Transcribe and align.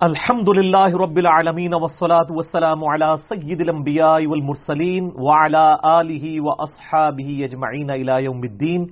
الحمد 0.00 0.48
للہ 0.48 0.86
رب 1.02 1.16
العالمین 1.16 1.72
والصلاة 1.74 2.34
والسلام 2.34 2.84
على 2.84 3.06
سید 3.28 3.60
الانبیاء 3.60 4.18
والمرسلین 4.26 5.08
وعلى 5.14 5.64
آلہ 5.82 6.40
واصحابہ 6.40 7.42
اجمعین 7.44 7.90
الى 7.90 8.24
یوم 8.24 8.38
الدین. 8.38 8.84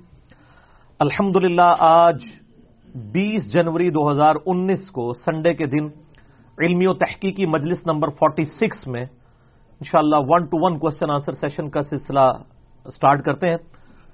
الحمد 1.00 1.36
للہ 1.36 1.68
آج 1.78 2.24
بیس 3.12 3.52
جنوری 3.52 3.90
دو 3.90 4.10
ہزار 4.10 4.34
انیس 4.46 4.90
کو 4.90 5.12
سنڈے 5.12 5.54
کے 5.54 5.66
دن 5.66 5.86
علمی 6.58 6.86
و 6.86 6.94
تحقیقی 6.94 7.46
مجلس 7.46 7.86
نمبر 7.86 8.10
فورٹی 8.10 8.44
سکس 8.58 8.86
میں 8.86 9.04
انشاءاللہ 9.04 10.16
one 10.28 10.46
two 10.46 10.64
one 10.64 10.78
question 10.78 11.10
answer 11.10 11.32
session 11.32 11.70
کا 11.70 11.82
سلسلہ 11.82 12.26
سٹارٹ 12.96 13.24
کرتے 13.24 13.50
ہیں۔ 13.50 13.56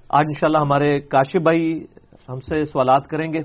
آج 0.09 0.25
انشاءاللہ 0.29 0.59
ہمارے 0.59 1.01
کاشف 1.01 1.43
بھائی 1.43 1.87
ہم 2.29 2.41
سے 2.41 2.65
سوالات 2.65 3.07
کریں 3.07 3.33
گے۔ 3.33 3.43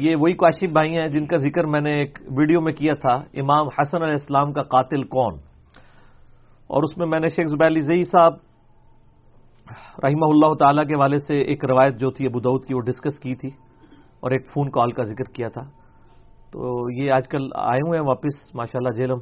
یہ 0.00 0.16
وہی 0.16 0.32
کاشف 0.32 0.72
بھائی 0.72 0.96
ہیں 0.96 1.08
جن 1.08 1.26
کا 1.26 1.36
ذکر 1.36 1.66
میں 1.66 1.80
نے 1.80 1.92
ایک 1.98 2.18
ویڈیو 2.38 2.60
میں 2.60 2.72
کیا 2.72 2.94
تھا، 2.94 3.14
امام 3.34 3.68
حسن 3.68 4.02
علیہ 4.02 4.18
السلام 4.20 4.52
کا 4.52 4.62
قاتل 4.62 5.02
کون؟ 5.02 5.34
اور 6.66 6.82
اس 6.82 6.98
میں 6.98 7.06
میں 7.06 7.20
نے 7.20 7.28
شیخ 7.28 7.46
زبیر 7.46 7.66
علی 7.66 7.80
زئی 7.80 8.02
صاحب 8.02 8.34
رحمہ 10.04 10.26
اللہ 10.28 10.54
تعالیٰ 10.54 10.86
کے 10.88 10.96
والے 10.96 11.18
سے 11.18 11.40
ایک 11.40 11.64
روایت 11.64 12.00
جو 12.00 12.10
تھی 12.10 12.26
ابو 12.26 12.40
دعود 12.40 12.64
کی، 12.64 12.74
وہ 12.74 12.80
ڈسکس 12.80 13.18
کی 13.18 13.34
تھی 13.34 13.50
اور 14.20 14.30
ایک 14.30 14.50
فون 14.50 14.70
کال 14.70 14.92
کا 14.92 15.02
ذکر 15.02 15.32
کیا 15.32 15.48
تھا۔ 15.48 15.62
تو 16.52 16.90
یہ 16.90 17.12
آج 17.12 17.28
کل 17.28 17.48
آئے 17.54 17.80
ہوئے 17.80 17.98
ہیں 17.98 18.06
واپس 18.06 18.54
ماشاء 18.54 18.78
اللہ 18.78 18.96
جیلم 18.96 19.18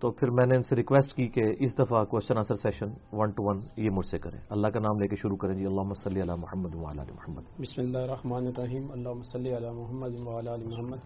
تو 0.00 0.10
پھر 0.10 0.30
میں 0.30 0.46
نے 0.46 0.56
ان 0.56 0.62
سے 0.62 0.76
ریکویسٹ 0.76 1.14
کی 1.14 1.28
کہ 1.28 1.42
اس 1.58 1.78
دفعہ 1.78 2.04
question 2.04 2.36
answer 2.36 2.54
session 2.54 2.86
one 3.12 3.30
two 3.30 3.42
one 3.42 3.60
یہ 3.76 3.90
مجھ 3.90 4.06
سے 4.06 4.18
کریں۔ 4.18 4.38
اللہ 4.50 4.68
کا 4.68 4.80
نام 4.80 5.00
لے 5.00 5.08
کے 5.08 5.16
شروع 5.16 5.36
کریں 5.36 5.54
جی۔ 5.54 5.66
اللہ 5.66 5.94
صلی 6.04 6.22
علی 6.22 6.32
محمد 6.38 6.74
علی 6.74 7.12
محمد۔ 7.12 7.42
بسم 7.60 7.82
اللہ 7.82 7.98
الرحمن 7.98 8.46
الرحیم۔ 8.46 8.92
اللہ 8.92 9.22
صلی 9.32 9.56
علی 9.56 9.70
محمد 9.70 10.48
علی 10.48 10.64
محمد۔ 10.64 10.96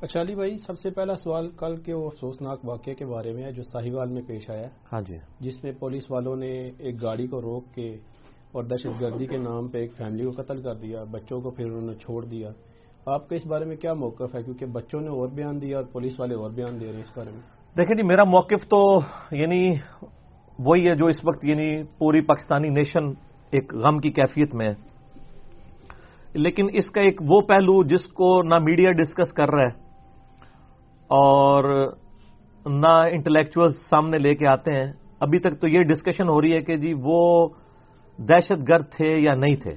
اچھا 0.00 0.20
علی 0.20 0.34
بھائی 0.34 0.56
سب 0.56 0.78
سے 0.78 0.90
پہلا 0.90 1.14
سوال 1.14 1.50
کل 1.50 1.76
کے 1.76 1.92
وہ 1.92 2.06
افسوسناک 2.06 2.60
واقعے 2.64 2.94
کے 2.94 3.06
بارے 3.06 3.32
میں 3.32 3.44
ہے 3.44 3.52
جو 3.52 3.62
ساہیوال 3.62 4.08
میں 4.08 4.22
پیش 4.26 4.50
آیا 4.50 4.68
ہاں 4.92 5.00
جی۔ 5.00 5.16
جس 5.40 5.64
میں 5.64 5.72
پولیس 5.72 6.10
والوں 6.10 6.36
نے 6.36 6.70
ایک 6.78 7.02
گاڑی 7.02 7.26
کو 7.26 7.42
روک 7.42 7.74
کے 7.74 7.96
اور 8.52 8.64
دہشت 8.64 9.00
گردی 9.00 9.26
کے 9.26 9.36
نام 9.36 9.68
پہ 9.68 9.78
ایک 9.78 9.92
فیملی 9.96 10.24
کو 10.24 10.42
قتل 10.42 10.62
کر 10.62 10.74
دیا 10.74 11.04
بچوں 11.04 11.40
کو 11.40 11.50
پھر 11.50 11.66
انہوں 11.66 11.80
نے 11.80 11.94
چھوڑ 11.94 12.24
دیا۔ 12.24 12.50
آپ 13.06 13.28
کا 13.28 13.36
اس 13.36 13.46
بارے 13.46 13.64
میں 13.64 13.76
کیا 13.76 13.94
موقف 13.94 14.34
ہے؟ 14.34 14.42
کیونکہ 14.42 14.66
بچوں 14.66 15.00
نے 15.00 15.08
اور 15.08 15.28
بیان 15.28 15.60
دیا 15.60 15.76
اور 15.76 15.84
پولیس 15.92 16.20
والے 16.20 16.34
اور 16.34 16.50
بیان 16.50 16.80
دے 16.80 16.86
رہے 16.86 16.94
ہیں 16.94 17.02
اس 17.02 17.18
بارے 17.18 17.30
میں۔ 17.30 17.61
دیکھیں 17.76 17.94
جی 17.96 18.02
میرا 18.02 18.24
موقف 18.24 18.66
تو 18.68 18.78
یعنی 19.30 19.74
وہی 20.58 20.88
ہے 20.88 20.94
جو 20.94 21.06
اس 21.06 21.24
وقت 21.24 21.44
یعنی 21.44 21.68
پوری 21.98 22.20
پاکستانی 22.20 22.68
نیشن 22.68 23.04
ایک 23.52 23.72
غم 23.74 23.98
کی 23.98 24.10
کیفیت 24.10 24.54
میں 24.54 24.68
ہے۔ 24.68 24.74
لیکن 26.34 26.68
اس 26.72 26.90
کا 26.90 27.00
ایک 27.00 27.20
وہ 27.28 27.40
پہلو 27.40 27.82
جس 27.84 28.06
کو 28.12 28.42
نہ 28.42 28.58
میڈیا 28.58 28.92
ڈسکس 28.92 29.32
کر 29.32 29.50
رہا 29.50 29.62
ہے 29.62 29.72
اور 31.10 31.64
نہ 32.66 32.92
انٹلیکچوئل 33.12 33.72
سامنے 33.90 34.18
لے 34.18 34.34
کے 34.34 34.46
آتے 34.46 34.72
ہیں، 34.72 34.92
ابھی 35.20 35.38
تک 35.38 35.60
تو 35.60 35.68
یہ 35.68 35.82
ڈسکشن 35.82 36.28
ہو 36.28 36.40
رہی 36.40 36.52
ہے 36.54 36.60
کہ 36.60 36.76
جی 36.76 36.92
وہ 37.02 37.48
دہشت 38.18 38.68
گرد 38.68 38.90
تھے 38.96 39.16
یا 39.18 39.34
نہیں 39.34 39.56
تھے۔ 39.56 39.74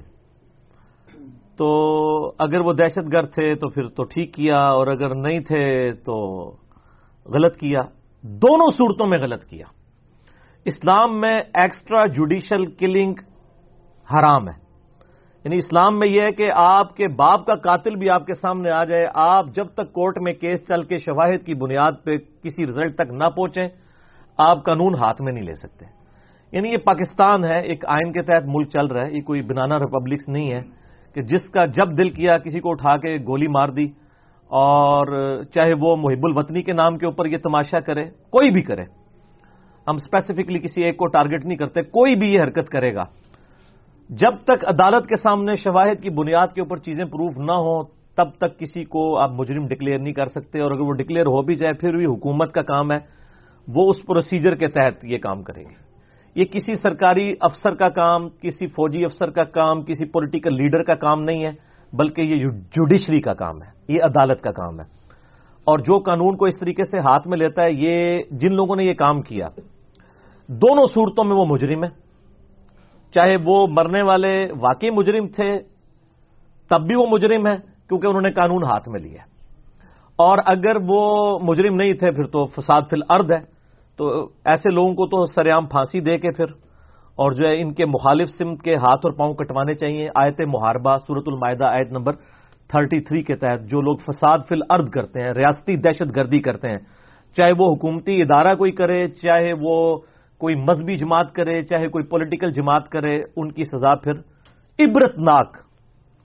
تو 1.56 1.68
اگر 2.38 2.60
وہ 2.60 2.72
دہشت 2.72 3.12
گرد 3.12 3.32
تھے 3.34 3.54
تو 3.54 3.68
پھر 3.68 3.86
تو 3.86 4.04
ٹھیک 4.04 4.34
کیا، 4.34 4.60
اور 4.68 4.86
اگر 4.86 5.14
نہیں 5.14 5.40
تھے 5.40 5.92
تو 6.04 6.16
غلط 7.34 7.56
کیا، 7.56 7.80
دونوں 8.22 8.68
صورتوں 8.68 9.06
میں 9.06 9.18
غلط 9.18 9.44
کیا۔ 9.44 9.66
اسلام 10.64 11.20
میں 11.20 11.38
ایکسٹرا 11.54 12.06
جوڈیشل 12.06 12.66
کلنگ 12.66 13.14
حرام 14.12 14.48
ہے۔ 14.48 14.66
یعنی 15.44 15.56
اسلام 15.56 15.98
میں 15.98 16.08
یہ 16.08 16.20
ہے 16.20 16.32
کہ 16.32 16.50
آپ 16.54 16.96
کے 16.96 17.08
باپ 17.08 17.46
کا 17.46 17.54
قاتل 17.54 17.96
بھی 17.96 18.10
آپ 18.10 18.26
کے 18.26 18.34
سامنے 18.34 18.70
آ 18.70 18.84
جائے، 18.84 19.06
آپ 19.14 19.46
جب 19.54 19.66
تک 19.66 19.92
کورٹ 19.92 20.18
میں 20.18 20.32
کیس 20.32 20.68
چل 20.68 20.82
کے 20.82 20.98
شواہد 20.98 21.46
کی 21.46 21.54
بنیاد 21.54 21.92
پہ 22.04 22.16
کسی 22.16 22.66
رزلٹ 22.66 22.94
تک 22.94 23.10
نہ 23.10 23.24
پہنچیں، 23.24 23.68
آپ 24.38 24.64
قانون 24.64 24.94
ہاتھ 24.94 25.22
میں 25.22 25.32
نہیں 25.32 25.44
لے 25.44 25.54
سکتے۔ 25.54 25.84
یعنی 26.52 26.68
یہ 26.68 26.76
پاکستان 26.76 27.44
ہے، 27.44 27.60
ایک 27.60 27.84
آئین 27.86 28.12
کے 28.12 28.22
تحت 28.22 28.42
ملک 28.46 28.68
چل 28.68 28.86
رہا 28.86 29.06
ہے، 29.06 29.12
یہ 29.12 29.20
کوئی 29.20 29.42
بنانا 29.42 29.78
ریپبلکس 29.78 30.28
نہیں 30.28 30.52
ہے 30.52 30.60
کہ 31.14 31.22
جس 31.22 31.50
کا 31.50 31.66
جب 31.66 31.98
دل 31.98 32.10
کیا، 32.10 32.38
کسی 32.38 32.60
کو 32.60 32.70
اٹھا 32.70 32.96
کے 32.96 33.16
گولی 33.26 33.46
مار 33.46 33.68
دی 33.68 34.05
اور 34.50 35.06
چاہے 35.54 35.72
وہ 35.80 35.96
محب 35.96 36.24
الوطنی 36.24 36.62
کے 36.62 36.72
نام 36.72 36.98
کے 36.98 37.06
اوپر 37.06 37.26
یہ 37.26 37.38
تماشا 37.42 37.80
کرے، 37.80 38.04
کوئی 38.30 38.50
بھی 38.50 38.62
کرے۔ 38.62 38.82
ہم 39.86 39.94
اسپیسیفکلی 39.94 40.58
کسی 40.58 40.84
ایک 40.84 40.96
کو 40.96 41.06
ٹارگٹ 41.06 41.44
نہیں 41.44 41.58
کرتے، 41.58 41.82
کوئی 41.82 42.14
بھی 42.14 42.32
یہ 42.34 42.42
حرکت 42.42 42.68
کرے 42.68 42.94
گا۔ 42.94 43.04
جب 44.10 44.34
تک 44.44 44.64
عدالت 44.64 45.06
کے 45.06 45.16
سامنے 45.16 45.54
شواہد 45.54 46.02
کی 46.02 46.10
بنیاد 46.10 46.48
کے 46.54 46.60
اوپر 46.60 46.76
چیزیں 46.76 47.04
پروف 47.04 47.38
نہ 47.38 47.52
ہوں، 47.52 47.84
تب 48.16 48.28
تک 48.38 48.58
کسی 48.58 48.84
کو 48.84 49.18
آپ 49.18 49.30
مجرم 49.30 49.66
ڈکلیئر 49.66 49.98
نہیں 49.98 50.12
کر 50.12 50.26
سکتے، 50.26 50.60
اور 50.60 50.70
اگر 50.70 50.80
وہ 50.80 50.92
ڈکلیئر 50.92 51.26
ہو 51.26 51.42
بھی 51.42 51.54
جائے، 51.54 51.72
پھر 51.72 51.96
بھی 51.96 52.06
حکومت 52.06 52.52
کا 52.52 52.62
کام 52.62 52.92
ہے۔ 52.92 52.98
وہ 53.68 53.90
اس 53.90 54.06
پروسیجر 54.06 54.54
کے 54.54 54.68
تحت 54.68 55.04
یہ 55.04 55.18
کام 55.18 55.42
کرے 55.42 55.60
گی 55.60 55.74
یہ 56.36 56.44
کسی 56.44 56.74
سرکاری 56.74 57.34
افسر 57.40 57.74
کا 57.74 57.88
کام، 57.88 58.28
کسی 58.28 58.66
فوجی 58.66 59.04
افسر 59.04 59.30
کا 59.30 59.44
کام، 59.44 59.82
کسی 59.82 60.04
پولیٹیکل 60.04 60.54
لیڈر 60.54 60.82
کا 60.82 60.94
کام 60.94 61.22
نہیں 61.22 61.44
ہے۔ 61.44 61.50
بلکہ 61.96 62.22
یہ 62.22 62.36
جوڈیشری 62.46 63.20
کا 63.20 63.34
کام 63.34 63.62
ہے، 63.62 63.70
یہ 63.88 64.02
عدالت 64.02 64.40
کا 64.42 64.50
کام 64.50 64.80
ہے۔ 64.80 64.84
اور 65.64 65.78
جو 65.78 65.98
قانون 65.98 66.36
کو 66.36 66.44
اس 66.44 66.58
طریقے 66.60 66.84
سے 66.84 66.98
ہاتھ 66.98 67.28
میں 67.28 67.38
لیتا 67.38 67.62
ہے، 67.62 67.72
یہ 67.72 68.22
جن 68.30 68.54
لوگوں 68.54 68.76
نے 68.76 68.84
یہ 68.84 68.94
کام 68.94 69.22
کیا، 69.22 69.48
دونوں 70.48 70.86
صورتوں 70.94 71.24
میں 71.24 71.36
وہ 71.36 71.44
مجرم 71.48 71.84
ہے 71.84 71.88
چاہے 73.14 73.36
وہ 73.46 73.66
مرنے 73.70 74.02
والے 74.02 74.46
واقعی 74.60 74.90
مجرم 74.90 75.26
تھے، 75.26 75.58
تب 76.70 76.86
بھی 76.86 76.96
وہ 76.96 77.06
مجرم 77.10 77.46
ہے 77.46 77.56
کیونکہ 77.88 78.06
انہوں 78.06 78.22
نے 78.22 78.30
قانون 78.30 78.64
ہاتھ 78.64 78.88
میں 78.88 79.00
لیا 79.00 79.22
اور 80.16 80.38
اگر 80.46 80.76
وہ 80.88 81.38
مجرم 81.42 81.74
نہیں 81.74 81.92
تھے، 81.92 82.10
پھر 82.10 82.24
تو 82.24 82.46
فساد 82.46 82.82
فی 82.90 82.96
الارض 82.96 83.32
ہے۔ 83.32 83.56
تو 83.96 84.24
ایسے 84.44 84.70
لوگوں 84.70 84.94
کو 84.94 85.06
تو 85.06 85.24
سریام 85.24 85.66
پھانسی 85.66 86.00
دے 86.00 86.18
کے 86.18 86.30
پھر 86.30 86.46
اور 87.16 87.32
جو 87.32 87.48
ہے 87.48 87.60
ان 87.62 87.74
کے 87.74 87.86
مخالف 87.86 88.28
سمت 88.28 88.62
کے 88.62 88.74
ہاتھ 88.74 89.06
اور 89.06 89.12
پاؤں 89.12 89.34
کٹوانے 89.34 89.74
چاہیے۔ 89.74 90.08
آیت 90.14 90.40
محاربہ 90.40 90.96
سورت 90.98 91.22
المائدہ، 91.26 91.64
آیت 91.64 91.92
نمبر 91.92 92.12
33 92.68 93.22
کے 93.22 93.36
تحت 93.36 93.62
جو 93.62 93.80
لوگ 93.80 93.96
فساد 93.96 94.38
فی 94.48 94.54
الارض 94.54 94.90
کرتے 94.90 95.22
ہیں، 95.22 95.30
ریاستی 95.30 95.76
دہشت 95.76 96.16
گردی 96.16 96.38
کرتے 96.38 96.68
ہیں، 96.68 96.78
چاہے 97.36 97.52
وہ 97.58 97.74
حکومتی 97.74 98.22
ادارہ 98.22 98.54
کوئی 98.54 98.72
کرے، 98.72 99.08
چاہے 99.08 99.52
وہ 99.60 99.96
کوئی 100.38 100.54
مذہبی 100.54 100.96
جماعت 100.96 101.34
کرے، 101.34 101.62
چاہے 101.62 101.88
کوئی 101.88 102.04
پولیٹیکل 102.04 102.52
جماعت 102.52 102.88
کرے، 102.88 103.22
ان 103.36 103.52
کی 103.52 103.64
سزا 103.64 103.94
پھر 103.94 104.12
عبرت 104.78 105.18
ناک 105.18 105.56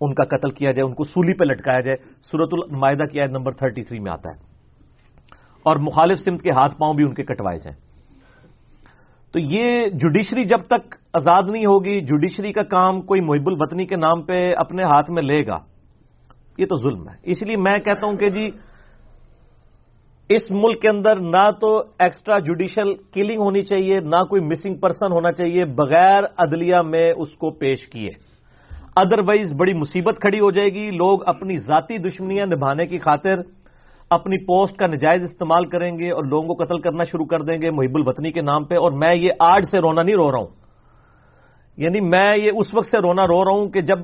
ان 0.02 0.14
کا 0.14 0.24
قتل 0.24 0.52
کیا 0.52 0.72
جائے، 0.72 0.88
ان 0.88 0.94
کو 0.94 1.04
سولی 1.04 1.34
پہ 1.34 1.44
لٹکایا 1.44 1.80
جائے۔ 1.80 1.98
سورت 2.32 2.50
المائدہ 2.52 3.04
کی 3.04 3.22
آیت 3.22 3.30
نمبر 3.30 3.52
33 3.52 4.00
میں 4.00 4.12
آتا 4.12 4.30
ہے۔ 4.30 4.40
اور 5.64 5.76
مخالف 5.76 6.20
سمت 6.20 6.42
کے 6.42 6.52
ہاتھ 6.52 6.78
پاؤں 6.78 6.94
بھی 6.94 7.04
ان 7.04 7.14
کے 7.14 7.24
کٹوائے 7.24 7.60
جائیں۔ 7.60 7.91
تو 9.34 9.40
یہ 9.40 9.88
جوڈیشری 9.94 10.44
جب 10.44 10.62
تک 10.68 10.96
آزاد 11.14 11.50
نہیں 11.50 11.66
ہوگی، 11.66 12.00
جوڈیشری 12.02 12.52
کا 12.54 12.64
کام 12.68 13.02
کوئی 13.02 13.22
محب 13.22 13.48
الوطنی 13.48 13.86
کے 13.86 13.96
نام 13.96 14.22
پہ 14.22 14.38
اپنے 14.58 14.84
ہاتھ 14.84 15.12
میں 15.12 15.24
لے 15.24 15.46
گا، 15.48 15.58
یہ 16.58 16.66
تو 16.66 16.76
ظلم 16.76 17.08
ہے۔ 17.10 17.16
اس 17.24 17.42
لیے 17.42 17.58
میں 17.58 17.78
کہتا 17.80 18.08
ہوں 18.08 18.18
کہ 18.18 18.30
جی 18.30 18.50
اس 20.30 20.50
ملک 20.52 20.82
کے 20.82 20.90
اندر 20.90 21.20
نہ 21.20 21.46
تو 21.62 21.70
ایکسٹرا 22.00 22.40
جوڈیشل 22.40 22.94
کلنگ 23.14 23.40
ہونی 23.40 23.62
چاہیے، 23.62 24.00
نہ 24.00 24.24
کوئی 24.24 24.42
مسنگ 24.42 24.76
پرسن 24.76 25.12
ہونا 25.12 25.32
چاہیے، 25.32 25.66
بغیر 25.76 26.24
عدلیہ 26.38 26.82
میں 26.86 27.08
اس 27.18 27.36
کو 27.36 27.50
پیش 27.52 27.88
کیے۔ 27.88 28.10
ادروائز 28.96 29.54
بڑی 29.54 29.74
مصیبت 29.74 30.20
کھڑی 30.22 30.40
ہو 30.40 30.52
جائے 30.52 30.70
گی، 30.70 30.90
لوگ 30.92 31.28
اپنی 31.28 31.58
ذاتی 31.58 31.98
دشمنیاں 31.98 32.46
نبھانے 32.46 32.86
کی 32.88 32.98
خاطر 32.98 33.42
اپنی 34.12 34.38
پوسٹ 34.46 34.78
کا 34.78 34.88
نجائز 34.88 35.24
استعمال 35.24 35.66
کریں 35.66 36.00
گے 36.00 36.12
اور 36.12 36.24
لوگوں 36.24 36.56
کو 36.56 36.64
قتل 36.64 36.80
کرنا 36.80 37.04
شروع 37.04 37.26
کر 37.26 37.42
دیں 37.42 37.62
گے 37.62 37.72
محب 37.72 37.96
الوطنی 37.96 38.32
کے 38.32 38.42
نام 38.42 38.64
پہ 38.64 38.76
اور 38.76 38.92
میں 38.92 39.16
یہ 39.16 39.30
آج 39.40 39.64
سے 39.72 39.80
رونا 39.80 40.04
نہیں 40.04 40.16
رو 40.16 40.32
رہا 40.32 40.40
ہوں۔ 40.40 40.48
یعنی 41.78 42.00
میں 42.00 42.38
یہ 42.38 42.52
اس 42.58 42.74
وقت 42.74 42.88
سے 42.88 42.98
رونا 42.98 43.22
رو 43.22 43.46
رہا 43.46 43.52
ہوں 43.52 43.68
کہ 43.68 43.82
جب 43.82 44.00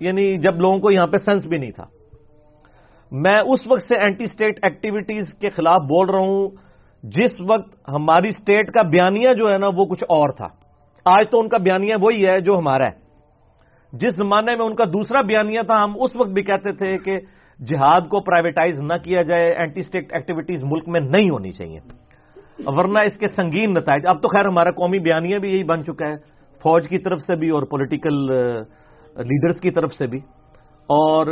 یعنی 0.00 0.36
جب 0.36 0.60
لوگوں 0.60 0.78
کو 0.78 0.90
یہاں 0.90 1.06
پہ 1.06 1.16
سینس 1.16 1.46
بھی 1.46 1.58
نہیں 1.58 1.70
تھا۔ 1.70 1.84
میں 3.12 3.40
اس 3.46 3.66
وقت 3.66 3.82
سے 3.82 3.98
اینٹی 3.98 4.24
اسٹیٹ 4.24 4.58
ایکٹیویٹیز 4.62 5.34
کے 5.40 5.50
خلاف 5.50 5.82
بول 5.82 6.10
رہا 6.10 6.18
ہوں 6.18 6.48
جس 7.02 7.40
وقت 7.48 7.88
ہماری 7.88 8.28
اسٹیٹ 8.28 8.66
کا 8.66 8.82
بیانیہ 8.82 9.28
جو 9.32 9.52
ہے 9.52 9.58
نا 9.58 9.66
وہ 9.76 9.84
کچھ 9.84 10.04
اور 10.04 10.28
تھا۔ 10.28 10.46
آج 11.04 11.30
تو 11.30 11.40
ان 11.40 11.48
کا 11.48 11.58
بیانیہ 11.58 11.94
وہی 12.00 12.26
ہے 12.26 12.40
جو 12.40 12.58
ہمارا 12.58 12.84
ہے۔ 12.84 13.04
جس 13.92 14.16
زمانے 14.16 14.56
میں 14.56 14.66
ان 14.66 14.74
کا 14.74 14.84
دوسرا 14.84 15.20
بیانیہ 15.20 15.60
تھا، 15.66 15.84
ہم 15.84 15.92
اس 16.00 16.16
وقت 16.16 16.30
بھی 16.30 16.42
کہتے 16.42 16.72
تھے 16.72 16.98
کہ 16.98 17.18
جہاد 17.60 18.00
کو 18.00 18.20
پرائیویٹائز 18.20 18.80
نہ 18.80 18.94
کیا 19.04 19.22
جائے 19.22 19.52
اینٹی 19.52 19.80
اسٹیٹ 19.80 20.12
ایکٹیویٹیز 20.12 20.64
ملک 20.64 20.88
میں 20.88 21.00
نہیں 21.00 21.30
ہونی 21.30 21.52
چاہیے۔ 21.52 21.78
ورنہ 22.66 22.98
اس 23.06 23.18
کے 23.18 23.26
سنگین 23.26 23.70
نتائج، 23.70 24.02
اب 24.08 24.22
تو 24.22 24.28
خیر 24.28 24.46
ہمارا 24.46 24.70
قومی 24.70 24.98
بیانیہ 24.98 25.38
بھی 25.38 25.52
یہی 25.52 25.64
بن 25.64 25.84
چکا 25.84 26.08
ہے، 26.08 26.16
فوج 26.62 26.88
کی 26.88 26.98
طرف 26.98 27.20
سے 27.20 27.36
بھی 27.36 27.50
اور 27.50 27.62
پولیٹیکل 27.62 28.14
لیڈرز 29.16 29.60
کی 29.60 29.70
طرف 29.70 29.92
سے 29.92 30.06
بھی۔ 30.06 30.18
اور 30.88 31.26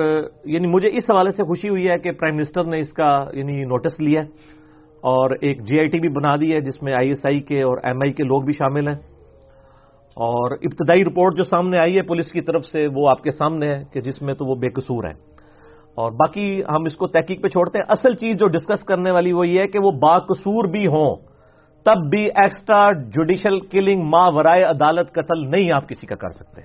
یعنی 0.45 0.67
مجھے 0.67 0.89
اس 0.89 1.11
حوالے 1.11 1.31
سے 1.31 1.45
خوشی 1.45 1.69
ہوئی 1.69 1.89
ہے 1.89 1.99
کہ 1.99 2.13
پرائم 2.13 2.37
منسٹر 2.37 2.65
نے 2.65 2.79
اس 2.79 2.93
کا 2.93 3.25
یعنی 3.33 3.65
نوٹس 3.65 4.01
لیا 4.01 4.21
اور 5.01 5.31
ایک 5.41 5.63
جی 5.63 5.79
آئی 5.79 5.89
ٹی 5.89 5.99
بھی 5.99 6.09
بنا 6.09 6.37
دی 6.41 6.53
ہے، 6.53 6.61
جس 6.61 6.83
میں 6.83 6.95
آئی 6.95 7.09
ایس 7.09 7.27
آئی 7.27 7.41
کے 7.41 7.63
اور 7.63 7.79
ایم 7.85 8.03
آئی 8.03 8.13
کے 8.13 8.23
لوگ 8.23 8.43
بھی 8.43 8.53
شامل 8.53 8.89
ہیں۔ 8.89 8.97
اور 10.17 10.51
ابتدائی 10.51 11.05
رپورٹ 11.05 11.37
جو 11.37 11.45
سامنے 11.45 11.79
آئی 11.79 11.97
ہے 11.97 12.03
پولیس 12.03 12.33
کی 12.33 12.41
طرف 12.41 12.65
سے، 12.65 12.89
وہ 12.95 13.09
آپ 13.11 13.23
کے 13.23 13.31
سامنے 13.31 13.75
ہے 13.75 13.85
کہ 13.93 14.01
جس 14.01 14.23
میں 14.23 14.35
تو 14.35 14.47
وہ 14.47 14.55
بے 14.55 14.69
قصور 14.69 15.05
ہے 15.05 15.32
اور 15.97 16.13
باقی 16.13 16.63
ہم 16.69 16.85
اس 16.87 16.97
کو 16.97 17.07
تحقیق 17.07 17.43
پہ 17.43 17.49
چھوڑتے 17.49 17.79
ہیں۔ 17.79 17.85
اصل 17.89 18.15
چیز 18.17 18.37
جو 18.37 18.47
ڈسکس 18.49 18.85
کرنے 18.85 19.11
والی 19.11 19.33
وہ 19.33 19.47
یہ 19.49 19.61
ہے 19.61 19.67
کہ 19.67 19.79
وہ 19.79 19.91
باقصور 20.03 20.69
بھی 20.69 20.87
ہوں، 20.87 21.17
تب 21.87 22.09
بھی 22.11 22.25
ایکسٹرا 22.25 22.91
جوڈیشل 23.15 23.61
کلنگ 23.61 24.03
ماں 24.05 24.27
ورائے 24.33 24.63
عدالت 24.65 25.13
قتل 25.13 25.51
نہیں 25.51 25.73
آپ 25.73 25.89
کسی 25.89 26.07
کا 26.07 26.17
کر 26.17 26.31
سکتے۔ 26.31 26.61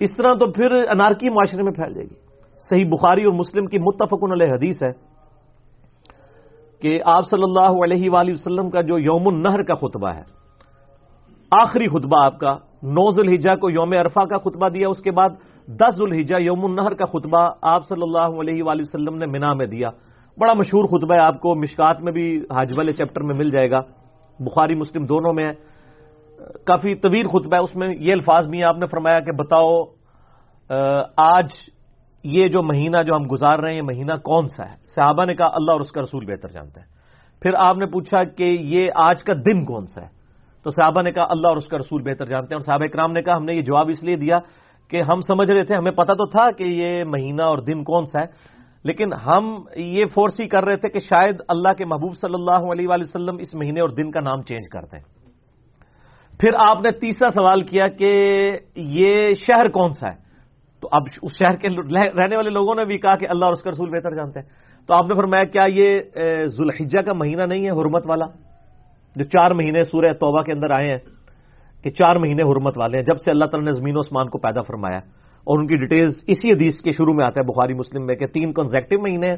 اس 0.00 0.16
طرح 0.16 0.34
تو 0.34 0.46
پھر 0.50 0.72
انارکی 0.90 1.28
معاشرے 1.28 1.62
میں 1.62 1.72
پھیل 1.72 1.94
جائے 1.94 2.06
گی۔ 2.10 2.14
صحیح 2.70 2.84
بخاری 2.88 3.24
اور 3.24 3.32
مسلم 3.32 3.66
کی 3.66 3.78
متفق 3.78 4.22
علیہ 4.32 4.52
حدیث 4.52 4.82
ہے 4.82 4.90
کہ 6.82 7.00
آپ 7.04 7.24
صلی 7.30 7.42
اللہ 7.42 7.82
علیہ 7.84 8.10
وآلہ 8.10 8.32
وسلم 8.32 8.70
کا 8.70 8.80
جو 8.80 8.98
یوم 8.98 9.28
النہر 9.28 9.62
کا 9.62 9.74
خطبہ 9.74 10.08
ہے، 10.08 10.22
آخری 11.52 11.88
خطبہ 11.88 12.24
آپ 12.24 12.38
کا 12.38 12.56
نوز 12.82 13.18
الحجہ 13.18 13.54
کو 13.56 13.70
یوم 13.70 13.92
عرفہ 13.92 14.24
کا 14.26 14.38
خطبہ 14.38 14.68
دیا، 14.68 14.88
اس 14.88 15.02
کے 15.02 15.10
بعد 15.10 15.30
دس 15.66 16.00
الحجہ 16.00 16.40
یوم 16.40 16.64
النہر 16.64 16.94
کا 16.94 17.04
خطبہ 17.04 17.50
آپ 17.62 17.86
صلی 17.88 18.02
اللہ 18.02 18.40
علیہ 18.40 18.62
وآلہ 18.62 18.82
وسلم 18.82 19.16
نے 19.16 19.26
مینا 19.26 19.54
میں 19.54 19.66
دیا۔ 19.66 19.90
بڑا 20.38 20.52
مشہور 20.52 20.84
خطبہ 20.84 21.14
ہے، 21.14 21.20
آپ 21.20 21.40
کو 21.40 21.54
مشکات 21.54 22.00
میں 22.00 22.12
بھی 22.12 22.36
حاج 22.36 22.72
والے 22.76 22.92
چیپٹر 22.92 23.20
میں 23.20 23.34
مل 23.34 23.50
جائے 23.50 23.70
گا۔ 23.70 23.80
بخاری، 24.38 24.74
مسلم 24.74 25.04
دونوں 25.04 25.32
میں 25.32 25.52
کافی 26.66 26.94
طویل 26.94 27.28
خطبہ 27.28 27.54
ہے، 27.54 27.58
اس 27.58 27.76
میں 27.76 27.88
یہ 28.00 28.12
الفاظ 28.12 28.48
بھی 28.48 28.58
ہیں۔ 28.58 28.68
آپ 28.68 28.78
نے 28.78 28.86
فرمایا 28.86 29.20
کہ 29.20 29.32
بتاؤ 29.32 29.82
آج 31.16 31.46
یہ 32.24 32.48
جو 32.48 32.62
مہینہ 32.62 33.02
جو 33.02 33.16
ہم 33.16 33.22
گزار 33.32 33.58
رہے 33.58 33.70
ہیں، 33.70 33.76
یہ 33.76 33.82
مہینہ 33.82 34.12
کون 34.12 34.48
سا 34.48 34.64
ہے؟ 34.64 34.76
صحابہ 34.94 35.24
نے 35.24 35.34
کہا، 35.34 35.46
اللہ 35.46 35.72
اور 35.72 35.80
اس 35.80 35.92
کا 35.92 36.02
رسول 36.02 36.24
بہتر 36.24 36.48
جانتے 36.48 36.80
ہیں۔ 36.80 36.86
پھر 37.42 37.50
آپ 37.58 37.76
نے 37.76 37.86
پوچھا 37.86 38.24
کہ 38.24 38.42
یہ 38.42 38.90
آج 38.94 39.24
کا 39.24 39.32
دن 39.32 39.64
کون 39.64 39.86
سا 39.86 40.02
ہے؟ 40.02 40.08
تو 40.62 40.70
صحابہ 40.70 41.02
نے 41.02 41.12
کہا، 41.12 41.26
اللہ 41.30 41.48
اور 41.48 41.56
اس 41.56 41.68
کا 41.68 41.78
رسول 41.78 42.02
بہتر 42.02 42.24
جانتے 42.24 42.54
ہیں۔ 42.54 42.56
اور 42.56 42.60
صحابہ 42.60 42.84
اکرام 42.84 43.12
نے 43.12 43.22
کہا، 43.22 43.36
ہم 43.36 43.44
نے 43.44 43.54
یہ 43.54 43.62
جواب 43.62 43.88
اس 43.88 44.02
لیے 44.02 44.16
دیا 44.16 44.38
کہ 44.92 45.02
ہم 45.02 45.20
سمجھ 45.20 45.50
رہے 45.50 45.64
تھے، 45.64 45.74
ہمیں 45.76 45.92
پتا 45.92 46.14
تو 46.14 46.26
تھا 46.26 46.50
کہ 46.50 46.64
یہ 46.64 47.04
مہینہ 47.04 47.42
اور 47.42 47.58
دن 47.58 47.84
کون 47.84 48.06
سا 48.06 48.20
ہے، 48.20 48.26
لیکن 48.84 49.12
ہم 49.26 49.44
یہ 49.76 50.04
فورسی 50.14 50.46
کر 50.48 50.64
رہے 50.64 50.76
تھے 50.76 50.88
کہ 50.88 50.98
شاید 50.98 51.40
اللہ 51.48 51.72
کے 51.78 51.84
محبوب 51.84 52.14
صلی 52.20 52.34
اللہ 52.34 52.62
علیہ 52.72 52.88
وآلہ 52.88 53.06
وسلم 53.08 53.36
اس 53.40 53.54
مہینے 53.54 53.80
اور 53.80 53.88
دن 53.88 54.10
کا 54.10 54.20
نام 54.20 54.42
چینج 54.42 54.68
کر 54.72 54.84
دیں۔ 54.92 55.00
پھر 56.40 56.54
آپ 56.68 56.82
نے 56.84 56.90
تیسرا 56.90 57.28
سوال 57.30 57.62
کیا 57.62 57.86
کہ 57.88 58.10
یہ 58.76 59.32
شہر 59.46 59.68
کون 59.68 59.92
سا 59.92 60.08
ہے؟ 60.08 60.16
تو 60.82 60.88
اب 60.92 61.02
اس 61.22 61.32
شہر 61.38 61.56
کے 61.56 61.68
رہنے 62.18 62.36
والے 62.36 62.50
لوگوں 62.50 62.74
نے 62.74 62.84
بھی 62.84 62.98
کہا 62.98 63.14
کہ 63.16 63.26
اللہ 63.28 63.44
اور 63.44 63.52
اس 63.52 63.62
کا 63.62 63.70
رسول 63.70 63.90
بہتر 63.90 64.14
جانتے 64.14 64.40
ہیں۔ 64.40 64.48
تو 64.88 64.94
آپ 64.94 65.06
نے 65.06 65.14
فرمایا، 65.14 65.44
کیا 65.44 65.66
یہ 65.70 66.00
ذوالحجہ 66.46 67.02
کا 67.06 67.12
مہینہ 67.12 67.44
نہیں 67.46 67.64
ہے، 67.66 67.70
حرمت 67.70 68.04
والا؟ 68.06 68.26
جو 69.16 69.24
چار 69.24 69.50
مہینے 69.50 69.82
سورہ 69.84 70.12
توبہ 70.12 70.42
کے 70.42 70.52
اندر 70.52 70.70
آئے 70.70 70.88
ہیں۔ 70.88 70.98
کہ 71.84 71.90
چار 71.90 72.16
مہینے 72.16 72.42
حرمت 72.42 72.78
والے 72.78 72.98
ہیں، 72.98 73.04
جب 73.04 73.18
سے 73.18 73.30
اللہ 73.30 73.44
تعالیٰ 73.44 73.72
نے 73.72 73.72
زمین 73.72 73.96
و 73.96 74.00
عثمان 74.00 74.28
کو 74.28 74.38
پیدا 74.38 74.60
فرمایا 74.60 74.98
اور 75.44 75.58
ان 75.58 75.66
کی 75.66 75.76
ڈیٹیلز 75.76 76.24
اسی 76.26 76.52
حدیث 76.52 76.80
کے 76.80 76.90
شروع 76.90 77.14
میں 77.14 77.24
آتا 77.24 77.40
ہے 77.40 77.46
بخاری، 77.46 77.74
مسلم 77.74 78.06
میں، 78.06 78.14
کہ 78.14 78.26
تین 78.26 78.52
کنزیکٹو 78.52 79.02
مہینے 79.02 79.34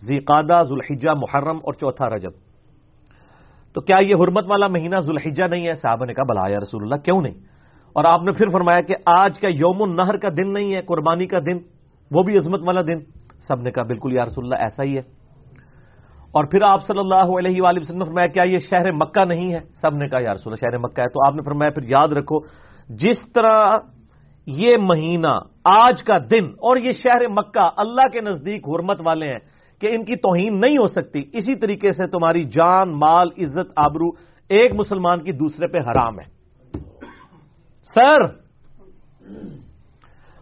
زیقادہ 0.00 0.62
ذوالحجہ، 0.62 1.10
محرم 1.10 1.56
اور 1.56 1.72
چوتھا 1.72 2.08
رجب۔ 2.08 2.30
تو 3.74 3.80
کیا 3.80 3.96
یہ 4.00 4.14
حرمت 4.14 4.44
والا 4.48 4.68
مہینہ 4.68 4.96
ذوالحجہ 4.96 5.44
نہیں 5.44 5.66
ہے؟ 5.68 5.74
صاحب 5.74 6.04
نے 6.04 6.14
کہا، 6.14 6.24
بلا 6.24 6.50
یا 6.50 6.60
رسول 6.60 6.82
اللہ، 6.82 6.94
کیوں 6.94 7.22
نہیں؟ 7.22 7.34
اور 7.92 8.04
آپ 8.04 8.22
نے 8.22 8.32
پھر 8.32 8.48
فرمایا 8.48 8.80
کہ 8.80 8.94
آج 9.06 9.40
کا 9.40 9.48
یوم 9.48 9.82
النہر 9.82 10.16
کا 10.16 10.28
دن 10.28 10.52
نہیں 10.52 10.74
ہے، 10.74 10.82
قربانی 10.82 11.26
کا 11.26 11.38
دن، 11.38 11.58
وہ 12.10 12.22
بھی 12.22 12.36
عظمت 12.36 12.60
والا 12.66 12.80
دن۔ 12.82 12.98
سب 13.48 13.60
نے 13.60 13.70
کہا، 13.70 13.82
بالکل 13.82 14.12
یا 14.12 14.24
رسول 14.24 14.44
اللہ، 14.44 14.54
ایسا 14.54 14.82
ہی 14.82 14.96
ہے۔ 14.96 15.02
اور 16.34 16.44
پھر 16.44 16.62
آپ 16.62 16.82
صلی 16.82 16.98
اللہ 16.98 17.38
علیہ 17.38 17.62
وآلہ 17.62 17.80
وسلم 17.80 17.98
نے 17.98 18.04
فرمایا، 18.04 18.26
کیا 18.26 18.42
یہ 18.42 18.58
شہر 18.58 18.92
مکہ 18.92 19.24
نہیں 19.24 19.52
ہے؟ 19.54 19.60
سب 19.60 19.94
نے 19.94 20.08
کہا، 20.08 20.18
یا 20.20 20.34
رسول 20.34 20.52
اللہ، 20.52 20.70
شہر 20.70 20.78
مکہ 20.78 21.00
ہے. 21.00 21.08
تو 21.08 21.26
آپ 21.26 21.34
نے 21.34 21.42
فرمایا، 21.42 21.70
پھر 21.70 21.82
یاد 21.82 22.08
رکھو، 22.08 22.38
جس 22.88 23.32
طرح 23.32 23.76
یہ 24.46 24.76
مہینہ، 24.80 25.34
آج 25.64 26.02
کا 26.02 26.18
دن 26.30 26.44
اور 26.44 26.76
یہ 26.76 26.92
شہر 26.92 27.28
مکہ 27.28 27.70
اللہ 27.76 28.08
کے 28.12 28.20
نزدیک 28.20 28.68
حرمت 28.68 29.00
والے 29.04 29.26
ہیں 29.26 29.38
کہ 29.80 29.86
ان 29.86 30.04
کی 30.04 30.16
توہین 30.16 30.60
نہیں 30.60 30.78
ہو 30.78 30.86
سکتی، 30.86 31.22
اسی 31.32 31.54
طریقے 31.54 31.92
سے 31.92 32.06
تمہاری 32.06 32.44
جان، 32.44 32.90
مال، 32.90 33.28
عزت، 33.38 33.72
آبرو 33.76 34.08
ایک 34.50 34.74
مسلمان 34.74 35.24
کی 35.24 35.32
دوسرے 35.32 35.66
پہ 35.66 35.78
حرام 35.78 36.20
ہے۔ 36.20 36.26
سر، 37.94 38.24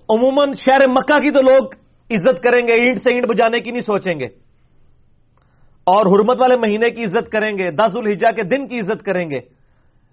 عموماً 0.09 0.53
شہر 0.53 0.87
مکہ 0.89 1.19
کی 1.19 1.31
تو 1.31 1.43
لوگ 1.43 1.75
عزت 2.11 2.43
کریں 2.43 2.67
گے، 2.67 2.73
اینٹ 2.73 2.99
سے 2.99 3.11
اینٹ 3.11 3.27
بجانے 3.27 3.61
کی 3.61 3.71
نہیں 3.71 3.81
سوچیں 3.81 4.21
گے۔ 4.21 4.42
اور 5.85 6.07
حرمت 6.07 6.41
والے 6.41 6.57
مہینے 6.57 6.91
کی 6.91 7.05
عزت 7.05 7.31
کریں 7.31 7.59
گے، 7.59 7.71
دس 7.71 7.97
الحجا 7.97 8.31
کے 8.31 8.43
دن 8.43 8.69
کی 8.69 8.79
عزت 8.79 9.03
کریں 9.03 9.31
گے۔ 9.31 9.41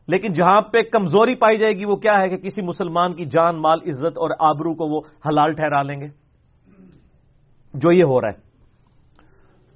لیکن 0.07 0.31
جہاں 0.31 0.61
پہ 0.61 0.81
کمزوری 0.81 1.35
پائی 1.35 1.57
جائے 1.57 1.73
گی، 1.73 1.85
وہ 1.85 1.95
کیا 1.95 2.19
ہے 2.19 2.29
کہ 2.29 2.37
کسی 2.37 2.61
مسلمان 2.61 3.13
کی 3.13 3.25
جان، 3.25 3.55
مال، 3.55 3.79
عزت 3.87 4.17
اور 4.17 4.29
آبرو 4.39 4.73
کو 4.73 4.85
وہ 4.85 5.01
حلال 5.25 5.53
ٹھہرا 5.53 5.81
لیں 5.81 6.01
گے؟ 6.01 6.07
جو 7.73 7.91
یہ 7.91 8.03
ہو 8.03 8.21
رہا 8.21 8.27
ہے۔ 8.27 8.49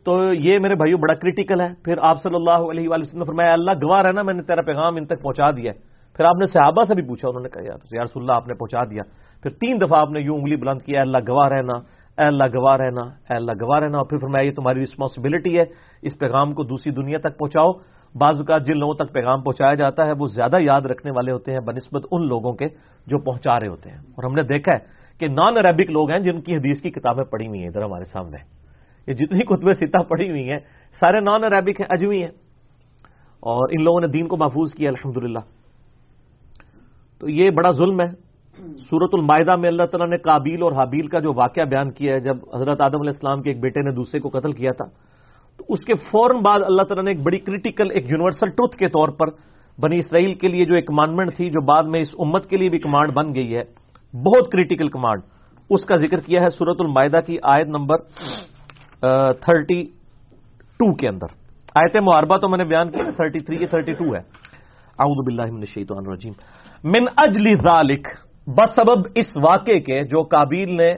تو 0.03 0.33
یہ 0.33 0.59
میرے 0.59 0.75
بھائیو 0.75 0.97
بڑا 0.97 1.13
کریٹیکل 1.13 1.61
ہے۔ 1.61 1.67
پھر 1.83 1.93
آپ 2.01 2.21
صلی 2.23 2.35
اللہ 2.35 2.71
علیہ 2.71 2.89
وسلم 2.89 3.19
نے 3.19 3.25
فرمایا 3.25 3.53
اللہ، 3.53 3.71
گواہ 3.83 4.01
ہے 4.05 4.11
نا 4.11 4.21
میں 4.21 4.33
نے 4.33 4.41
تیرا 4.41 4.61
پیغام 4.61 4.95
ان 4.95 5.05
تک 5.05 5.21
پہنچا 5.21 5.51
دیا 5.51 5.71
ہے۔ 5.71 5.79
پھر 6.13 6.25
آپ 6.25 6.35
نے 6.35 6.45
صحابہ 6.45 6.83
سے 6.83 6.95
بھی 6.95 7.03
پوچھا، 7.03 7.27
انہوں 7.29 7.43
نے 7.43 7.49
کہا، 7.49 7.61
یار 7.63 7.77
یار 7.91 8.05
اللہ، 8.15 8.31
آپ 8.31 8.47
نے 8.47 8.53
پہنچا 8.53 8.85
دیا۔ 8.89 9.01
پھر 9.41 9.49
تین 9.49 9.81
دفعہ 9.81 9.99
آپ 9.99 10.11
نے 10.11 10.19
یوں 10.19 10.35
انگلی 10.35 10.55
بلند 10.55 10.81
کیا 10.81 11.01
اللہ، 11.01 11.17
گواہ 11.29 11.47
رہنا۔ 11.47 12.02
اے 12.17 12.25
اللہ 12.25 12.43
گواہ 12.55 12.75
رہنا، 12.75 13.01
اے 13.01 13.33
اللہ 13.33 13.51
گواہ 13.61 13.79
رہنا۔ 13.79 13.97
اور 13.97 14.05
پھر 14.05 14.17
فرمایا، 14.17 14.45
یہ 14.45 14.51
تمہاری 14.51 14.83
رسپانسبلٹی 14.83 15.57
ہے، 15.57 15.63
اس 16.01 16.19
پیغام 16.19 16.53
کو 16.53 16.63
دوسری 16.63 16.91
دنیا 16.91 17.17
تک 17.17 17.37
پہنچاؤ۔ 17.37 17.71
بعض 18.15 18.37
اوقات 18.37 18.65
جن 18.65 18.79
لوگوں 18.79 18.93
تک 18.93 19.13
پیغام 19.13 19.41
پہنچایا 19.41 19.73
جاتا 19.73 20.05
ہے، 20.05 20.11
وہ 20.19 20.27
زیادہ 20.27 20.59
یاد 20.59 20.81
رکھنے 20.81 21.11
والے 21.11 21.31
ہوتے 21.31 21.51
ہیں، 21.51 21.59
بنسبت 21.59 22.05
ان 22.11 22.27
لوگوں 22.27 22.53
کے 22.53 22.65
جو 23.07 23.17
پہنچا 23.17 23.59
رہے 23.59 23.67
ہوتے 23.67 23.89
ہیں۔ 23.89 23.97
اور 23.97 24.23
ہم 24.23 24.33
نے 24.33 24.41
دیکھا 24.41 24.71
ہے 24.73 24.79
کہ 25.19 25.27
نان 25.27 25.65
عربک 25.65 25.89
لوگ 25.89 26.11
ہیں 26.11 26.19
جن 26.19 26.41
کی 26.41 26.55
حدیث 26.55 26.81
کی 26.81 26.91
کتابیں 26.91 27.23
پڑھی 27.23 27.47
ہوئی 27.47 27.59
ہیں 27.59 27.67
ادھر 27.67 27.83
ہمارے 27.83 28.05
سامنے۔ 28.05 28.37
یہ 29.07 29.13
جتنی 29.13 29.39
کتبیں 29.39 29.73
سیتا 29.73 30.03
پڑھی 30.03 30.29
ہوئی 30.29 30.49
ہیں، 30.49 30.59
سارے 30.99 31.19
نان 31.19 31.43
عربک 31.43 31.81
ہیں 31.81 31.87
اجوی 31.89 32.21
ہیں۔ 32.21 32.31
اور 33.39 33.69
ان 33.71 33.83
لوگوں 33.83 34.01
نے 34.01 34.07
دین 34.07 34.27
کو 34.27 34.37
محفوظ 34.37 34.73
کیا، 34.73 34.89
الحمدللہ۔ 34.89 35.39
تو 37.19 37.29
یہ 37.29 37.49
بڑا 37.49 37.69
ظلم 37.69 38.01
ہے۔ 38.01 38.22
سورت 38.57 39.13
المائدہ 39.13 39.55
میں 39.59 39.69
اللہ 39.69 39.85
تعالیٰ 39.91 40.07
نے 40.09 40.17
کابیل 40.25 40.63
اور 40.63 40.71
حابیل 40.77 41.07
کا 41.07 41.19
جو 41.19 41.33
واقعہ 41.35 41.63
بیان 41.69 41.91
کیا 41.91 42.13
ہے، 42.13 42.19
جب 42.19 42.37
حضرت 42.53 42.81
آدم 42.81 43.01
علیہ 43.01 43.13
السلام 43.13 43.41
کے 43.41 43.49
ایک 43.49 43.59
بیٹے 43.61 43.81
نے 43.81 43.91
دوسرے 43.95 44.19
کو 44.19 44.29
قتل 44.29 44.51
کیا 44.53 44.71
تھا، 44.77 44.85
تو 45.59 45.65
اس 45.73 45.85
کے 45.85 45.93
فوراً 46.09 46.41
بعد 46.43 46.63
اللہ 46.65 46.83
تعالیٰ 46.89 47.03
نے 47.03 47.11
ایک 47.11 47.21
بڑی 47.25 47.39
کریٹیکل 47.47 47.91
ایک 47.91 48.11
یونیورسل 48.11 48.49
ٹروتھ 48.49 48.75
کے 48.77 48.87
طور 48.89 49.09
پر 49.19 49.27
بنی 49.77 49.97
اسرائیل 49.99 50.33
کے 50.41 50.47
لیے 50.47 50.65
جو 50.65 50.75
ایک 50.75 50.87
کمانڈمنٹ 50.87 51.35
تھی، 51.35 51.49
جو 51.49 51.61
بعد 51.65 51.83
میں 51.91 51.99
اس 52.01 52.13
امت 52.25 52.49
کے 52.49 52.57
لیے 52.57 52.69
بھی 52.69 52.79
کمانڈ 52.79 53.13
بن 53.13 53.33
گئی 53.35 53.55
ہے، 53.55 53.63
بہت 54.13 54.51
کریٹیکل 54.51 54.87
کمانڈ 54.95 55.21
اس 55.69 55.85
کا 55.85 55.95
ذکر 55.95 56.19
کیا 56.25 56.41
ہے 56.41 56.49
سورت 56.57 56.81
المائدہ 56.81 57.19
کی 57.27 57.37
آیت 57.53 57.67
نمبر 57.67 57.97
تھرٹی 59.45 59.81
ٹو 60.79 60.93
کے 60.95 61.07
اندر۔ 61.07 61.29
آیت 61.75 61.97
معاربہ 62.03 62.37
تو 62.37 62.49
میں 62.49 62.57
نے 62.57 62.63
بیان 62.65 62.91
کیا 62.91 63.09
تھرٹی 63.17 63.39
تھری 63.39 63.57
یا 63.61 63.67
تھرٹی 63.69 63.93
ٹو 63.93 64.13
ہے۔ 64.15 64.21
اعوذ 64.99 65.19
باللہ 65.25 65.49
من 65.51 65.59
الشیطان 65.59 66.05
الرجیم۔ 66.05 66.33
من 66.83 67.03
اجلی 67.17 67.53
ذالک 67.63 68.07
بس 68.47 68.75
سبب 68.75 69.07
اس 69.15 69.37
واقعے 69.43 69.79
کے 69.79 70.03
جو 70.03 70.23
کابیل 70.23 70.77
نے 70.77 70.91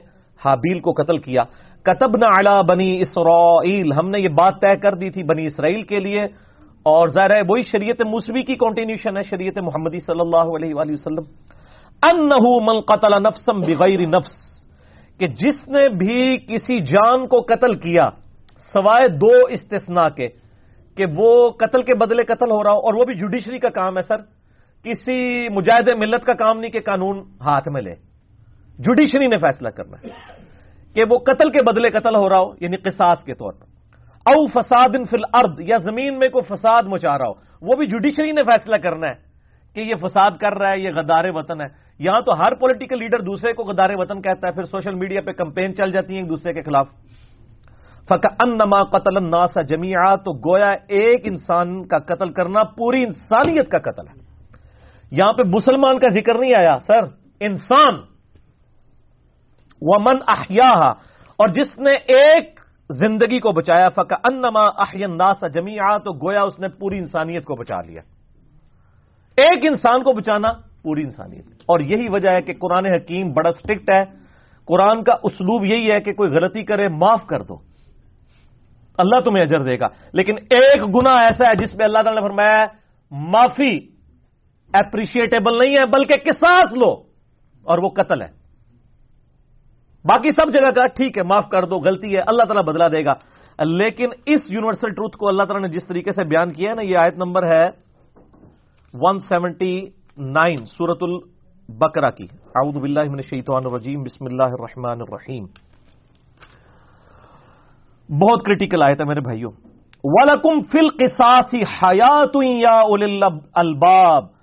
حابیل 0.46 0.80
کو 0.80 0.92
قتل 0.92 1.18
کیا۔ 1.18 1.44
کتب 1.84 2.18
نہ 2.18 2.62
بنی 2.62 3.00
اسرائیل، 3.00 3.94
ہم 3.94 4.10
نے 4.10 4.20
یہ 4.20 4.30
بات 4.30 4.54
طے 4.62 4.78
کر 4.78 4.94
دی 4.94 5.10
تھی 5.10 5.24
بنی 5.24 5.46
اسرائیل 5.46 5.84
کے 5.84 6.00
لیے۔ 6.00 6.24
اور 6.84 7.08
ظاہر 7.08 7.30
ہے 7.30 7.42
وہی 7.50 7.62
شریعت 7.62 8.02
موسوی 8.02 8.44
کی 8.44 8.56
کنٹینیوشن 8.56 9.18
ہے، 9.18 9.22
شریعت 9.22 9.58
محمدی 9.58 10.00
صلی 10.00 10.20
اللہ 10.20 10.56
علیہ 10.56 10.76
وآلہ 10.76 10.92
وسلم۔ 10.92 11.24
انہو 12.10 12.60
من 12.60 12.82
قتل 12.82 13.24
نفسم 13.24 13.62
بغیر 13.62 14.00
نفس، 14.00 14.66
کہ 15.20 15.28
جس 15.28 15.68
نے 15.68 15.90
بھی 15.90 16.38
کسی 16.38 16.80
جان 16.80 17.28
کو 17.28 17.42
قتل 17.42 17.76
کیا، 17.76 18.10
سوائے 18.74 19.08
دو 19.08 19.46
استثناء 19.50 20.10
کے، 20.10 20.28
کہ 20.98 21.06
وہ 21.18 21.50
قتل 21.50 21.82
کے 21.82 21.96
بدلے 21.96 22.24
قتل 22.24 22.52
ہو 22.52 22.64
رہا 22.64 22.72
ہو، 22.72 22.80
اور 22.80 22.94
وہ 22.94 23.06
بھی 23.06 23.16
جوڈیشری 23.16 23.60
کا 23.60 23.70
کام 23.70 23.98
ہے 23.98 24.02
سر۔ 24.02 24.45
کسی 24.86 25.48
مجاہد 25.50 25.92
ملت 25.98 26.26
کا 26.26 26.34
کام 26.34 26.60
نہیں 26.60 26.72
کہ 26.72 26.80
قانون 26.80 27.20
ہاتھ 27.42 27.70
میں 27.70 27.82
لے۔ 27.82 27.96
جوڈیشری 28.80 29.28
نے 29.28 29.38
فیصلہ 29.38 29.70
کرنا 29.70 29.98
ہے 29.98 30.10
کہ 30.94 31.04
وہ 31.10 31.18
قتل 31.18 31.50
کے 31.50 31.64
بدلے 31.64 31.90
قتل 31.90 32.16
ہو 32.16 32.30
رہا 32.30 32.40
ہو 32.40 32.54
یعنی 32.62 32.78
قصاص 32.78 33.24
کے 33.24 33.34
طور 33.34 33.54
پر۔ 33.54 33.66
او 34.26 34.48
فساد 34.48 34.90
فی 34.90 35.18
الارض، 35.18 35.60
یا 35.60 35.78
زمین 35.78 36.20
میں 36.20 36.30
کوئی 36.30 36.56
فساد 36.56 36.84
مچا 36.84 37.18
رہا 37.18 37.26
ہو۔ 37.26 37.34
وہ 37.62 37.76
بھی 37.78 37.88
جوڈیشری 37.88 38.32
نے 38.32 38.44
فیصلہ 38.44 38.78
کرنا 38.78 39.08
ہے 39.08 39.14
کہ 39.74 39.80
یہ 39.80 39.96
فساد 39.96 40.32
کر 40.42 40.58
رہا 40.58 40.72
ہے، 40.72 40.80
یہ 40.80 40.90
غدار 40.96 41.24
وطن 41.34 41.62
ہے۔ 41.62 41.66
یہاں 42.00 42.22
تو 42.22 42.40
ہر 42.40 42.56
پولیٹیکل 42.56 43.00
لیڈر 43.00 43.20
دوسرے 43.20 43.54
کو 43.54 43.64
غدار 43.64 43.90
وطن 43.94 44.22
کہتا 44.22 44.48
ہے، 44.48 44.54
پھر 44.54 44.64
سوشل 44.64 44.96
میڈیا 44.96 45.22
پہ 45.22 45.32
کمپین 45.32 45.76
چل 45.76 45.92
جاتی 45.92 46.14
ہیں 46.14 46.22
ایک 46.22 46.30
دوسرے 46.30 46.54
کے 46.54 46.62
خلاف۔ 46.62 46.88
فق 48.06 48.28
انما 48.40 48.84
قتل 48.84 49.18
الناس 49.18 49.58
جميعا 49.70 50.16
تو 50.16 50.52
گویا 50.52 50.72
ایک 50.88 51.22
انسان 51.24 51.88
کا 51.88 52.00
قتل 52.00 52.30
کرنا 52.32 52.64
پوری 52.64 53.04
انسانیت 53.04 53.70
کا 53.70 53.78
قتل 53.78 54.08
ہے۔ 54.08 54.25
یہاں 55.18 55.34
پہ 55.34 55.44
مسلمان 55.44 56.00
کا 56.00 56.08
ذکر 56.08 56.40
نہیں 56.40 56.56
آیا، 56.56 56.80
سر، 56.80 57.16
انسان۔ 57.40 57.94
ومن 59.82 60.16
احیا 60.28 60.72
اور 61.38 61.48
جس 61.48 61.80
نے 61.80 61.96
ایک 61.96 62.60
زندگی 62.90 63.40
کو 63.40 63.52
بچایا 63.52 63.90
فقا 63.90 64.16
انما 64.24 64.66
احناس 64.66 65.54
جمیا 65.54 65.98
تو 65.98 66.14
گویا 66.14 66.42
اس 66.42 66.60
نے 66.60 66.68
پوری 66.68 66.98
انسانیت 66.98 67.46
کو 67.46 67.56
بچا 67.56 67.82
لیا۔ 67.82 68.02
ایک 69.38 69.60
انسان 69.64 70.04
کو 70.04 70.14
بچانا 70.14 70.48
پوری 70.84 71.04
انسانیت۔ 71.04 71.46
اور 71.48 71.80
یہی 71.80 72.10
وجہ 72.10 72.30
ہے 72.30 72.42
کہ 72.42 72.54
قرآن 72.54 72.86
حکیم 72.86 73.34
بڑا 73.34 73.50
اسٹرکٹ 73.50 73.90
ہے۔ 73.90 74.04
قرآن 74.66 75.04
کا 75.04 75.14
اسلوب 75.24 75.66
یہی 75.66 75.92
ہے 75.92 76.00
کہ 76.00 76.14
کوئی 76.14 76.30
غلطی 76.30 76.64
کرے، 76.64 76.88
معاف 76.88 77.26
کر 77.28 77.44
دو۔ 77.44 77.56
اللہ 78.98 79.20
تمہیں 79.20 79.44
اجر 79.44 79.64
دے 79.64 79.80
گا۔ 79.80 79.88
لیکن 80.14 80.34
ایک 80.50 80.96
گنا 80.96 81.14
ایسا 81.14 81.44
ہے 81.50 81.66
جس 81.66 81.78
پہ 81.78 81.84
اللہ 81.84 82.00
تعالی 82.04 82.22
نے 82.22 82.28
فرمایا 82.28 82.66
معافی۔ 83.12 83.95
اپریشیٹیبل 84.76 85.60
نہیں 85.60 85.78
ہے 85.78 85.86
بلکہ 85.86 86.14
کساس 86.14 86.74
لو 86.74 86.92
اور 87.64 87.78
وہ 87.78 87.90
قتل 87.90 88.22
ہے۔ 88.22 88.28
باقی 90.06 90.32
سب 90.32 90.54
جگہ 90.54 90.72
کا 90.72 90.88
ٹھیک 90.88 91.18
ہے، 91.18 91.24
معاف 91.24 91.50
کر 91.50 91.64
دو، 91.64 91.76
غلطی 91.76 92.16
ہے، 92.16 92.22
اللہ 92.22 92.44
تعالیٰ 92.44 92.64
بدلا 92.64 92.88
دے 92.88 93.06
گا۔ 93.06 93.14
لیکن 93.66 94.10
اس 94.26 94.40
یونیورسل 94.50 94.90
ٹروتھ 94.90 95.18
کو 95.18 95.28
اللہ 95.28 95.44
تعالیٰ 95.44 95.68
نے 95.68 95.74
جس 95.74 95.88
طریقے 95.88 96.12
سے 96.12 96.24
بیان 96.24 96.54
کیا 96.54 96.70
ہے 96.70 96.76
نا، 96.76 96.82
یہ 96.82 96.98
آیت 96.98 97.14
نمبر 97.16 97.44
ہے 97.44 97.70
ون 98.94 99.20
سیونٹی 99.20 99.86
نائن 100.18 100.66
سورت 100.66 100.98
البکرا 101.02 102.10
کی۔ 102.10 102.28
اعوذ 102.34 102.76
باللہ 102.76 103.00
من 103.00 103.16
الشیطان 103.16 103.66
الرجیم، 103.66 104.04
بسم 104.04 104.26
اللہ 104.26 104.44
الرحمن 104.44 105.02
الرحیم۔ 105.02 105.46
بہت 108.20 108.46
کریٹیکل 108.46 108.84
آیت 108.84 109.02
ہے 109.02 109.06
میرے 109.06 109.22
بھائیوں۔ 109.22 109.52
وَلَكُمْ 110.04 110.62
فِي 110.72 110.80
الْقِسَاسِ 110.80 111.56
حَيَاتٌ 111.56 112.44
يَا 112.44 112.82
أُولِي 112.82 113.20
الْأَلْبَابِ۔ 113.22 114.35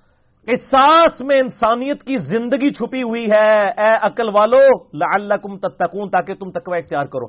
قصاص 0.46 1.20
میں 1.20 1.40
انسانیت 1.40 2.02
کی 2.02 2.16
زندگی 2.16 2.72
چھپی 2.72 3.02
ہوئی 3.02 3.30
ہے۔ 3.30 3.62
اے 3.62 3.96
عقل 4.02 4.28
والو، 4.34 4.84
لعلکم 4.94 5.58
تتقون، 5.58 6.10
تاکہ 6.10 6.34
تم 6.34 6.50
تقوی 6.50 6.78
اختیار 6.78 7.04
کرو۔ 7.04 7.26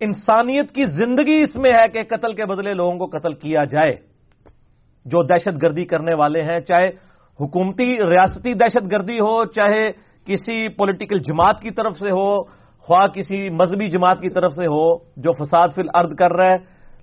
انسانیت 0.00 0.70
کی 0.70 0.84
زندگی 0.84 1.40
اس 1.40 1.56
میں 1.56 1.70
ہے 1.80 1.88
کہ 1.88 2.16
قتل 2.16 2.32
کے 2.34 2.44
بدلے 2.44 2.74
لوگوں 2.74 2.98
کو 2.98 3.18
قتل 3.18 3.32
کیا 3.32 3.64
جائے۔ 3.64 3.92
جو 5.04 5.22
دہشت 5.22 5.62
گردی 5.62 5.84
کرنے 5.84 6.14
والے 6.14 6.42
ہیں، 6.42 6.60
چاہے 6.60 6.88
حکومتی، 7.40 7.96
ریاستی 7.96 8.54
دہشت 8.54 8.92
گردی 8.92 9.20
ہو، 9.20 9.44
چاہے 9.44 9.92
کسی 10.26 10.68
پولیٹیکل 10.68 11.18
جماعت 11.18 11.60
کی 11.60 11.70
طرف 11.70 11.96
سے 11.96 12.10
ہو، 12.10 12.42
خواہ 12.78 13.06
کسی 13.06 13.50
مذہبی 13.50 13.86
جماعت 13.86 14.20
کی 14.20 14.30
طرف 14.30 14.52
سے 14.52 14.66
ہو، 14.66 14.96
جو 14.96 15.32
فساد 15.32 15.68
فی 15.74 15.82
الارض 15.82 16.16
کر 16.18 16.32
رہا 16.32 16.46
ہے، 16.46 16.56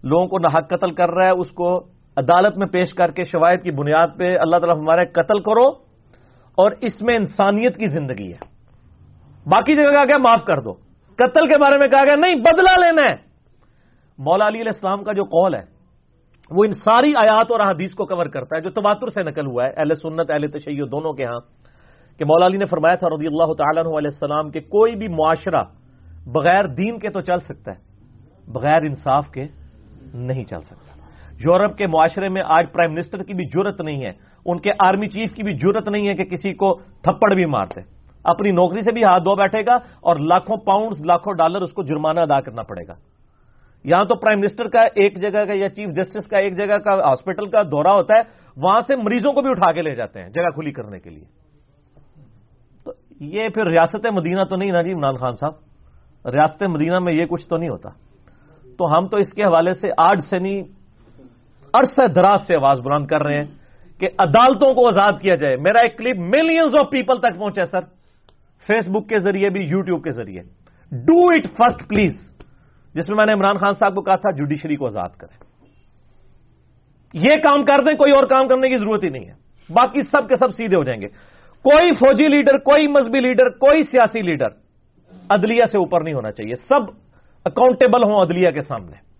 لوگوں 0.03 0.27
کو 0.27 0.39
نحق 0.39 0.69
قتل 0.69 0.91
کر 0.91 1.09
رہا 1.09 1.25
ہے، 1.25 1.31
اس 1.31 1.51
کو 1.51 1.79
عدالت 2.17 2.57
میں 2.57 2.67
پیش 2.67 2.93
کر 2.93 3.11
کے 3.11 3.23
شوائد 3.23 3.63
کی 3.63 3.71
بنیاد 3.71 4.07
پہ 4.17 4.37
اللہ 4.37 4.57
تعالیٰ 4.57 4.77
ہمارے 4.77 5.05
قتل 5.05 5.39
کرو 5.39 5.67
اور 6.55 6.71
اس 6.81 7.01
میں 7.01 7.15
انسانیت 7.15 7.77
کی 7.77 7.85
زندگی 7.85 8.33
ہے۔ 8.33 8.53
باقی 9.49 9.75
جگہ 9.75 9.91
کہا 9.91 10.03
گیا 10.03 10.17
معاف 10.17 10.45
کر 10.45 10.61
دو۔ 10.61 10.73
قتل 11.15 11.47
کے 11.47 11.57
بارے 11.57 11.77
میں 11.77 11.87
کہا 11.87 12.03
گیا 12.05 12.15
نہیں، 12.15 12.35
بدلہ 12.35 12.85
لینا 12.85 13.11
ہے۔ 13.11 13.15
مولا 14.17 14.47
علی 14.47 14.61
علیہ 14.61 14.71
السلام 14.75 15.03
کا 15.03 15.13
جو 15.13 15.23
قول 15.23 15.55
ہے، 15.55 15.63
وہ 16.51 16.63
ان 16.63 16.71
ساری 16.71 17.13
آیات 17.15 17.51
اور 17.51 17.59
حدیث 17.59 17.93
کو 17.93 18.05
کور 18.05 18.25
کرتا 18.25 18.55
ہے، 18.55 18.61
جو 18.61 18.69
تباتر 18.69 19.07
سے 19.07 19.23
نقل 19.23 19.45
ہوا 19.45 19.65
ہے۔ 19.65 19.73
اہل 19.77 19.95
سنت، 19.95 20.31
اہل 20.31 20.47
تشیع 20.47 20.85
دونوں 20.91 21.13
کے 21.13 21.25
ہاں۔ 21.25 21.39
کہ 22.19 22.25
مولا 22.25 22.45
علی 22.45 22.57
نے 22.57 22.65
فرمایا 22.65 22.95
تھا 22.95 23.07
رضی 23.09 23.27
اللہ 23.27 23.53
تعالیٰ 23.53 23.83
علیہ 23.85 24.09
السلام 24.11 24.51
کہ 24.51 24.59
کوئی 24.59 24.95
بھی 24.95 25.07
معاشرہ 25.07 25.63
بغیر 26.27 26.67
دین 26.67 26.99
کے 26.99 27.09
تو 27.09 27.21
چل 27.21 27.39
سکتا 27.39 27.71
ہے، 27.71 27.79
بغیر 28.51 28.81
انصاف 28.81 29.29
کے 29.29 29.47
نہیں 30.13 30.43
چل 30.43 30.61
سکتا۔ 30.61 30.92
یورپ 31.39 31.77
کے 31.77 31.87
معاشرے 31.87 32.29
میں 32.29 32.41
آج 32.45 32.65
پرائم 32.73 32.93
منسٹر 32.93 33.23
کی 33.23 33.33
بھی 33.33 33.45
ضرورت 33.53 33.81
نہیں 33.81 34.05
ہے، 34.05 34.11
ان 34.45 34.59
کے 34.59 34.71
آرمی 34.87 35.07
چیف 35.07 35.33
کی 35.33 35.43
بھی 35.43 35.53
ضرورت 35.53 35.89
نہیں 35.89 36.07
ہے 36.07 36.13
کہ 36.13 36.23
کسی 36.23 36.53
کو 36.53 36.75
تھپڑ 36.75 37.35
بھی 37.35 37.45
مارتے۔ 37.45 37.81
اپنی 38.23 38.51
نوکری 38.51 38.81
سے 38.81 38.91
بھی 38.91 39.03
ہاتھ 39.03 39.23
دھو 39.23 39.35
بیٹھے 39.35 39.65
گا 39.65 39.75
اور 39.75 40.15
لاکھوں 40.15 40.57
پاؤنڈ 40.57 41.05
لاکھوں 41.05 41.33
ڈالر 41.33 41.61
اس 41.61 41.73
کو 41.73 41.83
جرمانہ 41.83 42.19
ادا 42.19 42.41
کرنا 42.41 42.61
پڑے 42.61 42.87
گا۔ 42.87 42.93
یہاں 43.83 44.05
تو 44.05 44.15
پرائم 44.15 44.39
منسٹر 44.39 44.67
کا 44.67 44.81
ایک 44.81 45.21
جگہ 45.21 45.45
کا 45.45 45.53
یا 45.53 45.69
چیف 45.69 45.89
جسٹس 45.89 46.27
کا 46.27 46.37
ایک 46.37 46.57
جگہ 46.57 46.77
کا 46.77 46.91
ہاسپٹل 47.09 47.49
کا 47.49 47.61
دورہ 47.61 47.93
ہوتا 47.93 48.13
ہے، 48.17 48.21
وہاں 48.57 48.81
سے 48.81 48.95
مریضوں 48.95 49.33
کو 49.33 49.41
بھی 49.41 49.49
اٹھا 49.49 49.71
کے 49.71 49.81
لے 49.81 49.95
جاتے 49.95 50.21
ہیں 50.21 50.29
جگہ 50.29 50.49
کھلی 50.49 50.71
کرنے 50.71 50.99
کے 50.99 51.09
لیے۔ 51.09 51.25
تو 52.85 52.91
یہ 53.19 53.49
پھر 53.49 53.65
ریاست 53.65 54.05
مدینہ 54.13 54.43
تو 54.43 54.55
نہیں 54.55 54.71
نا 54.71 54.81
جی 54.81 54.93
عمران 54.93 55.15
خان 55.15 55.33
صاحب؟ 55.33 55.53
ریاست 56.25 56.63
مدینہ 56.63 56.99
میں 56.99 57.13
یہ 57.13 57.25
کچھ 57.25 57.47
تو 57.47 57.57
نہیں 57.57 57.69
ہوتا۔ 57.69 57.89
تو 58.77 58.97
ہم 58.97 59.07
تو 59.07 59.17
اس 59.17 59.33
کے 59.33 59.43
حوالے 59.43 59.73
سے 59.73 59.89
آج 59.97 60.17
سے 60.29 60.39
نہیں 60.39 60.61
عرصہ 61.73 62.07
دراز 62.07 62.47
سے 62.47 62.55
آواز 62.55 62.79
بلند 62.79 63.07
کر 63.07 63.23
رہے 63.23 63.35
ہیں 63.35 63.51
کہ 63.99 64.07
عدالتوں 64.19 64.73
کو 64.73 64.87
آزاد 64.87 65.21
کیا 65.21 65.35
جائے۔ 65.35 65.55
میرا 65.55 65.81
ایک 65.81 65.97
کلپ 65.97 66.17
ملینز 66.17 66.75
آف 66.79 66.89
پیپل 66.91 67.15
تک 67.15 67.39
پہنچا 67.39 67.65
سر۔ 67.65 67.79
فیس 68.67 68.87
بک 68.87 69.09
کے 69.09 69.19
ذریعے 69.19 69.49
بھی 69.49 69.61
یوٹیوب 69.61 70.03
کے 70.03 70.11
ذریعے۔ 70.11 70.41
ڈو 70.91 71.27
اٹ 71.27 71.47
فرسٹ 71.57 71.89
پلیز 71.89 72.31
جس 72.93 73.09
میں 73.09 73.17
میں 73.17 73.25
نے 73.25 73.33
عمران 73.33 73.57
خان 73.57 73.73
صاحب 73.73 73.95
کو 73.95 74.01
کہا 74.01 74.15
تھا 74.15 74.31
جوڈیشری 74.31 74.75
کو 74.75 74.85
آزاد 74.85 75.09
کریں۔ 75.17 75.37
یہ 77.13 77.35
کام 77.35 77.65
کر 77.65 77.77
دیں، 77.83 77.93
کوئی 77.93 78.11
اور 78.11 78.23
کام 78.23 78.47
کرنے 78.47 78.69
کی 78.69 78.77
ضرورت 78.77 79.03
ہی 79.03 79.09
نہیں 79.09 79.25
ہے۔ 79.25 79.33
باقی 79.69 80.01
سب 80.01 80.27
کے 80.27 80.35
سب 80.35 80.51
سیدھے 80.51 80.77
ہو 80.77 80.83
جائیں 80.83 81.01
گے۔ 81.01 81.07
کوئی 81.63 81.91
فوجی 81.91 82.27
لیڈر، 82.27 82.57
کوئی 82.57 82.87
مذہبی 82.87 83.19
لیڈر، 83.19 83.49
کوئی 83.49 83.81
سیاسی 83.81 84.21
لیڈر 84.21 84.47
عدلیہ 85.29 85.65
سے 85.71 85.77
اوپر 85.77 86.01
نہیں 86.01 86.13
ہونا 86.13 86.31
چاہیے۔ 86.31 86.55
سب 86.55 86.91
اکاؤنٹیبل 87.45 88.03
ہوں 88.03 88.21
عدلیہ 88.21 88.49
کے 88.49 88.61
سامنے۔ 88.61 89.12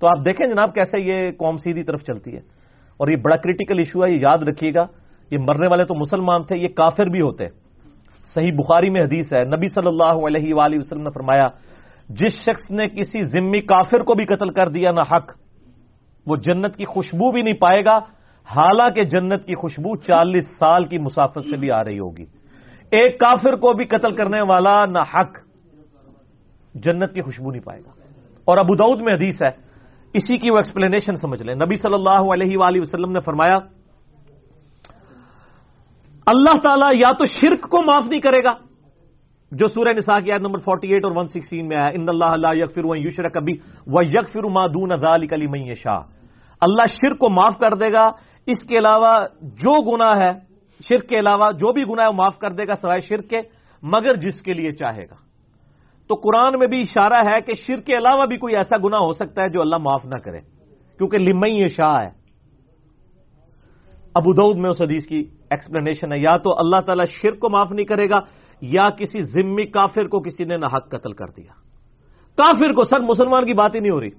تو 0.00 0.06
آپ 0.06 0.26
دیکھیں 0.26 0.46
جناب 0.46 0.74
کیسے 0.74 1.00
یہ 1.00 1.30
قوم 1.30 1.56
سیدھی 1.56 1.82
طرف 1.82 2.02
چلتی 2.02 2.32
ہے۔ 2.32 2.40
اور 2.96 3.08
یہ 3.08 3.16
بڑا 3.16 3.36
کریٹیکل 3.36 3.78
ایشو 3.78 4.04
ہے، 4.04 4.10
یہ 4.10 4.18
یاد 4.22 4.38
رکھیے 4.42 4.74
گا۔ 4.74 4.86
یہ 5.30 5.38
مرنے 5.48 5.66
والے 5.66 5.84
تو 5.84 5.94
مسلمان 5.94 6.42
تھے، 6.42 6.56
یہ 6.56 6.68
کافر 6.68 7.06
بھی 7.06 7.20
ہوتے۔ 7.20 7.44
صحیح 8.34 8.52
بخاری 8.52 8.90
میں 8.90 9.02
حدیث 9.02 9.32
ہے، 9.34 9.44
نبی 9.44 9.66
صلی 9.66 9.86
اللہ 9.86 10.26
علیہ 10.26 10.54
وآلہ 10.54 10.76
وسلم 10.78 11.02
نے 11.02 11.10
فرمایا، 11.14 11.48
جس 12.08 12.32
شخص 12.32 12.70
نے 12.70 12.88
کسی 12.88 13.22
ذمی 13.22 13.60
کافر 13.60 14.00
کو 14.00 14.14
بھی 14.14 14.24
قتل 14.24 14.50
کر 14.50 14.68
دیا 14.68 14.92
نہ 14.92 15.00
حق، 15.00 15.32
وہ 16.26 16.36
جنت 16.36 16.76
کی 16.76 16.84
خوشبو 16.84 17.32
بھی 17.32 17.42
نہیں 17.42 17.54
پائے 17.54 17.84
گا۔ 17.84 17.98
حالانکہ 18.44 19.02
جنت 19.02 19.44
کی 19.44 19.54
خوشبو 19.54 19.96
چالیس 19.96 20.44
سال 20.44 20.84
کی 20.84 20.98
مسافت 20.98 21.44
سے 21.50 21.56
بھی 21.56 21.70
آ 21.70 21.84
رہی 21.84 21.98
ہوگی۔ 21.98 22.24
ایک 22.90 23.20
کافر 23.20 23.56
کو 23.56 23.72
بھی 23.72 23.84
قتل 23.84 24.14
کرنے 24.14 24.40
والا 24.40 24.86
نہ 24.86 24.98
حق، 24.98 25.38
جنت 26.74 27.12
کی 27.12 27.22
خوشبو 27.22 27.50
نہیں 27.50 27.62
پائے 27.62 27.80
گا۔ 27.80 27.90
اور 28.44 28.58
ابو 28.58 28.74
دعود 28.74 29.00
میں 29.00 29.14
حدیث 29.14 29.42
ہے 29.42 29.65
اسی 30.16 30.38
کی 30.38 30.50
وہ 30.50 30.56
ایکسپلینیشن 30.56 31.16
سمجھ 31.16 31.42
لیں۔ 31.42 31.54
نبی 31.54 31.74
صلی 31.74 31.94
اللہ 31.94 32.32
علیہ 32.34 32.58
وآلہ 32.58 32.80
وسلم 32.80 33.12
نے 33.12 33.20
فرمایا، 33.20 33.56
اللہ 36.26 36.58
تعالیٰ 36.62 36.90
یا 36.94 37.12
تو 37.12 37.24
شرک 37.24 37.70
کو 37.70 37.78
معاف 37.86 38.04
نہیں 38.08 38.20
کرے 38.20 38.44
گا۔ 38.44 38.52
جو 39.52 39.66
سورہ 39.66 39.88
نساء 39.88 40.18
کی 40.24 40.32
آیت 40.32 40.40
نمبر 40.40 40.58
48 40.58 41.04
اور 41.04 41.12
116 41.12 41.68
میں 41.68 41.76
آیا، 41.76 41.90
ان 41.94 42.08
اللہ 42.08 42.24
اللہ 42.24 42.54
یکفر 42.54 42.84
و 42.84 42.96
یشرک 42.96 43.34
کبھی 43.34 43.52
و 43.86 44.02
یکفر 44.02 44.44
ما 44.44 44.66
دون 44.66 44.96
ذالک 44.96 45.32
لمن 45.32 45.58
یشاء. 45.58 46.00
اللہ 46.60 46.86
شرک 46.86 47.18
کو 47.18 47.30
معاف 47.30 47.58
کر 47.58 47.74
دے 47.74 47.92
گا۔ 47.92 48.04
اس 48.46 48.64
کے 48.64 48.78
علاوہ 48.78 49.26
جو 49.42 49.94
گناہ 49.94 50.14
ہے، 50.20 50.30
شرک 50.88 51.08
کے 51.08 51.18
علاوہ 51.18 51.52
جو 51.52 51.72
بھی 51.72 51.82
گناہ 51.82 52.04
ہے، 52.04 52.08
وہ 52.08 52.16
معاف 52.16 52.38
کر 52.38 52.50
دے 52.50 52.66
گا، 52.68 52.74
سوائے 52.74 53.00
شرک 53.00 53.28
کے، 53.28 53.40
مگر 53.82 54.16
جس 54.16 54.42
کے 54.42 54.52
لیے 54.52 54.72
چاہے 54.72 55.04
گا۔ 55.04 55.25
تو 56.08 56.14
قرآن 56.14 56.58
میں 56.58 56.66
بھی 56.66 56.80
اشارہ 56.80 57.22
ہے 57.30 57.40
کہ 57.40 57.52
شر 57.52 57.76
کے 57.76 57.96
علاوہ 57.96 58.26
بھی 58.26 58.36
کوئی 58.36 58.56
ایسا 58.56 58.76
گنا 58.84 58.98
ہو 58.98 59.12
سکتا 59.12 59.42
ہے 59.42 59.48
جو 59.48 59.60
اللہ 59.60 59.76
معاف 59.78 60.06
نہ 60.06 60.18
کرے۔ 60.18 60.40
کیونکہ 60.98 61.18
لمئی 61.18 61.68
شاہ 61.68 62.02
ہے۔ 62.02 62.26
ابو 64.14 64.32
دعود 64.32 64.56
میں 64.56 64.70
اس 64.70 64.82
حدیث 64.82 65.06
کی 65.06 65.24
ایکسپلینیشن 65.50 66.12
ہے، 66.12 66.18
یا 66.18 66.36
تو 66.36 66.58
اللہ 66.58 66.80
تعالیٰ 66.80 67.04
شر 67.06 67.30
کو 67.30 67.50
معاف 67.50 67.72
نہیں 67.72 67.86
کرے 67.86 68.10
گا، 68.10 68.18
یا 68.60 68.90
کسی 68.90 69.20
ذمی 69.20 69.66
کافر 69.66 70.06
کو 70.06 70.20
کسی 70.20 70.44
نے 70.44 70.56
نہ 70.56 70.66
قتل 70.66 71.12
کر 71.12 71.26
دیا۔ 71.36 71.52
کافر 72.36 72.72
کو، 72.72 72.84
سر، 72.84 73.00
مسلمان 73.00 73.46
کی 73.46 73.52
بات 73.52 73.74
ہی 73.74 73.80
نہیں 73.80 73.90
ہو 73.90 74.00
رہی۔ 74.00 74.10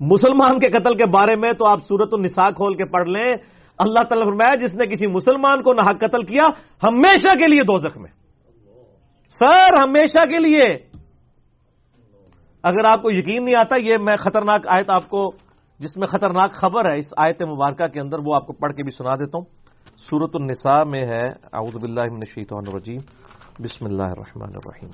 مسلمان 0.00 0.58
کے 0.58 0.68
قتل 0.68 0.94
کے 0.96 1.06
بارے 1.06 1.36
میں 1.36 1.52
تو 1.52 1.66
آپ 1.66 1.78
سورت 1.88 2.08
النساء 2.12 2.50
کھول 2.50 2.74
کے 2.74 2.84
پڑھ 2.84 3.08
لیں۔ 3.08 3.34
اللہ 3.78 4.02
تعالیٰ 4.08 4.24
فرمایا، 4.24 4.54
جس 4.54 4.74
نے 4.74 4.86
کسی 4.86 5.06
مسلمان 5.06 5.62
کو 5.62 5.72
نہ 5.72 5.80
قتل 5.80 6.22
کیا، 6.22 6.44
ہمیشہ 6.82 7.28
کے 7.38 7.46
لیے 7.46 7.60
دو 7.60 7.76
زخم 7.76 8.02
میں۔ 8.02 8.19
سر 9.40 9.82
ہمیشہ 9.82 10.26
کے 10.26 10.38
لیے۔ 10.38 10.78
اگر 12.62 12.84
آپ 12.84 13.02
کو 13.02 13.10
یقین 13.10 13.44
نہیں 13.44 13.54
آتا، 13.54 13.76
یہ 13.80 13.98
میں 14.00 14.16
خطرناک 14.16 14.66
آیت 14.68 14.90
آپ 14.90 15.08
کو، 15.08 15.30
جس 15.78 15.96
میں 15.96 16.06
خطرناک 16.06 16.52
خبر 16.52 16.90
ہے، 16.90 16.98
اس 16.98 17.14
آیت 17.16 17.42
مبارکہ 17.42 17.86
کے 17.86 18.00
اندر 18.00 18.18
وہ 18.24 18.34
آپ 18.34 18.46
کو 18.46 18.52
پڑھ 18.52 18.72
کے 18.72 18.82
بھی 18.82 18.90
سنا 18.90 19.14
دیتا 19.14 19.38
ہوں۔ 19.38 19.44
سورت 19.96 20.30
النساء 20.34 20.82
میں 20.84 21.06
ہے، 21.06 21.26
اعوذ 21.28 21.76
باللہ 21.76 22.00
من 22.00 22.16
الشیطان 22.16 22.64
الرجیم۔ 22.66 23.00
بسم 23.60 23.84
اللہ 23.84 24.02
الرحمن 24.02 24.48
الرحیم۔ 24.54 24.90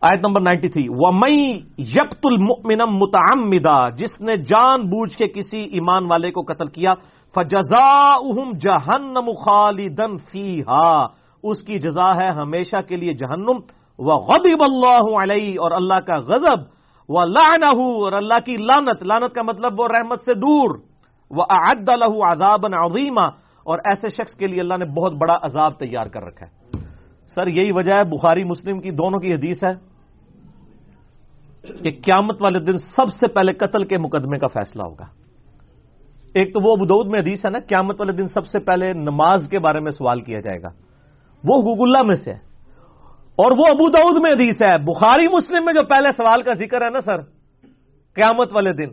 آیت 0.00 0.26
نمبر 0.26 0.40
نائنٹی 0.40 0.68
تھری۔ 0.68 0.86
ومئی 0.88 1.60
یکت 1.78 2.24
المؤمن 2.24 2.78
متعمدہ 2.88 3.96
جس 3.96 4.20
نے 4.20 4.36
جان 4.36 4.80
بوجھ 4.80 5.16
کے 5.16 5.28
کسی 5.28 5.58
ایمان 5.58 6.06
والے 6.06 6.30
کو 6.30 6.40
قتل 6.40 6.66
کیا 6.66 6.94
فجزا 7.34 8.14
جہنم 8.58 9.32
خالدن 9.32 10.16
فیہا 10.16 11.21
اس 11.42 11.62
کی 11.62 11.78
جزا 11.78 12.10
ہے 12.16 12.28
ہمیشہ 12.36 12.80
کے 12.88 12.96
لیے 12.96 13.12
جہنم 13.14 13.58
وہ 13.98 14.14
غدب 14.28 14.62
اللہ 14.62 15.06
علیہ، 15.22 15.54
اور 15.60 15.70
اللہ 15.70 16.00
کا 16.06 16.16
غضب 16.28 16.60
وہ 17.08 17.24
لعنہ 17.26 17.74
اور 17.76 18.12
اللہ 18.12 18.38
کی 18.44 18.56
لانت 18.56 19.02
لانت 19.02 19.34
کا 19.34 19.42
مطلب 19.42 19.80
وہ 19.80 19.86
رحمت 19.88 20.20
سے 20.24 20.34
دور 20.34 20.78
وہ 21.30 21.44
اعد 21.50 21.88
الح 21.88 22.14
عذاب 22.30 22.66
عظیمہ 22.74 23.26
اور 23.66 23.78
ایسے 23.90 24.08
شخص 24.08 24.34
کے 24.38 24.46
لیے 24.46 24.60
اللہ 24.60 24.76
نے 24.78 24.84
بہت 24.96 25.12
بڑا 25.20 25.36
عذاب 25.42 25.78
تیار 25.78 26.06
کر 26.06 26.22
رکھا 26.24 26.46
ہے۔ 26.46 26.80
سر، 27.36 27.46
یہی 27.48 27.72
وجہ 27.72 27.94
ہے 27.96 28.04
بخاری 28.10 28.44
مسلم 28.44 28.80
کی 28.80 28.90
دونوں 28.92 29.20
کی 29.20 29.34
حدیث 29.34 29.64
ہے 29.64 29.74
کہ 31.82 31.90
قیامت 32.04 32.42
والے 32.42 32.58
دن 32.64 32.76
سب 32.96 33.08
سے 33.20 33.26
پہلے 33.34 33.52
قتل 33.52 33.84
کے 33.84 33.98
مقدمے 33.98 34.38
کا 34.38 34.46
فیصلہ 34.46 34.82
ہوگا۔ 34.82 35.06
ایک 36.34 36.52
تو 36.54 36.60
وہ 36.60 36.76
بدود 36.76 37.06
میں 37.06 37.20
حدیث 37.20 37.44
ہے 37.44 37.50
نا، 37.50 37.58
قیامت 37.68 38.00
والے 38.00 38.12
دن 38.12 38.26
سب 38.34 38.46
سے 38.46 38.58
پہلے 38.58 38.92
نماز 38.92 39.48
کے 39.50 39.58
بارے 39.58 39.80
میں 39.80 39.92
سوال 39.92 40.20
کیا 40.20 40.40
جائے 40.40 40.62
گا۔ 40.62 40.70
وہ 41.44 41.60
حقوق 41.60 41.76
اللہ 41.80 42.02
میں 42.02 42.14
سے 42.14 42.32
ہے۔ 42.32 42.52
اور 43.36 43.58
وہ 43.58 43.66
ابو 43.66 43.90
دعود 43.90 44.22
میں 44.22 44.32
حدیث 44.32 44.62
ہے۔ 44.62 44.78
بخاری 44.78 45.26
مسلم 45.28 45.64
میں 45.64 45.72
جو 45.72 45.82
پہلے 45.82 46.12
سوال 46.12 46.42
کا 46.42 46.52
ذکر 46.52 46.82
ہے 46.82 46.90
نا 46.90 47.00
سر، 47.00 47.20
قیامت 48.14 48.48
والے 48.54 48.72
دن، 48.72 48.92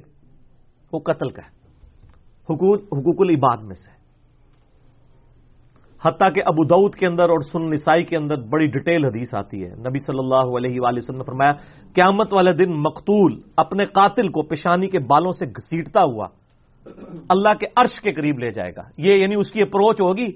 وہ 0.94 1.00
قتل 1.00 1.30
کا 1.30 1.42
ہے۔ 1.42 1.60
حقوق 2.54 3.16
العباد 3.20 3.58
میں 3.58 3.76
سے۔ 3.76 4.00
حتیٰ 6.06 6.34
کہ 6.34 6.42
ابو 6.46 6.64
دعود 6.64 6.96
کے 6.96 7.08
اندر 7.08 7.24
اور 7.24 7.40
سن 7.40 7.72
نسائی 7.72 8.04
کے 8.04 8.18
اندر 8.18 8.36
بڑی 8.36 8.68
ڈیٹیل 8.68 9.06
حدیث 9.06 9.36
آتی 9.36 9.64
ہے۔ 9.64 9.70
نبی 9.70 10.00
صلی 10.00 10.20
اللہ 10.20 10.58
علیہ 10.58 10.82
وآلہ 10.82 10.98
وسلم 10.98 11.18
نے 11.18 11.24
فرمایا، 11.24 11.52
قیامت 11.94 12.34
والے 12.34 12.52
دن 12.52 12.72
مقتول 12.72 13.42
اپنے 13.58 13.86
قاتل 13.86 14.28
کو 14.28 14.42
پیشانی 14.42 14.88
کے 14.88 15.00
بالوں 15.00 15.32
سے 15.32 15.46
گھسیٹتا 15.46 16.04
ہوا 16.04 16.28
اللہ 17.30 17.54
کے 17.60 17.66
عرش 17.78 18.02
کے 18.02 18.12
قریب 18.12 18.40
لے 18.40 18.52
جائے 18.52 18.72
گا۔ 18.76 18.82
یہ 18.98 19.14
یعنی 19.14 19.36
اس 19.36 19.52
کی 19.52 19.62
اپروچ 19.62 20.02
ہوگی۔ 20.02 20.28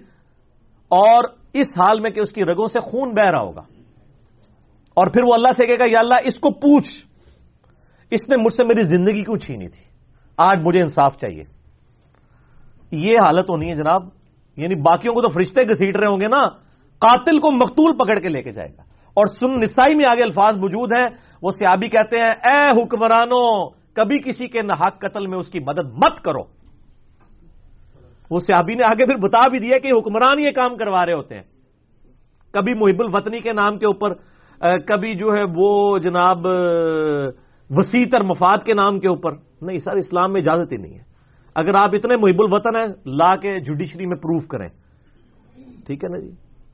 اور 0.90 1.24
اس 1.54 1.68
حال 1.70 2.00
میں 2.00 2.12
کہ 2.12 2.20
اس 2.20 2.32
کی 2.32 2.44
رگوں 2.44 2.68
سے 2.68 2.80
خون 2.80 3.14
بہ 3.14 3.30
رہا 3.30 3.42
ہوگا۔ 3.42 3.62
اور 4.94 5.08
پھر 5.08 5.24
وہ 5.24 5.34
اللہ 5.34 5.48
سے 5.58 5.68
کہے 5.68 5.80
گا، 5.80 5.84
یا 5.88 6.00
اللہ، 6.00 6.14
اس 6.24 6.40
کو 6.40 6.50
پوچھ۔ 6.52 6.90
اس 8.12 8.30
نے 8.30 8.44
مجھ 8.44 8.54
سے 8.54 8.64
میری 8.64 8.82
زندگی 8.82 9.24
کیوں 9.24 9.38
چھینی 9.38 9.68
تھی؟ 9.68 9.84
آج 10.38 10.60
مجھے 10.62 10.80
انصاف 10.80 11.18
چاہیے۔ 11.18 11.44
یہ 12.92 13.20
حالت 13.20 13.50
ہونی 13.50 13.70
ہے 13.70 13.76
جناب۔ 13.76 14.04
یعنی 14.58 14.76
باقیوں 14.76 15.14
کو 15.14 15.22
تو 15.22 15.28
فرشتے 15.28 15.64
گھسیٹ 15.64 15.98
رہے 15.98 16.08
ہوں 16.08 16.20
گے 16.20 16.28
نا۔ 16.28 16.48
قاتل 17.00 17.40
کو 17.40 17.52
مقتول 17.52 17.98
پکڑ 17.98 18.20
کے 18.20 18.30
لے 18.30 18.42
کے 18.42 18.52
جائے 18.52 18.70
گا۔ 18.70 18.82
اور 19.14 19.26
سن 19.28 19.60
نسائی 19.60 19.96
میں 19.96 20.06
آگے 20.10 20.24
الفاظ 20.24 20.58
موجود 20.58 20.90
ہیں۔ 21.00 21.08
وہ 21.42 21.52
سیابی 21.52 21.88
کہتے 21.88 22.20
ہیں، 22.20 22.30
اے 22.30 22.84
حکمرانوں، 22.84 23.70
کبھی 23.94 24.20
کسی 24.20 24.48
کے 24.48 24.62
نحق 24.62 25.00
قتل 25.00 25.28
میں 25.28 25.38
اس 25.38 25.48
کی 25.48 25.60
مدد 25.60 25.94
مت 25.94 26.22
کرو۔ 26.24 26.63
وہ 28.34 28.40
سیابی 28.40 28.76
نے 28.76 28.84
آگے 28.86 29.06
پھر 29.06 29.16
بتا 29.16 29.48
بھی 29.48 29.60
دیا 29.60 29.78
کہ 29.80 29.90
حکمران 29.98 30.40
یہ 30.40 30.52
کام 30.52 30.78
کروا 30.78 31.06
رہے 31.06 31.14
ہوتے 31.14 31.36
ہیں۔ 31.36 31.44
کبھی 32.52 32.74
محب 32.74 33.00
الوطنی 33.00 33.40
کے 33.40 33.54
نام 33.54 33.78
کے 33.78 33.86
اوپر 33.86 34.14
کبھی 34.88 35.16
جو 35.16 35.34
ہے 35.34 35.44
وہ 35.56 35.98
جناب 35.98 36.46
وسیع 37.70 38.06
تر 38.12 38.24
مفاد 38.24 38.66
کے 38.66 38.74
نام 38.74 39.00
کے 39.00 39.08
اوپر۔ 39.08 39.32
نہیں، 39.62 39.78
سر، 39.78 39.96
اسلام 39.96 40.34
میں 40.34 40.42
اجازت 40.42 40.72
ہی 40.72 40.78
نہیں 40.78 40.94
ہے۔ 40.94 41.04
اگر 41.56 41.76
آپ 41.76 41.90
اتنے 41.94 42.16
محب 42.16 42.42
الوطن 42.42 42.76
ہیں، 42.76 42.88
لا 43.06 43.36
کے 43.36 43.60
جوڈیشری 43.60 44.06
میں 44.06 44.18
پروف 44.18 44.48
کریں۔ 44.48 44.70
ٹھیک 45.88 46.04
ہے 46.04 46.10
نا 46.10 46.20
جی؟ 46.20 46.32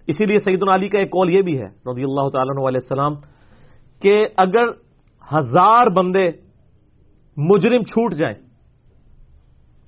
اسی 0.08 0.26
لیے 0.26 0.38
سعید 0.38 0.64
علی 0.74 0.88
کا 0.88 1.00
ایک 1.00 1.12
کال 1.12 1.30
یہ 1.30 1.42
بھی 1.42 1.58
ہے، 1.58 1.66
رضی 1.66 2.04
اللہ 2.04 2.30
تعالیٰ 2.30 2.68
علیہ 2.68 2.80
السلام، 2.84 3.14
کہ 4.02 4.28
اگر 4.38 4.68
ہزار 5.34 5.88
بندے 5.88 6.32
مجرم 7.38 7.84
چھوٹ 7.84 8.14
جائیں 8.14 8.49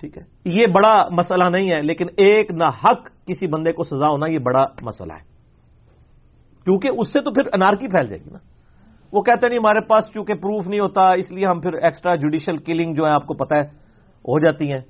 ٹھیک 0.02 0.18
ہے؟ 0.18 0.22
یہ 0.44 0.66
بڑا 0.66 1.08
مسئلہ 1.10 1.44
نہیں 1.44 1.70
ہے، 1.70 1.82
لیکن 1.82 2.06
ایک 2.16 2.50
نہ 2.50 2.64
حق 2.64 3.26
کسی 3.26 3.46
بندے 3.46 3.72
کو 3.72 3.82
سزا 3.82 4.06
ہونا 4.10 4.26
یہ 4.26 4.38
بڑا 4.38 4.64
مسئلہ 4.82 5.12
ہے۔ 5.12 5.24
کیونکہ 6.64 6.90
اس 6.98 7.12
سے 7.12 7.20
تو 7.20 7.30
پھر 7.30 7.42
انارکی 7.52 7.88
پھیل 7.88 8.06
جائے 8.06 8.20
گی 8.26 8.30
نا۔ 8.30 8.38
وہ 9.12 9.22
کہتے 9.22 9.48
نہیں، 9.48 9.58
ہمارے 9.58 9.80
پاس 9.80 10.04
چونکہ 10.14 10.34
پروف 10.34 10.66
نہیں 10.66 10.80
ہوتا، 10.80 11.12
اس 11.12 11.32
لیے 11.32 11.46
ہم 11.46 11.60
پھر 11.60 11.72
ایکسٹرا 11.72 12.14
جوڈیشل 12.14 12.56
کلنگ 12.56 12.94
جو 12.94 13.06
ہے 13.06 13.10
آپ 13.10 13.26
کو 13.26 13.34
پتا 13.34 13.56
ہے، 13.56 13.62
ہو 14.18 14.44
جاتی 14.44 14.72
ہیں۔ 14.72 14.80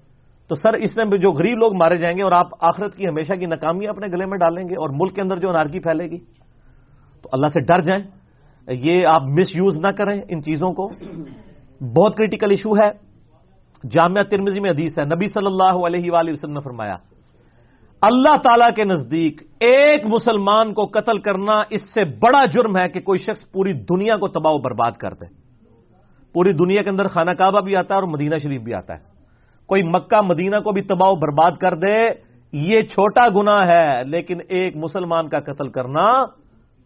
تو 0.48 0.54
سر، 0.54 0.72
اس 0.72 0.96
میں 0.96 1.18
جو 1.18 1.30
غریب 1.30 1.58
لوگ 1.58 1.74
مارے 1.74 1.96
جائیں 1.96 2.16
گے 2.16 2.22
اور 2.22 2.32
آپ 2.32 2.46
آخرت 2.60 2.96
کی 2.96 3.08
ہمیشہ 3.08 3.32
کی 3.32 3.46
ناکامی 3.46 3.88
اپنے 3.88 4.06
گلے 4.06 4.26
میں 4.26 4.38
ڈالیں 4.38 4.64
گے 4.64 4.74
اور 4.74 4.88
ملک 4.92 5.14
کے 5.14 5.22
اندر 5.22 5.36
جو 5.36 5.48
انارکی 5.48 5.80
پھیلے 5.80 6.04
گی، 6.04 6.18
تو 7.22 7.28
اللہ 7.32 7.46
سے 7.46 7.60
ڈر 7.60 7.78
جائیں۔ 7.78 8.04
یہ 8.68 9.06
آپ 9.06 9.22
مس 9.22 9.56
یوز 9.56 9.78
نہ 9.78 9.88
کریں 9.88 10.22
ان 10.28 10.42
چیزوں 10.42 10.72
کو۔ 10.72 10.88
بہت 11.84 12.16
کریٹیکل 12.16 12.50
ایشو 12.50 12.72
ہے۔ 12.72 13.11
جامعہ 13.90 14.22
ترمزی 14.22 14.60
میں 14.60 14.70
حدیث 14.70 14.98
ہے۔ 14.98 15.04
نبی 15.04 15.26
صلی 15.26 15.46
اللہ 15.46 15.86
علیہ 15.86 16.12
وآلہ 16.12 16.30
وسلم 16.30 16.52
نے 16.52 16.60
فرمایا، 16.60 16.96
اللہ 18.00 18.36
تعالی 18.36 18.74
کے 18.76 18.84
نزدیک 18.84 19.42
ایک 19.60 20.06
مسلمان 20.06 20.74
کو 20.74 20.86
قتل 20.86 21.18
کرنا 21.18 21.60
اس 21.70 21.94
سے 21.94 22.04
بڑا 22.04 22.44
جرم 22.46 22.76
ہے 22.76 22.88
کہ 22.88 23.00
کوئی 23.00 23.18
شخص 23.18 23.52
پوری 23.52 23.72
دنیا 23.72 24.16
کو 24.16 24.28
تباہ 24.28 24.52
و 24.52 24.58
برباد 24.58 24.92
کر 24.92 25.14
دے۔ 25.14 25.26
پوری 26.32 26.52
دنیا 26.52 26.82
کے 26.82 26.90
اندر 26.90 27.06
خانہ 27.06 27.30
کعبہ 27.30 27.60
بھی 27.60 27.76
آتا 27.76 27.94
ہے 27.94 28.00
اور 28.00 28.08
مدینہ 28.08 28.36
شریف 28.36 28.62
بھی 28.62 28.74
آتا 28.74 28.94
ہے۔ 28.94 29.00
کوئی 29.66 29.82
مکہ، 29.82 30.20
مدینہ 30.20 30.56
کو 30.56 30.72
بھی 30.72 30.82
تباہ 30.82 31.10
و 31.10 31.14
برباد 31.14 31.50
کر 31.60 31.74
دے، 31.74 31.96
یہ 32.52 32.82
چھوٹا 32.82 33.28
گنا 33.28 33.62
ہے، 33.62 34.04
لیکن 34.04 34.38
ایک 34.48 34.76
مسلمان 34.76 35.28
کا 35.28 35.40
قتل 35.40 35.68
کرنا 35.68 36.06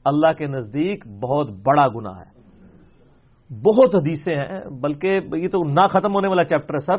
اللہ 0.04 0.32
کے 0.38 0.46
نزدیک 0.46 1.06
بہت 1.06 1.50
بڑا 1.50 1.88
گنا 1.88 2.10
ہے۔ 2.10 2.35
بہت 3.50 3.94
حدیثیں 3.94 4.36
ہیں، 4.36 4.60
بلکہ 4.70 5.20
یہ 5.32 5.48
تو 5.48 5.64
نہ 5.64 5.80
ختم 5.80 6.14
ہونے 6.14 6.28
والا 6.28 6.44
چیپٹر 6.44 6.74
ہے 6.74 6.78
سر۔ 6.78 6.96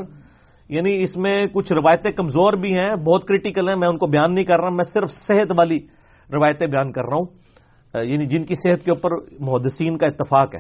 یعنی 0.70 1.02
اس 1.02 1.18
میں 1.18 1.46
کچھ 1.54 1.74
روایتیں 1.74 2.12
کمزور 2.12 2.54
بھی 2.54 2.78
ہیں، 2.78 2.96
بہت 2.96 3.24
کریٹیکل 3.24 3.70
ہیں، 3.70 3.76
میں 3.76 3.88
ان 3.88 3.98
کو 3.98 4.08
بیان 4.08 4.34
نہیں 4.34 4.46
کر 4.46 4.60
رہا، 4.60 4.70
میں 4.70 4.84
صرف 4.84 5.10
صحت 5.10 5.52
والی 5.58 5.80
روایتیں 6.34 6.68
بیان 6.68 6.92
کر 6.92 7.02
رہا 7.06 7.18
ہوں۔ 7.18 7.26
یعنی 8.04 8.26
جن 8.26 8.44
کی 8.44 8.56
صحت 8.56 8.86
کے 8.86 8.92
اوپر 8.92 9.10
محدثین 9.40 9.98
کا 9.98 10.08
اتفاق 10.08 10.56
ہے۔ 10.56 10.60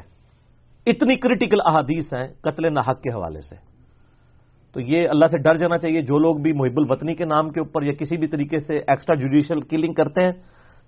اتنی 0.86 1.15
کریٹیکل 1.15 1.58
احادیث 1.65 2.13
ہیں 2.13 2.28
قتل 2.41 2.73
نہ 2.73 2.80
حق 2.80 3.02
کے 3.02 3.10
حوالے 3.10 3.41
سے۔ 3.41 3.56
تو 4.73 4.82
یہ 4.82 5.10
اللہ 5.10 5.26
سے 5.26 5.38
ڈر 5.38 5.54
جانا 5.54 5.78
چاہیے، 5.78 6.02
جو 6.02 6.17
لوگ 6.17 6.36
بھی 6.36 6.54
محب 6.54 6.78
الوطنی 6.78 7.15
کے 7.15 7.26
نام 7.26 7.50
کے 7.50 7.60
اوپر 7.60 7.84
یا 7.84 7.93
کسی 7.93 8.17
بھی 8.17 8.28
طریقے 8.28 8.58
سے 8.58 8.78
ایکسٹرا 8.78 9.15
جوڈیشل 9.15 9.62
کلنگ 9.62 9.93
کرتے 9.93 10.23
ہیں، 10.23 10.32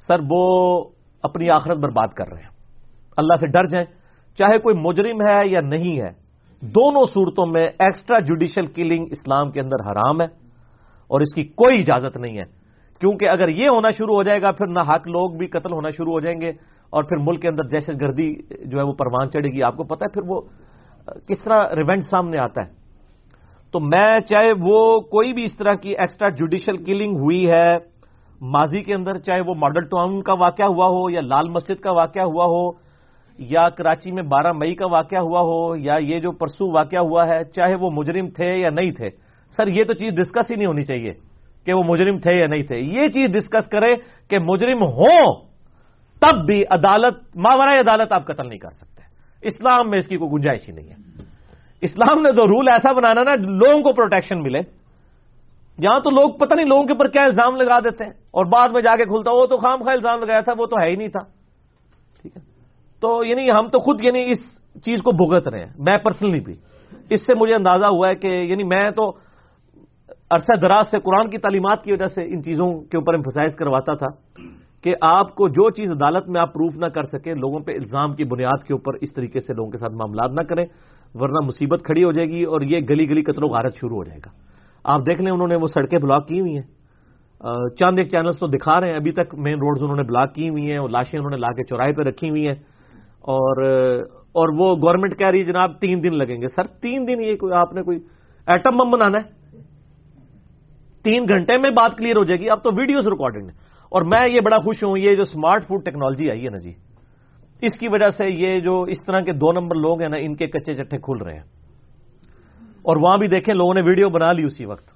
سر 0.08 0.20
وہ 0.30 0.84
اپنی 1.24 1.50
آخرت 1.50 1.78
برباد 1.78 2.08
کر 2.08 2.28
رہے 2.28 2.42
ہیں۔ 2.42 2.50
اللہ 3.18 3.36
سے 3.36 3.48
ڈر 3.48 3.68
جائیں۔ 3.68 3.99
چاہے 4.38 4.58
کوئی 4.60 4.76
مجرم 4.76 5.22
ہے 5.22 5.48
یا 5.48 5.62
نہیں 5.62 6.02
ہے، 6.02 6.12
دونوں 6.62 7.06
صورتوں 7.14 7.46
میں 7.46 7.64
ایکسٹرا 7.80 8.20
جوڈیشل 8.20 8.66
کلنگ 8.66 9.06
اسلام 9.12 9.52
کے 9.52 9.60
اندر 9.60 9.92
حرام 9.92 10.22
ہے 10.22 10.26
اور 11.10 11.22
اس 11.22 11.34
کی 11.34 11.44
کوئی 11.44 11.80
اجازت 11.80 12.18
نہیں 12.18 12.38
ہے۔ 12.38 12.44
کیونکہ 13.00 13.30
اگر 13.30 13.50
یہ 13.50 13.66
ہونا 13.74 13.92
شروع 13.92 14.16
ہو 14.16 14.24
جائے 14.24 14.42
گا، 14.42 14.52
پھر 14.52 14.68
نہ 14.68 14.80
حق 14.80 15.08
لوگ 15.08 15.38
بھی 15.38 15.48
قتل 15.48 15.72
ہونا 15.74 15.90
شروع 15.90 16.14
ہو 16.14 16.20
جائیں 16.20 16.42
گے 16.42 16.50
اور 16.90 17.04
پھر 17.04 17.18
ملک 17.18 17.42
کے 17.42 17.48
اندر 17.48 17.64
دہشت 17.64 18.02
گردی 18.02 18.34
جو 18.66 18.78
ہے 18.78 18.84
وہ 18.84 18.94
پروان 18.94 19.30
چڑھے 19.30 19.50
گی۔ 19.50 19.64
آپ 19.64 19.78
کو 19.78 19.84
پتا 19.84 20.06
ہے، 20.06 20.14
پھر 20.14 20.22
وہ 20.28 20.42
کس 21.28 21.44
طرح 21.44 21.76
ریونٹ 21.76 22.04
سامنے 22.04 22.38
آتا 22.38 22.62
ہے۔ 22.62 22.72
تو 23.72 23.80
میں 23.80 24.20
چاہے 24.20 24.52
وہ 24.62 25.00
کوئی 25.00 25.34
بھی 25.34 25.44
اس 25.44 25.58
طرح 25.58 25.74
کی 25.74 25.90
ایکسٹرا 25.90 26.30
جوڈیشل 26.30 26.78
کلنگ 26.78 27.18
ہوئی 27.18 27.48
ہے، 27.48 27.78
ماضی 28.42 28.84
کے 28.84 28.94
اندر 28.94 29.18
چاہے 29.18 29.42
وہ 29.42 29.54
ماڈل 29.56 29.84
ٹاؤن 29.84 30.22
کا 30.22 30.34
واقعہ 30.34 30.66
ہوا 30.66 30.86
ہو 30.86 31.10
یا 31.10 31.22
لال 31.22 31.50
مسجد 31.50 31.82
کا 31.82 31.92
واقعہ 31.92 32.24
ہوا 32.24 32.46
ہو 32.46 32.89
یا 33.40 33.70
کراچی 33.70 34.12
میں 34.12 34.24
بارہ 34.24 34.52
مئی 34.52 34.76
کا 34.76 34.86
واقعہ 34.88 35.20
ہوا 35.20 35.42
ہو 35.42 35.76
یا 35.76 35.94
یہ 36.00 36.20
جو 36.20 36.32
پرسو 36.32 36.72
واقعہ 36.72 37.00
ہوا 37.00 37.28
ہے، 37.28 37.44
چاہے 37.44 37.76
وہ 37.76 37.92
مجرم 37.92 38.30
تھے 38.30 38.58
یا 38.58 38.70
نہیں 38.70 38.92
تھے، 38.92 39.10
سر 39.56 39.68
یہ 39.68 39.84
تو 39.84 39.94
چیز 39.94 40.14
ڈسکس 40.14 40.52
ہی 40.52 40.56
نہیں 40.56 40.68
ہونی 40.68 40.82
چاہیے 40.82 41.14
کہ 41.66 41.74
وہ 41.74 41.84
مجرم 41.84 42.18
تھے 42.18 42.36
یا 42.36 42.48
نہیں 42.48 42.64
تھے۔ 42.64 42.76
یہ 42.78 43.08
چیز 43.08 43.26
ڈسکس 43.26 43.70
کرے 43.70 43.96
کہ 44.30 44.40
مجرم 44.40 44.84
ہوں 44.84 45.34
تب 46.22 46.46
بھی 46.46 46.64
عدالت 46.70 47.38
ماورائے 47.38 47.80
عدالت 47.80 48.12
آپ 48.12 48.26
قتل 48.26 48.48
نہیں 48.48 48.60
کر 48.60 48.72
سکتے۔ 48.72 49.02
اسلام 49.48 49.90
میں 49.90 50.00
اس 50.00 50.08
کی 50.08 50.18
کوئی 50.18 50.32
گنجائش 50.32 50.70
ہی 50.70 50.74
نہیں 50.74 50.90
ہے۔ 50.90 50.96
اسلام 51.82 52.22
نے 52.22 52.32
تو 52.32 52.48
رول 52.48 52.68
ایسا 52.68 52.92
بنانا 52.92 53.24
نا، 53.24 53.36
لوگوں 53.36 53.84
کو 53.84 53.94
پروٹیکشن 53.94 54.44
ملے۔ 54.44 54.60
یہاں 55.80 56.00
تو 56.00 56.10
لوگ 56.10 56.30
پتہ 56.30 56.56
نہیں 56.56 56.68
لوگوں 56.68 56.84
کے 56.84 56.94
اوپر 56.94 57.08
کیا 57.08 57.24
الزام 57.24 57.56
لگا 57.56 57.80
دیتے 57.80 58.04
ہیں۔ 58.04 58.12
اور 58.12 58.46
بعد 58.46 58.70
میں 58.70 58.82
جا 58.82 58.96
کے 58.98 59.04
کھلتا، 59.04 59.36
وہ 59.36 59.46
تو 59.46 59.58
خام 59.58 59.84
خواہ 59.84 59.94
الزام 59.94 60.20
لگایا 60.20 60.40
تھا، 60.40 60.54
وہ 60.58 60.66
تو 60.66 60.84
ہے 60.84 60.90
ہی 60.90 60.96
نہیں 60.96 61.08
تھا۔ 61.08 61.39
تو 63.02 63.24
یعنی 63.24 63.50
ہم 63.50 63.68
تو 63.68 63.78
خود 63.78 64.04
یعنی 64.04 64.22
اس 64.32 64.40
چیز 64.86 65.02
کو 65.02 65.12
بھگت 65.12 65.48
رہے 65.48 65.60
ہیں، 65.60 65.72
میں 65.80 65.98
پرسنلی 65.98 66.40
بھی۔ 66.40 66.56
اس 67.10 67.26
سے 67.26 67.34
مجھے 67.40 67.54
اندازہ 67.56 67.86
ہوا 67.86 68.10
ہے 68.10 68.16
کہ 68.16 68.28
یعنی 68.28 68.64
میں 68.64 68.90
تو 68.92 69.12
عرصہ 70.32 70.56
دراز 70.62 70.92
سے 70.92 71.00
قرآن 71.00 71.30
کی 71.30 71.38
تعلیمات 71.38 71.84
کی 71.84 71.92
وجہ 71.92 72.06
سے 72.06 72.24
ان 72.24 72.44
چیزوں 72.44 72.68
کے 72.82 72.98
اوپر 72.98 73.14
امفسائز 73.14 73.56
کرواتا 73.56 73.94
تھا 73.94 74.08
کہ 74.84 74.94
آپ 75.02 75.36
کو 75.36 75.48
جو 75.48 75.70
چیز 75.70 75.92
عدالت 75.92 76.28
میں 76.30 76.42
آپ 76.42 76.54
پروف 76.54 76.76
نہ 76.76 76.86
کر 76.86 77.04
سکیں، 77.04 77.34
لوگوں 77.34 77.60
پہ 77.60 77.72
الزام 77.72 78.14
کی 78.14 78.24
بنیاد 78.24 78.64
کے 78.64 78.74
اوپر 78.74 78.94
اس 79.02 79.14
طریقے 79.14 79.40
سے 79.40 79.54
لوگوں 79.54 79.72
کے 79.72 79.78
ساتھ 79.78 79.94
معاملات 79.94 80.32
نہ 80.32 80.42
کریں، 80.42 80.66
ورنہ 81.14 81.46
مصیبت 81.46 81.84
کھڑی 81.84 82.04
ہو 82.04 82.12
جائے 82.12 82.28
گی 82.28 82.44
اور 82.44 82.62
یہ 82.62 82.80
گلی 82.90 83.10
گلی 83.10 83.22
قتل 83.22 83.44
و 83.44 83.48
غارت 83.48 83.76
شروع 83.76 83.98
ہو 83.98 84.04
جائے 84.04 84.20
گا۔ 84.26 84.32
آپ 84.84 85.00
دیکھ 85.00 85.22
لیں 85.22 85.32
انہوں 85.32 85.48
نے 85.48 85.56
وہ 85.56 85.68
سڑکیں 85.68 86.00
بلاک 86.00 86.28
کی 86.28 86.40
ہوئی 86.40 86.56
ہیں۔ 86.56 86.68
چاند 87.80 87.98
ایک 87.98 88.10
چینلز 88.12 88.40
تو 88.40 88.48
دکھا 88.48 88.80
رہے 88.82 88.90
ہیں، 88.90 88.96
ابھی 88.96 89.12
تک 89.12 89.36
مین 89.36 89.60
روڈز 89.60 89.84
انہوں 89.84 89.98
نے 89.98 90.04
بلاک 90.04 90.34
کی 90.36 90.50
ہوئی 90.50 90.72
ہیں 90.72 90.78
اور 90.78 90.90
لاشیں 90.90 91.20
انہوں 91.20 91.32
نے 91.32 91.38
لا 91.38 91.52
کے 91.52 91.64
چوراہے 91.64 91.94
پہ 91.94 92.02
رکھی 92.02 92.30
ہوئی 92.30 92.48
ہیں۔ 92.48 92.56
اور 93.22 93.64
اور 94.32 94.50
وہ 94.58 94.76
گورنمنٹ 94.76 95.20
کہہ 95.20 95.28
رہی 95.28 95.40
ہے، 95.40 95.44
جناب، 95.44 95.80
تین 95.80 96.04
دن 96.04 96.18
لگیں 96.18 96.42
گے۔ 96.42 96.48
سر، 96.48 96.64
تین 96.64 97.08
دن 97.08 97.24
یہ 97.24 97.36
کوئی 97.36 97.54
آپ 97.54 97.74
نے 97.74 97.82
کوئی 97.82 97.98
ایٹم 98.48 98.78
بم 98.78 98.90
بنانا 98.90 99.18
ہے؟ 99.20 99.40
تین 101.04 101.26
گھنٹے 101.30 101.58
میں 101.58 101.70
بات 101.70 101.98
کلیئر 101.98 102.18
ہو 102.18 102.24
جائے 102.24 102.40
گی۔ 102.40 102.50
اب 102.50 102.64
تو 102.64 102.70
ویڈیوز 102.78 103.08
ریکارڈنگ 103.08 103.50
اور 103.90 104.02
میں 104.02 104.32
یہ 104.32 104.40
بڑا 104.46 104.58
خوش 104.58 104.84
ہوں، 104.84 104.98
یہ 104.98 105.16
جو 105.16 105.22
اسمارٹ 105.22 105.64
فوڈ 105.68 105.86
ٹیکنالوجی 105.86 106.30
آئی 106.30 106.46
ہے 106.46 106.50
نا 106.50 106.58
جی 106.58 106.74
اس 107.62 107.80
کی 107.80 107.88
وجہ 107.88 108.10
سے 108.10 108.30
یہ 108.30 108.60
جو 108.60 108.82
اس 108.82 109.06
طرح 109.06 109.20
کے 109.20 109.32
دو 109.32 109.52
نمبر 109.52 109.76
لوگ 109.76 110.02
ہیں 110.02 110.10
نا، 110.10 110.18
ان 110.18 110.36
کے 110.36 110.48
کچے 110.48 110.74
چٹھے 110.74 110.98
کھل 110.98 111.24
رہے 111.24 111.34
ہیں۔ 111.34 111.44
اور 112.82 112.98
وہاں 113.02 113.18
بھی 113.18 113.28
دیکھیں، 113.28 113.56
لوگوں 113.56 113.74
نے 113.74 113.82
ویڈیو 113.82 114.10
بنا 114.10 114.32
لی 114.32 114.44
اسی 114.46 114.66
وقت، 114.66 114.88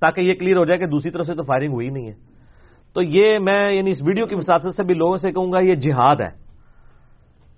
تاکہ 0.00 0.20
یہ 0.20 0.34
کلیئر 0.34 0.56
ہو 0.56 0.64
جائے 0.64 0.78
کہ 0.78 0.86
دوسری 0.86 1.10
طرف 1.10 1.26
سے 1.26 1.34
تو 1.34 1.42
فائرنگ 1.42 1.72
ہوئی 1.72 1.88
نہیں 1.88 2.06
ہے۔ 2.06 2.14
تو 2.94 3.02
یہ 3.02 3.38
میں 3.38 3.74
یعنی 3.74 3.90
اس 3.90 4.02
ویڈیو 4.06 4.26
کی 4.26 4.34
مسافت 4.34 4.76
سے 4.76 4.82
بھی 4.82 4.94
لوگوں 4.94 5.16
سے 5.16 5.32
کہوں 5.32 5.52
گا، 5.52 5.58
یہ 5.62 5.74
جہاد 5.74 6.16
ہے۔ 6.20 6.45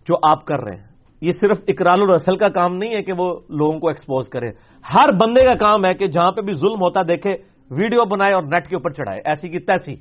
جو 0.08 0.14
آپ 0.30 0.44
کر 0.44 0.60
رہے 0.60 0.76
ہیں۔ 0.76 0.88
یہ 1.20 1.30
صرف 1.40 1.58
اقرال 1.68 2.02
الرسل 2.02 2.36
کا 2.36 2.48
کام 2.48 2.76
نہیں 2.76 2.96
ہے 2.96 3.02
کہ 3.02 3.12
وہ 3.12 3.40
لوگوں 3.48 3.80
کو 3.80 3.88
ایکسپوز 3.88 4.28
کرے۔ 4.28 4.48
ہر 4.94 5.12
بندے 5.12 5.44
کا 5.44 5.54
کام 5.54 5.84
ہے 5.84 5.94
کہ 5.94 6.06
جہاں 6.06 6.32
پہ 6.32 6.40
بھی 6.40 6.52
ظلم 6.52 6.80
ہوتا 6.82 7.02
دیکھے، 7.02 7.30
ویڈیو 7.70 8.04
بنائے 8.04 8.34
اور 8.34 8.42
نیٹ 8.42 8.68
کے 8.68 8.76
اوپر 8.76 8.90
چڑھائے۔ 8.90 9.20
ایسی 9.24 9.48
کی 9.48 9.58
تیسی۔ 9.58 9.94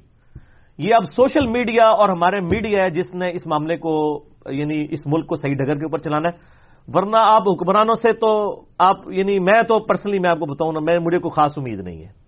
یہ 0.77 0.95
اب 0.95 1.03
سوشل 1.15 1.47
میڈیا 1.47 1.85
اور 1.85 2.09
ہمارے 2.09 2.39
میڈیا 2.39 2.83
ہے 2.83 2.89
جس 2.89 3.15
نے 3.15 3.31
اس 3.31 3.47
معاملے 3.47 3.77
کو 3.77 4.23
یعنی 4.49 4.87
اس 4.89 4.99
ملک 5.05 5.27
کو 5.27 5.35
صحیح 5.35 5.53
ڈگر 5.53 5.75
کے 5.75 5.85
اوپر 5.85 5.97
چلانا 5.97 6.29
ہے۔ 6.29 6.57
ورنہ 6.93 7.17
آپ 7.19 7.41
حکمرانوں 7.41 7.95
سے 7.95 8.13
تو 8.13 8.61
آپ 8.79 8.95
یعنی 9.11 9.39
میں 9.39 9.63
تو 9.63 9.79
پرسنلی 9.79 10.19
میں 10.19 10.29
آپ 10.29 10.39
کو 10.39 10.45
بتاؤں 10.45 10.73
نا، 10.73 10.79
میں، 10.79 10.99
مجھے 10.99 11.19
کوئی 11.19 11.41
خاص 11.41 11.57
امید 11.57 11.79
نہیں 11.79 12.01
ہے۔ 12.01 12.27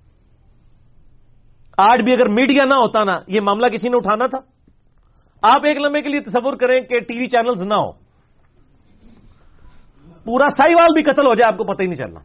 آج 1.78 2.02
بھی 2.02 2.14
اگر 2.14 2.28
میڈیا 2.28 2.64
نہ 2.64 2.74
ہوتا 2.74 3.04
نا، 3.04 3.20
یہ 3.28 3.42
معاملہ 3.42 3.66
کسی 3.66 3.90
نے 3.90 3.98
اٹھانا 3.98 4.26
تھا؟ 4.28 4.59
آپ 5.42 5.62
ایک 5.66 5.78
لمحے 5.78 6.02
کے 6.02 6.10
لیے 6.10 6.20
تصور 6.20 6.54
کریں 6.54 6.82
کہ 6.82 7.00
ٹی 7.00 7.20
وی 7.20 7.28
چینلز 7.28 7.64
نہ 7.64 7.74
ہو 7.74 7.92
پورا 10.26 10.48
سائی 10.50 10.74
وال 10.74 10.94
بھی 10.94 11.04
قتل 11.04 11.28
ہو 11.28 11.36
جائے، 11.36 11.54
آپ 11.54 11.58
کو 11.58 11.64
پتہ 11.64 11.84
ہی 11.84 11.88
نہیں 11.88 11.96
چلنا۔ 11.96 12.20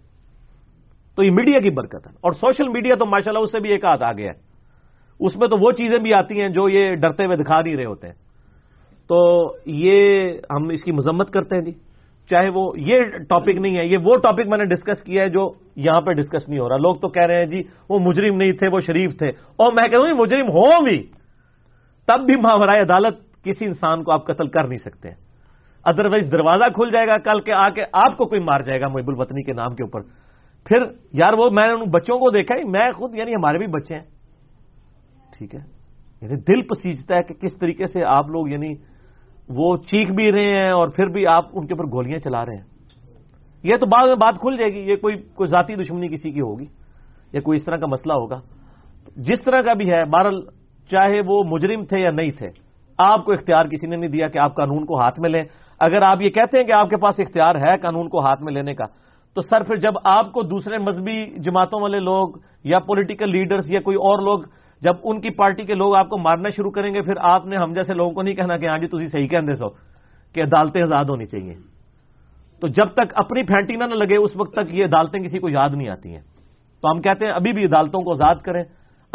تو 1.17 1.25
یہ 1.25 1.31
میڈیا 1.31 1.59
کی 1.59 1.71
برکت 1.71 2.07
ہے۔ 2.07 2.13
اور 2.21 2.33
سوشل 2.33 2.69
میڈیا 2.69 2.95
تو 2.95 3.07
ماشاءاللہ 3.07 3.43
اس 3.43 3.53
سے 3.53 3.61
بھی 3.61 3.71
ایک 3.71 3.85
ہاتھ 3.85 4.03
آ 4.03 4.13
گیا 4.13 4.31
ہے۔ 4.31 4.55
اس 5.21 5.37
میں 5.37 5.49
تو 5.49 5.57
وہ 5.57 5.73
چیزیں 5.73 5.99
بھی 5.99 6.15
آتی 6.15 6.41
ہیں 6.41 6.49
جو 6.49 6.69
یہ 6.69 6.95
ڈرتے 6.95 7.25
ہوئے 7.25 7.37
دکھا 7.37 7.61
نہیں 7.61 7.77
رہے 7.77 7.85
ہوتے 7.85 8.07
ہیں۔ 8.07 8.15
تو 9.09 9.47
یہ 9.67 10.29
ہم 10.51 10.69
اس 10.69 10.85
کی 10.85 10.93
مذمت 10.93 11.31
کرتے 11.31 11.57
ہیں 11.57 11.65
جی۔ 11.65 11.73
چاہے 12.31 12.49
وہ 12.49 12.73
یہ 12.77 13.01
ٹاپک 13.29 13.57
نہیں 13.61 13.77
ہے، 13.77 13.87
یہ 13.87 13.99
وہ 14.05 14.17
ٹاپک 14.17 14.47
میں 14.47 14.59
نے 14.59 14.65
ڈسکس 14.65 15.03
کیا 15.03 15.23
ہے 15.23 15.29
جو 15.29 15.51
یہاں 15.77 16.01
پہ 16.01 16.13
ڈسکس 16.13 16.49
نہیں 16.49 16.61
ہو 16.61 16.69
رہا۔ 16.69 16.77
لوگ 16.77 16.97
تو 16.97 17.09
کہہ 17.09 17.27
رہے 17.27 17.37
ہیں 17.37 17.47
جی 17.47 17.63
وہ 17.89 17.99
مجرم 17.99 18.37
نہیں 18.37 18.53
تھے، 18.53 18.69
وہ 18.69 18.81
شریف 18.81 19.19
تھے۔ 19.19 19.29
اور 19.29 19.73
میں 19.73 19.85
کہہ 19.85 19.99
رہا 19.99 20.11
ہوں 20.11 20.19
مجرم 20.19 20.47
ہوں 20.49 20.85
بھی۔ 20.85 21.24
تب 22.07 22.27
بھی 22.27 22.37
ماورائے 22.37 22.81
عدالت 22.81 23.43
کسی 23.45 23.67
انسان 23.67 24.05
کو 24.05 24.13
آپ 24.13 24.27
قتل 24.27 24.49
کر 24.49 24.69
نہیں 24.69 24.79
سکتے 24.79 25.09
ادروائز 25.85 26.33
دروازہ 26.33 26.73
کھل 26.75 26.91
جائے 26.91 27.07
گا 27.07 27.17
کل 27.19 27.41
کے 27.41 27.53
آ 27.53 27.69
کے 27.69 27.83
آپ 27.93 28.17
کو 28.17 28.27
کوئی 28.27 28.41
مار 28.41 28.61
جائے 28.61 28.81
گا 28.81 28.89
محب 28.89 29.09
الوطنی 29.09 29.43
کے 29.43 29.53
نام 29.53 29.75
کے 29.75 29.83
اوپر۔ 29.83 30.01
پھر 30.65 30.77
یار 31.13 31.33
وہ 31.39 31.51
میں 31.51 31.67
نے 31.67 31.73
ان 31.73 31.91
بچوں 31.91 32.19
کو 32.19 32.31
دیکھا 32.31 32.59
ہی، 32.59 32.65
میں 32.65 32.93
خود 32.93 33.17
یعنی 33.17 33.35
ہمارے 33.35 33.59
بھی 33.59 33.67
بچے 33.67 33.95
ہیں۔ 33.95 34.05
ٹھیک 35.39 35.55
ہے؟ 35.55 35.61
یعنی 36.23 36.37
دل 36.37 36.63
پسیجتا 36.63 37.17
ہے 37.17 37.23
کہ 37.23 37.35
کس 37.35 37.59
طریقے 37.59 37.87
سے 37.87 38.05
آپ 38.05 38.29
لوگ 38.29 38.49
یعنی 38.49 38.75
وہ 39.49 39.77
چیخ 39.77 40.11
بھی 40.11 40.33
رہے 40.33 40.51
ہیں 40.51 40.73
اور 40.73 40.89
پھر 40.89 41.07
بھی 41.07 41.27
آپ 41.27 41.45
ان 41.53 41.67
کے 41.67 41.75
اوپر 41.75 41.85
گولیاں 41.93 42.19
چلا 42.19 42.47
رہے 42.47 42.57
ہیں۔ 42.57 42.63
یہ 43.63 43.77
تو 43.77 43.87
بعد 43.87 44.07
میں 44.07 44.17
بات 44.17 44.35
کھل 44.41 44.57
جائے 44.57 44.73
گی، 44.73 44.91
یہ 44.91 44.97
کوئی 44.97 45.17
کوئی 45.35 45.47
ذاتی 45.47 45.75
دشمنی 45.75 46.09
کسی 46.09 46.31
کی 46.31 46.41
ہوگی 46.41 46.67
یا 47.33 47.41
کوئی 47.41 47.57
اس 47.57 47.65
طرح 47.65 47.77
کا 47.77 47.87
مسئلہ 47.87 48.13
ہوگا۔ 48.13 48.41
جس 49.17 49.43
طرح 49.45 49.63
کا 49.63 49.73
بھی 49.73 49.91
ہے 49.91 50.05
بہرل 50.05 50.41
چاہے 50.91 51.21
وہ 51.27 51.43
مجرم 51.45 51.85
تھے 51.85 52.01
یا 52.01 52.11
نہیں 52.11 52.31
تھے، 52.31 52.51
آپ 52.99 53.25
کو 53.25 53.33
اختیار 53.33 53.67
کسی 53.67 53.87
نے 53.87 53.97
نہیں 53.97 54.11
دیا 54.11 54.29
کہ 54.29 54.39
آپ 54.39 54.55
قانون 54.55 54.85
کو 54.87 55.01
ہاتھ 55.01 55.21
میں 55.21 55.31
لیں۔ 55.31 55.45
اگر 55.81 56.03
آپ 56.03 56.23
یہ 56.23 56.31
کہتے 56.31 56.59
ہیں 56.59 56.65
کہ 56.65 56.73
آپ 56.73 56.91
کے 56.91 56.97
پاس 56.97 57.15
اختیار 57.19 57.55
ہے 57.55 57.77
قانون 57.77 58.09
کو 58.09 58.21
ہاتھ 58.21 58.43
میں 58.43 58.53
لینے 58.53 58.75
کا، 58.75 58.85
تو 59.35 59.41
سر 59.41 59.63
پھر 59.63 59.77
جب 59.77 59.93
آپ 60.05 60.33
کو 60.33 60.43
دوسرے 60.43 60.79
مذہبی 60.79 61.27
جماعتوں 61.39 61.81
والے 61.83 61.99
لوگ 61.99 62.39
یا 62.65 62.79
پولیٹیکل 62.79 63.31
لیڈرز 63.31 63.73
یا 63.73 63.81
کوئی 63.81 63.97
اور 63.97 64.23
لوگ 64.23 64.39
جب 64.83 64.95
ان 65.05 65.21
کی 65.21 65.31
پارٹی 65.31 65.65
کے 65.65 65.75
لوگ 65.75 65.97
آپ 65.97 66.09
کو 66.09 66.19
مارنا 66.19 66.49
شروع 66.49 66.71
کریں 66.71 66.95
گے، 66.95 67.03
پھر 67.03 67.15
آپ 67.21 67.47
نے 67.47 67.57
ہم 67.57 67.73
جیسے 67.73 67.95
لوگوں 67.95 68.13
کو 68.13 68.23
نہیں 68.23 68.35
کہنا 68.35 68.57
کہ 68.57 68.69
ہاں 68.69 68.79
جی 68.79 68.87
تھی 68.87 69.07
صحیح 69.07 69.29
کہنے 69.29 69.55
سو 69.55 69.69
کہ 70.35 70.43
عدالتیں 70.43 70.83
آزاد 70.83 71.05
ہونی 71.05 71.27
چاہیے۔ 71.27 71.55
تو 72.61 72.69
جب 72.69 72.87
تک 72.87 73.13
اپنی 73.15 73.43
پھینٹینا 73.43 73.87
نہ 73.87 73.95
لگے، 73.95 74.17
اس 74.17 74.37
وقت 74.37 74.53
تک 74.53 74.75
یہ 74.75 74.85
عدالتیں 74.85 75.21
کسی 75.21 75.39
کو 75.39 75.49
یاد 75.49 75.71
نہیں 75.75 75.89
آتی 75.89 76.15
ہیں۔ 76.15 76.23
تو 76.83 76.91
ہم 76.91 77.01
کہتے 77.01 77.25
ہیں 77.25 77.33
ابھی 77.33 77.53
بھی 77.53 77.65
عدالتوں 77.65 78.03
کو 78.03 78.11
آزاد 78.11 78.35
کریں۔ 78.35 78.65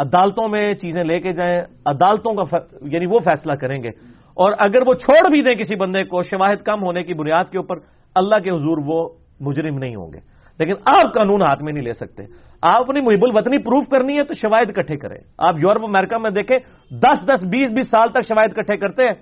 عدالتوں 0.00 0.48
میں 0.48 0.74
چیزیں 0.74 1.04
لے 1.04 1.20
کے 1.20 1.32
جائیں، 1.32 1.60
عدالتوں 1.86 2.34
کا 2.34 2.56
یعنی 2.82 3.06
وہ 3.06 3.18
فیصلہ 3.18 3.52
کریں 3.52 3.82
گے۔ 3.82 3.88
اور 4.34 4.52
اگر 4.58 4.86
وہ 4.86 4.94
چھوڑ 4.94 5.30
بھی 5.30 5.42
دیں 5.42 5.56
کسی 5.56 5.76
بندے 5.76 6.04
کو 6.04 6.22
شواہد 6.22 6.62
کم 6.62 6.84
ہونے 6.84 7.02
کی 7.02 7.14
بنیاد 7.14 7.50
کے 7.50 7.58
اوپر، 7.58 7.76
اللہ 8.14 8.36
کے 8.36 8.50
حضور 8.50 8.78
وہ 8.86 9.08
مجرم 9.40 9.78
نہیں 9.78 9.96
ہوں 9.96 10.12
گے۔ 10.12 10.18
لیکن 10.58 10.72
آپ 10.86 11.14
قانون 11.14 11.42
ہاتھ 11.42 11.62
میں 11.62 11.72
نہیں 11.72 11.84
لے 11.84 11.92
سکتے۔ 11.92 12.22
آپ 12.62 12.80
اپنی 12.80 13.00
محب 13.00 13.24
الوطنی 13.24 13.58
پروف 13.58 13.88
کرنی 13.88 14.18
ہے 14.18 14.24
تو 14.24 14.34
شواہد 14.34 14.70
اکٹھے 14.76 14.96
کریں۔ 14.96 15.16
آپ 15.38 15.54
یورپ، 15.58 15.84
امریکہ 15.84 16.16
میں 16.18 16.30
دیکھیں، 16.30 16.58
دس 16.90 17.26
دس، 17.26 17.44
بیس 17.44 17.70
بیس 17.70 17.86
سال 17.86 18.08
تک 18.08 18.22
شواہد 18.28 18.50
اکٹھے 18.56 18.76
کرتے 18.76 19.02
ہیں۔ 19.02 19.14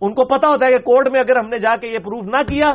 ان 0.00 0.14
کو 0.14 0.24
پتا 0.24 0.48
ہوتا 0.48 0.66
ہے 0.66 0.70
کہ 0.70 0.78
کورٹ 0.78 1.08
میں 1.08 1.20
اگر 1.20 1.36
ہم 1.36 1.48
نے 1.48 1.58
جا 1.58 1.76
کے 1.76 1.86
یہ 1.86 1.98
پروف 1.98 2.24
نہ 2.24 2.42
کیا، 2.48 2.66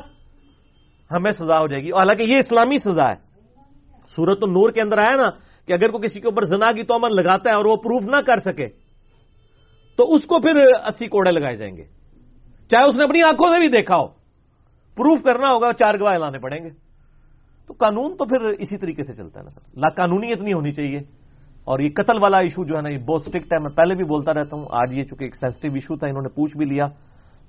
ہمیں 1.11 1.31
سزا 1.31 1.59
ہو 1.59 1.67
جائے 1.67 1.83
گی۔ 1.83 1.91
حالانکہ 1.91 2.23
یہ 2.23 2.35
اسلامی 2.35 2.77
سزا 2.77 3.09
ہے۔ 3.09 3.15
سورت 4.15 4.37
النور 4.41 4.71
کے 4.71 4.81
اندر 4.81 4.97
آیا 4.97 5.15
نا 5.15 5.46
کہ 5.67 5.73
اگر 5.73 5.91
کوئی 5.91 6.07
کسی 6.07 6.21
کے 6.21 6.27
اوپر 6.27 6.43
زنا 6.43 6.71
کی 6.71 6.83
تو 6.83 7.07
لگاتا 7.07 7.49
ہے 7.49 7.55
اور 7.55 7.65
وہ 7.65 7.75
پروف 7.75 8.03
نہ 8.03 8.21
کر 8.27 8.37
سکے، 8.37 8.67
تو 9.97 10.13
اس 10.13 10.25
کو 10.25 10.39
پھر 10.39 10.55
اسی 10.87 11.07
کوڑے 11.07 11.31
لگائے 11.31 11.55
جائیں 11.55 11.77
گے۔ 11.77 11.83
چاہے 12.69 12.89
اس 12.89 12.97
نے 12.97 13.03
اپنی 13.03 13.23
آنکھوں 13.23 13.49
سے 13.49 13.59
بھی 13.59 13.67
دیکھا 13.67 13.95
ہو، 13.97 14.07
پروف 14.95 15.23
کرنا 15.23 15.47
ہوگا، 15.47 15.73
چار 15.73 15.93
گواہ 15.99 16.17
لانے 16.17 16.39
پڑیں 16.39 16.63
گے۔ 16.63 16.69
تو 17.67 17.73
قانون 17.73 18.17
تو 18.17 18.25
پھر 18.25 18.41
اسی 18.41 18.77
طریقے 18.77 19.03
سے 19.03 19.13
چلتا 19.13 19.39
ہے 19.39 19.43
نا 19.43 19.49
سر۔ 19.49 19.79
لا 19.79 19.89
قانونیت 19.89 20.41
نہیں 20.41 20.53
ہونی 20.53 20.71
چاہیے۔ 20.71 20.99
اور 21.63 21.79
یہ 21.79 21.89
قتل 21.95 22.21
والا 22.21 22.37
ایشو 22.37 22.65
جو 22.65 22.75
ہے 22.75 22.81
نا، 22.81 22.89
یہ 22.89 22.97
بہت 22.97 23.21
اسٹرکٹ 23.25 23.53
ہے۔ 23.53 23.59
میں 23.59 23.69
پہلے 23.69 23.95
بھی 23.95 24.03
بولتا 24.03 24.33
رہتا 24.33 24.55
ہوں، 24.55 24.65
آج 24.71 24.93
یہ 24.93 25.03
چونکہ 25.03 25.23
ایک 25.23 25.35
سینسٹو 25.35 25.67
ایشو 25.73 25.97
تھا، 25.97 26.07
انہوں 26.07 26.21
نے 26.21 26.29
پوچھ 26.29 26.57
بھی 26.57 26.65
لیا۔ 26.65 26.87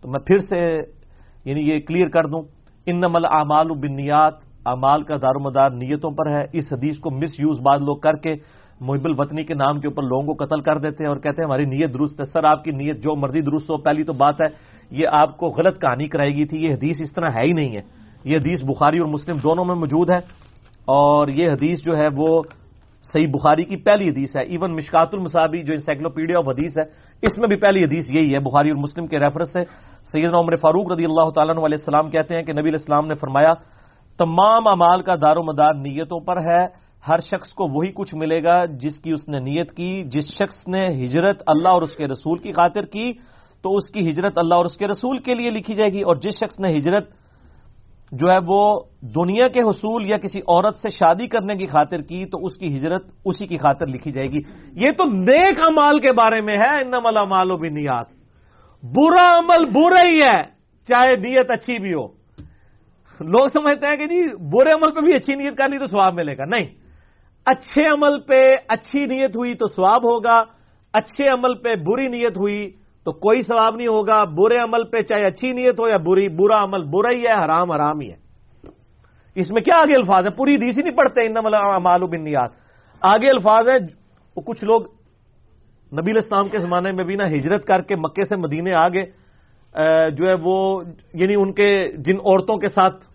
تو 0.01 0.09
میں 0.09 0.21
پھر 0.21 0.39
سے 0.39 0.81
یعنی 1.45 1.61
یہ 1.61 1.81
کلیئر 1.81 2.09
کر 2.09 2.25
دوں۔ 2.25 2.43
ان 2.87 2.97
نمل 2.97 3.25
اعمال 3.25 3.71
بنیاد 3.71 4.31
اعمال 4.69 5.03
کا 5.03 5.17
دار 5.17 5.35
و 5.35 5.41
مدار 5.41 5.71
نیتوں 5.71 6.11
پر 6.11 6.27
ہے۔ 6.31 6.45
اس 6.53 6.73
حدیث 6.73 6.99
کو 6.99 7.11
مس 7.11 7.41
یوز 7.41 7.61
بعد 7.61 7.79
لوگ 7.79 7.97
کر 7.97 8.15
کے 8.15 8.35
محب 8.81 9.05
الوطنی 9.05 9.45
کے 9.45 9.55
نام 9.55 9.81
کے 9.81 9.89
اوپر 9.89 10.03
لوگوں 10.03 10.35
کو 10.35 10.45
قتل 10.45 10.61
کر 10.61 10.79
دیتے 10.79 11.05
ہیں 11.05 11.09
اور 11.09 11.17
کہتے 11.17 11.43
ہیں 11.43 11.47
ہماری 11.47 11.65
نیت 11.65 11.95
درست 11.95 12.21
ہے۔ 12.21 12.25
سر، 12.25 12.45
آپ 12.45 12.65
کی 12.65 12.71
نیت 12.71 12.97
جو 12.97 13.17
مرضی 13.17 13.41
درست 13.41 13.71
ہو، 13.71 13.77
پہلی 13.77 14.03
تو 14.03 14.13
بات 14.13 14.41
ہے، 14.41 14.47
یہ 14.91 15.09
آپ 15.13 15.37
کو 15.37 15.47
غلط 15.47 15.81
کہانی 15.81 16.09
کرائی 16.09 16.37
گئی 16.37 16.45
تھی۔ 16.45 16.65
یہ 16.65 16.75
حدیث 16.75 16.97
اس 17.01 17.13
طرح 17.13 17.29
ہے 17.29 17.47
ہی 17.47 17.53
نہیں 17.53 17.77
ہے۔ 17.77 17.83
یہ 18.25 18.37
حدیث 18.37 18.65
بخاری 18.65 18.99
اور 18.99 19.09
مسلم 19.09 19.37
دونوں 19.43 19.65
میں 19.65 19.75
موجود 19.75 20.11
ہے 20.11 20.19
اور 20.85 21.29
یہ 21.29 21.51
حدیث 21.51 21.79
جو 21.85 21.97
ہے 21.97 22.09
وہ 22.17 22.43
صحیح 23.03 23.27
بخاری 23.27 23.65
کی 23.65 23.77
پہلی 23.77 24.09
حدیث 24.09 24.37
ہے۔ 24.37 24.43
ایون 24.43 24.75
مشکات 24.75 25.09
المصابی 25.13 25.63
جو 25.63 25.73
انسائکلوپیڈیا 25.73 26.39
آف 26.39 26.49
حدیث 26.49 26.79
ہے، 26.79 26.85
اس 27.23 27.39
میں 27.39 27.49
بھی 27.49 27.57
پہلی 27.57 27.85
حدیث 27.85 28.05
یہی 28.11 28.35
ہے۔ 28.35 28.39
بخاری 28.39 28.71
اور 28.71 28.79
مسلم 28.79 29.07
کے 29.07 29.19
ریفرنس 29.19 29.53
سے 29.53 29.61
سیدنا 30.13 30.39
عمر 30.39 30.57
فاروق 30.57 30.93
رضی 30.93 31.05
اللہ 31.05 31.31
تعالیٰ 31.31 31.55
علیہ 31.55 31.77
السلام 31.81 32.11
کہتے 32.11 32.35
ہیں 32.35 32.43
کہ 32.43 32.53
نبی 32.53 32.69
علیہ 32.69 32.81
السلام 32.81 33.07
نے 33.07 33.15
فرمایا 33.15 33.53
تمام 34.19 34.69
امال 34.69 35.03
کا 35.03 35.15
دار 35.15 35.37
و 35.37 35.43
مدار 35.43 35.75
نیتوں 35.75 36.21
پر 36.21 36.37
ہے۔ 36.37 36.89
ہر 37.09 37.21
شخص 37.21 37.53
کو 37.53 37.65
وہی 37.65 37.93
کچھ 37.95 38.15
ملے 38.15 38.43
گا 38.43 38.65
جس 38.65 39.01
کی 39.01 39.13
اس 39.13 39.29
نے 39.29 39.39
نیت 39.41 39.73
کی، 39.73 40.03
جس 40.05 40.25
شخص 40.25 40.69
نے 40.69 41.05
ہجرت 41.05 41.43
اللہ 41.47 41.69
اور 41.69 41.83
اس 41.83 41.95
کے 41.95 42.07
رسول 42.07 42.39
کی 42.39 42.53
خاطر 42.53 42.83
کی، 42.83 43.13
تو 43.63 43.77
اس 43.77 43.91
کی 43.91 44.09
ہجرت 44.09 44.39
اللہ 44.39 44.55
اور 44.55 44.65
اس 44.65 44.77
کے 44.77 44.87
رسول 44.87 45.19
کے 45.19 45.35
لیے 45.35 45.51
لکھی 45.51 45.75
جائے 45.75 45.93
گی۔ 45.93 46.03
اور 46.03 46.17
جس 46.17 46.35
شخص 46.35 46.61
نے 46.61 46.77
ہجرت 46.77 47.09
جو 48.13 48.33
ہے 48.33 48.39
وہ 48.47 48.81
دنیا 49.01 49.49
کے 49.49 49.61
حصول 49.61 50.11
یا 50.11 50.19
کسی 50.19 50.41
عورت 50.41 50.77
سے 50.77 50.89
شادی 50.91 51.27
کرنے 51.27 51.57
کی 51.57 51.67
خاطر 51.67 52.01
کی، 52.01 52.25
تو 52.27 52.45
اس 52.45 52.59
کی 52.59 52.77
ہجرت 52.77 53.05
اسی 53.25 53.47
کی 53.47 53.57
خاطر 53.57 53.87
لکھی 53.87 54.11
جائے 54.11 54.29
گی۔ 54.29 54.39
یہ 54.73 54.89
تو 54.99 55.05
نیک 55.05 55.61
امال 55.61 56.01
کے 56.01 56.13
بارے 56.13 56.41
میں 56.41 56.57
ہے 56.57 56.75
ان 56.75 56.91
مل 56.91 57.17
امال 57.17 57.51
و 57.51 57.57
برا 58.83 59.39
عمل 59.39 59.65
برا 59.65 60.01
ہی 60.13 60.19
ہے، 60.19 60.43
چاہے 60.89 61.17
نیت 61.17 61.51
اچھی 61.51 61.79
بھی 61.79 61.95
ہو۔ 61.95 62.18
لوگ 63.21 63.49
سمجھتے 63.49 63.87
ہیں 63.87 63.97
کہ 63.97 64.07
جی 64.07 64.23
برے 64.37 64.71
عمل 64.71 64.95
پہ 64.95 65.01
بھی 65.01 65.15
اچھی 65.15 65.35
نیت 65.35 65.57
کرنی 65.59 65.79
تو 65.79 65.87
سواب 65.87 66.15
ملے 66.15 66.39
گا۔ 66.39 66.45
نہیں۔ 66.45 66.67
اچھے 67.47 67.83
عمل 67.89 68.21
پہ 68.21 68.55
اچھی 68.69 69.07
نیت 69.07 69.37
ہوئی 69.37 69.55
تو 69.55 69.67
سواب 69.67 70.05
ہوگا، 70.05 70.45
اچھے 70.93 71.25
عمل 71.29 71.55
پہ 71.55 71.75
بری 71.75 72.09
نیت 72.09 72.39
ہوئی 72.39 72.71
تو 73.05 73.13
کوئی 73.13 73.43
ثواب 73.43 73.77
نہیں 73.77 73.89
ہوگا۔ 73.89 74.25
برے 74.25 74.59
عمل 74.59 74.85
پہ 74.85 75.03
چاہے 75.03 75.27
اچھی 75.27 75.53
نیت 75.53 75.81
ہو 75.81 75.89
یا 75.89 75.97
بری، 75.97 76.29
برا 76.29 76.65
عمل 76.65 76.83
برا 76.83 77.11
ہی 77.17 77.23
ہے، 77.23 77.45
حرام 77.45 77.71
حرام 77.71 78.01
ہی 78.01 78.11
ہے۔ 78.11 78.29
اس 79.35 79.51
میں 79.51 79.63
کیا 79.63 79.81
آگے 79.81 79.95
الفاظ 79.97 80.25
ہے 80.25 80.31
پوری 80.31 80.57
دیسی 80.57 80.83
نہیں 80.83 80.97
پڑھتے 80.97 81.27
ان 81.27 81.35
مالو 81.83 82.07
بن 82.07 82.25
نیات 82.25 82.51
آگے 83.01 83.31
الفاظ 83.31 83.69
ہے 83.69 83.79
کچھ 84.47 84.65
لوگ 84.65 84.83
نبی 85.93 86.19
اسلام 86.19 86.49
کے 86.49 86.59
زمانے 86.59 86.93
میں 86.93 87.05
بھی 87.05 87.17
نا 87.17 87.27
ہجرت 87.27 87.65
کر 87.65 87.83
کے 87.83 87.97
مکے 87.97 88.25
سے 88.25 88.37
مدینے 88.37 88.75
آگے 88.75 89.03
جو 90.17 90.29
ہے 90.29 90.35
وہ 90.43 90.83
یعنی 91.15 91.35
ان 91.35 91.53
کے 91.53 91.93
جن 91.97 92.17
عورتوں 92.17 92.57
کے 92.57 92.69
ساتھ 92.69 93.07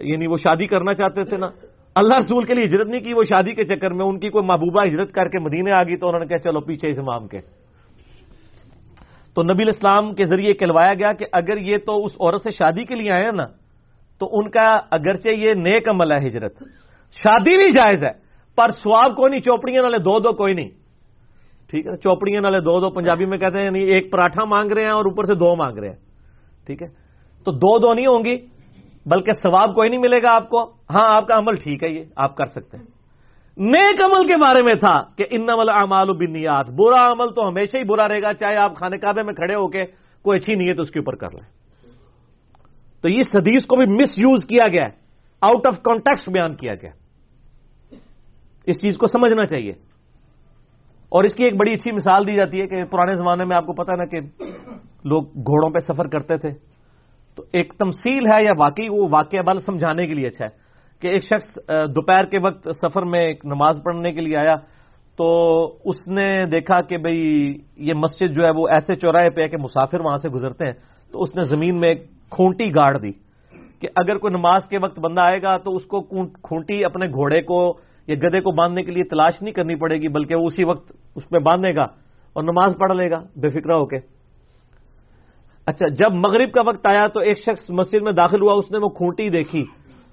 یعنی 0.00 0.26
وہ 0.26 0.36
شادی 0.36 0.66
کرنا 0.66 0.94
چاہتے 0.94 1.24
تھے 1.24 1.36
نا، 1.36 1.46
اللہ 1.94 2.14
رسول 2.18 2.44
کے 2.44 2.54
لیے 2.54 2.64
ہجرت 2.64 2.86
نہیں 2.86 3.00
کی، 3.00 3.14
وہ 3.14 3.22
شادی 3.28 3.54
کے 3.54 3.64
چکر 3.64 3.90
میں 3.90 4.06
ان 4.06 4.18
کی 4.18 4.28
کوئی 4.28 4.44
محبوبہ 4.44 4.80
ہجرت 4.86 5.12
کر 5.12 5.28
کے 5.28 5.38
مدینے 5.38 5.72
آ 5.72 5.82
گئی 5.82 5.96
تو 5.96 6.08
انہوں 6.08 6.20
نے 6.20 6.26
کہا، 6.26 6.38
چلو 6.38 6.60
پیچھے 6.60 6.88
اس 6.88 6.98
امام 6.98 7.28
کے۔ 7.28 7.38
تو 9.34 9.42
نبی 9.42 9.62
اسلام 9.68 10.14
کے 10.14 10.24
ذریعے 10.24 10.54
کہلوایا 10.54 10.94
گیا 10.94 11.12
کہ 11.12 11.26
اگر 11.32 11.56
یہ 11.56 11.76
تو 11.86 12.04
اس 12.04 12.12
عورت 12.20 12.42
سے 12.42 12.50
شادی 12.50 12.84
کے 12.84 12.94
لیے 12.94 13.10
آئے 13.10 13.30
نا، 13.30 13.46
تو 14.18 14.28
ان 14.32 14.50
کا 14.50 14.68
اگرچہ 14.90 15.28
یہ 15.28 15.54
نیک 15.54 15.88
عمل 15.88 16.12
ہے 16.12 16.26
ہجرت۔ 16.26 16.62
شادی 17.22 17.56
بھی 17.56 17.70
جائز 17.70 18.04
ہے، 18.04 18.12
پر 18.56 18.70
سواب 18.82 19.16
کوئی 19.16 19.30
نہیں، 19.30 19.40
چوپڑیاں 19.40 19.82
والے 19.82 19.98
دو 19.98 20.18
دو 20.18 20.32
کوئی 20.32 20.54
نہیں۔ 20.54 20.83
ٹھیک 21.70 21.86
ہے 21.86 21.96
چوپڑیاں 21.96 22.40
والے 22.44 22.60
دو 22.60 22.80
دو 22.80 22.90
پنجابی 22.90 23.24
میں 23.24 23.38
کہتے 23.38 23.58
ہیں 23.58 23.64
یعنی 23.64 23.80
ایک 23.80 24.12
پراٹھا 24.12 24.44
مانگ 24.44 24.72
رہے 24.72 24.82
ہیں 24.82 24.90
اور 24.90 25.04
اوپر 25.04 25.24
سے 25.24 25.34
دو 25.34 25.56
مانگ 25.56 25.78
رہے 25.78 25.88
ہیں۔ 25.88 25.96
ٹھیک 26.66 26.82
ہے؟ 26.82 26.88
تو 27.44 27.52
دو 27.52 27.78
دو 27.78 27.94
نہیں 27.94 28.06
ہوں 28.06 28.24
گی، 28.24 28.36
بلکہ 29.06 29.32
ثواب 29.32 29.74
کوئی 29.74 29.88
نہیں 29.88 30.00
ملے 30.00 30.22
گا 30.22 30.34
آپ 30.34 30.48
کو۔ 30.48 30.64
ہاں 30.64 31.08
آپ 31.10 31.26
کا 31.26 31.38
عمل 31.38 31.56
ٹھیک 31.56 31.84
ہے، 31.84 31.88
یہ 31.88 32.04
آپ 32.16 32.36
کر 32.36 32.46
سکتے 32.46 32.76
ہیں۔ 32.76 32.84
نیک 33.56 34.00
عمل 34.04 34.26
کے 34.26 34.34
بارے 34.36 34.62
میں 34.62 34.74
تھا 34.74 35.02
کہ 35.16 35.24
ان 35.30 35.42
نمل 35.42 35.68
امال 35.68 36.12
بنیاد 36.12 36.64
برا 36.64 37.12
عمل 37.12 37.26
تو 37.34 37.48
ہمیشہ 37.48 37.76
ہی 37.76 37.84
برا 37.84 38.08
رہے 38.08 38.22
گا، 38.22 38.32
چاہے 38.34 38.56
آپ 38.56 38.76
خانے 38.76 38.98
کعبے 38.98 39.22
میں 39.22 39.34
کھڑے 39.34 39.54
ہو 39.54 39.68
کے 39.68 39.84
کوئی 40.22 40.38
اچھی 40.38 40.54
نیت 40.54 40.80
اس 40.80 40.90
کے 40.90 40.98
اوپر 40.98 41.14
کر 41.14 41.30
لیں۔ 41.30 41.64
تو 43.02 43.08
اس 43.08 43.26
حدیث 43.34 43.66
کو 43.66 43.76
بھی 43.76 43.84
مس 43.86 44.18
یوز 44.18 44.44
کیا 44.46 44.68
گیا 44.68 44.84
آؤٹ 45.40 45.66
آف 45.66 45.82
کانٹیکس 45.82 46.28
بیان 46.28 46.54
کیا 46.54 46.74
گیا 46.74 46.90
اس 48.66 48.80
چیز 48.80 48.96
کو 48.96 49.06
سمجھنا 49.06 49.46
چاہیے۔ 49.46 49.72
اور 51.14 51.24
اس 51.24 51.34
کی 51.34 51.44
ایک 51.44 51.56
بڑی 51.56 51.72
اچھی 51.72 51.92
مثال 51.92 52.26
دی 52.26 52.32
جاتی 52.32 52.60
ہے 52.60 52.66
کہ 52.66 52.84
پرانے 52.84 53.14
زمانے 53.14 53.44
میں 53.44 53.56
آپ 53.56 53.66
کو 53.66 53.72
پتا 53.72 53.94
نا 53.96 54.04
کہ 54.04 54.20
لوگ 55.04 55.22
گھوڑوں 55.22 55.70
پہ 55.70 55.78
سفر 55.78 56.06
کرتے 56.06 56.36
تھے۔ 56.36 56.50
تو 57.34 57.42
ایک 57.52 57.72
تمثیل 57.78 58.26
ہے 58.26 58.42
یا 58.44 58.50
واقعی 58.58 58.88
وہ 58.88 59.08
واقعہ 59.10 59.42
بل 59.42 59.58
سمجھانے 59.58 60.06
کے 60.06 60.14
لیے 60.14 60.26
اچھا 60.26 60.44
ہے 60.44 60.50
کہ 61.02 61.08
ایک 61.08 61.24
شخص 61.24 61.58
دوپہر 61.96 62.24
کے 62.24 62.38
وقت 62.38 62.68
سفر 62.82 63.02
میں 63.02 63.20
ایک 63.20 63.44
نماز 63.44 63.80
پڑھنے 63.84 64.12
کے 64.12 64.20
لیے 64.20 64.36
آیا 64.36 64.54
تو 65.18 65.28
اس 65.84 66.06
نے 66.08 66.46
دیکھا 66.46 66.80
کہ 66.80 66.96
بھئی 66.96 67.22
یہ 67.76 67.94
مسجد 67.94 68.34
جو 68.36 68.44
ہے 68.44 68.50
وہ 68.56 68.68
ایسے 68.68 68.94
چوراہے 68.94 69.30
پہ 69.30 69.42
ہے 69.42 69.48
کہ 69.48 69.56
مسافر 69.56 70.00
وہاں 70.00 70.18
سے 70.18 70.28
گزرتے 70.28 70.66
ہیں۔ 70.66 70.72
تو 71.12 71.22
اس 71.22 71.36
نے 71.36 71.42
زمین 71.44 71.80
میں 71.80 71.88
ایک 71.88 72.06
کھونٹی 72.30 72.74
گاڑ 72.74 72.96
دی 72.96 73.12
کہ 73.80 73.88
اگر 73.96 74.18
کوئی 74.18 74.34
نماز 74.34 74.68
کے 74.68 74.78
وقت 74.78 75.00
بندہ 75.00 75.20
آئے 75.20 75.42
گا 75.42 75.56
تو 75.56 75.76
اس 75.76 75.86
کو 75.86 76.00
کھونٹی 76.42 76.84
اپنے 76.84 77.06
گھوڑے 77.06 77.42
کو 77.42 77.72
یا 78.06 78.14
گدے 78.14 78.40
کو 78.40 78.50
باندھنے 78.50 78.82
کے 78.82 78.90
لیے 78.90 79.04
تلاش 79.04 79.42
نہیں 79.42 79.54
کرنی 79.54 79.74
پڑے 79.74 79.96
گی، 79.96 80.08
بلکہ 80.08 80.34
وہ 80.34 80.46
اسی 80.46 80.64
وقت 80.64 80.92
اس 81.16 81.32
میں 81.32 81.40
باندھے 81.40 81.74
گا 81.74 81.84
اور 82.32 82.42
نماز 82.42 82.74
پڑھ 82.80 82.92
لے 82.92 83.10
گا، 83.10 83.22
بے 83.36 83.50
فکر 83.50 83.70
ہو 83.70 83.86
کے۔ 83.86 83.96
اچھا 85.66 85.88
جب 85.88 86.14
مغرب 86.14 86.52
کا 86.52 86.62
وقت 86.66 86.86
آیا 86.86 87.06
تو 87.06 87.20
ایک 87.20 87.38
شخص 87.38 87.70
مسجد 87.70 88.02
میں 88.02 88.12
داخل 88.12 88.42
ہوا، 88.42 88.54
اس 88.54 88.72
نے 88.72 88.78
وہ 88.78 88.88
کھونٹی 88.88 89.30
دیکھی۔ 89.30 89.64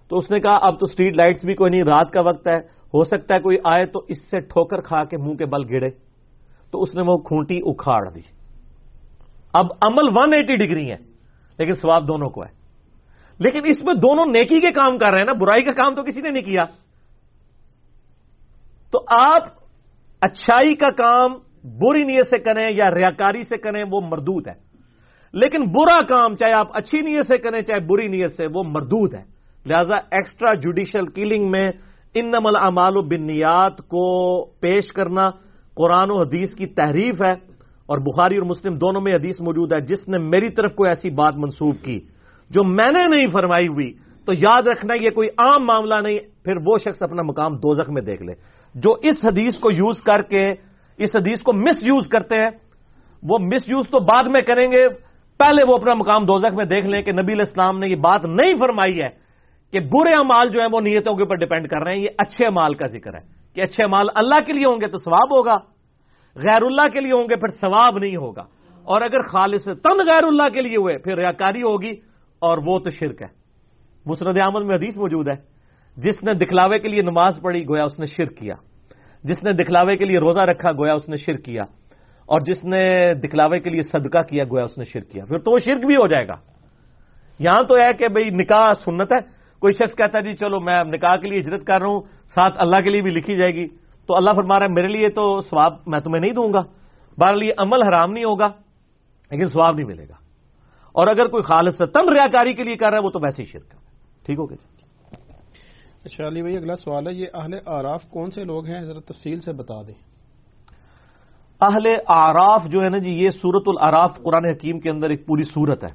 تو 0.10 0.17
اس 0.17 0.32
نے 0.32 0.39
کہا، 0.39 0.56
اب 0.62 0.80
تو 0.80 0.86
اسٹریٹ 0.86 1.17
لائٹس 1.17 1.45
بھی 1.45 1.54
کوئی 1.54 1.71
نہیں، 1.71 1.84
رات 1.84 2.12
کا 2.12 2.21
وقت 2.21 2.47
ہے، 2.47 2.58
ہو 2.93 3.04
سکتا 3.04 3.36
ہے 3.36 3.39
کوئی 3.39 3.58
آئے 3.73 3.86
تو 3.86 4.01
اس 4.08 4.17
سے 4.32 4.39
ٹھوکر 4.39 4.82
کھا 4.82 5.04
کے 5.04 5.17
منہ 5.17 5.34
کے 5.34 5.45
بل 5.45 5.75
گڑے 5.75 5.89
تو 6.71 6.82
اس 6.82 6.95
نے 6.95 7.01
وہ 7.01 7.17
کھونٹی 7.17 7.60
اکھاڑ 7.65 8.10
دی۔ 8.10 8.19
اب 9.54 9.65
عمل 9.82 10.17
ون 10.17 10.34
ایٹی 10.34 10.56
ڈگری 10.56 10.91
ہے، 10.91 10.95
لیکن 11.60 11.73
سواب 11.73 12.08
دونوں 12.08 12.30
کو 12.30 12.43
ہے۔ 12.43 12.62
لیکن 13.39 13.60
اس 13.65 13.84
میں 13.84 13.93
دونوں 13.93 14.25
نیکی 14.25 14.60
کے 14.60 14.71
کام 14.71 14.97
کر 14.97 15.10
رہے 15.10 15.17
ہیں 15.17 15.25
نا، 15.25 15.34
برائی 15.34 15.63
کا 15.63 15.71
کام 15.71 15.95
تو 15.95 16.04
کسی 16.04 16.21
نے 16.21 16.30
نہیں 16.30 16.43
کیا۔ 16.43 16.65
تو 18.91 18.99
آپ 19.21 19.43
اچھائی 20.21 20.75
کا 20.75 20.89
کام 20.89 21.34
بری 21.63 22.04
نیت 22.04 22.25
سے 22.25 22.39
کریں 22.39 22.75
یا 22.75 22.86
ریاکاری 22.95 23.43
سے 23.43 23.58
کریں، 23.58 23.84
وہ 23.91 24.01
مردود 24.01 24.47
ہے۔ 24.47 24.54
لیکن 25.34 25.63
برا 25.63 26.01
کام 26.01 26.36
چاہے 26.36 26.54
آپ 26.54 26.67
اچھی 26.73 27.01
نیت 27.01 27.27
سے 27.27 27.38
کریں، 27.38 27.62
چاہے 27.62 27.80
بری 27.80 28.08
نیت 28.08 28.32
سے، 28.32 28.45
وہ 28.54 28.63
مردود 28.63 29.13
ہے۔ 29.13 29.23
لہذا 29.65 29.95
ایکسٹرا 29.95 30.54
جوڈیشل 30.54 31.08
کلنگ 31.08 31.51
میں 31.51 31.71
ان 32.15 32.25
نمل 32.25 32.56
امال 32.62 32.97
و 32.97 33.01
بنیات 33.01 33.77
کو 33.77 34.45
پیش 34.45 34.93
کرنا 34.93 35.30
قرآن 35.75 36.12
و 36.12 36.21
حدیث 36.21 36.56
کی 36.56 36.65
تحریف 36.65 37.21
ہے 37.23 37.34
اور 37.86 37.97
بخاری 37.97 38.38
اور 38.38 38.45
مسلم 38.45 38.73
دونوں 38.73 39.01
میں 39.01 39.15
حدیث 39.15 39.41
موجود 39.41 39.73
ہے۔ 39.73 39.82
جس 39.82 40.08
نے 40.08 40.17
میری 40.17 40.49
طرف 40.49 40.75
کوئی 40.75 40.89
ایسی 40.89 41.10
بات 41.10 41.34
منسوخ 41.38 41.75
کی 41.84 41.99
جو 42.49 42.63
میں 42.63 42.91
نے 42.91 43.08
نہیں 43.08 43.30
فرمائی 43.32 43.67
ہوئی، 43.67 43.93
تو 44.25 44.34
یاد 44.34 44.67
رکھنا 44.67 44.93
یہ 45.01 45.10
کوئی 45.10 45.30
عام 45.38 45.65
معاملہ 45.65 45.95
نہیں، 46.04 46.19
پھر 46.43 46.54
وہ 46.65 46.77
شخص 46.77 47.04
اپنا 47.04 47.21
مقام 47.21 47.54
دوزخ 47.54 47.89
میں 47.89 48.01
دیکھ 48.01 48.23
لے۔ 48.23 48.34
جو 48.75 48.93
اس 49.01 49.25
حدیث 49.25 49.60
کو 49.60 49.71
یوز 49.71 50.03
کر 50.03 50.21
کے، 50.21 50.53
اس 50.97 51.10
حدیث 51.15 51.41
کو 51.41 51.53
مس 51.53 51.84
یوز 51.84 52.07
کرتے 52.07 52.36
ہیں، 52.36 52.49
وہ 53.23 53.38
مس 53.39 53.69
یوز 53.69 53.89
تو 53.89 53.99
بعد 53.99 54.23
میں 54.23 54.41
کریں 54.41 54.71
گے، 54.71 54.89
پہلے 55.38 55.63
وہ 55.67 55.75
اپنا 55.75 55.93
مقام 55.93 56.25
دوزخ 56.25 56.53
میں 56.53 56.65
دیکھ 56.65 56.86
لیں 56.86 57.01
کہ 57.01 57.12
نبی 57.12 57.34
الاسلام 57.34 57.79
نے 57.79 57.88
یہ 57.88 57.95
بات 57.95 58.25
نہیں 58.25 58.53
فرمائی 58.60 59.01
ہے 59.01 59.10
کہ 59.71 59.79
برے 59.79 60.12
امال 60.12 60.49
جو 60.49 60.60
ہیں 60.60 60.67
وہ 60.71 60.81
نیتوں 60.81 61.15
کے 61.15 61.23
اوپر 61.23 61.36
ڈپینڈ 61.36 61.69
کر 61.69 61.84
رہے 61.84 61.95
ہیں، 61.95 62.01
یہ 62.01 62.10
اچھے 62.17 62.49
مال 62.49 62.73
کا 62.73 62.86
ذکر 62.86 63.13
ہے۔ 63.13 63.19
کہ 63.55 63.62
اچھے 63.62 63.88
مال 63.88 64.05
اللہ 64.15 64.39
کے 64.45 64.53
لیے 64.53 64.65
ہوں 64.65 64.81
گے 64.81 64.88
تو 64.88 64.97
ثواب 64.97 65.38
ہوگا، 65.38 65.57
غیر 66.36 66.63
اللہ 66.63 66.88
کے 66.93 66.99
لیے 66.99 67.12
ہوں 67.12 67.23
گے 67.23 67.36
پھر 67.36 67.47
ثواب 67.47 67.97
نہیں 67.97 68.15
ہوگا۔ 68.15 68.41
اور 68.84 69.01
اگر 69.01 69.21
خالص 69.21 69.63
تن 69.63 69.97
غیر 70.07 70.23
اللہ 70.23 70.49
کے 70.53 70.62
لیے 70.62 70.77
ہوئے، 70.77 70.97
پھر 70.97 71.17
ریاکاری 71.17 71.62
ہوگی 71.62 71.91
اور 72.39 72.57
وہ 72.65 72.79
تو 72.79 72.89
شرک 72.89 73.21
ہے۔ 73.21 73.27
مسرد 74.05 74.38
احمد 74.41 74.62
میں 74.62 74.75
حدیث 74.75 74.97
موجود 74.97 75.27
ہے۔ 75.27 75.61
جس 75.97 76.23
نے 76.23 76.34
دکھلاوے 76.34 76.80
کے 76.80 76.88
لیے 76.88 77.01
نماز 77.01 77.39
پڑھی، 77.41 77.67
گویا 77.67 77.84
اس 77.84 77.99
نے 77.99 78.06
شرک 78.06 78.38
کیا۔ 78.38 78.56
جس 79.23 79.43
نے 79.43 79.51
دکھلاوے 79.51 79.97
کے 79.97 80.06
لیے 80.06 80.19
روزہ 80.19 80.39
رکھا، 80.39 80.71
گویا 80.71 80.93
اس 80.93 81.10
نے 81.10 81.15
شرک 81.15 81.43
کیا۔ 81.45 81.63
اور 82.25 82.41
جس 82.41 82.65
نے 82.65 83.13
دکھلاوے 83.13 83.60
کے 83.60 83.69
لیے 83.69 83.82
صدقہ 83.82 84.23
کیا، 84.23 84.43
گویا 84.43 84.63
اس 84.63 84.77
نے 84.77 84.84
شرک 84.84 85.10
کیا۔ 85.10 85.25
پھر 85.25 85.38
تو 85.38 85.51
وہ 85.51 85.60
شرک 85.60 85.86
بھی 85.86 85.95
ہو 85.95 86.08
جائے 86.08 86.27
گا۔ 86.27 86.36
یہاں 87.39 87.63
تو 87.63 87.75
ہے 87.75 87.93
کہ 87.93 88.08
بھئی 88.08 88.30
نکاح 88.30 88.73
سنت 88.86 89.12
ہے۔ 89.12 89.41
کوئی 89.60 89.73
شخص 89.73 89.95
کہتا 89.95 90.17
ہے 90.17 90.23
جی 90.23 90.36
چلو 90.36 90.60
میں 90.60 90.84
نکاح 90.86 91.15
کے 91.15 91.30
لیے 91.30 91.39
ہجرت 91.39 91.65
کر 91.65 91.80
رہا 91.80 91.88
ہوں، 91.88 92.01
ساتھ 92.27 92.54
اللہ 92.60 92.84
کے 92.84 92.89
لیے 92.89 93.01
بھی 93.01 93.12
لکھی 93.12 93.38
جائے 93.38 93.54
گی۔ 93.54 93.67
تو 94.08 94.15
اللہ 94.17 94.30
فرما 94.36 94.60
رہا 94.60 94.65
ہے، 94.65 94.73
میرے 94.73 94.88
لیے 94.88 95.10
تو 95.10 95.41
سواب 95.41 95.73
میں 95.88 95.99
تمہیں 95.99 96.21
نہیں 96.21 96.32
دوں 96.32 96.54
گا۔ 96.54 96.63
بہر 97.17 97.41
یہ 97.41 97.51
عمل 97.58 97.84
حرام 97.84 98.12
نہیں 98.12 98.23
ہوگا، 98.23 98.47
لیکن 99.32 99.45
سواب 99.45 99.75
نہیں 99.75 99.88
ملے 99.88 100.04
گا۔ 100.04 100.15
اور 100.91 101.08
اگر 101.08 101.27
کوئی 101.27 101.43
خالص 101.43 101.77
تن 101.77 102.10
ریا 102.10 102.27
کاری 102.27 102.54
کے 102.54 102.63
لیے 102.63 102.75
کر 102.75 102.89
رہا 102.89 102.97
ہے، 102.97 103.04
وہ 103.04 103.10
تو 103.10 103.19
ویسے 103.19 103.43
ہی 103.43 103.47
شرک 103.47 103.73
ہے۔ 103.73 103.80
ٹھیک 104.25 104.39
ہو 104.39 104.49
گیا 104.49 104.58
جی۔ 104.77 104.80
اچھا 106.05 106.27
علی 106.27 106.41
بھائی، 106.41 106.57
اگلا 106.57 106.75
سوال 106.75 107.07
ہے، 107.07 107.13
یہ 107.13 107.27
اہل 107.33 107.53
آراف 107.65 108.03
کون 108.09 108.29
سے 108.31 108.43
لوگ 108.43 108.65
ہیں؟ 108.65 108.81
ذرا 108.83 108.99
تفصیل 109.05 109.39
سے 109.39 109.51
بتا 109.53 109.81
دیں۔ 109.87 109.93
اہل 111.61 111.87
آراف 112.07 112.65
جو 112.71 112.81
ہے 112.83 112.89
نا 112.89 112.97
جی 112.97 113.11
یہ 113.13 113.29
سورت 113.29 113.67
العراف 113.67 114.17
قرآن 114.23 114.45
حکیم 114.45 114.79
کے 114.79 114.89
اندر 114.89 115.09
ایک 115.09 115.25
پوری 115.27 115.43
صورت 115.43 115.83
ہے، 115.83 115.93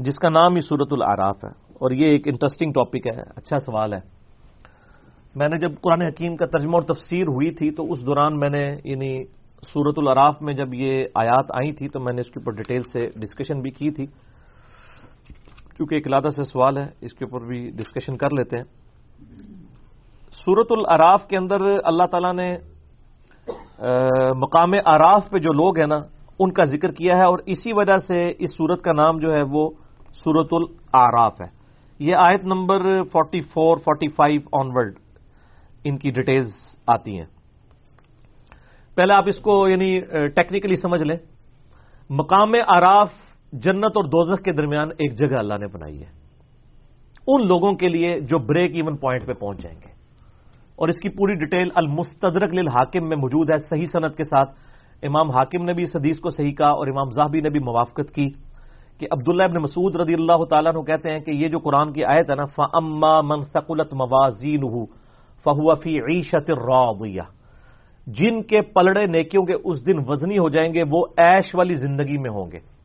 جس 0.00 0.18
کا 0.18 0.28
نام 0.28 0.54
ہی 0.54 0.60
سورت 0.60 0.92
العراف 0.92 1.44
ہے، 1.44 1.52
اور 1.80 1.90
یہ 1.90 2.06
ایک 2.12 2.26
انٹرسٹنگ 2.28 2.72
ٹاپک 2.72 3.06
ہے 3.06 3.22
اچھا 3.36 3.58
سوال 3.58 3.92
ہے۔ 3.94 4.00
میں 5.34 5.48
نے 5.48 5.58
جب 5.58 5.72
قرآن 5.80 6.02
حکیم 6.02 6.36
کا 6.36 6.46
ترجمہ 6.46 6.74
اور 6.74 6.86
تفسیر 6.90 7.26
ہوئی 7.28 7.50
تھی، 7.54 7.70
تو 7.70 7.82
اس 7.92 8.06
دوران 8.06 8.38
میں 8.38 8.50
نے 8.50 8.64
یعنی 8.84 9.12
سورت 9.70 9.98
العراف 9.98 10.42
میں 10.42 10.54
جب 10.54 10.74
یہ 10.74 11.04
آیات 11.14 11.46
آئی 11.54 11.72
تھی، 11.72 11.88
تو 11.88 12.00
میں 12.00 12.12
نے 12.12 12.20
اس 12.20 12.30
کے 12.30 12.40
اوپر 12.40 12.52
ڈیٹیل 12.56 12.82
سے 12.92 13.06
ڈسکشن 13.20 13.60
بھی 13.62 13.70
کی 13.70 13.90
تھی۔ 13.90 14.06
کیونکہ 15.78 15.94
ایک 15.94 16.06
لادہ 16.08 16.28
سے 16.36 16.42
سوال 16.42 16.78
ہے، 16.78 16.86
اس 17.00 17.12
کے 17.14 17.24
اوپر 17.24 17.46
بھی 17.46 17.58
ڈسکشن 17.70 18.16
کر 18.16 18.30
لیتے 18.30 18.56
ہیں۔ 18.56 18.64
سورت 20.34 20.66
العراف 20.70 21.26
کے 21.26 21.36
اندر 21.36 21.60
اللہ 21.84 22.06
تعالیٰ 22.10 22.32
نے 22.34 22.56
مقام 24.36 24.72
آراف 24.86 25.28
پہ 25.30 25.38
جو 25.38 25.52
لوگ 25.52 25.78
ہیں 25.78 25.86
نا، 25.86 25.98
ان 26.38 26.52
کا 26.52 26.64
ذکر 26.64 26.92
کیا 26.92 27.16
ہے 27.16 27.26
اور 27.26 27.38
اسی 27.46 27.72
وجہ 27.72 27.96
سے 27.96 28.32
اس 28.38 28.50
سورت 28.56 28.82
کا 28.82 28.92
نام 28.92 29.18
جو 29.18 29.34
ہے 29.34 29.42
وہ 29.50 29.70
سورت 30.24 30.52
العراف 30.52 31.40
ہے۔ 31.40 31.46
یہ 31.98 32.14
آیت 32.16 32.44
نمبر 32.44 32.82
44 33.12 33.78
45 33.84 34.48
آن 34.52 34.70
ورڈ 34.74 34.98
ان 35.84 35.96
کی 35.98 36.10
ڈیٹیلز 36.10 36.52
آتی 36.86 37.18
ہیں۔ 37.18 37.26
پہلے 38.96 39.14
آپ 39.14 39.24
اس 39.26 39.40
کو 39.40 39.68
یعنی 39.68 40.00
ٹیکنیکلی 40.36 40.76
سمجھ 40.76 41.02
لیں۔ 41.02 41.16
مقام 42.10 42.52
آراف 42.76 43.10
جنت 43.52 43.96
اور 43.96 44.04
دوزخ 44.04 44.42
کے 44.42 44.52
درمیان 44.52 44.88
ایک 44.88 45.18
جگہ 45.18 45.38
اللہ 45.38 45.54
نے 45.60 45.66
بنائی 45.66 46.00
ہے۔ 46.00 46.06
ان 47.26 47.46
لوگوں 47.48 47.72
کے 47.72 47.88
لیے 47.88 48.20
جو 48.20 48.38
بریک 48.38 48.74
ایون 48.74 48.96
پوائنٹ 48.96 49.26
پہ 49.26 49.32
پہنچ 49.32 49.62
جائیں 49.62 49.78
گے۔ 49.78 49.92
اور 50.76 50.88
اس 50.88 50.98
کی 50.98 51.08
پوری 51.08 51.34
ڈیٹیل 51.34 51.68
المستدرک 51.74 52.54
للحاکم 52.54 53.08
میں 53.08 53.16
موجود 53.16 53.50
ہے۔ 53.50 53.58
صحیح 53.58 53.86
صنعت 53.92 54.16
کے 54.16 54.24
ساتھ 54.24 54.50
امام 55.02 55.30
حاکم 55.30 55.64
نے 55.64 55.72
بھی 55.72 55.82
اس 55.82 55.96
حدیث 55.96 56.20
کو 56.20 56.30
صحیح 56.30 56.52
کہا 56.52 56.68
اور 56.68 56.86
امام 56.86 57.10
زاہبی 57.10 57.40
نے 57.40 57.50
بھی 57.50 57.60
موافقت 57.60 58.14
کی 58.14 58.28
کہ 58.98 59.06
عبداللہ 59.10 59.42
ابن 59.42 59.56
مسعود 59.56 59.96
رضی 59.96 60.14
اللہ 60.14 60.44
تعالیٰ 60.44 60.72
نے 60.72 60.82
کہتے 60.82 61.10
ہیں 61.10 61.20
کہ 61.20 61.30
یہ 61.30 61.48
جو 61.48 61.58
قرآن 61.58 61.92
کی 61.92 62.04
آیت 62.04 62.30
ہے 62.30 62.34
نا 62.34 62.44
فما 62.44 63.20
من 63.20 63.40
ثقلت 63.40 63.94
موازین 63.94 64.86
فہو 65.44 65.74
فی 65.74 65.98
عیشت 65.98 66.50
راضیہ 66.50 67.22
جن 68.06 68.42
کے 68.42 68.60
پلڑے 68.60 69.06
نیکیوں 69.06 69.44
کے 69.44 69.54
اس 69.64 69.86
دن 69.86 69.98
وزنی 70.06 70.38
ہو 70.38 70.48
جائیں 70.48 70.74
گے، 70.74 70.82
وہ 70.90 71.06
ایش 71.16 71.54
والی 71.54 71.74
زندگی 71.74 72.18
میں 72.18 72.30
ہوں 72.30 72.50
گے۔ 72.52 72.77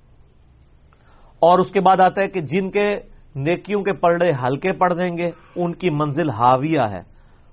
اور 1.43 1.59
اس 1.59 1.71
کے 1.71 1.79
بعد 1.79 1.99
آتا 1.99 2.21
ہے 2.21 2.27
کہ 2.27 2.41
جن 2.41 2.71
کے 2.71 2.99
نیکیوں 3.35 3.83
کے 3.83 3.93
پلڑے 3.93 4.31
ہلکے 4.43 4.73
پڑ 4.73 4.93
جائیں 4.93 5.17
گے، 5.17 5.29
ان 5.55 5.73
کی 5.73 5.89
منزل 5.89 6.29
ہاویہ 6.29 6.79
ہے۔ 6.91 6.99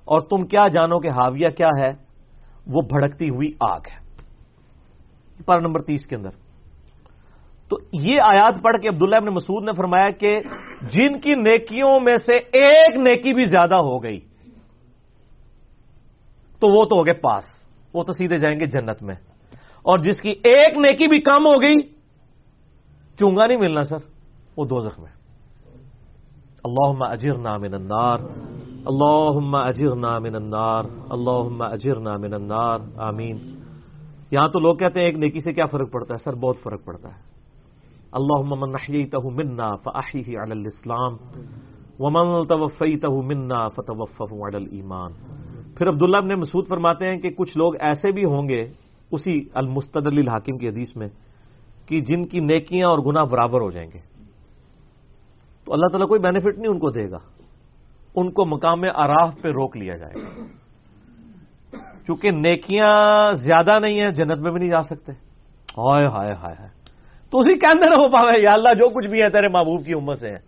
اور 0.04 0.20
تم 0.20 0.46
کیا 0.46 0.68
جانو 0.68 1.00
کہ 1.00 1.08
ہاویہ 1.08 1.48
کیا 1.48 1.68
ہے؟ 1.78 1.90
وہ 2.66 2.80
بھڑکتی 2.80 3.28
ہوئی 3.28 3.52
آگ 3.60 3.80
ہے۔ 3.92 4.00
پر 5.46 5.60
نمبر 5.60 5.80
تیس 5.82 6.06
کے 6.06 6.16
اندر۔ 6.16 6.30
تو 7.68 7.76
یہ 7.92 8.20
آیات 8.22 8.62
پڑھ 8.62 8.76
کے 8.82 8.88
عبداللہ 8.88 9.16
ابن 9.16 9.26
مسعود 9.26 9.64
نے 9.64 9.72
فرمایا 9.72 10.10
کہ 10.10 10.40
جن 10.82 11.20
کی 11.20 11.34
نیکیوں 11.34 12.00
میں 12.00 12.16
سے 12.16 12.34
ایک 12.34 12.96
نیکی 12.96 13.34
بھی 13.34 13.44
زیادہ 13.44 13.74
ہو 13.74 14.02
گئی، 14.02 14.20
تو 16.60 16.78
وہ 16.78 16.84
تو 16.84 16.98
ہو 16.98 17.06
گئے 17.06 17.14
پاس، 17.14 17.44
وہ 17.94 18.04
تو 18.04 18.12
سیدھے 18.12 18.36
جائیں 18.36 18.60
گے 18.60 18.66
جنت 18.66 19.02
میں۔ 19.02 19.14
اور 19.82 19.98
جس 19.98 20.20
کی 20.20 20.30
ایک 20.30 20.76
نیکی 20.76 21.08
بھی 21.08 21.20
کم 21.20 21.46
ہو 21.46 21.62
گئی 21.62 21.99
چونگا 23.20 23.46
نہیں 23.46 23.58
ملنا، 23.58 23.82
سر، 23.82 23.96
وہ 24.56 24.64
دو 24.64 24.80
زخم 24.80 25.02
ہے 25.04 25.12
اللہ 26.64 27.04
اجر 27.04 27.36
نام 27.38 27.62
النار 27.62 28.18
اللہ 28.84 29.56
اجر 29.56 29.94
نام 29.94 30.24
النار 30.24 30.84
اللہ 31.10 31.64
اجر 31.64 32.00
نام 32.00 32.22
النار، 32.22 32.78
آمین۔ 32.96 33.36
یہاں 34.30 34.48
تو 34.48 34.60
لوگ 34.60 34.76
کہتے 34.76 35.00
ہیں، 35.00 35.06
ایک 35.06 35.16
نیکی 35.16 35.40
سے 35.40 35.52
کیا 35.52 35.66
فرق 35.66 35.92
پڑتا 35.92 36.14
ہے؟ 36.14 36.18
سر، 36.18 36.34
بہت 36.34 36.56
فرق 36.62 36.84
پڑتا 36.84 37.08
ہے۔ 37.08 37.20
اللہ 38.12 38.42
من 38.42 38.72
نحیتہ 38.72 39.16
منا 39.24 39.76
فاحیہ 39.76 40.38
علی 40.38 40.52
الاسلام، 40.52 41.16
ومن 41.98 42.46
توفیتہ 42.46 43.06
منا 43.06 43.68
فتوفہ 43.68 44.34
علی 44.34 44.56
الایمان۔ 44.56 45.12
پھر 45.74 45.88
عبداللہ 45.88 46.16
ابن 46.16 46.40
مسعود 46.40 46.68
فرماتے 46.68 47.10
ہیں 47.10 47.18
کہ 47.18 47.30
کچھ 47.30 47.58
لوگ 47.58 47.72
ایسے 47.80 48.12
بھی 48.12 48.24
ہوں 48.24 48.48
گے، 48.48 48.62
اسی 49.10 49.48
المستدل 49.54 50.18
الحاکم 50.18 50.58
کی 50.58 50.68
حدیث 50.68 50.96
میں 50.96 51.08
کہ 51.90 52.00
جن 52.00 52.22
کی 52.22 52.40
نیکیاں 52.40 52.88
اور 52.88 52.98
گناہ 52.98 53.24
برابر 53.24 53.60
ہو 53.60 53.70
جائیں 53.70 53.90
گے۔ 53.94 53.98
تو 55.64 55.72
اللہ 55.72 55.86
تعالیٰ 55.86 56.08
کوئی 56.08 56.20
بینیفٹ 56.20 56.58
نہیں 56.58 56.68
ان 56.68 56.78
کو 56.78 56.90
دے 56.90 57.10
گا۔ 57.10 57.18
ان 58.14 58.32
کو 58.32 58.46
مقام 58.46 58.84
آراف 58.94 59.34
پہ 59.42 59.48
روک 59.48 59.76
لیا 59.76 59.96
جائے 59.96 60.12
گا۔ 60.14 60.42
چونکہ 62.06 62.30
نیکیاں 62.30 63.32
زیادہ 63.32 63.78
نہیں 63.78 64.00
ہیں، 64.00 64.10
جنت 64.10 64.38
میں 64.38 64.50
بھی 64.50 64.60
نہیں 64.60 64.70
جا 64.70 64.82
سکتے۔ 64.82 65.12
ہائے 65.78 66.06
ہائے 66.06 66.32
ہائے 66.32 66.54
ہائے۔ 66.58 66.70
تو 67.30 67.38
اسی 67.38 67.58
کے 67.58 67.66
اندر 67.66 67.92
ہو 67.92 68.10
پاوے 68.10 68.42
یا 68.42 68.50
اللہ 68.52 68.68
جو 68.68 68.88
کچھ 68.88 69.06
بھی 69.06 69.22
ہے، 69.22 69.28
تیرے 69.28 69.48
محبوب 69.48 69.84
کی 69.84 69.92
امت 69.92 70.18
سے۔ 70.18 70.28
ہیں 70.28 70.38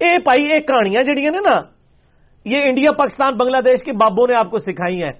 اے 0.00 0.18
پائی 0.18 0.44
یہ 0.44 0.60
کہانیاں 0.60 1.02
جڑیاں 1.02 1.32
نے 1.32 1.38
نا، 1.38 1.60
یہ 2.44 2.68
انڈیا، 2.68 2.92
پاکستان، 2.92 3.36
بنگلہ 3.36 3.60
دیش 3.64 3.84
کے 3.84 3.92
بابوں 3.92 4.26
نے 4.28 4.34
آپ 4.34 4.50
کو 4.50 4.58
سکھائی 4.58 5.02
ہیں۔ 5.02 5.12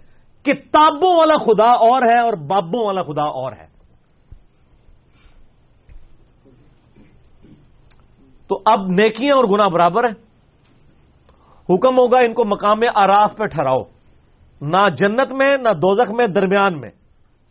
کتابوں 0.42 1.16
والا 1.16 1.44
خدا 1.44 1.70
اور 1.70 2.02
ہے 2.02 2.18
اور 2.18 2.32
بابوں 2.32 2.86
والا 2.86 3.02
خدا 3.02 3.22
اور 3.22 3.52
ہے۔ 3.52 3.75
تو 8.48 8.62
اب 8.64 8.86
نیکیاں 8.86 9.36
اور 9.36 9.44
گنا 9.44 9.68
برابر 9.68 10.04
ہیں۔ 10.04 10.14
حکم 11.74 11.98
ہوگا 11.98 12.18
ان 12.18 12.34
کو 12.34 12.44
مقام 12.44 12.78
آراف 12.94 13.36
پہ 13.36 13.46
ٹھہراؤ۔ 13.46 13.82
نہ 14.60 14.88
جنت 14.96 15.32
میں، 15.32 15.56
نہ 15.56 15.68
دوزخ 15.68 16.10
میں، 16.10 16.26
درمیان 16.26 16.80
میں۔ 16.80 16.90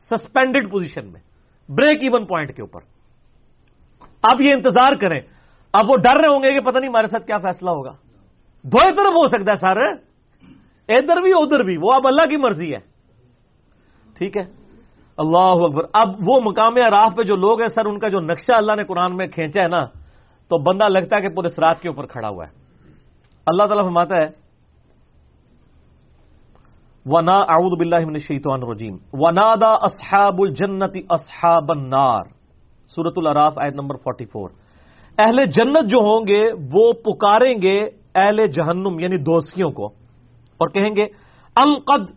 سسپینڈڈ 0.09 0.71
پوزیشن 0.71 1.11
میں۔ 1.11 1.21
بریک 1.69 1.97
ایون 2.01 2.25
پوائنٹ 2.25 2.55
کے 2.55 2.61
اوپر۔ 2.61 2.79
اب 4.21 4.41
یہ 4.41 4.53
انتظار 4.53 4.93
کریں۔ 5.01 5.19
اب 5.73 5.85
وہ 5.89 5.97
ڈر 5.97 6.17
رہے 6.17 6.33
ہوں 6.33 6.43
گے 6.43 6.51
کہ 6.51 6.59
پتہ 6.59 6.79
نہیں 6.79 6.89
ہمارے 6.89 7.07
ساتھ 7.07 7.27
کیا 7.27 7.37
فیصلہ 7.37 7.69
ہوگا۔ 7.69 7.91
دو 8.63 8.77
طرف 8.79 9.13
ہو 9.13 9.27
سکتا 9.27 9.51
ہے 9.51 9.57
سر۔ 9.57 9.81
ادھر 10.89 11.21
بھی 11.21 11.31
ادھر 11.31 11.63
بھی۔ 11.63 11.77
وہ 11.81 11.93
اب 11.93 12.07
اللہ 12.07 12.25
کی 12.29 12.37
مرضی 12.37 12.73
ہے۔ 12.73 12.79
ٹھیک 14.17 14.37
ہے۔ 14.37 14.43
اللہ 15.17 15.37
اکبر۔ 15.37 15.83
اب 15.93 16.07
وہ 16.27 16.39
مقام 16.41 16.73
راہ 16.75 17.15
پہ 17.17 17.23
جو 17.23 17.35
لوگ 17.35 17.59
ہیں 17.59 17.67
سر، 17.67 17.85
ان 17.85 17.99
کا 17.99 18.07
جو 18.07 18.19
نقشہ 18.19 18.53
اللہ 18.53 18.71
نے 18.75 18.83
قرآن 18.83 19.17
میں 19.17 19.27
کھینچا 19.27 19.61
ہے 19.61 19.67
نا 19.67 20.04
تو 20.49 20.57
بندہ 20.57 20.83
لگتا 20.83 21.15
ہے 21.15 21.21
کہ 21.21 21.29
پورے 21.29 21.49
سرات 21.49 21.81
کے 21.81 21.87
اوپر 21.89 22.05
کھڑا 22.05 22.29
ہوا 22.29 22.45
ہے۔ 22.45 22.51
اللہ 23.47 23.63
تعالیٰ 23.63 23.85
فرماتا 23.85 24.15
ہے، 24.15 24.27
ونا 27.05 27.37
اعوذ 27.37 27.77
باللہ 27.77 28.05
من 28.05 28.15
الشیطان 28.15 28.59
الرجیم 28.63 28.97
ونادا 29.13 29.71
اصحاب 29.73 30.41
الجنت 30.41 30.97
اصحاب 31.09 31.71
النار۔ 31.71 32.23
سورت 32.87 33.13
العراف 33.17 33.53
آیت 33.57 33.73
نمبر 33.73 33.95
44 33.95 34.49
اہل 35.17 35.45
جنت 35.45 35.89
جو 35.89 35.97
ہوں 35.97 36.27
گے، 36.27 36.41
وہ 36.73 36.93
پکاریں 36.93 37.61
گے 37.61 37.77
اہل 38.15 38.47
جہنم 38.47 38.99
یعنی 38.99 39.17
دوستیوں 39.17 39.71
کو۔ 39.71 39.85
اور 40.57 40.67
کہیں 40.67 40.95
گے، 40.95 41.05
القد 41.55 42.11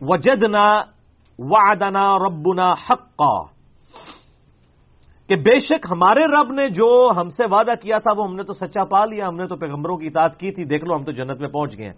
وجدنا 0.00 0.82
وعدنا 1.38 2.18
ربنا 2.18 2.72
حقا. 2.72 3.55
کہ 5.28 5.36
بے 5.36 5.58
شک 5.58 5.86
ہمارے 5.90 6.24
رب 6.24 6.52
نے 6.52 6.68
جو 6.68 7.10
ہم 7.16 7.28
سے 7.28 7.44
وعدہ 7.50 7.74
کیا 7.82 7.98
تھا، 7.98 8.12
وہ 8.16 8.26
ہم 8.28 8.36
نے 8.36 8.42
تو 8.42 8.52
سچا 8.52 8.84
پا 8.84 9.04
لیا، 9.04 9.28
ہم 9.28 9.36
نے 9.36 9.46
تو 9.46 9.56
پیغمبروں 9.56 9.96
کی 9.96 10.06
اطاعت 10.06 10.36
کی 10.36 10.50
تھی، 10.50 10.64
دیکھ 10.64 10.84
لو 10.84 10.96
ہم 10.96 11.04
تو 11.04 11.12
جنت 11.12 11.40
میں 11.40 11.48
پہنچ 11.48 11.78
گئے 11.78 11.86
ہیں۔ 11.86 11.94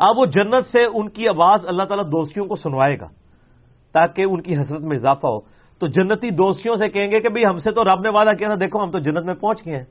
اب 0.00 0.18
وہ 0.18 0.26
جنت 0.26 0.64
سے 0.66 0.84
ان 0.84 1.08
کی 1.08 1.28
آواز 1.28 1.66
اللہ 1.66 1.84
تعالیٰ 1.84 2.06
دوستیوں 2.06 2.46
کو 2.46 2.54
سنوائے 2.54 3.00
گا، 3.00 3.06
تاکہ 3.92 4.22
ان 4.22 4.42
کی 4.42 4.54
حسرت 4.54 4.80
میں 4.80 4.96
اضافہ 4.96 5.26
ہو۔ 5.26 5.40
تو 5.80 5.86
جنتی 5.86 6.30
دوستیوں 6.30 6.76
سے 6.76 6.88
کہیں 6.88 7.10
گے 7.10 7.20
کہ 7.20 7.28
بھئی 7.28 7.44
ہم 7.44 7.58
سے 7.58 7.72
تو 7.72 7.84
رب 7.84 8.00
نے 8.00 8.08
وعدہ 8.08 8.30
کیا 8.38 8.48
تھا، 8.48 8.56
دیکھو 8.60 8.82
ہم 8.82 8.90
تو 8.90 8.98
جنت 8.98 9.24
میں 9.24 9.34
پہنچ 9.34 9.66
گئے 9.66 9.76
ہیں۔ 9.76 9.84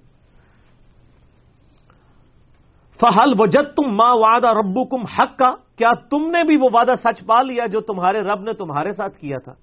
فہل 3.00 3.34
وجد 3.40 3.76
تم 3.76 3.96
ماں 3.96 4.16
وعدہ 4.16 4.48
ربو 4.48 4.86
کم 4.86 5.04
حق 5.06 5.38
کا 5.38 5.52
کیا 5.76 5.90
تم 6.10 6.32
نے 6.32 6.44
بھی 6.44 6.58
وہ 6.58 6.70
وعدہ 6.74 6.94
سچ 7.04 7.26
پا 7.26 7.42
لیا 7.42 7.66
جو 7.66 7.82
تمہارے 7.82 8.20
رب 8.20 8.42
نے 8.42 8.54
تمہارے 8.54 8.92
ساتھ 8.92 9.18
کیا 9.18 9.38
تھا؟ 9.38 9.54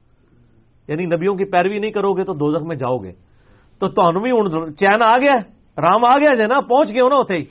یعنی 0.90 1.06
نبیوں 1.06 1.34
کی 1.36 1.44
پیروی 1.44 1.78
نہیں 1.78 1.90
کرو 1.90 2.12
گے 2.14 2.24
تو 2.24 2.34
دوزخ 2.34 2.62
میں 2.62 2.76
جاؤ 2.76 2.98
گے۔ 2.98 3.12
تو 3.80 3.88
تمہیں 3.88 4.22
بھی 4.22 4.74
چین 4.74 5.02
آ 5.02 5.16
گیا 5.18 5.36
رام 5.80 6.04
آ 6.04 6.18
گیا 6.18 6.46
نا 6.46 6.60
پہنچ 6.60 6.92
گئے 6.94 7.00
ہو 7.00 7.08
نا 7.08 7.16
ہوتے 7.16 7.34
ہی۔ 7.34 7.44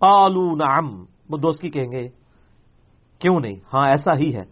آلو 0.00 0.56
نعم، 0.56 1.04
وہ 1.30 1.38
دوست 1.38 1.60
کی 1.62 1.70
کہیں 1.70 1.90
گے، 1.92 2.08
کیوں 3.18 3.40
نہیں؟ 3.40 3.56
ہاں 3.72 3.88
ایسا 3.88 4.12
ہی 4.16 4.34
ہے۔ 4.36 4.44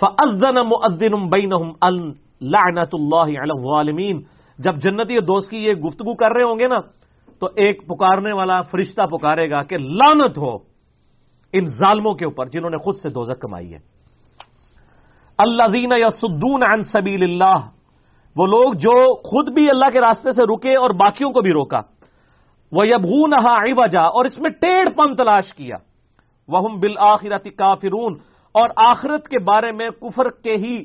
فَأَذَّنَ 0.00 0.60
مُؤَذِّنٌ 0.64 1.28
بَيْنَهُمْ 1.28 1.70
لعنت 2.40 2.92
اللہ 2.92 3.28
علی 3.40 3.50
الظالمین 3.50 4.22
جب 4.58 4.76
جنتی 4.76 5.20
دوست 5.20 5.50
کی 5.50 5.56
یہ 5.56 5.72
گفتگو 5.72 6.14
کر 6.14 6.30
رہے 6.36 6.44
ہوں 6.44 6.58
گے 6.58 6.68
نا، 6.68 6.80
تو 7.38 7.46
ایک 7.56 7.86
پکارنے 7.86 8.32
والا 8.32 8.62
فرشتہ 8.62 9.02
پکارے 9.02 9.50
گا 9.50 9.62
کہ 9.62 9.76
لانت 9.78 10.38
ہو 10.38 10.54
ان 11.52 11.64
ظالموں 11.64 12.14
کے 12.14 12.24
اوپر 12.24 12.46
جنہوں 12.46 12.70
نے 12.70 12.76
خود 12.76 12.94
سے 12.94 13.08
دوزک 13.08 13.40
کمائی 13.40 13.74
ہے۔ 13.74 13.93
اللہ 15.38 15.68
دین 15.74 15.92
یا 15.98 16.10
سدون 16.10 16.62
عن 16.70 16.82
سبیل 16.82 17.22
اللہ۔ 17.22 17.68
وہ 18.36 18.46
لوگ 18.46 18.72
جو 18.72 19.14
خود 19.14 19.50
بھی 19.50 19.66
اللہ 19.70 19.90
کے 19.92 20.00
راستے 20.00 20.32
سے 20.32 20.42
رکے 20.42 20.70
اور 20.70 20.90
باقیوں 20.90 21.30
کو 21.30 21.40
بھی 21.40 21.52
روکا۔ 21.52 21.80
وہ 22.72 22.86
یبغون 22.86 23.32
وجہ 23.76 23.98
اور 23.98 24.24
اس 24.24 24.38
میں 24.38 24.50
ٹیڑھ 24.50 24.90
پن 24.90 25.16
تلاش 25.16 25.54
کیا۔ 25.54 25.76
وہ 26.48 26.68
بالآخرت 26.68 27.44
کافرون۔ 27.44 28.18
اور 28.54 28.68
آخرت 28.76 29.28
کے 29.28 29.38
بارے 29.38 29.72
میں 29.72 29.90
کفر 29.90 30.30
کے 30.42 30.56
ہی 30.56 30.84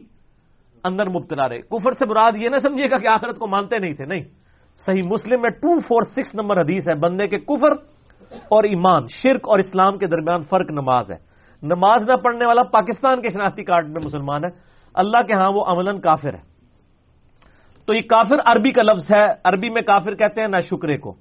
اندر 0.83 1.09
مبتلا 1.09 1.49
رہے۔ 1.49 1.61
کفر 1.61 1.91
سے 1.91 2.05
مراد 2.05 2.31
یہ 2.35 2.49
نہ 2.49 2.57
سمجھیے 2.57 2.89
گا 2.91 2.97
کہ 2.97 3.07
آخرت 3.07 3.39
کو 3.39 3.47
مانتے 3.47 3.79
نہیں 3.79 3.93
تھے، 3.93 4.05
نہیں۔ 4.05 4.21
صحیح 4.85 5.01
مسلم 5.05 5.41
میں 5.41 5.49
ٹو 5.49 5.79
فور 5.79 6.01
سکس 6.03 6.35
نمبر 6.35 6.61
حدیث 6.61 6.89
ہے، 6.89 6.95
بندے 6.95 7.27
کے 7.27 7.37
کفر 7.37 7.71
اور 8.49 8.63
ایمان، 8.63 9.07
شرک 9.09 9.49
اور 9.49 9.59
اسلام 9.59 9.97
کے 9.97 10.07
درمیان 10.07 10.41
فرق 10.41 10.71
نماز 10.71 11.11
ہے۔ 11.11 11.28
نماز 11.63 12.09
نہ 12.09 12.15
پڑھنے 12.15 12.45
والا 12.45 12.63
پاکستان 12.63 13.21
کے 13.21 13.29
شناختی 13.29 13.63
کارڈ 13.63 13.89
میں 13.89 14.01
مسلمان 14.05 14.43
ہے۔ 14.43 14.49
اللہ 14.93 15.21
کے 15.21 15.33
ہاں 15.33 15.51
وہ 15.51 15.65
عملاً 15.67 15.99
کافر 15.99 16.33
ہے۔ 16.33 16.49
تو 17.85 17.93
یہ 17.93 18.01
کافر 18.01 18.35
عربی 18.45 18.71
کا 18.71 18.81
لفظ 18.81 19.11
ہے۔ 19.15 19.25
عربی 19.43 19.69
میں 19.69 19.81
کافر 19.81 20.15
کہتے 20.15 20.41
ہیں 20.41 20.47
نہ 20.47 20.59
شکرے 20.59 20.97
کو۔ 20.97 21.15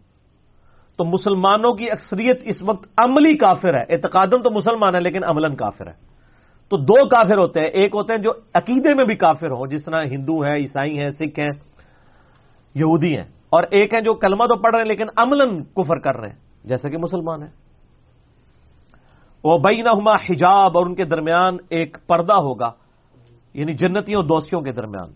تو 0.96 1.04
مسلمانوں 1.04 1.74
کی 1.74 1.90
اکثریت 1.90 2.40
اس 2.44 2.62
وقت 2.62 2.88
عملی 2.96 3.36
کافر 3.36 3.74
ہے۔ 3.74 3.84
اعتقادن 3.88 4.42
تو 4.42 4.50
مسلمان 4.50 4.94
ہے، 4.94 5.00
لیکن 5.00 5.24
عملاً 5.24 5.56
کافر 5.56 5.86
ہے۔ 5.86 5.92
تو 6.68 6.76
دو 6.76 7.08
کافر 7.08 7.38
ہوتے 7.38 7.60
ہیں۔ 7.60 7.68
ایک 7.68 7.94
ہوتے 7.94 8.12
ہیں 8.12 8.22
جو 8.22 8.30
عقیدے 8.54 8.94
میں 8.94 9.04
بھی 9.04 9.14
کافر 9.14 9.50
ہوں، 9.50 9.66
جس 9.66 9.84
طرح 9.84 10.04
ہندو 10.04 10.40
ہیں، 10.40 10.54
عیسائی 10.54 10.98
ہیں، 10.98 11.10
سکھ 11.10 11.40
ہیں، 11.40 11.50
یہودی 12.74 13.16
ہیں۔ 13.16 13.24
اور 13.50 13.62
ایک 13.70 13.94
ہیں 13.94 14.00
جو 14.00 14.14
کلمہ 14.14 14.44
تو 14.44 14.56
پڑھ 14.56 14.74
رہے 14.74 14.82
ہیں، 14.82 14.88
لیکن 14.88 15.06
عملاً 15.16 15.62
کفر 15.62 15.98
کر 15.98 16.16
رہے 16.16 16.28
ہیں، 16.28 16.36
جیسے 16.64 16.90
کہ 16.90 16.98
مسلمان 16.98 17.42
ہیں۔ 17.42 17.67
وہ 19.44 19.58
بئی 19.58 19.82
نہ 19.82 20.10
حجاب 20.30 20.78
اور 20.78 20.86
ان 20.86 20.94
کے 20.94 21.04
درمیان 21.04 21.56
ایک 21.70 21.96
پردہ 22.06 22.32
ہوگا 22.32 22.72
یعنی 23.54 23.72
جنتیوں 23.72 24.22
دوستیوں 24.22 24.62
کے 24.62 24.72
درمیان۔ 24.72 25.08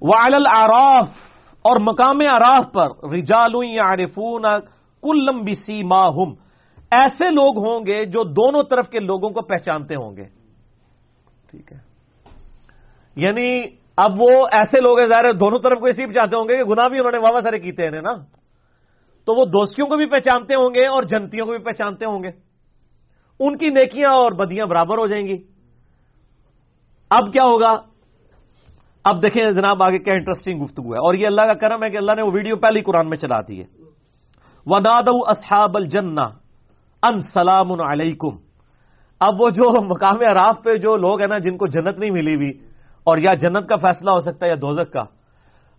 وہ 0.00 0.12
آراف 0.50 1.08
اور 1.62 1.76
مقام 1.80 2.20
آراف 2.30 2.72
پر 2.72 3.08
رجال 3.10 3.78
عارفون 3.78 4.42
کل 5.02 5.54
سی 5.54 5.82
ماہم 5.82 6.34
ایسے 6.90 7.30
لوگ 7.30 7.68
ہوں 7.68 7.86
گے 7.86 8.04
جو 8.04 8.24
دونوں 8.24 8.62
طرف 8.62 8.88
کے 8.88 8.98
لوگوں 8.98 9.30
کو 9.30 9.40
پہچانتے 9.40 9.94
ہوں 9.94 10.16
گے۔ 10.16 10.24
ٹھیک 11.50 11.72
ہے۔ 11.72 11.78
یعنی 13.16 13.62
اب 13.96 14.10
وہ 14.18 14.46
ایسے 14.52 14.80
لوگ 14.80 14.98
ہیں، 14.98 15.06
ظاہر 15.06 15.32
دونوں 15.32 15.58
طرف 15.58 15.78
کو 15.78 15.86
اسی 15.86 16.12
چاہتے 16.12 16.36
ہوں 16.36 16.44
گے 16.48 16.56
کہ 16.56 16.64
گنا 16.64 16.88
بھی 16.88 16.98
انہوں 16.98 17.12
نے 17.12 17.18
واہ 17.18 17.40
سارے 17.40 17.58
کیتے 17.58 17.82
ہیں 17.82 17.90
نا۔ 17.90 18.14
تو 19.24 19.40
وہ 19.40 19.44
دوستیوں 19.44 19.88
کو 19.88 19.96
بھی 19.96 20.06
پہچانتے 20.06 20.54
ہوں 20.54 20.74
گے 20.74 20.86
اور 20.86 21.02
جنتیوں 21.02 21.46
کو 21.46 21.52
بھی 21.52 21.58
پہچانتے 21.58 22.04
ہوں 22.04 22.22
گے۔ 22.22 22.43
ان 23.40 23.58
کی 23.58 23.68
نیکیاں 23.68 24.10
اور 24.10 24.32
بدیاں 24.32 24.66
برابر 24.66 24.98
ہو 24.98 25.06
جائیں 25.06 25.26
گی۔ 25.26 25.36
اب 27.10 27.32
کیا 27.32 27.44
ہوگا؟ 27.44 27.76
اب 29.04 29.22
دیکھیں 29.22 29.50
جناب 29.50 29.82
آگے 29.82 29.98
کیا 29.98 30.14
انٹرسٹنگ 30.14 30.64
گفتگو 30.64 30.92
ہے۔ 30.92 30.98
اور 30.98 31.14
یہ 31.14 31.26
اللہ 31.26 31.42
کا 31.42 31.54
کرم 31.54 31.84
ہے 31.84 31.90
کہ 31.90 31.96
اللہ 31.96 32.12
نے 32.16 32.22
وہ 32.22 32.30
ویڈیو 32.32 32.56
پہلے 32.56 32.78
ہی 32.78 32.84
قرآن 32.84 33.08
میں 33.08 33.16
چلا 33.16 33.40
دی 33.48 33.60
ہے۔ 33.60 33.64
وداد 34.66 35.02
اصحاب 35.06 35.76
الجنہ 35.76 36.20
ان 37.02 37.20
سلام 37.20 37.80
علیکم 37.80 38.36
اب 39.20 39.40
وہ 39.40 39.50
جو 39.50 39.82
مقام 39.82 40.16
عراف 40.30 40.56
پہ 40.64 40.76
جو 40.76 40.96
لوگ 40.96 41.20
ہیں 41.20 41.28
نا، 41.28 41.38
جن 41.38 41.56
کو 41.56 41.66
جنت 41.66 41.98
نہیں 41.98 42.10
ملی 42.10 42.34
ہوئی 42.34 42.50
اور 43.04 43.18
یا 43.18 43.34
جنت 43.34 43.68
کا 43.68 43.76
فیصلہ 43.76 44.10
ہو 44.10 44.20
سکتا 44.20 44.46
ہے 44.46 44.50
یا 44.50 44.56
دوزک 44.60 44.92
کا، 44.92 45.02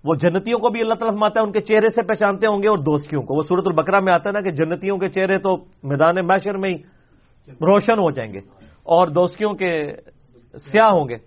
وہ 0.04 0.16
جنتیوں 0.16 0.60
کو 0.60 0.70
بھی 0.70 0.82
اللہ 0.82 0.94
تعالیٰ 0.94 1.18
ماتا 1.18 1.42
ہے، 1.42 1.46
ان 1.46 1.52
کے 1.52 1.60
چہرے 1.60 1.90
سے 1.90 2.02
پہچانتے 2.02 2.48
ہوں 2.48 2.64
گے 2.64 2.68
اور 2.68 2.78
دوستیوں 2.78 3.22
کو۔ 3.22 3.36
وہ 3.36 3.42
صورت 3.50 3.64
البکرا 3.66 4.00
میں 4.00 4.14
آتا 4.14 4.30
ہے 4.30 4.32
نا 4.32 4.42
کہ 4.42 4.52
جنتیوں 4.52 4.98
کے 4.98 5.10
چہرے 5.10 5.38
تو 5.38 5.58
میدان 5.84 6.28
میشر 6.28 6.58
میں 6.58 6.70
ہی 6.70 6.76
روشن 7.48 8.00
ہو 8.00 8.12
جائیں 8.12 8.34
گے 8.34 8.40
اور 8.84 9.08
دوستیوں 9.08 9.54
کے 9.54 9.92
سیاہ 10.54 10.90
ہوں 10.90 11.10
گے۔ 11.10 11.18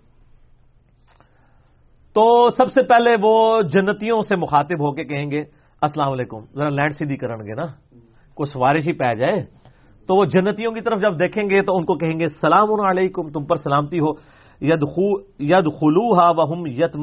تو 2.13 2.49
سب 2.49 2.67
سے 2.67 2.83
پہلے 2.83 3.15
وہ 3.21 3.61
جنتیوں 3.61 4.21
سے 4.21 4.35
مخاطب 4.35 4.81
ہو 4.81 4.91
کے 4.91 5.03
کہیں 5.03 5.31
گے، 5.31 5.43
السلام 5.81 6.11
علیکم، 6.11 6.39
ذرا 6.55 6.69
لینڈ 6.69 6.91
سیدھی 6.91 7.17
کرن 7.17 7.39
گے 7.39 7.53
نا، 7.55 7.65
کوئی 8.33 8.51
سوارش 8.53 8.87
ہی 8.87 8.93
پہ 8.93 9.13
جائے۔ 9.13 9.45
تو 10.07 10.15
وہ 10.15 10.25
جنتیوں 10.25 10.71
کی 10.71 10.81
طرف 10.81 11.01
جب 11.01 11.19
دیکھیں 11.19 11.49
گے 11.49 11.61
تو 11.61 11.77
ان 11.77 11.85
کو 11.85 11.93
کہیں 11.93 12.19
گے، 12.19 12.27
سلام 12.27 12.81
علیکم، 12.81 13.29
تم 13.29 13.45
پر 13.45 13.55
سلامتی 13.55 13.99
ہو۔ 13.99 14.11
ید 14.61 15.65
خلو 15.79 16.19
ہا 16.19 16.29
وہ 16.29 16.69
یت 16.69 16.97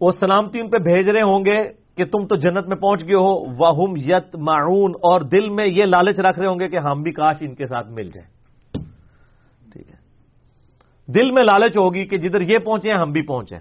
وہ 0.00 0.10
سلامتی 0.20 0.60
ان 0.60 0.70
پہ 0.70 0.78
بھیج 0.78 1.08
رہے 1.08 1.22
ہوں 1.22 1.44
گے۔ 1.44 1.83
کہ 1.96 2.04
تم 2.04 2.26
تو 2.26 2.36
جنت 2.36 2.66
میں 2.66 2.76
پہنچ 2.76 3.02
گئے 3.02 3.14
ہو 3.14 3.54
وہ 3.56 3.98
یت 3.98 4.36
معون 4.36 4.90
اور 4.90 5.20
دل 5.20 5.48
میں 5.48 5.66
یہ 5.66 5.84
لالچ 5.84 6.20
رکھ 6.20 6.38
رہے 6.38 6.48
ہوں 6.48 6.60
گے 6.60 6.68
کہ 6.68 6.78
ہم 6.78 7.02
بھی 7.02 7.12
کاش 7.12 7.36
ان 7.40 7.54
کے 7.54 7.66
ساتھ 7.66 7.88
مل 7.88 8.10
جائیں۔ 8.10 8.34
ٹھیک 9.72 9.88
ہے۔ 9.88 9.96
دل 11.12 11.30
میں 11.30 11.42
لالچ 11.42 11.78
ہوگی 11.78 12.06
کہ 12.06 12.18
جدھر 12.18 12.40
یہ 12.40 12.58
پہنچے 12.58 12.90
ہیں، 12.90 12.96
ہم 13.00 13.12
بھی 13.12 13.22
پہنچے 13.22 13.58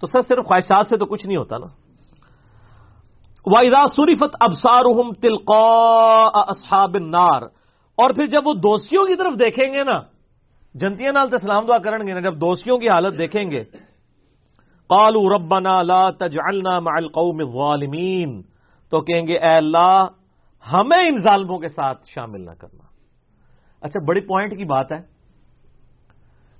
تو 0.00 0.06
سر 0.06 0.20
صرف 0.20 0.46
خواہشات 0.46 0.86
سے 0.86 0.96
تو 0.96 1.06
کچھ 1.06 1.26
نہیں 1.26 1.36
ہوتا 1.36 1.58
نا۔ 1.58 1.66
واحدہ 3.46 3.86
سریفت 3.96 4.36
ابسار 4.40 5.12
تلقا 5.22 6.26
اصحاب 6.34 6.94
النار۔ 6.94 7.42
اور 7.96 8.10
پھر 8.10 8.26
جب 8.26 8.46
وہ 8.46 8.54
دوستیوں 8.54 9.06
کی 9.06 9.16
طرف 9.16 9.32
دیکھیں 9.40 9.74
گے 9.74 9.84
نا، 9.84 10.00
جنتیاں 10.74 11.12
نال 11.12 11.30
تے 11.30 11.36
سلام 11.36 11.66
دعا 11.66 11.78
کرن 11.78 12.06
گے 12.06 12.12
نا، 12.12 12.20
جب 12.20 12.34
دوستیوں 12.34 12.78
کی 12.78 12.88
حالت 12.88 13.18
دیکھیں 13.18 13.50
گے 13.50 13.64
قالوا 14.88 15.34
ربنا 15.34 15.82
لا 15.82 16.10
تجعلنا 16.10 16.80
مع 16.80 16.92
القوم 16.96 17.36
الظالمین۔ 17.38 18.42
تو 18.90 19.00
کہیں 19.00 19.26
گے، 19.26 19.38
اے 19.38 19.54
اللہ، 19.54 20.06
ہمیں 20.72 20.98
ان 20.98 21.18
ظالموں 21.18 21.58
کے 21.58 21.68
ساتھ 21.68 22.02
شامل 22.14 22.40
نہ 22.40 22.50
کرنا۔ 22.50 22.84
اچھا 23.80 24.04
بڑی 24.04 24.20
پوائنٹ 24.20 24.56
کی 24.56 24.64
بات 24.64 24.92
ہے۔ 24.92 25.16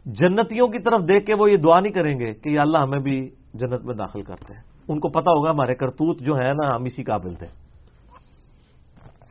جنتیوں 0.05 0.69
کی 0.69 0.79
طرف 0.79 1.01
دیکھ 1.09 1.27
کے 1.27 1.35
وہ 1.35 1.51
یہ 1.51 1.57
دعا 1.57 1.81
نہیں 1.81 1.93
کریں 1.93 2.21
گے 2.21 2.35
کہ 2.35 2.49
یا 2.49 2.63
اللہ 2.63 2.79
ہمیں 2.79 2.99
بھی 2.99 3.31
جنت 3.55 3.85
میں 3.85 3.95
داخل 3.95 4.23
کرتے 4.23 4.55
ہیں۔ 4.55 4.63
ان 4.89 5.01
کو 5.01 5.09
پتا 5.09 5.31
ہوگا 5.31 5.51
ہمارے 5.51 5.75
کرتوت 5.75 6.21
جو 6.21 6.37
ہے 6.37 6.53
نا، 6.53 6.77
ہم 6.77 6.85
اسی 6.85 7.05
قابل 7.05 7.35
تھے۔ 7.35 7.47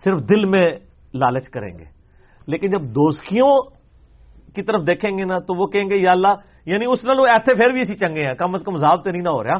صرف 0.03 0.19
دل 0.29 0.45
میں 0.45 0.69
لالچ 1.13 1.49
کریں 1.49 1.79
گے۔ 1.79 1.85
لیکن 2.47 2.69
جب 2.69 2.81
دوستیوں 2.81 3.61
کی 4.55 4.63
طرف 4.63 4.81
دیکھیں 4.87 5.17
گے 5.17 5.23
نا، 5.23 5.39
تو 5.39 5.53
وہ 5.53 5.67
کہیں 5.67 5.89
گے، 5.89 5.95
یا 5.95 6.11
اللہ 6.11 6.33
یعنی 6.65 6.85
اس 6.85 7.05
نالوں 7.05 7.25
ایسے 7.27 7.55
پھر 7.55 7.69
بھی 7.69 7.81
اسی 7.81 7.95
چنگے 7.95 8.25
ہیں۔ 8.25 8.33
کم 8.33 8.55
از 8.55 8.63
کم 8.65 8.77
ضابطے 8.77 9.11
نہیں 9.11 9.21
نہ 9.21 9.29
ہو 9.29 9.43
رہا۔ 9.43 9.57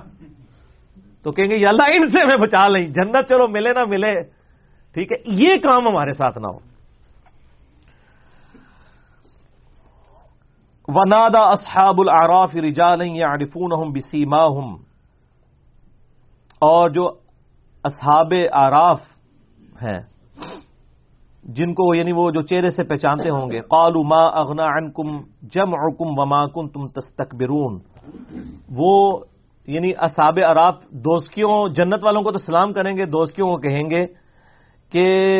تو 1.23 1.31
کہیں 1.31 1.49
گے، 1.49 1.55
یا 1.57 1.69
اللہ، 1.69 1.83
ان 1.93 2.07
سے 2.07 2.25
میں 2.25 2.37
بچا 2.37 2.67
لیں۔ 2.67 2.87
جنت 2.87 3.29
چلو، 3.29 3.47
ملے 3.47 3.73
نہ 3.73 3.79
ملے۔ 3.87 4.13
ٹھیک 4.93 5.11
ہے؟ 5.11 5.17
یہ 5.25 5.57
کام 5.63 5.87
ہمارے 5.87 6.13
ساتھ 6.13 6.37
نہ 6.37 6.47
ہو۔ 6.47 6.57
ونادا 10.87 11.39
اصحاب 11.39 12.01
العراف 12.01 12.55
رجال 12.55 13.01
يعرفونهم 13.01 13.93
بسيماهم۔ 13.93 14.75
اور 16.59 16.89
جو 16.89 17.07
اصحاب 17.83 18.33
آراف 18.51 19.01
ہیں 19.81 20.01
جن 21.45 21.73
کو 21.73 21.95
یعنی 21.95 22.11
وہ 22.11 22.31
جو 22.31 22.41
چہرے 22.41 22.69
سے 22.69 22.83
پہچانتے 22.83 23.29
ہوں 23.29 23.49
گے، 23.49 23.61
قالوا 23.61 24.03
ما 24.03 24.39
اغنا 24.39 24.63
عنکم 24.65 25.17
جمعکم 25.41 26.19
وما 26.19 26.47
کنتم 26.47 26.87
تستكبرون. 26.87 27.79
وہ 28.69 29.19
یعنی 29.67 29.91
اصحاب 29.97 30.39
عراف 30.47 30.75
دوستیوں 30.89 31.69
جنت 31.69 32.03
والوں 32.03 32.21
کو 32.21 32.31
تو 32.31 32.37
سلام 32.37 32.73
کریں 32.73 32.97
گے 32.97 33.05
دوستیوں 33.05 33.47
کو 33.47 33.57
کہیں 33.57 33.89
گے 33.89 34.05
کہ 34.89 35.37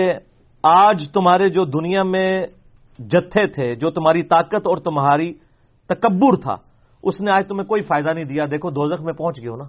آج 0.64 1.04
تمہارے 1.14 1.50
جو 1.50 1.66
دنیا 1.66 2.04
میں 2.04 2.48
جتھے 3.00 3.48
تھے، 3.48 3.76
جو 3.76 3.92
تمہاری 3.92 4.24
طاقت 4.24 4.68
اور 4.68 4.78
تمہاری 4.78 5.34
تکبر 5.88 6.36
تھا، 6.36 6.56
اس 7.04 7.22
نے 7.22 7.32
آج 7.32 7.48
تمہیں 7.48 7.68
کوئی 7.68 7.82
فائدہ 7.82 8.10
نہیں 8.10 8.26
دیا۔ 8.26 8.46
دیکھو، 8.52 8.70
دوزخ 8.70 9.02
میں 9.02 9.14
پہنچ 9.14 9.42
گئے 9.42 9.50
ہو 9.50 9.56
نا۔ 9.56 9.64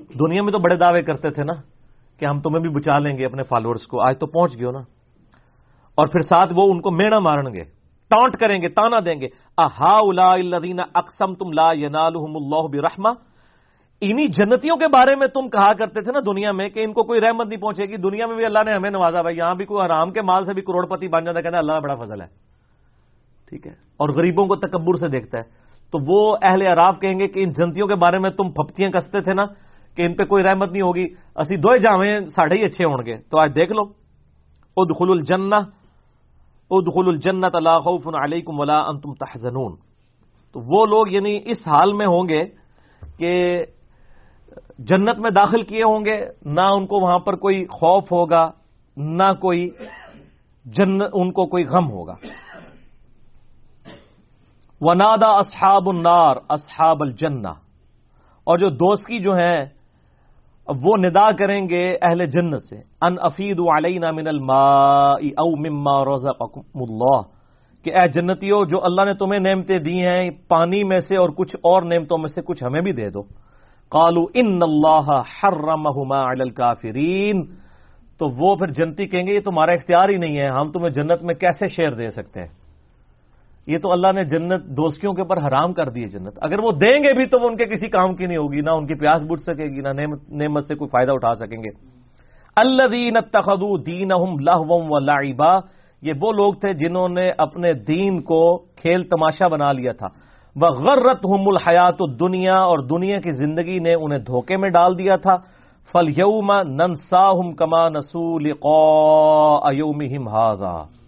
دنیا 0.00 0.42
میں 0.42 0.52
تو 0.52 0.58
بڑے 0.58 0.76
دعوے 0.76 1.02
کرتے 1.02 1.30
تھے 1.30 1.44
نا۔ 1.44 1.71
کہ 2.22 2.26
ہم 2.26 2.40
تمہیں 2.40 2.60
بھی 2.60 2.70
بچا 2.70 2.98
لیں 2.98 3.18
گے 3.18 3.24
اپنے 3.24 3.42
فالوورز 3.42 3.86
کو۔ 3.86 4.00
آج 4.00 4.18
تو 4.18 4.26
پہنچ 4.26 4.58
گئے 4.58 4.66
ہو 4.66 4.70
نا۔ 4.70 4.78
اور 5.94 6.06
پھر 6.06 6.20
ساتھ 6.20 6.52
وہ 6.56 6.70
ان 6.70 6.80
کو 6.80 6.90
میڑا 6.90 7.18
مارن 7.18 7.54
گے۔ 7.54 7.64
ٹانٹ 8.10 8.36
کریں 8.36 8.62
گے، 8.62 8.68
تانا 8.68 8.96
دیں 9.06 9.20
گے۔ 9.20 9.26
اہا 9.58 9.98
الدین 10.32 10.80
اقسم 10.94 11.34
تم 11.34 11.52
لا 11.52 11.68
اللہ 11.68 12.66
برحمہ۔ 12.72 13.08
انہی 14.00 14.28
جنتیوں 14.28 14.76
کے 14.76 14.88
بارے 14.88 15.16
میں 15.16 15.26
تم 15.26 15.48
کہا 15.48 15.72
کرتے 15.72 16.00
تھے 16.00 16.12
نا 16.12 16.18
دنیا 16.26 16.52
میں 16.52 16.68
کہ 16.68 16.80
ان 16.80 16.92
کو 16.92 17.02
کوئی 17.02 17.20
رحمت 17.20 17.46
نہیں 17.46 17.60
پہنچے 17.60 17.84
گی۔ 17.84 17.96
دنیا 17.96 18.26
میں 18.26 18.36
بھی 18.36 18.44
اللہ 18.44 18.58
نے 18.66 18.72
ہمیں 18.72 18.90
نوازا۔ 18.90 19.22
بھائی، 19.22 19.36
یہاں 19.36 19.54
بھی 19.54 19.64
کوئی 19.64 19.84
آرام 19.84 20.10
کے 20.10 20.22
مال 20.22 20.44
سے 20.44 20.52
بھی 20.52 20.62
کروڑ 20.62 20.86
پتی 20.86 21.08
بن 21.08 21.24
جاتا 21.24 21.40
کہتا 21.40 21.56
ہے 21.56 21.60
اللہ 21.60 21.80
بڑا 21.82 21.94
فضل 21.94 22.20
ہے۔ 22.20 22.26
ٹھیک 23.48 23.66
ہے۔ 23.66 23.72
اور 23.72 24.08
غریبوں 24.08 24.46
کو 24.46 24.56
تکبر 24.56 24.94
سے 24.94 25.08
دیکھتا 25.08 25.38
ہے۔ 25.38 25.42
تو 25.92 25.98
وہ 26.06 26.36
اہل 26.42 26.62
عراف 26.62 27.00
کہیں 27.00 27.18
گے 27.18 27.28
کہ 27.28 27.44
ان 27.44 27.50
جنتیوں 27.50 27.88
کے 27.88 27.94
بارے 27.94 28.18
میں 28.18 28.30
تم 28.30 28.50
پھپتیاں 28.50 28.90
کستے 28.90 29.20
تھے 29.20 29.34
نا۔ 29.34 29.42
کہ 29.96 30.02
ان 30.02 30.14
پہ 30.14 30.24
کوئی 30.24 30.44
رحمت 30.44 30.72
نہیں 30.72 30.82
ہوگی۔ 30.82 31.06
اسی 31.36 31.56
دو 31.56 31.76
جاویں 31.76 32.26
ساڑھے 32.36 32.56
ہی 32.56 32.64
اچھے 32.64 32.84
ہوں 32.84 33.06
گے 33.06 33.16
تو 33.16 33.38
آج 33.38 33.56
دیکھ 33.56 33.72
لو۔ 33.72 33.82
ادخل 34.76 35.10
الجنہ۔ 35.10 35.56
ادخل 36.70 37.08
الجنت 37.08 37.54
اللہ 37.54 37.78
خوف 37.78 38.06
علیکم 38.22 38.60
ولا 38.60 38.82
انتم 38.86 39.14
تحزنون۔ 39.14 39.76
تو 40.52 40.60
وہ 40.60 40.86
لوگ 40.86 41.08
یعنی 41.08 41.40
اس 41.44 41.68
حال 41.68 41.92
میں 41.92 42.06
ہوں 42.06 42.28
گے 42.28 42.42
کہ 43.18 43.64
جنت 44.78 45.18
میں 45.18 45.30
داخل 45.30 45.62
کیے 45.62 45.84
ہوں 45.84 46.04
گے 46.04 46.26
نہ 46.44 46.60
ان 46.60 46.86
کو 46.86 46.96
وہاں 47.00 47.18
پر 47.18 47.36
کوئی 47.36 47.66
خوف 47.66 48.12
ہوگا، 48.12 48.50
نہ 48.96 49.32
کوئی 49.40 49.70
جن، 50.64 51.02
ان 51.12 51.32
کو 51.32 51.46
کوئی 51.46 51.64
غم 51.64 51.90
ہوگا۔ 51.90 52.14
ونادا 54.80 55.26
اصحاب 55.26 55.88
النار 55.88 56.36
اصحاب 56.48 57.02
الجنہ 57.02 57.48
اور 58.44 58.58
جو 58.58 58.68
دوستی 58.68 59.18
جو 59.18 59.32
ہیں 59.32 59.64
اب 60.66 60.76
وہ 60.82 60.96
ندا 60.96 61.36
کریں 61.36 61.68
گے 61.68 61.96
اہل 62.02 62.24
جنت 62.24 62.62
سے۔ 62.62 62.76
ان 62.76 63.14
افید 63.20 63.60
علینا 63.60 64.10
من 64.10 64.26
الماء 64.26 65.14
او 65.36 65.56
مما 65.56 66.14
رزقکم 66.14 66.60
اللہ۔ 66.74 67.20
کہ 67.84 67.94
اے 67.94 68.08
جنتیو، 68.08 68.64
جو 68.64 68.78
اللہ 68.84 69.04
نے 69.04 69.14
تمہیں 69.14 69.40
نعمتیں 69.40 69.78
دی 69.78 70.06
ہیں، 70.06 70.30
پانی 70.48 70.84
میں 70.84 71.00
سے 71.00 71.16
اور 71.16 71.28
کچھ 71.28 71.56
اور 71.56 71.82
نعمتوں 71.82 72.18
میں 72.18 72.28
سے 72.28 72.42
کچھ 72.42 72.64
ہمیں 72.64 72.80
بھی 72.80 72.92
دے 72.92 73.10
دو۔ 73.10 73.22
قالوا 73.88 74.26
ان 74.34 74.58
اللہ 74.62 75.20
حرمہما 75.20 76.22
علی 76.22 76.42
الکافرین۔ 76.42 77.46
تو 78.18 78.28
وہ 78.28 78.56
پھر 78.56 78.66
جنتی 78.66 79.06
کہیں 79.06 79.26
گے، 79.26 79.34
یہ 79.34 79.40
تمہارا 79.40 79.72
اختیار 79.72 80.08
ہی 80.08 80.16
نہیں 80.16 80.38
ہے، 80.38 80.46
ہم 80.46 80.70
تمہیں 80.70 80.90
جنت 80.90 81.22
میں 81.22 81.34
کیسے 81.34 81.66
شیر 81.66 81.90
دے 81.90 82.10
سکتے 82.10 82.40
ہیں؟ 82.40 82.61
یہ 83.66 83.78
تو 83.78 83.92
اللہ 83.92 84.06
نے 84.14 84.24
جنت 84.24 84.64
دوستیوں 84.64 85.12
کے 85.12 85.22
اوپر 85.22 85.36
حرام 85.36 85.72
کر 85.72 85.88
دی 85.88 86.06
جنت۔ 86.06 86.38
اگر 86.42 86.58
وہ 86.58 86.72
دیں 86.72 86.98
گے 86.98 87.14
بھی 87.14 87.26
تو 87.26 87.40
وہ 87.40 87.48
ان 87.48 87.56
کے 87.56 87.64
کسی 87.64 87.88
کام 87.88 88.14
کی 88.14 88.26
نہیں 88.26 88.36
ہوگی، 88.36 88.60
نہ 88.60 88.70
ان 88.70 88.86
کی 88.86 88.94
پیاس 88.94 89.22
بٹ 89.22 89.40
سکے 89.40 89.64
گی، 89.64 89.80
نہ 89.80 89.88
نعمت 90.30 90.66
سے 90.66 90.74
کوئی 90.74 90.88
فائدہ 90.88 91.12
اٹھا 91.12 91.34
سکیں 91.34 91.58
گے۔ 91.58 92.02
اللہ 92.56 92.86
دین 92.86 93.14
تخدو 93.32 93.76
دین 93.76 94.12
و 94.12 94.98
یہ 96.02 96.12
وہ 96.22 96.32
لوگ 96.32 96.54
تھے 96.54 96.72
جنہوں 96.72 97.08
نے 97.08 97.30
اپنے 97.38 97.72
دین 97.72 98.22
کو 98.22 98.58
کھیل 98.58 99.02
تماشا 99.02 99.48
بنا 99.48 99.72
لیا 99.72 99.92
تھا۔ 99.92 100.08
وہ 100.56 100.66
غرت 100.66 101.26
ہم 101.26 101.48
الحیات 101.48 102.20
دنیا 102.20 102.54
اور 102.54 102.78
دنیا 102.78 103.20
کی 103.20 103.30
زندگی 103.30 103.78
نے 103.78 103.94
انہیں 103.94 104.18
دھوکے 104.18 104.56
میں 104.56 104.70
ڈال 104.70 104.98
دیا 104.98 105.16
تھا۔ 105.16 105.36
فل 105.92 106.08
یوم 106.08 106.52
ننسا 106.52 107.30
ہم 107.30 107.52
کما 107.52 107.88
نسول 107.88 108.52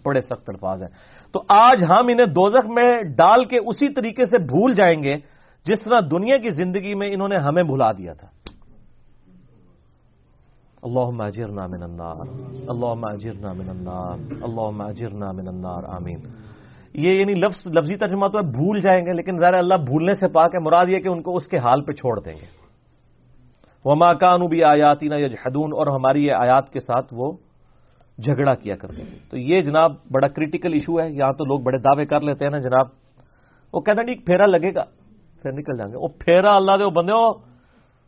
بڑے 0.05 0.21
سخت 0.21 0.49
الفاظ 0.49 0.83
ہیں۔ 0.83 0.89
تو 1.35 1.43
آج 1.47 1.83
ہم 1.83 2.07
انہیں 2.07 2.25
دوزخ 2.25 2.69
میں 2.69 3.01
ڈال 3.03 3.45
کے 3.45 3.57
اسی 3.57 3.89
طریقے 3.89 4.23
سے 4.23 4.37
بھول 4.37 4.73
جائیں 4.73 5.03
گے 5.03 5.15
جس 5.65 5.83
طرح 5.83 5.99
دنیا 6.11 6.37
کی 6.37 6.49
زندگی 6.49 6.95
میں 6.95 7.13
انہوں 7.13 7.27
نے 7.27 7.35
ہمیں 7.35 7.63
بھلا 7.63 7.91
دیا 7.91 8.13
تھا۔ 8.13 8.27
اللہ 10.81 11.09
ماجر 11.09 11.47
من 11.47 11.83
النار۔ 11.83 12.27
اللہ 12.67 12.93
ماجر 12.93 13.33
من 13.33 13.69
النار۔ 13.69 14.33
اللہ 14.41 14.69
ماجر 14.69 15.09
من 15.09 15.47
النار۔ 15.47 15.83
آمین۔ 15.83 16.19
یہ 16.93 17.11
یعنی 17.19 17.33
لفظ 17.33 17.67
لفظی 17.67 17.95
ترجمہ 17.95 18.27
تو 18.27 18.37
ہے 18.37 18.43
بھول 18.43 18.79
جائیں 18.79 19.05
گے، 19.05 19.13
لیکن 19.13 19.39
ظاہر 19.39 19.53
اللہ 19.53 19.75
بھولنے 19.75 20.13
سے 20.13 20.27
پاک 20.27 20.55
ہے، 20.55 20.59
مراد 20.59 20.85
یہ 20.89 20.99
کہ 20.99 21.07
ان 21.07 21.21
کو 21.21 21.35
اس 21.35 21.47
کے 21.47 21.57
حال 21.57 21.83
پہ 21.83 21.91
چھوڑ 21.91 22.19
دیں 22.19 22.33
گے۔ 22.33 22.45
وہ 23.85 23.95
ماں 23.95 24.13
کانو 24.13 24.47
بھی 24.47 24.63
آیاتی 24.63 25.07
نہ 25.07 25.13
اور 25.15 25.87
ہماری 25.87 26.25
یہ 26.25 26.33
آیات 26.33 26.73
کے 26.73 26.79
ساتھ 26.79 27.13
وہ 27.13 27.31
جھگڑا 28.17 28.55
کیا 28.55 28.75
کرتے 28.75 29.05
تھے۔ 29.05 29.17
تو 29.29 29.37
یہ 29.37 29.61
جناب 29.61 29.91
بڑا 30.11 30.27
کریٹیکل 30.27 30.73
ایشو 30.73 31.01
ہے۔ 31.01 31.09
یہاں 31.11 31.33
تو 31.33 31.45
لوگ 31.45 31.59
بڑے 31.59 31.77
دعوے 31.77 32.05
کر 32.05 32.21
لیتے 32.21 32.45
ہیں 32.45 32.51
نا 32.51 32.57
جناب۔ 32.57 32.87
وہ 33.73 33.81
کہتے 33.81 34.01
ہیں 34.01 34.15
جی، 34.15 34.23
پھیرا 34.23 34.45
لگے 34.45 34.75
گا۔ 34.75 34.83
پھر 35.41 35.51
نکل 35.51 35.77
جائیں 35.77 35.91
گے۔ 35.91 35.97
وہ 35.97 36.07
پھیرا 36.07 36.55
اللہ 36.55 36.71
دے 36.79 36.83
وہ 36.83 36.89
بندے، 36.89 37.13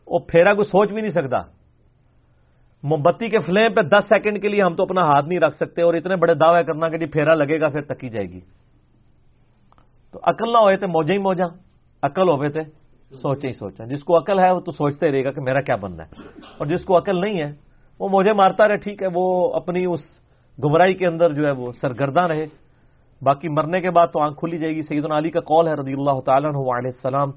وہ 0.06 0.18
پھیرا 0.18 0.54
کوئی 0.54 0.64
سوچ 0.64 0.92
بھی 0.92 1.00
نہیں 1.00 1.10
سکتا۔ 1.10 1.40
موم 2.82 3.02
بتی 3.02 3.28
کے 3.28 3.38
فلیم 3.38 3.74
پہ 3.74 3.80
دس 3.82 4.04
سیکنڈ 4.08 4.42
کے 4.42 4.48
لیے 4.48 4.62
ہم 4.62 4.74
تو 4.74 4.82
اپنا 4.82 5.00
ہاتھ 5.00 5.26
نہیں 5.26 5.38
رکھ 5.38 5.56
سکتے 5.56 5.82
اور 5.82 5.94
اتنے 5.94 6.16
بڑے 6.16 6.34
دعوے 6.34 6.64
کرنا 6.64 6.88
کہ 6.88 6.98
جی 6.98 7.06
پھیرا 7.06 7.34
لگے 7.34 7.60
گا 7.60 7.68
پھر 7.68 7.80
تکی 7.80 8.08
جائے 8.08 8.26
گی۔ 8.26 8.40
تو 10.12 10.20
عقل 10.22 10.52
نہ 10.52 10.58
ہوئے 10.58 10.76
تھے 10.76 10.86
موجہ 10.86 11.12
ہی 11.12 11.18
موجہ 11.18 11.44
عقل 12.02 12.28
ہوئے 12.28 12.48
تھے 12.48 12.60
سوچے 13.14 13.48
ہی 13.48 13.52
سوچا 13.52 13.84
جس 13.84 14.04
کو 14.04 14.18
عقل 14.18 14.38
ہے 14.38 14.50
وہ 14.50 14.60
تو 14.60 14.70
سوچتے 14.70 15.06
ہی 15.06 15.12
رہے 15.12 15.24
گا 15.24 15.30
کہ 15.30 15.40
میرا 15.40 15.60
کیا 15.60 15.76
بننا 15.76 16.02
ہے۔ 16.02 16.22
اور 16.58 16.66
جس 16.66 16.84
کو 16.84 16.98
عقل 16.98 17.20
نہیں 17.20 17.42
ہے 17.42 17.67
وہ 18.00 18.08
مجھے 18.12 18.32
مارتا 18.32 18.68
رہے، 18.68 18.76
ٹھیک 18.76 19.02
ہے، 19.02 19.08
وہ 19.14 19.54
اپنی 19.54 19.84
اس 19.84 20.00
گمراہی 20.64 20.94
کے 20.94 21.06
اندر 21.06 21.32
جو 21.32 21.46
ہے 21.46 21.50
وہ 21.50 21.72
سرگرداں 21.72 22.28
رہے۔ 22.28 22.46
باقی 23.22 23.48
مرنے 23.48 23.80
کے 23.80 23.90
بعد 23.90 24.06
تو 24.06 24.20
آنکھ 24.20 24.38
کھلی 24.38 24.58
جائے 24.58 24.74
گی۔ 24.74 24.82
سیدنا 24.82 25.18
علی 25.18 25.30
کا 25.30 25.40
قول 25.40 25.68
ہے 25.68 25.72
رضی 25.72 25.92
اللہ 25.92 26.20
تعالیٰ 26.26 26.50
علیہ 26.50 26.90
السلام، 26.94 27.30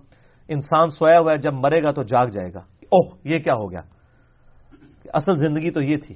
انسان 0.47 0.89
سویا 0.89 1.19
ہوا 1.19 1.31
ہے، 1.31 1.37
جب 1.37 1.53
مرے 1.53 1.83
گا 1.83 1.91
تو 1.91 2.03
جاگ 2.03 2.27
جائے 2.27 2.53
گا۔ 2.53 2.59
اوہ، 2.81 3.17
یہ 3.23 3.39
کیا 3.39 3.53
ہو 3.53 3.71
گیا؟ 3.71 3.81
اصل 5.13 5.35
زندگی 5.35 5.71
تو 5.71 5.81
یہ 5.81 5.97
تھی۔ 5.97 6.15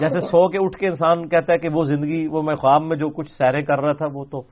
جیسے 0.00 0.20
سو 0.20 0.48
کے 0.48 0.58
اٹھ 0.60 0.78
کے 0.78 0.86
انسان 0.86 1.28
کہتا 1.28 1.52
ہے 1.52 1.58
کہ 1.58 1.68
وہ 1.72 1.84
زندگی، 1.84 2.26
وہ 2.26 2.42
میں 2.42 2.54
خواب 2.54 2.82
میں 2.82 2.96
جو 2.96 3.08
کچھ 3.08 3.32
سیرے 3.32 3.62
کر 3.62 3.80
رہا 3.80 3.92
تھا، 3.92 4.06
وہ 4.12 4.24
تو 4.24 4.42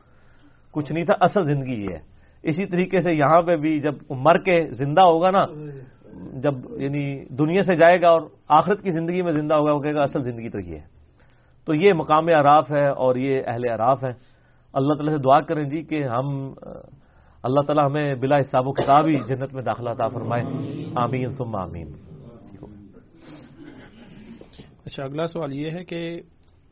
کچھ 0.72 0.92
نہیں 0.92 1.04
تھا، 1.04 1.14
اصل 1.20 1.42
زندگی 1.42 1.82
یہ 1.82 1.86
ہے۔ 1.92 1.98
اسی 2.42 2.66
طریقے 2.66 3.00
سے 3.00 3.12
یہاں 3.12 3.42
پہ 3.42 3.56
بھی 3.56 3.80
جب 3.80 3.92
مر 4.10 4.38
کے 4.38 4.66
زندہ 4.70 5.00
ہوگا 5.00 5.30
نا 5.30 5.40
جب 6.14 6.54
یعنی 6.80 7.24
دنیا 7.24 7.62
سے 7.62 7.74
جائے 7.74 8.00
گا 8.00 8.08
اور 8.08 8.20
آخرت 8.48 8.82
کی 8.82 8.90
زندگی 8.90 9.22
میں 9.22 9.32
زندہ 9.32 9.54
ہوگا 9.54 9.72
وہ 9.72 9.80
کہے 9.80 9.94
گا 9.94 10.02
اصل 10.02 10.22
زندگی 10.22 10.48
تو 10.48 10.60
یہ 10.60 10.74
ہے۔ 10.74 11.00
تو 11.64 11.74
یہ 11.74 11.92
مقام 11.92 12.28
عراف 12.28 12.72
ہے 12.72 12.88
اور 12.88 13.16
یہ 13.16 13.42
اہل 13.46 13.64
عراف 13.70 14.04
ہے 14.04 14.12
اللہ 14.72 14.94
تعالیٰ 14.94 15.16
سے 15.16 15.22
دعا 15.22 15.40
کریں 15.40 15.64
جی 15.64 15.82
کہ 15.82 16.04
ہم 16.04 16.52
اللہ 17.42 17.60
تعالیٰ 17.60 17.86
ہمیں 17.86 18.14
بلا 18.14 18.38
حساب 18.38 18.68
و 18.68 18.72
کتاب 18.72 19.06
ہی 19.06 19.16
جنت 19.26 19.54
میں 19.54 19.62
داخلہ 19.62 19.90
عطا 19.90 20.08
فرمائے۔ 20.08 20.42
آمین 20.94 21.28
سم 21.28 21.56
آمین۔ 21.56 21.92
اچھا 24.84 25.04
اگلا 25.04 25.26
سوال 25.26 25.52
یہ 25.52 25.70
ہے 25.70 25.84
کہ 25.84 26.20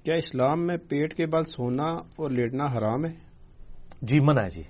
کیا 0.04 0.14
اسلام 0.14 0.66
میں 0.66 0.76
پیٹ 0.76 1.14
کے 1.14 1.26
بعد 1.26 1.42
سونا 1.56 1.86
اور 1.86 2.30
لیٹنا 2.30 2.64
حرام 2.64 3.04
ہے؟ 3.04 3.14
جی 4.02 4.20
من 4.20 4.38
ہے 4.38 4.50
جی۔ 4.50 4.62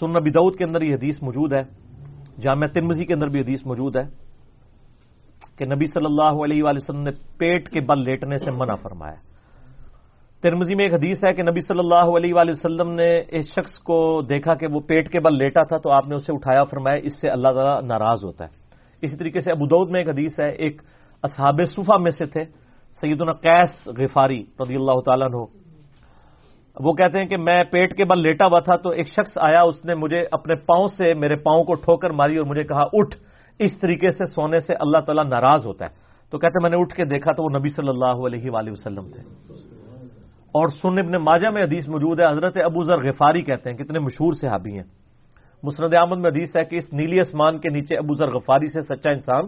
سن 0.00 0.10
نبی 0.10 0.30
دعود 0.30 0.56
کے 0.56 0.64
اندر 0.64 0.82
یہ 0.82 0.94
حدیث 0.94 1.22
موجود 1.22 1.52
ہے۔ 1.52 1.62
جامع 2.42 2.66
ترمزی 2.66 3.04
کے 3.04 3.14
اندر 3.14 3.28
بھی 3.28 3.40
حدیث 3.40 3.66
موجود 3.66 3.96
ہے 3.96 4.02
کہ 5.58 5.64
نبی 5.64 5.86
صلی 5.86 6.04
اللہ 6.04 6.44
علیہ 6.44 6.62
وآلہ 6.62 6.78
وسلم 6.82 7.02
نے 7.02 7.10
پیٹ 7.38 7.68
کے 7.68 7.80
بل 7.80 8.04
لیٹنے 8.04 8.36
سے 8.36 8.50
منع 8.50 8.74
فرمایا۔ 8.74 9.14
ترمزی 10.42 10.74
میں 10.74 10.84
ایک 10.84 10.94
حدیث 10.94 11.24
ہے 11.24 11.34
کہ 11.34 11.42
نبی 11.42 11.60
صلی 11.60 11.78
اللہ 11.78 12.16
علیہ 12.16 12.34
وآلہ 12.34 12.50
وسلم 12.50 12.90
نے 12.90 13.22
اس 13.28 13.46
شخص 13.54 13.78
کو 13.78 14.22
دیکھا 14.22 14.54
کہ 14.54 14.66
وہ 14.66 14.80
پیٹ 14.80 15.12
کے 15.12 15.20
بل 15.20 15.38
لیٹا 15.38 15.62
تھا 15.62 15.76
تو 15.76 15.90
آپ 15.90 16.08
نے 16.08 16.14
اسے 16.14 16.32
اٹھایا 16.32 16.64
فرمایا 16.64 16.96
اس 16.96 17.20
سے 17.20 17.28
اللہ 17.28 17.48
تعالیٰ 17.48 17.82
ناراض 17.82 18.24
ہوتا 18.24 18.44
ہے۔ 18.44 18.50
اسی 19.02 19.16
طریقے 19.16 19.40
سے 19.40 19.52
ابودود 19.52 19.90
میں 19.90 20.00
ایک 20.00 20.08
حدیث 20.08 20.40
ہے، 20.40 20.50
ایک 20.50 20.82
اصحاب 21.22 21.60
صفا 21.66 21.96
میں 21.98 22.10
سے 22.10 22.26
تھے، 22.26 22.44
سیدنا 23.00 23.32
قیس 23.32 23.88
غفاری 23.98 24.42
رضی 24.60 24.74
اللہ 24.74 25.00
تعالیٰ 25.06 25.28
نے 25.28 25.57
وہ 26.80 26.92
کہتے 26.92 27.18
ہیں 27.18 27.26
کہ 27.26 27.36
میں 27.36 27.64
پیٹ 27.64 27.96
کے 27.96 28.04
بل 28.04 28.20
لیٹا 28.20 28.46
ہوا 28.46 28.60
تھا 28.60 28.76
تو 28.76 28.90
ایک 28.90 29.08
شخص 29.08 29.38
آیا، 29.40 29.62
اس 29.62 29.84
نے 29.84 29.94
مجھے 29.94 30.24
اپنے 30.32 30.54
پاؤں 30.54 30.86
سے، 30.86 31.14
میرے 31.14 31.36
پاؤں 31.36 31.64
کو 31.64 31.74
ٹھوکر 31.74 32.10
ماری 32.10 32.36
اور 32.36 32.46
مجھے 32.46 32.64
کہا، 32.64 32.84
اٹھ۔ 32.92 33.16
اس 33.58 33.78
طریقے 33.78 34.10
سے 34.10 34.24
سونے 34.24 34.60
سے 34.60 34.74
اللہ 34.74 34.98
تعالیٰ 34.98 35.24
ناراض 35.24 35.66
ہوتا 35.66 35.84
ہے۔ 35.84 35.90
تو 36.30 36.38
کہتے 36.38 36.58
ہیں، 36.58 36.62
میں 36.62 36.70
نے 36.70 36.76
اٹھ 36.76 36.94
کے 36.94 37.04
دیکھا 37.04 37.32
تو 37.32 37.42
وہ 37.42 37.58
نبی 37.58 37.68
صلی 37.68 37.88
اللہ 37.88 38.04
علیہ 38.04 38.50
وآلہ 38.50 38.70
وسلم 38.70 39.00
تھے۔ 39.00 39.22
اور 40.48 40.68
سن 40.68 40.98
ابن 40.98 41.12
ماجہ 41.12 41.48
میں 41.48 41.62
حدیث 41.62 41.88
موجود 41.88 42.20
ہے، 42.20 42.26
حضرت 42.26 42.56
ابو 42.64 42.84
ذر 42.84 43.08
غفاری 43.08 43.42
کہتے 43.42 43.70
ہیں، 43.70 43.76
کتنے 43.76 43.98
مشہور 43.98 44.32
صحابی 44.32 44.72
ہیں۔ 44.72 44.84
مسرد 45.62 45.94
احمد 45.94 46.16
میں 46.16 46.30
حدیث 46.30 46.56
ہے 46.56 46.64
کہ 46.64 46.76
اس 46.76 46.92
نیلی 46.92 47.20
اسمان 47.20 47.58
کے 47.58 47.68
نیچے 47.68 47.96
ابو 47.96 48.14
ذر 48.14 48.30
غفاری 48.30 48.66
سے 48.66 48.80
سچا 48.80 49.10
انسان 49.10 49.46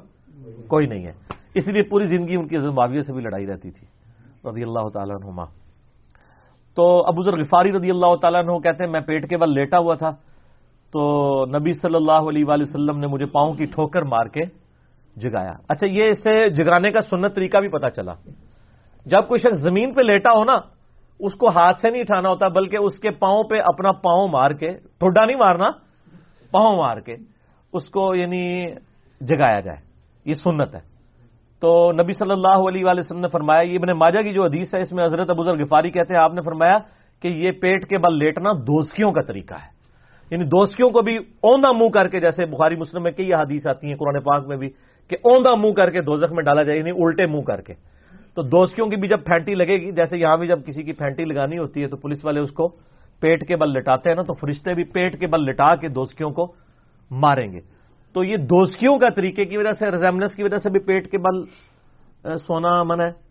کوئی 0.68 0.86
نہیں 0.86 1.06
ہے۔ 1.06 1.12
اس 1.54 1.68
لیے 1.68 1.82
پوری 1.82 2.04
زندگی 2.04 2.36
ان 2.36 2.48
کی 2.48 2.58
معاویہ 2.58 3.00
سے 3.00 3.12
بھی 3.12 3.22
لڑائی 3.22 3.46
رہتی 3.46 3.70
تھی۔ 3.70 3.86
رضی 4.50 4.62
اللہ 4.62 4.88
تعالیٰ 4.88 5.16
نما 5.16 5.59
تو 6.76 7.06
ابو 7.06 7.22
ذر 7.22 7.40
غفاری 7.40 7.72
رضی 7.72 7.90
اللہ 7.90 8.16
تعالیٰ 8.22 8.40
عنہ 8.40 8.58
کہتے 8.58 8.84
ہیں، 8.84 8.90
میں 8.90 9.00
پیٹ 9.00 9.30
کے 9.30 9.36
بل 9.36 9.54
لیٹا 9.54 9.78
ہوا 9.78 9.94
تھا۔ 9.94 10.10
تو 10.92 11.44
نبی 11.46 11.72
صلی 11.72 11.94
اللہ 11.94 12.12
علیہ 12.12 12.44
وآلہ 12.44 12.62
وسلم 12.62 12.98
نے 12.98 13.06
مجھے 13.06 13.26
پاؤں 13.26 13.54
کی 13.54 13.64
ٹھوکر 13.64 14.02
مار 14.02 14.26
کے 14.26 14.40
جگایا۔ 15.16 15.52
اچھا 15.68 15.86
یہ 15.86 16.04
اسے 16.04 16.50
جگانے 16.50 16.90
کا 16.92 17.00
سنت 17.00 17.34
طریقہ 17.34 17.58
بھی 17.58 17.68
پتا 17.68 17.90
چلا۔ 17.90 18.12
جب 19.06 19.28
کوئی 19.28 19.38
شخص 19.38 19.58
زمین 19.58 19.92
پہ 19.92 20.00
لیٹا 20.00 20.38
ہو 20.38 20.44
نا، 20.44 20.60
اس 21.20 21.34
کو 21.34 21.48
ہاتھ 21.48 21.80
سے 21.80 21.90
نہیں 21.90 22.00
اٹھانا 22.00 22.28
ہوتا، 22.28 22.48
بلکہ 22.48 22.76
اس 22.76 22.98
کے 22.98 23.10
پاؤں 23.10 23.44
پہ 23.44 23.54
اپنا 23.54 23.92
پاؤں 23.92 24.28
مار 24.28 24.50
کے 24.50 24.68
ٹھوڈا 24.72 25.24
نہیں 25.24 25.36
مارنا، 25.36 25.68
پاؤں 26.50 26.76
مار 26.76 26.96
کے، 26.96 27.16
اس 27.72 27.90
کو 27.90 28.14
یعنی 28.14 28.66
جگایا 29.20 29.60
جائے۔ 29.60 29.78
یہ 30.24 30.34
سنت 30.34 30.74
ہے۔ 30.74 30.89
تو 31.60 31.92
نبی 31.92 32.12
صلی 32.12 32.30
اللہ 32.30 32.68
علیہ 32.68 32.84
وآلہ 32.84 33.00
وسلم 33.00 33.20
نے 33.20 33.28
فرمایا، 33.32 33.60
یہ 33.60 33.78
ابن 33.82 33.98
ماجہ 33.98 34.22
کی 34.22 34.32
جو 34.32 34.44
حدیث 34.44 34.74
ہے، 34.74 34.80
اس 34.80 34.92
میں 34.92 35.04
حضرت 35.04 35.30
ابوذر 35.30 35.56
غفاری 35.56 35.90
کہتے 35.90 36.14
ہیں، 36.14 36.20
آپ 36.22 36.34
نے 36.34 36.40
فرمایا 36.42 36.78
کہ 37.22 37.28
یہ 37.28 37.50
پیٹ 37.50 37.88
کے 37.88 37.98
بل 37.98 38.18
لیٹنا 38.18 38.52
دوستیوں 38.52 39.12
کا 39.12 39.22
طریقہ 39.22 39.54
ہے۔ 39.54 39.80
یعنی 40.30 40.44
دوستیوں 40.44 40.90
کو 40.90 41.02
بھی 41.02 41.16
اوندا 41.16 41.72
منہ 41.72 41.88
کر 41.88 42.08
کے، 42.08 42.20
جیسے 42.20 42.46
بخاری 42.46 42.76
مسلم 42.76 43.02
میں 43.02 43.12
کئی 43.12 43.34
حدیث 43.34 43.66
آتی 43.66 43.86
ہیں، 43.86 43.96
قرآن 43.96 44.20
پاک 44.20 44.46
میں 44.46 44.56
بھی، 44.56 44.68
کہ 45.08 45.16
اوندا 45.24 45.54
منہ 45.54 45.72
کر 45.72 45.90
کے 45.90 46.00
دوزخ 46.00 46.32
میں 46.32 46.42
ڈالا 46.42 46.62
جائے 46.62 46.78
یعنی 46.78 46.90
الٹے 46.90 47.26
منہ 47.26 47.42
کر 47.42 47.60
کے۔ 47.60 47.74
تو 48.34 48.42
دوستیوں 48.42 48.88
کی 48.88 48.96
بھی 48.96 49.08
جب 49.08 49.24
پھینٹی 49.24 49.54
لگے 49.54 49.76
گی 49.80 49.92
جیسے 49.92 50.18
یہاں 50.18 50.36
بھی 50.36 50.48
جب 50.48 50.66
کسی 50.66 50.82
کی 50.82 50.92
پھینٹی 50.92 51.24
لگانی 51.24 51.58
ہوتی 51.58 51.82
ہے، 51.82 51.88
تو 51.88 51.96
پولیس 51.96 52.24
والے 52.24 52.40
اس 52.40 52.50
کو 52.50 52.68
پیٹ 53.20 53.48
کے 53.48 53.56
بل 53.56 53.70
لٹاتے 53.72 54.10
ہیں 54.10 54.16
نا، 54.16 54.22
تو 54.22 54.34
فرشتے 54.34 54.74
بھی 54.74 54.84
پیٹ 54.84 55.20
کے 55.20 55.26
بل 55.26 55.44
لٹا 55.44 55.74
کے 55.74 55.88
دوستیوں 55.88 56.30
کو 56.30 56.52
ماریں 57.10 57.52
گے۔ 57.52 57.60
تو 58.12 58.24
یہ 58.24 58.36
دوستیوں 58.36 58.98
کا 58.98 59.08
طریقے 59.08 59.44
کی 59.44 59.56
وجہ 59.56 59.72
سے 59.72 59.90
ریزیمنس 59.90 60.34
کی 60.34 60.42
وجہ 60.42 60.56
سے 60.56 60.70
بھی 60.70 60.80
پیٹ 60.80 61.10
کے 61.10 61.18
بل 61.18 61.44
سونا 62.36 62.82
من 62.82 63.00
ہے۔ 63.00 63.30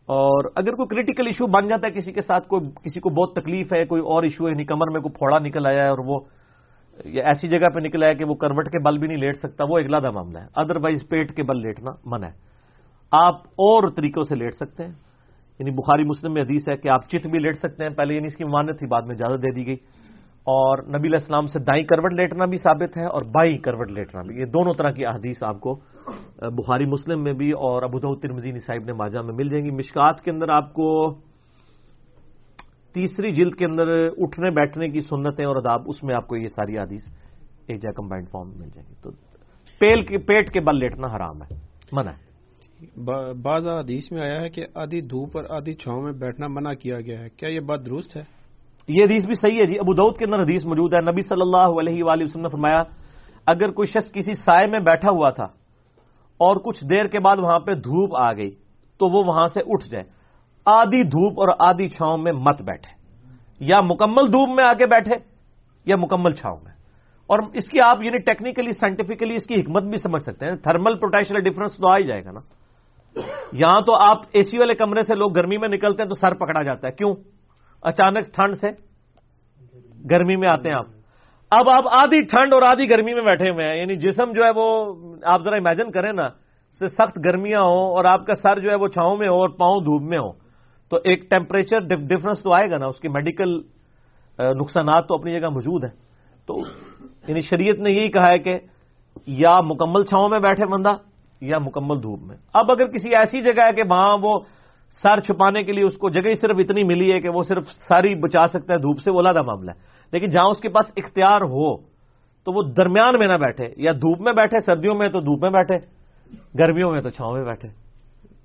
اور 0.00 0.44
اگر 0.54 0.74
کوئی 0.74 0.88
کریٹیکل 0.88 1.26
ایشو 1.26 1.46
بن 1.46 1.66
جاتا 1.66 1.86
ہے 1.86 1.92
کسی 1.92 2.12
کے 2.12 2.20
ساتھ، 2.20 2.48
کوئی 2.48 2.70
کسی 2.84 3.00
کو 3.00 3.10
بہت 3.10 3.34
تکلیف 3.34 3.72
ہے، 3.72 3.84
کوئی 3.84 4.02
اور 4.02 4.22
ایشو 4.22 4.46
ہے 4.46 4.50
یعنی 4.50 4.64
کمر 4.64 4.90
میں 4.92 5.00
کوئی 5.00 5.18
پھوڑا 5.18 5.38
نکل 5.38 5.66
آیا 5.66 5.84
ہے 5.84 5.88
اور 5.88 5.98
وہ 5.98 6.20
ایسی 7.04 7.48
جگہ 7.48 7.68
پہ 7.68 7.80
نکل 7.80 8.02
آیا 8.02 8.12
کہ 8.12 8.24
وہ 8.24 8.34
کروٹ 8.34 8.64
کے 8.64 8.78
بل 8.78 8.98
بھی 8.98 9.08
نہیں 9.08 9.18
لیٹ 9.18 9.36
سکتا، 9.36 9.64
وہ 9.68 9.78
اگلا 9.78 9.98
دا 9.98 10.10
معاملہ 10.10 10.38
ہے۔ 10.38 10.46
ادر 10.56 10.76
وائز 10.76 11.08
پیٹ 11.08 11.36
کے 11.36 11.42
بل 11.42 11.60
لیٹنا 11.60 11.90
من 12.04 12.24
ہے۔ 12.24 12.30
آپ 13.12 13.34
اور 13.34 13.88
طریقوں 13.88 14.22
سے 14.22 14.34
لیٹ 14.34 14.54
سکتے 14.54 14.84
ہیں۔ 14.84 14.92
یعنی 15.58 15.70
بخاری 15.70 16.04
مسلم 16.04 16.32
میں 16.32 16.42
حدیث 16.42 16.68
ہے 16.68 16.76
کہ 16.76 16.88
آپ 16.88 17.04
چت 17.08 17.26
بھی 17.26 17.38
لیٹ 17.38 17.56
سکتے 17.56 17.82
ہیں۔ 17.82 17.90
پہلے 17.90 18.14
یعنی 18.14 18.26
اس 18.26 18.36
کی 18.36 18.44
مانت 18.44 18.78
تھی، 18.78 18.86
بعد 18.86 19.02
میں 19.02 19.14
اجازت 19.14 19.42
دے 19.42 19.54
دی 19.54 19.66
گئی۔ 19.66 19.76
اور 20.44 20.78
نبی 20.78 21.08
علیہ 21.08 21.18
السلام 21.20 21.46
سے 21.46 21.58
دائیں 21.58 21.84
کروٹ 21.84 22.12
لیٹنا 22.12 22.44
بھی 22.44 22.56
ثابت 22.56 22.96
ہے 22.96 23.06
اور 23.06 23.20
بائیں 23.22 23.58
کروٹ 23.58 23.90
لیٹنا 23.90 24.22
بھی۔ 24.22 24.40
یہ 24.40 24.44
دونوں 24.44 24.74
طرح 24.74 24.90
کی 24.90 25.06
احادیث 25.06 25.42
آپ 25.42 25.60
کو 25.60 25.80
بخاری 26.36 26.86
مسلم 26.86 27.22
میں 27.22 27.32
بھی 27.32 27.52
اور 27.52 27.82
ابو 27.82 28.16
ترمزین 28.16 28.58
صاحب 28.58 28.84
نے 28.84 28.92
ماجہ 28.92 29.18
میں 29.18 29.34
مل 29.34 29.48
جائیں 29.48 29.64
گی۔ 29.64 29.70
مشکات 29.70 30.20
کے 30.20 30.30
اندر 30.30 30.48
آپ 30.48 30.72
کو 30.72 31.14
تیسری 32.94 33.32
جلد 33.32 33.54
کے 33.54 33.64
اندر 33.64 34.08
اٹھنے 34.18 34.50
بیٹھنے 34.50 34.88
کی 34.88 35.00
سنتیں 35.00 35.44
اور 35.44 35.56
اداب 35.56 35.82
اس 35.86 36.02
میں 36.02 36.14
آپ 36.14 36.26
کو 36.26 36.36
یہ 36.36 36.46
ساری 36.46 36.78
حدیث 36.78 37.00
ایک 37.66 37.82
جگہ 37.82 37.90
کمبائنڈ 37.90 38.30
فارم 38.30 38.48
میں 38.48 38.58
مل 38.58 38.68
جائیں 38.74 38.88
گی۔ 38.88 38.94
تو 39.02 39.10
پیل 39.78 40.04
کے 40.04 40.18
پیٹ 40.18 40.52
کے 40.52 40.60
بل 40.60 40.78
لیٹنا 40.78 41.06
حرام 41.16 41.42
ہے۔ 41.42 41.54
منع 41.92 42.10
ہے۔ 42.10 42.30
بعض 43.42 43.68
حدیث 43.68 44.12
میں 44.12 44.22
آیا 44.22 44.40
ہے 44.40 44.48
کہ 44.48 44.66
آدھی 44.74 45.00
دھوپ 45.00 45.36
اور 45.36 45.44
آدھی 45.48 45.74
چھاؤں 45.74 46.02
میں 46.02 46.12
بیٹھنا 46.12 46.46
منع 46.46 46.72
کیا 46.72 47.00
گیا 47.00 47.20
ہے۔ 47.20 47.28
کیا 47.28 47.48
یہ 47.48 47.60
بات 47.60 47.86
درست 47.86 48.16
ہے؟ 48.16 48.39
یہ 48.90 49.04
حدیث 49.04 49.26
بھی 49.26 49.34
صحیح 49.34 49.60
ہے 49.60 49.66
جی 49.66 49.78
ابو 49.78 49.94
دعود 49.94 50.16
کے 50.16 50.24
اندر 50.24 50.42
حدیث 50.42 50.64
موجود 50.64 50.94
ہے۔ 50.94 51.00
نبی 51.00 51.20
صلی 51.20 51.40
اللہ 51.40 51.80
علیہ 51.80 52.04
وآلہ 52.04 52.22
وسلم 52.22 52.42
نے 52.42 52.48
فرمایا، 52.48 52.82
اگر 53.46 53.70
کوئی 53.70 53.88
شخص 53.88 54.12
کسی 54.12 54.34
سائے 54.34 54.66
میں 54.66 54.80
بیٹھا 54.80 55.10
ہوا 55.10 55.30
تھا 55.30 55.44
اور 56.38 56.56
کچھ 56.56 56.84
دیر 56.84 57.06
کے 57.06 57.18
بعد 57.18 57.36
وہاں 57.38 57.58
پہ 57.58 57.74
دھوپ 57.74 58.16
آ 58.16 58.32
گئی، 58.32 58.50
تو 58.98 59.06
وہ 59.06 59.24
وہاں 59.26 59.46
سے 59.46 59.60
اٹھ 59.66 59.88
جائے۔ 59.88 60.04
آدھی 60.66 61.02
دھوپ 61.02 61.40
اور 61.40 61.48
آدھی 61.68 61.88
چھاؤں 61.88 62.18
میں 62.18 62.32
مت 62.32 62.62
بیٹھے۔ 62.62 62.94
یا 63.60 63.80
مکمل 63.80 64.32
دھوپ 64.32 64.48
میں 64.48 64.64
آ 64.64 64.72
کے 64.72 64.86
بیٹھے 64.86 65.16
یا 65.84 65.96
مکمل 65.96 66.30
چھاؤں 66.30 66.56
میں۔ 66.64 66.72
اور 67.26 67.38
اس 67.52 67.68
کی 67.68 67.80
آپ 67.80 68.02
یعنی 68.02 68.18
ٹیکنیکلی 68.18 68.72
سائنٹیفکلی 68.72 69.34
اس 69.34 69.46
کی 69.46 69.54
حکمت 69.54 69.82
بھی 69.82 69.96
سمجھ 69.96 70.22
سکتے 70.22 70.46
ہیں۔ 70.46 70.56
تھرمل 70.56 70.98
پروٹیکشن 70.98 71.34
ڈفرنس 71.34 71.76
تو 71.76 71.88
آ 71.88 71.96
ہی 71.98 72.02
جائے 72.02 72.24
گا 72.24 72.30
نا۔ 72.30 72.40
یہاں 73.52 73.80
تو 73.80 73.94
آپ 73.94 74.16
اے 74.32 74.42
سی 74.42 74.58
والے 74.58 74.74
کمرے 74.74 75.02
سے 75.02 75.14
لوگ 75.14 75.32
گرمی 75.32 75.56
میں 75.56 75.68
نکلتے 75.68 76.02
ہیں 76.02 76.08
تو 76.08 76.14
سر 76.14 76.34
پکڑا 76.34 76.62
جاتا 76.62 76.88
ہے۔ 76.88 76.92
کیوں؟ 76.92 77.14
اچانک 77.82 78.34
ٹھنڈ 78.34 78.54
سے 78.60 78.68
گرمی 80.10 80.36
میں 80.36 80.48
آتے 80.48 80.68
ہیں 80.68 80.76
آپ۔ 80.76 80.86
اب 81.50 81.68
آپ 81.70 81.84
آدھی 81.92 82.20
ٹھنڈ 82.22 82.54
اور 82.54 82.62
آدھی 82.62 82.90
گرمی 82.90 83.14
میں 83.14 83.22
بیٹھے 83.22 83.50
ہوئے 83.50 83.66
ہیں 83.66 83.76
یعنی 83.76 83.96
جسم 83.96 84.32
جو 84.32 84.44
ہے 84.44 84.50
وہ، 84.56 84.66
آپ 85.24 85.42
ذرا 85.44 85.56
امیجن 85.56 85.90
کریں 85.90 86.12
نا 86.12 86.28
سخت 86.80 87.18
گرمیاں 87.24 87.60
ہوں 87.60 87.90
اور 87.94 88.04
آپ 88.04 88.26
کا 88.26 88.34
سر 88.34 88.60
جو 88.60 88.70
ہے 88.70 88.76
وہ 88.76 88.88
چھاؤں 88.88 89.16
میں 89.16 89.28
ہو 89.28 89.34
اور 89.34 89.48
پاؤں 89.48 89.80
دھوپ 89.80 90.02
میں 90.02 90.18
ہو، 90.18 90.30
تو 90.90 90.96
ایک 91.04 91.28
ٹیمپریچر 91.30 91.80
ڈفرنس 91.80 92.42
تو 92.42 92.50
آئے 92.54 92.70
گا 92.70 92.78
نا، 92.78 92.86
اس 92.86 93.00
کے 93.00 93.08
میڈیکل 93.08 93.60
نقصانات 94.38 95.08
تو 95.08 95.14
اپنی 95.14 95.40
جگہ 95.40 95.48
موجود 95.48 95.84
ہیں۔ 95.84 95.96
تو 96.46 96.60
یعنی 97.28 97.40
شریعت 97.40 97.78
نے 97.78 97.90
یہی 97.92 98.08
کہا 98.08 98.30
ہے 98.30 98.38
کہ 98.38 98.58
یا 99.26 99.60
مکمل 99.60 100.04
چھاؤں 100.04 100.28
میں 100.28 100.38
بیٹھے 100.40 100.66
بندہ 100.66 100.92
یا 101.40 101.58
مکمل 101.58 102.02
دھوپ 102.02 102.20
میں۔ 102.22 102.36
اب 102.54 102.70
اگر 102.70 102.86
کسی 102.86 103.14
ایسی 103.14 103.42
جگہ 103.42 103.62
ہے 103.66 103.72
کہ 103.72 103.82
وہاں 103.90 104.16
وہ 104.22 104.38
سر 104.90 105.20
چھپانے 105.20 105.62
کے 105.62 105.72
لیے 105.72 105.84
اس 105.84 105.96
کو 105.96 106.10
جگہ 106.10 106.28
ہی 106.28 106.34
صرف 106.34 106.56
اتنی 106.58 106.84
ملی 106.84 107.12
ہے 107.12 107.20
کہ 107.20 107.28
وہ 107.28 107.42
صرف 107.42 107.64
ساری 107.66 108.14
بچا 108.14 108.46
سکتا 108.46 108.74
ہے 108.74 108.78
دھوپ 108.78 109.00
سے 109.00 109.10
وہ 109.10 109.22
لادہ 109.22 109.42
معاملہ 109.42 109.70
ہے۔ 109.70 109.80
لیکن 110.12 110.26
جہاں 110.26 110.50
اس 110.50 110.60
کے 110.60 110.68
پاس 110.68 110.92
اختیار 110.96 111.40
ہو 111.40 111.76
تو 112.44 112.52
وہ 112.52 112.62
درمیان 112.62 113.14
میں 113.20 113.28
نہ 113.28 113.36
بیٹھے 113.36 113.68
یا 113.76 113.92
دھوپ 113.92 114.20
میں 114.20 114.32
بیٹھے 114.32 114.60
سردیوں 114.60 114.94
میں 114.94 115.08
تو 115.08 115.20
دھوپ 115.20 115.42
میں 115.42 115.50
بیٹھے 115.50 115.76
گرمیوں 116.58 116.92
میں 116.92 117.00
تو 117.00 117.10
چھاؤں 117.10 117.32
میں 117.32 117.44
بیٹھے۔ 117.44 117.68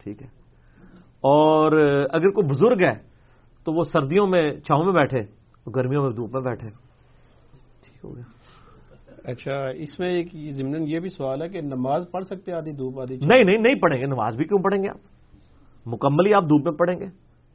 ٹھیک 0.03 0.21
ہے۔ 0.21 0.27
اور 1.15 1.71
اگر 2.11 2.29
کوئی 2.29 2.47
بزرگ 2.47 2.87
ہے 2.87 2.93
تو 3.65 3.73
وہ 3.73 3.83
سردیوں 3.83 4.27
میں 4.27 4.51
چھاؤں 4.51 4.83
میں 4.85 4.93
بیٹھے 4.93 5.19
گرمیوں 5.75 6.03
میں 6.03 6.11
دھوپ 6.11 6.33
میں 6.33 6.41
بیٹھے۔ 6.41 6.69
ٹھیک 7.83 8.05
ہو 8.05 8.15
گیا۔ 8.15 8.23
اچھا 9.23 9.67
اس 9.69 9.99
میں 9.99 10.09
ایک 10.09 10.27
ضمن 10.33 10.87
یہ 10.87 10.99
بھی 10.99 11.09
سوال 11.09 11.41
ہے 11.41 11.49
کہ 11.49 11.61
نماز 11.61 12.05
پڑھ 12.11 12.23
سکتے 12.23 12.51
آدھی 12.51 12.71
دھوپ 12.71 12.99
آدھی 12.99 13.15
نہیں 13.15 13.43
نہیں 13.43 13.57
نہیں 13.57 13.79
پڑھیں 13.79 14.01
گے 14.01 14.05
نماز 14.05 14.35
بھی 14.35 14.45
کیوں 14.45 14.63
پڑھیں 14.63 14.83
گے 14.83 14.89
آپ؟ 14.89 15.14
مکمل 15.86 16.27
ہی 16.27 16.33
آپ 16.33 16.43
دھوپ 16.43 16.61
میں 16.63 16.71
پڑھیں 16.71 16.99
گے 16.99 17.05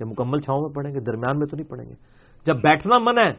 یا 0.01 0.07
مکمل 0.07 0.41
چھاؤں 0.41 0.61
میں 0.61 0.71
پڑھیں 0.71 0.95
گے 0.95 1.01
درمیان 1.01 1.39
میں 1.39 1.47
تو 1.47 1.57
نہیں 1.57 1.71
پڑھیں 1.71 1.89
گے۔ 1.89 1.95
جب 2.47 2.57
بیٹھنا 2.57 2.99
من 2.99 3.15
ہے 3.27 3.33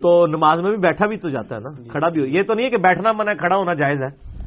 تو 0.00 0.26
نماز 0.26 0.60
میں 0.60 0.70
بھی 0.70 0.78
بیٹھا 0.78 1.06
بھی 1.06 1.16
تو 1.16 1.28
جاتا 1.28 1.54
ہے 1.54 1.60
نا 1.60 1.82
جی۔ 1.82 1.88
کھڑا 1.88 2.08
بھی 2.08 2.20
ہو۔ 2.20 2.26
یہ 2.26 2.42
تو 2.42 2.54
نہیں 2.54 2.66
ہے 2.66 2.70
کہ 2.70 2.76
بیٹھنا 2.76 3.12
من 3.12 3.28
ہے 3.28 3.34
کھڑا 3.34 3.56
ہونا 3.56 3.74
جائز 3.74 4.02
ہے۔ 4.02 4.40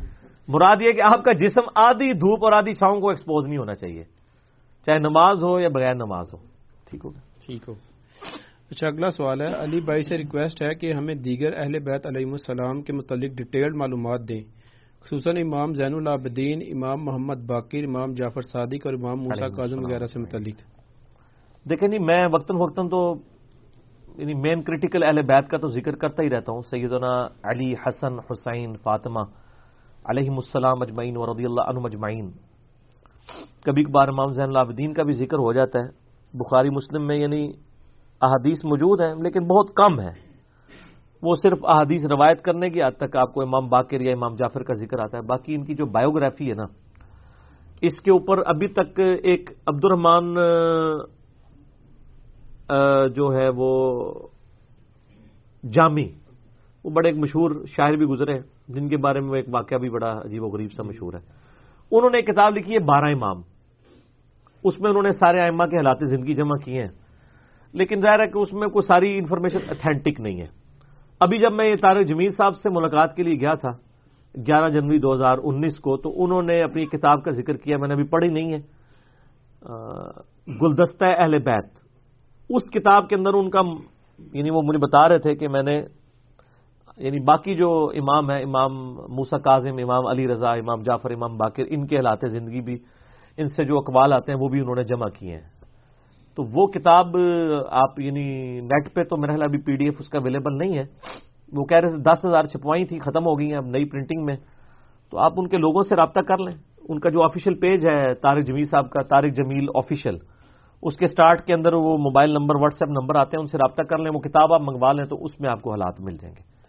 مراد 0.48 0.76
یہ 0.82 0.92
کہ 0.92 1.02
آپ 1.02 1.24
کا 1.24 1.34
جسم 1.34 1.62
آدھی 1.76 2.14
دھوپ 2.14 2.46
اور 2.46 2.52
آدھی 2.52 2.74
چھاؤں 2.74 3.02
کو 3.02 3.10
ایکسپوز 3.10 3.48
نہیں 3.48 3.58
ہونا 3.58 3.76
چاہیے۔ 3.76 4.04
چاہے 4.86 5.00
نماز 5.00 5.44
ہو 5.44 5.60
یا 5.60 5.70
بغیر 5.70 5.96
نماز 5.96 6.28
ہو۔ 6.34 6.40
ٹھیک 6.90 7.06
ہوگا 7.06 7.20
ٹھیک 7.46 7.70
ہو۔ 7.70 7.74
اچھا 8.72 8.88
اگلا 8.88 9.10
سوال 9.10 9.42
ہے۔ 9.42 9.48
علی 9.48 9.82
بھائی 9.82 10.02
سے 10.02 10.18
ریکویسٹ 10.18 10.62
ہے 10.62 10.76
کہ 10.76 10.94
ہمیں 10.94 11.16
دیگر 11.16 11.58
اہل 11.58 11.80
بیت 11.80 12.08
علیہ 12.08 12.32
السلام 12.32 12.82
کے 12.82 12.94
متعلق 12.94 13.38
ڈیٹیلڈ 13.38 13.76
معلومات 13.76 14.30
دیں۔ 14.30 14.59
خصوصاً 15.02 15.38
امام 15.38 15.74
زین 15.74 15.94
العابدین 15.94 16.62
امام 16.76 17.06
محمد 17.06 17.46
باقر 17.46 17.84
امام 17.84 18.14
جعفر 18.14 18.42
صادق 18.42 18.86
اور 18.86 18.94
امام 18.94 19.18
موسا 19.20 19.48
کاظم 19.48 19.86
وغیرہ 19.86 20.06
سے 20.06 20.20
متعلق۔ 20.20 20.62
دیکھیں 21.70 21.88
نہیں 21.88 22.00
میں 22.00 22.28
وقتاً 22.32 22.58
فوقتاً 22.58 22.90
تو 22.90 23.16
یعنی 24.18 24.34
مین 24.34 24.62
کریٹیکل 24.62 25.04
اہل 25.04 25.22
بیت 25.22 25.50
کا 25.50 25.58
تو 25.58 25.68
ذکر 25.68 25.96
کرتا 25.96 26.24
ہی 26.24 26.30
رہتا 26.30 26.52
ہوں۔ 26.52 26.62
سیدنا 26.62 27.28
علی 27.44 27.74
حسن 27.74 28.20
حسین 28.20 28.78
فاطمہ 28.84 29.20
علیہ 30.06 30.30
السلام 30.30 30.82
اجمعین 30.82 31.18
و 31.18 31.34
رضی 31.34 31.46
اللہ 31.46 31.62
عنہ 31.62 31.80
اجمعین۔ 31.84 32.32
کبھی 33.64 33.84
کبھار 33.84 34.08
امام 34.08 34.32
زین 34.32 34.50
العابدین 34.50 34.94
کا 34.94 35.04
بھی 35.04 35.14
ذکر 35.14 35.38
ہو 35.38 35.54
جاتا 35.54 35.80
ہے۔ 35.80 35.88
بخاری 36.34 36.70
مسلم 36.70 37.08
میں 37.08 37.18
یعنی 37.18 37.52
احادیث 38.22 38.66
موجود 38.66 39.02
ہیں 39.02 39.14
لیکن 39.16 39.48
بہت 39.48 39.68
کم 39.76 40.00
ہے 40.00 40.29
وہ 41.24 41.36
صرف 41.36 41.66
احادیث 41.66 42.06
روایت 42.12 42.42
کرنے 42.42 42.70
کی 42.70 42.82
حد 42.84 42.98
تک 42.98 43.16
آپ 43.18 43.34
کو 43.34 43.42
امام 43.42 43.68
باقر 43.70 44.02
یا 44.02 44.12
امام 44.14 44.36
جعفر 44.36 44.64
کا 44.64 44.74
ذکر 44.74 45.00
آتا 45.04 45.18
ہے، 45.18 45.24
باقی 45.28 45.56
ان 45.56 45.64
کی 45.66 45.74
جو 45.76 45.86
بایوگرافی 45.88 46.50
ہے 46.50 46.56
نا، 46.56 46.66
اس 47.82 48.00
کے 48.02 48.12
اوپر 48.12 48.42
ابھی 48.46 48.68
تک 48.74 49.00
ایک 49.00 49.50
عبد 49.68 49.86
الرحمان 49.86 50.36
جو 53.16 53.32
ہے 53.34 53.48
وہ 53.56 53.70
جامی 55.64 56.08
وہ 56.86 56.90
بڑے 56.90 57.10
ایک 57.10 57.18
مشہور 57.18 57.52
شاعر 57.68 57.94
بھی 57.94 58.06
گزرے 58.06 58.34
ہیں، 58.34 58.42
جن 58.74 58.88
کے 58.90 58.98
بارے 58.98 59.20
میں 59.20 59.30
وہ 59.30 59.36
ایک 59.36 59.48
واقعہ 59.52 59.78
بھی 59.78 59.90
بڑا 59.90 60.12
عجیب 60.26 60.44
و 60.44 60.48
غریب 60.48 60.72
سا 60.74 60.84
مشہور 60.84 61.14
ہے۔ 61.14 61.20
انہوں 61.92 62.10
نے 62.10 62.18
ایک 62.18 62.28
کتاب 62.28 62.58
لکھی 62.58 62.74
ہے 62.74 62.80
بارہ 62.86 63.12
امام۔ 63.14 63.42
اس 64.64 64.80
میں 64.80 64.90
انہوں 64.90 65.04
نے 65.04 65.12
سارے 65.20 65.40
آئمہ 65.42 65.66
کے 65.66 65.78
حالات 65.78 65.98
زندگی 66.10 66.34
جمع 66.34 66.56
کیے 66.64 66.82
ہیں، 66.82 66.94
لیکن 67.74 68.02
ظاہر 68.02 68.20
ہے 68.20 68.28
کہ 68.28 68.38
اس 68.40 68.54
میں 68.54 68.68
کوئی 68.68 68.88
ساری 68.88 69.18
انفارمیشن 69.18 69.60
اتھینٹک 69.70 70.20
نہیں 70.20 70.42
ہے۔ 70.42 70.48
ابھی 71.20 71.38
جب 71.38 71.54
میں 71.54 71.66
یہ 71.66 72.02
جمیل 72.02 72.30
صاحب 72.30 72.56
سے 72.56 72.70
ملاقات 72.70 73.16
کے 73.16 73.24
لیے 73.24 73.40
گیا 73.42 73.54
تھا، 73.54 73.70
گیارہ 74.48 74.70
جنوری 74.70 74.98
دو 74.98 75.14
ہزار 75.14 75.38
انیس 75.44 75.80
کو، 75.80 75.98
تو 75.98 76.24
انہوں 76.24 76.42
نے 76.42 76.64
اپنی 76.64 76.86
کتاب 76.86 77.24
کا 77.24 77.32
ذکر 77.32 77.54
کیا، 77.54 77.78
میں 77.78 77.88
نے 77.88 77.94
ابھی 77.94 78.04
پڑھی 78.04 78.28
نہیں 78.28 78.54
ہے۔ 78.54 78.60
گلدستہ 80.62 81.06
اہل 81.06 81.40
بیت۔ 81.40 81.66
اس 82.50 82.70
کتاب 82.74 83.10
کے 83.10 83.16
اندر 83.16 83.34
ان 83.34 83.50
کا 83.50 83.62
یعنی 84.34 84.50
وہ 84.50 84.62
مجھے 84.62 84.78
بتا 84.78 85.10
رہے 85.10 85.18
تھے 85.18 85.36
کہ 85.36 85.48
میں 85.48 85.64
نے 85.64 85.84
یعنی 86.98 87.20
باقی 87.20 87.56
جو 87.56 87.92
امام 87.96 88.32
ہیں، 88.32 88.44
امام 88.44 88.94
موسا 88.94 89.38
کاظم، 89.38 89.78
امام 89.84 90.08
علی 90.08 90.28
رضا، 90.28 90.52
امام 90.52 90.82
جعفر، 90.82 91.12
امام 91.12 91.38
باقر، 91.38 91.64
ان 91.70 91.88
کے 91.88 91.96
حالات 91.96 92.20
زندگی 92.28 92.62
بھی، 92.62 92.78
ان 93.38 93.48
سے 93.48 93.64
جو 93.64 93.78
اقوال 93.78 94.14
آتے 94.14 94.32
ہیں، 94.32 94.40
وہ 94.40 94.48
بھی 94.48 94.60
انہوں 94.60 94.76
نے 94.76 94.84
جمع 94.84 95.08
کیے 95.08 95.32
ہیں۔ 95.32 95.59
تو 96.36 96.44
وہ 96.54 96.68
کتاب، 96.68 97.18
آپ 97.70 98.00
یعنی 98.00 98.60
نیٹ 98.62 98.94
پہ 98.94 99.04
تو 99.04 99.18
میرا 99.18 99.32
خیال 99.32 99.44
ابھی 99.44 99.58
پی 99.58 99.76
ڈی 99.76 99.86
ایف 99.86 99.96
اس 100.00 100.10
کا 100.10 100.18
اویلیبل 100.18 100.58
نہیں 100.58 100.78
ہے۔ 100.78 100.84
وہ 101.54 101.66
کہہ 101.66 101.78
رہے 101.78 101.90
تھے 101.90 101.98
دس 101.98 102.26
ہزار 102.26 102.44
چھپوائی 102.44 102.86
تھی 102.86 103.00
ختم 103.00 103.26
ہو 103.26 103.40
گئی 103.40 103.50
ہیں 103.50 103.58
اب 103.58 103.66
نئی 103.66 103.86
پرنٹنگ 103.86 104.26
میں۔ 104.26 104.36
تو 105.12 105.18
آپ 105.18 105.32
ان 105.38 105.48
کے 105.48 105.58
لوگوں 105.58 105.82
سے 105.82 105.96
رابطہ 105.96 106.20
کر 106.20 106.38
لیں۔ 106.38 106.54
ان 106.90 107.00
کا 107.00 107.10
جو 107.10 107.24
آفیشیل 107.24 107.54
پیج 107.54 107.86
ہے، 107.86 108.16
طارق 108.16 108.44
جمیل 108.44 108.64
صاحب 108.64 108.90
کا، 108.90 109.02
طارق 109.02 109.32
جمیل 109.36 109.68
آفیشیل 109.76 110.18
اس 110.82 110.96
کے 110.96 111.08
سٹارٹ 111.08 111.42
کے 111.42 111.54
اندر 111.54 111.74
وہ 111.74 111.98
mobile 111.98 112.32
number 112.32 112.56
what's 112.56 112.82
app 112.82 112.90
number 112.90 113.16
آتے 113.16 113.38
ہیں، 113.38 113.42
ان 113.42 113.48
سے 113.48 113.58
رابطہ 113.58 113.84
کر 113.84 113.98
لیں۔ 113.98 114.12
وہ 114.14 114.20
کتاب 114.20 114.54
آپ 114.54 114.62
منگوا 114.62 114.92
لیں 114.92 115.06
تو 115.06 115.24
اس 115.24 115.32
میں 115.40 115.50
آپ 115.52 115.62
کو 115.62 115.70
حالات 115.70 116.02
مل 116.02 116.18
جائیں 116.22 116.36
گے۔ 116.36 116.60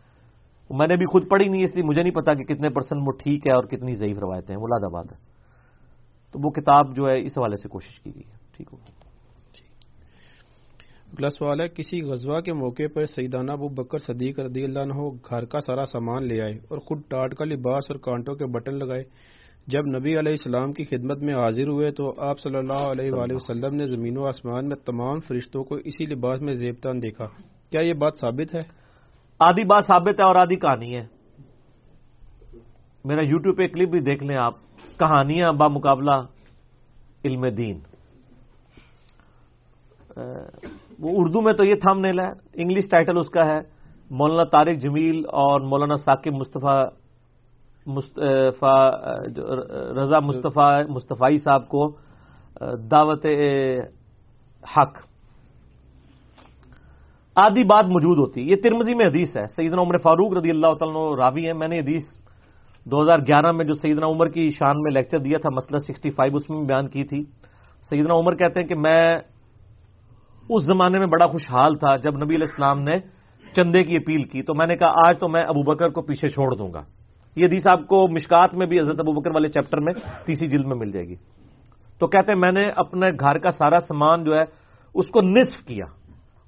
میں 0.77 0.87
نے 0.87 0.97
بھی 0.97 1.07
خود 1.07 1.29
پڑھی 1.31 1.49
نہیں، 1.49 1.63
اس 1.63 1.75
لیے 1.75 1.85
مجھے 1.85 2.03
نہیں 2.03 2.15
پتا 2.15 2.35
کہ 2.35 2.45
کتنے 2.45 2.69
پرسنٹ 2.69 3.01
وہ 3.07 3.13
ٹھیک 3.23 3.47
ہے 3.47 3.53
اور 3.53 3.65
کتنی 3.65 3.95
ضعیف 3.95 4.19
روایتیں 4.19 4.55
ہیں۔ 4.55 4.63
وہ 4.63 4.69
لاد 4.69 4.85
آباد 4.85 5.05
ہے۔ 5.13 5.17
تو 6.33 6.39
وہ 6.43 6.51
کتاب 6.51 6.97
جو 6.97 7.09
ہے، 7.09 7.27
اس 7.27 7.39
حوالے 7.39 7.57
سے 7.57 7.69
کوشش 7.69 8.01
کی 8.01 8.15
گئی 8.15 8.23
ہے۔ 8.27 8.37
ٹھیک 8.57 8.69
ہوگی 8.73 9.00
اگلا 11.11 11.29
سوال 11.29 11.61
ہے، 11.61 11.69
کسی 11.69 12.03
غزوہ 12.03 12.41
کے 12.41 12.53
موقع 12.53 12.83
پر 12.95 13.07
سیدانہ 13.07 13.53
ابو 13.53 13.69
بکر 13.69 13.99
صدیق 13.99 14.39
رضی 14.41 14.65
اللہ 14.65 14.79
عنہ 14.79 15.09
گھر 15.31 15.45
کا 15.45 15.61
سارا 15.61 15.87
سامان 15.87 16.27
لے 16.27 16.41
آئے 16.41 16.53
اور 16.53 16.79
خود 16.79 17.01
ٹاٹ 17.09 17.35
کا 17.35 17.45
لباس 17.45 17.85
اور 17.89 17.97
کانٹوں 17.97 18.35
کے 18.35 18.47
بٹن 18.47 18.75
لگائے۔ 18.75 19.03
جب 19.67 19.87
نبی 19.87 20.19
علیہ 20.19 20.33
السلام 20.33 20.73
کی 20.73 20.85
خدمت 20.85 21.19
میں 21.19 21.35
حاضر 21.35 21.69
ہوئے 21.69 21.91
تو 21.91 22.21
آپ 22.21 22.41
صلی 22.41 22.57
اللہ 22.57 22.73
علیہ 22.73 23.13
وآلہ 23.13 23.33
وسلم 23.35 23.75
نے 23.75 23.87
زمین 23.87 24.19
و 24.19 24.27
آسمان 24.27 24.69
میں 24.69 24.77
تمام 24.77 25.21
فرشتوں 25.21 25.65
کو 25.65 25.75
اسی 25.75 26.05
لباس 26.05 26.41
میں 26.41 26.53
زیبتان 26.53 27.03
دیکھا۔ 27.03 27.27
کیا 27.71 27.81
یہ 27.81 27.93
بات 27.93 28.13
ثابت 28.21 28.55
ہے؟ 28.55 28.61
آدھی 29.39 29.65
بات 29.65 29.85
ثابت 29.87 30.21
ہے 30.21 30.25
اور 30.25 30.35
آدھی 30.35 30.57
کہانی 30.57 30.97
ہے۔ 30.97 31.07
میرا 33.05 33.21
یوٹیوب 33.23 33.57
پہ 33.57 33.67
کلپ 33.67 33.89
بھی 33.89 34.01
دیکھ 34.01 34.25
لیں 34.25 34.37
آپ۔ 34.37 34.55
کہانیاں 34.99 35.53
با 35.53 35.69
مقابلہ 35.69 36.23
علم 37.25 37.49
دین۔ 37.49 37.79
وہ 41.01 41.11
اردو 41.17 41.41
میں 41.41 41.53
تو 41.53 41.65
یہ 41.65 41.75
تھام 41.75 41.99
نیل 42.01 42.19
ہے، 42.21 42.31
انگلش 42.55 42.89
ٹائٹل 42.91 43.19
اس 43.19 43.31
کا 43.31 43.45
ہے، 43.47 43.61
مولانا 44.11 44.45
طارق 44.45 44.77
جمیل 44.83 45.23
اور 45.35 45.61
مولانا 45.61 45.97
ثاقب 45.97 46.35
مصطفیٰ 47.87 48.81
رضا 49.97 50.19
مصطفیٰ، 50.21 50.71
مصطفی 50.89 51.37
صاحب 51.37 51.69
کو 51.69 51.83
دعوت 52.91 53.27
حق۔ 54.77 54.99
آدھی 57.37 57.65
بات 57.65 57.87
موجود 57.87 58.19
ہوتی، 58.19 58.41
یہ 58.43 58.57
ترمزی 58.63 58.95
میں 58.95 59.07
حدیث 59.07 59.37
ہے۔ 59.37 59.47
سیدنا 59.57 59.83
عمر 59.83 59.97
فاروق 60.03 60.37
رضی 60.37 60.51
اللہ 60.51 60.73
تعالیٰ 60.79 61.17
راوی 61.17 61.47
ہے 61.47 61.53
میں 61.53 61.69
نے 61.69 61.79
حدیث 61.79 62.05
دو 62.87 63.03
ہزار 63.03 63.19
گیارہ 63.19 63.53
میں 63.53 63.65
جو 63.65 63.75
سیدنا 63.75 64.07
عمر 64.07 64.29
کی 64.29 64.49
شان 64.51 64.83
میں 64.83 64.93
لیکچر 64.93 65.19
دیا 65.19 65.39
تھا، 65.39 65.51
مسئلہ 65.51 65.79
سکسٹی 65.79 66.11
فائیو 66.11 66.37
اس 66.37 66.51
میں 66.51 66.65
بیان 66.65 66.89
کی 66.89 67.05
تھی۔ 67.05 67.23
سیدنا 67.91 68.15
عمر 68.15 68.35
کہتے 68.37 68.61
ہیں 68.61 68.69
کہ 68.69 68.75
میں 68.77 69.05
اس 70.55 70.65
زمانے 70.65 70.99
میں 70.99 71.07
بڑا 71.07 71.27
خوشحال 71.27 71.79
تھا 71.79 71.97
جب 71.97 72.17
نبی 72.17 72.35
علیہ 72.35 72.47
السلام 72.49 72.81
نے 72.83 72.97
چندے 73.57 73.85
کی 73.85 73.97
اپیل 73.97 74.23
کی 74.23 74.43
تو 74.43 74.55
میں 74.55 74.67
نے 74.67 74.77
کہا، 74.77 75.09
آج 75.09 75.19
تو 75.19 75.29
میں 75.29 75.43
ابو 75.43 75.63
بکر 75.63 75.89
کو 75.89 76.03
پیچھے 76.03 76.29
چھوڑ 76.29 76.57
دوں 76.57 76.73
گا۔ 76.73 76.83
یہ 77.37 77.47
حدیث 77.47 77.67
آپ 77.67 77.87
کو 77.87 78.09
مشکات 78.09 78.55
میں 78.55 78.67
بھی 78.67 78.81
حضرت 78.81 79.01
ابو 79.01 79.13
بکر 79.13 79.31
والے 79.35 79.49
چیپٹر 79.49 79.81
میں 79.81 79.93
تیسری 80.27 80.47
جلد 80.47 80.67
میں 80.67 80.77
مل 80.77 80.93
جائے 80.93 81.09
گی۔ 81.09 81.15
تو 81.99 82.07
کہتے 82.07 82.33
ہیں، 82.33 82.39
میں 82.39 82.53
نے 82.53 82.71
اپنے 82.77 83.07
گھر 83.21 83.39
کا 83.39 83.51
سارا 83.51 83.81
سامان 83.81 84.25
جو 84.25 84.39
ہے، 84.39 84.45
اس 84.95 85.07
کو 85.07 85.21
نصف 85.21 85.67
کیا 85.67 85.85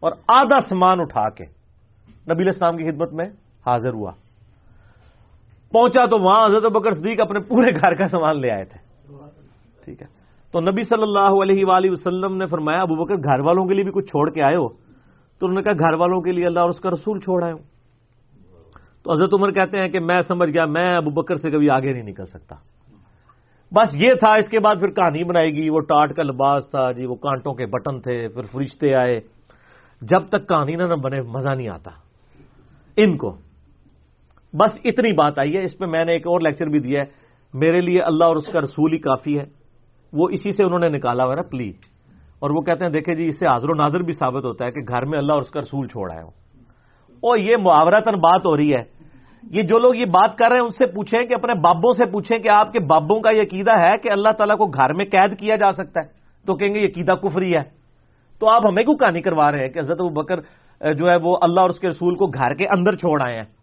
اور 0.00 0.12
آدھا 0.28 0.58
سامان 0.58 1.00
اٹھا 1.00 1.30
کے 1.30 1.44
نبی 2.32 2.42
الاسلام 2.42 2.76
کی 2.76 2.90
خدمت 2.90 3.12
میں 3.12 3.26
حاضر 3.66 3.92
ہوا۔ 3.92 4.12
پہنچا 5.72 6.04
تو 6.04 6.22
وہاں 6.22 6.46
حضرت 6.46 6.72
بکر 6.72 6.90
صدیق 6.90 7.20
اپنے 7.20 7.40
پورے 7.40 7.74
گھر 7.74 7.94
کا 7.94 8.06
سامان 8.06 8.40
لے 8.40 8.50
آئے 8.50 8.64
تھے۔ 8.64 8.78
ٹھیک 9.84 10.02
ہے۔ 10.02 10.21
تو 10.52 10.60
نبی 10.60 10.82
صلی 10.82 11.02
اللہ 11.02 11.42
علیہ 11.42 11.64
وآلہ 11.66 11.90
وسلم 11.90 12.36
نے 12.36 12.46
فرمایا، 12.46 12.82
ابو 12.82 13.04
بکر، 13.04 13.14
گھر 13.14 13.40
والوں 13.40 13.66
کے 13.66 13.74
لیے 13.74 13.84
بھی 13.84 13.92
کچھ 13.94 14.06
چھوڑ 14.06 14.30
کے 14.30 14.42
آئے 14.42 14.56
ہو۔ 14.56 14.68
تو 15.38 15.46
انہوں 15.46 15.54
نے 15.54 15.62
کہا، 15.62 15.72
گھر 15.72 15.94
والوں 15.94 16.20
کے 16.20 16.32
لیے 16.32 16.46
اللہ 16.46 16.60
اور 16.60 16.68
اس 16.68 16.80
کا 16.80 16.90
رسول 16.90 17.20
چھوڑ 17.20 17.44
آئے 17.44 17.52
ہوں۔ 17.52 17.62
تو 19.02 19.12
حضرت 19.12 19.34
عمر 19.34 19.50
کہتے 19.50 19.78
ہیں 19.78 19.88
کہ 19.88 20.00
میں 20.00 20.22
سمجھ 20.28 20.50
گیا، 20.50 20.64
میں 20.64 20.90
ابو 20.96 21.10
بکر 21.10 21.34
سے 21.34 21.50
کبھی 21.50 21.70
آگے 21.70 21.92
نہیں 21.92 22.02
نکل 22.02 22.26
سکتا۔ 22.26 22.56
بس 23.72 23.94
یہ 23.94 24.08
تھا، 24.08 24.34
اس 24.34 24.48
کے 24.48 24.58
بعد 24.60 24.74
پھر 24.80 24.88
کہانی 24.88 25.24
بنائی 25.24 25.52
گی 25.52 25.70
وہ 25.70 25.80
ٹاٹ 25.80 26.14
کا 26.14 26.22
لباس 26.22 26.70
تھا 26.70 26.92
جی 26.92 27.06
وہ 27.06 27.14
کانٹوں 27.14 27.54
کے 27.54 27.66
بٹن 27.66 28.00
تھے، 28.00 28.28
پھر 28.28 28.42
فرشتے 28.42 28.94
آئے۔ 28.94 29.20
جب 30.02 30.28
تک 30.28 30.48
کہانی 30.48 30.76
نہ 30.76 30.82
بنے، 30.82 31.20
مزہ 31.20 31.50
نہیں 31.50 31.68
آتا۔ 31.68 31.90
ان 32.96 33.16
کو۔ 33.16 33.36
بس 34.52 34.78
اتنی 34.84 35.12
بات 35.12 35.38
آئی 35.38 35.56
ہے۔ 35.56 35.62
اس 35.62 35.78
پہ 35.78 35.86
میں 35.86 36.04
نے 36.04 36.12
ایک 36.12 36.26
اور 36.26 36.40
لیکچر 36.40 36.66
بھی 36.66 36.78
دیا 36.78 37.00
ہے۔ 37.00 37.06
میرے 37.54 37.80
لیے 37.80 38.02
اللہ 38.02 38.24
اور 38.24 38.36
اس 38.36 38.46
کا 38.46 38.60
رسول 38.60 38.92
ہی 38.92 38.98
کافی 38.98 39.38
ہے۔ 39.38 39.61
وہ 40.12 40.28
اسی 40.30 40.52
سے 40.52 40.64
انہوں 40.64 40.78
نے 40.78 40.88
نکالا 40.88 41.24
ہوا 41.24 41.34
نا 41.34 41.42
پلی۔ 41.42 41.72
اور 42.38 42.50
وہ 42.50 42.60
کہتے 42.60 42.84
ہیں، 42.84 42.92
دیکھیں 42.92 43.14
جی 43.14 43.26
اس 43.26 43.38
سے 43.38 43.46
حاضر 43.46 43.70
و 43.70 43.74
ناظر 43.74 44.00
بھی 44.00 44.12
ثابت 44.12 44.44
ہوتا 44.44 44.66
ہے 44.66 44.70
کہ 44.70 44.80
گھر 44.88 45.04
میں 45.04 45.18
اللہ 45.18 45.32
اور 45.32 45.40
اس 45.40 45.50
کا 45.50 45.60
رسول 45.60 45.88
چھوڑ 45.88 46.12
آئے 46.12 46.22
ہوں۔ 46.22 46.30
اور 47.10 47.38
یہ 47.38 47.56
محاورتن 47.56 48.14
بات 48.14 48.46
ہو 48.46 48.56
رہی 48.56 48.74
ہے۔ 48.74 48.84
یہ 49.50 49.62
جو 49.62 49.78
لوگ 49.78 49.94
یہ 49.94 50.04
بات 50.04 50.36
کر 50.36 50.48
رہے 50.48 50.56
ہیں، 50.56 50.62
ان 50.62 50.68
سے 50.68 50.86
پوچھیں 50.86 51.26
کہ، 51.26 51.34
اپنے 51.34 51.54
بابوں 51.54 51.92
سے 51.92 52.04
پوچھیں 52.06 52.38
کہ 52.38 52.48
آپ 52.48 52.72
کے 52.72 52.80
بابوں 52.80 53.20
کا 53.20 53.30
یہ 53.36 53.42
عقیدہ 53.42 53.78
ہے 53.78 53.98
کہ 54.02 54.08
اللہ 54.12 54.28
تعالیٰ 54.28 54.56
کو 54.56 54.66
گھر 54.66 54.92
میں 54.92 55.04
قید 55.04 55.38
کیا 55.38 55.56
جا 55.56 55.72
سکتا 55.72 56.00
ہے؟ 56.00 56.08
تو 56.46 56.54
کہیں 56.54 56.74
گے، 56.74 56.80
یہ 56.80 56.86
عقیدہ 56.86 57.12
کفری 57.12 57.54
ہے۔ 57.54 57.62
تو 58.40 58.48
آپ 58.50 58.66
ہمیں 58.66 58.84
کیوں 58.84 58.96
کہانی 58.96 59.20
کروا 59.20 59.52
رہے 59.52 59.58
ہیں 59.58 59.68
کہ 59.68 59.78
حضرت 59.78 60.00
بکر، 60.00 60.40
جو 60.92 61.10
ہے، 61.10 61.16
وہ 61.22 61.36
اللہ 61.42 61.60
اور 61.60 61.70
اس 61.70 61.80
کے 61.80 61.88
رسول 61.88 62.14
کو 62.14 62.26
گھر 62.26 62.54
کے 62.54 62.64
اندر 62.64 62.92
چھوڑ 62.92 63.22
آئے 63.22 63.36
ہیں؟ 63.36 63.61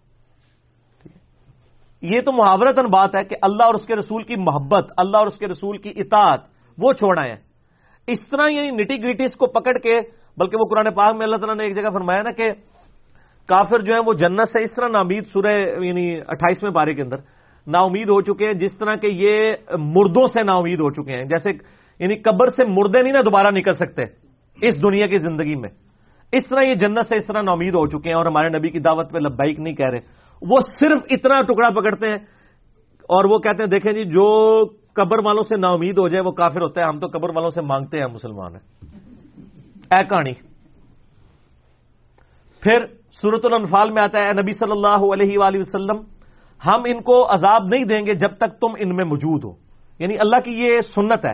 یہ 2.02 2.22
تو 2.22 2.32
محاورتن 2.32 2.86
بات 2.86 3.16
ہے 3.16 3.24
کہ 3.24 3.36
اللہ 3.42 3.64
اور 3.64 3.74
اس 3.74 3.86
کے 3.86 3.96
رسول 3.96 4.24
کی 4.24 4.36
محبت، 4.36 4.92
اللہ 4.98 5.18
اور 5.18 5.28
اس 5.28 5.38
کے 5.38 5.48
رسول 5.48 5.78
کی 5.78 5.94
اطاعت، 5.96 6.40
وہ 6.78 6.94
چھوڑ 6.94 7.16
آئے 7.22 7.30
ہیں 7.30 7.42
اس 8.08 8.28
طرح 8.30 8.48
یعنی 8.50 8.72
نٹی 8.72 9.04
گریٹیز 9.04 9.36
کو 9.36 9.48
پکڑ 9.48 9.78
کے، 9.78 10.00
بلکہ 10.38 10.58
وہ 10.58 10.66
قرآن 10.70 10.94
پاک 10.94 11.16
میں 11.16 11.26
اللہ 11.26 11.36
تعالیٰ 11.36 11.56
نے 11.56 11.64
ایک 11.64 11.76
جگہ 11.76 11.90
فرمایا 11.94 12.22
نا 12.22 12.32
کہ 12.32 12.52
کافر 13.50 13.80
جو 13.80 13.94
ہے 13.94 14.00
وہ 14.00 14.14
جنت 14.14 14.50
سے 14.50 14.64
اس 14.64 14.76
طرح 14.76 14.88
نامید 14.88 15.24
سورہ 15.34 15.54
یعنی 15.84 16.22
اٹھائیسویں 16.28 16.72
پارے 16.72 16.94
کے 16.94 17.02
اندر 17.02 17.18
نا 17.68 17.80
امید 17.80 18.10
ہو 18.10 18.22
چکے 18.22 18.46
ہیں، 18.46 18.54
جس 18.54 18.78
طرح 18.78 18.96
کہ 18.96 19.08
یہ 19.08 19.54
مردوں 19.78 20.26
سے 20.28 20.44
نا 20.44 20.54
امید 20.54 20.80
ہو 20.80 20.90
چکے 20.90 21.12
ہیں۔ 21.12 21.26
جیسے 21.26 21.52
یعنی 22.00 22.16
قبر 22.16 22.48
سے 22.48 22.66
مردے 22.66 23.02
نہیں 23.04 23.14
نا 23.14 23.22
دوبارہ 23.26 23.52
نکل 23.52 23.72
سکتے 23.72 24.04
اس 24.62 24.84
دنیا 24.84 25.08
کی 25.08 25.18
زندگی 25.18 25.56
میں۔ 25.56 25.70
اس 26.34 26.48
طرح 26.48 26.62
یہ 26.62 26.76
جنت 26.76 27.06
سے 27.10 27.16
اس 27.16 27.26
طرح 27.26 27.42
نا 27.42 27.52
امید 27.52 27.74
ہو 27.76 27.86
چکے 27.88 28.10
ہیں 28.10 28.18
اور 28.18 28.26
ہمارے 28.26 28.50
نبی 28.50 28.70
کی 28.70 28.80
دعوت 28.80 29.12
پہ 29.12 29.18
لبائک 29.18 29.60
نہیں 29.60 29.76
کہہ 29.76 29.90
رہے۔ 29.90 30.00
وہ 30.42 30.58
صرف 30.80 31.02
اتنا 31.10 31.42
ٹکڑا 31.42 31.70
پکڑتے 31.70 32.08
ہیں 32.08 32.18
اور 33.02 33.26
وہ 33.26 33.38
کہتے 33.38 33.64
ہیں 33.64 33.70
دیکھیں 33.70 33.94
جی 33.94 34.04
جو 34.04 34.66
قبر 34.94 35.26
والوں 35.26 35.44
سے 35.44 35.58
نا 35.58 35.68
امید 35.68 35.98
ہو 35.98 36.08
جائے 36.08 36.24
وہ 36.26 36.32
کافر 36.32 36.62
ہوتا 36.62 36.82
ہے، 36.82 36.86
ہم 36.86 37.00
تو 37.00 37.08
قبر 37.08 37.30
والوں 37.30 37.50
سے 37.50 37.62
مانگتے 37.62 37.98
ہیں 37.98 38.06
مسلمان 38.06 38.56
ہیں۔ 38.56 38.86
اے 39.92 40.04
کہانی۔ 40.04 40.34
پھر 42.62 42.86
صورت 43.22 43.46
الانفال 43.46 43.92
میں 43.92 44.04
آتا 44.04 44.20
ہے 44.20 44.34
نبی 44.34 44.52
صلی 44.52 44.72
اللہ 44.72 45.14
علیہ 45.14 45.38
وآلہ 45.38 45.58
وسلم، 45.58 45.98
ہم 46.68 46.82
ان 46.86 47.02
کو 47.02 47.34
عذاب 47.34 47.68
نہیں 47.68 47.86
دیں 47.86 48.06
گے 48.06 48.14
جب 48.14 48.32
تک 48.38 48.60
تم 48.62 48.68
ان 48.80 48.96
میں 48.96 49.06
موجود 49.06 49.44
ہو۔ 49.44 49.52
یعنی 50.00 50.18
اللہ 50.20 50.40
کی 50.46 50.52
یہ 50.52 50.82
سنت 50.82 51.26
ہے 51.26 51.34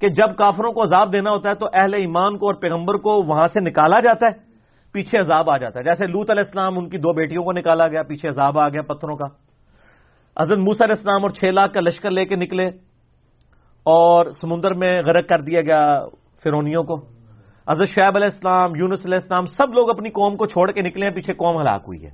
کہ 0.00 0.08
جب 0.08 0.36
کافروں 0.36 0.72
کو 0.72 0.82
عذاب 0.82 1.12
دینا 1.12 1.30
ہوتا 1.30 1.50
ہے 1.50 1.54
تو 1.54 1.66
اہل 1.72 1.94
ایمان 1.94 2.38
کو 2.38 2.46
اور 2.46 2.54
پیغمبر 2.54 2.94
کو 2.94 3.22
وہاں 3.26 3.48
سے 3.48 3.60
نکالا 3.60 4.00
جاتا 4.00 4.26
ہے۔ 4.26 4.55
پیچھے 4.96 5.18
عذاب 5.18 5.50
آ 5.50 5.56
جاتا 5.56 5.78
ہے۔ 5.78 5.84
جیسے 5.84 6.06
لوت 6.06 6.30
علیہ 6.30 6.42
السلام، 6.46 6.78
ان 6.78 6.88
کی 6.88 6.98
دو 6.98 7.12
بیٹیوں 7.12 7.44
کو 7.44 7.52
نکالا 7.52 7.88
گیا، 7.88 8.02
پیچھے 8.02 8.28
عذاب 8.28 8.58
آ 8.58 8.68
گیا 8.68 8.82
پتھروں 8.82 9.16
کا۔ 9.16 9.26
حضرت 10.42 10.58
موسا 10.58 10.84
علیہ 10.84 10.94
السلام 10.96 11.22
اور 11.22 11.30
چھ 11.30 11.44
لاکھ 11.44 11.72
کا 11.72 11.80
لشکر 11.80 12.10
لے 12.10 12.24
کے 12.24 12.36
نکلے 12.36 12.66
اور 13.82 14.30
سمندر 14.30 14.74
میں 14.74 15.02
غرق 15.06 15.28
کر 15.28 15.40
دیا 15.40 15.60
گیا 15.60 16.00
فرونیوں 16.42 16.82
کو۔ 16.84 16.94
حضرت 17.70 17.88
شعیب 17.88 18.16
علیہ 18.16 18.28
السلام، 18.32 18.76
یونس 18.76 19.06
علیہ 19.06 19.18
السلام، 19.22 19.46
سب 19.46 19.74
لوگ 19.74 19.90
اپنی 19.90 20.10
قوم 20.10 20.36
کو 20.36 20.46
چھوڑ 20.46 20.70
کے 20.70 20.82
نکلے 20.82 21.06
ہیں، 21.06 21.14
پیچھے 21.14 21.32
قوم 21.32 21.60
ہلاک 21.60 21.82
ہوئی 21.86 22.04
ہے۔ 22.04 22.10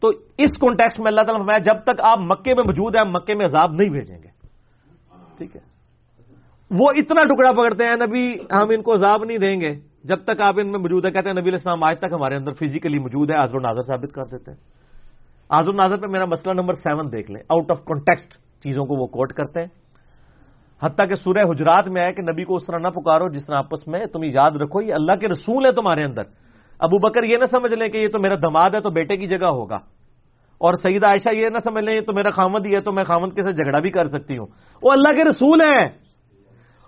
تو 0.00 0.08
اس 0.38 0.58
کانٹیکس 0.60 1.00
میں 1.00 1.06
اللہ 1.06 1.20
تعالیٰ 1.20 1.40
فرمایا، 1.40 1.58
جب 1.58 1.82
تک 1.82 2.00
آپ 2.02 2.18
مکے 2.18 2.54
میں 2.54 2.64
موجود 2.64 2.96
ہیں، 2.96 3.04
مکے 3.04 3.34
میں 3.34 3.44
عذاب 3.44 3.72
نہیں 3.72 3.88
بھیجیں 3.88 4.18
گے۔ 4.22 4.28
ٹھیک 5.38 5.56
ہے۔ 5.56 5.60
وہ 6.70 6.86
اتنا 6.96 7.22
ٹکڑا 7.22 7.52
پکڑتے 7.52 7.84
ہیں، 7.84 7.96
نبی 8.06 8.32
ہم 8.32 8.68
ان 8.70 8.82
کو 8.82 8.94
عذاب 8.94 9.24
نہیں 9.24 9.38
دیں 9.38 9.60
گے۔ 9.60 9.93
جب 10.04 10.16
تک 10.24 10.40
آپ 10.40 10.54
ان 10.58 10.70
میں 10.70 10.78
موجود 10.78 11.04
ہے 11.04 11.10
کہتے 11.10 11.28
ہیں 11.28 11.34
نبی 11.34 11.42
علیہ 11.42 11.52
السلام 11.52 11.84
آج 11.84 11.98
تک 11.98 12.12
ہمارے 12.12 12.36
اندر 12.36 12.52
فزیکلی 12.52 12.98
موجود 12.98 13.30
ہے 13.30 13.36
آزر 13.36 13.60
ناظر 13.60 13.82
ثابت 13.82 14.12
کر 14.14 14.24
دیتے 14.24 14.50
ہیں۔ 14.50 14.58
آزر 15.48 15.72
ناظر 15.72 15.96
پہ 15.96 16.06
میرا 16.06 16.24
مسئلہ 16.24 16.54
نمبر 16.54 16.72
سیون 16.72 17.12
دیکھ 17.12 17.30
لیں۔ 17.30 17.42
آؤٹ 17.48 17.70
آف 17.70 17.84
کانٹیکسٹ 17.84 18.32
چیزوں 18.62 18.84
کو 18.84 18.94
وہ 18.94 19.06
کوٹ 19.06 19.32
کرتے 19.32 19.60
ہیں۔ 19.60 19.66
حتیٰ 20.82 21.08
کہ 21.08 21.14
سورہ 21.14 21.38
حجرات 21.38 21.88
میں 21.88 22.02
آئے 22.02 22.12
کہ 22.12 22.22
نبی 22.22 22.44
کو 22.44 22.54
اس 22.54 22.66
طرح 22.66 22.78
نہ 22.78 22.88
پکارو 22.88 23.28
جس 23.28 23.46
طرح 23.46 23.58
آپس 23.58 23.88
میں، 23.88 24.06
تم 24.06 24.22
یاد 24.22 24.50
رکھو، 24.50 24.82
یہ 24.82 24.94
اللہ 24.94 25.12
کے 25.16 25.28
رسول 25.28 25.66
ہے 25.66 25.72
تمہارے 25.72 26.04
اندر۔ 26.04 26.22
ابو 26.78 26.98
بکر 26.98 27.22
یہ 27.22 27.36
نہ 27.36 27.44
سمجھ 27.44 27.74
لیں 27.74 27.88
کہ 27.88 27.96
یہ 27.96 28.08
تو 28.08 28.18
میرا 28.18 28.34
دماد 28.34 28.70
ہے، 28.74 28.80
تو 28.80 28.90
بیٹے 28.90 29.16
کی 29.16 29.26
جگہ 29.26 29.46
ہوگا۔ 29.46 29.76
اور 30.58 30.74
سعید 30.74 31.04
عائشہ 31.04 31.34
یہ 31.34 31.48
نہ 31.48 31.58
سمجھ 31.64 31.84
لیں، 31.84 31.94
یہ 31.94 32.00
تو 32.00 32.12
میرا 32.12 32.30
خامد 32.30 32.66
ہی 32.66 32.74
ہے، 32.74 32.80
تو 32.80 32.92
میں 32.92 33.04
خامد 33.04 33.34
کے 33.34 33.42
ساتھ 33.42 33.54
جھگڑا 33.54 33.80
بھی 33.80 33.90
کر 33.90 34.08
سکتی 34.08 34.38
ہوں۔ 34.38 34.46
وہ 34.82 34.92
اللہ 34.92 35.16
کے 35.16 35.24
رسول 35.24 35.60
ہیں۔ 35.60 36.03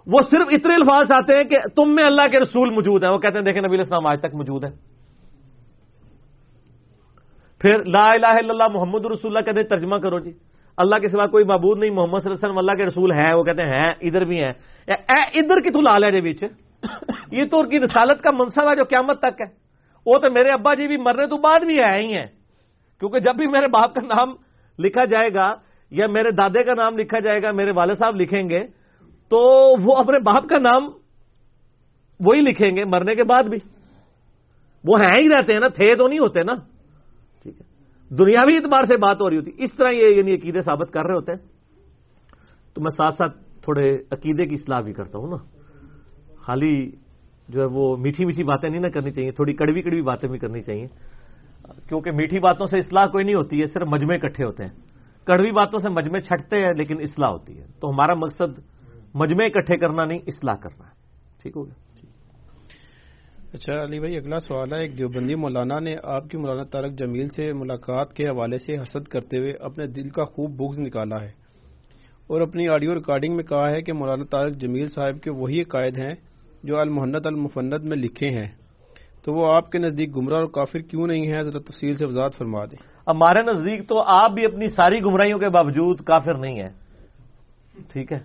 وہ 0.06 0.18
صرف 0.30 0.48
اتنے 0.50 0.74
الفاظ 0.74 1.12
آتے 1.12 1.36
ہیں 1.36 1.44
کہ 1.44 1.56
تم 1.76 1.94
میں 1.94 2.04
اللہ 2.04 2.22
کے 2.30 2.40
رسول 2.40 2.70
موجود 2.70 3.04
ہیں۔ 3.04 3.10
وہ 3.10 3.18
کہتے 3.18 3.38
ہیں، 3.38 3.44
دیکھیں 3.44 3.62
نبی 3.62 3.76
السلام 3.76 4.06
آج 4.06 4.20
تک 4.20 4.34
موجود 4.34 4.64
ہے 4.64 4.70
پھر 7.60 7.84
لا 7.84 8.12
الہ 8.12 8.26
الا 8.26 8.48
اللہ 8.48 8.68
محمد 8.72 9.06
رسول 9.06 9.36
اللہ 9.36 9.44
کہتے 9.44 9.60
ہیں، 9.60 9.66
ترجمہ 9.66 9.96
کرو 9.96 10.18
جی۔ 10.18 10.32
اللہ 10.76 10.96
کے 10.96 11.08
سوا 11.08 11.26
کوئی 11.26 11.44
معبود 11.44 11.78
نہیں، 11.78 11.90
محمد 11.90 12.18
صلی 12.18 12.30
اللہ 12.30 12.46
علیہ 12.46 12.48
وسلم 12.48 12.58
اللہ 12.58 12.72
کے 12.72 12.86
رسول 12.86 13.12
ہے 13.12 13.34
وہ 13.34 13.44
کہتے 13.44 13.62
ہیں 13.62 13.92
ادھر 14.00 14.24
بھی 14.24 14.44
ہیں۔ 14.44 14.52
اے 14.88 15.38
ادھر 15.38 15.60
کی 15.60 15.70
تو 15.70 15.80
لال 15.80 16.04
ہے 16.04 16.10
جی 16.10 16.20
بیچ۔ 16.20 16.42
یہ 17.30 17.44
تو 17.44 17.58
ان 17.58 17.68
کی 17.68 17.80
رسالت 17.80 18.22
کا 18.22 18.30
منصب 18.30 18.70
ہے 18.70 18.76
جو 18.76 18.84
قیامت 18.84 19.18
تک 19.18 19.40
ہے۔ 19.40 19.46
وہ 20.06 20.18
تو 20.18 20.30
میرے 20.30 20.48
ابا 20.48 20.74
جی 20.74 20.86
بھی 20.86 20.96
مرنے 20.96 21.26
تو 21.26 21.36
بعد 21.36 21.64
بھی 21.64 21.78
ہے 21.78 22.00
ہی 22.00 22.16
ہیں۔ 22.16 22.26
کیونکہ 23.00 23.18
جب 23.18 23.34
بھی 23.34 23.46
میرے 23.46 23.68
باپ 23.68 23.94
کا 23.94 24.00
نام 24.06 24.34
لکھا 24.78 25.04
جائے 25.04 25.34
گا 25.34 25.54
یا 25.90 26.06
میرے 26.06 26.30
دادے 26.30 26.64
کا 26.64 26.74
نام 26.74 26.98
لکھا 26.98 27.18
جائے 27.18 27.42
گا، 27.42 27.52
میرے 27.52 27.70
والد 27.70 27.98
صاحب 27.98 28.16
لکھیں 28.16 28.50
گے 28.50 28.75
تو 29.28 29.38
وہ 29.82 29.96
اپنے 29.96 30.18
باپ 30.18 30.48
کا 30.48 30.58
نام 30.58 30.84
وہی 32.20 32.40
لکھیں 32.40 32.76
گے، 32.76 32.84
مرنے 32.84 33.14
کے 33.14 33.24
بعد 33.24 33.42
بھی۔ 33.42 33.58
وہ 34.84 35.00
ہیں 35.00 35.22
ہی 35.22 35.28
رہتے 35.28 35.52
ہیں 35.52 35.60
نا، 35.60 35.68
تھے 35.68 35.96
تو 35.96 36.08
نہیں 36.08 36.18
ہوتے 36.18 36.42
نا۔ 36.42 36.54
ٹھیک 37.42 37.60
ہے۔ 37.60 37.66
دنیاوی 38.16 38.56
اعتبار 38.56 38.84
سے 38.84 38.96
بات 38.96 39.20
ہو 39.20 39.30
رہی 39.30 39.36
ہوتی۔ 39.36 39.50
اس 39.58 39.76
طرح 39.76 39.88
یہ 39.92 40.16
یعنی 40.16 40.34
عقیدے 40.34 40.60
ثابت 40.60 40.90
کر 40.92 41.06
رہے 41.06 41.14
ہوتے 41.14 41.32
ہیں۔ 41.32 41.48
تو 42.74 42.82
میں 42.82 42.90
ساتھ 42.90 43.14
ساتھ 43.14 43.36
تھوڑے 43.62 43.96
عقیدے 44.10 44.46
کی 44.46 44.54
اصلاح 44.54 44.80
بھی 44.80 44.92
کرتا 44.92 45.18
ہوں 45.18 45.28
نا۔ 45.28 45.36
خالی 46.36 46.90
جو 47.48 47.60
ہے 47.60 47.66
وہ 47.66 47.96
میٹھی 47.96 48.24
میٹھی 48.24 48.44
باتیں 48.44 48.68
نہیں 48.70 48.80
نہ 48.80 48.88
کرنی 48.88 49.10
چاہیے، 49.10 49.30
تھوڑی 49.30 49.52
کڑوی 49.52 49.82
کڑوی 49.82 50.02
باتیں 50.02 50.28
بھی 50.28 50.38
کرنی 50.38 50.60
چاہیے۔ 50.60 50.86
کیونکہ 51.88 52.10
میٹھی 52.10 52.38
باتوں 52.38 52.66
سے 52.66 52.78
اصلاح 52.78 53.06
کوئی 53.06 53.24
نہیں 53.24 53.34
ہوتی 53.34 53.60
ہے 53.60 53.66
صرف 53.66 53.88
مجمے 53.88 54.16
اکٹھے 54.16 54.44
ہوتے 54.44 54.64
ہیں۔ 54.64 54.70
کڑوی 55.26 55.50
باتوں 55.50 55.78
سے 55.78 55.88
مجمے 55.88 56.20
چھٹتے 56.20 56.64
ہیں، 56.64 56.72
لیکن 56.72 57.00
اصلاح 57.00 57.28
ہوتی 57.28 57.60
ہے۔ 57.60 57.66
تو 57.80 57.90
ہمارا 57.90 58.14
مقصد 58.14 58.75
مجمے 59.18 59.46
اکٹھے 59.46 59.76
کرنا 59.76 60.04
نہیں 60.04 60.18
اصلاح 60.26 60.54
کرنا 60.54 60.84
ٹھیک 61.42 61.56
ہو 61.56 61.66
گیا؟ 61.66 61.86
اچھا 63.54 63.82
علی 63.82 63.98
بھائی 63.98 64.16
اگلا 64.16 64.38
سوال 64.38 64.72
ہے 64.72 64.78
ایک 64.78 64.98
دیوبندی 64.98 65.34
مولانا 65.34 65.78
نے 65.78 65.96
آپ 66.04 66.28
کی 66.28 66.36
مولانا 66.36 66.62
تارک 66.62 66.92
جمیل 66.92 67.28
سے 67.28 67.52
ملاقات 67.52 68.12
کے 68.12 68.28
حوالے 68.28 68.58
سے 68.58 68.76
حسد 68.76 69.08
کرتے 69.08 69.38
ہوئے 69.38 69.52
اپنے 69.60 69.86
دل 69.86 70.08
کا 70.08 70.24
خوب 70.24 70.50
بغض 70.50 70.78
نکالا 70.78 71.22
ہے 71.22 71.30
اور 72.26 72.40
اپنی 72.40 72.68
آڈیو 72.68 72.94
ریکارڈنگ 72.94 73.36
میں 73.36 73.44
کہا 73.44 73.70
ہے 73.70 73.82
کہ 73.82 73.92
مولانا 73.92 74.24
تارک 74.24 74.52
جمیل 74.56 74.88
صاحب 74.88 75.22
کے 75.22 75.30
وہی 75.30 75.62
قائد 75.62 75.98
ہیں 75.98 76.14
جو 76.64 76.78
المحنت 76.78 77.26
المفند 77.26 77.74
میں 77.82 77.96
لکھے 77.96 78.28
ہیں۔ 78.28 78.48
تو 79.22 79.32
وہ 79.32 79.54
آپ 79.54 79.70
کے 79.70 79.78
نزدیک 79.78 80.16
گمراہ 80.16 80.38
اور 80.38 80.46
کافر 80.46 80.78
کیوں 80.78 81.06
نہیں 81.06 81.32
ہے 81.32 81.42
ذرا 81.42 81.58
تفصیل 81.58 81.96
سے 81.96 82.06
وضاحت 82.06 82.36
فرما 82.38 82.64
دیں۔ 82.64 83.10
ہمارے 83.10 83.42
نزدیک 83.42 83.88
تو 83.88 84.02
آپ 84.06 84.30
بھی 84.30 84.44
اپنی 84.44 84.66
ساری 84.66 85.00
گمراہیوں 85.00 85.38
کے 85.38 85.48
باوجود 85.48 86.00
کافر 86.00 86.34
نہیں 86.34 86.60
ہے 86.60 86.68
ٹھیک 87.92 88.12
ہے؟ 88.12 88.18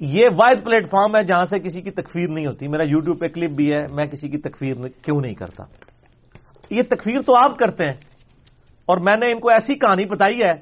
یہ 0.00 0.26
واحد 0.36 0.64
پلیٹ 0.64 0.90
فارم 0.90 1.16
ہے 1.16 1.22
جہاں 1.22 1.44
سے 1.44 1.58
کسی 1.58 1.82
کی 1.82 1.90
تکفیر 1.90 2.28
نہیں 2.28 2.46
ہوتی۔ 2.46 2.68
میرا 2.68 2.82
یوٹیوب 2.82 3.20
پہ 3.20 3.28
کلپ 3.28 3.50
بھی 3.50 3.72
ہے، 3.72 3.86
میں 3.90 4.06
کسی 4.06 4.28
کی 4.28 4.38
تکفیر 4.38 4.76
کیوں 5.02 5.20
نہیں 5.20 5.34
کرتا؟ 5.34 5.64
یہ 6.70 6.82
تکفیر 6.82 7.20
تو 7.26 7.34
آپ 7.44 7.58
کرتے 7.58 7.84
ہیں۔ 7.84 7.94
اور 8.86 8.98
میں 8.98 9.16
نے 9.16 9.32
ان 9.32 9.40
کو 9.40 9.50
ایسی 9.50 9.74
کہانی 9.74 10.04
بتائی 10.04 10.38
ہے 10.42 10.52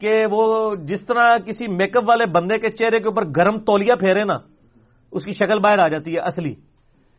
کہ 0.00 0.26
وہ 0.30 0.74
جس 0.74 1.06
طرح 1.06 1.38
کسی 1.38 1.68
میک 1.68 1.96
اپ 1.96 2.02
والے 2.08 2.30
بندے 2.30 2.58
کے 2.58 2.68
چہرے 2.68 2.98
کے 2.98 3.08
اوپر 3.08 3.24
گرم 3.26 3.58
تولیا 3.58 3.94
پھیرے 3.94 4.24
نا، 4.24 4.34
اس 5.12 5.24
کی 5.24 5.30
شکل 5.30 5.58
باہر 5.58 5.78
آ 5.78 5.88
جاتی 5.88 6.14
ہے 6.14 6.20
اصلی۔ 6.20 6.54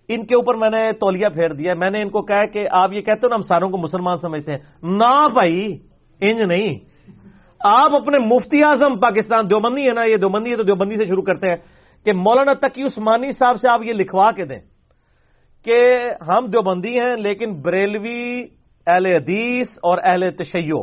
ان 0.10 0.26
کے 0.26 0.36
اوپر 0.36 0.56
میں 0.56 0.70
نے 0.70 0.91
تولیا 0.91 1.30
پھیر 1.30 1.53
دیا 1.53 1.74
میں 1.78 1.89
نے 1.89 2.01
ان 2.01 2.10
کو 2.10 2.22
کہا 2.22 2.45
کہ 2.45 2.68
آپ 2.72 2.93
یہ 2.93 3.01
کہتے 3.01 3.20
ہو 3.24 3.28
نا، 3.28 3.36
ہم 3.36 3.41
ساروں 3.41 3.70
کو 3.70 3.78
مسلمان 3.78 4.16
سمجھتے 4.18 4.51
ہیں۔ 4.51 4.60
نہ 4.84 5.28
بھائی، 5.34 5.78
انج 6.22 6.41
نہیں۔ 6.41 6.95
آپ 7.62 7.95
اپنے 7.95 8.18
مفتی 8.26 8.64
اعظم 8.64 8.99
پاکستان 8.99 9.49
دیوبندی 9.49 9.88
ہے 9.88 9.93
نا، 9.93 10.03
یہ 10.03 10.18
دیوبندی 10.18 10.51
ہے 10.51 10.56
تو 10.56 10.64
دیوبندی 10.64 10.95
سے 10.97 11.06
شروع 11.06 11.24
کرتے 11.24 11.47
ہیں 11.49 11.58
کہ 12.06 12.14
مولانا 12.14 12.53
تقی 12.62 12.84
عثمانی 12.84 13.32
صاحب 13.32 13.58
سے 13.62 13.70
آپ 13.72 13.84
یہ 13.84 13.93
لکھوا 13.93 14.32
کے 14.32 14.45
دیں 14.45 14.60
کہ 15.66 15.78
ہم 16.28 16.45
دیوبندی 16.53 16.93
ہیں 16.99 17.16
لیکن 17.18 17.62
بریلوی 17.62 18.26
اہل 18.88 19.06
حدیث 19.06 19.78
اور 19.82 19.97
اہل 20.03 20.30
تشیو 20.38 20.82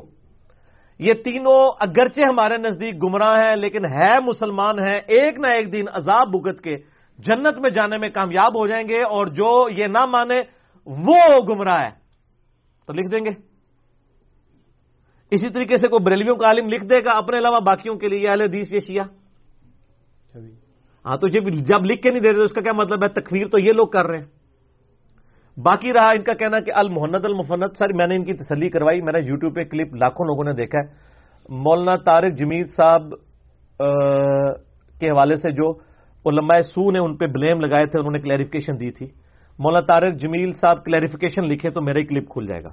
یہ 1.00 1.12
تینوں 1.24 1.70
اگرچہ 1.80 2.20
ہمارے 2.20 2.56
نزدیک 2.56 2.94
گمراہ 3.02 3.36
ہیں 3.38 3.54
لیکن 3.56 3.84
ہے 3.86 4.12
مسلمان 4.24 4.78
ہیں، 4.78 4.98
ایک 4.98 5.38
نہ 5.38 5.46
ایک 5.56 5.72
دن 5.72 5.88
عذاب 5.94 6.30
بھگت 6.32 6.60
کے 6.60 6.76
جنت 7.18 7.58
میں 7.58 7.70
جانے 7.70 7.98
میں 7.98 8.08
کامیاب 8.08 8.58
ہو 8.58 8.66
جائیں 8.66 8.86
گے 8.88 9.02
اور 9.06 9.26
جو 9.38 9.50
یہ 9.78 9.86
نہ 9.86 10.04
مانے 10.06 10.40
وہ 10.86 11.22
گمراہ 11.48 11.82
ہے 11.84 11.90
تو 12.88 12.92
لکھ 12.92 13.10
دیں 13.12 13.24
گے۔ 13.24 13.30
اسی 15.32 15.48
طریقے 15.48 15.76
سے 15.76 15.88
کوئی 15.88 16.04
بریلویوں 16.04 16.36
کا 16.36 16.46
عالم 16.46 16.68
لکھ 16.68 16.84
دے 16.84 17.04
گا 17.04 17.12
اپنے 17.16 17.38
علاوہ 17.38 17.60
باقیوں 17.60 17.96
کے 17.96 18.08
لیے 18.08 18.28
اہل 18.28 18.40
حدیث 18.40 18.74
یہ 18.74 18.78
شیعہ؟ 18.78 19.04
ہاں 21.06 21.16
تو 21.16 21.28
جب 21.28 21.48
جب 21.68 21.84
لکھ 21.84 22.02
کے 22.02 22.10
نہیں 22.10 22.20
دے 22.20 22.32
رہے 22.32 22.44
اس 22.44 22.52
کا 22.52 22.60
کیا 22.60 22.72
مطلب 22.72 23.04
ہے؟ 23.04 23.08
تکفیر 23.08 23.46
تو 23.46 23.58
یہ 23.58 23.72
لوگ 23.72 23.86
کر 23.86 24.06
رہے 24.06 24.18
ہیں۔ 24.18 24.26
باقی 25.56 25.92
رہا 25.92 26.10
ان 26.10 26.22
کا 26.22 26.34
کہنا 26.34 26.60
کہ 26.60 26.72
المحنت 26.74 27.24
المفنت 27.24 27.76
سر 27.78 27.92
میں 27.92 28.06
نے 28.06 28.16
ان 28.16 28.24
کی 28.24 28.32
تسلی 28.32 28.68
کروائی 28.70 29.00
میرا 29.00 29.18
یوٹیوب 29.18 29.54
پہ 29.54 29.64
کلپ 29.64 29.94
لاکھوں 29.94 30.26
لوگوں 30.26 30.44
نے 30.44 30.52
دیکھا 30.52 30.78
ہے۔ 30.78 30.86
مولانا 31.48 31.96
طارق 31.96 32.38
جمیل 32.38 32.66
صاحب 32.76 33.10
کے 35.00 35.10
حوالے 35.10 35.36
سے 35.36 35.50
جو 35.50 35.72
علماء 36.24 36.60
سو 36.64 36.90
نے 36.90 36.98
ان 36.98 37.16
پہ 37.16 37.26
بلیم 37.26 37.60
لگائے 37.60 37.86
تھے 37.86 37.98
انہوں 37.98 38.12
نے 38.12 38.20
کلیریفکیشن 38.20 38.80
دی 38.80 38.90
تھی۔ 38.90 39.06
مولانا 39.58 39.86
طارق 39.86 40.14
جمیل 40.14 40.52
صاحب 40.52 40.84
کلیریفکیشن 40.84 41.44
لکھے 41.44 41.70
تو 41.70 41.80
میرا 41.80 41.98
ہی 41.98 42.04
کلپ 42.04 42.28
کھل 42.28 42.46
جائے 42.46 42.62
گا۔ 42.64 42.72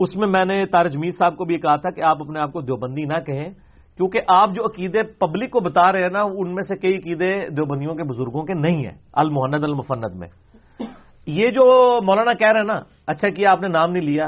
اس 0.00 0.16
میں 0.16 0.28
میں 0.28 0.44
نے 0.44 0.64
طارق 0.66 0.92
جمیل 0.92 1.10
صاحب 1.10 1.36
کو 1.36 1.44
بھی 1.44 1.56
کہا 1.60 1.76
تھا 1.76 1.90
کہ 1.90 2.00
آپ 2.00 2.20
اپنے 2.20 2.40
آپ 2.40 2.52
کو 2.52 2.60
دیوبندی 2.60 3.04
نہ 3.04 3.18
کہیں، 3.26 3.48
کیونکہ 3.96 4.20
آپ 4.28 4.48
جو 4.56 4.64
عقیدے 4.64 5.02
پبلک 5.20 5.50
کو 5.50 5.60
بتا 5.60 5.92
رہے 5.92 6.02
ہیں 6.02 6.10
نا، 6.10 6.22
ان 6.22 6.54
میں 6.54 6.62
سے 6.62 6.76
کئی 6.76 6.94
عقیدے 6.96 7.30
دیوبندیوں 7.56 7.94
کے 7.94 8.02
بزرگوں 8.02 8.42
کے 8.42 8.54
نہیں 8.54 8.80
ہیں 8.84 8.96
المحنت 9.12 9.64
المفند 9.64 10.14
میں۔ 10.16 10.28
یہ 11.26 11.46
جو 11.52 11.64
مولانا 12.02 12.32
کہہ 12.32 12.52
رہے 12.52 12.60
ہیں 12.60 12.66
نا 12.66 12.78
اچھا 13.06 13.28
کیا 13.28 13.52
آپ 13.52 13.60
نے 13.60 13.68
نام 13.68 13.92
نہیں 13.92 14.04
لیا، 14.04 14.26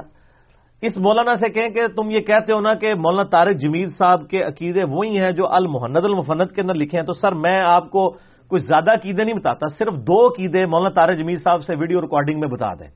اس 0.83 0.97
مولانا 0.99 1.35
سے 1.35 1.49
کہیں 1.49 1.69
کہ 1.69 1.87
تم 1.97 2.11
یہ 2.11 2.21
کہتے 2.21 2.53
ہو 2.53 2.61
نا 2.61 2.75
کہ 2.75 2.95
مولانا 2.95 3.25
طارق 3.33 3.57
جمیل 3.57 3.89
صاحب 3.89 4.29
کے 4.31 4.43
عقیدے 4.43 4.85
وہی 4.85 5.19
ہیں 5.19 5.33
جو 5.33 5.45
المحنت 5.49 6.05
المفنت 6.05 6.53
کے 6.53 6.61
اندر 6.63 6.75
لکھے 6.75 6.99
ہیں۔ 6.99 7.07
تو 7.07 7.13
سر، 7.13 7.33
میں 7.33 7.59
آپ 7.67 7.91
کو 7.91 8.11
کچھ 8.51 8.63
زیادہ 8.63 8.91
عقیدے 8.93 9.25
نہیں 9.25 9.41
بتاتا، 9.41 9.67
صرف 9.79 9.95
دو 10.07 10.19
عقیدے 10.27 10.67
مولانا 10.67 10.95
طارق 10.95 11.17
جمیل 11.19 11.37
صاحب 11.37 11.63
سے 11.63 11.75
ویڈیو 11.81 12.01
ریکارڈنگ 12.01 12.41
میں 12.41 12.49
بتا 12.49 12.75
دیں۔ 12.75 12.91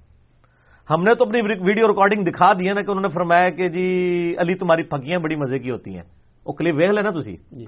ہم 0.91 1.03
نے 1.03 1.14
تو 1.14 1.24
اپنی 1.24 1.41
ویڈیو 1.43 1.89
ریکارڈنگ 1.89 2.24
دکھا 2.24 2.53
دی 2.53 2.68
ہے 2.68 2.74
نا 2.74 2.80
کہ 2.82 2.91
انہوں 2.91 3.03
نے 3.03 3.09
فرمایا 3.09 3.51
کہ 3.51 3.68
جی 3.68 4.34
علی 4.39 4.55
تمہاری 4.55 4.82
پھکیاں 4.82 5.18
بڑی 5.18 5.37
مزے 5.37 5.59
کی 5.59 5.70
ہوتی 5.70 5.95
ہیں۔ 5.95 6.03
وہ 6.47 6.53
کلپ 6.53 6.74
ویک 6.76 6.91
لینا 6.91 7.11
تھی 7.11 7.37
جی۔ 7.37 7.64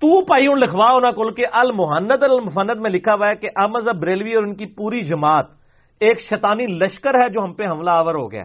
تو 0.00 0.24
پائی 0.24 0.46
ہوں 0.46 0.56
لکھوا 0.56 0.92
ہونا 0.92 1.10
کل 1.10 1.34
کے 1.34 1.42
المحنت 1.52 2.22
المفنت 2.22 2.76
میں 2.76 2.90
لکھا 2.90 3.14
ہوا 3.14 3.26
ہے 3.30 3.36
کہ 3.36 3.48
احمد 3.56 3.88
بریلوی 4.00 4.34
اور 4.34 4.42
ان 4.42 4.54
کی 4.54 4.66
پوری 4.66 5.00
جماعت 5.00 5.46
ایک 6.00 6.20
شیطانی 6.20 6.66
لشکر 6.66 7.14
ہے 7.14 7.30
جو 7.30 7.44
ہم 7.44 7.54
پہ 7.54 7.62
حملہ 7.70 7.90
آور 7.90 8.14
ہو 8.14 8.32
گیا۔ 8.32 8.44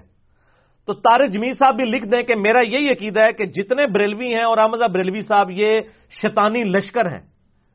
تو 0.85 0.93
تارک 0.93 1.31
جمیل 1.31 1.53
صاحب 1.53 1.75
بھی 1.75 1.83
لکھ 1.83 2.05
دیں 2.05 2.23
کہ 2.23 2.35
میرا 2.35 2.59
یہی 2.59 2.91
عقیدہ 2.91 3.21
ہے 3.21 3.33
کہ 3.33 3.45
جتنے 3.45 3.87
بریلوی 3.87 4.33
ہیں 4.35 4.43
اور 4.43 4.57
احمد 4.57 4.93
بریلوی 4.93 5.21
صاحب 5.21 5.51
یہ 5.51 5.81
شیطانی 6.21 6.63
لشکر 6.63 7.11
ہیں 7.11 7.21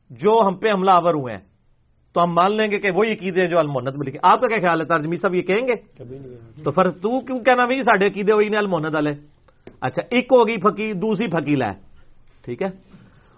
جو 0.09 0.47
ہم 0.47 0.55
پہ 0.55 0.67
حملہ 0.71 0.91
آور 0.91 1.13
ہوئے 1.13 1.35
ہیں۔ 1.35 1.48
تو 2.19 2.23
ہم 2.23 2.33
مان 2.33 2.57
لیں 2.57 2.71
گے 2.71 2.79
کہ 2.79 2.91
وہی 2.91 3.11
عقیدے 3.11 3.47
جو 3.47 3.59
المحنت 3.59 3.95
میں 3.95 4.07
لکھے 4.07 4.19
آپ 4.23 4.41
کا 4.41 4.47
کیا 4.47 4.57
خیال 4.57 4.81
ہے؟ 4.81 4.85
تارج 4.85 5.03
جمیل 5.03 5.17
صاحب 5.17 5.35
یہ 5.35 5.41
کہیں 5.41 5.67
گے؟ 5.67 5.75
تو 6.63 6.71
پھر 6.71 6.89
تو 6.89 7.19
کیوں 7.19 7.39
کہنا 7.39 7.65
بھی 7.65 7.81
ساڈے 7.81 8.07
عقیدے 8.07 8.33
ہوئی 8.33 8.49
نے 8.49 8.57
المحنت 8.57 8.95
والے؟ 8.95 9.11
اچھا 9.81 10.01
ایک 10.11 10.27
ہوگی 10.31 10.57
فقی 10.57 10.93
دوسری 10.93 11.27
فقیلا 11.27 11.67
ہے 11.67 11.73
ٹھیک 12.45 12.61
ہے؟ 12.61 12.67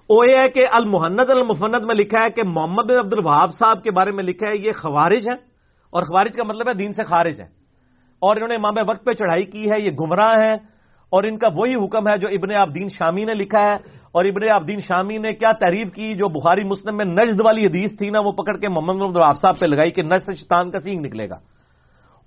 وہ 0.09 0.29
یہ 0.29 0.37
ہے 0.37 0.49
کہ 0.49 0.65
المحنت 0.71 1.29
المفنت 1.29 1.83
میں 1.83 1.95
لکھا 1.95 2.23
ہے 2.23 2.29
کہ 2.29 2.41
محمد 2.45 2.83
بن 2.83 2.97
عبد 2.97 3.13
الوہاب 3.13 3.49
صاحب 3.53 3.83
کے 3.83 3.91
بارے 3.91 4.11
میں 4.11 4.23
لکھا 4.23 4.51
ہے 4.51 4.57
یہ 4.57 4.71
خوارج 4.71 5.27
ہے 5.27 5.35
اور 5.93 6.03
خوارج 6.03 6.33
کا 6.33 6.43
مطلب 6.43 6.67
ہے 6.67 6.73
دین 6.73 6.93
سے 6.93 7.03
خارج 7.03 7.41
ہے 7.41 7.45
اور 8.19 8.35
انہوں 8.35 8.49
نے 8.49 8.55
امام 8.55 8.73
وقت 8.89 9.05
پہ 9.05 9.13
چڑھائی 9.13 9.45
کی 9.45 9.71
ہے 9.71 9.81
یہ 9.81 9.91
گمراہ 9.91 10.33
ہے 10.43 10.53
اور 11.09 11.23
ان 11.23 11.37
کا 11.37 11.47
وہی 11.55 11.75
حکم 11.75 12.07
ہے 12.07 12.17
جو 12.17 12.27
ابن 12.27 12.51
عبدین 12.51 12.87
شامی 12.87 13.25
نے 13.25 13.33
لکھا 13.33 13.59
ہے۔ 13.59 13.75
اور 14.11 14.25
ابن 14.25 14.51
عبدین 14.51 14.79
شامی 14.79 15.17
نے 15.17 15.33
کیا 15.33 15.51
تعریف 15.51 15.93
کی 15.93 16.15
جو 16.15 16.27
بخاری 16.27 16.63
مسلم 16.63 16.97
میں 16.97 17.05
نجد 17.05 17.41
والی 17.41 17.65
حدیث 17.65 17.97
تھی 17.97 18.09
نا، 18.09 18.21
وہ 18.21 18.31
پکڑ 18.31 18.57
کے 18.57 18.69
محمد 18.69 19.17
صاحب 19.41 19.59
پہ 19.59 19.65
لگائی 19.65 19.91
کہ 19.91 20.01
نجد 20.01 20.25
سے 20.25 20.35
شیطان 20.35 20.71
کا 20.71 20.79
سینگ 20.79 21.05
نکلے 21.05 21.29
گا۔ 21.29 21.35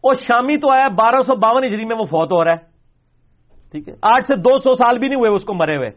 اور 0.00 0.14
شامی 0.14 0.56
تو 0.56 0.72
آیا 0.72 0.88
بارہ 0.88 1.22
سو 1.22 1.34
باون 1.36 1.64
ہجری 1.64 1.84
میں 1.84 1.96
وہ 1.98 2.04
فوت 2.04 2.32
ہو 2.32 2.44
رہا 2.44 2.52
ہے۔ 2.52 2.74
ٹھیک 3.70 3.88
ہے؟ 3.88 3.94
آٹھ 4.02 4.26
سے 4.26 4.34
دو 4.34 4.58
سو 4.58 4.74
سال 4.74 4.98
بھی 4.98 5.08
نہیں 5.08 5.20
ہوئے 5.20 5.34
اس 5.34 5.44
کو 5.44 5.54
مرے 5.54 5.76
ہوئے۔ 5.76 5.90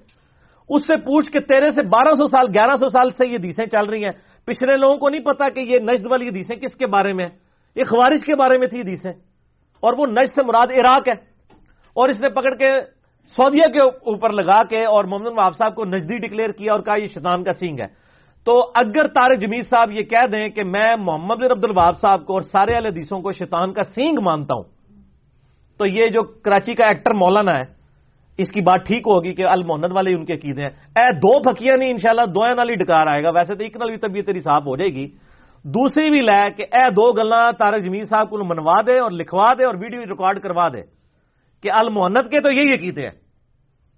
اس 0.69 0.87
سے 0.87 0.95
پوچھ 0.95 1.31
کے 1.31 1.39
تیرے 1.39 1.71
سے 1.71 1.83
بارہ 1.83 2.15
سو 2.15 2.27
سال، 2.27 2.45
گیارہ 2.53 2.75
سو 2.75 2.89
سال 2.89 3.09
سے 3.09 3.27
یہ 3.27 3.35
حدیثیں 3.35 3.65
چل 3.65 3.89
رہی 3.89 4.03
ہیں۔ 4.03 4.11
پچھلے 4.45 4.77
لوگوں 4.77 4.97
کو 4.97 5.09
نہیں 5.09 5.21
پتا 5.21 5.49
کہ 5.49 5.59
یہ 5.59 5.79
نجد 5.79 6.05
والی 6.09 6.27
حدیثیں 6.27 6.55
کس 6.55 6.75
کے 6.75 6.87
بارے 6.87 7.13
میں 7.13 7.25
یہ 7.75 7.83
خوارش 7.83 8.25
کے 8.25 8.35
بارے 8.35 8.57
میں 8.57 8.67
تھی 8.67 8.81
حدیثیں۔ 8.81 9.11
اور 9.79 9.93
وہ 9.97 10.05
نجد 10.05 10.33
سے 10.35 10.43
مراد 10.43 10.67
عراق 10.71 11.07
ہے۔ 11.07 11.13
اور 11.93 12.09
اس 12.09 12.21
نے 12.21 12.29
پکڑ 12.29 12.55
کے 12.55 12.96
سعودیہ 13.37 13.67
کے 13.73 13.79
اوپر 13.79 14.29
لگا 14.33 14.61
کے 14.63 14.83
اور 14.85 15.05
محمد 15.05 15.37
واب 15.37 15.55
صاحب 15.57 15.75
کو 15.75 15.85
نزدی 15.85 16.17
ڈکلیئر 16.17 16.51
کیا 16.51 16.71
اور 16.73 16.81
کہا 16.81 16.95
یہ 16.99 17.07
شیطان 17.13 17.43
کا 17.43 17.53
سینگ 17.53 17.79
ہے۔ 17.79 17.87
تو 18.47 18.53
اگر 18.75 19.07
تارک 19.07 19.39
جمیل 19.39 19.61
صاحب 19.61 19.91
یہ 19.91 20.03
کہہ 20.03 20.27
دیں 20.31 20.47
کہ 20.49 20.63
میں 20.63 20.95
محمد 20.99 21.43
عبد 21.51 21.65
الواب 21.65 21.97
صاحب 21.99 22.25
کو 22.25 22.33
اور 22.33 22.41
سارے 22.41 22.77
حدیثوں 22.77 23.19
کو 23.21 23.31
شیطان 23.31 23.73
کا 23.73 23.83
سینگ 23.95 24.21
مانتا 24.23 24.53
ہوں، 24.53 24.63
تو 25.79 25.85
یہ 25.85 26.09
جو 26.09 26.21
کراچی 26.23 26.73
کا 26.73 26.85
ایکٹر 26.87 27.13
مولانا 27.13 27.57
ہے، 27.59 27.65
اس 28.37 28.49
کی 28.51 28.61
بات 28.61 28.85
ٹھیک 28.87 29.03
ہوگی 29.07 29.33
کہ 29.33 29.45
المحمد 29.45 29.91
والے 29.91 30.13
ان 30.13 30.25
کے 30.25 30.33
عقیدے 30.33 30.61
ہیں۔ 30.61 30.73
اے 30.97 31.11
دو 31.13 31.33
پھکیاں 31.43 31.77
نہیں، 31.77 31.91
انشاءاللہ 31.91 32.25
شاء 32.25 32.33
اللہ 32.33 32.55
نال 32.55 32.69
ہی 32.69 32.75
ڈکار 32.75 33.07
آئے 33.07 33.23
گا۔ 33.23 33.29
ویسے 33.29 33.55
تو 33.55 33.63
ایک 33.63 33.77
نال 33.77 33.89
بھی 33.89 33.97
طبیعت 33.97 34.25
تیری 34.25 34.39
صاف 34.39 34.63
ہو 34.65 34.75
جائے 34.77 34.89
گی۔ 34.89 35.07
دوسری 35.65 36.09
بھی 36.09 36.21
لے 36.21 36.41
کہ 36.57 36.63
اے 36.71 36.89
دو 36.89 37.11
گلا 37.11 37.43
تارک 37.51 37.81
جمیل 37.83 38.03
صاحب 38.03 38.29
کو 38.29 38.37
منوا 38.37 38.81
دے 38.87 38.99
اور 38.99 39.11
لکھوا 39.11 39.53
دے 39.57 39.63
اور 39.65 39.75
ویڈیو 39.75 40.01
ریکارڈ 40.01 40.41
کروا 40.41 40.67
دے 40.73 40.81
کہ 41.63 41.69
المحنت 41.71 42.31
کے 42.31 42.39
تو 42.39 42.51
یہی 42.51 42.73
عقیدے 42.73 43.03
ہیں۔ 43.03 43.15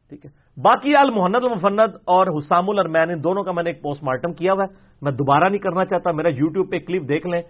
ٹھیک 0.10 0.26
ہے۔ 0.26 0.62
باقی 0.62 0.96
المحنت 0.96 1.44
المفند 1.44 1.80
اور 2.06 2.28
حسام 2.38 2.70
الرمین 2.70 3.10
ان 3.10 3.24
دونوں 3.24 3.44
کا 3.44 3.52
میں 3.52 3.64
نے 3.64 3.70
ایک 3.70 3.82
پوسٹ 3.82 4.04
مارٹم 4.04 4.34
کیا 4.34 4.54
ہوا 4.54 4.64
ہے۔ 4.64 4.74
میں 5.02 5.12
دوبارہ 5.12 5.44
نہیں 5.44 5.60
کرنا 5.60 5.86
چاہتا، 5.86 6.12
میرا 6.12 6.28
یوٹیوب 6.28 6.72
پہ 6.72 6.80
کلپ 6.80 7.10
دیکھ 7.10 7.28
لیں۔ 7.28 7.42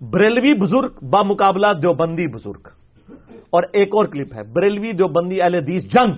بریلوی 0.00 0.54
بزرگ 0.54 1.04
با 1.04 1.22
مقابلہ 1.22 1.66
دیوبندی 1.82 2.26
بزرگ۔ 2.26 2.68
اور 3.50 3.62
ایک 3.72 3.88
اور 3.92 4.04
کلپ 4.04 4.34
ہے، 4.34 4.42
بریلوی 4.42 4.92
دیوبندی 4.92 5.42
اہل 5.42 5.54
حدیث 5.54 5.84
جنگ۔ 5.84 6.12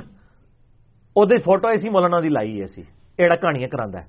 وہ 1.16 1.24
فوٹو 1.44 1.68
ایسی 1.68 1.88
مولانا 1.88 2.20
دی 2.20 2.28
لائی 2.28 2.60
ایسی، 2.60 2.82
ایڑا 3.18 3.36
کہانیاں 3.36 3.68
کرا 3.68 3.84
ہے۔ 3.84 4.06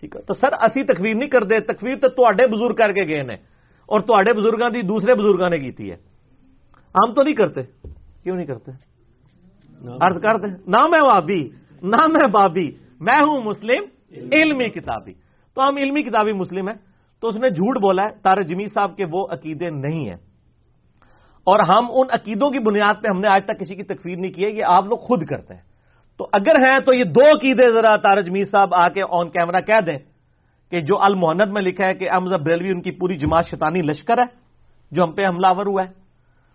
ٹھیک 0.00 0.16
ہے۔ 0.16 0.20
تو 0.22 0.34
سر، 0.34 0.52
اسی 0.52 0.84
تکویر 0.84 1.14
نہیں 1.14 1.28
کرتے، 1.28 1.60
تکویر 1.60 1.96
تو 1.96 2.08
تے 2.08 2.46
بزرگ 2.46 2.74
کر 2.74 2.92
کے 2.92 3.04
گئے 3.04 3.22
نے۔ 3.22 3.34
اور 3.86 4.00
تے 4.00 4.32
بزرگوں 4.32 4.70
کی 4.70 4.82
دوسرے 4.82 5.14
بزرگوں 5.14 5.50
نے 5.50 5.58
کی 5.58 5.90
ہے۔ 5.90 5.96
ہم 6.94 7.14
تو 7.14 7.22
نہیں 7.22 7.34
کرتے۔ 7.34 7.60
کیوں 8.22 8.36
نہیں 8.36 8.46
کرتے؟ 8.46 8.91
ارض 9.88 10.20
کرتے 10.22 10.70
نہ 10.70 10.86
میں 10.90 11.00
بابی 11.00 11.48
نہ 11.82 12.06
میں 12.06 12.28
بابی۔ 12.28 12.70
میں 13.00 13.20
ہوں 13.26 13.40
مسلم 13.44 13.84
علمی 14.32 14.64
کتابی۔ 14.64 15.12
تو 15.54 15.62
ہم 15.62 15.76
علمی 15.76 16.02
کتابی 16.02 16.32
مسلم 16.32 16.68
ہیں۔ 16.68 16.76
تو 17.20 17.28
اس 17.28 17.36
نے 17.36 17.50
جھوٹ 17.50 17.76
بولا 17.82 18.02
ہے 18.02 18.10
تارے 18.22 18.42
جمی 18.42 18.66
صاحب 18.66 18.96
کے 18.96 19.04
وہ 19.10 19.26
عقیدے 19.30 19.70
نہیں 19.70 20.08
ہیں۔ 20.08 20.16
اور 21.44 21.58
ہم 21.58 21.86
ان 21.90 22.06
عقیدوں 22.10 22.50
کی 22.50 22.58
بنیاد 22.58 22.94
پہ 23.02 23.08
ہم 23.14 23.20
نے 23.20 23.28
آج 23.28 23.44
تک 23.44 23.60
کسی 23.60 23.74
کی 23.74 23.82
تکفیر 23.82 24.16
نہیں 24.16 24.32
کی 24.32 24.44
ہے 24.44 24.50
یہ 24.50 24.64
آپ 24.66 24.84
لوگ 24.84 24.98
خود 24.98 25.24
کرتے 25.24 25.54
ہیں۔ 25.54 25.60
تو 26.16 26.28
اگر 26.32 26.54
ہیں 26.56 26.78
تو 26.78 26.94
یہ 26.94 27.04
دو 27.04 27.36
عقیدے 27.36 27.72
ذرا 27.72 27.96
تارج 27.96 28.30
میر 28.30 28.44
صاحب 28.44 28.74
آ 28.74 28.88
کے 28.88 29.00
آن 29.10 29.30
کیمرہ 29.30 29.60
کہہ 29.60 29.80
دیں 29.80 29.98
کہ 30.70 30.80
جو 30.80 31.02
المحنت 31.02 31.48
میں 31.48 31.62
لکھا 31.62 31.88
ہے 31.88 31.94
کہ 31.94 32.08
احمد 32.10 32.30
بریلوی 32.30 32.68
ان 32.68 32.82
کی 32.82 32.90
پوری 32.90 33.16
جماعت 33.16 33.44
شیطانی 33.50 33.82
لشکر 33.82 34.18
ہے 34.18 34.24
جو 34.90 35.04
ہم 35.04 35.12
پہ 35.12 35.26
حملہ 35.26 35.46
آور 35.46 35.66
ہوا 35.66 35.82
ہے۔ 35.82 35.88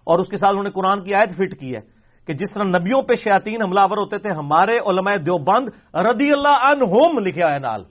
اور 0.04 0.20
اس 0.20 0.28
کے 0.28 0.38
ساتھ 0.38 0.52
انہوں 0.52 0.64
نے 0.64 0.70
قرآن 0.70 1.04
کی 1.04 1.14
آیت 1.14 1.36
فٹ 1.38 1.60
کی 1.60 1.76
ہے۔ 1.76 1.97
کہ 2.28 2.34
جس 2.34 2.54
طرح 2.54 2.64
نبیوں 2.64 3.02
پہ 3.02 3.14
شیاطین 3.16 3.62
حملہ 3.62 3.80
آور 3.80 3.98
ہوتے 3.98 4.18
تھے، 4.18 4.30
ہمارے 4.30 4.78
علماء 4.78 5.12
دیوبند 5.12 5.70
رضی 5.96 6.32
اللہ 6.32 6.48
عنہم 6.48 7.20
لکھا 7.20 7.54
ہے 7.54 7.60
نال۔ 7.60 7.84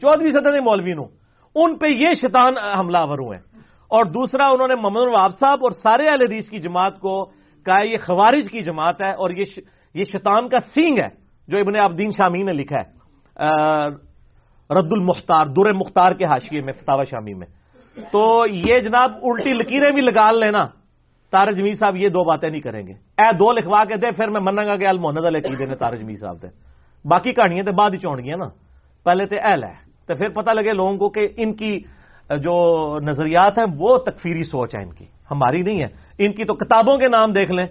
چودہویں 0.00 0.30
صدی 0.30 0.60
مولوی 0.60 0.92
نو۔ 0.92 1.02
ان 1.54 1.78
پہ 1.78 1.86
یہ 1.86 2.06
شیطان 2.20 2.58
حملہ 2.58 2.98
آور 2.98 3.18
ہوئے۔ 3.18 3.38
اور 3.88 4.04
دوسرا، 4.04 4.48
انہوں 4.48 4.68
نے 4.68 4.74
محمد 4.74 5.00
الواب 5.00 5.30
صاحب 5.32 5.58
اور 5.62 5.70
سارے 5.70 6.02
اہل 6.02 6.30
حدیث 6.30 6.48
کی 6.48 6.58
جماعت 6.58 7.00
کو 7.00 7.24
کہا 7.64 7.82
یہ 7.82 7.96
خوارج 8.06 8.50
کی 8.50 8.62
جماعت 8.62 9.02
ہے 9.02 9.12
اور 9.12 9.30
یہ 9.30 10.04
شیطان 10.12 10.48
کا 10.48 10.58
سینگ 10.58 10.98
ہے، 10.98 11.08
جو 11.48 11.58
ابن 11.58 11.80
عبدین 11.80 12.10
شامی 12.10 12.42
نے 12.42 12.52
لکھا 12.52 12.76
ہے۔ 12.76 13.00
رد 14.74 14.88
المختار 14.90 15.46
در 15.46 15.72
مختار 15.72 16.12
کے 16.12 16.24
حاشیے 16.24 16.60
میں 16.60 16.72
فتح 16.72 17.02
شامی 17.10 17.34
میں۔ 17.34 17.46
تو 18.12 18.44
یہ 18.50 18.78
جناب 18.78 19.12
الٹی 19.22 19.50
لکیریں 19.50 19.90
بھی 19.90 20.02
لگا 20.02 20.30
لینا۔ 20.30 20.79
تار 21.30 21.52
جمی 21.52 21.72
صاحب 21.72 21.96
یہ 21.96 22.08
دو 22.08 22.24
باتیں 22.24 22.50
نہیں 22.50 22.60
کریں 22.60 22.86
گے۔ 22.86 22.92
اے 22.92 23.32
دو 23.32 23.52
لکھوا 23.52 23.84
کے 23.84 23.96
دے، 23.96 24.10
پھر 24.10 24.28
میں 24.28 24.40
منگا 24.40 24.66
گا 24.66 24.76
کہ 24.76 24.86
المحمد 24.86 25.26
علیہ 25.26 25.40
کی 25.40 25.64
نے 25.64 25.74
تار 25.74 25.96
جمی 25.96 26.16
صاحب 26.16 26.42
دے۔ 26.42 26.46
باقی 27.04 27.32
کہانیاں 27.32 27.64
تو 27.64 27.72
بعد 27.72 27.90
ہی 27.90 27.98
چون 27.98 28.24
گیا 28.24 28.36
نا۔ 28.36 28.48
پہلے 29.04 29.26
تو 29.26 29.36
اہل 29.42 29.64
ہے۔ 29.64 29.74
تو 30.06 30.14
پھر 30.14 30.28
پتہ 30.28 30.50
لگے 30.52 30.72
لوگوں 30.72 30.96
کو 30.96 31.08
کہ 31.08 31.28
ان 31.36 31.54
کی 31.54 31.80
جو 32.30 32.96
نظریات 33.00 33.58
ہیں، 33.58 33.66
وہ 33.78 33.98
تکفیری 33.98 34.44
سوچ 34.44 34.76
ہے 34.76 34.82
ان 34.82 34.92
کی۔ 34.92 35.04
ہماری 35.30 35.62
نہیں 35.62 35.80
ہے۔ 35.80 35.88
ان 36.18 36.32
کی 36.32 36.44
تو 36.44 36.54
کتابوں 36.54 36.96
کے 36.96 37.08
نام 37.08 37.32
دیکھ 37.32 37.50
لیں۔ 37.50 37.66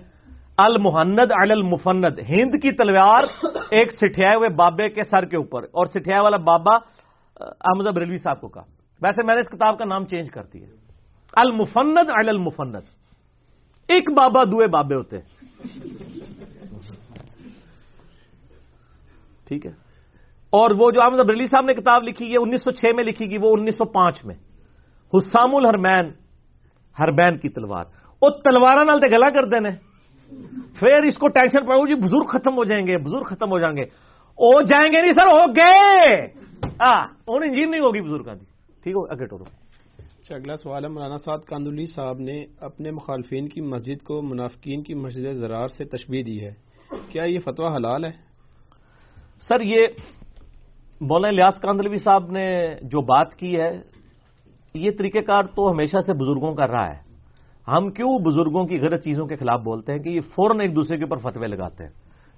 المحند 0.57 1.19
المفند، 1.29 2.05
ہند 2.05 2.61
کی 2.61 2.71
تلوار 2.71 3.47
ایک 3.71 3.91
سٹھیائے 3.91 4.35
ہوئے 4.35 4.49
بابے 4.49 4.89
کے 4.89 5.03
سر 5.03 5.25
کے 5.25 5.37
اوپر۔ 5.37 5.63
اور 5.63 5.85
سٹھیا 5.85 6.21
والا 6.23 6.37
بابا 6.37 6.75
احمد 7.39 7.97
ریلوی 7.97 8.17
صاحب 8.17 8.41
کو 8.41 8.47
کہا۔ 8.47 8.63
ویسے 9.01 9.25
میں 9.25 9.35
نے 9.35 9.39
اس 9.39 9.49
کتاب 9.49 9.77
کا 9.77 9.85
نام 9.85 10.05
چینج 10.05 10.31
کر 10.31 10.43
دیا۔ 10.43 10.67
المفند 11.33 11.97
المفند۔ 12.07 12.75
ایک 13.89 14.11
بابا 14.11 14.43
دوے 14.43 14.67
بابے 14.67 14.95
ہوتے 14.95 15.17
ٹھیک 19.47 19.65
ہے۔ 19.65 19.71
اور 20.49 20.71
وہ 20.79 20.91
جو 20.91 20.99
احمد 21.03 21.19
ابریلی 21.19 21.45
صاحب 21.45 21.65
نے 21.65 21.73
کتاب 21.73 22.03
لکھی 22.03 22.31
ہے 22.31 22.37
انیس 22.37 22.63
سو 22.63 22.71
چھ 22.71 22.85
میں 22.95 23.03
لکھی 23.03 23.29
گی، 23.29 23.37
وہ 23.37 23.55
انیس 23.57 23.77
سو 23.77 23.85
پانچ 23.85 24.25
میں۔ 24.25 24.35
حسام 25.13 25.55
الحرمین 25.55 26.11
ہرمین 26.99 27.37
کی 27.37 27.49
تلوار۔ 27.49 27.85
وہ 28.21 28.29
تلوار 28.29 28.85
نال 28.85 28.99
گلا 29.11 29.29
کر 29.29 29.43
دینے 29.43 29.69
پھر 30.79 31.03
اس 31.03 31.17
کو 31.17 31.27
ٹینشن 31.27 31.65
پڑو 31.65 31.87
جی 31.87 31.95
بزرگ 31.95 32.25
ختم 32.25 32.57
ہو 32.57 32.63
جائیں 32.63 32.87
گے، 32.87 32.97
بزرگ 32.97 33.23
ختم 33.23 33.51
ہو 33.51 33.59
جائیں 33.59 33.77
گے۔ 33.77 33.83
او 34.37 34.61
جائیں 34.61 34.91
گے 34.91 35.01
نہیں 35.01 35.11
سر، 35.11 35.27
ہو 35.27 35.55
گئے۔ 35.55 36.15
انجین 37.27 37.71
نہیں 37.71 37.81
ہوگی 37.81 38.01
بزرگوں 38.01 38.35
کی 38.35 38.45
ٹھیک 38.83 38.95
ہو، 38.95 39.03
اگے 39.03 39.25
ٹورو 39.25 39.43
اچھا 40.29 40.37
اگلا 40.37 40.55
سوال 40.55 40.83
ہے، 40.83 40.89
مولانا 40.89 41.17
سعد 41.17 41.37
کاندولی 41.37 41.85
صاحب 41.85 42.19
نے 42.19 42.45
اپنے 42.61 42.91
مخالفین 42.91 43.49
کی 43.49 43.61
مسجد 43.61 44.03
کو 44.03 44.21
منافقین 44.21 44.83
کی 44.83 44.93
مسجد 44.93 45.31
زرار 45.31 45.67
سے 45.67 45.85
تشبیح 45.85 46.23
دی 46.25 46.45
ہے۔ 46.45 46.51
کیا 47.11 47.23
یہ 47.23 47.39
فتویٰ 47.39 47.75
حلال 47.75 48.05
ہے؟ 48.05 48.11
سر، 49.47 49.61
یہ 49.61 49.87
مولانا 51.01 51.31
لیاس 51.31 51.59
کاندلوی 51.59 51.97
صاحب 51.97 52.31
نے 52.31 52.75
جو 52.81 53.01
بات 53.01 53.35
کی 53.35 53.59
ہے، 53.59 53.81
یہ 54.73 54.91
طریقہ 54.99 55.17
کار 55.17 55.43
تو 55.43 55.71
ہمیشہ 55.71 55.97
سے 56.05 56.13
بزرگوں 56.13 56.55
کا 56.55 56.67
رہا 56.67 56.87
ہے۔ 56.87 57.01
ہم 57.67 57.91
کیوں 57.91 58.19
بزرگوں 58.19 58.65
کی 58.65 58.79
غلط 58.79 59.03
چیزوں 59.03 59.27
کے 59.27 59.35
خلاف 59.35 59.61
بولتے 59.61 59.91
ہیں 59.91 59.99
کہ 59.99 60.09
یہ 60.09 60.21
فوراً 60.21 60.59
ایک 60.59 60.75
دوسرے 60.75 60.97
کے 60.97 61.03
اوپر 61.03 61.17
فتوے 61.17 61.47
لگاتے 61.47 61.83
ہیں؟ 61.83 61.91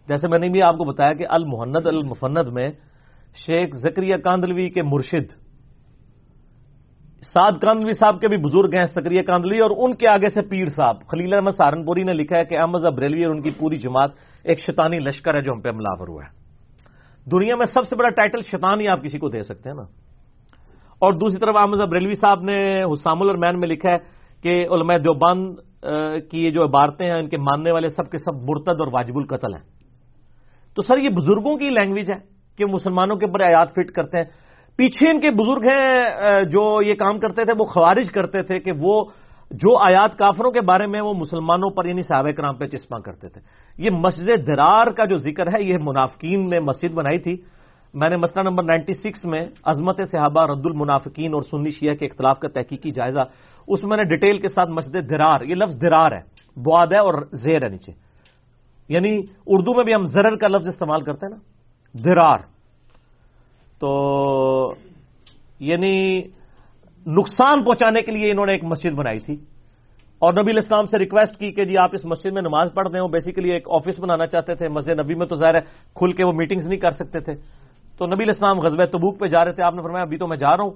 جیسے 0.07 0.27
میں 0.27 0.39
نے 0.39 0.49
بھی 0.49 0.61
آپ 0.61 0.77
کو 0.77 0.83
بتایا 0.83 1.13
کہ 1.13 1.25
المحند 1.29 1.87
المفند 1.87 2.47
میں 2.51 2.69
شیخ 3.47 3.69
زکریہ 3.73 4.15
کاندلوی 4.15 4.69
کے 4.69 4.81
مرشد 4.81 5.50
سعد 7.21 7.51
کاندلوی 7.51 7.93
صاحب 7.93 8.21
کے 8.21 8.27
بھی 8.27 8.37
بزرگ 8.37 8.75
ہیں 8.77 8.85
سکریہ 8.85 9.21
کاندلوی 9.21 9.59
اور 9.59 9.71
ان 9.77 9.95
کے 9.95 10.07
آگے 10.07 10.29
سے 10.29 10.41
پیر 10.41 10.65
صاحب، 10.65 10.95
خلیل 11.07 11.33
احمد 11.33 11.51
سہارنپوری 11.51 12.03
نے 12.03 12.13
لکھا 12.13 12.37
ہے 12.37 12.45
کہ 12.45 12.57
احمد 12.59 12.85
ابریلوی 12.85 13.23
اور 13.23 13.35
ان 13.35 13.41
کی 13.41 13.49
پوری 13.59 13.77
جماعت 13.77 14.11
ایک 14.43 14.59
شیطانی 14.59 14.99
لشکر 14.99 15.35
ہے 15.35 15.41
جو 15.41 15.51
ہم 15.53 15.61
پہ 15.61 15.69
ملاور 15.71 16.07
ہوا 16.07 16.23
ہے۔ 16.23 16.29
دنیا 17.31 17.55
میں 17.55 17.65
سب 17.65 17.87
سے 17.87 17.95
بڑا 17.95 18.09
ٹائٹل 18.09 18.41
شیطان 18.41 18.81
ہی 18.81 18.87
آپ 18.87 19.03
کسی 19.03 19.19
کو 19.19 19.29
دے 19.29 19.43
سکتے 19.43 19.69
ہیں 19.69 19.75
نا۔ 19.75 19.83
اور 20.99 21.13
دوسری 21.13 21.39
طرف 21.39 21.55
احمد 21.55 21.93
ریلوی 21.93 22.13
صاحب 22.13 22.41
نے 22.41 22.83
حسام 22.83 23.21
الرمین 23.21 23.59
میں 23.59 23.67
لکھا 23.67 23.91
ہے 23.91 23.97
کہ 24.43 24.67
علماء 24.71 24.97
دیوبند 24.97 25.55
کی 26.31 26.45
یہ 26.45 26.49
جو 26.49 26.63
عبارتیں 26.63 27.05
ہیں، 27.05 27.19
ان 27.19 27.29
کے 27.29 27.37
ماننے 27.37 27.71
والے 27.71 27.89
سب 27.89 28.11
کے 28.11 28.17
سب 28.17 28.35
مرتد 28.35 28.79
اور 28.79 28.87
واجب 28.93 29.17
القتل 29.17 29.53
ہیں۔ 29.53 29.63
تو 30.75 30.81
سر، 30.81 30.97
یہ 30.97 31.09
بزرگوں 31.09 31.57
کی 31.57 31.69
لینگویج 31.69 32.11
ہے 32.11 32.17
کہ 32.57 32.65
مسلمانوں 32.65 33.15
کے 33.15 33.25
اوپر 33.25 33.41
آیات 33.41 33.71
فٹ 33.71 33.91
کرتے 33.91 34.17
ہیں۔ 34.17 34.50
پیچھے 34.77 35.09
ان 35.09 35.19
کے 35.19 35.29
بزرگ 35.29 35.63
ہیں 35.63 36.43
جو 36.43 36.81
یہ 36.81 36.93
کام 36.93 37.19
کرتے 37.19 37.45
تھے، 37.45 37.53
وہ 37.59 37.65
خوارج 37.65 38.11
کرتے 38.11 38.41
تھے 38.41 38.59
کہ 38.59 38.71
وہ 38.79 39.05
جو 39.51 39.77
آیات 39.77 40.17
کافروں 40.17 40.51
کے 40.51 40.61
بارے 40.61 40.87
میں 40.87 41.01
وہ 41.01 41.13
مسلمانوں 41.13 41.69
پر 41.69 41.85
یعنی 41.85 42.01
صحابہ 42.01 42.31
کرام 42.31 42.55
پہ 42.55 42.65
چشمہ 42.65 42.99
کرتے 42.99 43.29
تھے۔ 43.29 43.41
یہ 43.77 43.89
مسجد 43.89 44.47
درار 44.47 44.91
کا 44.91 45.05
جو 45.05 45.15
ذکر 45.15 45.47
ہے، 45.47 45.63
یہ 45.63 45.77
منافقین 45.81 46.49
نے 46.49 46.59
مسجد 46.59 46.93
بنائی 46.93 47.19
تھی۔ 47.19 47.37
میں 47.93 48.09
نے 48.09 48.15
مسئلہ 48.15 48.49
نمبر 48.49 48.63
نائنٹی 48.63 48.93
سکس 48.93 49.25
میں 49.25 49.41
عظمت 49.63 49.99
صحابہ 50.11 50.45
رد 50.45 50.65
المنافقین 50.65 51.33
اور 51.33 51.41
سنی 51.41 51.69
شیعہ 51.69 51.95
کے 51.95 52.05
اختلاف 52.05 52.39
کا 52.39 52.47
تحقیقی 52.47 52.91
جائزہ، 52.91 53.19
اس 53.67 53.83
میں 53.83 53.97
نے 53.97 54.03
ڈیٹیل 54.03 54.39
کے 54.39 54.47
ساتھ 54.47 54.69
مسجد 54.69 55.09
درار، 55.09 55.41
یہ 55.41 55.55
لفظ 55.55 55.81
درار 55.81 56.11
ہے 56.11 56.21
بواد 56.57 56.87
ہے 56.87 56.97
اور 56.97 57.13
زیر 57.31 57.63
ہے 57.63 57.69
نیچے۔ 57.69 57.91
یعنی 58.89 59.21
اردو 59.47 59.73
میں 59.73 59.83
بھی 59.83 59.93
ہم 59.93 60.03
زرر 60.03 60.35
کا 60.35 60.47
لفظ 60.47 60.67
استعمال 60.67 61.01
کرتے 61.01 61.25
ہیں 61.25 61.35
نا، 61.35 61.39
درار۔ 62.05 62.60
تو 63.81 64.73
یعنی 65.59 66.21
نقصان 67.07 67.63
پہنچانے 67.63 68.01
کے 68.01 68.11
لیے 68.11 68.31
انہوں 68.31 68.45
نے 68.45 68.51
ایک 68.51 68.63
مسجد 68.63 68.91
بنائی 68.91 69.19
تھی۔ 69.19 69.33
اور 70.19 70.33
نبی 70.33 70.51
الاسلام 70.51 70.85
سے 70.85 70.97
ریکویسٹ 70.97 71.39
کی 71.39 71.51
کہ 71.51 71.65
جی 71.65 71.77
آپ 71.77 71.89
اس 71.93 72.05
مسجد 72.05 72.33
میں 72.33 72.41
نماز 72.41 72.69
پڑھ 72.73 72.87
دیں 72.93 73.07
بیسیکلی 73.07 73.51
ایک 73.51 73.67
آفس 73.71 73.99
بنانا 73.99 74.27
چاہتے 74.27 74.55
تھے۔ 74.55 74.67
مسجد 74.67 74.99
نبی 74.99 75.15
میں 75.15 75.25
تو 75.25 75.35
ظاہر 75.35 75.55
ہے 75.55 75.59
کھل 75.95 76.11
کے 76.11 76.23
وہ 76.23 76.31
میٹنگز 76.31 76.67
نہیں 76.67 76.79
کر 76.79 76.91
سکتے 76.91 77.19
تھے۔ 77.19 77.33
تو 77.97 78.05
نبی 78.05 78.23
الاسلام 78.23 78.59
غزب 78.59 78.85
تبوک 78.85 79.19
پہ 79.19 79.27
جا 79.27 79.45
رہے 79.45 79.51
تھے۔ 79.51 79.63
آپ 79.63 79.75
نے 79.75 79.81
فرمایا، 79.81 80.03
ابھی 80.03 80.17
تو 80.17 80.27
میں 80.27 80.37
جا 80.37 80.57
رہا 80.57 80.63
ہوں۔ 80.63 80.71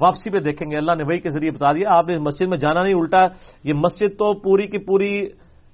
واپسی 0.00 0.30
پہ 0.30 0.38
دیکھیں 0.38 0.70
گے۔ 0.70 0.76
اللہ 0.76 0.92
نے 0.94 1.02
وہی 1.02 1.20
کے 1.20 1.28
ذریعے 1.28 1.50
بتا 1.50 1.72
دیا، 1.72 1.88
آپ 1.88 2.08
نے 2.08 2.18
مسجد 2.18 2.46
میں 2.46 2.58
جانا 2.58 2.82
نہیں، 2.82 2.94
الٹا 2.94 3.20
یہ 3.64 3.72
مسجد 3.72 4.18
تو 4.18 4.34
پوری 4.34 4.66
کی 4.66 4.78
پوری 4.78 5.28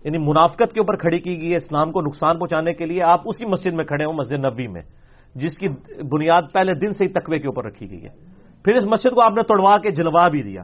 یعنی 0.05 0.19
منافقت 0.19 0.73
کے 0.73 0.81
اوپر 0.81 0.97
کھڑی 0.97 1.19
کی 1.19 1.41
گئی 1.41 1.51
ہے 1.51 1.57
اسلام 1.57 1.93
کو 1.93 2.01
نقصان 2.01 2.39
پہنچانے 2.39 2.73
کے 2.73 2.87
لیے۔ 2.87 3.03
آپ 3.03 3.21
اسی 3.25 3.47
مسجد 3.47 3.73
میں 3.73 3.85
کھڑے 3.85 4.05
ہوں، 4.05 4.12
مسجد 4.12 4.45
نبی 4.45 4.66
میں۔ 4.66 4.83
جس 5.35 5.59
کی 5.59 5.68
بنیاد 6.03 6.43
پہلے 6.53 6.74
دن 6.74 6.91
سے 6.93 7.05
ہی 7.05 7.09
تقوی 7.09 7.39
کے 7.39 7.47
اوپر 7.47 7.64
رکھی 7.64 7.91
گئی 7.91 8.05
ہے۔ 8.05 8.09
پھر 8.64 8.74
اس 8.74 8.85
مسجد 8.85 9.14
کو 9.14 9.22
آپ 9.22 9.33
نے 9.33 9.43
توڑوا 9.43 9.76
کے 9.79 9.91
جلوا 9.91 10.29
بھی 10.29 10.43
دیا۔ 10.43 10.62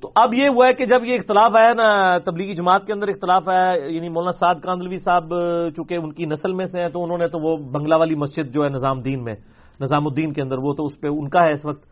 تو 0.00 0.10
اب 0.16 0.34
یہ 0.34 0.48
ہوا 0.48 0.66
ہے 0.66 0.72
کہ 0.72 0.84
جب 0.84 1.04
یہ 1.04 1.14
اختلاف 1.14 1.56
ہے 1.56 1.74
نا، 1.74 2.18
تبلیغی 2.18 2.54
جماعت 2.54 2.86
کے 2.86 2.92
اندر 2.92 3.08
اختلاف 3.08 3.48
ہے 3.48 3.92
یعنی 3.92 4.08
مولانا 4.08 4.30
سعد 4.30 4.60
کاندلوی 4.60 4.96
صاحب، 4.96 5.28
چونکہ 5.76 5.94
ان 5.94 6.12
کی 6.12 6.26
نسل 6.26 6.52
میں 6.52 6.64
سے 6.64 6.80
ہیں، 6.80 6.88
تو 6.88 7.04
انہوں 7.04 7.18
نے 7.18 7.28
تو 7.28 7.38
وہ 7.38 7.56
بنگلہ 7.56 7.94
والی 7.94 8.14
مسجد 8.14 8.54
جو 8.54 8.64
ہے 8.64 8.68
نظام 8.68 9.00
دین 9.00 9.24
میں، 9.24 9.34
نظام 9.80 10.06
الدین 10.06 10.32
کے 10.32 10.42
اندر 10.42 10.58
وہ 10.58 10.74
تو 10.74 10.84
اس 10.84 11.00
پہ 11.00 11.08
ان 11.08 11.28
کا 11.28 11.44
ہے 11.44 11.52
اس 11.52 11.66
وقت۔ 11.66 11.84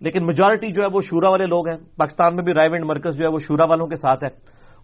لیکن 0.00 0.26
میجورٹی 0.26 0.72
جو 0.72 0.82
ہے 0.82 0.88
وہ 0.92 1.00
شورا 1.00 1.30
والے 1.30 1.46
لوگ 1.46 1.68
ہیں۔ 1.68 1.76
پاکستان 1.96 2.36
میں 2.36 2.44
بھی 2.44 2.52
رائے 2.52 2.68
ونڈ 2.68 2.84
مرکز 2.84 3.16
جو 3.16 3.24
ہے 3.24 3.30
وہ 3.30 3.38
شورا 3.38 3.64
والوں 3.64 3.86
کے 3.86 3.96
ساتھ 3.96 4.24
ہے 4.24 4.28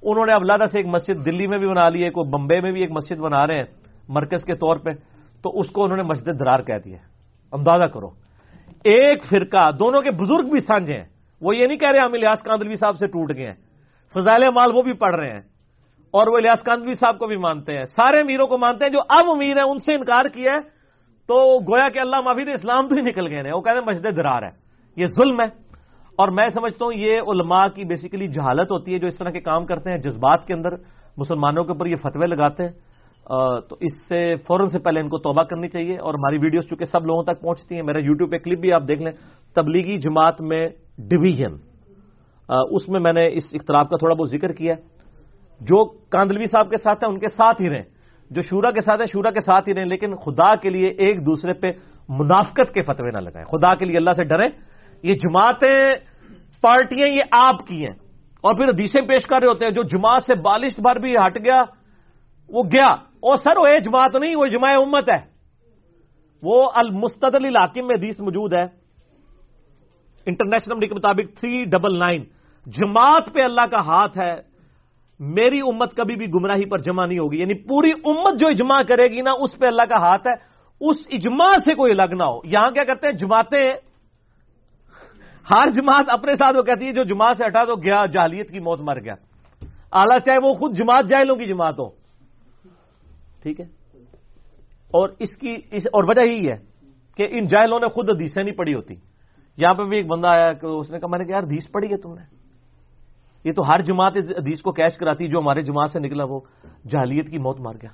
انہوں 0.02 0.26
نے 0.26 0.32
اب 0.32 0.44
لادہ 0.44 0.64
سے 0.72 0.78
ایک 0.78 0.86
مسجد 0.86 1.26
دلی 1.26 1.46
میں 1.46 1.58
بھی 1.58 1.68
بنا 1.68 1.88
لی 1.88 2.04
ہے 2.04 2.10
کوئی 2.10 2.30
بمبے 2.30 2.60
میں 2.60 2.72
بھی 2.72 2.80
ایک 2.80 2.90
مسجد 2.90 3.16
بنا 3.16 3.46
رہے 3.46 3.56
ہیں 3.56 3.64
مرکز 4.08 4.44
کے 4.44 4.54
طور 4.54 4.76
پہ۔ 4.76 4.90
تو 5.46 5.60
اس 5.60 5.70
کو 5.70 5.84
انہوں 5.84 5.96
نے 5.96 6.02
مسجد 6.02 6.40
درار 6.40 6.58
کہہ 6.58 6.78
دیا 6.84 6.96
اندازہ 7.52 7.84
کرو۔ 7.84 8.06
ایک 8.66 9.24
فرقہ، 9.30 9.70
دونوں 9.70 10.00
کے 10.00 10.10
بزرگ 10.10 10.48
بھی 10.50 10.58
سانجے 10.58 10.92
ہیں۔ 10.92 11.04
وہ 11.40 11.56
یہ 11.56 11.60
نہیں 11.68 11.78
کہہ 11.78 11.90
رہے 11.90 11.98
ہم 11.98 12.12
الیاس 12.12 12.42
کاندلوی 12.42 12.74
صاحب 12.74 12.96
سے 12.96 13.06
ٹوٹ 13.06 13.32
گئے 13.36 13.46
ہیں۔ 13.46 13.54
فضائل 14.14 14.42
مال 14.54 14.70
وہ 14.74 14.82
بھی 14.82 14.92
پڑھ 14.92 15.14
رہے 15.14 15.32
ہیں۔ 15.32 15.40
اور 16.10 16.26
وہ 16.26 16.36
الیاس 16.36 16.62
کاندلوی 16.62 16.92
صاحب 16.92 17.18
کو 17.18 17.26
بھی 17.26 17.36
مانتے 17.36 17.76
ہیں۔ 17.76 17.84
سارے 17.84 18.20
امیروں 18.20 18.46
کو 18.46 18.58
مانتے 18.58 18.84
ہیں 18.84 18.92
جو 18.92 18.98
اب 19.08 19.30
امیر 19.30 19.56
ہیں، 19.56 19.70
ان 19.70 19.78
سے 19.78 19.94
انکار 19.94 20.28
کیا 20.28 20.52
ہے۔ 20.52 20.60
تو 21.26 21.58
گویا 21.58 21.88
کہ 21.88 21.98
اللہ 21.98 22.20
معافی 22.24 22.52
اسلام 22.52 22.88
تو 22.88 22.94
ہی 22.94 23.00
نکل 23.00 23.26
گئے 23.26 23.42
ہیں۔ 23.42 23.52
وہ 23.52 23.60
کہتے 23.60 23.78
ہیں 23.78 23.86
مسجد 23.86 24.16
درار 24.16 24.42
ہے۔ 24.42 24.50
یہ 24.96 25.06
ظلم 25.06 25.40
ہے۔ 25.40 25.46
اور 26.16 26.28
میں 26.28 26.48
سمجھتا 26.48 26.84
ہوں 26.84 26.92
یہ 26.92 27.20
علماء 27.20 27.66
کی 27.74 27.84
بیسیکلی 27.84 28.26
جہالت 28.26 28.72
ہوتی 28.72 28.94
ہے 28.94 28.98
جو 28.98 29.06
اس 29.06 29.18
طرح 29.18 29.30
کے 29.30 29.40
کام 29.40 29.66
کرتے 29.66 29.90
ہیں، 29.90 29.98
جذبات 29.98 30.46
کے 30.46 30.54
اندر 30.54 30.68
مسلمانوں 31.16 31.64
کے 31.64 31.72
اوپر 31.72 31.86
یہ 31.86 31.96
فتوے 31.96 32.26
لگاتے 32.26 32.64
ہیں۔ 32.64 32.72
تو 33.68 33.76
اس 33.80 34.08
سے 34.08 34.34
فوراً 34.46 34.66
سے 34.66 34.78
پہلے 34.78 35.00
ان 35.00 35.08
کو 35.08 35.18
توبہ 35.18 35.42
کرنی 35.42 35.68
چاہیے 35.68 35.98
اور 35.98 36.14
ہماری 36.14 36.38
ویڈیوز 36.38 36.68
چونکہ 36.68 36.84
سب 36.84 37.06
لوگوں 37.06 37.22
تک 37.22 37.40
پہنچتی 37.40 37.74
ہیں 37.74 37.82
میرا 37.82 37.98
یوٹیوب 37.98 38.30
پہ 38.30 38.38
کلپ 38.38 38.58
بھی 38.58 38.72
آپ 38.72 38.82
دیکھ 38.88 39.02
لیں، 39.02 39.12
تبلیغی 39.54 39.98
جماعت 39.98 40.40
میں 40.40 40.68
ڈویژن۔ 40.98 41.54
اس 42.70 42.88
میں 42.88 43.00
میں 43.00 43.12
نے 43.12 43.28
اس 43.32 43.44
اختلاف 43.52 43.88
کا 43.88 43.96
تھوڑا 43.96 44.14
بہت 44.14 44.30
ذکر 44.30 44.52
کیا۔ 44.52 44.74
جو 45.60 45.84
کاندلوی 45.84 46.46
صاحب 46.46 46.70
کے 46.70 46.76
ساتھ 46.76 47.04
ہیں، 47.04 47.10
ان 47.10 47.18
کے 47.18 47.28
ساتھ 47.28 47.62
ہی 47.62 47.70
رہیں۔ 47.70 47.82
جو 48.30 48.42
شورا 48.42 48.70
کے 48.70 48.80
ساتھ 48.80 48.96
ہیں، 48.96 49.12
شورا 49.12 49.30
کے 49.30 49.40
ساتھ 49.40 49.68
ہی 49.68 49.74
رہیں، 49.74 49.84
لیکن 49.84 50.16
خدا 50.16 50.54
کے 50.54 50.70
لیے 50.70 50.88
ایک 50.88 51.26
دوسرے 51.26 51.52
پہ 51.52 51.72
منافقت 52.08 52.74
کے 52.74 52.82
فتوے 52.82 53.10
نہ 53.10 53.18
لگائیں۔ 53.18 53.44
خدا 53.44 53.74
کے 53.74 53.84
لیے 53.84 53.96
اللہ 53.96 54.12
سے 54.12 54.24
ڈریں۔ 54.24 54.48
یہ 55.02 55.14
جماعتیں، 55.14 55.94
پارٹیاں 56.60 57.08
یہ 57.08 57.22
آپ 57.30 57.66
کی 57.66 57.86
ہیں۔ 57.86 57.94
اور 58.40 58.54
پھر 58.54 58.68
حدیثیں 58.68 59.02
پیش 59.02 59.26
کر 59.26 59.40
رہے 59.40 59.48
ہوتے 59.48 59.64
ہیں، 59.64 59.72
جو 59.72 59.82
جماعت 59.82 60.22
سے 60.22 60.34
بالش 60.34 60.80
بھر 60.80 60.96
بھی 60.96 61.16
ہٹ 61.16 61.44
گیا، 61.44 61.62
وہ 62.48 62.62
گیا۔ 62.62 62.96
اور 63.26 63.36
سر 63.36 63.56
وہ 63.56 63.66
جماعت 63.84 64.16
نہیں، 64.16 64.36
وہ 64.36 64.46
جماع 64.46 64.72
امت 64.82 65.10
ہے۔ 65.10 65.36
وہ 66.42 66.70
المستدل 66.74 67.44
علاقے 67.44 67.82
میں 67.82 67.94
حدیث 67.94 68.20
موجود 68.20 68.52
ہے۔ 68.52 68.64
انٹرنیشنل 70.26 70.74
نمبر 70.74 70.86
کے 70.86 70.94
مطابق 70.94 71.40
تھری 71.40 71.64
ڈبل 71.64 71.98
نائن۔ 71.98 72.24
جماعت 72.66 73.34
پہ 73.34 73.40
اللہ 73.40 73.66
کا 73.70 73.78
ہاتھ 73.78 74.18
ہے۔ 74.18 74.40
میری 75.20 75.58
امت 75.58 75.96
کبھی 75.96 76.16
بھی 76.16 76.26
گمراہی 76.26 76.64
پر 76.64 76.78
جمع 76.78 77.06
نہیں 77.06 77.18
ہوگی۔ 77.18 77.40
یعنی 77.40 77.54
پوری 77.54 77.90
امت 78.04 78.40
جو 78.40 78.48
اجماع 78.48 78.82
کرے 78.88 79.08
گی 79.08 79.20
نا، 79.20 79.30
اس 79.40 79.58
پہ 79.58 79.66
اللہ 79.66 79.82
کا 79.82 79.98
ہاتھ 79.98 80.26
ہے۔ 80.26 80.32
اس 80.80 80.96
اجماع 81.10 81.58
سے 81.64 81.74
کوئی 81.74 81.92
الگ 81.92 82.14
نہ 82.14 82.22
ہو۔ 82.22 82.40
یہاں 82.44 82.70
کیا 82.70 82.84
کرتے 82.84 83.08
ہیں؟ 83.08 83.16
جماعتیں 83.16 83.72
ہر 85.50 85.70
جماعت 85.70 86.04
اپنے 86.08 86.32
ساتھ 86.32 86.56
وہ 86.56 86.62
کہتی 86.62 86.86
ہے، 86.86 86.92
جو 86.92 87.04
جماعت 87.04 87.36
سے 87.36 87.46
ہٹا 87.46 87.64
تو 87.64 87.74
گیا 87.74 88.06
جہلیت 88.06 88.50
کی 88.50 88.58
موت 88.58 88.80
مر 88.80 89.00
گیا۔ 89.00 89.14
اعلیٰ 89.92 90.18
چاہے 90.18 90.38
وہ 90.42 90.54
خود 90.54 90.76
جماعت 90.76 91.04
جائلوں 91.08 91.36
کی 91.36 91.44
جماعت 91.44 91.74
ہو۔ 91.78 92.05
ٹھیک 93.46 93.60
ہے؟ 93.60 93.66
اور 94.86 95.08
اس 95.18 95.36
کی، 95.36 95.56
اس، 95.72 95.86
اور 95.86 96.04
وجہ 96.08 96.20
یہی 96.20 96.50
ہے 96.50 96.56
کہ 97.16 97.26
ان 97.30 97.46
جائلوں 97.46 97.80
نے 97.80 97.88
خود 97.88 98.10
حدیثیں 98.10 98.44
نہیں 98.44 98.54
پڑھی 98.54 98.74
ہوتی۔ 98.74 98.94
یہاں 99.56 99.74
پہ 99.74 99.82
بھی 99.82 99.96
ایک 99.96 100.06
بندہ 100.06 100.28
آیا 100.28 100.52
کہ 100.52 100.66
اس 100.66 100.90
نے 100.90 100.98
کہا، 100.98 101.08
میں 101.08 101.18
نے 101.18 101.24
کہا، 101.24 101.34
یار 101.34 101.42
حدیث 101.42 101.70
پڑھی 101.72 101.88
ہے 101.88 101.96
تم 101.96 102.14
نے۔ 102.14 102.36
یہ 103.44 103.52
تو 103.52 103.68
ہر 103.68 103.78
جماعت 103.78 104.12
حدیث 104.16 104.60
کو 104.60 104.72
کیش 104.72 104.96
کراتی، 104.96 105.28
جو 105.28 105.38
ہمارے 105.38 105.62
جماعت 105.62 105.90
سے 105.90 105.98
نکلا، 105.98 106.24
وہ 106.24 106.40
جہلیت 106.88 107.30
کی 107.30 107.38
موت 107.38 107.60
مار 107.60 107.74
گیا۔ 107.82 107.90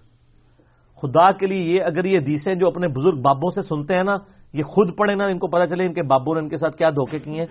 خدا 1.02 1.32
کے 1.32 1.46
لیے 1.46 1.62
یہ، 1.62 1.82
اگر 1.82 2.04
یہ 2.04 2.18
حدیثیں 2.18 2.54
جو 2.54 2.68
اپنے 2.68 2.88
بزرگ 2.88 3.20
بابوں 3.22 3.50
سے 3.50 3.62
سنتے 3.62 3.94
ہیں 3.94 4.04
نا، 4.04 4.12
یہ 4.52 4.62
خود 4.62 4.96
پڑھے 4.96 5.14
نا، 5.14 5.24
ان 5.24 5.38
کو 5.38 5.46
پتا 5.46 5.66
چلے 5.66 5.86
ان 5.86 5.94
کے 5.94 6.02
بابوں 6.02 6.34
نے 6.34 6.40
ان 6.40 6.48
کے 6.48 6.56
ساتھ 6.56 6.76
کیا 6.76 6.90
دھوکے 6.90 7.18
کیے 7.18 7.34
ہیں۔ 7.34 7.46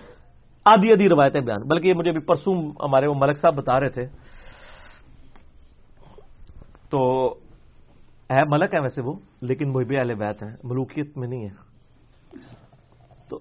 آدھی 0.65 0.91
آدھی 0.91 1.09
روایتیں 1.09 1.41
بیان۔ 1.41 1.67
بلکہ 1.67 1.87
یہ 1.87 1.93
مجھے 1.93 2.11
بھی 2.11 2.19
پرسوں 2.19 2.71
ہمارے 2.83 3.07
وہ 3.07 3.13
ملک 3.17 3.37
صاحب 3.37 3.55
بتا 3.55 3.79
رہے 3.79 3.89
تھے۔ 3.89 4.05
تو 6.89 7.33
ہے، 8.31 8.41
ملک 8.47 8.73
ہے 8.73 8.79
ویسے 8.79 9.01
وہ، 9.01 9.13
لیکن 9.41 9.71
محب 9.71 9.91
اہل 9.97 10.13
بیت 10.15 10.43
ہیں، 10.43 10.55
ملوکیت 10.63 11.17
میں 11.17 11.27
نہیں 11.27 11.43
ہے 11.43 11.55
تو 13.29 13.39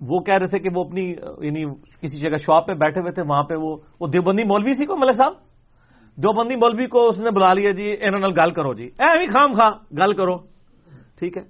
وہ 0.00 0.20
کہہ 0.20 0.34
رہے 0.34 0.46
تھے 0.46 0.58
کہ 0.58 0.68
وہ 0.74 0.84
اپنی 0.84 1.10
یعنی 1.40 1.64
کسی 2.00 2.20
جگہ 2.20 2.36
شاپ 2.36 2.66
پہ 2.66 2.74
بیٹھے 2.74 3.00
ہوئے 3.00 3.12
تھے، 3.12 3.22
وہاں 3.22 3.42
پہ 3.42 3.54
وہ 3.54 4.06
دیوبندی 4.06 4.44
مولوی 4.44 4.74
سی 4.74 4.86
کو، 4.86 4.96
ملک 4.96 5.16
صاحب؟ 5.16 5.32
دیوبندی 6.16 6.56
مولوی 6.56 6.86
کو 6.86 7.08
اس 7.08 7.18
نے 7.18 7.30
بلا 7.30 7.52
لیا 7.54 7.70
جی 7.70 7.96
انہوں 8.00 8.30
گل 8.36 8.50
کرو 8.50 8.74
جی۔ 8.74 8.84
اے 8.84 9.26
خام 9.26 9.54
خاں 9.54 9.70
گل 9.98 10.14
کرو۔ 10.14 10.36
ٹھیک 11.18 11.36
ہے؟ 11.36 11.42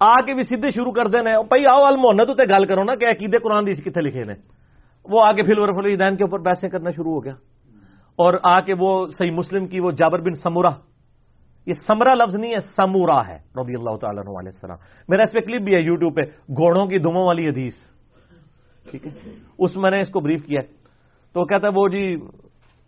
آ 0.00 0.20
کے 0.20 0.34
بھی 0.34 0.42
سیدھے 0.42 0.68
شروع 0.70 0.92
کر 0.92 1.06
دینا 1.06 1.40
بھائی 1.40 1.64
آؤ 1.66 1.84
المحنت 1.84 2.36
تے 2.36 2.44
گل 2.44 2.66
کرو 2.66 2.84
نا 2.84 2.94
کہ 2.94 3.04
عقیدے 3.04 3.38
قرآن 3.38 3.66
دی 3.66 3.72
کتنے 3.72 4.02
لکھے 4.02 4.22
نے۔ 4.22 4.34
وہ 5.04 5.22
آ 5.24 5.32
کے 5.32 5.42
فل 5.42 5.58
ورف 5.58 5.76
الدین 5.76 6.16
کے 6.16 6.24
اوپر 6.24 6.38
پیسے 6.38 6.68
کرنا 6.68 6.90
شروع 6.90 7.12
ہو 7.12 7.24
گیا۔ 7.24 7.34
اور 8.18 8.34
آ 8.42 8.60
کے 8.60 8.74
وہ 8.78 9.06
صحیح 9.18 9.30
مسلم 9.30 9.66
کی 9.66 9.80
وہ 9.80 9.90
جابر 9.90 10.18
بن 10.18 10.34
سمورا 10.34 10.70
یہ 11.68 11.72
سمرا 11.72 12.14
لفظ 12.14 12.34
نہیں 12.34 12.50
ہے، 12.50 12.60
سمورا 12.76 13.28
ہے، 13.28 13.36
رضی 13.36 13.74
اللہ 13.78 13.96
تعالیٰ 13.96 14.22
علیہ 14.26 14.50
السلام۔ 14.54 14.76
میرا 15.08 15.22
اس 15.22 15.32
پہ 15.32 15.40
کلپ 15.40 15.62
بھی 15.62 15.74
ہے 15.74 15.80
یوٹیوب 15.80 16.16
پہ، 16.16 16.20
گھوڑوں 16.48 16.86
کی 16.86 16.98
دموں 16.98 17.26
والی 17.26 17.48
حدیث۔ 17.48 17.74
ٹھیک 18.90 19.06
ہے؟ 19.06 19.10
اس 19.58 19.76
میں 19.76 19.90
نے 19.90 20.00
اس 20.00 20.08
کو 20.08 20.20
بریف 20.20 20.44
کیا 20.44 20.60
تو 21.32 21.44
کہتا 21.44 21.68
ہے، 21.68 21.72
وہ 21.76 21.88
جی 21.88 22.16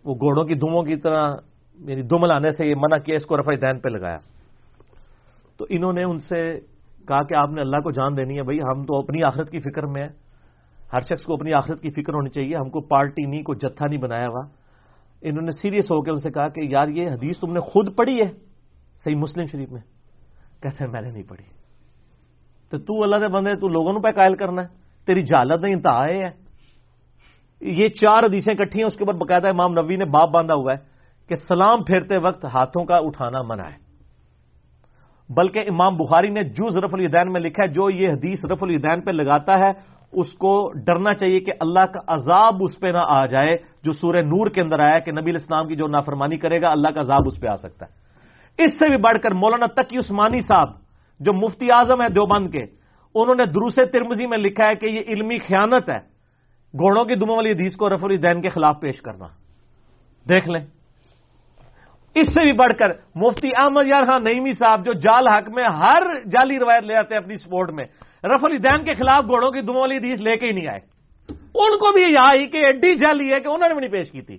وہ 0.04 0.14
گھوڑوں 0.14 0.44
کی 0.44 0.54
دموں 0.54 0.82
کی 0.82 0.96
طرح 0.96 1.36
یعنی 1.78 2.02
دم 2.02 2.24
لانے 2.24 2.50
سے 2.50 2.66
یہ 2.66 2.74
منع 2.74 2.98
کیا، 2.98 3.16
اس 3.16 3.26
کو 3.26 3.36
رفا 3.36 3.54
دین 3.60 3.80
پہ 3.80 3.88
لگایا۔ 3.88 4.18
تو 5.58 5.66
انہوں 5.68 5.92
نے 5.92 6.02
ان 6.02 6.18
سے 6.18 6.58
کہا 7.08 7.22
کہ 7.22 7.34
آپ 7.34 7.50
نے 7.50 7.60
اللہ 7.60 7.76
کو 7.76 7.90
جان 7.90 8.16
دینی 8.16 8.36
ہے، 8.36 8.42
بھائی، 8.42 8.60
ہم 8.60 8.82
تو 8.82 8.98
اپنی 8.98 9.22
آخرت 9.22 9.50
کی 9.50 9.58
فکر 9.60 9.86
میں 9.86 10.08
ہر 10.92 11.00
شخص 11.00 11.22
کو 11.22 11.34
اپنی 11.34 11.52
آخرت 11.52 11.80
کی 11.80 11.90
فکر 11.90 12.14
ہونی 12.14 12.30
چاہیے، 12.30 12.56
ہم 12.56 12.70
کو 12.70 12.80
پارٹی 12.80 13.26
نہیں، 13.26 13.42
کوئی 13.42 13.58
جتھا 13.58 13.86
نہیں 13.86 14.00
بنایا 14.00 14.26
ہوا۔ 14.26 14.46
انہوں 15.22 15.42
نے 15.42 15.50
سیریس 15.50 15.84
ہو 15.84 16.02
کے 16.02 16.10
ان 16.10 16.16
سے 16.16 16.30
کہا 16.30 16.48
کہ 16.48 16.60
یار، 16.64 16.88
یہ 16.88 17.08
حدیث 17.08 17.38
تم 17.38 17.52
نے 17.52 17.60
خود 17.60 17.96
پڑھی 17.96 18.20
ہے۔ 18.20 18.49
صحیح 19.04 19.16
مسلم 19.16 19.46
شریف 19.46 19.72
میں۔ 19.72 19.80
کہتے 20.62 20.84
ہیں 20.84 20.92
میں 20.92 21.00
نے 21.00 21.10
نہیں 21.10 21.22
پڑھی۔ 21.22 21.44
تو 22.70 22.78
تو 22.78 23.02
اللہ 23.02 23.16
کے 23.16 23.28
بندے، 23.28 23.54
تو 23.54 23.68
لوگوں 23.68 24.00
پہ 24.00 24.10
قائل 24.10 24.36
کرنا 24.36 24.62
ہے۔ 24.62 24.66
تیری 25.06 25.22
جالت 25.22 25.62
نہیں، 25.62 25.74
انتہا 25.74 26.04
ہے۔ 26.04 26.30
یہ 27.60 27.88
چار 27.88 28.24
حدیثیں 28.24 28.54
کٹھی 28.54 28.80
ہیں، 28.80 28.86
اس 28.86 28.96
کے 28.96 29.04
بعد 29.04 29.14
باقاعدہ 29.14 29.48
امام 29.48 29.72
نبی 29.72 29.96
نے 29.96 30.04
باپ 30.04 30.28
باندھا 30.28 30.54
ہوا 30.54 30.72
ہے 30.72 30.84
کہ 31.28 31.34
سلام 31.34 31.84
پھیرتے 31.84 32.16
وقت 32.16 32.44
ہاتھوں 32.44 32.84
کا 32.84 32.96
اٹھانا 32.96 33.42
منع 33.42 33.62
ہے۔ 33.62 33.90
بلکہ 35.28 35.58
امام 35.58 35.96
بخاری 35.96 36.28
نے 36.28 36.42
جوز 36.42 36.78
رف 36.78 36.94
الدین 36.94 37.32
میں 37.32 37.40
لکھا 37.40 37.62
ہے، 37.62 37.68
جو 37.68 37.90
یہ 37.90 38.08
حدیث 38.08 38.44
رف 38.44 38.62
الدین 38.62 39.00
پہ 39.00 39.10
لگاتا 39.10 39.58
ہے، 39.58 39.72
اس 40.12 40.32
کو 40.32 40.72
ڈرنا 40.86 41.14
چاہیے 41.14 41.40
کہ 41.40 41.52
اللہ 41.60 41.86
کا 41.86 42.00
عذاب 42.06 42.54
اس 42.60 42.80
پہ 42.80 42.86
نہ 42.86 42.98
آ 43.00 43.26
جائے، 43.26 43.56
جو 43.82 43.92
سورہ 43.92 44.16
نور 44.16 44.50
کے 44.50 44.60
اندر 44.60 44.80
آیا 44.80 44.98
کہ 44.98 45.12
نبی 45.12 45.30
الاسلام 45.30 45.68
کی 45.68 45.76
جو 45.76 45.86
نافرمانی 45.86 46.36
کرے 46.36 46.62
گا، 46.62 46.70
اللہ 46.70 46.88
کا 46.88 47.00
عذاب 47.00 47.20
اس 47.26 47.40
پہ 47.40 47.46
آ 47.46 47.56
سکتا 47.56 47.86
ہے۔ 47.86 47.99
اس 48.58 48.78
سے 48.78 48.88
بھی 48.88 48.96
بڑھ 48.96 49.18
کر 49.18 49.34
مولانا 49.34 49.66
تقی 49.66 49.98
عثمانی 49.98 50.40
صاحب، 50.40 50.68
جو 51.20 51.32
مفتی 51.32 51.66
اعظم 51.72 52.02
ہے 52.02 52.08
دیوبند 52.08 52.50
کے، 52.50 52.62
انہوں 53.14 53.34
نے 53.34 53.46
دروس 53.46 53.74
ترمزی 53.74 54.26
میں 54.26 54.38
لکھا 54.38 54.68
ہے 54.68 54.74
کہ 54.74 54.86
یہ 54.86 55.00
علمی 55.06 55.38
خیانت 55.38 55.88
ہے۔ 55.88 55.98
گھوڑوں 56.72 57.04
کی 57.04 57.14
دموں 57.14 57.36
والی 57.36 57.50
حدیث 57.50 57.76
کو 57.76 57.88
رف 57.88 58.04
الدین 58.04 58.42
کے 58.42 58.48
خلاف 58.48 58.80
پیش 58.80 59.00
کرنا۔ 59.00 59.26
دیکھ 60.28 60.48
لیں۔ 60.48 60.66
اس 62.14 62.26
سے 62.26 62.42
بھی 62.42 62.52
بڑھ 62.52 62.72
کر 62.78 62.88
مفتی 63.14 63.48
احمد 63.56 63.86
یار 63.86 64.04
خان 64.04 64.24
نئیمی 64.24 64.52
صاحب، 64.52 64.84
جو 64.84 64.92
جال 64.92 65.28
حق 65.28 65.48
میں 65.48 65.64
ہر 65.76 66.02
جعلی 66.24 66.58
روایت 66.58 66.82
لے 66.82 66.94
آتے 66.94 67.14
ہیں 67.14 67.22
اپنی 67.22 67.36
سپورٹ 67.36 67.70
میں 67.70 67.84
رف 68.24 68.44
دین 68.64 68.84
کے 68.84 68.94
خلاف 68.94 69.24
گھوڑوں 69.24 69.50
کی 69.50 69.60
دموں 69.60 69.80
والی 69.80 69.96
حدیث 69.96 70.20
لے 70.20 70.36
کے 70.36 70.46
ہی 70.46 70.52
نہیں 70.52 70.68
آئے۔ 70.68 70.80
ان 71.54 71.78
کو 71.78 71.92
بھی 71.92 72.02
یہ 72.02 72.16
آئی 72.18 72.46
کہ 72.46 72.56
ایڈی 72.56 72.94
جعلی 72.94 73.32
ہے 73.32 73.40
کہ 73.40 73.48
انہوں 73.48 73.68
نے 73.68 73.74
بھی 73.74 73.80
نہیں 73.80 73.90
پیش 73.90 74.10
کی 74.10 74.22
تھی۔ 74.22 74.38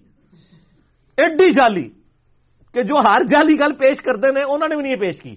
ایڈی 1.18 1.51
جعلی۔ 1.51 2.01
کہ 2.74 2.84
جو 2.84 2.96
ہر 2.96 3.24
جعلی 3.24 3.60
گل 3.60 3.74
پیش 3.74 3.98
کرتے 4.02 4.28
ہیں، 4.28 4.46
انہوں 4.46 4.70
نے 4.70 4.76
بھی 4.76 4.84
نہیں 4.84 4.96
پیش 4.96 5.22
کی۔ 5.22 5.36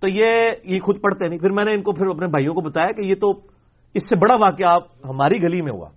تو 0.00 0.08
یہ 0.08 0.50
یہ 0.64 0.80
خود 0.80 1.00
پڑھتے 1.00 1.28
نہیں۔ 1.28 1.38
پھر 1.38 1.50
میں 1.50 1.64
نے 1.64 1.74
ان 1.74 1.82
کو 1.82 1.92
پھر 1.92 2.06
اپنے 2.06 2.26
بھائیوں 2.26 2.54
کو 2.54 2.60
بتایا 2.60 2.86
کہ 2.86 3.06
یہ 3.06 3.14
تو 3.14 3.30
اس 3.94 4.08
سے 4.08 4.16
بڑا 4.16 4.34
واقعہ 4.34 4.78
ہماری 5.04 5.42
گلی 5.42 5.62
میں 5.62 5.72
ہوا۔ 5.72 5.88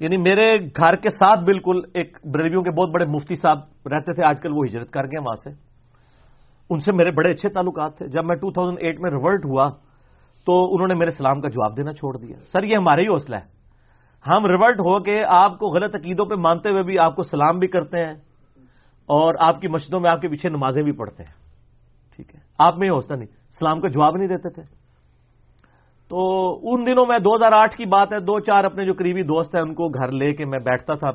یعنی 0.00 0.16
میرے 0.16 0.58
گھر 0.76 0.96
کے 0.96 1.08
ساتھ 1.08 1.40
بالکل 1.40 1.80
ایک 1.94 2.18
بریلیوں 2.24 2.62
کے 2.62 2.70
بہت 2.70 2.90
بڑے 2.90 3.04
مفتی 3.04 3.34
صاحب 3.34 3.58
رہتے 3.88 4.12
تھے، 4.12 4.24
آج 4.24 4.40
کل 4.40 4.52
وہ 4.52 4.64
ہجرت 4.66 4.90
کر 4.90 5.04
گئے 5.04 5.18
وہاں 5.18 5.34
سے۔ 5.34 5.50
ان 6.70 6.80
سے 6.80 6.92
میرے 6.92 7.10
بڑے 7.10 7.30
اچھے 7.30 7.48
تعلقات 7.48 7.98
تھے۔ 7.98 8.08
جب 8.08 8.24
میں 8.24 8.36
ٹو 8.36 8.50
تھاؤزینڈ 8.50 8.78
ایٹ 8.80 9.00
میں 9.00 9.10
ریورٹ 9.10 9.44
ہوا 9.44 9.70
تو 10.46 10.74
انہوں 10.74 10.88
نے 10.88 10.94
میرے 10.94 11.10
سلام 11.10 11.40
کا 11.40 11.48
جواب 11.48 11.76
دینا 11.76 11.92
چھوڑ 11.92 12.16
دیا۔ 12.16 12.36
سر، 12.52 12.62
یہ 12.62 12.76
ہمارا 12.76 13.00
ہی 13.00 13.06
حوصلہ 13.06 13.36
ہے۔ 13.36 13.56
ہم 14.26 14.46
ریورٹ 14.46 14.80
ہو 14.80 15.02
کے 15.02 15.24
آپ 15.28 15.58
کو 15.58 15.66
غلط 15.66 15.94
عقیدوں 15.94 16.26
پہ 16.26 16.34
مانتے 16.34 16.70
ہوئے 16.70 16.82
بھی 16.82 16.98
آپ 16.98 17.16
کو 17.16 17.22
سلام 17.22 17.58
بھی 17.58 17.68
کرتے 17.68 17.98
ہیں۔ 17.98 18.14
اور 19.06 19.34
آپ 19.38 19.60
کی 19.60 19.68
مسجدوں 19.68 20.00
میں 20.00 20.10
آپ 20.10 20.20
کے 20.20 20.28
پیچھے 20.28 20.48
نمازیں 20.48 20.82
بھی 20.82 20.92
پڑھتے 20.92 21.22
ہیں۔ 21.22 21.32
ٹھیک 22.16 22.34
ہے۔ 22.34 22.40
آپ 22.58 22.78
میں 22.78 22.86
یہ 22.86 22.92
حوصلہ 22.92 23.16
نہیں۔ 23.16 23.28
سلام 23.58 23.80
کا 23.80 23.88
جواب 23.88 24.16
نہیں 24.16 24.28
دیتے 24.28 24.50
تھے۔ 24.50 24.62
تو 26.08 26.52
ان 26.62 26.86
دنوں 26.86 27.06
میں 27.06 27.18
دو 27.18 27.36
ہزار 27.36 27.52
آٹھ 27.52 27.76
کی 27.76 27.84
بات 27.84 28.12
ہے، 28.12 28.18
دو 28.18 28.40
چار 28.40 28.64
اپنے 28.64 28.84
جو 28.84 28.92
قریبی 28.94 29.22
دوست 29.22 29.54
ہیں، 29.54 29.62
ان 29.62 29.74
کو 29.74 29.88
گھر 29.88 30.12
لے 30.12 30.32
کے 30.32 30.44
میں 30.44 30.58
بیٹھتا 30.58 30.94
تھا۔ 30.94 31.10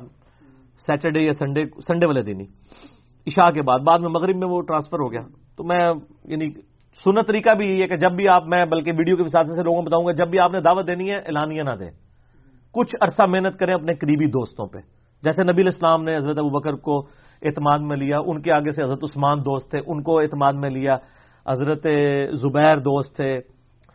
سیٹرڈے 0.87 1.19
یا 1.19 1.31
سنڈے 1.31 1.63
سنڈے 1.87 2.07
والے 2.07 2.21
دن 2.21 2.39
ہی۔ 2.39 2.45
عشاء 3.27 3.49
کے 3.49 3.61
بعد 3.61 3.79
بعد 3.79 3.99
میں 3.99 4.09
مغرب 4.09 4.35
میں 4.35 4.47
وہ 4.47 4.61
ٹرانسفر 4.61 4.99
ہو 4.99 5.11
گیا۔ 5.11 5.21
تو 5.55 5.63
میں 5.63 5.89
یعنی 6.25 6.49
سنت 7.03 7.27
طریقہ 7.27 7.49
بھی 7.55 7.77
یہ 7.77 7.83
ہے 7.83 7.87
کہ 7.87 7.97
جب 7.97 8.11
بھی 8.11 8.25
آپ، 8.27 8.43
میں 8.47 8.65
بلکہ 8.65 8.91
ویڈیو 8.97 9.15
کے 9.15 9.23
حساب 9.23 9.45
سے 9.45 9.63
لوگوں 9.63 9.81
کو 9.81 9.85
بتاؤں 9.85 10.05
گا، 10.05 10.11
جب 10.11 10.27
بھی 10.27 10.39
آپ 10.39 10.51
نے 10.51 10.61
دعوت 10.61 10.87
دینی 10.87 11.11
ہے، 11.11 11.15
اعلانیہ 11.15 11.63
نہ 11.63 11.75
دیں۔ 11.79 11.91
کچھ 12.71 12.95
عرصہ 13.01 13.23
محنت 13.27 13.59
کریں 13.59 13.73
اپنے 13.73 13.93
قریبی 13.93 14.25
دوستوں 14.25 14.65
پہ۔ 14.65 14.77
جیسے 15.23 15.43
نبی 15.43 15.61
الاسلام 15.61 16.03
نے 16.03 16.17
حضرت 16.17 16.37
ابو 16.37 16.49
بکر 16.49 16.73
کو 16.73 17.07
اعتماد 17.41 17.79
میں 17.79 17.97
لیا، 17.97 18.19
ان 18.25 18.41
کے 18.41 18.51
آگے 18.51 18.71
سے 18.71 18.83
حضرت 18.83 18.99
عثمان 19.03 19.39
دوست 19.39 19.71
تھے، 19.71 19.79
ان 19.87 20.03
کو 20.03 20.19
اعتماد 20.19 20.53
میں 20.53 20.69
لیا۔ 20.69 20.97
حضرت 21.47 21.87
زبیر 22.33 22.77
دوست 22.77 23.15
تھے، 23.15 23.39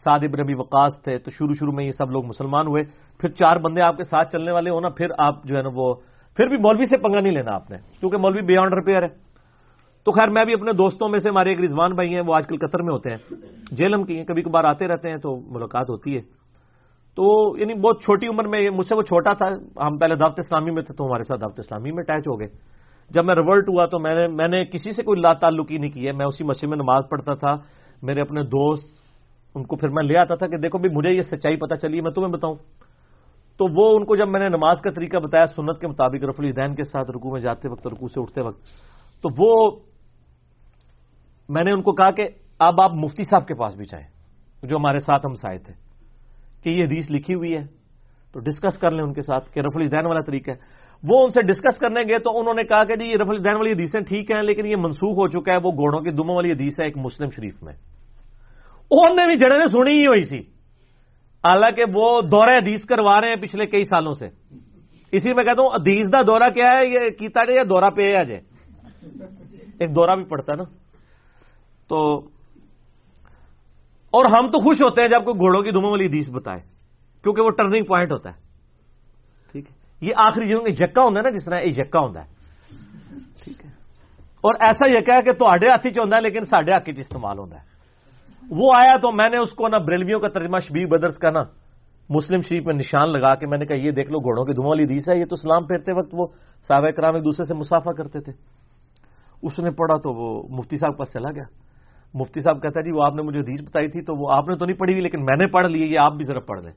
سعد 0.04 0.18
ابن 0.22 0.40
نبی 0.42 0.54
وقاص 0.54 1.02
تھے، 1.02 1.18
تو 1.18 1.30
شروع 1.30 1.52
شروع 1.52 1.72
میں 1.72 1.84
یہ 1.84 1.90
سب 1.90 2.10
لوگ 2.10 2.26
مسلمان 2.26 2.66
ہوئے۔ 2.66 2.82
پھر 3.18 3.28
چار 3.28 3.56
بندے 3.56 3.80
آپ 3.80 3.96
کے 3.96 4.02
ساتھ 4.02 4.32
چلنے 4.32 4.52
والے 4.52 4.70
ہو 4.70 4.80
نا 4.80 4.88
پھر 4.88 5.06
آپ 5.18 5.44
جو 5.44 5.56
ہے 5.56 5.62
نا 5.62 5.68
وہ، 5.74 5.94
پھر 6.36 6.46
بھی 6.46 6.56
مولوی 6.56 6.84
سے 6.84 6.98
پنگا 6.98 7.20
نہیں 7.20 7.32
لینا 7.32 7.54
آپ 7.54 7.70
نے، 7.70 7.76
کیونکہ 8.00 8.16
مولوی 8.16 8.42
بیانڈ 8.42 8.74
ریپیئر 8.74 9.02
ہے۔ 9.02 9.08
تو 10.04 10.10
خیر، 10.12 10.28
میں 10.28 10.44
بھی 10.44 10.52
اپنے 10.52 10.72
دوستوں 10.72 11.08
میں 11.08 11.18
سے، 11.18 11.28
ہمارے 11.28 11.48
ایک 11.48 11.60
رضوان 11.60 11.94
بھائی 11.94 12.14
ہیں، 12.14 12.22
وہ 12.26 12.34
آج 12.34 12.46
کل 12.46 12.56
قطر 12.56 12.82
میں 12.82 12.92
ہوتے 12.92 13.10
ہیں۔ 13.10 13.16
جیلم 13.72 14.04
کی 14.04 14.18
ہیں 14.18 14.24
کبھی 14.24 14.42
کبھار 14.42 14.64
آتے 14.64 14.88
رہتے 14.88 15.10
ہیں 15.10 15.16
تو 15.16 15.36
ملاقات 15.36 15.90
ہوتی 15.90 16.16
ہے۔ 16.16 16.20
تو 17.16 17.54
یعنی 17.58 17.74
بہت 17.74 18.02
چھوٹی 18.02 18.26
عمر 18.26 18.44
میں 18.44 18.70
مجھ 18.70 18.86
سے 18.86 18.94
وہ 18.94 19.02
چھوٹا 19.02 19.32
تھا، 19.32 19.46
ہم 19.86 19.98
پہلے 19.98 20.14
دعوت 20.14 20.38
اسلامی 20.38 20.70
میں 20.70 20.82
تھے 20.82 20.94
تو 20.94 21.06
ہمارے 21.06 21.22
ساتھ 21.22 21.40
دعوت 21.40 21.58
اسلامی 21.58 21.92
میں 21.92 22.04
اٹیچ 22.08 22.28
ہو 22.28 22.40
گئے۔ 22.40 22.48
جب 23.10 23.24
میں 23.24 23.34
ریورٹ 23.34 23.68
ہوا 23.68 23.86
تو 23.86 23.98
میں 23.98 24.14
نے 24.14 24.28
میں 24.28 24.48
نے 24.48 24.64
کسی 24.64 24.90
سے 24.90 25.02
کوئی 25.02 25.20
لا 25.20 25.32
تعلقی 25.32 25.78
نہیں 25.78 25.90
کی 25.90 26.06
ہے۔ 26.06 26.12
میں 26.12 26.26
اسی 26.26 26.44
مسجد 26.44 26.68
میں 26.68 26.76
نماز 26.76 27.04
پڑھتا 27.10 27.34
تھا۔ 27.34 27.54
میرے 28.02 28.20
اپنے 28.20 28.42
دوست 28.42 28.96
ان 29.54 29.64
کو 29.64 29.76
پھر 29.76 29.88
میں 29.88 30.02
لے 30.02 30.18
آتا 30.18 30.34
تھا 30.34 30.46
کہ 30.46 30.56
دیکھو 30.56 30.78
بھی 30.78 30.90
مجھے 30.90 31.10
یہ 31.10 31.20
سچائی 31.20 31.56
پتا 31.56 31.76
چلی 31.76 32.00
میں 32.00 32.10
تمہیں 32.10 32.32
بتاؤں۔ 32.32 32.54
تو 33.58 33.66
وہ 33.74 33.96
ان 33.96 34.04
کو 34.04 34.16
جب 34.16 34.28
میں 34.28 34.40
نے 34.40 34.48
نماز 34.48 34.80
کا 34.80 34.90
طریقہ 34.90 35.16
بتایا 35.16 35.46
سنت 35.46 35.80
کے 35.80 35.86
مطابق 35.86 36.24
رف 36.24 36.34
الدین 36.38 36.74
کے 36.74 36.84
ساتھ 36.84 37.10
رکو 37.10 37.32
میں 37.32 37.40
جاتے 37.40 37.68
وقت 37.68 37.86
رکو 37.86 38.08
سے 38.08 38.20
اٹھتے 38.20 38.40
وقت، 38.40 38.62
تو 39.22 39.28
وہ 39.38 39.80
میں 41.48 41.64
نے 41.64 41.72
ان 41.72 41.82
کو 41.82 41.92
کہا 41.92 42.10
کہ 42.10 42.28
اب 42.58 42.80
آپ 42.80 42.94
مفتی 42.94 43.22
صاحب 43.22 43.46
کے 43.46 43.54
پاس 43.54 43.74
بھی 43.74 43.84
جائیں، 43.84 44.06
جو 44.62 44.76
ہمارے 44.76 44.98
ساتھ 44.98 45.26
ہم 45.26 45.34
سائے 45.34 45.58
تھے، 45.58 45.72
کہ 46.62 46.70
یہ 46.70 46.84
حدیث 46.84 47.10
لکھی 47.10 47.34
ہوئی 47.34 47.56
ہے۔ 47.56 47.64
تو 48.32 48.40
ڈسکس 48.40 48.78
کر 48.78 48.90
لیں 48.90 49.04
ان 49.04 49.12
کے 49.12 49.22
ساتھ 49.22 49.50
کہ 49.52 49.60
رف 49.60 49.76
الدین 49.76 50.06
والا 50.06 50.20
طریقہ 50.20 50.50
ہے۔ 50.50 50.56
وہ 51.08 51.22
ان 51.24 51.30
سے 51.30 51.42
ڈسکس 51.42 51.78
کرنے 51.78 52.00
گئے 52.02 52.18
تو 52.18 52.38
انہوں 52.38 52.54
نے 52.54 52.64
کہا 52.64 52.84
کہ 52.84 52.96
جی 52.96 53.04
یہ 53.04 53.16
رف 53.20 53.28
الدین 53.28 53.56
والی 53.56 53.72
حدیثیں 53.72 54.00
ٹھیک 54.00 54.30
ہیں 54.30 54.42
لیکن 54.42 54.66
یہ 54.66 54.76
منسوخ 54.76 55.18
ہو 55.18 55.28
چکا 55.28 55.52
ہے، 55.52 55.56
وہ 55.56 55.70
گھوڑوں 55.70 56.00
کی 56.00 56.10
دموں 56.10 56.36
والی 56.36 56.52
حدیث 56.52 56.80
ہے، 56.80 56.84
ایک 56.84 56.98
مسلم 56.98 57.30
شریف 57.30 57.62
میں۔ 57.62 57.74
انہوں 58.90 59.16
نے 59.16 59.26
بھی 59.26 59.36
جڑے 59.36 59.58
نے 59.58 59.66
سنی 59.66 59.98
ہی 60.00 60.06
ہوئی 60.06 60.22
سی۔ 60.22 60.38
حالانکہ 61.46 61.82
وہ 61.94 62.20
دورہ 62.20 62.50
حدیث 62.50 62.84
کروا 62.84 63.20
رہے 63.20 63.28
ہیں 63.28 63.36
پچھلے 63.36 63.66
کئی 63.66 63.84
سالوں 63.84 64.12
سے۔ 64.12 64.28
اسی 65.12 65.34
میں 65.34 65.44
کہتا 65.44 65.62
ہوں، 65.62 65.70
حدیث 65.70 66.06
دا 66.12 66.22
دورہ 66.22 66.50
کیا 66.50 66.70
ہے؟ 66.70 66.88
یہ 66.88 67.10
کیتا 67.10 67.44
جائے 67.44 67.56
یا 67.56 67.62
دورہ 67.70 67.90
پہ 67.90 68.02
ہے 68.02 68.24
جائے؟ 68.24 68.40
ایک 69.80 69.94
دورہ 69.94 70.16
بھی 70.16 70.24
پڑتا 70.24 70.54
نا۔ 70.54 70.62
تو 71.88 72.16
اور 74.10 74.24
ہم 74.24 74.46
تو 74.46 74.58
خوش 74.58 74.82
ہوتے 74.82 75.00
ہیں 75.00 75.08
جب 75.08 75.24
کوئی 75.24 75.38
گھوڑوں 75.38 75.62
کی 75.62 75.70
دموں 75.70 75.90
والی 75.90 76.06
حدیث 76.06 76.30
بتائے، 76.30 76.60
کیونکہ 77.22 77.42
وہ 77.42 77.50
ٹرننگ 77.50 77.84
پوائنٹ 77.84 78.12
ہوتا 78.12 78.30
ہے۔ 78.30 78.45
یہ 80.00 80.12
آخری 80.16 80.46
جنوں 80.46 80.68
یکا 80.68 81.02
ہوتا 81.02 81.18
ہے 81.18 81.22
نا 81.22 81.30
جس 81.30 81.44
طرح 81.44 81.60
یہ 81.60 81.70
یکا 81.76 82.00
ہوتا 82.00 82.24
ہے۔ 82.24 82.28
ٹھیک 83.44 83.64
ہے۔ 83.64 83.70
اور 84.40 84.54
ایسا 84.60 84.98
یکا 84.98 85.16
ہے 85.16 85.22
کہ 85.22 85.32
تے 85.32 85.68
ہاتھ 85.68 85.86
چ 85.88 85.98
لیکن 86.22 86.44
سڈے 86.44 86.72
ہاتھ 86.72 86.90
چ 86.90 86.98
استعمال 86.98 87.38
ہوتا 87.38 87.56
ہے۔ 87.56 87.76
وہ 88.50 88.72
آیا 88.76 88.96
تو 88.96 89.12
میں 89.12 89.30
نے 89.30 89.36
اس 89.38 89.50
کو 89.52 89.68
نا 89.68 89.78
بریلویوں 89.78 90.20
کا 90.20 90.28
ترجمہ 90.28 90.58
شبی 90.58 90.86
بدرس 90.86 91.18
کا 91.18 91.30
نا 91.30 91.42
مسلم 92.10 92.40
شریف 92.40 92.66
میں 92.66 92.74
نشان 92.74 93.12
لگا 93.12 93.34
کے 93.34 93.46
میں 93.46 93.58
نے 93.58 93.66
کہا 93.66 93.76
یہ 93.76 93.90
دیکھ 93.90 94.10
لو 94.10 94.18
گھوڑوں 94.18 94.44
کی 94.44 94.52
دھواں 94.52 94.68
والی 94.68 94.84
دیس 94.84 95.08
ہے 95.08 95.18
یہ 95.18 95.24
تو 95.24 95.36
سلام 95.36 95.66
پھیرتے 95.66 95.92
وقت 95.92 96.08
وہ 96.12 96.26
صحابہ 96.68 96.90
کرام 96.90 97.14
ایک 97.14 97.24
دوسرے 97.24 97.44
سے 97.44 97.54
مسافہ 97.54 97.90
کرتے 97.90 98.20
تھے۔ 98.20 98.32
اس 99.42 99.58
نے 99.58 99.70
پڑھا 99.70 99.96
تو 99.96 100.12
وہ 100.12 100.42
مفتی 100.48 100.76
صاحب 100.76 100.98
پاس 100.98 101.12
چلا 101.12 101.30
گیا۔ 101.30 101.44
مفتی 102.14 102.40
صاحب 102.40 102.62
کہتا 102.62 102.80
ہے 102.80 102.84
جی 102.84 102.92
وہ 102.92 103.04
آپ 103.04 103.14
نے 103.14 103.22
مجھے 103.22 103.40
حدیث 103.40 103.60
بتائی 103.62 103.88
تھی 103.88 104.02
تو 104.02 104.14
وہ 104.16 104.32
آپ 104.32 104.48
نے 104.48 104.56
تو 104.56 104.66
نہیں 104.66 104.76
پڑھی 104.76 104.92
ہوئی 104.92 105.02
لیکن 105.02 105.24
میں 105.24 105.36
نے 105.36 105.46
پڑھ 105.46 105.66
لی 105.66 105.92
یہ 105.92 105.98
آپ 105.98 106.12
بھی 106.12 106.24
ذرا 106.24 106.40
پڑھ 106.40 106.60
لیں۔ 106.62 106.72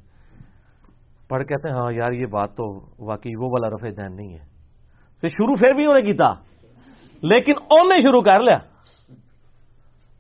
پڑھ 1.30 1.44
کہتے 1.44 1.70
ہیں 1.70 1.76
ہاں 1.76 1.92
یار 1.92 2.12
یہ 2.12 2.26
بات 2.26 2.56
تو 2.58 2.66
واقعی 3.00 3.36
وہ 3.36 3.50
والا 3.52 3.70
رفع 3.70 3.90
دین 3.98 4.16
نہیں 4.16 4.34
ہے۔ 4.34 4.46
پھر 5.22 5.28
شروع 5.28 5.56
پھر 5.56 5.74
بھی 5.74 5.86
انہیں 5.86 6.06
کیتا، 6.06 6.34
لیکن 7.24 7.54
انہیں 7.72 8.00
شروع 8.00 8.22
کر 8.22 8.42
لیا 8.42 8.58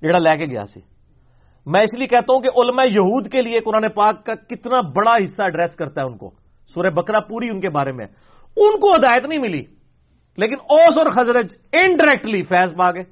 جڑا 0.01 0.17
لے 0.17 0.37
کے 0.37 0.45
گیا 0.45 0.63
سی۔ 0.65 0.79
میں 1.65 1.81
اس 1.81 1.93
لیے 1.93 2.07
کہتا 2.07 2.33
ہوں 2.33 2.41
کہ 2.41 2.49
علماء 2.57 2.83
یہود 2.83 3.27
کے 3.27 3.41
لیے 3.41 3.59
قرآن 3.59 3.89
پاک 3.89 4.25
کا 4.25 4.35
کتنا 4.35 4.81
بڑا 4.81 5.13
حصہ 5.23 5.43
ایڈریس 5.43 5.75
کرتا 5.75 6.01
ہے 6.01 6.05
ان 6.05 6.17
کو۔ 6.17 6.29
سورہ 6.73 6.89
بکرا 6.89 7.19
پوری 7.19 7.49
ان 7.49 7.61
کے 7.61 7.69
بارے 7.69 7.91
میں۔ 7.91 8.05
ان 8.57 8.79
کو 8.79 8.95
ہدایت 8.95 9.25
نہیں 9.25 9.39
ملی، 9.39 9.63
لیکن 10.37 10.55
اوس 10.69 10.97
اور 10.97 11.09
خزرج 11.09 11.47
انڈائریکٹلی 11.73 12.43
فیض 12.43 12.75
پا 12.77 12.91
گئے۔ 12.91 13.03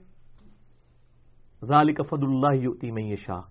ذالک 1.66 2.02
فضل 2.10 2.26
اللہ 2.26 2.56
یوتی 2.56 2.92
میں 2.92 3.04
یہ 3.04 3.16
شاہ 3.16 3.42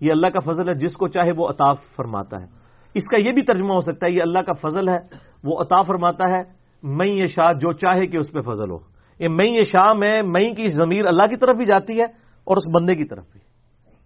یہ 0.00 0.10
اللہ 0.12 0.26
کا 0.26 0.40
فضل 0.40 0.68
ہے، 0.68 0.74
جس 0.74 0.94
کو 0.94 1.08
چاہے 1.08 1.32
وہ 1.36 1.48
عطا 1.48 1.72
فرماتا 1.96 2.40
ہے۔ 2.40 2.57
اس 2.98 3.06
کا 3.06 3.16
یہ 3.16 3.32
بھی 3.32 3.42
ترجمہ 3.42 3.72
ہو 3.74 3.80
سکتا 3.80 4.06
ہے، 4.06 4.10
یہ 4.10 4.22
اللہ 4.22 4.38
کا 4.38 4.52
فضل 4.52 4.88
ہے، 4.88 4.98
وہ 5.44 5.60
عطا 5.60 5.82
فرماتا 5.82 6.30
ہے 6.30 6.42
میں 6.82 7.06
یہ 7.06 7.26
شاہ 7.26 7.52
جو 7.52 7.72
چاہے 7.72 8.06
کہ 8.06 8.16
اس 8.16 8.32
پہ 8.32 8.40
فضل 8.40 8.70
ہو۔ 8.70 8.78
یہ 9.18 9.28
میں 9.28 9.46
یہ 9.46 9.62
شاہ 9.62 9.92
میں 9.92 10.22
مئی 10.22 10.54
کی 10.54 10.68
ضمیر 10.68 11.06
اللہ 11.06 11.26
کی 11.30 11.36
طرف 11.36 11.56
بھی 11.56 11.64
جاتی 11.64 11.98
ہے 11.98 12.04
اور 12.44 12.56
اس 12.56 12.66
بندے 12.66 12.94
کی 12.94 13.04
طرف 13.04 13.24
بھی۔ 13.32 13.40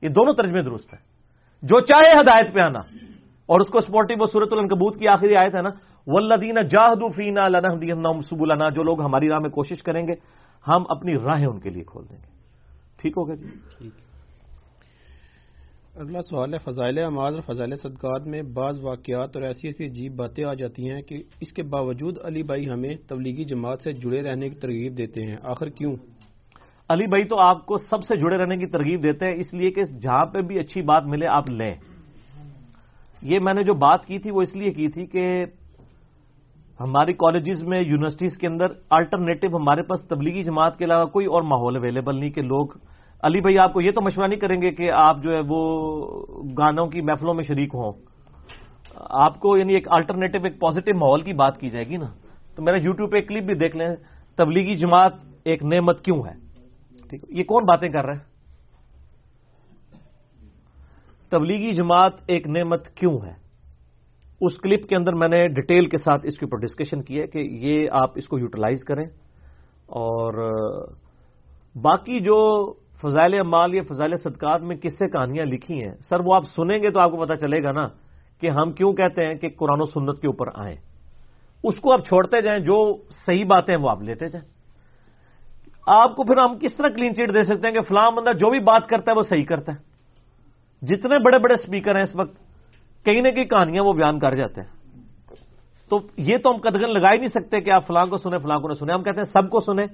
یہ 0.03 0.09
دونوں 0.09 0.35
ترجمے 0.35 0.63
درست 0.63 0.95
ہیں۔ 0.95 1.01
جو 1.63 1.81
چاہے 1.81 2.13
ہدایت 2.21 2.55
پہ 2.55 2.61
آنا۔ 2.61 2.79
اور 3.47 3.61
اس 3.61 3.69
کو 3.69 3.81
سپورٹو 3.81 4.15
وہ 4.21 4.27
سورت 4.27 4.49
النکبوت 4.53 4.99
کی 4.99 5.09
آخری 5.09 5.37
آیت 5.37 5.55
ہے 5.55 5.63
نا 5.63 5.71
ولدین 6.07 6.55
جاہدو 6.55 7.09
فینا 7.09 7.49
لنا 7.49 8.21
سب 8.21 8.43
النا 8.43 8.69
جو 8.69 8.83
لوگ 8.83 9.03
ہماری 9.03 9.29
راہ 9.29 9.39
میں 9.39 9.51
کوشش 9.51 9.83
کریں 9.83 10.07
گے، 10.09 10.13
ہم 10.69 10.83
اپنی 10.89 11.15
راہیں 11.15 11.47
ان 11.47 11.61
کے 11.61 11.71
لیے 11.71 11.85
کھول 11.85 12.05
دیں 12.11 12.17
گے۔ 12.17 12.33
ٹھیک 13.03 13.13
ہوگا 13.17 13.35
جی؟ 13.35 13.49
ٹھیک۔ 13.79 14.12
اگلا 15.97 16.21
سوال 16.21 16.55
ہے، 16.55 16.59
فضائل 16.59 16.99
اعمال 16.99 17.35
اور 17.35 17.43
فضائل 17.43 17.75
صدقات 17.75 18.27
میں 18.27 18.43
بعض 18.43 18.79
واقعات 18.83 19.37
اور 19.37 19.43
ایسی 19.43 19.69
ایسی 19.69 19.85
عجیب 19.85 20.17
باتیں 20.17 20.45
آ 20.45 20.55
جاتی 20.55 20.91
ہیں 20.91 21.01
کہ 21.03 21.17
اس 21.41 21.53
کے 21.53 21.63
باوجود 21.63 22.19
علی 22.25 22.43
بھائی 22.43 22.71
ہمیں 22.71 22.95
تبلیغی 23.09 23.45
جماعت 23.45 23.81
سے 23.81 23.93
جڑے 23.93 24.23
رہنے 24.23 24.49
کی 24.49 24.55
ترغیب 24.55 24.99
دیتے 24.99 25.27
ہیں۔ 25.27 25.37
آخر 25.43 25.69
کیوں؟ 25.69 25.97
علی 26.89 27.07
بھائی 27.07 27.25
تو 27.25 27.39
آپ 27.39 27.67
کو 27.67 27.77
سب 27.77 28.05
سے 28.05 28.17
جڑے 28.17 28.39
رہنے 28.39 28.57
کی 28.57 28.67
ترغیب 28.67 29.03
دیتے 29.03 29.27
ہیں، 29.27 29.35
اس 29.35 29.55
لیے 29.55 29.71
کہ 29.71 29.83
جہاں 30.03 30.25
پہ 30.27 30.41
بھی 30.41 30.59
اچھی 30.59 30.83
بات 30.83 31.05
ملے 31.05 31.27
آپ 31.27 31.51
لیں۔ 31.51 31.75
یہ 33.23 33.39
میں 33.39 33.55
نے 33.55 33.63
جو 33.63 33.75
بات 33.75 34.07
کی 34.07 34.19
تھی، 34.19 34.31
وہ 34.31 34.43
اس 34.43 34.57
لیے 34.57 34.71
کی 34.71 34.89
تھی 34.89 35.07
کہ 35.07 35.45
ہماری 36.81 37.13
کالجز 37.13 37.63
میں 37.63 37.81
یونیورسٹیز 37.81 38.39
کے 38.39 38.47
اندر 38.47 38.67
الٹرنیٹو 38.91 39.57
ہمارے 39.57 39.83
پاس 39.83 40.09
تبلیغی 40.09 40.43
جماعت 40.43 40.79
کے 40.79 40.85
علاوہ 40.85 41.05
کوئی 41.05 41.27
اور 41.27 41.43
ماحول 41.43 41.77
اویلیبل 41.77 42.19
نہیں 42.19 42.31
کہ 42.31 42.43
لوگ 42.43 42.67
علی 43.23 43.41
بھائی، 43.41 43.59
آپ 43.59 43.73
کو 43.73 43.81
یہ 43.81 43.91
تو 43.91 44.03
مشورہ 44.03 44.27
نہیں 44.27 44.41
کریں 44.41 44.63
گے 44.63 44.71
کہ 44.71 44.91
آپ 44.93 45.23
جو 45.23 45.33
ہے 45.33 45.41
وہ 45.49 46.01
گانوں 46.59 46.87
کی 46.87 47.01
محفلوں 47.01 47.35
میں 47.35 47.45
شریک 47.45 47.71
ہوں۔ 47.75 47.93
آپ 48.95 49.41
کو 49.41 49.57
یعنی 49.57 49.75
ایک 49.75 49.87
الٹرنیٹو 49.91 50.39
ایک 50.45 50.61
پازیٹو 50.61 50.99
ماحول 50.99 51.21
کی 51.21 51.33
بات 51.33 51.61
کی 51.61 51.71
جائے 51.71 51.89
گی 51.89 51.97
نا۔ 51.97 52.07
تو 52.57 52.63
میرا 52.63 52.77
یوٹیوب 52.77 53.13
پہ 53.13 53.17
ایک 53.17 53.29
کلپ 53.29 53.45
بھی 53.45 53.55
دیکھ 53.55 53.77
لیں۔ 53.77 53.87
تبلیغی 54.37 54.75
جماعت 54.75 55.13
ایک 55.45 55.65
نعمت 55.65 56.01
کیوں 56.01 56.17
ہے؟ 56.17 56.33
ٹھیک 57.09 57.25
یہ 57.29 57.45
کون 57.45 57.65
باتیں 57.65 57.89
کر 57.89 58.05
رہے 58.05 58.15
ہیں 58.15 58.33
تبلیغی 61.31 61.73
جماعت 61.73 62.13
ایک 62.27 62.47
نعمت 62.47 62.89
کیوں 62.89 63.19
ہے؟ 63.27 63.35
اس 64.41 64.59
کلپ 64.59 64.89
کے 64.89 64.97
اندر 64.97 65.13
میں 65.13 65.29
نے 65.29 65.49
ڈیٹیل 65.49 65.85
کے 65.85 65.97
ساتھ 65.97 66.27
اس 66.27 66.39
کے 66.39 66.45
اوپر 66.45 66.59
ڈسکشن 66.59 67.03
کی 67.03 67.21
ہے 67.21 67.27
کہ 67.27 67.39
یہ 67.39 67.89
آپ 67.91 68.11
اس 68.15 68.29
کو 68.29 68.39
یوٹیلائز 68.39 68.85
کریں۔ 68.85 69.05
اور 69.87 70.35
باقی 71.83 72.21
جو 72.21 72.73
فضائل 73.03 73.43
مال 73.43 73.75
یا 73.75 73.83
فضائل 73.89 74.17
صدقات 74.17 74.63
میں 74.63 74.77
کس 74.77 74.93
سے 74.99 75.09
کہانیاں 75.09 75.45
لکھی 75.45 75.83
ہیں؟ 75.83 75.95
سر، 76.09 76.21
وہ 76.25 76.35
آپ 76.35 76.45
سنیں 76.45 76.79
گے 76.83 76.91
تو 76.91 77.01
آپ 77.01 77.11
کو 77.11 77.17
پتا 77.17 77.37
چلے 77.37 77.63
گا 77.63 77.73
نا 77.73 77.89
کہ 78.41 78.51
ہم 78.51 78.73
کیوں 78.73 78.93
کہتے 78.93 79.27
ہیں 79.27 79.35
کہ 79.35 79.49
قرآن 79.59 79.81
و 79.81 79.85
سنت 79.85 80.21
کے 80.21 80.27
اوپر 80.27 80.47
آئیں۔ 80.55 80.77
اس 81.65 81.79
کو 81.81 81.93
آپ 81.93 82.05
چھوڑتے 82.05 82.41
جائیں، 82.41 82.61
جو 82.61 82.97
صحیح 83.27 83.45
باتیں 83.45 83.77
وہ 83.77 83.91
آپ 83.91 84.03
لیتے 84.03 84.29
جائیں۔ 84.29 84.53
آپ 85.87 86.17
کو 86.17 86.25
پھر 86.25 86.37
ہم 86.37 86.59
کس 86.59 86.77
طرح 86.77 86.89
کلین 86.89 87.15
چیٹ 87.15 87.35
دے 87.35 87.43
سکتے 87.43 87.67
ہیں 87.67 87.75
کہ 87.75 87.81
فلاں 87.81 88.11
بندہ 88.11 88.33
جو 88.33 88.51
بھی 88.51 88.61
بات 88.61 88.89
کرتا 88.89 89.11
ہے 89.11 89.17
وہ 89.17 89.23
صحیح 89.23 89.45
کرتا 89.45 89.73
ہے؟ 89.73 89.77
جتنے 90.87 91.19
بڑے 91.19 91.39
بڑے 91.39 91.55
اسپیکر 91.55 91.95
ہیں 91.95 92.03
اس 92.03 92.17
وقت، 92.17 92.37
کہیں 93.05 93.23
نہ 93.23 93.29
کہیں 93.29 93.45
کہانیاں 93.45 93.85
وہ 93.85 93.93
بیان 93.93 94.19
کر 94.19 94.35
جاتے 94.35 94.61
ہیں۔ 94.61 94.69
تو 95.91 96.01
یہ 96.17 96.37
تو 96.39 96.51
ہم 96.51 96.57
قدغن 96.57 96.93
لگا 96.93 97.13
ہی 97.13 97.17
نہیں 97.17 97.27
سکتے 97.27 97.61
کہ 97.61 97.71
آپ 97.71 97.87
فلاں 97.87 98.07
کو 98.07 98.17
سنیں، 98.17 98.39
فلاں 98.39 98.59
کو 98.59 98.69
نہ 98.69 98.75
سنیں۔ 98.75 98.95
ہم 98.95 99.03
کہتے 99.03 99.17
ہیں 99.17 99.33
سب 99.33 99.51
کو 99.51 99.61
سنیں، 99.61 99.87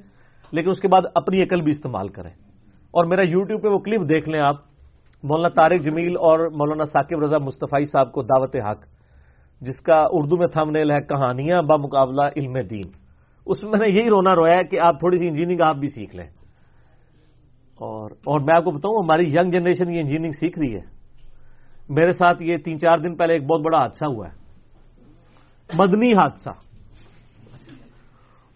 لیکن 0.53 0.69
اس 0.69 0.81
کے 0.81 0.89
بعد 0.89 1.01
اپنی 1.15 1.43
عقل 1.43 1.61
بھی 1.61 1.71
استعمال 1.71 2.09
کریں۔ 2.09 2.48
اور 2.91 3.05
میرا 3.05 3.23
یوٹیوب 3.23 3.63
پہ 3.63 3.69
وہ 3.69 3.79
کلپ 3.79 4.09
دیکھ 4.09 4.29
لیں 4.29 4.41
آپ، 4.41 4.57
مولانا 5.23 5.49
طارق 5.49 5.85
جمیل 5.85 6.17
اور 6.17 6.51
مولانا 6.51 6.85
ثاقب 6.85 7.21
رضا 7.23 7.39
مصطفی 7.39 7.85
صاحب 7.85 8.13
کو 8.13 8.23
دعوت 8.23 8.57
حق، 8.57 8.85
جس 9.61 9.81
کا 9.81 10.05
اردو 10.11 10.37
میں 10.37 10.47
تھم 10.47 10.71
نیل 10.71 10.91
ہے، 10.91 11.01
کہانیاں 11.01 11.63
بمقابلہ 11.63 12.23
علم 12.37 12.57
دین۔ 12.71 12.85
اس 13.47 13.63
میں 13.63 13.73
میں 13.73 13.89
نے 13.89 14.01
یہی 14.01 14.09
رونا 14.09 14.35
رویا 14.35 14.63
کہ 14.63 14.79
آپ 14.85 14.99
تھوڑی 14.99 15.19
سی 15.19 15.29
انجینئرنگ 15.29 15.61
آپ 15.61 15.77
بھی 15.77 15.89
سیکھ 15.89 16.17
لیں۔ 16.17 16.27
اور 17.79 18.11
اور 18.11 18.41
میں 18.41 18.57
آپ 18.57 18.65
کو 18.65 18.71
بتاؤں، 18.71 19.05
ہماری 19.05 19.23
ینگ 19.23 19.51
جنریشن 19.51 19.91
یہ 19.91 20.01
انجینئرنگ 20.01 20.33
سیکھ 20.33 20.59
رہی 20.59 20.75
ہے۔ 20.75 20.99
میرے 21.89 22.13
ساتھ 22.13 22.43
یہ 22.43 22.57
تین 22.57 22.79
چار 22.79 22.99
دن 22.99 23.17
پہلے 23.17 23.33
ایک 23.33 23.47
بہت 23.47 23.61
بڑا 23.61 23.79
حادثہ 23.79 24.05
ہوا 24.05 24.29
ہے۔ 24.29 24.33
مدنی 25.75 26.13
حادثہ۔ 26.13 26.51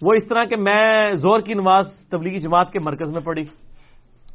وہ 0.03 0.15
اس 0.15 0.29
طرح 0.29 0.45
کہ 0.45 0.57
میں 0.57 1.15
زور 1.15 1.41
کی 1.41 1.55
نماز 1.55 1.87
تبلیغی 2.11 2.39
جماعت 2.39 2.73
کے 2.73 2.79
مرکز 2.79 3.13
میں 3.13 3.21
پڑھی۔ 3.21 3.45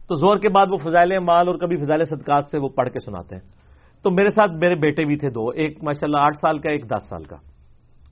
تو 0.08 0.16
زور 0.16 0.38
کے 0.38 0.50
بعد 0.50 0.66
وہ 0.72 0.78
فضائل 0.78 1.20
مال 1.20 1.48
اور 1.48 1.56
کبھی 1.56 1.78
فضائل 1.78 2.06
صدقات 2.06 2.50
سے 2.52 2.58
وہ 2.58 2.70
پڑھ 2.70 2.90
کے 2.90 3.00
سناتے 3.00 3.36
ہیں۔ 3.36 3.42
تو 4.04 4.12
میرے 4.12 4.30
ساتھ 4.30 4.52
میرے 4.52 4.76
بیٹے 4.76 5.06
بھی 5.06 5.18
تھے 5.18 5.30
دو، 5.30 5.50
ایک 5.50 5.84
ماشاء 5.84 6.08
اللہ 6.08 6.18
آٹھ 6.18 6.36
سال 6.36 6.60
کا، 6.60 6.70
ایک 6.70 6.90
دس 6.90 7.10
سال 7.10 7.24
کا۔ 7.24 7.36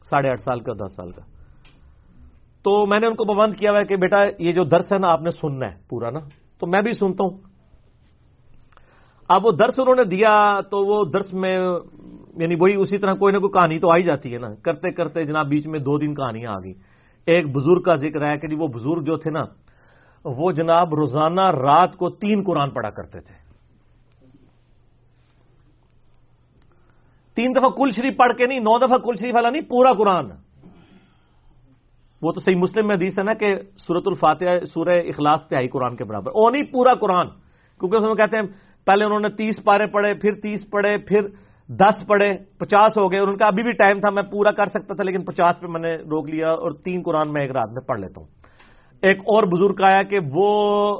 ساڑھے 0.09 0.29
آٹھ 0.29 0.41
سال 0.41 0.59
کا، 0.59 0.73
دس 0.73 0.95
سال 0.95 1.11
کا۔ 1.11 1.21
تو 2.63 2.85
میں 2.85 2.99
نے 2.99 3.07
ان 3.07 3.15
کو 3.15 3.25
پابند 3.25 3.55
کیا 3.55 3.71
ہوا 3.71 3.79
ہے 3.79 3.85
کہ 3.85 3.95
بیٹا، 3.95 4.17
یہ 4.39 4.53
جو 4.53 4.63
درس 4.63 4.93
ہے 4.93 4.97
نا، 4.97 5.07
آپ 5.07 5.21
نے 5.21 5.29
سننا 5.29 5.65
ہے 5.67 5.75
پورا 5.89 6.09
نا۔ 6.09 6.19
تو 6.59 6.67
میں 6.67 6.81
بھی 6.81 6.91
سنتا 6.91 7.23
ہوں۔ 7.23 7.37
اب 9.29 9.45
وہ 9.45 9.51
درس 9.51 9.79
انہوں 9.79 9.95
نے 9.95 10.03
دیا 10.03 10.61
تو 10.61 10.85
وہ 10.85 11.05
درس 11.13 11.33
میں 11.33 11.57
یعنی 12.37 12.55
وہی 12.59 12.75
اسی 12.75 12.97
طرح 12.97 13.13
کوئی 13.13 13.33
نہ 13.33 13.37
کوئی 13.37 13.51
کہانی 13.51 13.79
تو 13.79 13.87
آئی 13.87 14.03
جاتی 14.03 14.33
ہے 14.33 14.37
نا۔ 14.37 14.47
کرتے 14.55 14.91
کرتے 14.91 15.23
جناب 15.23 15.47
بیچ 15.47 15.67
میں 15.67 15.79
دو 15.79 15.97
دن 15.97 16.15
کہانیاں 16.15 16.51
آ 16.51 16.59
گئی 16.63 16.73
ایک 17.25 17.55
بزرگ 17.55 17.81
کا 17.81 17.95
ذکر 17.95 18.27
ہے 18.27 18.37
کہ 18.37 18.47
جی 18.47 18.55
وہ 18.55 18.67
بزرگ 18.67 19.01
جو 19.01 19.17
تھے 19.17 19.31
نا 19.31 19.43
وہ 20.25 20.51
جناب 20.51 20.95
روزانہ 20.95 21.41
رات 21.41 21.95
کو 21.95 22.09
تین 22.09 22.43
قرآن 22.45 22.69
پڑھا 22.69 22.89
کرتے 22.89 23.19
تھے۔ 23.19 23.45
تین 27.35 27.51
دفعہ 27.55 27.69
کل 27.69 27.89
شریف 27.91 28.17
پڑھ 28.17 28.37
کے 28.37 28.45
نہیں، 28.45 28.59
نو 28.59 28.87
دفعہ 28.87 28.97
کل 28.97 29.15
شریف 29.21 29.35
والا 29.35 29.49
نہیں، 29.49 29.61
پورا 29.61 29.93
قرآن۔ 29.93 30.25
وہ 32.21 32.31
تو 32.31 32.39
صحیح 32.39 32.55
مسلم 32.55 32.87
میں 32.87 32.95
حدیث 32.95 33.19
ہے 33.19 33.23
نا 33.23 33.33
کہ 33.33 33.55
سورت 33.77 34.03
الفاتحہ، 34.05 34.65
سورہ 34.65 34.99
اخلاص 35.07 35.47
تہائی 35.47 35.67
قرآن 35.67 35.95
کے 35.95 36.03
برابر۔ 36.03 36.31
وہ 36.35 36.49
نہیں، 36.49 36.63
پورا 36.63 36.93
قرآن۔ 36.93 37.27
کیونکہ 37.79 37.95
اس 37.95 38.03
میں 38.03 38.15
کہتے 38.15 38.37
ہیں، 38.37 38.43
پہلے 38.85 39.05
انہوں 39.05 39.19
نے 39.19 39.29
تیس 39.29 39.63
پارے 39.63 39.87
پڑھے، 39.87 40.13
پھر 40.13 40.31
تیس 40.31 40.69
پڑھے، 40.69 40.97
پھر 40.97 41.21
دس 41.67 42.07
پڑھے، 42.07 42.37
پچاس 42.57 42.97
ہو 42.97 43.11
گئے۔ 43.11 43.19
اور 43.19 43.27
ان 43.27 43.37
کا 43.37 43.45
ابھی 43.45 43.63
بھی 43.63 43.71
ٹائم 43.71 43.99
تھا، 43.99 44.09
میں 44.09 44.23
پورا 44.23 44.51
کر 44.51 44.65
سکتا 44.65 44.93
تھا، 44.93 45.03
لیکن 45.03 45.25
پچاس 45.25 45.59
پہ 45.59 45.67
میں 45.67 45.81
نے 45.81 45.95
روک 45.95 46.29
لیا 46.29 46.47
اور 46.47 46.71
تین 46.71 47.01
قرآن 47.05 47.33
میں 47.33 47.41
ایک 47.41 47.51
رات 47.51 47.69
میں 47.69 47.81
پڑھ 47.81 47.99
لیتا 47.99 48.21
ہوں۔ 48.21 48.44
ایک 49.01 49.19
اور 49.19 49.43
بزرگ 49.43 49.83
آیا 49.83 50.03
کہ 50.03 50.19
وہ 50.33 50.91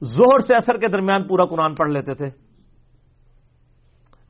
زہر 0.00 0.38
سے 0.38 0.56
اثر 0.56 0.76
کے 0.76 0.88
درمیان 0.88 1.28
پورا 1.28 1.44
قرآن 1.44 1.74
پڑھ 1.74 1.90
لیتے 1.90 2.14
تھے۔ 2.14 2.26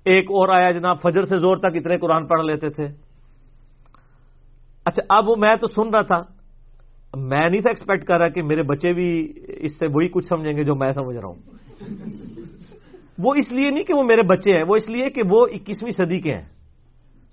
ایک 0.05 0.25
اور 0.25 0.49
آیا 0.49 0.71
جناب، 0.71 1.03
فجر 1.03 1.23
سے 1.23 1.37
زور 1.37 1.57
تک 1.57 1.77
اتنے 1.77 1.99
قرآن 1.99 2.27
پڑھ 2.27 2.45
لیتے 2.45 2.69
تھے۔ 2.69 2.85
اچھا 4.85 5.03
اب 5.09 5.29
وہ 5.29 5.37
میں 5.37 5.57
تو 5.57 5.67
سن 5.67 5.91
رہا 5.91 6.03
تھا، 6.03 6.23
میں 7.17 7.49
نہیں 7.51 7.61
تھا 7.61 7.71
ایکسپیکٹ 7.71 8.05
کر 8.05 8.19
رہا 8.19 8.29
کہ 8.29 8.43
میرے 8.43 8.63
بچے 8.63 8.93
بھی 8.93 9.33
اس 9.49 9.79
سے 9.79 9.87
وہی 9.87 10.09
کچھ 10.09 10.27
سمجھیں 10.27 10.53
گے 10.53 10.65
جو 10.65 10.75
میں 10.75 10.93
سمجھ 10.93 11.17
رہا 11.17 11.29
ہوں۔ 11.29 11.43
وہ 13.19 13.35
اس 13.35 13.53
لیے 13.53 13.71
نہیں 13.71 13.85
کہ 13.85 13.95
وہ 13.95 14.03
میرے 14.03 14.23
بچے 14.23 14.53
ہیں، 14.53 14.65
وہ 14.69 14.77
اس 14.77 14.89
لیے 14.89 15.11
کہ 15.11 15.23
وہ 15.31 15.47
اکیسویں 15.53 15.91
صدی 15.91 16.21
کے 16.21 16.35
ہیں۔ 16.35 16.49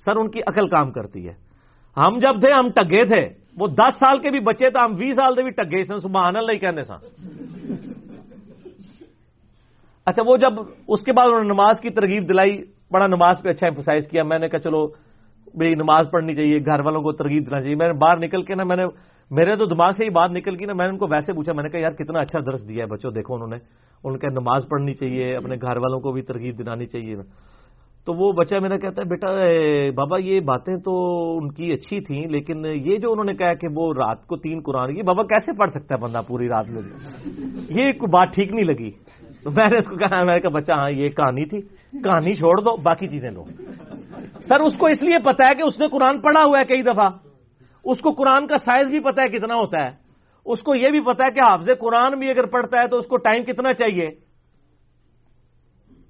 سر، 0.06 0.15
ان 0.15 0.31
کی 0.31 0.39
عقل 0.47 0.68
کام 0.68 0.91
کرتی 0.91 1.27
ہے۔ 1.27 1.34
ہم 1.97 2.18
جب 2.18 2.41
تھے، 2.41 2.51
ہم 2.51 2.69
ٹگے 2.69 3.06
تھے۔ 3.06 3.48
وہ 3.60 3.68
دس 3.68 3.95
سال 3.99 4.19
کے 4.19 4.31
بھی 4.31 4.40
بچے 4.40 4.69
تھے 4.69 4.84
ہم 4.84 4.94
بھی 4.94 5.14
سال 5.14 5.36
کے 5.36 5.44
بھی 5.44 5.52
ٹگے 5.52 5.84
سن، 5.84 5.98
سبحان 5.98 6.36
اللہ 6.36 6.52
ہی 6.52 6.57
کہنے 6.57 6.84
سا 6.84 6.95
اچھا 10.06 10.23
وہ 10.27 10.38
جب 10.38 10.53
اس 10.88 11.02
کے 11.02 11.11
بعد 11.11 11.27
انہوں 11.27 11.44
نے 11.44 11.48
نماز 11.48 11.80
کی 11.81 11.90
ترغیب 11.90 12.30
دلائی، 12.30 12.64
بڑا 12.91 13.07
نماز 13.07 13.41
پہ 13.44 13.49
اچھا 13.49 13.68
امفسائز 13.68 14.07
کیا۔ 14.07 14.23
میں 14.23 14.40
نے 14.40 14.49
کہا، 14.49 14.60
چلو 14.60 14.88
بھائی 15.53 15.76
نماز 15.76 16.06
پڑھنی 16.11 16.34
چاہیے، 16.34 16.60
گھر 16.60 16.80
والوں 16.80 17.02
کو 17.02 17.11
ترغیب 17.11 17.45
دینا 17.45 17.61
چاہیے۔ 17.61 17.76
میں 17.76 17.88
نے 17.88 17.94
باہر 17.94 18.18
نکل 18.18 18.44
کے 18.44 18.56
نا، 18.56 18.64
میں 18.64 18.76
نے، 18.76 18.86
میرے 19.31 19.56
تو 19.56 19.65
دماغ 19.65 19.91
سے 19.91 20.06
ہی 20.06 20.10
بات 20.10 20.31
نکل 20.31 20.56
گئی 20.60 20.65
نا، 20.65 20.73
میں 20.73 20.86
نے 20.86 20.91
ان 20.91 20.98
کو 20.98 21.07
ویسے 21.07 21.34
پوچھا، 21.34 21.53
میں 21.53 21.64
نے 21.64 21.69
کہا، 21.69 21.80
یار، 21.80 21.91
کتنا 21.91 22.19
اچھا 22.19 22.40
درس 22.40 22.69
دیا 22.69 22.84
ہے 22.84 22.90
بچوں، 22.90 23.11
دیکھو 23.11 23.36
انہوں 23.36 23.48
نے۔ 23.48 23.57
ان 24.03 24.18
کے 24.18 24.27
نماز 24.27 24.65
پڑھنی 24.69 24.94
چاہیے، 24.94 25.36
اپنے 25.36 25.56
گھر 25.61 25.77
والوں 25.77 25.99
کو 25.99 26.11
بھی 26.11 26.22
ترغیب 26.22 26.57
دلانی 26.57 26.86
چاہیے۔ 26.86 27.15
تو 28.05 28.13
وہ 28.13 28.31
بچہ 28.31 28.55
میرا 28.55 28.77
کہتا 28.77 29.01
ہے، 29.01 29.07
بیٹا 29.07 29.27
بابا، 29.95 30.17
یہ 30.17 30.39
باتیں 30.39 30.77
تو 30.77 30.93
ان 31.38 31.51
کی 31.51 31.71
اچھی 31.73 31.99
تھیں، 31.99 32.27
لیکن 32.27 32.65
یہ 32.65 32.97
جو 32.97 33.11
انہوں 33.11 33.26
نے 33.26 33.34
کہا 33.34 33.53
کہ 33.53 33.67
وہ 33.76 33.93
رات 33.93 34.26
کو 34.27 34.38
تین 34.38 34.61
قرآن 34.61 34.95
کی 34.95 35.01
بابا 35.01 35.23
کیسے 35.23 35.51
پڑھ 35.53 35.71
سکتا 35.71 35.95
ہے 35.95 35.99
بندہ 35.99 36.21
پوری 36.27 36.47
رات 36.49 36.69
میں? 36.69 36.81
یہ 37.69 37.91
بات 37.91 38.34
ٹھیک 38.34 38.53
نہیں 38.53 38.65
لگی. 38.65 38.91
تو 39.43 39.51
میں 39.51 39.65
نے 39.69 39.77
اس 39.77 39.88
کو 39.88 39.95
کہا، 39.95 40.23
میں 40.23 40.39
کہا، 40.39 40.49
بچہ 40.49 40.71
ہاں 40.71 40.91
یہ 40.91 41.09
کہانی 41.09 41.45
تھی، 41.45 41.61
کہانی 42.03 42.34
چھوڑ 42.34 42.61
دو، 42.61 42.76
باقی 42.77 43.07
چیزیں 43.07 43.31
لو. 43.31 43.43
سر، 44.41 44.61
اس 44.61 44.77
کو 44.77 44.85
اس 44.85 45.03
لیے 45.03 45.19
پتا 45.19 45.49
ہے 45.49 45.55
کہ 45.55 45.61
اس 45.61 45.80
نے 45.80 45.88
قرآن 45.88 46.19
پڑھا 46.21 46.43
ہوا 46.43 46.59
ہے 46.59 46.65
کئی 46.65 46.81
دفعہ. 46.81 47.09
اس 47.85 47.99
کو 47.99 48.11
قرآن 48.11 48.47
کا 48.47 48.57
سائز 48.57 48.89
بھی 48.89 48.99
پتا 48.99 49.23
ہے 49.23 49.27
کتنا 49.27 49.55
ہوتا 49.55 49.85
ہے. 49.85 49.91
اس 50.45 50.61
کو 50.61 50.76
یہ 50.76 50.89
بھی 50.89 50.99
پتا 50.99 51.23
ہے 51.26 51.31
کہ 51.31 51.39
حافظ 51.39 51.69
قرآن 51.80 52.19
بھی 52.19 52.30
اگر 52.30 52.45
پڑھتا 52.45 52.81
ہے 52.81 52.88
تو 52.88 52.97
اس 52.97 53.07
کو 53.07 53.17
ٹائم 53.17 53.43
کتنا 53.43 53.73
چاہیے. 53.73 54.09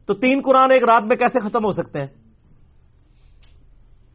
تو 0.10 0.16
تین 0.16 0.42
قرآن 0.46 0.72
ایک 0.72 0.84
رات 0.84 1.04
میں 1.04 1.16
کیسے 1.16 1.40
ختم 1.40 1.66
ہو 1.66 1.72
سکتے 1.72 2.00
ہیں؟ 2.00 2.08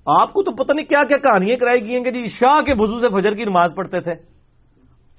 آپ 0.07 0.33
کو 0.33 0.43
تو 0.43 0.51
پتہ 0.51 0.73
نہیں 0.73 0.87
کیا 0.87 1.03
کیا 1.09 1.17
کہانیاں 1.17 1.57
کرائی 1.57 1.81
گئی 1.83 1.97
ہیں 1.97 2.05
کہ 2.05 2.11
جی 2.11 2.27
شاہ 2.27 2.61
کے 2.61 2.75
بزو 2.75 3.01
سے 3.01 3.09
فجر 3.09 3.35
کی 3.35 3.45
نماز 3.45 3.71
پڑھتے 3.75 4.01
تھے۔ 4.01 4.13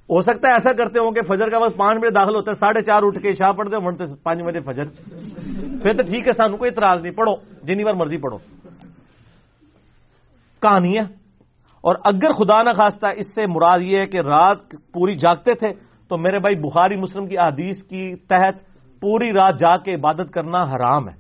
ہو 0.09 0.21
سکتا 0.21 0.47
ہے 0.49 0.53
ایسا 0.53 0.73
کرتے 0.73 0.99
ہوں 0.99 1.11
کہ 1.11 1.21
فجر 1.21 1.49
کا 1.49 1.57
وقت 1.57 1.77
پانچ 1.77 1.99
بجے 1.99 2.09
داخل 2.09 2.35
ہوتا 2.35 2.51
ہے، 2.51 2.59
ساڑھے 2.59 2.81
چار 2.81 3.01
اٹھ 3.03 3.19
کے 3.19 3.33
شاہ 3.33 3.51
پڑھتے 3.51 3.75
ہوں 3.75 3.91
پانچ 4.23 4.41
بجے 4.41 4.59
فجر۔ 4.59 4.83
پھر 5.81 5.93
تو 5.93 6.03
ٹھیک 6.03 6.27
ہے 6.27 6.31
سانو 6.31 6.57
کوئی 6.57 6.71
اعتراض 6.71 7.01
نہیں، 7.01 7.13
پڑھو، 7.13 7.35
جنی 7.63 7.83
بار 7.83 7.93
مرضی 7.93 8.17
پڑھو۔ 8.17 8.37
کہانیاں۔ 10.61 11.03
اور 11.81 11.95
اگر 12.05 12.29
خدا 12.29 12.63
نہ 12.63 12.69
خواستہ 12.69 13.07
اس 13.15 13.35
سے 13.35 13.45
مراد 13.45 13.81
یہ 13.81 13.97
ہے 13.97 14.05
کہ 14.05 14.17
رات 14.17 14.57
پوری 14.93 15.13
جاگتے 15.13 15.53
تھے، 15.53 15.69
تو 16.09 16.17
میرے 16.17 16.39
بھائی 16.39 16.55
بخاری 16.55 16.95
مسلم 16.95 17.27
کی 17.27 17.37
حدیث 17.37 17.83
کی 17.83 18.15
تحت 18.15 18.74
پوری 19.05 19.33
رات 19.33 19.59
جاگ 19.59 19.79
کے 19.85 19.93
عبادت 19.93 20.33
کرنا 20.33 20.61
حرام 20.61 21.09
ہے۔ 21.09 21.13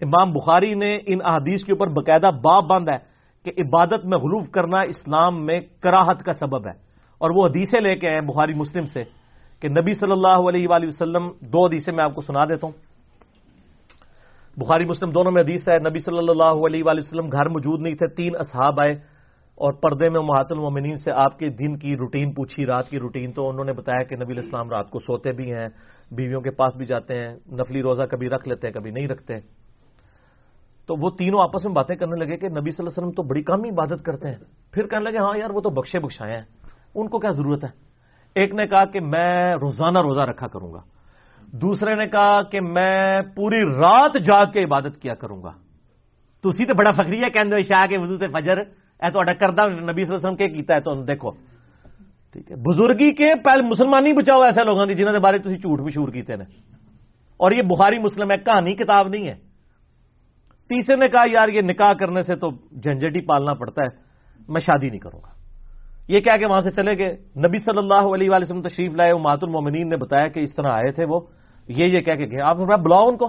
امام 0.00 0.32
بخاری 0.32 0.74
نے 0.74 0.98
ان 1.06 1.18
احادیث 1.24 1.64
کے 1.64 1.72
اوپر 1.72 1.86
باقاعدہ 1.86 2.34
باب 2.34 2.64
بند 2.64 2.88
ہے 2.88 2.98
کہ 3.44 3.52
عبادت 3.60 4.04
میں 4.04 4.18
غلوف 4.18 4.50
کرنا 4.50 4.80
اسلام 4.80 5.46
میں 5.46 5.60
کراہت 5.80 6.22
کا 6.22 6.32
سبب 6.32 6.66
ہے۔ 6.66 6.72
اور 7.18 7.30
وہ 7.30 7.46
حدیثیں 7.46 7.80
لے 7.80 7.96
کے 7.96 8.08
آئے 8.08 8.20
بخاری 8.20 8.54
مسلم 8.54 8.84
سے 8.84 9.02
کہ 9.60 9.68
نبی 9.68 9.92
صلی 9.92 10.12
اللہ 10.12 10.48
علیہ 10.48 10.68
وآلہ 10.68 10.86
وسلم 10.86 11.30
دو 11.40 11.66
حدیثیں 11.66 11.94
میں 11.94 12.04
آپ 12.04 12.14
کو 12.14 12.20
سنا 12.20 12.44
دیتا 12.44 12.66
ہوں۔ 12.66 12.72
بخاری 14.56 14.84
مسلم 14.84 15.10
دونوں 15.10 15.32
میں 15.32 15.42
حدیث 15.42 15.68
ہے، 15.68 15.78
نبی 15.78 15.98
صلی 15.98 16.18
اللہ 16.18 16.66
علیہ 16.66 16.84
وآلہ 16.84 17.00
وسلم 17.00 17.28
گھر 17.28 17.48
موجود 17.48 17.80
نہیں 17.80 17.94
تھے، 17.94 18.06
تین 18.06 18.36
اصحاب 18.38 18.80
آئے 18.80 18.92
اور 19.54 19.72
پردے 19.72 20.10
میں 20.10 20.20
محات 20.20 20.46
المومنین 20.50 20.96
سے 20.96 21.12
آپ 21.12 21.38
کے 21.38 21.48
دن 21.48 21.78
کی 21.78 21.96
روٹین 21.96 22.32
پوچھی، 22.32 22.66
رات 22.66 22.88
کی 22.88 22.98
روٹین۔ 22.98 23.32
تو 23.32 23.48
انہوں 23.48 23.64
نے 23.64 23.72
بتایا 23.72 24.02
کہ 24.02 24.16
نبی 24.16 24.32
الاسلام 24.32 24.70
رات 24.70 24.90
کو 24.90 24.98
سوتے 24.98 25.32
بھی 25.32 25.52
ہیں 25.52 25.68
بیویوں 26.16 26.40
کے 26.40 26.50
پاس 26.50 26.76
بھی 26.76 26.86
جاتے 26.86 27.18
ہیں، 27.18 27.36
نفلی 27.52 27.82
روزہ 27.82 28.02
کبھی 28.02 28.28
رکھ 28.28 28.48
لیتے 28.48 28.66
ہیں، 28.66 28.74
کبھی 28.74 28.90
نہیں 28.90 29.08
رکھتے 29.08 29.34
تو 30.86 30.94
وہ 30.98 31.10
تینوں 31.10 31.40
آپس 31.42 31.64
میں 31.64 31.72
باتیں 31.72 31.96
کرنے 31.96 32.16
لگے 32.16 32.36
کہ 32.36 32.48
نبی 32.48 32.70
صلی 32.70 32.74
اللہ 32.78 32.88
علیہ 32.88 32.98
وسلم 32.98 33.10
تو 33.10 33.22
بڑی 33.22 33.42
کم 33.42 33.64
ہی 33.64 33.70
عبادت 33.70 34.04
کرتے 34.04 34.28
ہیں۔ 34.28 34.36
پھر 34.72 34.86
کہنے 34.86 35.04
لگے 35.04 35.18
ہاں 35.18 35.38
یار، 35.38 35.50
وہ 35.50 35.60
تو 35.60 35.70
بخشے 35.70 35.98
بخشائے 35.98 36.34
ہیں۔ 36.34 36.42
ان 36.94 37.08
کو 37.08 37.18
کیا 37.18 37.30
ضرورت 37.30 37.64
ہے؟ 37.64 37.70
ایک 38.34 38.54
نے 38.54 38.66
کہا 38.66 38.84
کہ 38.84 39.00
میں 39.00 39.54
روزانہ 39.54 39.98
روزہ 39.98 40.20
رکھا 40.20 40.46
کروں 40.46 40.72
گا۔ 40.72 40.80
دوسرے 41.52 41.94
نے 41.94 42.06
کہا 42.06 42.42
کہ 42.42 42.60
میں 42.60 43.20
پوری 43.36 43.62
رات 43.62 44.14
جاگ 44.24 44.52
کے 44.52 44.64
عبادت 44.64 45.02
کیا 45.02 45.14
کروں 45.14 45.42
گا۔ 45.42 45.50
تو 46.42 46.48
اسی 46.48 46.66
تو 46.66 46.74
بڑا 46.74 46.90
فخری 46.90 47.22
ہے 47.22 47.30
کہ 47.30 47.60
شاہ 47.62 47.86
کے 47.86 47.98
وضو 47.98 48.16
سے 48.16 48.26
فجر۔ 48.28 48.58
اے 48.58 49.10
تو 49.10 49.20
اڈا 49.20 49.32
کردہ 49.32 49.62
نبی 49.62 49.76
صلی 49.76 49.86
اللہ 49.86 49.92
علیہ 50.00 50.14
وسلم 50.14 50.36
کے 50.36 50.48
کیتا 50.48 50.74
ہے، 50.74 50.80
تو 50.80 51.02
دیکھو۔ 51.02 51.30
ٹھیک 52.32 52.50
ہے۔ 52.50 52.56
بزرگی 52.56 53.14
کے 53.14 53.24
پہلے 53.24 53.68
مسلمان 53.68 54.04
نہیں 54.04 54.12
بچاؤ 54.12 54.42
ایسے 54.42 54.64
لوگوں 54.64 54.86
کی 54.86 54.94
جنہوں 54.94 55.12
نے 55.12 55.18
بارے 55.18 55.38
تھی 55.38 55.56
جھوٹ 55.56 55.80
مشہور 55.80 56.08
کیتے 56.08 56.32
ہیں 56.32 56.40
اور 57.36 57.52
یہ 57.52 57.62
بخاری 57.62 57.98
مسلم 57.98 58.30
ہے 58.30 58.36
کہانی 58.36 58.74
کتاب 58.74 59.08
نہیں 59.08 59.28
ہے۔ 59.28 59.34
تیسرے 60.68 60.96
نے 60.96 61.08
کہا، 61.08 61.22
یار، 61.32 61.48
یہ 61.48 61.60
نکاح 61.60 61.92
کرنے 61.92 62.22
سے 62.22 62.36
تو 62.36 62.50
جھنجٹ 62.50 63.16
ہی 63.16 63.20
پالنا 63.20 63.54
پڑتا 63.54 63.82
ہے۔ 63.82 64.02
میں 64.48 64.60
شادی 64.60 64.88
نہیں 64.88 65.00
کروں 65.00 65.20
گا۔ 65.20 65.28
یہ 66.08 66.20
کیا 66.20 66.36
کہ 66.36 66.46
وہاں 66.46 66.60
سے 66.60 66.70
چلے 66.70 66.98
گئے۔ 66.98 67.12
نبی 67.16 67.58
صلی 67.58 67.78
اللہ 67.78 68.14
علیہ 68.14 68.30
وآلہ 68.30 68.44
وسلم 68.44 68.62
تشریف 68.62 68.92
لائے 68.92 69.12
وہ 69.12 69.18
مات 69.18 69.38
المومنین 69.42 69.88
نے 69.88 69.96
بتایا 69.96 70.28
کہ 70.28 70.40
اس 70.40 70.54
طرح 70.54 70.72
آئے 70.72 70.92
تھے 70.92 71.04
وہ۔ 71.04 71.20
یہ 71.68 71.84
یہ 71.84 72.00
کہہ 72.00 72.14
کے 72.14 72.30
گئے۔ 72.30 72.40
آپ 72.40 72.58
نے 72.58 72.64
بلاؤ 72.64 73.08
ان 73.08 73.16
کو۔ 73.16 73.26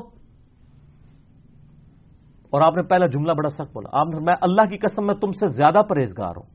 اور 2.50 2.62
آپ 2.62 2.76
نے 2.76 2.84
پہلا 2.84 3.06
جملہ 3.06 3.32
بڑا 3.34 3.50
سخت 3.50 3.74
بولا۔ 3.74 3.90
آپ 3.92 4.08
نے 4.08 4.20
میں 4.20 4.36
اللہ 4.42 4.62
کی 4.62 4.78
قسم، 4.78 5.08
میں 5.08 5.16
تم 5.16 5.32
سے 5.32 5.48
زیادہ 5.48 5.82
پرہیزگار 5.90 6.34
ہوں۔ 6.38 6.53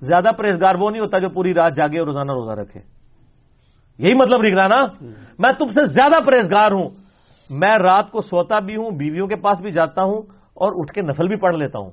زیادہ 0.00 0.28
پرہیزگار 0.38 0.74
وہ 0.74 0.90
نہیں 0.90 1.00
ہوتا 1.00 1.18
جو 1.18 1.28
پوری 1.28 1.54
رات 1.54 1.76
جاگے 1.76 1.98
اور 1.98 2.06
روزانہ 2.06 2.32
روزہ 2.32 2.52
رکھے۔ 2.52 2.80
یہی 3.98 4.14
مطلب 4.14 4.40
نکلا 4.42 4.66
نا؟ 4.66 5.04
میں 5.38 5.52
تم 5.58 5.66
سے 5.66 5.86
زیادہ 5.86 6.24
پرہیزگار 6.26 6.72
ہوں۔ 6.72 6.88
میں 7.50 7.78
رات 7.78 8.10
کو 8.10 8.20
سوتا 8.20 8.58
بھی 8.58 8.76
ہوں، 8.76 8.90
بیویوں 8.90 9.26
کے 9.26 9.36
پاس 9.36 9.60
بھی 9.60 9.70
جاتا 9.70 10.02
ہوں 10.02 10.22
اور 10.54 10.72
اٹھ 10.76 10.92
کے 10.92 11.02
نفل 11.02 11.28
بھی 11.28 11.36
پڑھ 11.36 11.56
لیتا 11.56 11.78
ہوں۔ 11.78 11.90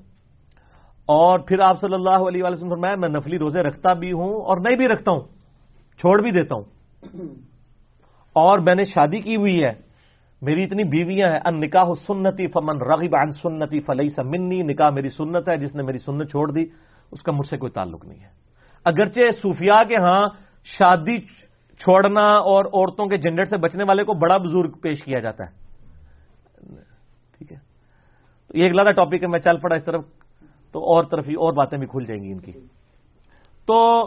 اور 1.05 1.39
پھر 1.39 1.59
آپ 1.59 1.79
صلی 1.81 1.93
اللہ 1.93 2.27
علیہ 2.27 2.43
وسلم 2.43 2.69
فرمایا، 2.69 2.95
میں 2.95 3.09
نفلی 3.09 3.39
روزے 3.39 3.61
رکھتا 3.61 3.93
بھی 3.93 4.11
ہوں 4.11 4.33
اور 4.33 4.57
نہیں 4.57 4.75
بھی 4.75 4.87
رکھتا 4.87 5.11
ہوں، 5.11 5.21
چھوڑ 5.97 6.21
بھی 6.21 6.31
دیتا 6.31 6.55
ہوں۔ 6.55 6.63
اور 8.33 8.59
میں 8.59 8.75
نے 8.75 8.83
شادی 8.83 9.19
کی 9.19 9.35
ہوئی 9.35 9.63
ہے، 9.63 9.71
میری 10.41 10.63
اتنی 10.63 10.83
بیویاں 10.83 11.29
ہیں 11.29 11.39
ان 11.45 11.59
نکاح 11.59 11.85
سنتی 12.07 12.47
فمن 12.47 12.77
رغب 12.77 13.15
عن 13.15 13.31
سنتی 13.31 13.79
فلئی 13.79 14.09
سمنی 14.09 14.61
نکاح 14.61 14.89
میری 14.89 15.09
سنت 15.09 15.49
ہے، 15.49 15.57
جس 15.57 15.75
نے 15.75 15.83
میری 15.83 15.97
سنت 15.97 16.31
چھوڑ 16.31 16.51
دی۔ 16.51 16.65
اس 17.11 17.21
کا 17.21 17.31
مجھ 17.31 17.47
سے 17.47 17.57
کوئی 17.57 17.71
تعلق 17.71 18.05
نہیں 18.05 18.19
ہے۔ 18.19 18.29
اگرچہ 18.85 19.21
صوفیاء 19.41 19.83
کے 19.83 19.95
ہاں 20.01 20.25
شادی 20.63 21.19
چھوڑنا 21.77 22.25
اور 22.25 22.65
عورتوں 22.65 23.05
کے 23.05 23.17
جنڈر 23.17 23.45
سے 23.45 23.57
بچنے 23.57 23.83
والے 23.83 24.03
کو 24.03 24.13
بڑا 24.13 24.37
بزرگ 24.37 24.71
پیش 24.71 25.03
کیا 25.03 25.19
جاتا 25.19 25.43
ہے۔ 25.43 25.67
ٹھیک 27.37 27.51
ہے۔ 27.51 27.57
یہ 28.53 28.63
ایک 28.63 28.75
لگا 28.75 28.91
ٹاپک 28.91 29.13
ہے، 29.13 29.27
میں 29.27 29.39
چل 29.39 29.57
پڑا 29.57 29.75
اس 29.75 29.85
طرف، 29.85 30.01
تو 30.71 30.79
اور 30.79 31.03
طرف 31.03 31.29
ہی، 31.29 31.33
اور 31.33 31.53
باتیں 31.53 31.77
بھی 31.77 31.87
کھل 31.87 32.05
جائیں 32.05 32.23
گی 32.23 32.31
ان 32.31 32.39
کی۔ 32.39 32.51
تو، 33.65 33.99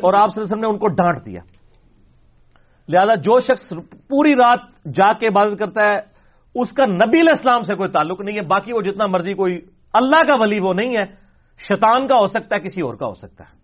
اور 0.00 0.14
آپ 0.14 0.28
وسلم 0.36 0.60
نے 0.60 0.66
ان 0.66 0.78
کو 0.78 0.86
ڈانٹ 0.86 1.26
دیا۔ 1.26 1.40
لہذا 2.88 3.14
جو 3.14 3.40
شخص 3.40 3.72
پوری 4.08 4.34
رات 4.34 4.60
جا 4.84 5.12
کے 5.12 5.26
عبادت 5.26 5.58
کرتا 5.58 5.88
ہے، 5.88 5.96
اس 6.54 6.72
کا 6.72 6.86
نبی 6.86 7.20
علیہ 7.20 7.32
السلام 7.36 7.62
سے 7.62 7.74
کوئی 7.74 7.90
تعلق 7.90 8.20
نہیں 8.20 8.36
ہے۔ 8.36 8.40
باقی 8.40 8.72
وہ 8.72 8.82
جتنا 8.82 9.06
مرضی 9.06 9.34
کوئی 9.34 9.60
اللہ 9.92 10.28
کا 10.28 10.36
ولی 10.40 10.60
وہ 10.60 10.74
نہیں 10.74 10.96
ہے۔ 10.96 11.25
شیطان 11.58 12.06
کا 12.06 12.16
ہو 12.16 12.26
سکتا 12.26 12.56
ہے، 12.56 12.60
کسی 12.60 12.80
اور 12.80 12.94
کا 12.94 13.06
ہو 13.06 13.14
سکتا 13.14 13.44
ہے۔ 13.44 13.56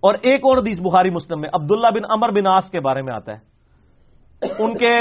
اور 0.00 0.14
ایک 0.22 0.40
اور 0.44 0.58
حدیث 0.58 0.80
بخاری 0.80 1.10
مسلم 1.10 1.40
میں، 1.40 1.48
عبداللہ 1.52 1.90
بن 1.90 2.04
امر 2.08 2.30
بن 2.30 2.46
آس 2.46 2.70
کے 2.70 2.80
بارے 2.80 3.02
میں 3.02 3.14
آتا 3.14 3.32
ہے۔ 3.32 3.38
ان 4.58 4.74
کے 4.74 4.94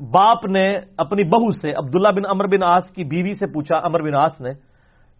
باپ 0.00 0.44
نے 0.44 0.78
اپنی 0.98 1.24
بہو 1.24 1.52
سے، 1.52 1.72
عبداللہ 1.72 2.08
بن 2.08 2.22
امر 2.28 2.46
بن 2.46 2.62
آس 2.62 2.90
کی 2.90 3.04
بیوی 3.04 3.34
سے 3.34 3.46
پوچھا 3.46 3.76
امر 3.76 4.02
بن 4.02 4.14
آس 4.14 4.40
نے، 4.40 4.50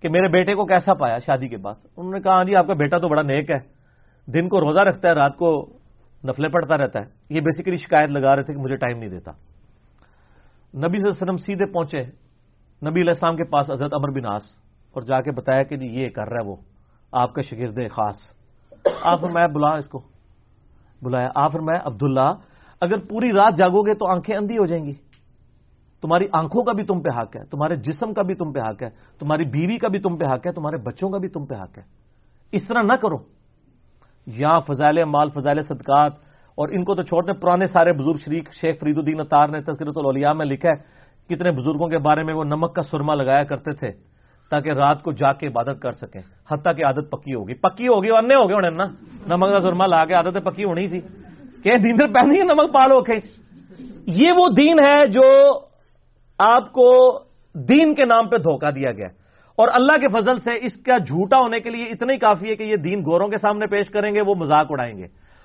کہ 0.02 0.09
میرے 0.09 0.28
بیٹے 0.28 0.55
کو 0.55 0.64
کیسا 0.64 0.94
پایا 0.94 1.18
شادی 1.18 1.48
کے 1.48 1.56
بعد؟ 1.56 1.74
انہوں 1.97 2.12
نے 2.12 2.20
کہا 2.20 2.32
ہاں 2.32 2.44
جی 2.44 2.56
آپ 2.56 2.66
کا 2.66 2.74
بیٹا 2.74 2.98
تو 2.98 3.09
بڑا 3.09 3.22
نیک 3.22 3.51
ہے۔ 3.51 3.59
دن 4.32 4.48
کو 4.48 4.60
روزہ 4.60 4.80
رکھتا 4.80 5.09
ہے، 5.09 5.14
رات 5.14 5.36
کو 5.36 5.66
نفلیں 6.24 6.48
پڑتا 6.48 6.76
رہتا 6.76 7.01
ہے۔ 7.01 7.05
یہ 7.30 7.40
بیسیکلی 7.40 7.76
شکایت 7.76 8.10
لگا 8.10 8.36
رہے 8.36 8.43
تھے 8.43 8.55
کہ 8.55 8.60
مجھے 8.60 8.76
ٹائم 8.76 8.98
نہیں 8.98 9.10
دیتا۔ 9.10 9.30
نبی 10.74 10.98
صلی 10.98 11.09
اللہ 11.09 11.09
علیہ 11.09 11.22
وسلم 11.22 11.36
سیدھے 11.36 11.72
پہنچے۔ 11.72 11.98
نبی 12.90 13.01
علیہ 13.01 13.10
السلام 13.10 13.36
کے 13.36 13.44
پاس 13.44 13.70
حضرت 13.70 13.94
امر 13.94 14.10
بن 14.10 14.26
آس 14.26 14.43
اور 14.97 15.02
جا 15.02 15.20
کے 15.20 15.31
بتایا 15.31 15.62
کہ 15.62 15.77
جی 15.77 15.86
یہ 15.86 16.09
کر 16.09 16.28
رہا 16.28 16.36
ہے 16.44 16.48
وہ، 16.48 16.56
آپ 17.12 17.32
کا 17.32 17.43
شگرد 17.43 17.78
خاص۔ 17.90 18.16
آپ 19.02 19.20
فرمایا، 19.20 19.47
بلا 19.47 19.68
اس 19.68 19.89
کو۔ 19.89 20.02
بلایا، 21.02 21.28
آپ 21.35 21.52
فرمایا، 21.52 21.81
عبداللہ، 21.85 22.32
اگر 22.81 22.98
پوری 22.98 23.32
رات 23.32 23.56
جاگو 23.56 23.82
گے 23.82 23.94
تو 23.94 24.06
آنکھیں 24.06 24.36
اندھی 24.36 24.59
ہو 24.59 24.66
جائیں 24.66 24.85
گی۔ 24.85 24.93
تمہاری 26.02 26.24
آنکھوں 26.32 26.62
کا 26.62 26.73
بھی 26.73 26.85
تم 26.85 27.01
پہ 27.01 27.09
حق 27.18 27.36
ہے، 27.36 27.44
تمہارے 27.44 27.77
جسم 27.77 28.12
کا 28.12 28.23
بھی 28.23 28.35
تم 28.35 28.52
پہ 28.52 28.60
حق 28.60 28.82
ہے، 28.82 28.89
تمہاری 29.18 29.44
بیوی 29.44 29.78
کا 29.78 29.89
بھی 29.89 29.98
تم 29.98 30.16
پہ 30.16 30.24
حق 30.24 30.47
ہے، 30.47 30.52
تمہارے 30.52 30.77
بچوں 30.77 31.10
کا 31.10 31.18
بھی 31.18 31.28
تم 31.28 31.47
پہ 31.47 31.55
حق 31.55 31.78
ہے۔ 31.78 31.82
اس 32.52 32.66
طرح 32.68 32.82
نہ 32.82 32.93
کرو۔ 32.93 33.16
یا 34.27 34.59
فضائل 34.59 35.05
مال، 35.05 35.31
فضائل 35.31 35.62
صدقات، 35.62 36.12
اور 36.55 36.68
ان 36.68 36.85
کو 36.85 36.94
تو 36.94 37.02
چھوڑنے 37.02 37.32
پرانے 37.32 37.66
سارے 37.66 37.93
بزرگ 37.93 38.16
شریک 38.24 38.52
شیخ 38.52 38.81
فرید 38.81 38.98
الدین 38.98 39.20
اطار 39.20 39.48
نے 39.48 39.60
تذکرت 39.60 39.97
الاولیاء 39.97 40.32
میں 40.32 40.47
لکھا 40.47 40.68
ہے، 40.68 40.97
کتنے 41.35 41.51
بزرگوں 41.51 41.89
کے 41.89 41.98
بارے 41.98 42.23
میں 42.23 42.35
وہ 42.35 42.44
نمک 42.44 42.74
کا 42.74 42.82
سرما 42.82 43.14
لگایا 43.14 43.44
کرتے 43.44 43.73
تھے۔ 43.73 44.15
تاکہ 44.51 44.70
رات 44.70 45.02
کو 45.02 45.12
جا 45.12 45.32
کے 45.32 45.47
عبادت 45.47 45.82
کر 45.82 45.93
سکیں۔ 45.93 46.20
حتیٰ 46.51 46.77
کہ 46.77 46.85
عادت 46.85 47.10
پکی 47.10 47.35
ہوگی۔ 47.35 47.55
پکی 47.55 47.89
ہوگی 47.89 48.09
اور 48.09 48.23
نہیں 48.23 48.43
ہوگی 48.43 48.70
نا۔ 48.70 48.85
نمک 49.28 49.52
کا 49.52 49.60
سرما 49.60 49.86
لا 49.86 50.05
کے 50.05 50.14
عادت 50.14 50.44
پکی 50.44 50.64
ہونی 50.64 50.89
سی۔ 50.89 51.01
کہ 51.62 51.70
نیندر 51.78 52.06
پہنی 52.06 52.39
ہے، 52.39 52.44
نمک 52.44 52.73
پالو 52.73 53.01
کے 53.01 53.12
یہ 54.06 54.32
وہ 54.36 54.44
دین 54.56 54.78
ہے 54.78 55.06
جو 55.06 55.23
آپ 56.39 56.73
کو 56.73 57.18
دین 57.55 57.94
کے 57.94 58.05
نام 58.05 58.28
پہ 58.28 58.36
دھوکہ 58.36 58.70
دیا 58.70 58.93
گیا۔ 58.93 59.06
اور 59.56 59.68
اللہ 59.73 59.93
کے 59.93 60.09
فضل 60.09 60.40
سے 60.40 60.51
اس 60.62 60.77
کا 60.77 60.98
جھوٹا 60.98 61.39
ہونے 61.39 61.60
کے 61.60 61.70
لیے 61.70 61.85
اتنا 61.85 62.12
ہی 62.12 62.18
کافی 62.18 62.51
ہے 62.51 62.56
کہ 62.56 62.62
یہ 62.62 62.77
دین 62.77 63.01
گوروں 63.01 63.28
کے 63.28 63.36
سامنے 63.36 63.66
پیش 63.66 63.90
کریں 63.90 64.14
گے، 64.14 64.20
وہ 64.27 64.35
مذاق 64.35 64.66
اڑائیں 64.70 64.98
گے۔ 64.98 65.05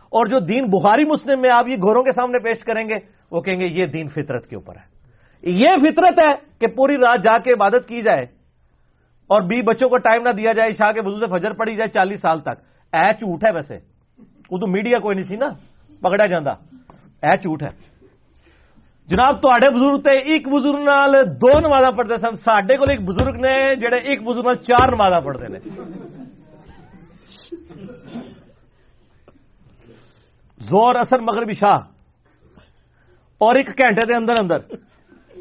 اور 0.10 0.26
جو 0.26 0.40
دین 0.40 0.66
بخاری 0.66 1.06
مسلم 1.06 1.42
میں 1.42 1.50
آپ 1.54 1.68
یہ 1.68 1.76
گوروں 1.76 2.04
کے 2.04 2.12
سامنے 2.12 2.40
پیش 2.40 2.64
کریں 2.64 2.90
گے، 2.90 2.96
وہ 3.32 3.42
کہیں 3.42 3.60
گے 3.60 3.66
یہ 3.66 3.86
دین 3.86 4.10
فطرت 4.10 4.48
کے 4.48 4.56
اوپر 4.56 4.76
ہے۔ 4.76 5.02
یہ 5.42 5.70
فطرت 5.82 6.20
ہے 6.26 6.36
کہ 6.60 6.68
پوری 6.68 6.96
رات 6.96 7.24
جا 7.24 7.38
کے 7.38 7.54
عبادت 7.54 7.88
کی 7.88 8.02
جائے۔ 8.02 8.41
اور 9.32 9.42
بی 9.42 9.62
بچوں 9.62 9.90
کو 9.90 9.98
ٹائم 9.98 10.24
نہ 10.24 10.30
دیا 10.30 10.54
جائے 10.54 10.72
شاہ 10.72 10.92
کے 10.92 11.02
بزو 11.02 11.20
سے 11.20 11.28
فجر 11.32 11.54
پڑی 11.54 11.76
جائے 11.76 11.90
چالیس 11.90 12.22
سال 12.22 12.40
تک۔ 12.40 12.58
اے 12.94 13.12
جھوٹ 13.14 13.44
ہے 13.44 13.52
ویسے۔ 13.52 13.78
وہ 14.52 14.58
تو 14.58 14.68
میڈیا 14.68 15.00
کوئی 15.00 15.16
نہیں 15.16 15.28
سی 15.28 15.36
نا، 15.36 15.50
پکڑا 16.02 16.26
جانا 16.26 16.52
اے 17.24 17.38
جھوٹ 17.38 17.64
ہے۔ 17.64 17.70
جناب 19.08 19.42
تے 19.42 19.70
بزرگ 19.70 20.02
تھے 20.02 20.12
ایک 20.12 20.48
بزرگ 20.48 20.84
نال 20.84 21.14
دو 21.42 21.60
نمازا 21.60 21.92
پڑھتے 21.92 22.18
سن۔ 22.18 22.36
سڈے 22.36 22.78
کو 22.78 22.84
ایک 22.90 23.02
بزرگ 23.08 23.36
نے 23.36 23.76
جڑے 23.76 23.98
ایک 23.98 24.24
بزرگ 24.24 24.46
نال 24.46 24.56
چار 24.56 24.88
نمازا 24.92 25.20
پڑھتے 25.20 25.46
ہیں 25.46 25.60
زور، 30.60 30.96
اثر 30.96 31.20
مغربی 31.20 31.54
شاہ 31.54 31.80
اور 33.38 33.56
ایک 33.56 33.68
گھنٹے 33.68 34.06
دے 34.08 34.14
اندر 34.16 34.36
اندر۔ 34.40 34.91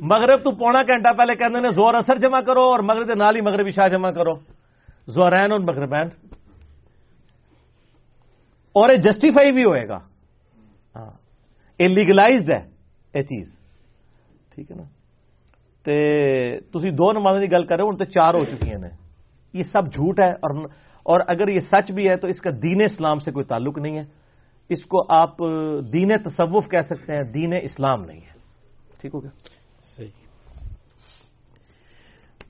مغرب 0.01 0.45
تو 0.45 0.51
پونا 0.51 0.83
گھنٹہ 0.83 1.09
پہلے 1.19 1.37
کہتے 1.37 1.59
ہیں 1.59 1.71
زور 1.71 1.95
اثر 1.95 2.15
جمع 2.15 2.41
کرو 2.41 2.61
اور 2.61 2.81
مغرب 2.81 3.07
کے 3.09 3.15
نال 3.15 3.37
ہی 3.37 3.41
مغربی 3.41 3.71
شاہ 3.71 3.89
جمع 3.89 4.11
کرو۔ 4.11 4.35
زورین 5.07 5.53
اور 5.53 5.61
مغربین 5.61 6.09
اور 8.73 8.91
یہ 8.91 8.97
جسٹیفائی 8.97 9.53
بھی 9.53 9.65
ہوئے 9.65 9.89
گا۔ 9.89 9.99
ہاں۔ 10.97 11.11
یہ 11.79 11.89
لیگلائزڈ 11.89 12.51
ہے 12.53 12.69
یہ 13.15 13.23
چیز۔ 13.23 13.57
ٹھیک 14.55 14.71
ہے 14.71 14.77
نا؟ 14.77 14.83
تھی 15.83 16.91
دو 16.91 17.13
نماز 17.13 17.39
کی 17.41 17.53
گل 17.53 17.67
کرو 17.67 17.85
ہوں 17.85 17.97
تو 17.97 18.05
چار 18.05 18.35
ہو 18.35 18.45
چکی 18.45 18.71
ہیں 18.71 18.89
یہ 19.53 19.63
سب 19.63 19.93
جھوٹ 19.93 20.21
ہے 20.21 20.31
اور 20.31 20.65
اور 21.03 21.21
اگر 21.27 21.49
یہ 21.49 21.61
سچ 21.61 21.91
بھی 21.91 22.09
ہے 22.09 22.17
تو 22.17 22.27
اس 22.27 22.41
کا 22.41 22.51
دین 22.63 22.83
اسلام 22.85 23.19
سے 23.19 23.33
کوئی 23.33 23.45
تعلق 23.45 23.79
نہیں 23.79 23.99
ہے۔ 23.99 24.05
اس 24.69 24.85
کو 24.85 25.15
آپ 25.15 25.39
دین 25.93 26.19
تصوف 26.19 26.69
کہہ 26.69 26.81
سکتے 26.81 27.17
ہیں، 27.17 27.23
دین 27.23 27.55
اسلام 27.63 28.05
نہیں 28.05 28.21
ہے۔ 28.21 28.39
ٹھیک 29.01 29.15
ہو 29.15 29.23
گیا؟ 29.23 29.60
صحیح۔ 29.97 30.09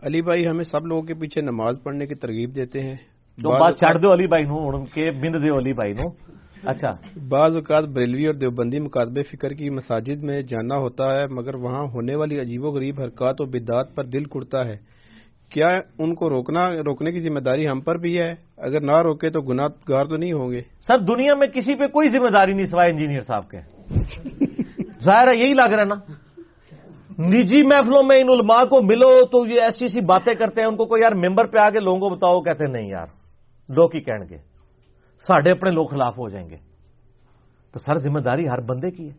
علی 0.02 0.22
بھائی 0.22 0.46
ہمیں 0.46 0.64
سب 0.64 0.86
لوگوں 0.86 1.02
کے 1.02 1.14
پیچھے 1.14 1.40
نماز 1.40 1.78
پڑھنے 1.82 2.06
کی 2.06 2.14
ترغیب 2.14 2.54
دیتے 2.54 2.80
ہیں۔ 2.80 2.96
تو 3.42 3.60
بات 3.60 3.78
چھڑ 3.78 3.94
دو 3.94 4.12
علی 4.12 4.26
بھائی 4.26 4.44
نو 4.44 4.84
کے 4.84 5.10
بند 5.10 5.34
دو 5.34 5.58
علی 5.58 5.72
بھائی 5.72 5.92
نو۔ 5.92 6.08
اچھا۔ 6.64 6.94
بعض 7.28 7.56
اوقات 7.56 7.84
بریلوی 7.84 8.26
اور 8.26 8.34
دیوبندی 8.34 8.80
مقابے 8.80 9.22
فکر 9.22 9.52
کی 9.52 9.70
مساجد 9.70 10.22
میں 10.22 10.42
جانا 10.42 10.76
ہوتا 10.76 11.14
ہے 11.14 11.26
مگر 11.26 11.54
وہاں 11.54 11.84
ہونے 11.84 12.14
والی 12.14 12.40
عجیب 12.40 12.64
و 12.64 12.70
غریب 12.70 13.00
حرکات 13.00 13.40
و 13.40 13.44
بدعات 13.44 13.94
پر 13.94 14.04
دل 14.04 14.24
کڑتا 14.24 14.64
ہے۔ 14.66 14.76
کیا 15.50 15.80
ان 15.98 16.14
کو 16.14 16.30
روکنا 16.30 16.70
روکنے 16.70 17.12
کی 17.12 17.20
ذمہ 17.20 17.40
داری 17.40 17.68
ہم 17.68 17.80
پر 17.80 17.98
بھی 17.98 18.20
ہے؟ 18.20 18.34
اگر 18.56 18.80
نہ 18.80 19.02
روکے 19.02 19.30
تو 19.30 19.40
گناہ 19.40 19.66
گار 19.88 20.04
تو 20.04 20.16
نہیں 20.16 20.32
ہوں 20.32 20.50
گے۔ 20.50 20.60
سر 20.86 20.98
دنیا 20.98 21.34
میں 21.34 21.46
کسی 21.46 21.74
پہ 21.74 21.86
کوئی 21.86 22.08
ذمہ 22.08 22.28
داری 22.28 22.52
نہیں 22.52 22.64
سوائے 22.64 22.90
انجینئر 22.90 23.20
صاحب 23.20 23.50
کے۔ 23.50 23.58
ظاہر 25.04 25.28
ہے 25.28 25.36
یہی 25.36 25.54
لگ 25.54 25.72
رہا 25.72 25.80
ہے 25.80 25.84
نا۔ 25.84 26.12
نجی 27.20 27.62
محفلوں 27.62 28.02
میں 28.02 28.16
ان 28.16 28.28
علماء 28.28 28.64
کو 28.64 28.82
ملو 28.82 29.26
تو 29.26 29.46
یہ 29.46 29.60
ایسی 29.62 29.84
ایسی 29.84 30.00
باتیں 30.00 30.34
کرتے 30.34 30.60
ہیں، 30.60 30.68
ان 30.68 30.76
کو 30.76 30.84
کوئی 30.84 31.02
یار 31.02 31.12
ممبر 31.12 31.46
پہ 31.46 31.58
آ 31.58 31.70
کے 31.70 31.78
لوگوں 31.78 32.00
کو 32.00 32.14
بتاؤ، 32.14 32.40
کہتے 32.40 32.64
ہیں، 32.64 32.72
نہیں 32.72 32.88
یار، 32.88 33.06
لوگ 33.68 33.90
ہی 33.94 34.00
کہیں 34.00 34.28
گے 34.30 34.36
ساڈے 35.28 35.50
اپنے 35.50 35.70
لوگ 35.70 35.86
خلاف 35.86 36.18
ہو 36.18 36.28
جائیں 36.28 36.50
گے۔ 36.50 36.56
تو 37.72 37.78
سر 37.78 37.96
ذمہ 37.96 38.20
داری 38.20 38.48
ہر 38.48 38.60
بندے 38.60 38.90
کی 38.90 39.08
ہے۔ 39.08 39.14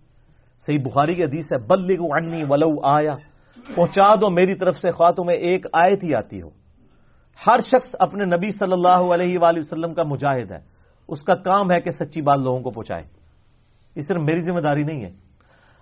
صحیح 0.67 0.79
بخاری 0.85 1.15
کی 1.15 1.23
حدیث 1.23 1.45
ہے 1.45 1.57
بلی 1.57 1.95
کو 1.95 2.15
انی 2.15 2.43
ولو 2.49 2.85
آیا۔ 2.85 3.15
پہنچا 3.75 4.15
دو 4.15 4.29
میری 4.29 4.55
طرف 4.55 4.75
سے، 4.75 4.91
خواہ 4.91 5.11
تمہیں 5.11 5.37
ایک 5.37 5.65
آیت 5.73 6.03
ہی 6.03 6.15
آتی 6.15 6.41
ہو۔ 6.41 6.49
ہر 7.47 7.59
شخص 7.59 7.95
اپنے 7.99 8.25
نبی 8.25 8.49
صلی 8.49 8.73
اللہ 8.73 9.13
علیہ 9.13 9.39
وآلہ 9.39 9.59
وسلم 9.59 9.93
کا 9.93 10.03
مجاہد 10.03 10.51
ہے۔ 10.51 10.59
اس 11.07 11.19
کا 11.21 11.35
کام 11.35 11.71
ہے 11.71 11.81
کہ 11.81 11.89
سچی 11.89 12.21
بات 12.21 12.39
لوگوں 12.39 12.59
کو 12.59 12.71
پہنچائے۔ 12.71 13.03
اس 13.95 14.07
طرح 14.07 14.19
میری 14.19 14.41
ذمہ 14.41 14.59
داری 14.59 14.83
نہیں 14.83 15.03
ہے۔ 15.03 15.11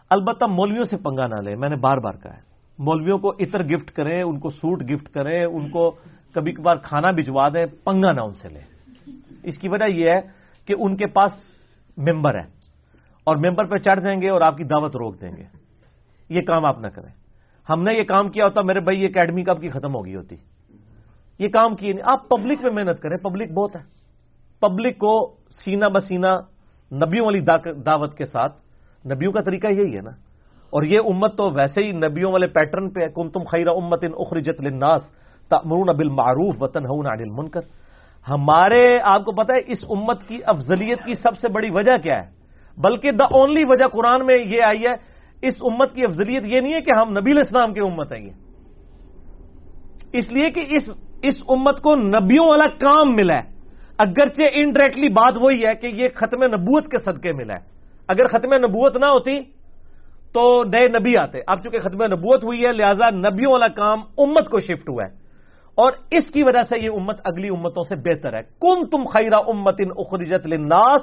البتہ 0.10 0.46
مولویوں 0.46 0.84
سے 0.84 0.98
پنگا 0.98 1.28
نہ 1.28 1.36
لے، 1.36 1.56
میں 1.56 1.70
نے 1.70 1.76
بار 1.76 1.98
بار 1.98 2.14
کہا 2.24 2.34
ہے۔ 2.34 2.42
مولویوں 2.80 3.18
کو 3.18 3.32
عطر 3.32 3.64
گفٹ 3.64 3.92
کریں، 3.92 4.24
ان 4.24 4.40
کو 4.40 4.50
سوٹ 4.50 4.84
گفٹ 4.84 5.10
کریں، 5.10 5.46
ان 5.46 5.70
کو 5.70 5.96
کبھی 6.34 6.52
کبھار 6.52 6.76
کھانا 6.76 7.12
بھجوا 7.12 7.50
دیں، 7.50 7.66
پنگا 7.84 8.12
نہ 8.12 8.22
ان 8.22 8.34
سے 8.34 8.50
لیں 8.50 8.62
اس 9.44 9.58
کی 9.58 9.70
وجہ 9.70 9.86
یہ 9.86 10.10
ہے 10.10 10.20
کہ 10.66 10.76
ان 10.80 10.98
کے 10.98 11.08
پاس 11.08 11.32
ممبر 11.98 12.36
ہے۔ 12.36 12.60
اور 13.24 13.36
ممبر 13.36 13.66
پہ 13.66 13.78
چڑھ 13.78 14.00
جائیں 14.00 14.22
گے 14.22 14.30
اور 14.30 14.42
آپ 14.42 14.58
کی 14.58 14.64
دعوت 14.64 14.96
روک 14.96 15.22
دیں 15.22 15.32
گے۔ 15.38 15.44
یہ 16.30 16.42
کام 16.42 16.66
آپ 16.66 16.80
نہ 16.80 16.88
کریں۔ 16.88 17.14
ہم 17.70 17.84
نے 17.84 17.94
یہ 17.94 18.04
کام 18.04 18.30
کیا 18.30 18.46
ہوتا، 18.46 18.62
میرے 18.62 18.80
بھائی، 18.80 19.02
یہ 19.02 19.08
اکیڈمی 19.08 19.44
کب 19.44 19.62
کی 19.62 19.70
ختم 19.70 19.96
ہوگی 19.96 20.16
ہوتی؟ 20.16 20.36
یہ 21.40 21.48
کام 21.48 21.76
کیے 21.76 21.94
نہیں۔ 21.94 22.04
آپ 22.06 22.30
پبلک 22.30 22.64
میں 22.64 22.72
محنت 22.72 23.00
کریں 23.00 23.18
پبلک 23.18 23.52
بہت 23.52 23.76
ہے۔ 23.76 23.82
پبلک 24.60 24.98
کو 24.98 25.36
سینہ 25.66 25.86
بسینہ 25.86 26.28
نبیوں 26.92 27.26
والی 27.26 27.40
دعوت 27.74 28.18
کے 28.18 28.26
ساتھ 28.26 28.69
نبیوں 29.06 29.32
کا 29.32 29.42
طریقہ 29.42 29.68
یہی 29.68 29.96
ہے 29.96 30.02
نا۔ 30.02 30.12
اور 30.70 30.84
یہ 30.84 31.00
امت 31.06 31.38
تو 31.38 31.52
ویسے 31.52 31.82
ہی 31.82 31.92
نبیوں 31.92 32.32
والے 32.32 32.48
پیٹرن 32.48 32.90
پہ 32.90 33.08
کم 33.08 33.30
تم 33.30 33.44
خیر 33.44 33.68
امت 33.68 34.04
ان 34.04 34.12
اخرجت 34.18 34.64
للناس 34.64 35.02
تأمرون 35.50 35.98
بالمعروف 35.98 36.56
وتنهون 36.60 37.06
عن 37.06 37.20
المنکر۔ 37.20 37.62
ہمارے، 38.30 38.98
آپ 39.04 39.26
کو 39.26 39.32
پتا 39.32 39.54
ہے، 39.54 39.60
اس 39.68 39.78
امت 39.90 40.24
کی 40.24 40.40
افضلیت 40.46 41.00
کی 41.06 41.14
سب 41.14 41.38
سے 41.38 41.50
بڑی 41.50 41.70
وجہ 41.72 41.98
کیا 41.98 42.24
ہے؟ 42.24 42.30
بلکہ 42.78 43.12
دا 43.12 43.26
اونلی 43.26 43.64
وجہ 43.68 43.88
قرآن 43.88 44.26
میں 44.26 44.36
یہ 44.46 44.62
آئی 44.64 44.84
ہے، 44.84 44.94
اس 45.42 45.54
امت 45.62 45.94
کی 45.94 46.04
افضلیت 46.04 46.44
یہ 46.44 46.60
نہیں 46.60 46.74
ہے 46.74 46.82
کہ 46.82 46.92
ہم 46.98 47.10
نبی 47.12 47.32
الاسلام 47.32 47.74
کی 47.74 47.80
امت 47.80 48.14
ہیں 48.14 48.26
یہ۔ 48.26 48.32
اس 50.14 50.32
لیے 50.32 50.50
کہ 50.52 50.66
اس 50.70 50.90
اس 51.22 51.34
امت 51.50 51.82
کو 51.82 51.96
نبیوں 51.96 52.48
والا 52.48 52.68
کام 52.68 53.16
ملا 53.16 53.36
ہے۔ 53.36 53.50
اگرچہ 53.98 54.44
انڈائریکٹلی 54.54 55.10
بات 55.10 55.34
وہی 55.42 55.64
ہے 55.68 55.76
کہ 55.76 55.88
یہ 55.88 56.08
ختم 56.16 56.44
نبوت 56.44 56.86
کے 56.86 56.98
صدقے 56.98 57.32
ملا 57.32 57.54
ہے۔ 57.54 57.79
اگر 58.10 58.28
ختم 58.28 58.54
نبوت 58.54 58.98
نہ 58.98 59.06
ہوتی 59.06 59.40
تو 60.34 60.64
نئے 60.64 60.88
نبی 60.88 61.18
آتے۔ 61.18 61.40
اب 61.48 61.64
چونکہ 61.64 61.80
ختم 61.80 62.04
نبوت 62.04 62.44
ہوئی 62.44 62.66
ہے، 62.66 62.74
لہذا 62.74 63.10
نبیوں 63.10 63.52
والا 63.52 63.68
کام 63.68 64.00
امت 64.18 64.50
کو 64.50 64.60
شفٹ 64.60 64.90
ہوا 64.90 65.04
ہے۔ 65.04 65.30
اور 65.76 65.92
اس 66.12 66.32
کی 66.34 66.44
وجہ 66.44 66.62
سے 66.62 66.80
یہ 66.80 66.90
امت 66.90 67.20
اگلی 67.24 67.48
امتوں 67.50 67.84
سے 67.84 67.96
بہتر 67.96 68.34
ہے۔ 68.34 68.42
کن 68.62 68.90
تم 68.90 69.06
خیرہ 69.06 69.36
امت 69.48 69.76
ان 69.80 69.88
اخرجت 69.98 70.48
للناس 70.48 71.02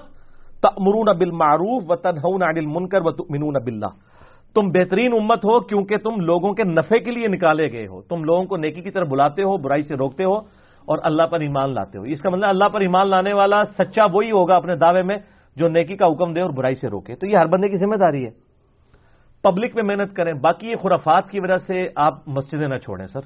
تأمرون 0.60 1.18
بالمعروف 1.18 1.82
و 1.88 1.96
تنہون 1.96 2.42
عن 2.42 2.54
المنکر 2.56 2.98
و 3.04 3.10
تؤمنون 3.10 3.54
باللہ۔ 3.64 3.86
تم 4.54 4.68
بہترین 4.68 5.12
امت 5.20 5.44
ہو 5.44 5.60
کیونکہ 5.60 5.96
تم 5.96 6.20
لوگوں 6.20 6.52
کے 6.52 6.64
نفع 6.64 6.96
کے 7.04 7.10
لیے 7.10 7.26
نکالے 7.28 7.72
گئے 7.72 7.86
ہو۔ 7.86 8.02
تم 8.02 8.24
لوگوں 8.24 8.44
کو 8.44 8.56
نیکی 8.56 8.80
کی 8.80 8.90
طرف 8.90 9.08
بلاتے 9.08 9.42
ہو، 9.42 9.56
برائی 9.56 9.82
سے 9.82 9.94
روکتے 9.94 10.24
ہو 10.24 10.36
اور 10.84 10.98
اللہ 11.02 11.22
پر 11.22 11.40
ایمان 11.40 11.74
لاتے 11.74 11.98
ہو۔ 11.98 12.02
اس 12.02 12.20
کا 12.20 12.30
مطلب 12.30 12.48
اللہ 12.48 12.68
پر 12.68 12.80
ایمان 12.80 13.08
لانے 13.08 13.32
والا 13.32 13.64
سچا 13.64 14.04
وہی 14.12 14.30
ہوگا 14.30 14.54
اپنے 14.54 14.76
دعوے 14.76 15.02
میں 15.02 15.16
جو 15.56 15.68
نیکی 15.68 15.96
کا 15.96 16.06
حکم 16.06 16.32
دے 16.32 16.40
اور 16.40 16.50
برائی 16.50 16.74
سے 16.74 16.88
روکے۔ 16.88 17.16
تو 17.16 17.26
یہ 17.26 17.36
ہر 17.36 17.46
بندے 17.46 17.68
کی 17.68 17.76
ذمہ 17.76 17.96
داری 17.96 18.24
ہے۔ 18.24 18.30
پبلک 19.42 19.76
میں 19.76 19.82
محنت 19.82 20.16
کریں۔ 20.16 20.32
باقی 20.32 20.70
یہ 20.70 20.76
خرافات 20.76 21.30
کی 21.30 21.40
وجہ 21.40 21.58
سے 21.58 21.88
آپ 21.96 22.28
مسجدیں 22.28 22.68
نہ 22.68 22.78
چھوڑیں، 22.78 23.06
سر۔ 23.06 23.20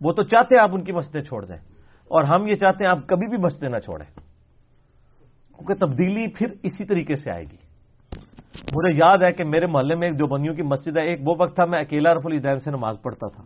وہ 0.00 0.12
تو 0.12 0.22
چاہتے 0.22 0.54
ہیں 0.54 0.62
آپ 0.62 0.70
ان 0.72 0.84
کی 0.84 0.92
مسجدیں 0.92 1.22
چھوڑ 1.22 1.44
دیں۔ 1.44 1.56
اور 2.04 2.24
ہم 2.24 2.46
یہ 2.46 2.54
چاہتے 2.54 2.84
ہیں 2.84 2.90
آپ 2.90 2.98
کبھی 3.06 3.26
بھی 3.26 3.36
مسجدیں 3.36 3.68
نہ 3.68 3.78
چھوڑیں۔ 3.78 4.06
کیونکہ 5.56 5.74
تبدیلی 5.74 6.26
پھر 6.28 6.46
اسی 6.62 6.84
طریقے 6.84 7.14
سے 7.14 7.30
آئے 7.30 7.44
گی۔ 7.44 7.56
مجھے 8.72 8.98
یاد 9.04 9.18
ہے 9.22 9.32
کہ 9.32 9.44
میرے 9.44 9.66
محلے 9.66 9.94
میں 9.94 10.08
ایک 10.08 10.18
جو 10.18 10.26
بنیوں 10.26 10.54
کی 10.54 10.62
مسجد 10.62 10.96
ہے۔ 10.96 11.02
ایک 11.02 11.20
وہ 11.24 11.34
وقت 11.38 11.54
تھا، 11.54 11.64
میں 11.64 11.80
اکیلا 11.80 12.14
رف 12.14 12.26
الدین 12.26 12.58
سے 12.58 12.70
نماز 12.70 12.96
پڑھتا 13.02 13.28
تھا۔ 13.28 13.42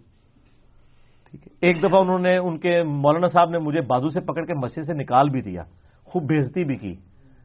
ٹھیک 1.31 1.49
ہے۔ 1.49 1.67
ایک 1.67 1.79
دفعہ 1.83 2.01
انہوں 2.01 2.19
نے، 2.19 2.37
ان 2.37 2.59
کے 2.59 2.83
مولانا 2.83 3.27
صاحب 3.27 3.51
نے 3.51 3.59
مجھے 3.59 3.81
بازو 3.81 4.09
سے 4.09 4.21
پکڑ 4.21 4.45
کے 4.45 4.55
مسجد 4.55 4.83
سے 4.83 4.95
نکال 4.95 5.29
بھی 5.29 5.41
دیا۔ 5.41 5.63
خوب 6.05 6.23
بےزتی 6.23 6.65
بھی 6.65 6.77
کی۔ 6.77 6.95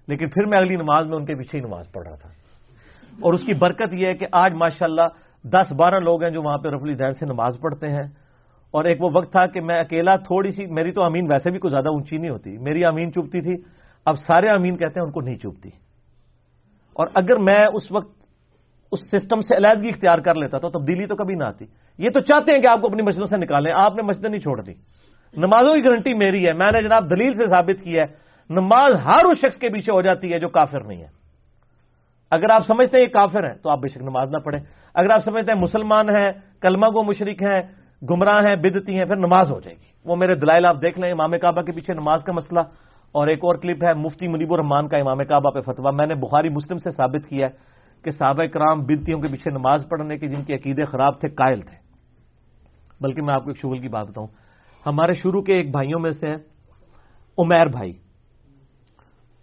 لیکن 0.07 0.29
پھر 0.29 0.45
میں 0.45 0.57
اگلی 0.57 0.75
نماز 0.75 1.07
میں 1.07 1.17
ان 1.17 1.25
کے 1.25 1.35
پیچھے 1.35 1.59
ہی 1.59 1.63
نماز 1.63 1.91
پڑھ 1.91 2.07
رہا 2.07 2.15
تھا۔ 2.15 2.29
اور 3.21 3.33
اس 3.33 3.41
کی 3.45 3.53
برکت 3.53 3.93
یہ 3.93 4.07
ہے 4.07 4.13
کہ 4.13 4.25
آج 4.31 4.53
ماشاء 4.53 4.85
اللہ 4.85 5.01
دس 5.43 5.73
بارہ 5.73 5.99
لوگ 5.99 6.23
ہیں 6.23 6.31
جو 6.31 6.41
وہاں 6.41 6.57
پہ 6.57 6.69
رف 6.69 6.81
الدین 6.83 7.13
سے 7.13 7.25
نماز 7.25 7.59
پڑھتے 7.61 7.87
ہیں۔ 7.87 8.23
اور 8.71 8.85
ایک 8.85 9.01
وہ 9.01 9.09
وقت 9.13 9.31
تھا 9.31 9.45
کہ 9.45 9.61
میں 9.61 9.75
اکیلا 9.75 10.15
تھوڑی 10.15 10.49
سی، 10.49 10.65
میری 10.65 10.91
تو 10.91 11.03
امین 11.03 11.27
ویسے 11.31 11.51
بھی 11.51 11.59
کوئی 11.59 11.71
زیادہ 11.71 11.89
اونچی 11.89 12.17
نہیں 12.17 12.29
ہوتی۔ 12.29 12.57
میری 12.57 12.85
امین 12.85 13.13
چوبتی 13.13 13.41
تھی۔ 13.41 13.55
اب 14.05 14.15
سارے 14.15 14.49
امین 14.49 14.77
کہتے 14.77 14.99
ہیں 14.99 15.05
ان 15.05 15.11
کو 15.11 15.21
نہیں 15.21 15.35
چوبتی۔ 15.35 15.69
اور 16.93 17.07
اگر 17.15 17.37
میں 17.37 17.65
اس 17.73 17.91
وقت 17.91 18.11
اس 18.91 18.99
سسٹم 18.99 19.41
سے 19.41 19.55
علیحدگی 19.55 19.89
اختیار 19.89 20.17
کر 20.17 20.35
لیتا 20.35 20.57
تو 20.57 20.69
تبدیلی 20.69 21.05
تو 21.05 21.15
کبھی 21.15 21.35
نہ 21.35 21.43
آتی۔ 21.43 21.65
یہ 21.97 22.09
تو 22.09 22.19
چاہتے 22.19 22.53
ہیں 22.53 22.61
کہ 22.61 22.67
آپ 22.67 22.81
کو 22.81 22.87
اپنی 22.87 23.01
مسجدوں 23.01 23.25
سے 23.25 23.37
نکالیں۔ 23.37 23.71
آپ 23.75 23.95
نے 23.95 24.01
مسجدیں 24.01 24.29
نہیں 24.29 24.41
چھوڑ 24.41 24.61
دی 24.61 24.73
نمازوں 25.37 25.75
کی 25.75 25.81
گارنٹی 25.85 26.13
میری 26.13 26.47
ہے۔ 26.47 26.53
میں 26.53 26.71
نے 26.73 26.81
جناب 26.81 27.09
دلیل 27.09 27.33
سے 27.33 27.47
ثابت 27.47 27.83
کیا 27.83 28.03
ہے 28.03 28.22
نماز 28.53 28.91
ہر 29.05 29.25
اس 29.25 29.37
شخص 29.37 29.57
کے 29.57 29.69
پیچھے 29.69 29.93
ہو 29.93 30.01
جاتی 30.01 30.33
ہے 30.33 30.39
جو 30.39 30.49
کافر 30.49 30.83
نہیں 30.83 31.01
ہے۔ 31.01 31.23
اگر 32.31 32.49
آپ 32.49 32.61
سمجھتے 32.67 32.97
ہیں 32.97 33.05
یہ 33.05 33.13
کافر 33.13 33.43
ہیں، 33.47 33.57
تو 33.63 33.69
آپ 33.69 33.79
بے 33.79 33.87
شک 33.87 33.97
نماز 33.97 34.29
نہ 34.31 34.37
پڑھیں۔ 34.37 34.59
اگر 34.93 35.11
آپ 35.11 35.19
سمجھتے 35.25 35.51
ہیں 35.51 35.59
مسلمان 35.59 36.09
ہیں، 36.09 36.31
کلمہ 36.61 36.85
کو 36.85 37.03
مشرق 37.03 37.41
ہیں، 37.41 37.61
گمراہ 38.09 38.39
ہیں، 38.47 38.55
بدتی 38.55 38.97
ہیں، 38.97 39.05
پھر 39.05 39.15
نماز 39.15 39.51
ہو 39.51 39.59
جائے 39.59 39.75
گی۔ 39.75 39.85
وہ 40.05 40.15
میرے 40.15 40.35
دلائل 40.35 40.65
آپ 40.65 40.75
دیکھ 40.81 40.99
لیں، 40.99 41.11
امام 41.11 41.31
کعبہ 41.41 41.61
کے 41.61 41.71
پیچھے 41.71 41.93
نماز 41.93 42.23
کا 42.23 42.31
مسئلہ۔ 42.31 42.59
اور 43.11 43.27
ایک 43.27 43.39
اور 43.39 43.55
کلپ 43.55 43.83
ہے، 43.83 43.93
مفتی 43.93 44.27
منیب 44.27 44.53
الرحمان 44.53 44.87
کا 44.87 44.97
امام 44.97 45.17
کعبہ 45.17 45.49
پہ 45.49 45.61
فتوا 45.61 45.91
میں 45.91 46.07
نے 46.07 46.15
بخاری 46.15 46.49
مسلم 46.49 46.77
سے 46.77 46.89
ثابت 46.91 47.29
کیا 47.29 47.47
ہے 47.47 47.51
کہ 48.03 48.11
صحابہ 48.11 48.45
کرام 48.45 48.83
بدتیوں 48.83 49.21
کے 49.21 49.27
پیچھے 49.27 49.51
نماز 49.51 49.85
پڑھنے 49.89 50.17
کے، 50.17 50.27
جن 50.27 50.43
کے 50.43 50.55
عقیدے 50.55 50.83
خراب 50.83 51.19
تھے، 51.19 51.29
قائل 51.29 51.61
تھے۔ 51.61 51.77
بلکہ 53.01 53.21
میں 53.21 53.33
آپ 53.33 53.43
کو 53.43 53.49
ایک 53.49 53.57
شغل 53.57 53.79
کی 53.79 53.87
بات 53.87 54.07
بتاؤں۔ 54.07 54.27
ہمارے 54.85 55.13
شروع 55.13 55.41
کے 55.41 55.53
ایک 55.53 55.71
بھائیوں 55.71 55.99
میں 55.99 56.11
سے 56.11 56.33
عمیر 57.37 57.65
بھائی۔ 57.65 58.02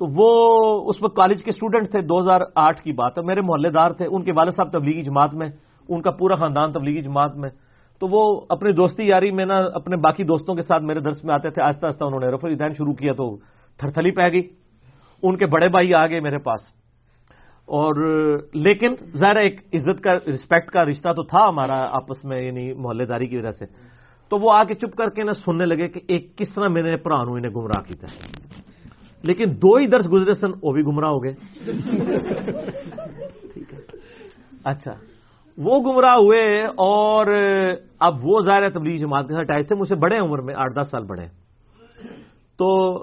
تو 0.00 0.06
وہ 0.10 0.88
اس 0.88 1.02
وقت 1.02 1.16
کالج 1.16 1.44
کے 1.44 1.50
اسٹوڈنٹ 1.50 1.90
تھے 1.90 2.00
دو 2.00 2.20
ہزار 2.20 2.40
آٹھ 2.54 2.82
کی 2.82 2.92
بات 2.92 3.18
ہے، 3.18 3.22
میرے 3.22 3.40
محلے 3.40 3.70
دار 3.70 3.90
تھے، 3.90 4.06
ان 4.10 4.22
کے 4.22 4.32
والد 4.32 4.50
صاحب 4.50 4.72
تبلیغی 4.72 5.02
جماعت 5.02 5.34
میں، 5.34 5.48
ان 5.88 6.02
کا 6.02 6.10
پورا 6.10 6.34
خاندان 6.34 6.72
تبلیغی 6.72 7.00
جماعت 7.00 7.36
میں۔ 7.36 7.50
تو 8.00 8.06
وہ 8.10 8.40
اپنی 8.48 8.72
دوستی 8.72 9.08
یاری 9.08 9.30
میں 9.30 9.46
نا 9.46 9.54
اپنے 9.74 9.96
باقی 9.96 10.24
دوستوں 10.24 10.54
کے 10.54 10.62
ساتھ 10.62 10.82
میرے 10.82 11.00
درس 11.00 11.24
میں 11.24 11.34
آتے 11.34 11.50
تھے، 11.50 11.62
آہستہ 11.62 11.86
آہستہ 11.86 12.04
انہوں 12.04 12.20
نے 12.20 12.26
رف 12.26 12.44
الدین 12.44 12.72
شروع 12.72 12.94
کیا 12.94 13.12
تو 13.12 13.36
تھر 13.78 13.88
تھلی 13.88 14.10
پہ 14.10 14.28
گئی۔ 14.32 14.48
ان 15.22 15.36
کے 15.36 15.46
بڑے 15.46 15.68
بھائی 15.68 15.94
آ 15.94 16.06
گئے 16.06 16.20
میرے 16.20 16.38
پاس۔ 16.38 16.60
اور 17.66 17.94
لیکن 18.54 18.94
ظاہر 19.16 19.36
ایک 19.36 19.60
عزت 19.74 20.02
کا 20.02 20.14
رسپیکٹ 20.14 20.70
کا 20.70 20.84
رشتہ 20.84 21.12
تو 21.12 21.22
تھا 21.22 21.48
ہمارا 21.48 21.86
آپس 21.90 22.24
میں 22.24 22.42
یعنی 22.42 22.72
محلے 22.72 23.04
داری 23.04 23.26
کی 23.26 23.36
وجہ 23.36 23.50
سے۔ 23.50 23.64
تو 24.28 24.38
وہ 24.38 24.52
آ 24.52 24.64
کے 24.64 24.74
چپ 24.74 24.96
کر 24.96 25.10
کے 25.10 25.22
نا 25.22 25.32
سننے 25.32 25.64
لگے 25.64 25.88
کہ 25.88 26.00
ایک 26.08 26.38
کس 26.38 26.54
طرح 26.54 26.68
میرے 26.68 26.96
پرانو 26.96 27.32
انہیں 27.32 27.54
گمراہ 27.54 27.82
کیا 27.82 28.06
لیکن 29.22 29.44
دو 29.50 29.76
ہی 29.76 29.86
درس 29.86 30.12
گزرے 30.12 30.34
سن 30.34 30.50
وہ 30.62 30.72
بھی 30.72 30.82
گمراہ 30.82 31.10
ہو 31.10 31.24
گئے۔ 31.24 31.32
ٹھیک 33.52 33.74
ہے۔ 33.74 33.78
اچھا 34.64 34.92
وہ 35.58 35.80
گمراہ 35.80 36.14
ہوئے 36.14 36.64
اور 36.64 37.26
اب 38.00 38.14
وہ 38.22 38.40
ظاہر 38.40 38.70
تبلیغ 38.70 38.96
جماعت 38.96 39.28
کے 39.28 39.34
ساتھ 39.34 39.52
آئے 39.52 39.62
تھے 39.62 39.76
مجھ 39.76 39.88
سے 39.88 39.94
بڑے 39.94 40.18
عمر 40.18 40.38
میں 40.38 40.54
آٹھ 40.54 40.74
دس 40.74 40.90
سال 40.90 41.04
بڑے۔ 41.04 41.26
تو 42.58 42.96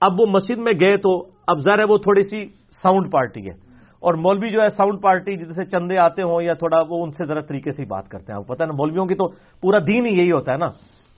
اب 0.00 0.20
وہ 0.20 0.26
مسجد 0.28 0.58
میں 0.58 0.72
گئے 0.80 0.96
تو 0.96 1.26
اب 1.46 1.58
ظاہر 1.58 1.84
وہ 1.88 1.98
تھوڑی 1.98 2.22
سی 2.22 2.46
ساؤنڈ 2.82 3.12
پارٹی 3.12 3.46
ہے۔ 3.46 3.70
اور 4.00 4.14
مولوی 4.14 4.50
جو 4.50 4.62
ہے 4.62 4.68
ساؤنڈ 4.68 5.02
پارٹی 5.02 5.36
جیسے 5.36 5.64
چندے 5.64 5.98
آتے 5.98 6.22
ہوں 6.22 6.42
یا 6.42 6.52
تھوڑا 6.54 6.82
وہ 6.88 7.04
ان 7.04 7.10
سے 7.10 7.24
ذرا 7.24 7.40
طریقے 7.40 7.70
سے 7.70 7.84
بات 7.84 8.08
کرتے 8.08 8.32
ہیں۔ 8.32 8.38
آپ 8.40 8.46
پتہ 8.46 8.64
نا 8.64 8.72
مولویوں 8.72 9.06
کی 9.06 9.14
تو 9.14 9.28
پورا 9.60 9.78
دین 9.78 10.06
ہی 10.06 10.18
یہی 10.18 10.32
ہوتا 10.32 10.52
ہے 10.52 10.56
نا 10.56 10.66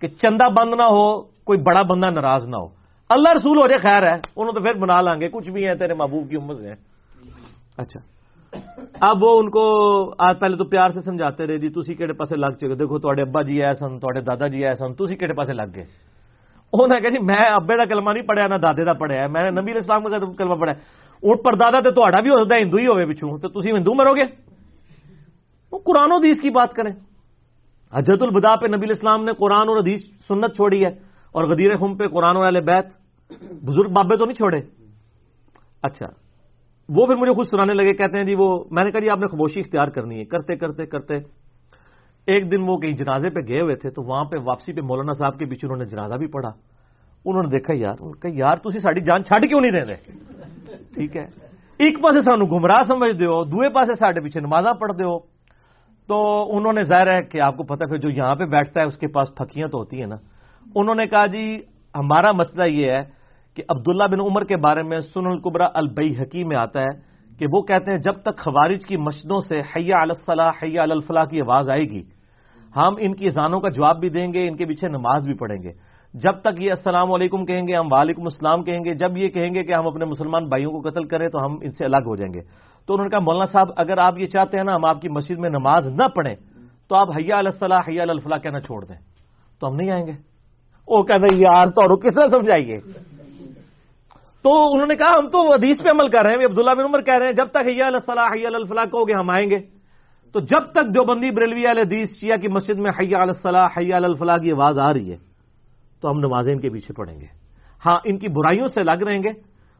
کہ 0.01 0.09
چندہ 0.09 0.45
بند 0.53 0.75
نہ 0.75 0.83
ہو 0.83 1.21
کوئی 1.23 1.59
بڑا 1.59 1.83
بندہ 1.83 2.11
ناراض 2.11 2.49
نہ 2.49 2.57
ہو۔ 2.57 2.82
اللہ 3.15 3.33
رسول 3.37 3.59
ہو 3.59 3.67
جائے 3.69 3.81
خیر 3.83 4.03
ہے۔ 4.03 4.17
انہوں 4.37 4.53
تو 4.53 4.61
پھر 4.61 4.79
بنا 4.79 5.01
لیں 5.01 5.21
گے۔ 5.21 5.29
کچھ 5.29 5.51
بھی 5.51 5.67
ہے 5.69 5.75
تیرے 5.75 5.95
محبوب 5.95 6.29
کی 6.31 6.37
امت 6.37 6.57
سے 6.57 6.73
اچھا۔ 7.83 8.01
اب 9.09 9.23
وہ 9.23 9.31
ان 9.39 9.49
کو 9.51 9.65
آج 10.19 10.41
پہلے 10.41 10.57
تو 10.57 10.65
پیار 10.65 10.91
سے 10.91 11.01
سمجھاتے 11.01 11.47
رہے 11.47 11.59
جی 11.59 11.69
تھی 11.69 11.95
کہڑے 11.95 12.13
پاسے 12.13 12.37
لگ 12.37 12.53
چکے۔ 12.61 12.75
دیکھو 12.75 12.99
تے 12.99 13.23
ابا 13.23 13.43
جی 13.43 13.63
آئے 13.63 13.75
سن 13.75 13.99
تے 13.99 14.21
دادا 14.21 14.47
جی 14.53 14.65
آئے 14.67 14.75
سن 14.75 14.95
تھی 14.95 15.17
کہڑے 15.17 15.35
پاسے 15.35 15.53
لگ 15.53 15.69
گئے۔ 15.75 15.85
انہوں 16.73 16.89
نے 16.89 17.01
کہا 17.01 17.11
جی 17.11 17.21
میں 17.25 17.45
ابے 17.53 17.75
کا 17.77 17.85
کلمہ 17.85 18.11
نہیں 18.13 18.27
پڑھیا 18.29 18.47
نہ 18.49 18.57
دادے 18.65 18.85
کا 18.85 18.93
پڑھیا۔ 18.93 19.27
میں 19.27 19.43
نے 19.43 19.51
نبی 19.61 19.77
اسلام 19.77 20.03
کا 20.05 20.19
کلمہ 20.39 20.55
پڑھا 20.55 20.73
اٹھ 21.23 21.43
پر 21.45 21.53
دادا 21.55 21.81
تو 21.81 22.03
بھی 22.23 22.31
ہو 22.31 22.43
سکتا 22.45 22.57
ہے 22.57 22.61
ہندو 22.61 22.77
ہی 22.77 22.87
ہوئے 22.87 23.07
پچھوں۔ 23.07 23.39
تو 23.39 23.61
تھی 23.61 23.71
ہندو 23.71 23.95
مرو 23.95 24.13
گے؟ 24.17 24.25
وہ 25.73 25.79
قرآن 25.79 26.13
و 26.13 26.17
حدیث 26.17 26.41
کی 26.41 26.51
بات 26.51 26.73
کریں۔ 26.73 26.93
حجت 27.93 28.23
البدا 28.23 28.55
پہ 28.57 28.67
نبی 28.77 28.91
اسلام 28.91 29.25
نے 29.25 29.33
قرآن 29.33 29.69
اور 29.69 29.77
حدیث 29.77 30.01
سنت 30.29 30.57
چھوڑی 30.57 30.85
ہے 30.85 30.91
اور 31.35 31.45
غدیر 31.45 31.77
خم 31.77 31.97
پہ 31.97 32.07
قرآن 32.07 32.37
والے 32.37 32.61
بیت 32.61 32.87
بزرگ 33.41 33.93
بابے 33.93 34.17
تو 34.17 34.25
نہیں 34.25 34.35
چھوڑے؟ 34.35 34.61
اچھا۔ 35.83 36.07
وہ 36.89 37.07
پھر 37.07 37.15
مجھے 37.15 37.33
خود 37.33 37.47
سنانے 37.47 37.73
لگے، 37.73 37.93
کہتے 37.93 38.19
ہیں 38.19 38.25
جی 38.25 38.35
وہ، 38.35 38.65
میں 38.71 38.85
نے 38.85 38.91
کہا 38.91 39.01
جی 39.01 39.11
آپ 39.11 39.19
نے 39.19 39.27
خاموشی 39.27 39.61
اختیار 39.61 39.89
کرنی 39.89 40.19
ہے۔ 40.19 40.25
کرتے 40.25 40.57
کرتے 40.57 40.87
کرتے۔ 40.87 41.15
ایک 42.27 42.51
دن 42.51 42.57
وہ 42.61 42.77
کہیں 42.77 42.93
جنازے 42.93 43.31
پہ 43.31 43.41
گئے 43.49 43.61
ہوئے 43.61 43.77
تھے، 43.77 43.91
تو 43.91 44.03
وہاں 44.03 44.25
پہ 44.25 44.37
واپسی 44.45 44.73
پہ 44.73 44.81
مولانا 44.81 45.13
صاحب 45.13 45.39
کے 45.39 45.45
پیچھے 45.45 45.69
انہوں 45.69 45.79
نے 45.79 45.85
جنازہ 45.85 46.15
بھی 46.15 46.27
پڑھا۔ 46.27 46.51
انہوں 47.25 47.43
نے 47.43 47.49
دیکھا، 47.49 47.75
یار 47.77 47.95
ان 48.01 48.15
کا 48.15 48.29
یار 48.33 48.57
تھی 48.57 48.79
ساری 48.79 49.01
جان 49.01 49.25
چھڈ 49.25 49.49
کیوں 49.49 49.61
نہیں 49.61 49.71
دے 49.71 49.93
رہے؟ 49.93 49.97
ٹھیک 50.95 51.17
ہے۔ 51.17 51.25
ایک 51.79 52.03
پاسے 52.03 52.21
سانو 52.21 52.45
گمراہ 52.45 52.83
سمجھ 52.83 53.25
ہو 53.25 53.45
دوے 53.45 53.69
پاسے 53.69 53.95
سارے 53.95 54.21
پیچھے 54.21 54.41
نمازاں 54.41 54.75
پڑھتے 54.75 55.05
ہو۔ 55.05 55.19
تو 56.09 56.49
انہوں 56.57 56.73
نے 56.73 56.83
ظاہر 56.83 57.07
ہے 57.07 57.23
کہ 57.23 57.41
آپ 57.41 57.57
کو 57.57 57.63
پتا 57.63 57.87
پھر 57.87 57.97
جو 57.97 58.11
یہاں 58.11 58.35
پہ 58.35 58.45
بیٹھتا 58.45 58.81
ہے، 58.81 58.87
اس 58.87 58.99
کے 58.99 59.07
پاس 59.07 59.35
پھکیاں 59.35 59.69
تو 59.69 59.79
ہوتی 59.79 60.01
ہیں 60.01 60.07
نا۔ 60.07 60.17
انہوں 60.75 60.95
نے 60.95 61.07
کہا 61.07 61.27
جی 61.27 61.59
ہمارا 61.97 62.33
مسئلہ 62.33 62.65
یہ 62.65 62.91
ہے 62.91 63.22
کہ 63.57 63.63
عبداللہ 63.69 64.05
بن 64.05 64.21
عمر 64.21 64.45
کے 64.45 64.57
بارے 64.57 64.83
میں 64.83 64.99
سن 64.99 65.27
القبرا 65.27 65.67
البئی 65.75 66.15
حکیم 66.23 66.49
میں 66.49 66.57
آتا 66.57 66.81
ہے 66.81 67.13
کہ 67.39 67.47
وہ 67.53 67.63
کہتے 67.63 67.91
ہیں 67.91 67.99
جب 67.99 68.13
تک 68.13 68.39
خوارج 68.39 68.87
کی 68.87 68.97
مسجدوں 68.97 69.39
سے 69.41 69.61
حیا 69.61 69.97
الصلاح، 70.01 70.51
حیا 70.63 70.83
الفلاح 70.83 71.25
کی 71.25 71.41
آواز 71.41 71.71
آئے 71.71 71.85
گی، 71.85 72.03
ہم 72.77 72.95
ان 72.99 73.15
کی 73.15 73.27
اذانوں 73.27 73.61
کا 73.61 73.69
جواب 73.69 74.01
بھی 74.01 74.09
دیں 74.09 74.33
گے، 74.33 74.49
ان 74.49 74.57
کے 74.57 74.65
پیچھے 74.65 74.89
نماز 74.89 75.27
بھی 75.27 75.35
پڑھیں 75.35 75.63
گے۔ 75.63 75.71
جب 76.15 76.33
تک 76.33 76.63
یہ 76.63 76.71
السلام 76.71 77.13
علیکم 77.13 77.45
کہیں 77.45 77.69
گے، 77.69 77.75
ہم 77.75 77.89
وعلیکم 77.91 78.23
السلام 78.23 78.65
کہیں 78.65 78.85
گے، 78.85 78.95
جب 78.95 79.17
یہ 79.17 79.29
کہیں 79.29 79.55
گے 79.55 79.63
کہ 79.63 79.73
ہم 79.73 79.87
اپنے 79.87 80.05
مسلمان 80.05 80.45
بھائیوں 80.45 80.71
کو 80.73 80.91
قتل 80.91 81.05
کریں 81.05 81.29
تو 81.29 81.45
ہم 81.45 81.59
ان 81.63 81.71
سے 81.71 81.85
الگ 81.85 82.07
ہو 82.07 82.17
جائیں 82.17 82.35
گے۔ 82.35 82.41
تو 82.87 82.95
انہوں 82.95 83.07
نے 83.07 83.11
کہا، 83.11 83.19
مولانا 83.19 83.45
صاحب، 83.45 83.67
اگر 83.77 83.99
آپ 83.99 84.19
یہ 84.19 84.27
چاہتے 84.27 84.57
ہیں 84.57 84.65
نا 84.65 84.75
ہم 84.75 84.85
آپ 84.85 85.01
کی 85.01 85.09
مسجد 85.09 85.39
میں 85.39 85.51
نماز 85.51 85.89
نہ 85.89 86.09
پڑھیں، 86.09 86.35
تو 86.89 86.97
آپ 86.97 87.09
حیا 87.11 87.37
الصلاح، 87.37 87.81
حیا 87.89 88.03
الفلاح 88.03 88.39
کہنا 88.39 88.61
چھوڑ 88.61 88.85
دیں۔ 88.85 88.97
تو 89.61 89.69
ہم 89.69 89.77
نہیں 89.77 89.91
آئیں 89.91 90.07
گے۔ 90.07 90.13
وہ 90.89 91.03
کہتے 91.03 91.35
یار، 91.35 91.67
تو 91.67 91.97
کس 91.97 92.15
طرح 92.15 92.29
سمجھائیے؟ 92.29 92.79
تو 94.45 94.51
انہوں 94.73 94.87
نے 94.87 94.95
کہا 94.97 95.19
ہم 95.19 95.29
تو 95.29 95.39
حدیث 95.53 95.83
پہ 95.83 95.89
عمل 95.91 96.09
کر 96.11 96.23
رہے 96.25 96.31
ہیں 96.31 96.45
عبداللہ 96.45 96.75
بن 96.75 96.85
عمر 96.85 97.03
کہہ 97.03 97.19
رہے 97.19 97.27
ہیں، 97.27 97.33
جب 97.33 97.49
تک 97.51 97.67
حیا 97.67 97.87
الصلاح 97.87 98.29
حیا 98.35 98.49
الفلاح 98.55 98.85
کہو 98.85 99.07
گے 99.09 99.15
ہم 99.15 99.31
آئیں 99.31 99.49
گے۔ 99.51 99.59
تو 100.35 100.41
جب 100.41 100.73
تک 100.73 100.95
جو 100.95 101.05
بندی 101.05 101.31
بریلوی 101.31 101.67
حدیث، 101.67 102.09
شیعہ 102.21 102.37
کی 102.37 102.49
مسجد 102.49 102.79
میں 102.79 102.91
حیا 103.01 103.21
الصلاح 103.23 103.79
حیا 103.79 103.97
الفلاح 103.97 104.37
کی 104.37 104.53
آواز 104.53 104.79
آ 104.79 104.93
رہی 104.93 105.13
ہے، 105.13 105.19
تو 106.03 106.11
ہم 106.11 106.19
نمازیں 106.19 106.53
ان 106.53 106.61
کے 106.61 106.69
پیچھے 106.71 106.95
پڑھیں 106.95 107.19
گے۔ 107.21 107.27
ہاں 107.87 107.99
ان 108.05 108.19
کی 108.19 108.29
برائیوں 108.29 108.69
سے 108.75 108.83
لگ 108.83 109.03
رہیں 109.07 109.23
گے، 109.23 109.33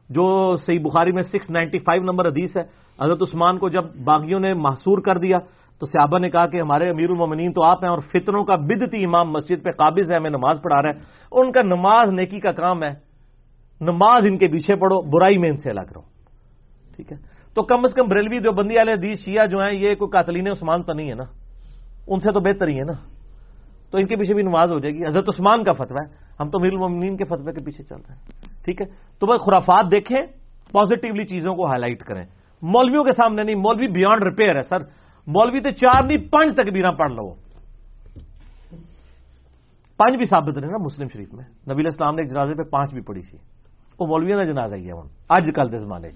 جو 0.09 0.55
صحیح 0.65 0.79
بخاری 0.79 1.11
میں 1.11 1.23
سکس 1.23 1.49
نائنٹی 1.49 1.79
فائیو 1.79 2.03
نمبر 2.03 2.27
حدیث 2.27 2.57
ہے۔ 2.57 2.63
حضرت 2.99 3.21
عثمان 3.21 3.57
کو 3.57 3.69
جب 3.69 3.83
باغیوں 4.05 4.39
نے 4.39 4.53
محصور 4.53 5.01
کر 5.01 5.17
دیا، 5.17 5.37
تو 5.81 5.85
صحابہ 5.85 6.19
نے 6.19 6.29
کہا 6.29 6.45
کہ 6.47 6.61
ہمارے 6.61 6.89
امیر 6.89 7.09
المومنین 7.09 7.51
تو 7.51 7.63
آپ 7.65 7.83
ہیں 7.83 7.91
اور 7.91 7.99
فطروں 8.11 8.43
کا 8.45 8.55
بدتی 8.55 9.03
امام 9.03 9.31
مسجد 9.31 9.63
پہ 9.63 9.71
قابض 9.71 10.11
ہے 10.11 10.17
ہمیں 10.17 10.29
نماز 10.29 10.61
پڑھا 10.63 10.81
رہا 10.81 10.89
ہے 10.89 10.99
ان 11.31 11.51
کا 11.51 11.61
نماز 11.61 12.13
نیکی 12.13 12.39
کا 12.39 12.51
کام 12.51 12.83
ہے 12.83 12.93
نماز 13.83 14.25
ان 14.25 14.37
کے 14.37 14.47
پیچھے 14.47 14.75
پڑھو، 14.75 15.01
برائی 15.01 15.37
میں 15.37 15.49
ان 15.49 15.57
سے 15.57 15.69
الگ 15.69 15.81
رہو۔ 15.81 16.01
ٹھیک 16.95 17.11
ہے؟ 17.11 17.17
تو 17.53 17.63
کم 17.63 17.79
از 17.83 17.93
کم 17.93 18.07
بریلوی 18.07 18.39
جو 18.39 18.51
بندی 18.51 18.77
والے 18.77 18.93
حدیث، 18.93 19.25
شیعہ 19.25 19.45
جو 19.45 19.59
ہیں، 19.59 19.73
یہ 19.73 19.95
کوئی 19.95 20.09
قاتلین 20.09 20.47
عثمان 20.47 20.83
تو 20.83 20.93
نہیں 20.93 21.09
ہے 21.09 21.15
نا؟ 21.15 21.23
ان 22.07 22.19
سے 22.19 22.31
تو 22.31 22.39
بہتر 22.39 22.67
ہی 22.67 22.79
ہے 22.79 22.83
نا؟ 22.83 22.93
تو 23.91 23.97
ان 23.97 24.05
کے 24.05 24.15
پیچھے 24.15 24.33
بھی 24.33 24.43
نماز 24.43 24.71
ہو 24.71 24.79
جائے 24.79 24.95
گی۔ 24.95 25.05
حضرت 25.07 25.23
عثمان 25.27 25.63
کا 25.63 25.71
فتویٰ 25.71 26.07
ہے۔ 26.07 26.23
ہم 26.39 26.49
تو 26.49 26.59
میر 26.59 26.73
المین 26.73 27.17
کے 27.17 27.23
فتوے 27.23 27.53
کے 27.53 27.63
پیچھے 27.63 27.83
چل 27.83 27.95
رہے 27.95 28.15
ہیں۔ 28.15 28.21
ٹھیک 28.65 28.81
ہے؟ 28.81 28.87
تو 29.19 29.25
بھائی 29.25 29.45
خرافات 29.45 29.91
دیکھیں 29.91 30.17
پازیٹیولی 30.71 31.25
چیزوں 31.25 31.55
کو 31.55 31.65
ہائی 31.65 31.81
لائٹ 31.81 32.03
کریں۔ 32.03 32.23
مولویوں 32.61 33.03
کے 33.03 33.11
سامنے 33.11 33.43
نہیں، 33.43 33.55
مولوی 33.55 33.87
بیانڈ 33.87 34.23
ریپیئر 34.23 34.55
ہے، 34.55 34.61
سر۔ 34.61 34.79
مولوی 35.27 35.59
تو 35.59 35.69
چار 35.69 36.03
نہیں، 36.03 36.17
پانچ 36.17 36.55
تک 36.55 36.69
بھی 36.71 36.81
نہ 36.81 36.87
پڑھ 36.87 37.11
لو۔ 37.11 37.33
پانچ 39.97 40.15
بھی 40.15 40.25
ثابت 40.25 40.57
رہے 40.57 40.67
نا، 40.67 40.77
مسلم 40.77 41.07
شریف 41.13 41.33
میں۔ 41.33 41.73
نبی 41.73 41.87
اسلام 41.87 42.15
نے 42.15 42.21
ایک 42.21 42.31
جنازے 42.31 42.53
پہ 42.53 42.63
پانچ 42.63 42.93
بھی 42.93 43.01
پڑھی 43.01 43.21
سی۔ 43.21 43.37
وہ 43.99 44.07
مولویوں 44.07 44.37
کا 44.37 44.43
جنازہ 44.43 44.75
ہی 44.75 44.91
ہے 44.91 44.93
اج 45.29 45.49
کل 45.55 45.69
کے 45.69 45.77
زمانے 45.77 46.09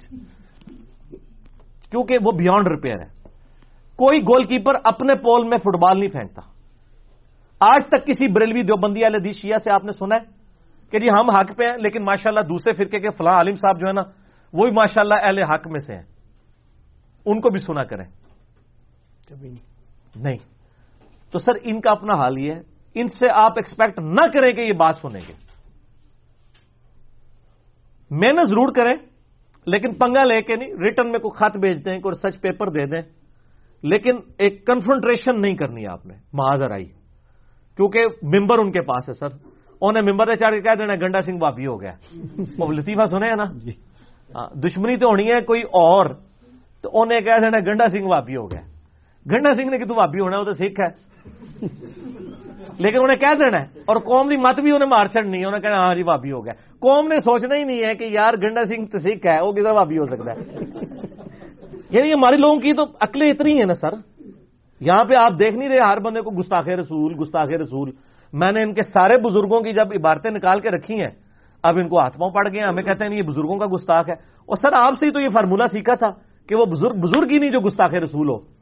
کیونکہ 1.91 2.17
وہ 2.23 2.31
بیانڈ 2.31 2.67
ریپیئر 2.67 2.99
ہے۔ 2.99 3.29
کوئی 3.95 4.21
گول 4.21 4.43
کیپر 4.43 4.73
اپنے 4.83 5.15
پول 5.15 5.47
میں 5.47 5.57
فٹ 5.57 5.77
بال 5.77 5.99
نہیں 5.99 6.09
پھینکتا۔ 6.09 6.41
آج 7.59 7.81
تک 7.87 8.07
کسی 8.07 8.27
بریلوی 8.27 8.61
دیوبندی 8.61 9.03
والے 9.03 9.19
دی 9.19 9.31
شیعہ 9.31 9.57
سے 9.57 9.71
آپ 9.71 9.83
نے 9.83 9.91
سنا 9.91 10.15
ہے 10.15 10.37
کہ 10.91 10.99
جی 10.99 11.07
ہم 11.09 11.29
حق 11.29 11.57
پہ 11.57 11.63
ہیں 11.63 11.77
لیکن 11.77 12.03
ماشاءاللہ 12.03 12.41
دوسرے 12.41 12.73
فرقے 12.73 12.99
کے 12.99 13.09
فلاں 13.09 13.33
عالم 13.33 13.55
صاحب 13.55 13.79
جو 13.79 13.87
ہے 13.87 13.93
نا 13.93 14.01
وہ 14.53 14.65
بھی 14.65 14.71
ماشاء 14.71 15.01
اللہ 15.01 15.13
اہل 15.23 15.43
حق 15.43 15.67
میں 15.67 15.79
سے 15.79 15.95
ہیں۔ 15.95 16.03
ان 17.25 17.41
کو 17.41 17.49
بھی 17.49 17.59
سنا 17.59 17.83
کریں۔ 17.83 18.05
نہیں۔ 20.15 20.37
تو 21.31 21.39
سر 21.39 21.51
ان 21.63 21.81
کا 21.81 21.91
اپنا 21.91 22.13
حال 22.13 22.37
یہ 22.37 22.53
ہے۔ 22.53 22.61
ان 22.95 23.07
سے 23.07 23.27
آپ 23.33 23.51
ایکسپیکٹ 23.55 23.99
نہ 23.99 24.27
کریں 24.33 24.53
کہ 24.53 24.61
یہ 24.61 24.73
بات 24.73 24.95
سنیں 25.01 25.21
گے۔ 25.27 25.46
محنت 28.09 28.47
ضرور 28.47 28.71
کریں 28.73 28.95
لیکن 29.65 29.93
پنگا 29.93 30.23
لے 30.23 30.41
کے 30.41 30.55
نہیں 30.55 30.69
ریٹرن 30.69 31.11
میں 31.11 31.19
کوئی 31.19 31.31
خط 31.37 31.57
بھیج 31.57 31.85
دیں 31.85 31.99
کوئی 31.99 32.31
سچ 32.31 32.41
پیپر 32.41 32.69
دے 32.69 32.85
دیں۔ 32.85 33.01
لیکن 33.83 34.17
ایک 34.37 34.67
کنفرنٹریشن 34.67 35.41
نہیں 35.41 35.55
کرنی 35.55 35.87
آپ 35.87 36.05
نے 36.05 36.13
معاذر 36.33 36.71
آئی 36.71 36.85
کیونکہ 37.75 38.05
ممبر 38.21 38.59
ان 38.59 38.71
کے 38.71 38.81
پاس 38.81 39.09
ہے 39.09 39.13
سر۔ 39.13 39.27
انہیں 39.81 40.03
ممبر 40.03 40.27
نے 40.27 40.35
چاہ 40.35 40.49
کے 40.49 40.61
کہہ 40.61 40.75
دینا 40.79 40.93
گنڈا 40.95 41.21
سنگھ 41.21 41.37
بابی 41.37 41.67
ہو 41.67 41.81
گیا۔ 41.81 41.91
وہ 42.57 42.73
لطیفہ 42.73 43.05
سنے 43.05 43.35
نا؟ 43.35 43.43
جی۔ 43.63 43.71
ہاں، 44.35 44.59
دشمنی 44.59 44.97
تو 44.97 45.07
ہونی 45.07 45.31
ہے 45.31 45.41
کوئی 45.41 45.61
اور۔ 45.61 46.05
تو 46.81 47.01
انہیں 47.01 47.19
کہہ 47.19 47.39
دینا 47.41 47.59
گنڈا 47.59 47.87
سنگھ 47.87 48.07
بابی 48.07 48.35
ہو 48.35 48.51
گیا۔ 48.51 48.61
گنڈا 49.31 49.53
سنگھ 49.53 49.69
نے 49.69 49.77
کہ 49.77 49.85
تو 49.85 49.93
بابی 49.93 50.19
ہونا 50.19 50.39
وہ 50.39 50.43
تو 50.43 50.53
سکھ 50.53 50.79
ہے۔ 50.79 51.17
لیکن 52.79 52.97
انہیں 53.01 53.17
کہہ 53.17 53.33
دینا 53.39 53.61
ہے، 53.61 53.67
اور 53.85 53.95
قوم 53.95 54.29
کی 54.29 54.35
مت 54.35 54.59
بھی 54.59 54.71
انہیں 54.71 54.89
مار 54.89 55.05
چڑنی 55.05 55.39
ہے، 55.39 55.45
انہیں 55.45 55.61
کہنا 55.61 55.75
ہاں 55.75 55.95
جی 55.95 56.03
بابی 56.03 56.31
ہو 56.31 56.45
گیا۔ 56.45 56.53
قوم 56.79 57.07
نے 57.07 57.17
سوچنا 57.17 57.55
ہی 57.55 57.63
نہیں 57.63 57.83
ہے 57.83 57.95
کہ 57.95 58.03
یار 58.03 58.33
گنڈا 58.33 58.65
سنگھ 58.65 58.85
تو 58.91 58.97
سکھ 58.97 59.27
ہے، 59.27 59.41
وہ 59.41 59.51
کدھر 59.51 59.73
بابی 59.73 59.97
ہو 59.97 60.05
سکتا 60.05 60.31
ہے؟ 60.31 60.65
یعنی 61.89 62.13
ہمارے 62.13 62.37
لوگوں 62.37 62.59
کی 62.59 62.73
تو 62.73 62.83
عقلیں 63.01 63.31
اتنی 63.31 63.57
ہیں 63.57 63.65
نا 63.65 63.73
سر۔ 63.73 63.93
یہاں 64.79 65.03
پہ 65.03 65.15
آپ 65.15 65.31
دیکھ 65.39 65.55
نہیں 65.55 65.69
رہے، 65.69 65.77
ہر 65.77 65.99
بندے 65.99 66.21
کو 66.21 66.31
گستاخ 66.31 66.67
رسول 66.67 67.13
گستاخ 67.21 67.47
رسول۔ 67.47 67.91
میں 68.33 68.51
نے 68.51 68.63
ان 68.63 68.73
کے 68.73 68.81
سارے 68.81 69.17
بزرگوں 69.17 69.61
کی 69.61 69.73
جب 69.73 69.87
عبارتیں 69.95 70.31
نکال 70.31 70.59
کے 70.59 70.69
رکھی 70.69 70.99
ہیں، 71.01 71.11
اب 71.63 71.77
ان 71.77 71.87
کو 71.87 71.99
ہاتھ 71.99 72.17
پاؤں 72.17 72.31
پڑ 72.31 72.47
گئے 72.53 72.61
ہمیں 72.61 72.83
کہتے 72.83 73.05
ہیں 73.05 73.17
یہ 73.17 73.23
بزرگوں 73.23 73.57
کا 73.57 73.65
گستاخ 73.65 74.09
ہے۔ 74.09 74.13
اور 74.45 74.55
سر 74.61 74.73
آپ 74.73 74.93
سے 74.99 75.05
ہی 75.05 75.11
تو 75.11 75.19
یہ 75.19 75.29
فارمولا 75.29 75.67
سیکھا 75.67 75.95
تھا 75.95 76.11
کہ 76.47 76.55
وہ 76.55 76.65
بزرگ 76.65 76.95
بزرگ 76.95 77.31
ہی 77.31 77.37
نہیں 77.37 77.51
جو 77.51 77.59
گستاخ 77.59 77.93
رسول 77.93 78.29
ہو۔ 78.29 78.56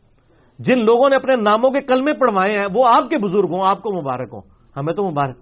جن 0.59 0.79
لوگوں 0.79 1.09
نے 1.09 1.15
اپنے 1.15 1.35
ناموں 1.35 1.69
کے 1.69 1.81
کلمے 1.81 2.13
پڑھوائے 2.13 2.57
ہیں، 2.57 2.65
وہ 2.73 2.87
آپ 2.87 3.09
کے 3.09 3.17
بزرگ 3.17 3.47
ہوں، 3.51 3.67
آپ 3.67 3.81
کو 3.81 4.01
مبارک 4.01 4.29
ہوں۔ 4.33 4.41
ہمیں 4.77 4.93
تو 4.93 5.11
مبارک۔ 5.11 5.37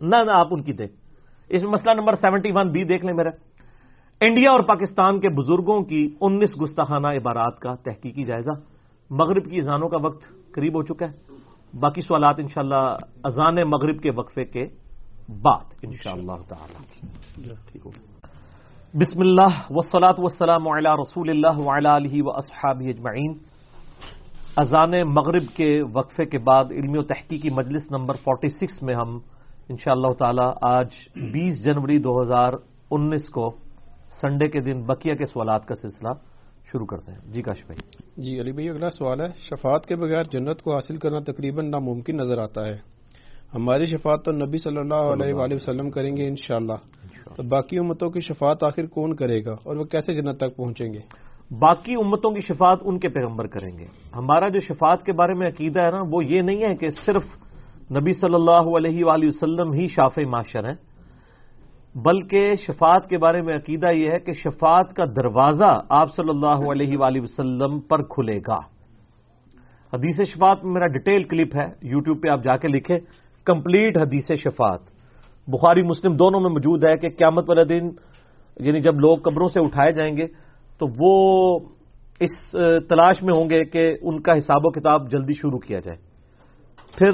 نہ 0.00 0.16
نہ، 0.16 0.30
آپ 0.30 0.46
ان 0.50 0.62
کی 0.62 0.72
دے 0.72 0.84
اس 1.48 1.62
مسئلہ 1.62 2.00
نمبر 2.00 2.14
سیونٹی 2.14 2.52
ون 2.54 2.70
بی 2.70 2.84
دیکھ 2.84 3.06
لیں 3.06 3.14
میرا 3.14 3.30
انڈیا 4.20 4.50
اور 4.50 4.60
پاکستان 4.60 5.20
کے 5.20 5.28
بزرگوں 5.28 5.82
کی 5.82 6.14
انیس 6.20 6.62
گستاخانہ 6.62 7.06
عبارات 7.06 7.58
کا 7.58 7.74
تحقیقی 7.74 8.24
جائزہ۔ 8.24 8.50
مغرب 9.10 9.50
کی 9.50 9.58
اذانوں 9.58 9.88
کا 9.88 9.96
وقت 10.02 10.52
قریب 10.54 10.74
ہو 10.74 10.82
چکا 10.82 11.06
ہے۔ 11.06 11.38
باقی 11.80 12.00
سوالات 12.00 12.34
انشاءاللہ 12.38 12.74
شاء 12.74 13.08
اذان 13.24 13.54
مغرب 13.70 14.02
کے 14.02 14.10
وقفے 14.16 14.44
کے 14.44 14.66
بعد 15.28 15.72
ان 15.82 15.90
شاء 16.02 16.12
اللہ 16.12 16.42
تعالی 16.48 16.98
بسم 18.94 19.20
اللہ 19.20 19.62
وسلاۃ 19.70 20.14
وسلام 20.18 20.68
علی 20.68 20.88
رسول 20.88 21.30
اللہ 21.30 21.70
علیہ 21.70 22.22
و 22.22 22.30
اصحاب 22.30 22.82
اجمعین۔ 22.88 23.47
اذان 24.60 24.90
مغرب 24.90 25.42
کے 25.56 25.82
وقفے 25.92 26.24
کے 26.24 26.38
بعد 26.38 26.64
علمی 26.70 26.98
و 26.98 27.02
تحقیقی 27.02 27.50
مجلس 27.50 27.82
نمبر 27.90 28.14
46 28.14 28.82
میں 28.82 28.94
ہم 28.94 29.18
ان 29.68 29.76
شاء 29.76 29.92
اللہ 29.92 30.12
تعالی 30.18 30.42
آج 30.62 30.86
بیس 31.32 31.64
جنوری 31.64 31.98
دو 31.98 32.22
ہزار 32.22 32.52
انیس 32.90 33.28
کو 33.28 33.50
سنڈے 34.20 34.48
کے 34.48 34.60
دن 34.60 34.82
بقیہ 34.82 35.14
کے 35.14 35.24
سوالات 35.24 35.66
کا 35.66 35.74
سلسلہ 35.74 36.08
شروع 36.72 36.86
کرتے 36.86 37.12
ہیں۔ 37.12 37.18
جی 37.32 37.42
کاش 37.42 37.66
بھائی۔ 37.66 37.78
جی 38.22 38.40
علی 38.40 38.52
بھائی 38.52 38.68
اگلا 38.68 38.90
سوال 38.90 39.20
ہے۔ 39.20 39.28
شفاعت 39.36 39.86
کے 39.86 39.96
بغیر 39.96 40.24
جنت 40.32 40.62
کو 40.62 40.74
حاصل 40.74 40.96
کرنا 40.96 41.18
تقریباً 41.18 41.70
ناممکن 41.70 42.16
نظر 42.16 42.38
آتا 42.38 42.66
ہے۔ 42.66 42.76
ہماری 43.54 43.84
شفاعت 43.84 44.24
تو 44.24 44.32
نبی 44.32 44.58
صلی 44.58 44.78
اللہ 44.78 45.12
علیہ 45.12 45.34
وآلہ 45.34 45.54
وسلم 45.54 45.90
کریں 45.90 46.16
گے 46.16 46.28
انشاءاللہ۔ 46.28 46.76
تو 47.36 47.42
باقی 47.42 47.78
امتوں 47.78 48.10
کی 48.10 48.20
شفاعت 48.20 48.64
آخر 48.64 48.86
کون 48.86 49.16
کرے 49.16 49.44
گا 49.44 49.52
اور 49.52 49.76
وہ 49.76 49.84
کیسے 49.84 50.12
جنت 50.12 50.36
تک 50.36 50.56
پہنچیں 50.56 50.92
گے؟ 50.92 51.27
باقی 51.50 51.94
امتوں 51.94 52.30
کی 52.30 52.40
شفاعت 52.40 52.78
ان 52.84 52.98
کے 52.98 53.08
پیغمبر 53.08 53.46
کریں 53.46 53.78
گے۔ 53.78 53.84
ہمارا 54.16 54.48
جو 54.48 54.60
شفاعت 54.60 55.02
کے 55.02 55.12
بارے 55.12 55.34
میں 55.34 55.48
عقیدہ 55.48 55.80
ہے 55.80 55.90
نا، 55.90 56.02
وہ 56.10 56.24
یہ 56.24 56.42
نہیں 56.42 56.62
ہے 56.62 56.74
کہ 56.74 56.88
صرف 56.88 57.24
نبی 57.92 58.12
صلی 58.12 58.34
اللہ 58.34 58.68
علیہ 58.76 59.04
وآلہ 59.04 59.26
وسلم 59.26 59.72
ہی 59.72 59.86
شاف 59.86 60.18
معاشر 60.18 60.64
ہیں، 60.64 60.74
بلکہ 61.94 62.54
شفاعت 62.54 63.08
کے 63.08 63.18
بارے 63.18 63.40
میں 63.42 63.56
عقیدہ 63.56 63.90
یہ 63.90 64.10
ہے 64.10 64.18
کہ 64.18 64.32
شفاعت 64.32 64.94
کا 64.96 65.04
دروازہ 65.16 65.70
آپ 65.88 66.14
صلی 66.14 66.28
اللہ 66.28 66.70
علیہ 66.70 66.98
وآلہ 66.98 67.20
وسلم 67.20 67.80
پر 67.80 68.02
کھلے 68.02 68.38
گا۔ 68.38 68.58
حدیث 69.92 70.20
شفاعت 70.28 70.64
میں 70.64 70.72
میرا 70.72 70.86
ڈیٹیل 70.86 71.24
کلپ 71.24 71.56
ہے، 71.56 71.66
یوٹیوب 71.82 72.22
پہ 72.22 72.28
آپ 72.28 72.44
جا 72.44 72.56
کے 72.56 72.68
لکھے 72.68 72.98
کمپلیٹ 73.46 73.96
حدیث 73.96 74.32
شفاعت۔ 74.42 74.80
بخاری 75.48 75.82
مسلم 75.82 76.16
دونوں 76.16 76.40
میں 76.40 76.50
موجود 76.50 76.84
ہے 76.84 76.96
کہ 76.96 77.08
قیامت 77.08 77.48
والے 77.48 77.64
دن 77.64 77.88
یعنی 78.60 78.80
جب 78.80 79.00
لوگ 79.00 79.18
قبروں 79.18 79.48
سے 79.48 79.60
اٹھائے 79.60 79.92
جائیں 79.92 80.16
گے 80.16 80.26
تو 80.78 80.86
وہ 80.98 81.58
اس 82.20 82.56
تلاش 82.88 83.22
میں 83.22 83.34
ہوں 83.34 83.50
گے 83.50 83.64
کہ 83.64 83.96
ان 84.02 84.20
کا 84.20 84.38
حساب 84.38 84.66
و 84.66 84.70
کتاب 84.70 85.10
جلدی 85.10 85.34
شروع 85.34 85.58
کیا 85.58 85.80
جائے۔ 85.80 85.98
پھر 86.98 87.10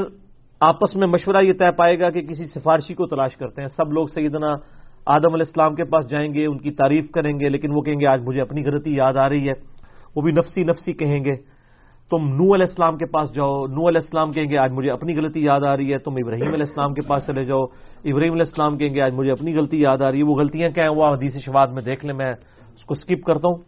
آپس 0.61 0.97
میں 0.97 1.07
مشورہ 1.07 1.45
یہ 1.45 1.53
طے 1.53 1.71
پائے 1.71 2.01
گا 2.01 2.11
کہ 2.11 2.21
کسی 2.21 2.45
سفارشی 2.45 2.95
کو 2.95 3.07
تلاش 3.07 3.37
کرتے 3.37 3.61
ہیں۔ 3.61 3.69
سب 3.69 3.93
لوگ 3.93 4.07
سیدنا 4.07 4.55
آدم 5.07 5.35
علیہ 5.35 5.45
السلام 5.47 5.75
کے 5.75 5.85
پاس 5.85 6.11
جائیں 6.11 6.35
گے، 6.35 6.47
ان 6.47 6.59
کی 6.59 6.71
تعریف 6.71 7.11
کریں 7.11 7.41
گے، 7.41 7.49
لیکن 7.49 7.73
وہ 7.73 7.81
کہیں 7.81 8.01
گے، 8.01 8.07
آج 8.07 8.21
مجھے 8.23 8.41
اپنی 8.41 8.65
غلطی 8.65 8.95
یاد 8.95 9.17
آ 9.17 9.29
رہی 9.29 9.49
ہے۔ 9.49 9.53
وہ 10.17 10.23
بھی 10.23 10.33
نفسی 10.33 10.65
نفسی 10.65 10.93
کہیں 10.93 11.25
گے۔ 11.25 11.35
تم 12.11 12.29
نو 12.29 12.55
علیہ 12.55 12.67
السلام 12.69 12.97
کے 12.97 13.07
پاس 13.07 13.35
جاؤ۔ 13.35 13.67
نو 13.67 13.89
علیہ 13.89 14.01
السلام 14.03 14.31
کہیں 14.31 14.51
گے، 14.51 14.59
آج 14.59 14.73
مجھے 14.73 14.91
اپنی 14.91 15.17
غلطی 15.17 15.45
یاد 15.45 15.61
آ 15.61 15.77
رہی 15.77 15.93
ہے۔ 15.93 15.99
تم 15.99 16.13
ابراہیم 16.13 16.47
علیہ 16.47 16.67
السلام 16.69 16.95
کے 16.95 17.01
پاس 17.09 17.27
چلے 17.27 17.45
جاؤ۔ 17.45 17.65
ابراہیم 18.05 18.33
علیہ 18.33 18.45
السلام 18.47 18.79
کہیں 18.79 18.95
گے، 18.95 19.01
آج 19.01 19.13
مجھے 19.13 19.33
اپنی 19.33 19.57
غلطی 19.57 19.81
یاد 19.81 20.01
آ 20.01 20.11
رہی 20.11 20.19
ہے۔ 20.19 20.23
وہ 20.23 20.35
غلطیاں 20.35 20.71
کیا 20.71 20.83
ہیں؟ 20.83 20.91
وہ 20.91 21.07
حدیث 21.07 21.37
شفات 21.37 21.71
میں 21.71 21.83
دیکھ 21.83 22.07
لیں 22.07 22.15
میں۔ 22.15 22.33
اس 22.75 22.85
کو 22.85 22.95
اسکپ 22.95 23.25
کرتا 23.27 23.49
ہوں. 23.49 23.59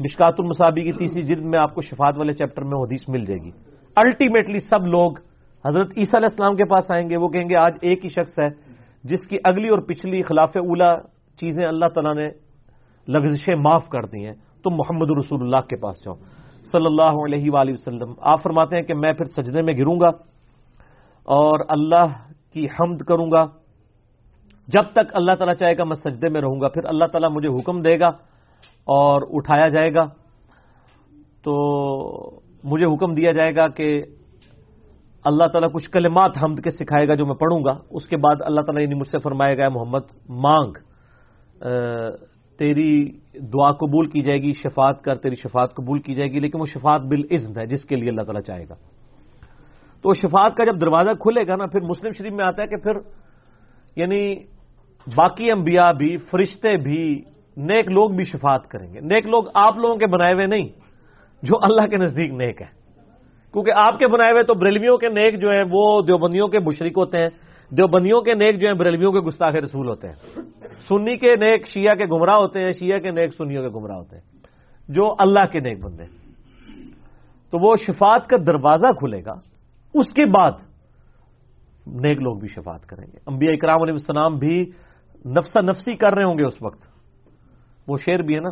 مشکات 0.00 0.34
المصابی 0.38 0.82
کی 0.84 0.92
تیسری 0.98 1.22
جلد 1.26 1.44
میں 1.44 1.58
آپ 1.58 1.74
کو 1.74 1.80
شفات 1.82 2.18
والے 2.18 2.32
چیپٹر 2.32 2.64
میں 2.64 2.78
حدیث 2.78 3.08
مل 3.08 3.24
جائے 3.24 3.40
گی. 3.44 3.50
الٹیمیٹلی 3.96 4.58
سب 4.70 4.86
لوگ 4.86 5.18
حضرت 5.64 5.88
عیسیٰ 5.96 6.18
علیہ 6.18 6.30
السلام 6.30 6.56
کے 6.56 6.64
پاس 6.70 6.90
آئیں 6.90 7.08
گے، 7.10 7.16
وہ 7.16 7.28
کہیں 7.28 7.48
گے 7.48 7.56
آج 7.56 7.76
ایک 7.82 8.04
ہی 8.04 8.08
شخص 8.08 8.38
ہے 8.38 8.48
جس 9.04 9.26
کی 9.28 9.36
اگلی 9.44 9.68
اور 9.68 9.78
پچھلی 9.88 10.22
خلاف 10.28 10.56
اولا 10.56 10.90
چیزیں 11.38 11.64
اللہ 11.66 11.88
تعالیٰ 11.94 12.14
نے 12.14 12.28
لغزشیں 13.08 13.54
معاف 13.56 13.88
کر 13.88 14.06
دی 14.12 14.24
ہیں. 14.26 14.34
تم 14.64 14.74
محمد 14.74 15.10
رسول 15.18 15.40
اللہ 15.42 15.66
کے 15.68 15.76
پاس 15.82 16.04
جاؤ. 16.04 16.14
صلی 16.70 16.86
اللہ 16.86 17.14
علیہ 17.24 17.50
وآلہ 17.50 17.72
وسلم، 17.72 18.12
آپ 18.20 18.42
فرماتے 18.42 18.76
ہیں 18.76 18.82
کہ 18.82 18.94
میں 18.94 19.12
پھر 19.18 19.26
سجدے 19.36 19.62
میں 19.62 19.74
گروں 19.78 19.98
گا 20.00 20.10
اور 21.28 21.60
اللہ 21.68 22.06
کی 22.52 22.66
حمد 22.78 23.02
کروں 23.08 23.30
گا. 23.30 23.44
جب 24.68 24.84
تک 24.92 25.14
اللہ 25.14 25.34
تعالیٰ 25.38 25.54
چاہے 25.54 25.76
گا 25.78 25.84
میں 25.84 25.96
سجدے 25.96 26.28
میں 26.28 26.40
رہوں 26.40 26.60
گا، 26.60 26.68
پھر 26.68 26.84
اللہ 26.86 27.06
تعالیٰ 27.12 27.30
مجھے 27.32 27.48
حکم 27.48 27.80
دے 27.82 27.98
گا 28.00 28.10
اور 28.84 29.22
اٹھایا 29.30 29.68
جائے 29.68 29.94
گا 29.94 30.06
تو 31.42 32.40
مجھے 32.64 32.86
حکم 32.86 33.14
دیا 33.14 33.32
جائے 33.32 33.56
گا 33.56 33.68
کہ 33.68 34.02
اللہ 35.24 35.44
تعالیٰ 35.44 35.72
کچھ 35.72 35.90
کلمات 35.90 36.30
حمد 36.44 36.56
کے 36.56 36.70
سکھائے 36.70 37.08
گا 37.08 37.14
جو 37.14 37.26
میں 37.26 37.34
پڑھوں 37.34 37.64
گا۔ 37.64 37.78
اس 37.90 38.04
کے 38.04 38.16
بعد 38.16 38.36
اللہ 38.40 38.60
تعالیٰ 38.60 38.82
یعنی 38.82 38.94
مجھ 38.94 39.08
سے 39.08 39.18
فرمائے 39.18 39.58
گا 39.58 39.68
محمد، 39.68 40.28
مانگ۔ 40.28 40.72
تیری 42.58 43.10
دعا 43.34 43.72
قبول 43.72 44.08
کی 44.08 44.20
جائے 44.20 44.38
گی 44.38 44.52
شفات 44.52 45.02
کر، 45.02 45.14
تیری 45.14 45.34
شفات 45.34 45.74
قبول 45.74 45.98
کی 45.98 46.14
جائے 46.14 46.32
گی، 46.32 46.40
لیکن 46.40 46.60
وہ 46.60 46.64
شفات 46.64 47.00
بل 47.00 47.20
ہے، 47.58 47.66
جس 47.66 47.84
کے 47.84 47.96
لیے 47.96 48.08
اللہ 48.08 48.22
تعالیٰ 48.22 48.42
چاہے 48.42 48.64
گا۔ 48.68 48.74
تو 50.02 50.12
شفات 50.14 50.56
کا 50.56 50.64
جب 50.64 50.80
دروازہ 50.80 51.10
کھلے 51.20 51.46
گا 51.46 51.56
نا، 51.56 51.66
پھر 51.66 51.80
مسلم 51.80 52.12
شریف 52.12 52.32
میں 52.32 52.44
آتا 52.44 52.62
ہے 52.62 52.66
کہ 52.66 52.76
پھر 52.76 52.92
یعنی 53.96 54.34
باقی 55.16 55.50
انبیاء 55.50 55.92
بھی، 55.92 56.16
فرشتے 56.16 56.76
بھی 56.76 57.22
نیک 57.58 57.88
لوگ 57.88 58.10
بھی 58.10 58.24
شفاعت 58.24 58.68
کریں 58.68 58.94
گے۔ 58.94 59.00
نیک 59.00 59.26
لوگ 59.26 59.44
آپ 59.54 59.76
لوگوں 59.76 59.96
کے 59.96 60.06
بنائے 60.06 60.34
ہوئے 60.34 60.46
نہیں، 60.46 60.68
جو 61.42 61.54
اللہ 61.62 61.86
کے 61.86 61.96
نزدیک 61.96 62.30
نیک 62.32 62.62
ہے 62.62 62.66
کیونکہ 63.52 63.72
آپ 63.76 63.98
کے 63.98 64.08
بنائے 64.08 64.32
ہوئے 64.32 64.42
تو 64.42 64.54
بریلویوں 64.54 64.98
کے 64.98 65.08
نیک 65.08 65.42
جو 65.42 65.50
ہیں، 65.50 65.64
وہ 65.70 66.02
دیوبندیوں 66.02 66.48
کے 66.48 66.58
مشرق 66.58 66.98
ہوتے 66.98 67.18
ہیں۔ 67.18 67.28
دیوبندیوں 67.70 68.20
کے 68.20 68.34
نیک 68.34 68.60
جو 68.60 68.66
ہیں، 68.66 68.74
بریلویوں 68.74 69.12
کے 69.12 69.18
گستاخ 69.18 69.54
رسول 69.54 69.88
ہوتے 69.88 70.08
ہیں۔ 70.08 70.42
سنی 70.88 71.16
کے 71.16 71.36
نیک 71.36 71.66
شیعہ 71.66 71.94
کے 71.94 72.04
گمراہ 72.04 72.36
ہوتے 72.36 72.64
ہیں، 72.64 72.72
شیعہ 72.72 72.98
کے 72.98 73.10
نیک 73.10 73.34
سنیوں 73.34 73.62
کے 73.62 73.68
گمراہ 73.68 73.96
ہوتے 73.96 74.16
ہیں۔ 74.16 74.22
جو 74.88 75.14
اللہ 75.18 75.52
کے 75.52 75.60
نیک 75.60 75.84
بندے 75.84 76.04
تو 77.50 77.58
وہ 77.58 77.76
شفاعت 77.76 78.28
کا 78.28 78.36
دروازہ 78.46 78.86
کھلے 78.86 79.24
گا۔ 79.24 79.34
اس 79.94 80.12
کے 80.12 80.26
بعد 80.26 80.50
نیک 81.86 82.20
لوگ 82.20 82.38
بھی 82.38 82.48
شفاعت 82.48 82.86
کریں 82.86 83.04
گے۔ 83.12 83.18
انبیاء 83.26 83.52
اکرام 83.52 83.82
علیہ 83.82 83.92
السلام 83.92 84.36
بھی 84.36 84.70
نفسا 85.26 85.60
نفسی 85.60 85.96
کر 85.96 86.14
رہے 86.14 86.24
ہوں 86.24 86.38
گے 86.38 86.44
اس 86.44 86.62
وقت۔ 86.62 86.97
وہ 87.88 87.96
شعر 87.96 88.18
بھی 88.18 88.34
ہے 88.34 88.40
نا، 88.40 88.50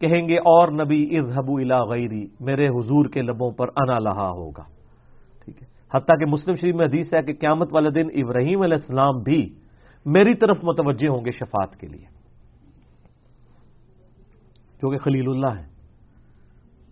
کہیں 0.00 0.28
گے 0.28 0.36
اور 0.36 0.68
نبی 0.68 1.18
اذهبوا 1.18 1.60
الى 1.60 1.90
غیری، 1.90 2.26
میرے 2.40 2.68
حضور 2.68 3.06
کے 3.06 3.22
لبوں 3.22 3.50
پر 3.50 3.66
انا 3.76 3.98
لہا 3.98 4.30
ہوگا۔ 4.30 4.62
ٹھیک 5.44 5.62
ہے۔ 5.62 5.66
حتیٰ 5.94 6.18
کہ 6.18 6.26
مسلم 6.26 6.54
شریف 6.54 6.74
میں 6.74 6.86
حدیث 6.86 7.14
ہے 7.14 7.22
کہ 7.22 7.32
قیامت 7.32 7.68
والے 7.72 7.90
دن 7.90 8.08
ابراہیم 8.14 8.62
علیہ 8.62 8.76
السلام 8.80 9.22
بھی 9.22 9.54
میری 10.06 10.34
طرف 10.34 10.56
متوجہ 10.62 11.08
ہوں 11.08 11.24
گے 11.24 11.30
شفاعت 11.30 11.76
کے 11.76 11.86
لیے۔ 11.86 12.04
جو 14.74 14.90
کہ 14.90 14.98
خلیل 14.98 15.28
اللہ 15.28 15.60
ہے 15.60 15.66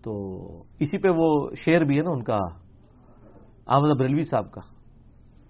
تو 0.03 0.47
اسی 0.81 0.99
پہ 0.99 1.09
وہ 1.09 1.51
شعر 1.65 1.81
بھی 1.81 1.97
ہے 1.97 2.03
نا 2.03 2.11
ان 2.11 2.23
کا، 2.23 2.39
احمد 3.67 3.99
بریلوی 3.99 4.23
صاحب 4.23 4.51
کا۔ 4.51 4.61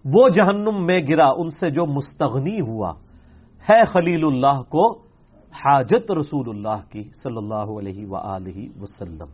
وہ 0.04 0.28
جہنم 0.28 0.86
میں 0.86 1.00
گرا، 1.08 1.28
ان 1.36 1.50
سے 1.50 1.70
جو 1.70 1.86
مستغنی 1.86 2.60
ہوا، 2.60 2.92
ہے 3.70 3.84
خلیل 3.84 4.24
اللہ 4.24 4.62
کو 4.62 5.01
حاجت 5.52 6.12
رسول 6.12 6.48
اللہ 6.48 6.92
کی 6.92 7.02
صلی 7.22 7.36
اللہ 7.36 7.54
علیہ 7.54 8.06
و 8.06 8.16
وسلم۔ 8.80 9.24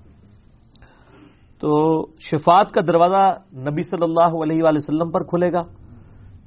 تو 1.61 2.05
شفاعت 2.19 2.73
کا 2.73 2.81
دروازہ 2.89 3.39
نبی 3.57 3.83
صلی 3.83 4.03
اللہ 4.03 4.43
علیہ 4.43 4.63
وآلہ 4.63 4.79
وسلم 4.79 5.11
پر 5.11 5.23
کھلے 5.23 5.53
گا۔ 5.53 5.63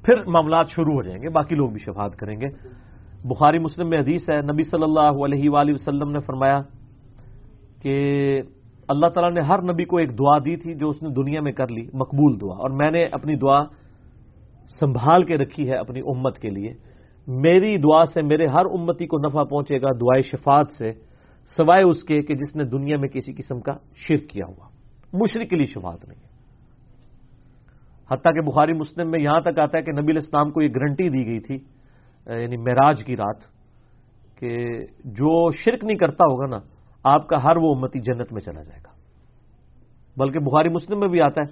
پھر 0.04 0.24
معاملات 0.26 0.66
شروع 0.68 0.94
ہو 0.94 1.02
جائیں 1.02 1.22
گے، 1.22 1.28
باقی 1.28 1.54
لوگ 1.54 1.70
بھی 1.70 1.78
شفاعت 1.78 2.16
کریں 2.16 2.40
گے۔ 2.40 2.46
بخاری 3.24 3.58
مسلم 3.58 3.88
میں 3.88 3.98
حدیث 3.98 4.30
ہے، 4.30 4.40
نبی 4.40 4.62
صلی 4.62 4.82
اللہ 4.82 5.24
علیہ 5.24 5.50
وآلہ 5.50 5.72
وسلم 5.72 6.10
نے 6.10 6.20
فرمایا 6.20 6.60
کہ 7.82 8.42
اللہ 8.88 9.06
تعالیٰ 9.06 9.32
نے 9.32 9.40
ہر 9.40 9.62
نبی 9.62 9.84
کو 9.84 9.96
ایک 9.96 10.18
دعا 10.18 10.38
دی 10.38 10.56
تھی 10.56 10.74
جو 10.74 10.88
اس 10.88 11.02
نے 11.02 11.08
دنیا 11.08 11.40
میں 11.40 11.52
کر 11.52 11.68
لی، 11.68 11.86
مقبول 11.94 12.40
دعا۔ 12.40 12.56
اور 12.56 12.70
میں 12.70 12.90
نے 12.90 13.06
اپنی 13.12 13.36
دعا 13.36 13.64
سنبھال 14.80 15.24
کے 15.24 15.36
رکھی 15.36 15.68
ہے 15.68 15.74
اپنی 15.74 16.00
امت 16.00 16.38
کے 16.38 16.50
لیے۔ 16.50 16.91
میری 17.26 17.76
دعا 17.76 18.04
سے 18.04 18.22
میرے 18.22 18.46
ہر 18.46 18.66
امتی 18.66 19.06
کو 19.06 19.18
نفع 19.18 19.42
پہنچے 19.44 19.80
گا، 19.82 19.92
دعائے 19.92 20.22
شفاعت 20.22 20.72
سے، 20.78 20.92
سوائے 21.56 21.84
اس 21.84 22.02
کے 22.04 22.20
کہ 22.22 22.34
جس 22.34 22.56
نے 22.56 22.64
دنیا 22.64 22.96
میں 22.96 23.08
کسی 23.08 23.32
قسم 23.32 23.60
کا 23.60 23.72
شرک 23.96 24.28
کیا 24.28 24.46
ہوا۔ 24.48 24.68
مشرق 25.12 25.48
کے 25.50 25.56
لیے 25.56 25.66
شفاعت 25.66 26.08
نہیں 26.08 26.20
ہے۔ 26.20 26.30
حتیٰ 28.10 28.34
کہ 28.34 28.40
بخاری 28.40 28.72
مسلم 28.72 29.10
میں 29.10 29.20
یہاں 29.20 29.40
تک 29.40 29.58
آتا 29.58 29.78
ہے 29.78 29.82
کہ 29.82 29.92
نبی 29.92 30.12
الاسلام 30.12 30.50
کو 30.50 30.62
یہ 30.62 30.68
گارنٹی 30.68 31.08
دی 31.08 31.26
گئی 31.26 31.40
تھی 31.40 31.54
یعنی 32.26 32.56
معراج 32.56 33.04
کی 33.04 33.16
رات، 33.16 33.40
کہ 34.38 34.56
جو 35.04 35.50
شرک 35.50 35.84
نہیں 35.84 35.96
کرتا 35.96 36.24
ہوگا 36.24 36.46
نا، 36.46 36.58
آپ 37.04 37.28
کا 37.28 37.42
ہر 37.44 37.56
وہ 37.56 37.74
امتی 37.74 38.00
جنت 38.00 38.32
میں 38.32 38.40
چلا 38.40 38.62
جائے 38.62 38.80
گا۔ 38.84 38.90
بلکہ 40.16 40.38
بخاری 40.38 40.68
مسلم 40.68 41.00
میں 41.00 41.08
بھی 41.08 41.20
آتا 41.20 41.40
ہے 41.40 41.46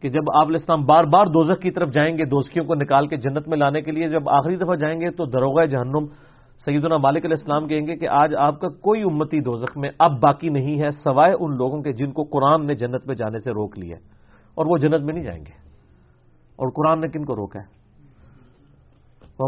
کہ 0.00 0.08
جب 0.08 0.36
آپ 0.36 0.46
علیہ 0.46 0.56
السلام 0.60 0.84
بار 0.84 1.04
بار 1.04 1.26
دوزخ 1.26 1.62
کی 1.62 1.70
طرف 1.70 1.88
جائیں 1.88 2.18
گے 2.18 2.24
دوستیوں 2.24 2.66
کو 2.66 2.74
نکال 2.74 3.06
کے 3.06 3.16
جنت 3.16 3.48
میں 3.48 3.58
لانے 3.58 3.82
کے 3.82 3.90
لیے 3.90 4.08
جب 4.08 4.28
آخری 4.28 4.56
دفعہ 4.56 4.76
جائیں 4.76 5.00
گے 5.00 5.10
تو 5.10 5.24
دروغہ 5.24 5.66
جہنم 5.66 6.06
سیدنا 6.64 6.96
مالک 6.96 7.24
علیہ 7.24 7.36
السلام 7.38 7.68
کہیں 7.68 7.86
گے 7.86 7.96
کہ 7.96 8.08
آج 8.08 8.34
آپ 8.34 8.60
کا 8.60 8.68
کوئی 8.68 9.02
امتی 9.02 9.40
دوزخ 9.40 9.78
میں 9.78 9.90
اب 9.98 10.20
باقی 10.20 10.48
نہیں 10.48 10.82
ہے، 10.82 10.90
سوائے 10.90 11.34
ان 11.40 11.56
لوگوں 11.56 11.82
کے 11.82 11.92
جن 11.92 12.12
کو 12.12 12.22
قرآن 12.22 12.66
نے 12.66 12.74
جنت 12.74 13.06
میں 13.06 13.14
جانے 13.14 13.38
سے 13.38 13.50
روک 13.50 13.78
لیا 13.78 13.96
اور 14.54 14.66
وہ 14.66 14.76
جنت 14.76 15.00
میں 15.00 15.14
نہیں 15.14 15.24
جائیں 15.24 15.40
گے۔ 15.40 15.52
اور 16.56 16.68
قرآن 16.70 17.00
نے 17.00 17.08
کن 17.08 17.24
کو 17.24 17.36
روکا 17.36 17.60
ہے؟ 17.60 17.80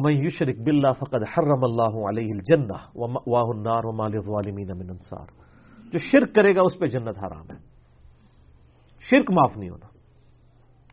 یشرک 0.05 0.59
بلّہ 0.59 0.93
فقد 0.99 1.15
حرم 1.15 1.65
اللہ 1.65 2.09
علیہ 2.09 2.31
واہ 2.97 3.43
النار 3.43 3.85
انصار 3.85 5.27
جو 5.93 5.99
شرک 5.99 6.35
کرے 6.35 6.57
گا، 6.57 6.61
اس 6.61 6.79
پہ 6.79 6.87
جنت 6.87 7.19
حرام 7.19 7.45
ہے۔ 7.53 7.59
شرک 9.11 9.31
معاف 9.31 9.57
نہیں 9.57 9.71
ہونا۔ 9.71 9.92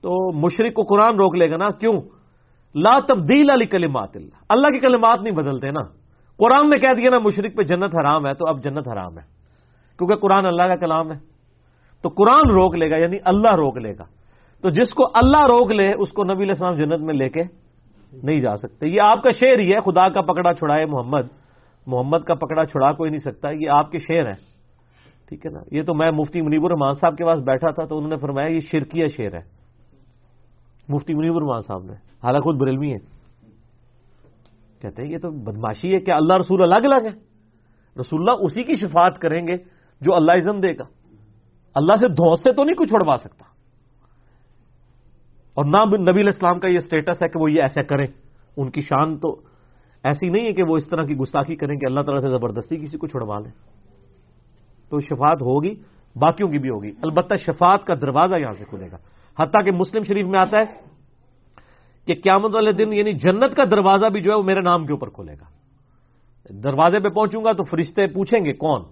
تو 0.01 0.31
مشرق 0.33 0.73
کو 0.73 0.81
قرآن 0.83 1.15
روک 1.15 1.35
لے 1.35 1.51
گا 1.51 1.57
نا؟ 1.57 1.69
کیوں؟ 1.69 2.01
لا 2.75 2.99
تبدیل 3.07 3.49
علی 3.49 3.65
کلمات 3.65 4.09
اللہ۔ 4.15 4.43
اللہ 4.49 4.67
کی 4.67 4.79
کلمات 4.79 5.21
نہیں 5.21 5.35
بدلتے 5.35 5.71
نا۔ 5.71 5.81
قرآن 6.37 6.69
نے 6.69 6.79
کہہ 6.79 6.93
دیا 6.97 7.09
نا 7.11 7.19
مشرق 7.19 7.57
پہ 7.57 7.63
جنت 7.63 7.95
حرام 8.01 8.27
ہے، 8.27 8.33
تو 8.33 8.47
اب 8.47 8.63
جنت 8.63 8.87
حرام 8.87 9.17
ہے۔ 9.17 9.23
کیونکہ 9.97 10.15
قرآن 10.15 10.45
اللہ 10.45 10.63
کا 10.63 10.75
کلام 10.75 11.11
ہے۔ 11.11 11.17
تو 12.01 12.09
قرآن 12.09 12.49
روک 12.49 12.75
لے 12.75 12.91
گا 12.91 12.95
یعنی 12.95 13.17
اللہ 13.25 13.55
روک 13.55 13.77
لے 13.77 13.91
گا۔ 13.91 14.03
تو 14.61 14.69
جس 14.69 14.93
کو 14.93 15.03
اللہ 15.15 15.41
روک 15.41 15.71
لے، 15.71 15.93
اس 15.93 16.11
کو 16.11 16.23
نبی 16.23 16.43
علیہ 16.43 16.53
السلام 16.59 16.75
جنت 16.75 16.99
میں 16.99 17.13
لے 17.13 17.29
کے 17.29 17.41
نہیں 18.23 18.39
جا 18.39 18.55
سکتے۔ 18.55 18.87
یہ 18.87 19.01
آپ 19.01 19.23
کا 19.23 19.31
شعر 19.31 19.59
ہی 19.59 19.73
ہے، 19.73 19.79
خدا 19.79 20.09
کا 20.09 20.21
پکڑا 20.21 20.53
چھڑائے 20.53 20.85
محمد۔ 20.85 21.21
محمد 21.87 22.17
کا 22.27 22.35
پکڑا 22.35 22.65
چھڑا 22.65 22.91
کوئی 22.91 23.09
نہیں 23.09 23.31
سکتا، 23.31 23.49
یہ 23.49 23.69
آپ 23.69 23.91
کے 23.91 23.97
شعر 23.99 24.25
ہیں۔ 24.25 24.49
ٹھیک 25.29 25.45
ہے 25.45 25.51
نا؟ 25.51 25.59
یہ 25.71 25.81
تو 25.81 25.93
میں 25.93 26.11
مفتی 26.11 26.41
منیب 26.41 26.65
الرحمان 26.65 26.93
صاحب 26.93 27.17
کے 27.17 27.25
پاس 27.25 27.39
بیٹھا 27.39 27.71
تھا، 27.71 27.85
تو 27.85 27.97
انہوں 27.97 28.09
نے 28.09 28.17
فرمایا 28.17 28.47
یہ 28.47 28.59
شرکیہ 28.59 29.07
شعر 29.07 29.33
ہے۔ 29.33 29.58
مفتی 30.89 31.13
منیب 31.13 31.35
الرحمان 31.35 31.61
صاحب 31.61 31.83
نے، 31.83 31.93
حالانکہ 31.93 32.43
خود 32.43 32.57
بریلوی 32.57 32.91
ہیں۔ 32.91 33.19
کہتے 34.81 35.03
ہیں 35.03 35.09
یہ 35.09 35.17
تو 35.17 35.31
بدماشی 35.31 35.95
ہے 35.95 35.99
کہ 35.99 36.11
اللہ 36.11 36.33
رسول 36.37 36.61
الگ 36.61 36.85
الگ 36.85 37.05
ہے 37.05 37.29
رسول 37.99 38.19
اللہ 38.19 38.31
اسی 38.41 38.63
کی 38.63 38.75
شفاعت 38.75 39.19
کریں 39.19 39.47
گے 39.47 39.55
جو 40.01 40.15
اللہ 40.15 40.31
عزم 40.31 40.59
دے 40.59 40.71
گا۔ 40.71 40.83
اللہ 41.75 41.95
سے 41.95 42.07
دھوس 42.07 42.43
سے 42.43 42.51
تو 42.51 42.63
نہیں 42.63 42.75
کچھ 42.75 42.89
چھڑوا 42.89 43.15
سکتا۔ 43.17 43.45
اور 45.53 45.65
نہ 45.65 45.77
نبی 45.95 46.19
علیہ 46.19 46.25
السلام 46.25 46.59
کا 46.59 46.67
یہ 46.67 46.77
اسٹیٹس 46.77 47.23
ہے 47.23 47.27
کہ 47.27 47.39
وہ 47.39 47.51
یہ 47.51 47.61
ایسا 47.61 47.83
کریں۔ 47.83 48.07
ان 48.57 48.71
کی 48.71 48.81
شان 48.81 49.17
تو 49.17 49.41
ایسی 50.03 50.29
نہیں 50.29 50.45
ہے 50.45 50.53
کہ 50.53 50.63
وہ 50.63 50.77
اس 50.77 50.89
طرح 50.89 51.03
کی 51.03 51.15
گستاخی 51.15 51.55
کریں 51.55 51.79
کہ 51.79 51.85
اللہ 51.85 52.01
تعالیٰ 52.01 52.23
سے 52.23 52.29
زبردستی 52.29 52.77
کسی 52.77 52.97
کو 52.97 53.07
چھڑوا 53.07 53.39
لیں۔ 53.39 53.51
تو 54.89 54.99
شفاعت 54.99 55.41
ہوگی، 55.41 55.75
باقیوں 56.15 56.49
کی 56.49 56.57
بھی 56.57 56.69
ہوگی۔ 56.69 56.91
البتہ 57.01 57.35
شفاعت 57.35 57.85
کا 57.85 57.93
دروازہ 58.01 58.37
یہاں 58.37 58.53
سے 58.53 58.65
کھلے 58.65 58.87
گا۔ 58.91 58.97
حتیٰ 59.41 59.65
کہ 59.65 59.71
مسلم 59.71 60.03
شریف 60.03 60.25
میں 60.25 60.39
آتا 60.41 60.57
ہے 60.57 60.89
کہ 62.05 62.13
قیامت 62.23 62.55
والے 62.55 62.71
دن 62.71 62.93
یعنی 62.93 63.13
جنت 63.13 63.55
کا 63.55 63.63
دروازہ 63.71 64.05
بھی 64.09 64.21
جو 64.21 64.31
ہے 64.31 64.37
وہ 64.37 64.43
میرے 64.43 64.61
نام 64.61 64.85
کے 64.85 64.93
اوپر 64.93 65.09
کھلے 65.09 65.33
گا۔ 65.33 65.59
دروازے 66.63 66.99
پہ 66.99 67.09
پہنچوں 67.09 67.43
گا 67.43 67.51
تو 67.51 67.63
فرشتے 67.63 68.07
پوچھیں 68.07 68.45
گے 68.45 68.53
کون؟ 68.53 68.83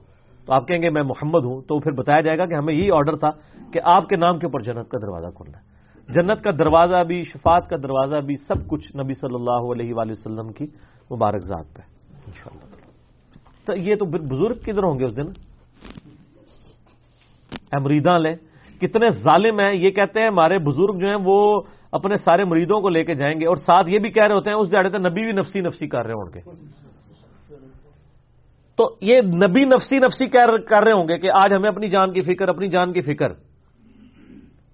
تو 0.46 0.54
آپ 0.54 0.68
کہیں 0.68 0.82
گے 0.82 0.90
میں 0.90 1.04
محمد 1.04 1.46
ہوں۔ 1.46 1.62
تو 1.62 1.80
پھر 1.80 1.92
بتایا 1.92 2.22
جائے 2.22 2.38
گا 2.38 2.46
کہ 2.46 2.54
ہمیں 2.54 2.74
یہی 2.74 2.92
آرڈر 2.92 3.16
تھا 3.16 3.30
کہ 3.74 3.80
آپ 3.84 4.10
کے 4.10 4.16
نام 4.16 4.40
کے 4.40 4.46
اوپر 4.46 4.60
جنت 4.60 4.90
کا 4.90 4.98
دروازہ 5.02 5.28
کھلنا 5.36 5.58
ہے۔ 5.58 5.78
جنت 6.14 6.44
کا 6.44 6.52
دروازہ 6.52 7.04
بھی، 7.04 7.24
شفاعت 7.24 7.70
کا 7.70 7.76
دروازہ 7.84 8.16
بھی 8.16 8.36
سب 8.36 8.68
کچھ 8.68 8.98
نبی 8.98 9.14
صلی 9.14 9.36
اللہ 9.36 9.72
علیہ 9.72 9.94
وآلہ 9.94 10.12
وسلم 10.12 10.52
کی 10.52 10.66
مبارک 11.12 11.42
ذات 11.42 11.76
پہ 11.76 11.82
تو 13.66 13.76
یہ 13.76 13.96
تو 13.96 14.06
بزرگ 14.06 14.54
کدھر 14.54 14.84
ہوں 14.84 15.00
گے 15.00 15.06
اس 15.06 15.18
دن؟ 15.18 15.26
امریداں 17.72 18.20
لیں۔ 18.20 18.36
کتنے 18.82 19.10
ظالم 19.10 19.60
ہیں، 19.60 19.76
یہ 19.76 19.90
کہتے 19.90 20.20
ہیں 20.20 20.28
ہمارے 20.28 20.60
بزرگ 20.60 21.00
جو 21.00 21.08
ہیں 21.08 21.18
وہ 21.24 21.62
اپنے 21.92 22.16
سارے 22.16 22.44
مریدوں 22.44 22.82
کو 22.82 22.90
لے 22.90 23.04
کے 23.04 23.16
جائیں 23.16 23.40
گے۔ 23.40 23.46
اور 23.46 23.56
ساتھ 23.56 23.90
یہ 23.90 24.00
بھی 24.00 24.10
کہہ 24.10 24.26
رہے 24.26 24.36
ہوتے 24.36 24.50
ہیں، 24.50 24.58
اس 24.58 24.72
جاڑے 24.72 24.90
تھے 24.90 24.98
نبی 24.98 25.24
بھی 25.24 25.32
نفسی 25.32 25.62
نفسی 25.62 25.88
کر 25.88 26.06
رہے 26.06 26.14
ہوں 26.14 26.34
گے۔ 26.36 26.42
تو 28.76 28.96
یہ 29.02 29.22
نبی 29.22 29.66
نفسی 29.66 30.00
نفسی 30.00 30.26
کر 30.60 30.84
رہے 30.84 30.92
ہوں 30.92 31.08
گے 31.08 31.18
کہ 31.18 31.30
آج 31.34 31.54
ہمیں 31.54 31.70
اپنی 31.70 31.88
جان 31.88 32.14
کی 32.14 32.22
فکر، 32.22 32.48
اپنی 32.48 32.68
جان 32.68 32.94
کی 32.94 33.02
فکر۔ 33.02 33.34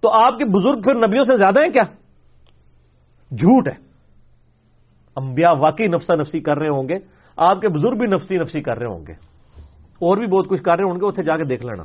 تو 0.02 0.10
آپ 0.10 0.38
کے 0.38 0.46
بزرگ 0.46 0.82
پھر 0.82 1.08
نبیوں 1.08 1.24
سے 1.24 1.38
زیادہ 1.38 1.62
ہیں 1.64 1.74
کیا؟ 1.74 1.84
جھوٹ 3.32 3.68
ہے۔ 3.68 3.74
انبیاء 5.16 5.52
واقعی 5.58 5.88
نفسا 5.88 6.16
نفسی 6.16 6.40
کر 6.40 6.58
رہے 6.58 6.70
ہوں 6.70 6.90
گے۔ 6.90 6.96
آپ 7.38 7.62
کے 7.62 7.68
بزرگ 7.68 7.98
بھی 7.98 8.08
نفسی 8.08 8.38
نفسی 8.38 8.62
کر 8.62 8.78
رہے 8.78 8.86
ہوں 8.86 9.08
گے۔ 9.08 9.14
اور 9.94 10.18
بھی 10.18 10.28
بہت 10.28 10.48
کچھ 10.50 10.64
کر 10.64 10.76
رہے 10.76 10.84
ہوں 10.84 10.96
گے 10.96 11.08
اتنے 11.08 11.24
جا 11.24 11.38
کے 11.38 11.44
دیکھ 11.44 11.66
لینا۔ 11.66 11.84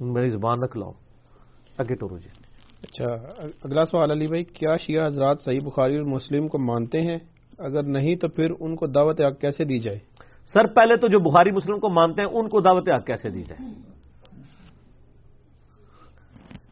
میری 0.00 0.28
زبان 0.28 0.62
رکھ 0.62 0.76
لاؤ 0.76 0.92
آگے 1.80 1.94
ٹورو 1.94 2.18
جی 2.18 2.28
اچھا 2.82 3.06
اگلا 3.64 3.84
سوال 3.84 4.10
علی 4.10 4.26
بھائی 4.26 4.44
کیا 4.44 4.76
شیعہ 4.76 5.06
حضرات 5.06 5.40
صحیح 5.40 5.60
بخاری 5.64 5.96
اور 5.96 6.04
مسلم 6.04 6.48
کو 6.48 6.58
مانتے 6.58 7.00
ہیں؟ 7.00 7.18
اگر 7.58 7.82
نہیں 7.82 8.16
تو 8.16 8.28
پھر 8.28 8.52
ان 8.60 8.76
کو 8.76 8.86
دعوت 8.86 9.20
حق 9.20 9.40
کیسے 9.40 9.64
دی 9.64 9.78
جائے؟ 9.78 9.98
سر 10.54 10.66
پہلے 10.66 10.96
تو 10.96 11.08
جو 11.08 11.18
بخاری 11.18 11.50
مسلم 11.50 11.78
کو 11.78 11.88
مانتے 11.88 12.22
ہیں 12.22 12.28
ان 12.28 12.48
کو 12.48 12.60
دعوت 12.60 12.88
حق 12.88 13.06
کیسے 13.06 13.30
دی 13.30 13.42
جائے؟ 13.42 13.68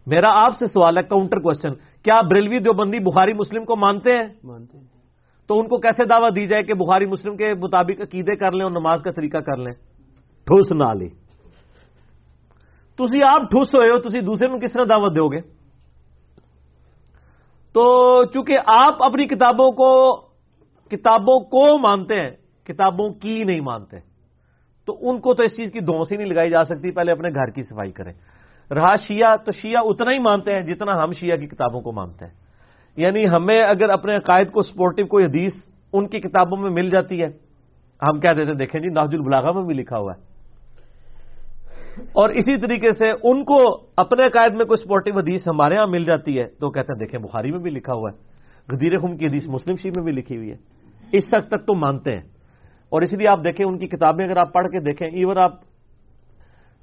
میرا 0.07 0.29
آپ 0.31 0.57
سے 0.59 0.67
سوال 0.67 0.99
ہے 0.99 1.03
کاؤنٹر 1.03 1.39
کوشچن 1.39 1.75
کیا 2.03 2.21
بریلوی 2.31 2.59
دیوبندی 2.59 2.99
بخاری 2.99 3.33
مسلم 3.33 3.65
کو 3.65 3.77
مانتے 3.77 4.13
ہیں؟ 4.13 4.29
مانتے 4.45 4.79
ہیں۔ 4.79 4.85
تو 5.47 5.61
ان 5.61 5.69
کو 5.69 5.79
کیسے 5.79 6.05
دعوت 6.05 6.37
دی 6.37 6.47
جائے 6.47 6.63
کہ 6.63 6.75
بخاری 6.75 7.07
مسلم 7.07 7.37
کے 7.37 7.55
مطابق 7.55 8.01
عقیدے 8.01 8.37
کر 8.37 8.53
لیں 8.53 8.63
اور 8.63 8.71
نماز 8.71 9.03
کا 9.03 9.11
طریقہ 9.11 9.39
کر 9.39 9.57
لیں؟ 9.57 9.73
ٹھوس 10.47 10.73
نہ 10.73 10.95
لی 10.95 11.09
تھی 13.07 13.23
آپ 13.23 13.51
ٹھوس 13.51 13.67
ہوئے 13.75 13.91
ہو 13.91 13.99
تھی 13.99 14.21
دوسرے 14.21 14.49
میں 14.49 14.59
کس 14.59 14.73
طرح 14.73 14.85
دعوت 14.91 15.17
دو 15.17 15.29
گے؟ 15.29 15.41
تو 17.73 18.25
چونکہ 18.25 18.57
آپ 18.67 19.03
اپنی 19.03 19.27
کتابوں 19.27 19.73
کو 19.73 20.17
کتابوں 20.89 21.41
کو 21.41 21.79
مانتے 21.79 22.21
ہیں، 22.21 22.31
کتابوں 22.65 23.11
کی 23.11 23.45
نہیں 23.45 23.61
مانتے، 23.61 23.97
تو 24.87 25.11
ان 25.11 25.21
کو 25.21 25.35
تو 25.35 25.45
اس 25.45 25.57
چیز 25.57 25.73
کی 25.73 25.81
دونسی 25.81 26.17
نہیں 26.17 26.27
لگائی 26.27 26.51
جا 26.51 26.65
سکتی، 26.65 26.91
پہلے 26.91 27.13
اپنے 27.13 27.29
گھر 27.29 27.51
کی 27.51 27.63
صفائی 27.63 27.93
کریں۔ 27.93 28.13
رہا 28.75 28.97
شیعہ 28.97 29.37
تو 29.37 29.51
شیعہ 29.53 29.83
اتنا 29.85 30.13
ہی 30.13 30.19
مانتے 30.19 30.53
ہیں 30.53 30.63
جتنا 30.63 31.03
ہم 31.03 31.11
شیعہ 31.13 31.37
کی 31.37 31.47
کتابوں 31.47 31.81
کو 31.81 31.93
مانتے 31.93 32.25
ہیں۔ 32.25 32.33
یعنی 32.97 33.25
ہمیں 33.29 33.63
اگر 33.63 33.91
اپنے 33.91 34.17
عقائد 34.17 34.51
کو 34.51 34.61
سپورٹو 34.63 35.07
کوئی 35.07 35.25
حدیث 35.25 35.53
ان 35.93 36.09
کی 36.09 36.21
کتابوں 36.21 36.59
میں 36.59 36.71
مل 36.71 36.87
جاتی 36.87 37.23
ہے، 37.23 37.29
ہم 38.03 38.21
کیا 38.21 38.33
دیتے 38.33 38.49
ہیں، 38.49 38.59
دیکھیں 38.59 38.81
جی 38.81 38.89
ناج 38.89 39.09
البلاغا 39.13 39.53
میں 39.53 39.63
بھی 39.63 39.75
لکھا 39.75 39.99
ہوا 39.99 40.13
ہے۔ 40.13 40.28
اور 42.01 42.29
اسی 42.29 42.61
طریقے 42.61 42.93
سے 42.93 43.11
ان 43.11 43.45
کو 43.45 43.87
اپنے 43.97 44.23
عقائد 44.23 44.55
میں 44.55 44.65
کوئی 44.65 44.85
سپورٹو 44.85 45.19
حدیث 45.19 45.49
ہمارے 45.49 45.77
ہاں 45.77 45.87
مل 45.87 46.05
جاتی 46.05 46.39
ہے، 46.39 46.47
تو 46.47 46.71
کہتے 46.71 46.93
ہیں، 46.93 46.99
دیکھیں، 46.99 47.21
بخاری 47.21 47.51
میں 47.51 47.59
بھی 47.59 47.71
لکھا 47.71 47.93
ہوا 47.93 48.11
ہے، 48.11 48.19
غدیر 48.77 48.99
خم 48.99 49.17
کی 49.17 49.27
حدیث 49.27 49.49
مسلم 49.49 49.77
شیف 49.77 49.93
میں 49.97 50.05
بھی 50.05 50.13
لکھی 50.13 50.37
ہوئی 50.37 50.51
ہے۔ 50.51 50.57
اس 51.13 51.35
حد 51.35 51.49
تک 51.49 51.67
تو 51.67 51.75
مانتے 51.75 52.11
ہیں۔ 52.13 52.23
اور 52.89 53.03
اس 53.03 53.13
لیے 53.13 53.29
آپ 53.29 53.39
دیکھیں، 53.45 53.67
ان 53.67 53.79
کی 53.79 53.87
کتابیں 53.87 54.25
اگر 54.25 54.37
آپ 54.37 54.53
پڑھ 54.53 54.67
کے 54.67 54.81
دیکھیں 54.81 55.09
ایون 55.09 55.39
آپ 55.39 55.53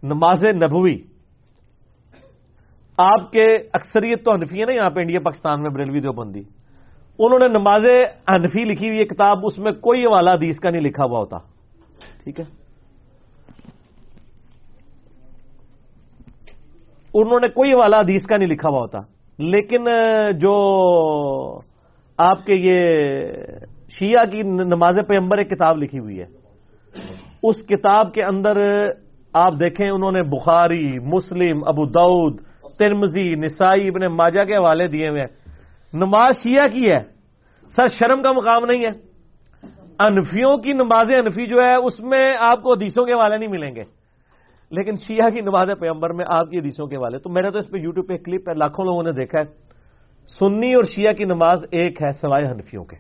نماز 0.03 0.43
نبوی، 0.43 0.97
آپ 2.97 3.31
کے 3.31 3.55
اکثریت 3.73 4.25
تو 4.25 4.31
انفی 4.31 4.59
ہے 4.59 4.65
نا 4.65 4.71
یہاں 4.71 4.89
پہ، 4.89 5.01
انڈیا، 5.01 5.19
پاکستان 5.19 5.61
میں، 5.61 5.69
بریلوی 5.69 5.99
دیوبندی۔ 5.99 6.41
انہوں 7.19 7.39
نے 7.39 7.47
نماز 7.47 7.85
انفی 8.27 8.63
لکھی 8.63 8.89
ہوئی 8.89 9.05
کتاب، 9.05 9.37
اس 9.43 9.59
میں 9.59 9.71
کوئی 9.71 10.05
حوالہ 10.05 10.29
حدیث 10.29 10.59
کا 10.59 10.69
نہیں 10.69 10.81
لکھا 10.81 11.05
ہوا 11.05 11.19
ہوتا۔ 11.19 11.37
ٹھیک 12.23 12.39
ہے؟ 12.39 12.64
انہوں 17.15 17.39
نے 17.39 17.47
کوئی 17.47 17.73
حوالہ 17.73 17.95
حدیث 17.95 18.25
کا 18.25 18.37
نہیں 18.37 18.49
لکھا 18.49 18.69
ہوا 18.69 18.79
ہوتا۔ 18.79 18.99
لیکن 19.37 19.83
جو 20.37 20.81
آپ 22.17 22.45
کے 22.45 22.53
یہ 22.53 22.87
شیعہ 23.89 24.25
کی 24.25 24.41
نماز 24.43 24.99
پیمبر 25.07 25.37
ایک 25.37 25.49
کتاب 25.49 25.77
لکھی 25.77 25.99
ہوئی 25.99 26.19
ہے۔ 26.19 26.25
اس 27.43 27.65
کتاب 27.65 28.13
کے 28.13 28.23
اندر 28.23 28.57
آپ 29.33 29.53
دیکھیں، 29.59 29.89
انہوں 29.89 30.11
نے 30.11 30.23
بخاری، 30.23 30.99
مسلم، 30.99 31.61
ابو 31.67 31.85
دعود 31.85 32.41
ترمزی 32.79 33.35
نسائی، 33.35 33.87
ابن 33.87 34.05
ماجہ 34.05 34.43
کے 34.43 34.55
حوالے 34.55 34.87
دیے 34.87 35.09
ہوئے 35.09 35.21
ہیں۔ 35.21 35.27
نماز 35.93 36.35
شیعہ 36.43 36.67
کی 36.67 36.91
ہے۔ 36.91 37.03
سر، 37.75 37.87
شرم 37.87 38.21
کا 38.21 38.31
مقام 38.31 38.65
نہیں 38.65 38.83
ہے۔ 38.83 39.15
انفیوں 39.99 40.57
کی 40.57 40.73
نماز 40.73 41.11
انفی 41.11 41.45
جو 41.45 41.57
ہے، 41.63 41.75
اس 41.75 41.99
میں 41.99 42.29
آپ 42.39 42.63
کو 42.63 42.69
حدیثوں 42.69 43.05
کے 43.05 43.13
حوالے 43.13 43.37
نہیں 43.37 43.49
ملیں 43.49 43.75
گے۔ 43.75 43.83
لیکن 44.69 44.95
شیعہ 45.07 45.29
کی 45.29 45.41
نماز 45.41 45.71
پیمبر 45.79 46.13
میں 46.13 46.25
آپ 46.27 46.49
کی 46.49 46.57
حدیثوں 46.57 46.87
کے 46.87 46.95
حوالے 46.95 47.17
تو 47.17 47.29
میرا 47.29 47.49
تو 47.49 47.57
اس 47.57 47.71
پہ 47.71 47.77
یوٹیوب 47.77 48.07
پہ 48.07 48.17
کلپ 48.17 48.49
ہے، 48.49 48.53
لاکھوں 48.53 48.85
لوگوں 48.85 49.03
نے 49.03 49.11
دیکھا 49.11 49.39
ہے۔ 49.39 49.43
سنی 50.39 50.73
اور 50.73 50.83
شیعہ 50.83 51.13
کی 51.13 51.23
نماز 51.23 51.65
ایک 51.71 52.01
ہے 52.01 52.11
سوائے 52.11 52.45
حنفیوں 52.45 52.83
کے۔ 52.83 52.95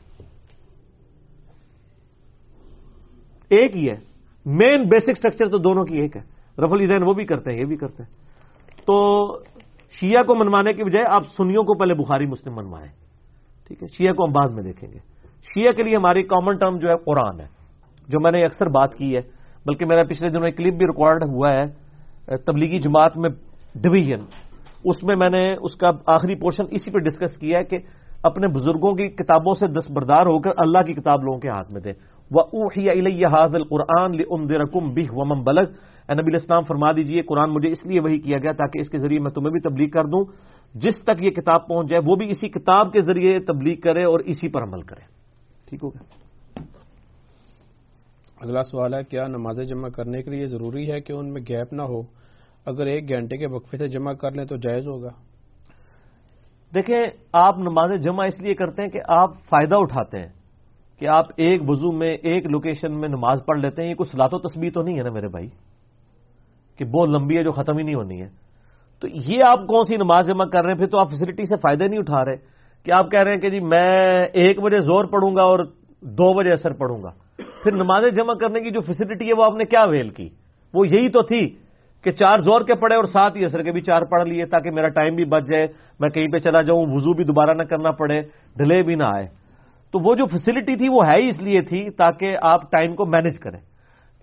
ایک 3.49 3.75
ہی 3.75 3.89
ہے۔ 3.89 3.95
مین 4.45 4.83
بیسک 4.89 5.09
اسٹرکچر 5.09 5.49
تو 5.49 5.57
دونوں 5.57 5.85
کی 5.85 5.97
ایک 5.97 6.17
ہے۔ 6.17 6.21
رف 6.63 6.73
الدین 6.73 7.03
وہ 7.03 7.13
بھی 7.13 7.25
کرتے 7.25 7.51
ہیں، 7.51 7.59
یہ 7.59 7.65
بھی 7.65 7.75
کرتے 7.75 8.03
ہیں۔ 8.03 8.09
تو 8.85 9.27
شیعہ 10.01 10.23
کو 10.23 10.35
منوانے 10.35 10.73
کی 10.73 10.83
بجائے 10.83 11.05
آپ 11.05 11.21
سنیوں 11.37 11.63
کو 11.63 11.73
پہلے 11.73 11.93
بخاری 11.93 12.25
مسلم 12.25 12.55
منوائیں۔ 12.55 12.91
ٹھیک 13.67 13.83
ہے، 13.83 13.87
شیعہ 13.87 14.13
کو 14.13 14.25
ہم 14.25 14.31
بعد 14.31 14.49
میں 14.49 14.63
دیکھیں 14.63 14.89
گے۔ 14.89 14.99
شیعہ 15.41 15.71
کے 15.71 15.83
لیے 15.83 15.95
ہماری 15.95 16.23
کامن 16.23 16.57
ٹرم 16.57 16.77
جو 16.77 16.89
ہے 16.89 16.97
قرآن 16.97 17.39
ہے، 17.39 17.47
جو 18.07 18.19
میں 18.19 18.31
نے 18.31 18.43
اکثر 18.43 18.65
بات 18.65 18.95
کی 18.95 19.15
ہے۔ 19.15 19.34
بلکہ 19.65 19.85
میرا 19.85 20.03
پچھلے 20.03 20.29
دنوں 20.29 20.45
ایک 20.45 20.57
کلپ 20.57 20.73
بھی 20.73 20.85
ریکارڈ 20.85 21.23
ہوا 21.23 21.53
ہے 21.53 22.37
تبلیغی 22.37 22.79
جماعت 22.79 23.17
میں 23.17 23.29
ڈویژن۔ 23.75 24.21
اس 24.83 25.03
میں 25.03 25.15
میں 25.15 25.29
نے 25.29 25.43
اس 25.61 25.75
کا 25.75 25.91
آخری 26.05 26.35
پورشن 26.35 26.63
اسی 26.71 26.91
پہ 26.91 26.99
ڈسکس 26.99 27.37
کیا 27.37 27.59
ہے 27.59 27.63
کہ 27.63 27.77
اپنے 28.23 28.47
بزرگوں 28.47 28.93
کی 28.93 29.07
کتابوں 29.09 29.53
سے 29.53 29.67
دستبردار 29.67 30.25
ہو 30.25 30.37
کر 30.39 30.51
اللہ 30.57 30.85
کی 30.85 30.93
کتاب 30.93 31.23
لوگوں 31.23 31.39
کے 31.39 31.49
ہاتھ 31.49 31.73
میں 31.73 31.81
دیں۔ 31.81 31.93
وہ 32.31 32.67
حاض 33.33 33.55
القرآن 33.55 34.19
رقم 34.51 34.93
بہ 34.93 35.11
ومم 35.11 35.43
بلگ 35.43 35.67
نبی 36.11 36.31
الاسلام 36.31 36.63
فرما 36.63 36.91
دیجیے، 36.91 37.21
قرآن 37.21 37.49
مجھے 37.49 37.69
اس 37.69 37.85
لیے 37.85 37.99
وہی 37.99 38.17
کیا 38.19 38.37
گیا 38.37 38.51
تاکہ 38.51 38.79
اس 38.79 38.89
کے 38.89 38.97
ذریعے 38.97 39.19
میں 39.19 39.31
تمہیں 39.31 39.51
بھی 39.51 39.59
تبلیغ 39.59 39.89
کر 39.89 40.05
دوں۔ 40.05 40.23
جس 40.75 41.01
تک 41.03 41.23
یہ 41.23 41.29
کتاب 41.29 41.67
پہنچ 41.67 41.89
جائے، 41.89 42.01
وہ 42.07 42.15
بھی 42.15 42.29
اسی 42.29 42.49
کتاب 42.49 42.93
کے 42.93 42.99
ذریعے 42.99 43.39
تبلیغ 43.39 43.79
کرے 43.79 44.03
اور 44.03 44.19
اسی 44.19 44.47
پر 44.47 44.63
عمل 44.63 44.81
کرے۔ 44.81 45.03
ٹھیک 45.69 45.83
ہو 45.83 45.89
گیا۔ 45.89 46.24
اگلا 48.41 48.63
سوال 48.63 48.93
ہے، 48.93 49.03
کیا 49.03 49.27
نماز 49.27 49.59
جمع 49.69 49.89
کرنے 49.89 50.21
کے 50.21 50.29
لیے 50.29 50.45
ضروری 50.45 50.91
ہے 50.91 51.01
کہ 51.01 51.13
ان 51.13 51.33
میں 51.33 51.41
گیپ 51.49 51.73
نہ 51.73 51.81
ہو؟ 51.81 52.01
اگر 52.65 52.85
ایک 52.85 53.09
گھنٹے 53.09 53.37
کے 53.37 53.47
وقفے 53.47 53.77
سے 53.77 53.87
جمع 53.87 54.13
کر 54.13 54.31
لیں 54.31 54.45
تو 54.45 54.57
جائز 54.57 54.87
ہوگا۔ 54.87 55.09
دیکھیں، 56.75 57.03
آپ 57.33 57.57
نماز 57.57 57.91
جمع 58.01 58.25
اس 58.25 58.41
لیے 58.41 58.53
کرتے 58.53 58.81
ہیں 58.81 58.89
کہ 58.89 58.99
آپ 59.07 59.29
فائدہ 59.49 59.75
اٹھاتے 59.75 60.19
ہیں 60.19 60.29
کہ 60.99 61.07
آپ 61.07 61.25
ایک 61.35 61.61
وضو 61.69 61.91
میں، 61.91 62.13
ایک 62.13 62.45
لوکیشن 62.45 62.99
میں 62.99 63.09
نماز 63.09 63.39
پڑھ 63.45 63.59
لیتے 63.59 63.81
ہیں۔ 63.81 63.89
یہ 63.89 63.95
کچھ 63.95 64.11
سلاد 64.11 64.29
و 64.31 64.39
تصویر 64.39 64.71
تو 64.71 64.81
نہیں 64.81 64.97
ہے 64.97 65.03
نا 65.03 65.09
میرے 65.09 65.27
بھائی؟ 65.27 65.49
کہ 66.77 66.85
بہت 66.85 67.09
لمبی 67.09 67.37
ہے 67.37 67.43
جو 67.43 67.51
ختم 67.51 67.77
ہی 67.77 67.83
نہیں 67.83 67.95
ہونی 67.95 68.21
ہے۔ 68.21 68.27
تو 68.99 69.07
یہ 69.07 69.43
آپ 69.43 69.67
کون 69.67 69.83
سی 69.83 69.97
نماز 69.97 70.27
جمع 70.27 70.45
کر 70.45 70.63
رہے 70.63 70.71
ہیں؟ 70.71 70.77
پھر 70.77 70.87
تو 70.87 70.99
آپ 70.99 71.09
فیسلٹی 71.09 71.45
سے 71.45 71.55
فائدہ 71.55 71.83
نہیں 71.83 71.99
اٹھا 71.99 72.25
رہے۔ 72.25 72.35
کہ 72.83 72.91
آپ 72.91 73.11
کہہ 73.11 73.23
رہے 73.23 73.31
ہیں 73.31 73.39
کہ 73.39 73.49
جی 73.49 73.59
میں 73.59 74.11
ایک 74.33 74.59
بجے 74.59 74.79
زور 74.79 75.05
پڑھوں 75.05 75.35
گا 75.35 75.43
اور 75.43 75.59
دو 76.01 76.33
بجے 76.33 76.49
اثر 76.49 76.73
پڑھوں 76.73 77.03
گا۔ 77.03 77.24
پھر 77.37 77.71
نماز 77.71 78.03
جمع 78.15 78.33
کرنے 78.33 78.59
کی 78.59 78.71
جو 78.71 78.81
فیسلٹی 78.81 79.27
ہے 79.27 79.33
وہ 79.37 79.43
آپ 79.43 79.55
نے 79.55 79.65
کیا 79.65 79.83
ویل 79.89 80.09
کی؟ 80.09 80.29
وہ 80.73 80.87
یہی 80.87 81.09
تو 81.09 81.21
تھی 81.21 81.55
کہ 82.03 82.11
چار 82.11 82.37
زور 82.37 82.61
کے 82.61 82.75
پڑے 82.75 82.95
اور 82.95 83.03
ساتھ 83.03 83.37
ہی 83.37 83.43
اثر 83.43 83.63
کے 83.63 83.71
بھی 83.71 83.81
چار 83.81 84.01
پڑھ 84.01 84.27
لیے 84.27 84.45
تاکہ 84.45 84.71
میرا 84.71 84.87
ٹائم 84.87 85.15
بھی 85.15 85.25
بچ 85.25 85.43
جائے، 85.43 85.67
میں 85.99 86.09
کہیں 86.09 86.27
پہ 86.27 86.37
چلا 86.37 86.61
جاؤں، 86.61 86.85
وضو 86.89 87.13
بھی 87.13 87.23
دوبارہ 87.23 87.53
نہ 87.53 87.63
کرنا 87.63 87.91
پڑے 87.91 88.21
ڈھلے 88.55 88.81
بھی 88.81 88.95
نہ 88.95 89.03
آئے۔ 89.03 89.27
تو 89.91 89.99
وہ 89.99 90.15
جو 90.15 90.25
فیسلٹی 90.25 90.75
تھی 90.75 90.89
وہ 90.89 91.07
ہے 91.07 91.21
ہی 91.21 91.27
اس 91.27 91.41
لیے 91.41 91.61
تھی 91.61 91.89
تاکہ 91.89 92.37
آپ 92.41 92.71
ٹائم 92.71 92.95
کو 92.95 93.05
مینج 93.05 93.39
کریں۔ 93.39 93.59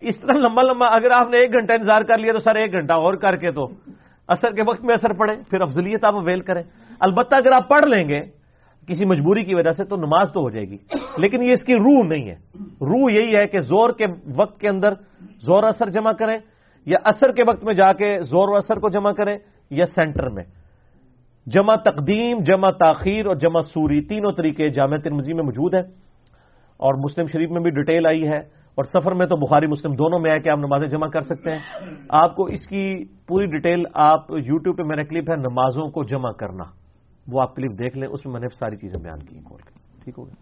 اس 0.00 0.20
طرح 0.20 0.32
لمبا 0.32 0.62
لمبا 0.62 0.86
اگر 0.86 1.10
آپ 1.10 1.30
نے 1.30 1.38
ایک 1.38 1.52
گھنٹہ 1.52 1.72
انتظار 1.72 2.02
کر 2.02 2.18
لیا 2.18 2.32
تو 2.32 2.38
سر 2.38 2.54
ایک 2.54 2.72
گھنٹہ 2.72 2.92
اور 2.92 3.14
کر 3.14 3.36
کے 3.36 3.50
تو۔ 3.50 3.66
اثر 4.28 4.50
کے 4.50 4.62
وقت 4.66 4.84
میں 4.84 4.94
اثر 4.94 5.12
پڑے 5.12 5.36
پھر 5.50 5.60
افضلیت 5.60 6.04
آپ 6.04 6.14
اویل 6.14 6.40
کریں۔ 6.40 6.62
البتہ 7.00 7.34
اگر 7.34 7.52
آپ 7.52 7.68
پڑھ 7.68 7.84
لیں 7.84 8.08
گے 8.08 8.41
کسی 8.86 9.04
مجبوری 9.04 9.44
کی 9.44 9.54
وجہ 9.54 9.72
سے 9.72 9.84
تو 9.84 9.96
نماز 9.96 10.32
تو 10.32 10.40
ہو 10.40 10.50
جائے 10.50 10.66
گی۔ 10.66 10.76
لیکن 11.18 11.42
یہ 11.42 11.52
اس 11.52 11.64
کی 11.64 11.74
روح 11.74 12.06
نہیں 12.06 12.28
ہے۔ 12.28 12.34
روح 12.60 13.12
یہی 13.12 13.34
ہے 13.40 13.46
کہ 13.46 13.60
زور 13.60 13.90
کے 13.90 14.04
وقت 14.36 14.60
کے 14.60 14.68
اندر 14.68 14.92
زور 15.44 15.62
اثر 15.62 15.88
جمع 15.88 16.12
کریں 16.12 16.38
یا 16.86 16.98
اثر 17.04 17.32
کے 17.32 17.42
وقت 17.46 17.64
میں 17.64 17.74
جا 17.74 17.92
کے 17.92 18.22
زور 18.22 18.48
و 18.48 18.56
اثر 18.56 18.78
کو 18.78 18.88
جمع 18.88 19.12
کریں 19.12 19.38
یا 19.70 19.86
سینٹر 19.86 20.28
میں۔ 20.28 20.44
جمع 21.46 21.74
تقدیم، 21.74 22.38
جمع 22.38 22.70
تاخیر 22.70 23.26
اور 23.26 23.36
جمع 23.36 23.60
سوری 23.60 24.00
تینوں 24.00 24.32
طریقے 24.32 24.68
جامع 24.68 24.96
ترمزی 24.96 25.34
میں 25.34 25.42
موجود 25.42 25.74
ہیں۔ 25.74 25.82
اور 26.76 26.94
مسلم 26.94 27.26
شریف 27.26 27.50
میں 27.50 27.60
بھی 27.60 27.70
ڈیٹیل 27.70 28.06
آئی 28.06 28.28
ہے۔ 28.28 28.62
اور 28.74 28.84
سفر 28.84 29.12
میں 29.12 29.26
تو 29.26 29.36
بخاری 29.36 29.66
مسلم 29.66 29.92
دونوں 29.92 30.18
میں 30.18 30.30
ہے 30.30 30.40
کہ 30.40 30.48
آپ 30.48 30.58
نمازیں 30.58 30.88
جمع 30.88 31.06
کر 31.06 31.20
سکتے 31.20 31.50
ہیں۔ 31.50 31.58
آپ 32.08 32.36
کو 32.36 32.44
اس 32.44 32.66
کی 32.66 33.04
پوری 33.26 33.46
ڈیٹیل 33.46 33.84
آپ 33.94 34.30
یوٹیوب 34.30 34.76
پہ 34.76 34.82
میرا 34.82 35.02
کلپ 35.02 35.30
ہے 35.30 35.36
نمازوں 35.36 35.88
کو 35.88 36.04
جمع 36.04 36.32
کرنا۔ 36.32 36.64
وہ 37.28 37.42
آپ 37.42 37.56
کلپ 37.56 37.78
دیکھ 37.78 37.98
لیں 37.98 38.08
اس 38.08 38.26
میں 38.26 38.32
میں 38.32 38.40
نے 38.40 38.46
ساری 38.58 38.76
چیزیں 38.76 39.00
بیان 39.00 39.18
کی 39.18 39.38
کھول 39.38 39.60
کے۔ 39.60 39.98
ٹھیک 40.04 40.18
ہو 40.18 40.26
گیا۔ 40.26 40.34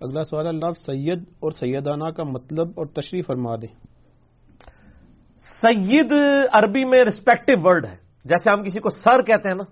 اگلا 0.00 0.24
سوال 0.24 0.46
اللہ 0.46 0.72
سید 0.86 1.18
اور 1.28 1.50
سیدانہ 1.50 2.04
کا 2.04 2.22
مطلب 2.22 2.68
اور 2.76 2.86
تشریح 2.86 3.22
فرما 3.26 3.56
دیں۔ 3.56 3.74
سید 5.62 6.12
عربی 6.52 6.84
میں 6.84 7.04
ریسپیکٹو 7.04 7.52
ورڈ 7.62 7.86
ہے۔ 7.86 7.96
جیسے 8.24 8.50
ہم 8.52 8.62
کسی 8.62 8.80
کو 8.80 8.88
سر 8.88 9.22
کہتے 9.22 9.48
ہیں 9.48 9.56
نا۔ 9.56 9.62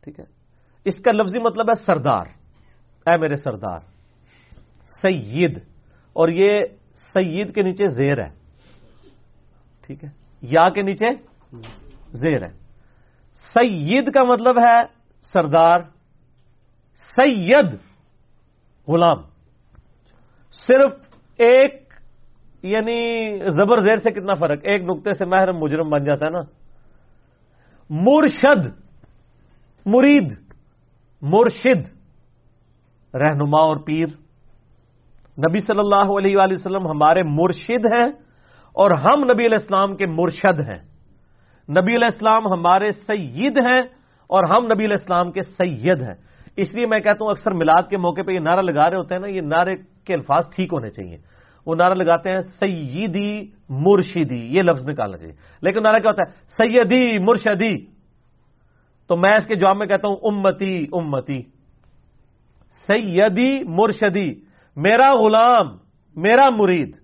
ٹھیک 0.00 0.20
ہے؟ 0.20 0.24
اس 0.84 0.94
کا 0.96 1.12
لفظی 1.12 1.38
مطلب 1.38 1.68
ہے 1.68 1.84
سردار۔ 1.86 2.26
اے 3.06 3.16
میرے 3.16 3.36
سردار 3.36 3.78
سید۔ 5.02 5.58
اور 6.12 6.28
یہ 6.28 6.60
سید 7.14 7.54
کے 7.54 7.62
نیچے 7.62 7.86
زیر 7.86 8.24
ہے۔ 8.24 8.28
ٹھیک 9.86 10.04
ہے؟ 10.04 10.08
یا 10.42 10.68
کے 10.68 10.82
نیچے 10.82 11.06
زیر 12.12 12.42
ہے۔ 12.42 12.61
سید 13.54 14.14
کا 14.14 14.22
مطلب 14.22 14.58
ہے 14.58 14.76
سردار، 15.32 15.80
سید 16.94 17.78
غلام۔ 18.88 19.22
صرف 20.66 20.92
ایک 21.38 21.94
یعنی 22.62 23.38
زبر 23.50 23.80
زیر 23.80 23.96
سے 23.96 24.10
کتنا 24.10 24.34
فرق؟ 24.34 24.58
ایک 24.62 24.82
نقطے 24.82 25.12
سے 25.12 25.24
محرم 25.24 25.58
مجرم 25.58 25.90
بن 25.90 26.04
جاتا 26.04 26.26
ہے 26.26 26.30
نا۔ 26.30 26.40
مرشد، 27.90 28.66
مرید، 29.86 30.32
مرشد، 31.22 31.88
رہنما 33.14 33.60
اور 33.60 33.76
پیر۔ 33.76 34.06
نبی 35.38 35.60
صلی 35.60 35.78
اللہ 35.78 36.18
علیہ 36.18 36.36
وآلہ 36.36 36.52
وسلم 36.52 36.86
ہمارے 36.86 37.22
مرشد 37.22 37.86
ہیں 37.86 38.06
اور 38.72 38.90
ہم 38.90 39.24
نبی 39.24 39.46
علیہ 39.46 39.58
السلام 39.60 39.96
کے 39.96 40.06
مرشد 40.06 40.60
ہیں۔ 40.60 40.91
نبی 41.80 41.96
علیہ 41.96 42.08
السلام 42.12 42.52
ہمارے 42.52 42.90
سید 42.90 43.58
ہیں 43.58 43.82
اور 44.26 44.44
ہم 44.50 44.64
نبی 44.64 44.84
علیہ 44.84 44.96
السلام 45.00 45.32
کے 45.32 45.42
سید 45.42 46.02
ہیں۔ 46.02 46.14
اس 46.56 46.74
لیے 46.74 46.86
میں 46.86 47.00
کہتا 47.00 47.24
ہوں 47.24 47.30
اکثر 47.30 47.50
میلاد 47.50 47.90
کے 47.90 47.96
موقع 47.96 48.20
پہ 48.26 48.32
یہ 48.32 48.38
نعرہ 48.38 48.60
لگا 48.60 48.90
رہے 48.90 48.96
ہوتے 48.96 49.14
ہیں 49.14 49.20
نا، 49.20 49.28
یہ 49.28 49.40
نعرے 49.40 49.76
کے 50.04 50.14
الفاظ 50.14 50.42
ٹھیک 50.56 50.72
ہونے 50.72 50.90
چاہیے۔ 50.90 51.16
وہ 51.66 51.74
نعرہ 51.74 51.94
لگاتے 51.94 52.30
ہیں، 52.30 52.40
سیدی 52.40 53.50
مرشدی، 53.68 54.56
یہ 54.56 54.62
لفظ 54.62 54.88
نکالنا 54.88 55.16
چاہیے۔ 55.16 55.34
لیکن 55.62 55.82
نعرہ 55.82 55.98
کیا 55.98 56.10
ہوتا 56.10 56.22
ہے؟ 56.28 56.44
سیدی 56.46 57.18
مرشدی۔ 57.18 57.86
تو 59.06 59.16
میں 59.16 59.36
اس 59.36 59.46
کے 59.46 59.54
جواب 59.54 59.76
میں 59.76 59.86
کہتا 59.86 60.08
ہوں، 60.08 60.16
امتی 60.22 60.86
امتی۔ 60.92 61.42
سیدی 62.86 63.64
مرشدی، 63.64 64.34
میرا 64.76 65.12
غلام، 65.14 65.66
میرا 66.16 66.46
مرید۔ 66.50 66.96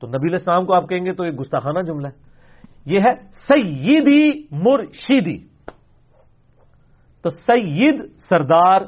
تو 0.00 0.06
نبی 0.06 0.26
علیہ 0.26 0.36
السلام 0.38 0.66
کو 0.66 0.74
آپ 0.74 0.88
کہیں 0.88 1.04
گے 1.04 1.12
تو 1.12 1.24
یہ 1.24 1.30
گستاخانہ 1.30 1.78
جملہ 1.78 2.06
ہے۔ 2.06 2.29
یہ 2.86 3.00
ہے 3.00 3.14
سیدی 3.32 4.46
مرشیدی 4.50 5.38
تو 7.22 7.30
سید 7.30 8.16
سردار، 8.16 8.80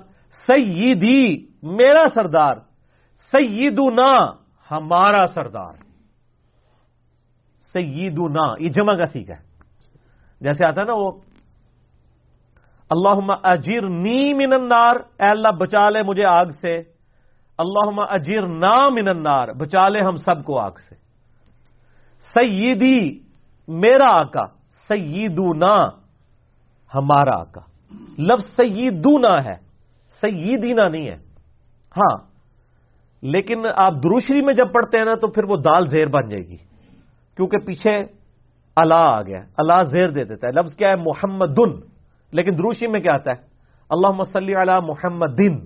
سیدی 0.47 1.47
میرا 1.63 2.05
سردار، 2.15 2.57
سیدنا 3.33 4.33
ہمارا 4.71 5.27
سردار۔ 5.27 5.73
سیدنا، 7.73 8.55
یہ 8.59 8.69
جمع 8.69 8.93
کا 8.93 9.07
سیکھ 9.07 9.31
ہے۔ 9.31 9.37
جیسے 10.41 10.67
آتا 10.67 10.81
ہے 10.81 10.87
نا 10.87 10.93
وہ 10.93 11.13
اللہ 12.91 13.33
اجیر 13.43 13.83
نی 13.89 14.35
من 14.35 14.53
النار، 14.53 14.97
اے 14.97 15.29
اللہ 15.31 15.49
بچا 15.49 15.91
لے 15.91 16.03
مجھے 16.03 16.25
آگ 16.25 16.47
سے۔ 16.61 16.83
اللہ 17.59 18.01
اجیر 18.11 18.47
نا 18.47 18.89
من 18.89 19.09
النار، 19.09 19.49
بچا 19.49 19.89
لے 19.89 20.01
ہم 20.01 20.17
سب 20.17 20.45
کو 20.45 20.59
آگ 20.59 20.71
سے۔ 20.89 20.95
سیدی 22.35 23.22
میرا 23.69 24.19
آقا 24.19 24.47
سیدنا 24.89 25.89
ہمارا 26.95 27.41
آقا۔ 27.41 27.61
لفظ 28.19 28.45
سیدونا 28.45 29.45
ہے 29.45 29.55
سیدینا 30.21 30.89
نہیں 30.89 31.07
ہے۔ 31.09 31.17
ہاں 31.97 32.17
لیکن 33.23 33.67
آپ 33.77 33.93
دروشری 33.93 34.43
میں 34.43 34.55
جب 34.55 34.73
پڑھتے 34.73 34.99
ہیں 34.99 35.05
نا 35.05 35.15
تو 35.15 35.29
پھر 35.29 35.45
وہ 35.45 35.57
دال 35.57 35.87
زیر 35.87 36.07
بن 36.07 36.29
جائے 36.29 36.43
گی۔ 36.43 36.57
کیونکہ 37.37 37.59
پیچھے 37.59 38.05
اللہ 38.77 38.95
آ 38.95 39.23
گیا 39.23 39.41
اللہ 39.57 39.83
زیر 39.83 40.11
دے 40.11 40.25
دیتا 40.25 40.47
ہے۔ 40.47 40.53
لفظ 40.53 40.77
کیا 40.77 40.89
ہے؟ 40.89 40.97
محمد 40.97 41.59
لیکن 42.33 42.59
دروشی 42.59 42.87
میں 42.87 43.01
کیا 43.01 43.15
آتا 43.15 43.31
ہے؟ 43.31 43.37
اللہ 43.91 44.11
مسلی 44.11 44.55
علی 44.55 44.87
محمد 44.87 45.39
دن 45.39 45.59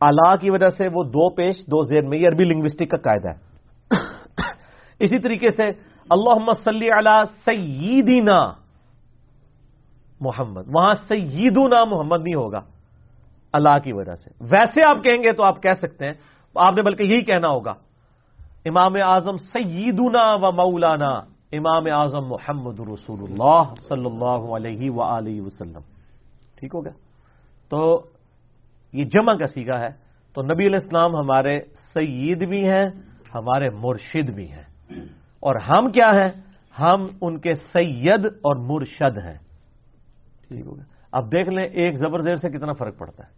اللہ 0.00 0.36
کی 0.36 0.50
وجہ 0.50 0.68
سے 0.68 0.88
وہ 0.92 1.04
دو 1.04 1.34
پیش، 1.34 1.56
دو 1.66 1.82
زیر 1.82 2.02
میں، 2.02 2.18
یہ 2.18 2.28
عربی 2.28 2.44
لنگوسٹک 2.44 2.90
کا 2.90 2.96
قاعدہ 2.96 3.28
ہے۔ 3.28 3.34
اسی 4.98 5.18
طریقے 5.18 5.50
سے 5.50 5.89
اللہ 6.10 6.44
مسلی 6.44 6.90
علی 6.90 7.24
سیدینا 7.44 8.60
محمد۔ 10.20 10.60
وہاں 10.66 10.94
سیدنا 11.08 11.84
محمد 11.84 12.22
نہیں 12.22 12.34
ہوگا۔ 12.34 12.60
اللہ 13.52 13.78
کی 13.84 13.92
وجہ 13.92 14.14
سے۔ 14.14 14.30
ویسے 14.40 14.80
آپ 14.88 15.04
کہیں 15.04 15.16
گے 15.16 15.32
تو 15.32 15.42
آپ 15.42 15.62
کہہ 15.62 15.74
سکتے 15.74 16.06
ہیں۔ 16.06 16.12
آپ 16.56 16.74
نے 16.74 16.82
بلکہ 16.82 17.02
یہی 17.02 17.20
کہنا 17.20 17.48
ہوگا۔ 17.48 17.74
امام 18.64 18.92
اعظم 18.94 19.36
سیدنا 19.36 20.34
و 20.34 20.52
مولانا۔ 20.52 21.10
امام 21.52 22.00
اعظم 22.00 22.26
محمد 22.28 22.80
رسول 22.80 23.18
اللہ 23.20 23.74
صلی 23.88 24.06
اللہ 24.06 24.54
علیہ 24.54 24.90
و 24.90 25.46
وسلم۔ 25.46 25.80
ٹھیک 26.56 26.74
ہو 26.74 26.84
گیا؟ 26.84 26.92
تو 27.68 28.02
یہ 28.92 29.04
جمع 29.04 29.32
کا 29.32 29.46
سیگا 29.46 29.80
ہے۔ 29.80 29.88
تو 30.34 30.42
نبی 30.42 30.66
علیہ 30.66 30.78
السلام 30.82 31.16
ہمارے 31.16 31.60
سید 31.94 32.48
بھی 32.48 32.68
ہیں، 32.68 32.86
ہمارے 33.34 33.70
مرشد 33.70 34.30
بھی 34.30 34.52
ہیں۔ 34.52 34.62
اور 35.40 35.54
ہم 35.54 35.92
کیا 35.92 36.10
ہیں؟ 36.10 36.42
ہم 36.80 37.06
ان 37.20 37.40
کے 37.40 37.54
سید 37.54 38.26
اور 38.26 38.56
مرشد 38.56 39.18
ہیں۔ 39.18 39.38
ٹھیک 40.48 40.66
ہو 40.66 40.76
گیا۔ 40.76 40.84
اب 41.12 41.32
دیکھ 41.32 41.48
لیں 41.48 41.64
ایک 41.64 41.96
زبر 41.96 42.20
زیر 42.20 42.36
سے 42.36 42.48
کتنا 42.48 42.72
فرق 42.72 42.98
پڑتا 42.98 43.24
ہے۔ 43.24 43.30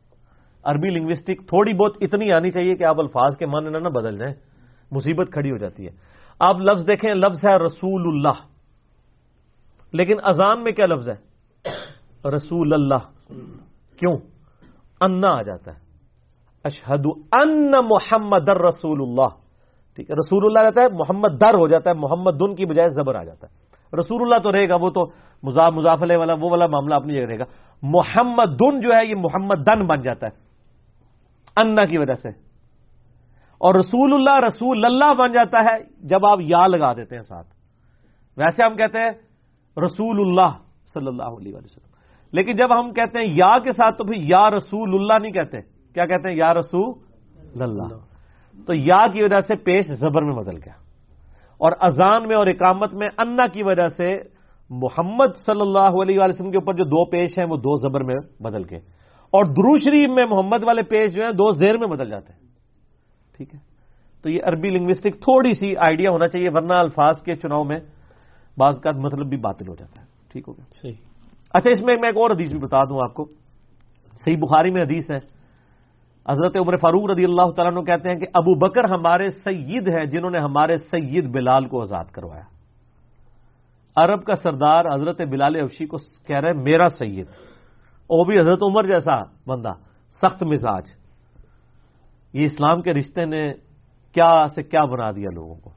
عربی 0.65 0.91
لنگوسٹک 0.91 1.49
تھوڑی 1.49 1.75
بہت 1.75 1.97
اتنی 2.01 2.33
آنی 2.33 2.51
چاہیے 2.51 2.75
کہ 2.75 2.85
آپ 2.85 3.01
الفاظ 3.01 3.37
کے 3.37 3.47
معنی 3.47 3.71
نہ 3.71 3.89
بدل 3.89 4.19
جائیں۔ 4.19 4.35
مصیبت 4.91 5.33
کھڑی 5.33 5.51
ہو 5.51 5.57
جاتی 5.57 5.85
ہے۔ 5.85 5.91
آپ 6.41 6.57
لفظ 6.59 6.87
دیکھیں 6.87 7.15
لفظ 7.15 7.45
ہے 7.45 7.57
رسول 7.57 8.03
اللہ 8.07 8.47
لیکن 9.93 10.17
اذان 10.25 10.65
میں 10.65 10.73
کیا 10.73 10.87
لفظ 10.87 11.09
ہے؟ 11.09 11.33
رسول 12.37 12.73
اللہ 12.73 13.11
کیوں؟ 13.97 14.17
انا 15.01 15.29
آ 15.29 15.43
جاتا 15.43 15.75
ہے۔ 15.75 15.79
اشہد 16.65 17.07
ان 17.43 17.71
محمد 17.71 18.47
در 18.47 18.57
رسول 18.57 19.03
اللہ 19.03 19.42
ٹھیک 19.95 20.11
ہے 20.11 20.15
رسول 20.15 20.45
اللہ 20.45 20.59
رہتا 20.59 20.81
ہے 20.81 20.87
محمد 20.93 21.41
در 21.41 21.55
ہو 21.55 21.69
جاتا 21.69 21.91
ہے، 21.91 21.95
محمد 21.95 22.31
دن 22.41 22.55
کی 22.55 22.67
بجائے 22.67 22.89
زبر 22.89 23.15
آ 23.15 23.25
جاتا 23.25 23.47
ہے۔ 23.47 23.63
رسول 23.97 24.23
اللہ 24.23 24.39
تو 24.39 24.53
رہے 24.53 24.69
گا، 24.69 24.75
وہ 24.81 24.91
تو 24.91 25.07
مزاف 25.43 25.73
مزافلے 25.73 26.17
والا، 26.17 26.33
وہ 26.33 26.51
والا 26.51 26.67
معاملہ 26.67 26.95
اپنی 26.95 27.15
جگہ 27.15 27.23
رہے 27.23 27.39
گا۔ 27.39 27.45
محمد 27.83 28.61
دن 28.61 28.81
جو 28.81 28.89
ہے، 28.89 29.07
یہ 29.07 29.15
محمد 29.15 29.55
دن 29.55 29.87
بن 29.87 30.03
جاتا 30.03 30.27
ہے، 30.27 30.37
انا 31.57 31.85
کی 31.85 31.99
وجہ 31.99 32.15
سے۔ 32.15 32.29
اور 33.59 33.75
رسول 33.75 34.15
اللہ 34.15 34.47
رسول 34.47 34.85
اللہ 34.85 35.15
بن 35.15 35.33
جاتا 35.33 35.65
ہے 35.65 35.79
جب 36.01 36.27
آپ 36.27 36.39
یا 36.41 36.67
لگا 36.67 36.93
دیتے 36.93 37.17
ہیں 37.17 37.23
ساتھ۔ 37.23 37.47
ویسے 38.37 38.63
ہم 38.71 38.77
کہتے 38.77 38.99
ہیں 38.99 39.11
رسول 39.85 40.21
اللہ 40.21 40.57
صلی 40.95 41.07
اللہ 41.07 41.23
علیہ 41.23 41.55
وسلم۔ 41.55 41.93
لیکن 42.33 42.53
جب 42.53 42.81
ہم 42.81 42.93
کہتے 42.93 43.21
ہیں 43.21 43.27
یا 43.27 43.59
کے 43.59 43.71
ساتھ 43.71 43.97
تو 43.99 44.05
پھر 44.05 44.15
یا 44.17 44.51
رسول 44.51 44.95
اللہ 44.95 45.23
نہیں 45.23 45.33
کہتے۔ 45.33 45.61
کیا 45.95 46.07
کہتے 46.07 46.29
ہیں؟ 46.29 46.37
یا 46.37 46.55
رسول 46.55 47.63
اللہ۔ 47.63 48.12
تو 48.67 48.75
یا 48.75 49.07
کی 49.13 49.23
وجہ 49.23 49.41
سے 49.41 49.57
پیش 49.57 49.87
زبر 49.87 50.23
میں 50.23 50.35
بدل 50.35 50.57
گیا 50.57 50.73
اور 51.59 51.73
اذان 51.81 52.29
میں 52.29 52.37
اور 52.37 52.47
اقامت 52.47 52.95
میں 52.95 53.09
انا 53.19 53.47
کی 53.47 53.63
وجہ 53.63 53.89
سے 53.89 54.17
محمد 54.71 55.37
صلی 55.47 55.61
اللہ 55.61 56.03
علیہ 56.03 56.19
وسلم 56.21 56.51
کے 56.51 56.57
اوپر 56.57 56.75
جو 56.75 56.85
دو 56.85 57.11
پیش 57.11 57.39
ہیں 57.39 57.47
وہ 57.47 57.57
دو 57.57 57.77
زبر 57.77 58.03
میں 58.03 58.15
بدل 58.43 58.63
گئے 58.71 58.79
اور 59.31 59.45
درو 59.45 59.77
شریف 59.77 60.11
میں 60.11 60.27
محمد 60.27 60.65
والے 60.65 60.83
پیج 60.83 61.15
جو 61.15 61.23
ہیں 61.23 61.33
دو 61.33 61.53
زیر 61.53 61.79
میں 61.79 61.89
بدل 61.89 62.11
جاتے 62.11 62.33
ہیں۔ 62.33 62.41
ٹھیک 63.37 63.55
ہے؟ 63.55 63.59
تو 64.23 64.31
یہ 64.31 64.39
عربی 64.45 64.71
لنگوسٹک 64.71 65.15
تھوڑی 65.15 65.55
سی 65.55 65.77
آئیڈیا 65.77 66.11
ہونا 66.11 66.29
چاہیے 66.29 66.49
ورنہ 66.53 66.73
الفاظ 66.73 67.23
کے 67.23 67.35
چناؤ 67.35 67.65
میں 67.65 67.81
بعض 68.59 68.81
کا 68.81 68.91
مطلب 68.91 69.27
بھی 69.27 69.37
باطل 69.37 69.69
ہو 69.69 69.75
جاتا 69.75 70.03
ہے۔ 70.03 70.07
ٹھیک 70.33 70.45
ہو 70.49 70.53
گیا؟ 70.53 70.65
صحیح۔ 70.83 70.95
اچھا 71.55 71.71
اس 71.71 71.83
میں 71.83 71.97
میں 72.01 72.09
ایک 72.09 72.17
اور 72.17 72.31
حدیث 72.31 72.51
بھی 72.51 72.59
بتا 72.59 72.85
دوں 72.85 72.99
آپ 73.03 73.15
کو۔ 73.15 73.25
صحیح 74.25 74.37
بخاری 74.37 74.71
میں 74.71 74.83
حدیث 74.83 75.11
ہے۔ 75.11 75.42
حضرت 76.31 76.57
عمر 76.57 76.77
فاروق 76.77 77.11
رضی 77.11 77.25
اللہ 77.25 77.51
تعالیٰ 77.51 77.75
نے 77.75 77.85
کہتے 77.85 78.09
ہیں 78.09 78.17
کہ 78.17 78.27
ابو 78.35 78.55
بکر 78.55 78.85
ہمارے 78.85 79.29
سید 79.29 79.89
ہیں 79.89 80.05
جنہوں 80.05 80.31
نے 80.31 80.39
ہمارے 80.39 80.77
سید 80.77 81.31
بلال 81.31 81.69
کو 81.69 81.81
آزاد 81.81 82.05
کروایا۔ 82.05 82.43
عرب 83.97 84.25
کا 84.25 84.35
سردار 84.35 84.95
حضرت 84.95 85.21
بلال 85.21 85.57
افشی 85.57 85.87
کو 85.87 85.97
کہہ 86.27 86.37
رہے 86.37 86.53
میرا 86.53 86.89
سید۔ 86.89 87.27
وہ 88.11 88.25
بھی 88.25 88.41
حضرت 88.41 88.63
عمر 88.63 88.85
جیسا 88.85 89.23
بندہ، 89.47 89.73
سخت 90.11 90.43
مزاج۔ 90.43 90.85
یہ 92.33 92.45
اسلام 92.45 92.83
کے 92.83 92.95
رشتے 92.95 93.25
نے 93.25 93.53
کیا 94.15 94.47
سے 94.55 94.63
کیا 94.63 94.85
بنا 94.85 95.11
دیا 95.11 95.31
لوگوں 95.35 95.55
کو؟ 95.55 95.71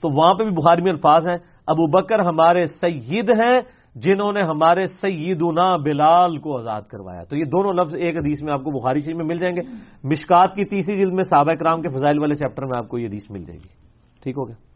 تو 0.00 0.10
وہاں 0.10 0.34
پہ 0.34 0.44
بھی 0.44 0.52
بخاری 0.52 0.82
میں 0.82 0.92
الفاظ 0.92 1.28
ہیں، 1.28 1.36
ابو 1.66 1.86
بکر 1.86 2.18
ہمارے 2.18 2.66
سید 2.66 3.30
ہیں 3.30 3.60
جنہوں 4.02 4.32
نے 4.32 4.40
ہمارے 4.40 4.86
سیدنا 4.86 5.76
بلال 5.76 6.38
کو 6.38 6.58
آزاد 6.58 6.82
کروایا۔ 6.82 7.24
تو 7.24 7.36
یہ 7.36 7.44
دونوں 7.44 7.72
لفظ 7.72 7.94
ایک 7.94 8.16
حدیث 8.16 8.42
میں 8.42 8.52
آپ 8.52 8.64
کو 8.64 8.70
بخاری 8.70 9.00
شریف 9.00 9.16
میں 9.16 9.24
مل 9.24 9.38
جائیں 9.38 9.56
گے۔ 9.56 9.60
مشکات 10.04 10.54
کی 10.54 10.64
تیسری 10.64 10.96
جلد 10.96 11.12
میں 11.12 11.22
صحابہ 11.22 11.54
کرام 11.54 11.82
کے 11.82 11.88
فضائل 11.88 12.18
والے 12.18 12.34
چیپٹر 12.34 12.66
میں 12.66 12.78
آپ 12.78 12.88
کو 12.88 12.98
یہ 12.98 13.08
حدیث 13.08 13.30
مل 13.30 13.44
جائے 13.44 13.58
گی۔ 13.58 13.68
ٹھیک 14.22 14.38
ہو 14.38 14.48
گیا۔ 14.48 14.68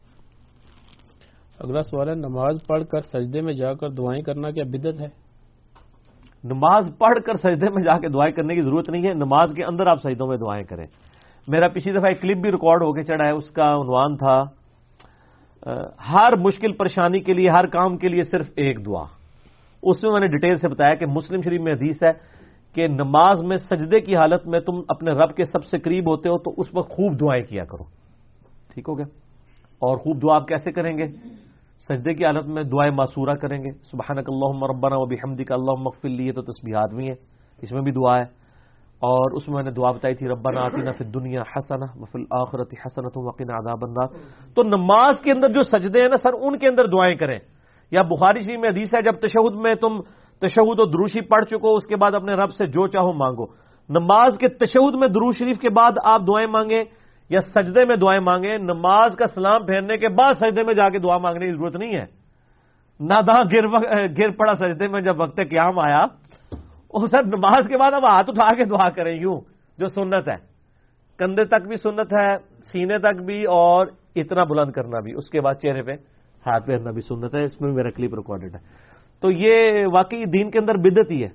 اگلا 1.60 1.82
سوال 1.82 2.08
ہے 2.08 2.14
نماز 2.14 2.58
پڑھ 2.68 2.84
کر 2.84 3.00
سجدے 3.00 3.40
میں 3.40 3.52
جا 3.52 3.74
کر 3.74 3.88
دعائیں 3.88 4.22
کرنا 4.22 4.50
کیا 4.50 4.64
بدت 4.64 5.00
ہے؟ 5.00 5.08
نماز 6.44 6.90
پڑھ 6.98 7.18
کر 7.26 7.34
سجدے 7.34 7.70
میں 7.70 7.82
جا 7.82 7.98
کے 7.98 8.08
دعائیں 8.08 8.34
کرنے 8.34 8.54
کی 8.54 8.60
ضرورت 8.60 8.90
نہیں 8.90 9.02
ہے 9.02 9.14
نماز 9.14 9.52
کے 9.56 9.64
اندر 9.64 9.86
آپ 9.86 9.98
سجدوں 9.98 10.26
میں 10.26 10.36
دعائیں 10.36 10.64
کریں۔ 10.64 10.86
میرا 11.48 11.68
پچھلی 11.68 11.92
دفعہ 11.92 12.08
ایک 12.08 12.20
کلپ 12.20 12.36
بھی 12.36 12.52
ریکارڈ 12.52 12.82
ہو 12.82 12.92
کے 12.92 13.02
چڑھا 13.02 13.26
ہے 13.26 13.30
اس 13.30 13.50
کا 13.50 13.74
عنوان 13.74 14.16
تھا 14.16 14.44
ہر 16.12 16.36
مشکل 16.36 16.72
پریشانی 16.72 17.20
کے 17.20 17.32
لیے، 17.32 17.48
ہر 17.48 17.66
کام 17.66 17.96
کے 17.96 18.08
لیے 18.08 18.22
صرف 18.22 18.46
ایک 18.56 18.86
دعا۔ 18.86 19.04
اس 19.82 20.02
میں 20.02 20.12
میں 20.12 20.20
نے 20.20 20.26
ڈیٹیل 20.26 20.54
سے 20.54 20.68
بتایا 20.68 20.94
کہ 20.94 21.06
مسلم 21.06 21.40
شریف 21.40 21.60
میں 21.60 21.72
حدیث 21.72 22.02
ہے 22.02 22.10
کہ 22.74 22.88
نماز 22.88 23.42
میں 23.42 23.56
سجدے 23.56 24.00
کی 24.00 24.16
حالت 24.16 24.46
میں 24.46 24.60
تم 24.60 24.80
اپنے 24.88 25.10
رب 25.10 25.36
کے 25.36 25.44
سب 25.44 25.64
سے 25.64 25.78
قریب 25.78 26.10
ہوتے 26.10 26.28
ہو 26.28 26.38
تو 26.38 26.54
اس 26.56 26.66
وقت 26.74 26.90
خوب 26.90 27.20
دعائیں 27.20 27.44
کیا 27.44 27.64
کرو۔ 27.64 27.84
ٹھیک 28.74 28.88
ہو 28.88 28.98
گیا؟ 28.98 29.06
اور 29.78 29.96
خوب 29.96 30.22
دعا 30.22 30.36
آپ 30.36 30.48
کیسے 30.48 30.72
کریں 30.72 30.98
گے؟ 30.98 31.06
سجدے 31.88 32.14
کی 32.14 32.24
حالت 32.24 32.46
میں 32.46 32.62
دعائیں 32.62 32.92
معصورہ 32.92 33.34
کریں 33.34 33.64
گے۔ 33.64 33.70
سبحانک 33.70 34.28
اللہ 34.28 34.64
ربنا 34.64 34.96
و 34.96 35.04
بحمدک 35.04 35.52
اللہ 35.52 35.72
مغفر 35.78 36.08
لیے 36.08 36.32
تو 36.32 36.42
تسبیحات 36.42 36.94
بھی 36.94 37.08
ہیں۔ 37.08 37.16
اس 37.62 37.72
میں 37.72 37.82
بھی 37.82 37.92
دعا 37.92 38.18
ہے۔ 38.18 38.41
اور 39.02 39.34
اس 39.34 39.48
میں 39.48 39.54
میں 39.54 39.62
نے 39.62 39.70
دعا 39.70 39.90
بتائی 39.90 40.14
تھی، 40.14 40.28
ربنا 40.28 40.60
آتینا 40.62 40.92
فی 40.92 41.04
الدنیا 41.04 41.42
حسنہ، 41.42 41.84
وفی 41.98 42.18
الاخرت 42.18 42.74
حسنت 42.86 43.18
وقنا 43.18 43.54
عذاب 43.58 43.82
النار. 43.82 44.08
تو 44.54 44.62
نماز 44.62 45.22
کے 45.22 45.30
اندر 45.32 45.48
جو 45.48 45.62
سجدے 45.62 46.00
ہیں 46.00 46.08
نا 46.08 46.16
سر، 46.16 46.32
ان 46.38 46.58
کے 46.58 46.66
اندر 46.68 46.86
دعائیں 46.86 47.16
کریں. 47.18 47.38
یا 47.92 48.02
بخاری 48.02 48.40
شریف 48.40 48.60
میں 48.60 48.70
حدیث 48.70 48.94
ہے، 48.94 49.02
جب 49.02 49.18
تشہد 49.18 49.54
میں 49.58 49.74
تم 49.74 50.00
تشہد 50.42 50.80
و 50.80 50.84
دروشی 50.86 51.20
پڑھ 51.20 51.44
چکو، 51.44 51.74
اس 51.74 51.86
کے 51.86 51.96
بعد 51.96 52.14
اپنے 52.14 52.32
رب 52.34 52.50
سے 52.50 52.66
جو 52.66 52.86
چاہو 52.86 53.12
مانگو. 53.12 53.46
نماز 53.88 54.38
کے 54.38 54.48
تشہد 54.48 54.94
میں 54.94 55.08
درو 55.08 55.30
شریف 55.32 55.58
کے 55.58 55.70
بعد 55.70 55.92
آپ 56.04 56.20
دعائیں 56.26 56.46
مانگیں 56.46 56.84
یا 57.30 57.40
سجدے 57.40 57.84
میں 57.84 57.96
دعائیں 57.96 58.20
مانگیں، 58.20 58.58
نماز 58.58 59.16
کا 59.16 59.26
سلام 59.26 59.66
پھیرنے 59.66 59.96
کے 59.98 60.08
بعد 60.08 60.32
سجدے 60.38 60.62
میں 60.62 60.74
جا 60.74 60.88
کے 60.88 60.98
دعا 60.98 61.18
مانگنے 61.18 61.46
کی 61.46 61.52
ضرورت 61.52 61.76
نہیں 61.76 61.94
ہے. 61.96 62.06
نہ 63.00 63.18
گر 63.52 63.66
گر 64.18 64.30
پڑا 64.30 64.54
سجدے 64.54 64.88
میں 64.88 65.00
جب 65.00 65.20
وقت 65.20 65.36
قیام 65.50 65.78
آیا 65.78 66.00
سر 67.10 67.24
نماز 67.26 67.68
کے 67.68 67.78
بعد 67.78 67.92
اب 67.92 68.04
ہاتھ 68.04 68.30
اٹھا 68.30 68.54
کے 68.54 68.64
دعا 68.64 68.90
کریں، 68.90 69.20
یوں، 69.20 69.40
جو 69.78 69.86
سنت 69.88 70.28
ہے۔ 70.28 70.36
کندھے 71.18 71.44
تک 71.44 71.66
بھی 71.68 71.76
سنت 71.76 72.12
ہے، 72.20 72.36
سینے 72.72 72.98
تک 72.98 73.22
بھی، 73.22 73.44
اور 73.44 73.86
اتنا 74.16 74.44
بلند 74.44 74.72
کرنا 74.72 75.00
بھی۔ 75.00 75.12
اس 75.12 75.30
کے 75.30 75.40
بعد 75.40 75.54
چہرے 75.54 75.82
پہ 75.82 75.92
ہاتھ 76.46 76.64
پھیرنا 76.64 76.90
بھی 76.90 77.00
سنت 77.00 77.34
ہے، 77.34 77.44
اس 77.44 77.60
میں 77.60 77.72
میرا 77.72 77.90
کلپ 77.90 78.14
ریکارڈڈ 78.14 78.54
ہے۔ 78.54 78.58
تو 79.20 79.30
یہ 79.30 79.86
واقعی 79.92 80.24
دین 80.24 80.50
کے 80.50 80.58
اندر 80.58 80.76
بدت 80.76 81.12
ہی 81.12 81.24
ہے۔ 81.24 81.28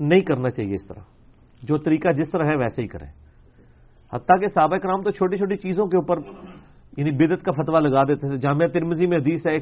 نہیں 0.00 0.20
کرنا 0.20 0.50
چاہیے 0.50 0.74
اس 0.74 0.86
طرح۔ 0.88 1.00
جو 1.62 1.76
طریقہ 1.76 2.08
جس 2.08 2.30
طرح 2.30 2.44
ہے، 2.44 2.56
ویسے 2.56 2.82
ہی 2.82 2.88
کریں۔ 2.88 3.06
حتیٰ 4.12 4.40
کہ 4.40 4.46
سابق 4.46 4.82
کرام 4.82 5.02
تو 5.02 5.10
چھوٹی 5.10 5.36
چھوٹی 5.36 5.56
چیزوں 5.56 5.86
کے 5.86 5.96
اوپر 5.96 6.18
یعنی 6.96 7.10
بدت 7.10 7.44
کا 7.44 7.52
فتوا 7.52 7.80
لگا 7.80 8.02
دیتے 8.02 8.28
تھے۔ 8.28 8.36
جامعہ 8.36 8.66
ترمزی 8.66 9.06
میں 9.06 9.18
حدیث 9.18 9.46
ہے، 9.46 9.56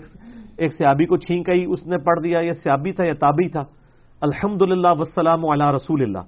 ایک 0.57 0.73
سیابی 0.73 1.07
کو 1.07 1.17
چھینک 1.17 1.51
آئی 1.51 1.65
اس 1.69 1.87
نے 1.87 1.99
پڑھ 1.99 2.21
دیا 2.25 2.41
یہ 2.41 2.53
سیابی 2.53 2.93
تھا 2.93 3.05
یا 3.05 3.15
تابی 3.21 3.49
تھا۔ 3.49 3.65
الحمد 4.21 4.63
للہ 4.63 4.89
وسلام 4.99 5.49
علیہ 5.49 5.71
رسول 5.75 6.03
اللہ 6.03 6.19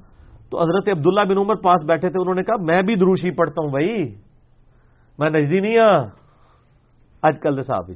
تو 0.50 0.62
حضرت 0.62 0.88
عبداللہ 0.88 1.20
بن 1.28 1.38
عمر 1.38 1.54
پاس 1.54 1.84
بیٹھے 1.84 2.08
تھے، 2.08 2.20
انہوں 2.20 2.34
نے 2.34 2.42
کہا، 2.42 2.56
میں 2.56 2.82
بھی 2.82 2.94
دروشی 2.94 3.30
پڑھتا 3.30 3.62
ہوں 3.62 3.70
بھائی۔ 3.70 4.14
میں 5.18 5.30
نجدی 5.30 5.60
نہیں 5.60 5.76
ہاں۔ 5.76 6.06
آج 7.22 7.40
کل 7.42 7.62
صاحب 7.62 7.90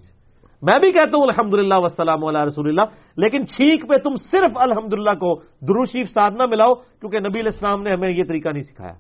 میں 0.62 0.78
بھی 0.78 0.92
کہتا 0.92 1.16
ہوں 1.16 1.22
الحمد 1.22 1.54
للہ 1.54 1.74
وسلام 1.76 2.24
علیہ 2.24 2.40
رسول 2.40 2.68
اللہ 2.68 2.82
لیکن 3.16 3.46
چھینک 3.46 3.88
پہ 3.88 3.94
تم 3.94 4.14
صرف 4.14 4.50
الحمد 4.54 4.94
للہ 4.94 5.10
کو 5.10 5.34
دروشیف 5.40 6.08
ساتھ 6.08 6.34
نہ 6.34 6.42
ملاؤ، 6.46 6.74
کیونکہ 6.74 7.18
نبی 7.20 7.40
الاسلام 7.40 7.82
نے 7.82 7.92
ہمیں 7.92 8.10
یہ 8.10 8.24
طریقہ 8.28 8.48
نہیں 8.48 8.62
سکھایا۔ 8.62 8.92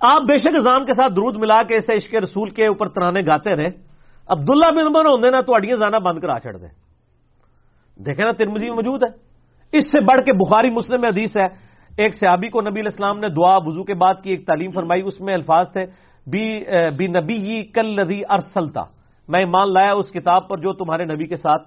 آپ 0.00 0.22
بے 0.22 0.36
شک 0.36 0.56
اذان 0.56 0.84
کے 0.84 0.92
ساتھ 0.92 1.12
درود 1.12 1.36
ملا 1.36 1.62
کے 1.62 1.76
اسے 1.76 1.94
عشق 1.94 2.14
رسول 2.14 2.50
کے 2.50 2.66
اوپر 2.66 2.88
ترانے 2.88 3.20
گاتے 3.26 3.56
رہے۔ 3.56 3.68
عبداللہ 4.28 4.70
بن 4.70 4.86
عمر 4.86 5.06
ہوندے 5.06 5.30
نا 5.30 5.40
تو 5.40 5.54
اڈیاں 5.54 5.76
زانا 5.76 5.98
بند 5.98 6.18
کرا 6.18 6.40
چڑھ 6.40 6.56
دیں 6.56 6.68
دیکھیں 8.04 8.24
نا 8.24 8.32
ترمزی 8.32 8.70
موجود 8.70 9.02
ہے۔ 9.02 9.25
اس 9.72 9.92
سے 9.92 10.00
بڑھ 10.00 10.20
کے 10.24 10.32
بخاری 10.32 10.70
مسلم 10.70 11.00
میں 11.00 11.08
حدیث 11.08 11.36
ہے۔ 11.36 11.46
ایک 11.96 12.14
صحابی 12.14 12.48
کو 12.48 12.60
نبی 12.60 12.80
الاسلام 12.80 13.18
نے 13.18 13.28
دعا 13.28 13.56
وضو 13.56 13.84
کے 13.84 13.94
بعد 13.94 14.14
کی، 14.22 14.30
ایک 14.30 14.46
تعلیم 14.46 14.70
فرمائی، 14.70 15.02
اس 15.02 15.20
میں 15.20 15.34
الفاظ 15.34 15.66
تھے، 15.72 15.84
بی 16.98 17.06
نبی 17.06 17.62
کل 17.64 17.94
لدی 17.94 18.20
ارسلتا۔ 18.28 18.82
میں 19.28 19.40
ایمان 19.40 19.72
لایا، 19.72 19.92
اس 19.92 20.10
کتاب 20.10 20.48
پر 20.48 20.58
جو 20.58 20.72
تمہارے 20.72 21.04
نبی 21.04 21.26
کے 21.26 21.36
ساتھ 21.36 21.62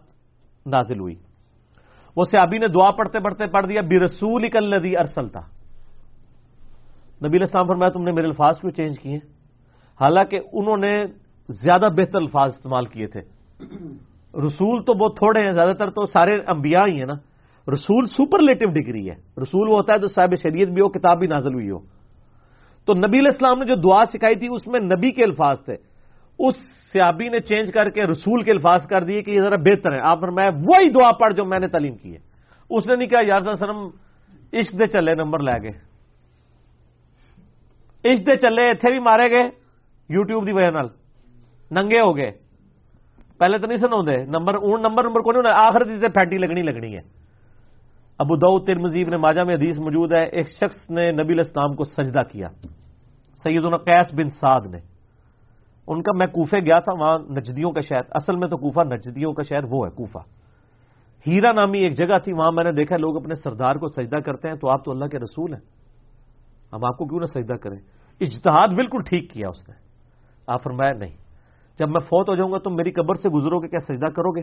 نازل 0.66 1.00
ہوئی۔ 1.00 1.16
وہ 2.16 2.24
صحابی 2.24 2.58
نے 2.58 2.68
دعا 2.68 2.92
پڑھتے 2.92 3.20
پڑھتے 3.20 3.48
پڑھ 3.48 3.68
دیا، 3.68 3.82
بی 3.82 4.00
رسول 4.00 4.50
کل 4.50 4.70
لدی 4.70 4.98
ارسلتا۔ 4.98 5.40
نبی 7.28 7.38
الاسلام 7.38 7.68
فرمایا، 7.68 7.90
تم 7.90 8.04
نے 8.04 8.12
میرے 8.12 8.28
الفاظ 8.28 8.60
کیوں 8.60 8.72
چینج 8.72 9.00
کیے؟ 9.00 9.18
حالانکہ 10.02 10.40
انہوں 10.54 10.78
نے 10.78 10.96
زیادہ 11.64 11.88
بہتر 11.98 12.18
الفاظ 12.18 12.54
استعمال 12.56 12.86
کیے 12.86 13.08
تھے۔ 13.08 13.22
رسول 14.48 14.84
تو 14.84 14.94
بہت 14.94 15.18
تھوڑے 15.18 15.42
ہیں، 15.42 15.52
زیادہ 15.52 15.74
تر 15.74 15.90
تو 15.90 16.06
سارے 16.06 16.40
انبیاء 16.48 16.86
ہی 16.88 16.98
ہیں 17.00 17.06
نا۔ 17.06 17.14
رسول 17.74 18.06
سپرلیٹو 18.06 18.70
ڈگری 18.70 19.10
ہے۔ 19.10 19.16
رسول 19.42 19.70
وہ 19.70 19.76
ہوتا 19.76 19.94
ہے 19.94 20.00
جو 20.00 20.08
صاحب 20.08 20.34
شریعت 20.44 20.68
بھی 20.68 20.82
ہو، 20.82 20.90
کتاب 20.90 21.20
بھی 21.20 21.28
نازل 21.28 21.54
ہوئی 21.54 21.70
ہو۔ 21.70 21.80
تو 22.86 22.94
نبی 22.94 23.20
الاسلام 23.20 23.60
نے 23.60 23.66
جو 23.66 23.76
دعا 23.76 24.06
سکھائی 24.06 24.36
تھی، 24.36 24.48
اس 24.52 24.68
میں 24.68 24.80
نبی 24.80 25.12
کے 25.12 25.24
الفاظ 25.24 25.66
تھے۔ 25.66 25.76
اس 26.40 26.56
سیابی 26.94 27.30
نے 27.30 27.40
چینج 27.40 27.72
کر 27.72 27.90
کے 27.90 28.04
رسول 28.04 28.44
کے 28.44 28.52
الفاظ 28.52 28.88
کر 28.88 29.04
دیے 29.04 29.22
کہ 29.22 29.32
یہ 29.32 29.42
ذرا 29.42 29.56
بہتر 29.56 29.92
ہے۔ 29.92 30.00
آپ 30.00 30.24
میں 30.24 30.50
وہی 30.50 30.90
دعا 30.90 31.12
پڑھ 31.12 31.34
جو 31.34 31.46
میں 31.46 31.60
نے 31.60 31.68
تعلیم 31.68 31.96
کی 31.96 32.14
ہے۔ 32.14 32.20
اس 32.70 32.88
نے 32.88 32.96
نہیں 32.96 33.08
کہا، 33.08 33.20
یار 33.28 33.54
سرم 33.54 33.78
عشق 34.54 34.74
دے 34.74 34.88
چلے، 34.88 35.16
نمبر 35.16 35.40
لے 35.40 35.62
گئے۔ 35.62 35.72
عشق 38.14 38.26
دے 38.26 38.38
چلے 38.38 38.70
اتنے 38.70 38.92
بھی 38.92 39.00
مارے 39.00 39.32
گئے۔ 39.32 39.50
یو 40.10 40.24
ٹیوب 40.24 40.46
کی 40.46 40.54
وجہ 40.54 40.68
ننگے 41.72 42.00
ہو 42.00 42.18
گئے۔ 42.18 42.32
پہلے 43.38 43.58
تو 43.58 43.68
نہیں 43.68 43.78
سنا 43.78 44.02
نمبر 44.26 44.54
نمبر 44.80 45.04
نمبر 45.04 45.22
کو 45.22 45.32
نہیں 45.32 45.54
آخر 45.56 45.80
پھیٹی 45.86 46.38
لگنی 46.38 46.62
لگنی 46.62 46.96
ہے۔ 46.96 47.20
ابو 48.20 48.36
دعود 48.36 48.68
تر 48.68 48.76
مزید 48.76 49.08
نے 49.08 49.18
ماجا 49.18 49.44
میں 49.44 49.56
حدیث 49.56 49.80
موجود 49.80 50.14
ہے، 50.14 50.24
ایک 50.24 50.48
شخص 50.50 50.90
نے 50.90 51.12
نبی 51.12 51.34
الاسلام 51.34 51.74
کو 51.74 51.84
سجدہ 51.84 52.22
کیا۔ 52.32 52.48
سید 53.44 53.64
قیس 53.86 54.14
بن 54.14 54.30
سعد 54.30 54.62
نے۔ 54.72 54.78
ان 55.88 56.02
کا 56.02 56.12
میں 56.16 56.28
کوفے 56.28 56.60
گیا 56.60 56.80
تھا، 56.80 56.94
وہاں 57.00 57.20
نجدیوں 57.20 57.72
کا 57.72 57.82
شہر۔ 57.82 58.02
اصل 58.12 58.36
میں 58.36 58.48
تو 58.48 58.58
کوفہ 58.58 58.80
نجدیوں 58.80 59.34
کا 59.34 59.44
شہر، 59.44 59.64
وہ 59.70 59.86
ہے 59.86 59.92
کوفہ۔ 59.92 60.18
ہیرا 61.28 61.52
نامی 61.52 61.80
ایک 61.80 61.98
جگہ 61.98 62.18
تھی، 62.24 62.34
وہاں 62.34 62.52
میں 62.52 62.64
نے 62.64 62.72
دیکھا، 62.72 62.98
لوگ 62.98 63.18
اپنے 63.18 63.36
سردار 63.36 63.76
کو 63.76 63.88
سجدہ 63.88 64.16
کرتے 64.16 64.48
ہیں، 64.48 64.56
تو 64.56 64.70
آپ 64.70 64.86
تو 64.86 64.92
اللہ 64.92 65.06
کے 65.06 65.20
رسول 65.20 65.54
ہیں۔ 65.54 65.62
ہم 66.74 66.86
آپ 66.86 66.98
کو 66.98 67.06
کیوں 67.06 67.20
نہ 67.20 67.26
سجدہ 67.26 67.54
کریں؟ 67.54 67.78
اجتہاد 68.22 68.68
بالکل 68.68 69.02
ٹھیک 69.02 69.32
کیا 69.32 69.50
اس 69.50 69.70
نے۔ 69.70 69.76
آپ 70.48 70.64
فرمایا، 70.64 70.94
نہیں۔ 70.94 71.18
جب 71.80 71.90
میں 71.90 72.00
فوت 72.00 72.30
ہو 72.30 72.36
جاؤں 72.36 72.52
گا 72.52 72.58
تو 72.58 72.70
میری 72.70 72.92
قبر 72.92 73.14
سے 73.16 73.30
گزرو 73.30 73.60
گے، 73.60 73.68
کیا 73.68 73.80
سجدہ 73.80 74.06
کرو 74.06 74.32
گے؟ 74.32 74.42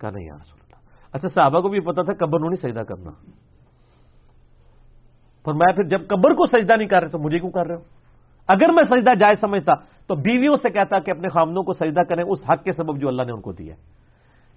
کہا، 0.00 0.10
نہیں 0.10 0.24
یا 0.24 0.34
رسول 0.34 0.60
اللہ۔ 0.62 0.81
اچھا 1.12 1.28
صحابہ 1.28 1.60
کو 1.60 1.68
بھی 1.68 1.80
پتا 1.80 2.02
تھا 2.02 2.12
قبر 2.14 2.40
نہیں 2.40 2.62
سجدہ 2.62 2.80
کرنا۔ 2.80 3.10
پر 5.44 5.52
میں 5.52 5.72
پھر 5.72 5.84
جب 5.84 6.06
قبر 6.08 6.34
کو 6.34 6.46
سجدہ 6.46 6.76
نہیں 6.76 6.88
کر 6.88 7.00
رہے 7.00 7.08
تو 7.08 7.18
مجھے 7.18 7.38
کیوں 7.38 7.50
کر 7.50 7.66
رہے 7.66 7.74
ہو؟ 7.74 7.80
اگر 8.48 8.72
میں 8.72 8.82
سجدہ 8.82 9.14
جائز 9.14 9.40
سمجھتا 9.40 9.74
تو 10.06 10.14
بیویوں 10.14 10.54
سے 10.56 10.70
کہتا 10.70 10.98
کہ 10.98 11.10
اپنے 11.10 11.28
خامنوں 11.28 11.62
کو 11.62 11.72
سجدہ 11.72 12.00
کریں، 12.00 12.24
اس 12.24 12.38
حق 12.50 12.64
کے 12.64 12.72
سبب 12.72 13.00
جو 13.00 13.08
اللہ 13.08 13.22
نے 13.22 13.32
ان 13.32 13.40
کو 13.40 13.52
دیا 13.52 13.74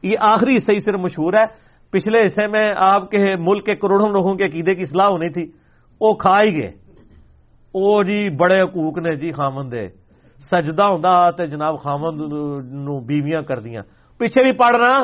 یہ 0.04 0.16
آخری 0.22 0.56
حصہ 0.56 0.72
ہی 0.72 0.80
صرف 0.80 1.00
مشہور 1.00 1.34
ہے۔ 1.34 1.46
پچھلے 1.92 2.20
حصے 2.20 2.48
میں 2.48 2.66
آپ 2.78 3.10
کے 3.10 3.36
ملک 3.36 3.66
کے 3.66 3.76
کروڑوں 3.76 4.10
لوگوں 4.10 4.36
کے 4.36 4.44
عقیدے 4.44 4.76
کی 4.76 4.82
اصلاح 4.82 5.08
ہونی 5.08 5.30
تھی، 5.30 5.46
وہ 6.02 6.14
کھا 6.14 6.42
ہی 6.42 6.52
گئے۔ 6.58 6.72
او 7.76 8.04
جی 8.04 8.30
بڑے 8.30 8.62
حقوق 8.62 8.98
نے 8.98 9.16
جی 9.16 9.32
خامن 9.32 9.72
دے 9.72 9.88
سجدہ 10.52 10.84
ہوں 10.84 11.46
جناب 11.46 11.80
خامند 11.80 12.22
نو 12.86 13.00
بیویاں 13.00 13.42
کر 13.42 13.60
دیا 13.60 13.82
پیچھے 14.18 14.44
بھی 14.44 14.52
پڑھ 14.52 14.76
رہا۔ 14.76 15.00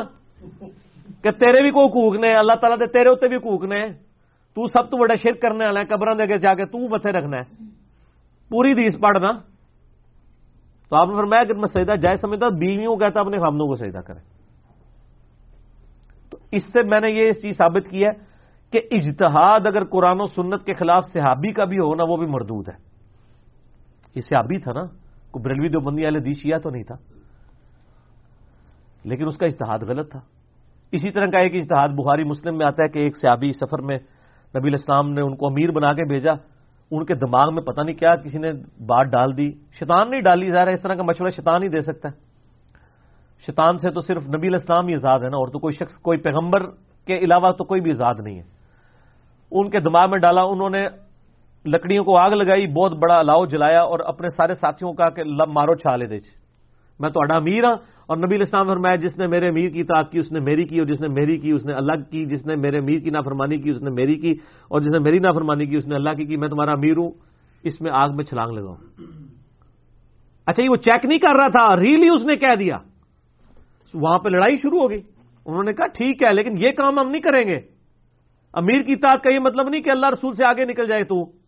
کہ 1.22 1.30
تیرے 1.30 1.62
بھی 1.62 1.70
کوئی 1.70 1.86
حقوق 1.86 2.24
نے، 2.24 2.34
اللہ 2.34 2.52
تعالیٰ 2.52 2.80
دے 2.80 2.86
تیرے 2.86 3.08
اتنے 3.08 3.28
بھی 3.28 3.36
حقوق 3.36 3.64
نے۔ 3.64 4.12
تو 4.54 4.66
سب 4.66 4.90
تو 4.90 4.96
بڑا 4.96 5.14
شرک 5.14 5.40
کرنے 5.40 5.66
والا 5.66 5.80
ہے 5.80 5.84
قبر 5.84 6.14
دے 6.14 6.26
کے 6.26 6.38
جا 6.38 6.54
کے 6.54 6.66
تو 6.66 6.88
بتے 6.88 7.12
رکھنا 7.12 7.36
ہے۔ 7.36 7.64
پوری 8.48 8.74
دیس 8.74 8.94
پڑھنا 9.00 9.30
تو 10.88 10.96
آپ 10.96 11.08
نے 11.08 11.14
فرمایا 11.14 11.44
کہ 11.44 11.54
میں 11.54 11.66
سجدہ 11.66 11.92
جائے 11.96 12.16
سمجھتا، 12.16 12.48
بیویوں 12.48 12.96
کہتا، 12.96 13.20
اپنے 13.20 13.38
خامنوں 13.38 13.66
کو 13.66 13.74
سجدہ 13.74 13.98
کرے۔ 13.98 14.18
تو 16.30 16.38
اس 16.52 16.62
سے 16.72 16.82
میں 16.82 17.00
نے 17.00 17.10
یہ 17.10 17.28
اس 17.28 17.42
چیز 17.42 17.56
ثابت 17.56 17.88
کی 17.90 18.02
ہے 18.02 18.24
کہ 18.70 18.80
اجتہاد 18.90 19.66
اگر 19.66 19.84
قرآن 19.84 20.20
و 20.20 20.26
سنت 20.26 20.64
کے 20.64 20.74
خلاف 20.74 21.04
صحابی 21.14 21.52
کا 21.52 21.64
بھی 21.64 21.78
ہو 21.78 21.94
نا، 21.94 22.04
وہ 22.08 22.16
بھی 22.16 22.26
مردود 22.26 22.68
ہے۔ 22.68 22.76
یہ 24.14 24.20
صحابی 24.20 24.58
تھا 24.58 24.72
نا، 24.72 24.84
کوئی 25.30 25.42
بریلوی 25.42 25.68
دو 25.68 25.80
بندی 25.80 26.04
والے 26.04 26.20
دیشیا 26.20 26.58
تو 26.58 26.70
نہیں 26.70 26.84
تھا۔ 26.84 26.96
لیکن 29.04 29.26
اس 29.26 29.36
کا 29.36 29.46
اجتہاد 29.46 29.78
غلط 29.78 30.10
تھا۔ 30.10 30.20
اسی 30.92 31.10
طرح 31.10 31.26
کا 31.26 31.38
ایک 31.38 31.54
اجتہاد 31.54 31.88
بخاری 31.88 32.24
مسلم 32.24 32.58
میں 32.58 32.66
آتا 32.66 32.82
ہے 32.84 32.88
کہ 32.88 32.98
ایک 32.98 33.16
سیابی 33.16 33.52
سفر 33.52 33.82
میں 33.82 33.98
نبی 34.56 34.68
الاسلام 34.68 35.12
نے 35.12 35.20
ان 35.20 35.36
کو 35.36 35.46
امیر 35.46 35.70
بنا 35.70 35.92
کے 35.92 36.04
بھیجا۔ 36.04 36.32
ان 36.90 37.04
کے 37.04 37.14
دماغ 37.14 37.54
میں 37.54 37.62
پتہ 37.62 37.80
نہیں 37.80 37.96
کیا 37.96 38.16
کسی 38.16 38.38
نے 38.38 38.52
بات 38.86 39.06
ڈال 39.06 39.36
دی۔ 39.36 39.50
شیطان 39.78 40.10
نہیں 40.10 40.20
ڈالی 40.20 40.50
جا 40.50 40.64
رہا 40.64 40.72
اس 40.72 40.82
طرح 40.82 40.94
کا 40.94 41.02
مشورہ 41.02 41.28
شیطان 41.28 41.62
ہی 41.62 41.68
دے 41.68 41.80
سکتا 41.80 42.08
ہے۔ 42.08 42.14
شیطان 43.46 43.78
سے 43.78 43.90
تو 43.90 44.00
صرف 44.00 44.22
نبی 44.36 44.48
الاسلام 44.48 44.88
ہی 44.88 44.94
آزاد 44.94 45.20
ہے 45.20 45.28
نا، 45.28 45.36
اور 45.36 45.48
تو 45.48 45.58
کوئی 45.58 45.74
شخص، 45.74 45.98
کوئی 45.98 46.18
پیغمبر 46.18 46.60
کے 47.06 47.16
علاوہ 47.16 47.52
تو 47.52 47.64
کوئی 47.64 47.80
بھی 47.80 47.90
آزاد 47.90 48.14
نہیں 48.18 48.38
ہے۔ 48.38 48.44
ان 49.52 49.70
کے 49.70 49.80
دماغ 49.80 50.10
میں 50.10 50.18
ڈالا، 50.18 50.42
انہوں 50.42 50.70
نے 50.70 50.86
لکڑیوں 51.64 52.04
کو 52.04 52.16
آگ 52.18 52.30
لگائی، 52.30 52.66
بہت 52.66 52.92
بڑا 52.92 53.14
الاؤ 53.14 53.46
جلایا 53.46 53.80
اور 53.80 54.00
اپنے 54.00 54.28
سارے 54.28 54.54
ساتھیوں 54.54 54.92
کا 54.92 55.08
کہ 55.08 55.24
لب 55.24 55.48
مارو 55.48 55.74
چھالے 55.74 56.06
دے۔ 56.06 56.18
میں 57.00 57.10
تو 57.10 57.20
اڈا 57.20 57.36
امیر 57.36 57.64
ہاں 57.64 57.76
اور 58.06 58.16
نبی 58.16 58.34
الاسلام 58.34 58.66
فرمایا، 58.66 58.94
جس 58.94 59.18
نے 59.18 59.26
میرے 59.26 59.48
امیر 59.48 59.70
کی 59.70 59.80
اطاعت 59.80 60.12
کی، 60.12 60.18
اس 60.18 60.32
نے 60.32 60.40
میری 60.40 60.64
کی، 60.64 60.78
اور 60.78 60.86
جس 60.86 61.00
نے 61.00 61.08
میری 61.08 61.38
کی، 61.38 61.50
اس 61.50 61.64
نے 61.64 61.72
اللہ 61.72 61.92
کی، 62.10 62.24
جس 62.24 62.46
نے 62.46 62.56
میرے 62.56 62.78
امیر 62.78 62.98
کی 62.98 63.10
نافرمانی 63.10 63.56
کی، 63.56 63.70
اس 63.70 63.82
نے 63.82 63.90
میری 63.90 64.14
کی، 64.14 64.30
اور 64.68 64.80
جس 64.80 64.88
نے 64.88 64.98
میری 64.98 65.18
نافرمانی 65.18 65.66
کی، 65.66 65.76
اس 65.76 65.86
نے 65.86 65.94
اللہ 65.94 66.10
کی 66.10 66.24
کی 66.24 66.36
میں 66.36 66.48
تمہارا 66.48 66.72
امیر 66.72 66.96
ہوں، 66.96 67.10
اس 67.62 67.80
میں 67.80 67.90
آگ 67.94 68.08
میں 68.14 68.24
چھلانگ 68.24 68.52
لگاؤں۔ 68.52 68.76
اچھا 70.46 70.62
یہ 70.62 70.70
وہ 70.70 70.76
چیک 70.76 71.06
نہیں 71.06 71.18
کر 71.18 71.36
رہا 71.36 71.48
تھا 71.48 71.76
ریلی 71.76 72.08
اس 72.14 72.24
نے 72.24 72.36
کہہ 72.36 72.54
دیا۔ 72.58 72.78
وہاں 73.94 74.18
پہ 74.18 74.28
لڑائی 74.28 74.56
شروع 74.56 74.80
ہو 74.80 74.90
گئی۔ 74.90 75.02
انہوں 75.46 75.62
نے 75.62 75.72
کہا، 75.72 75.86
ٹھیک 75.86 76.22
ہے، 76.22 76.34
لیکن 76.34 76.52
یہ 76.58 76.70
کام 76.70 76.98
ہم 76.98 77.10
نہیں 77.10 77.20
کریں 77.20 77.48
گے۔ 77.48 77.60
امیر 78.54 78.82
کی 78.82 78.92
اطاعت 78.92 79.22
کا 79.22 79.34
یہ 79.34 79.38
مطلب 79.38 79.68
نہیں 79.68 79.82
کہ 79.82 79.90
اللہ 79.90 80.06
رسول 80.12 80.32
سے 80.32 80.44
آگے 80.44 80.64
نکل 80.64 80.86
جائے 80.86 81.04
تو۔ 81.04 81.41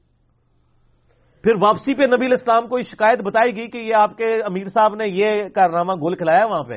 پھر 1.45 1.53
واپسی 1.61 1.95
پہ 1.95 2.03
نبی 2.03 2.27
الاسلام 2.27 2.69
کو 2.69 2.81
شکایت 2.81 3.21
بتائی 3.21 3.57
گئی 3.57 3.71
کہ 3.71 3.79
یہ 3.79 3.95
آپ 3.95 4.17
کے 4.17 4.25
امیر 4.25 4.67
صاحب 4.67 4.95
نے 4.95 5.05
یہ 5.07 5.49
کارنامہ 5.49 5.93
گول 5.93 6.17
کھلایا 6.17 6.47
وہاں 6.47 6.63
پہ؟ 6.63 6.75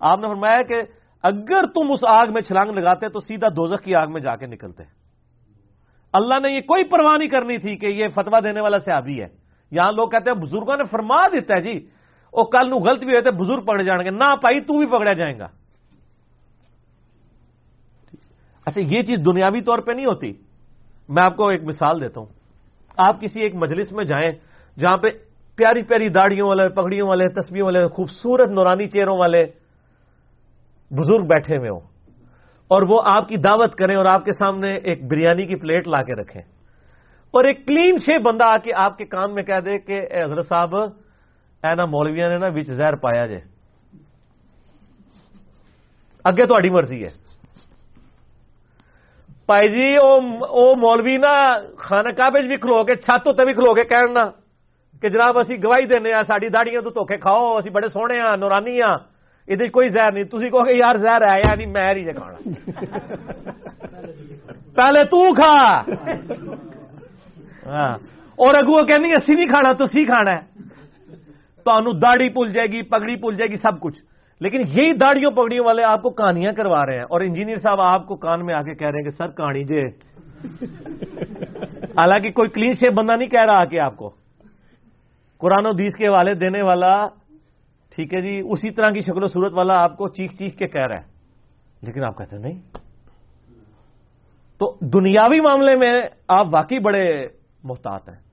آپ 0.00 0.18
نے 0.18 0.28
فرمایا 0.28 0.62
کہ 0.62 0.74
اگر 1.22 1.66
تم 1.66 1.92
اس 1.92 1.98
آگ 2.08 2.26
میں 2.32 2.42
چھلانگ 2.42 2.70
لگاتے 2.70 3.08
تو 3.08 3.20
سیدھا 3.20 3.48
دوزخ 3.48 3.84
کی 3.84 3.94
آگ 3.94 4.06
میں 4.12 4.20
جا 4.20 4.36
کے 4.36 4.46
نکلتے۔ 4.46 4.82
اللہ 6.12 6.34
نے 6.34 6.52
یہ 6.52 6.60
کوئی 6.60 6.84
پرواہ 6.84 7.18
نہیں 7.18 7.28
کرنی 7.28 7.58
تھی 7.58 7.76
کہ 7.76 7.86
یہ 7.86 8.08
فتوا 8.08 8.38
دینے 8.44 8.60
والا 8.60 8.78
صحابی 8.78 9.22
ہے۔ 9.22 9.28
یہاں 9.70 9.92
لوگ 9.92 10.08
کہتے 10.08 10.30
ہیں 10.30 10.38
بزرگوں 10.38 10.76
نے 10.76 10.84
فرما 10.84 11.26
دیتا 11.32 11.54
ہے 11.56 11.62
جی 11.62 11.86
وہ 12.32 12.44
کل 12.44 12.70
نو 12.70 12.76
غلط 12.76 13.04
بھی 13.04 13.16
ہوتے 13.16 13.30
بزرگ 13.30 13.60
پکڑے 13.60 13.84
جان 13.84 14.04
گے، 14.04 14.10
نہ 14.10 14.36
پائی 14.42 14.60
تو 14.60 14.78
بھی 14.78 14.86
پکڑا 14.86 15.12
جائے 15.12 15.38
گا۔ 15.38 15.46
اچھا 18.66 18.80
یہ 18.80 19.02
چیز 19.02 19.18
دنیاوی 19.26 19.60
طور 19.60 19.78
پہ 19.78 19.92
نہیں 19.92 20.06
ہوتی۔ 20.06 20.32
میں 21.08 21.22
آپ 21.24 21.36
کو 21.36 21.48
ایک 21.48 21.62
مثال 21.64 22.00
دیتا 22.00 22.20
ہوں۔ 22.20 22.41
آپ 22.96 23.20
کسی 23.20 23.40
ایک 23.40 23.54
مجلس 23.54 23.92
میں 23.92 24.04
جائیں 24.04 24.32
جہاں 24.78 24.96
پہ 24.96 25.08
پیاری 25.56 25.82
پیاری 25.82 26.08
داڑیوں 26.08 26.48
والے، 26.48 26.68
پگڑیوں 26.68 27.08
والے 27.08 27.28
تصویروں 27.28 27.66
والے، 27.66 27.88
خوبصورت 27.88 28.48
نورانی 28.48 28.86
چہروں 28.86 29.18
والے 29.18 29.44
بزرگ 30.90 31.26
بیٹھے 31.26 31.56
ہوئے 31.56 31.68
ہوں 31.68 31.80
اور 32.68 32.82
وہ 32.88 33.02
آپ 33.04 33.28
کی 33.28 33.36
دعوت 33.36 33.74
کریں 33.74 33.96
اور 33.96 34.06
آپ 34.06 34.24
کے 34.24 34.32
سامنے 34.32 34.74
ایک 34.74 35.10
بریانی 35.10 35.46
کی 35.46 35.56
پلیٹ 35.56 35.88
لا 35.88 36.02
کے 36.02 36.14
رکھیں 36.14 36.42
اور 37.30 37.44
ایک 37.44 37.66
کلین 37.66 37.96
شیپ 37.96 38.20
بندہ 38.22 38.44
آ 38.48 38.56
کے 38.56 38.72
آپ 38.74 38.98
کے 38.98 39.04
کان 39.04 39.34
میں 39.34 39.42
کہہ 39.42 39.60
دے 39.60 39.78
کہ 39.78 40.06
اے 40.10 40.22
حضرت 40.22 40.48
صاحب، 40.48 40.76
اے 40.76 41.74
نا 41.74 41.84
مولویا 41.84 42.28
نے 42.28 42.38
نا 42.38 42.46
وچ 42.46 42.66
زہر 42.66 42.96
پایا 42.96 43.26
جے۔ 43.26 43.38
اگے 46.24 46.46
تھوڑی 46.46 46.70
مرضی 46.70 47.04
ہے۔ 47.04 47.21
پائی 49.48 49.68
جی 49.68 49.96
او 49.96 50.74
مولوی 50.76 51.16
نا 51.16 51.34
خانہ 51.76 52.08
کعبے 52.08 52.46
بھی 52.48 52.56
کھلو 52.56 52.82
کے 52.84 52.94
چھت 52.96 53.28
تے 53.28 53.44
بھی 53.44 53.54
کھلو 53.54 53.74
کے 53.74 53.84
کہنا 53.84 54.24
کہ 55.02 55.08
جناب 55.08 55.38
اسی 55.38 55.62
گواہی 55.62 55.86
دینے 55.86 56.12
ہاں 56.12 56.22
ساری 56.22 56.48
داڑیاں 56.48 56.82
تو 56.82 56.90
دھوکے 56.90 57.16
کھاؤ 57.16 57.56
اسی 57.56 57.70
بڑے 57.70 57.88
سونے 57.88 58.20
ہاں 58.20 58.36
نورانی 58.36 58.80
ہاں 58.80 58.96
یہ 59.48 59.68
کوئی 59.68 59.88
زہر 59.88 60.12
نہیں 60.12 60.24
تھی 60.24 60.50
کہو 60.50 60.64
کہ 60.64 60.72
یار 60.72 60.96
زہر 60.96 61.26
ہے 61.28 61.38
یا 61.40 61.54
نہیں 61.54 61.66
میں 61.66 62.12
کھانا 62.12 62.38
پہلے 64.74 65.04
تو 65.04 65.22
کھا 65.34 65.54
ہاں 67.66 67.92
اور 68.38 68.54
اگو 68.54 68.84
کہ 68.86 68.92
اسی 68.92 69.34
نہیں 69.34 69.46
کھانا 69.46 69.72
تو 69.72 69.86
سی 69.86 70.04
کھانا 70.04 70.30
ہے 70.30 70.40
تو 71.66 71.92
داڑھی 71.92 72.28
پل 72.28 72.52
جائے 72.52 72.66
گی 72.66 72.82
پگڑی 72.82 73.16
پل 73.16 73.36
لیکن 74.42 74.60
یہی 74.60 74.92
داڑیوں 74.92 75.30
پگڑیوں 75.30 75.64
والے 75.66 75.82
آپ 75.86 76.02
کو 76.02 76.10
کہانیاں 76.10 76.52
کروا 76.52 76.86
رہے 76.86 76.94
ہیں 76.94 77.02
اور 77.02 77.20
انجینئر 77.20 77.56
صاحب 77.56 77.80
آپ 77.80 78.06
کو 78.06 78.16
کان 78.16 78.46
میں 78.46 78.54
آ 78.54 78.62
کے 78.62 78.74
کہہ 78.74 78.88
رہے 78.88 78.98
ہیں 78.98 79.04
کہ 79.04 79.10
سر 79.10 79.30
کہانی 79.30 79.64
جے۔ 79.64 79.88
حالانکہ 81.82 82.30
کوئی 82.30 82.48
کلین 82.48 82.72
شیپ 82.72 82.92
بندہ 82.92 83.16
نہیں 83.16 83.28
کہہ 83.28 83.44
رہا 83.44 83.64
کہ 83.64 83.80
آپ 83.80 83.96
کو۔ 83.96 84.10
قرآن 85.38 85.66
و 85.66 85.72
دیس 85.72 85.94
کے 85.96 86.06
حوالے 86.06 86.34
دینے 86.34 86.62
والا 86.62 87.06
ٹھیک 87.96 88.14
ہے 88.14 88.22
جی 88.22 88.42
اسی 88.50 88.70
طرح 88.70 88.90
کی 88.90 89.00
شکل 89.00 89.22
و 89.22 89.26
صورت 89.26 89.52
والا 89.52 89.82
آپ 89.82 89.96
کو 89.96 90.08
چیخ 90.08 90.30
چیخ 90.30 90.54
کے 90.54 90.66
کہہ 90.66 90.86
رہا 90.86 90.96
ہے۔ 90.96 91.06
لیکن 91.82 92.04
آپ 92.04 92.18
کہتے 92.18 92.36
ہیں 92.36 92.42
نہیں۔ 92.42 92.60
تو 94.58 94.78
دنیاوی 94.80 95.40
معاملے 95.40 95.76
میں 95.76 95.92
آپ 96.28 96.46
واقعی 96.52 96.78
بڑے 96.78 97.28
محتاط 97.64 98.08
ہیں۔ 98.08 98.31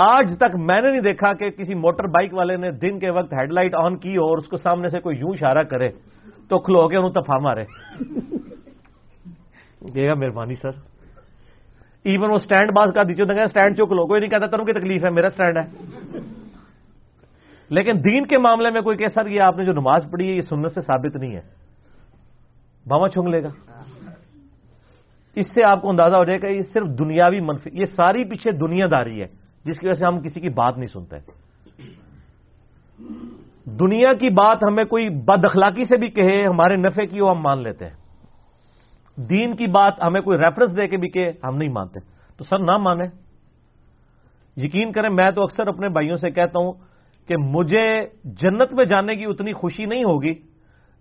آج 0.00 0.36
تک 0.36 0.56
میں 0.56 0.82
نے 0.82 0.90
نہیں 0.90 1.00
دیکھا 1.00 1.32
کہ 1.32 1.50
کسی 1.50 1.74
موٹر 1.74 2.04
بائک 2.04 2.34
والے 2.34 2.56
نے 2.56 2.70
دن 2.70 2.98
کے 2.98 3.10
وقت 3.10 3.32
ہیڈ 3.32 3.52
لائٹ 3.52 3.74
آن 3.74 3.96
کی 3.96 4.16
ہو 4.16 4.22
اور 4.22 4.38
اس 4.38 4.48
کو 4.48 4.56
سامنے 4.56 4.88
سے 4.88 5.00
کوئی 5.00 5.16
یوں 5.16 5.30
اشارہ 5.30 5.62
کرے 5.62 5.88
تو 6.48 6.58
کھلو 6.58 6.88
کے 6.88 6.96
انہوں 6.96 7.10
تفا 7.10 7.38
مارے۔ 7.38 7.64
گا 9.96 10.14
مہربانی 10.14 10.54
سر۔ 10.54 10.70
ایون 12.04 12.30
وہ 12.30 12.34
اسٹینڈ 12.34 12.70
باز 12.70 12.90
کا 12.94 13.02
دیجیے 13.02 13.42
اسٹینڈ 13.42 13.76
چو 13.76 13.86
کھلو 13.86 14.06
کوئی 14.06 14.20
نہیں 14.20 14.30
کہتا 14.30 14.46
تروں 14.46 14.64
کی 14.64 14.72
تکلیف 14.72 15.04
ہے، 15.04 15.10
میرا 15.10 15.26
اسٹینڈ 15.26 15.58
ہے۔ 15.58 15.70
لیکن 17.70 18.04
دین 18.04 18.26
کے 18.26 18.38
معاملے 18.38 18.70
میں 18.70 18.80
کوئی 18.80 18.96
کہ 18.96 19.08
سر، 19.08 19.26
یہ 19.26 19.40
آپ 19.40 19.56
نے 19.56 19.64
جو 19.64 19.72
نماز 19.72 20.06
پڑھی 20.10 20.28
ہے، 20.28 20.34
یہ 20.34 20.40
سنت 20.40 20.72
سے 20.72 20.80
ثابت 20.80 21.16
نہیں 21.16 21.36
ہے۔ 21.36 21.40
باما 22.86 23.08
چھنگ 23.08 23.28
لے 23.28 23.42
گا۔ 23.42 23.48
اس 25.34 25.54
سے 25.54 25.64
آپ 25.64 25.82
کو 25.82 25.90
اندازہ 25.90 26.16
ہو 26.16 26.24
جائے 26.24 26.42
گا 26.42 26.46
یہ 26.46 26.60
صرف 26.60 26.98
دنیاوی 26.98 27.40
منفی، 27.40 27.70
یہ 27.72 27.84
ساری 27.84 28.24
پیچھے 28.24 28.50
دنیا 28.50 28.86
داری 28.90 29.22
ہے۔ 29.22 29.39
جس 29.64 29.78
کی 29.78 29.86
وجہ 29.86 29.94
سے 29.94 30.06
ہم 30.06 30.20
کسی 30.20 30.40
کی 30.40 30.48
بات 30.48 30.78
نہیں 30.78 30.86
سنتے۔ 30.86 31.16
دنیا 33.64 34.12
کی 34.12 34.30
بات 34.30 34.56
ہمیں 34.68 34.84
کوئی 34.84 35.08
بد 35.08 35.44
اخلاقی 35.44 35.84
سے 35.84 35.96
بھی 35.96 36.08
کہے، 36.08 36.44
ہمارے 36.44 36.76
نفے 36.76 37.06
کی 37.06 37.20
وہ 37.20 37.30
ہم 37.30 37.42
مان 37.42 37.62
لیتے 37.62 37.86
ہیں۔ 37.86 37.94
دین 39.16 39.56
کی 39.56 39.66
بات 39.66 39.92
ہمیں 40.06 40.20
کوئی 40.20 40.38
ریفرنس 40.38 40.76
دے 40.76 40.88
کے 40.88 40.96
بھی 40.96 41.08
کہ 41.08 41.32
ہم 41.44 41.56
نہیں 41.56 41.68
مانتے۔ 41.68 42.00
تو 42.36 42.44
سر 42.44 42.58
نہ 42.58 42.76
مانے 42.76 43.04
یقین 44.56 44.92
کریں، 44.92 45.10
میں 45.10 45.30
تو 45.30 45.42
اکثر 45.42 45.68
اپنے 45.68 45.88
بھائیوں 45.88 46.16
سے 46.16 46.30
کہتا 46.30 46.58
ہوں 46.58 46.72
کہ 47.28 47.36
مجھے 47.36 48.06
جنت 48.24 48.72
میں 48.72 48.84
جانے 48.84 49.16
کی 49.16 49.24
اتنی 49.24 49.52
خوشی 49.52 49.84
نہیں 49.84 50.04
ہوگی 50.04 50.34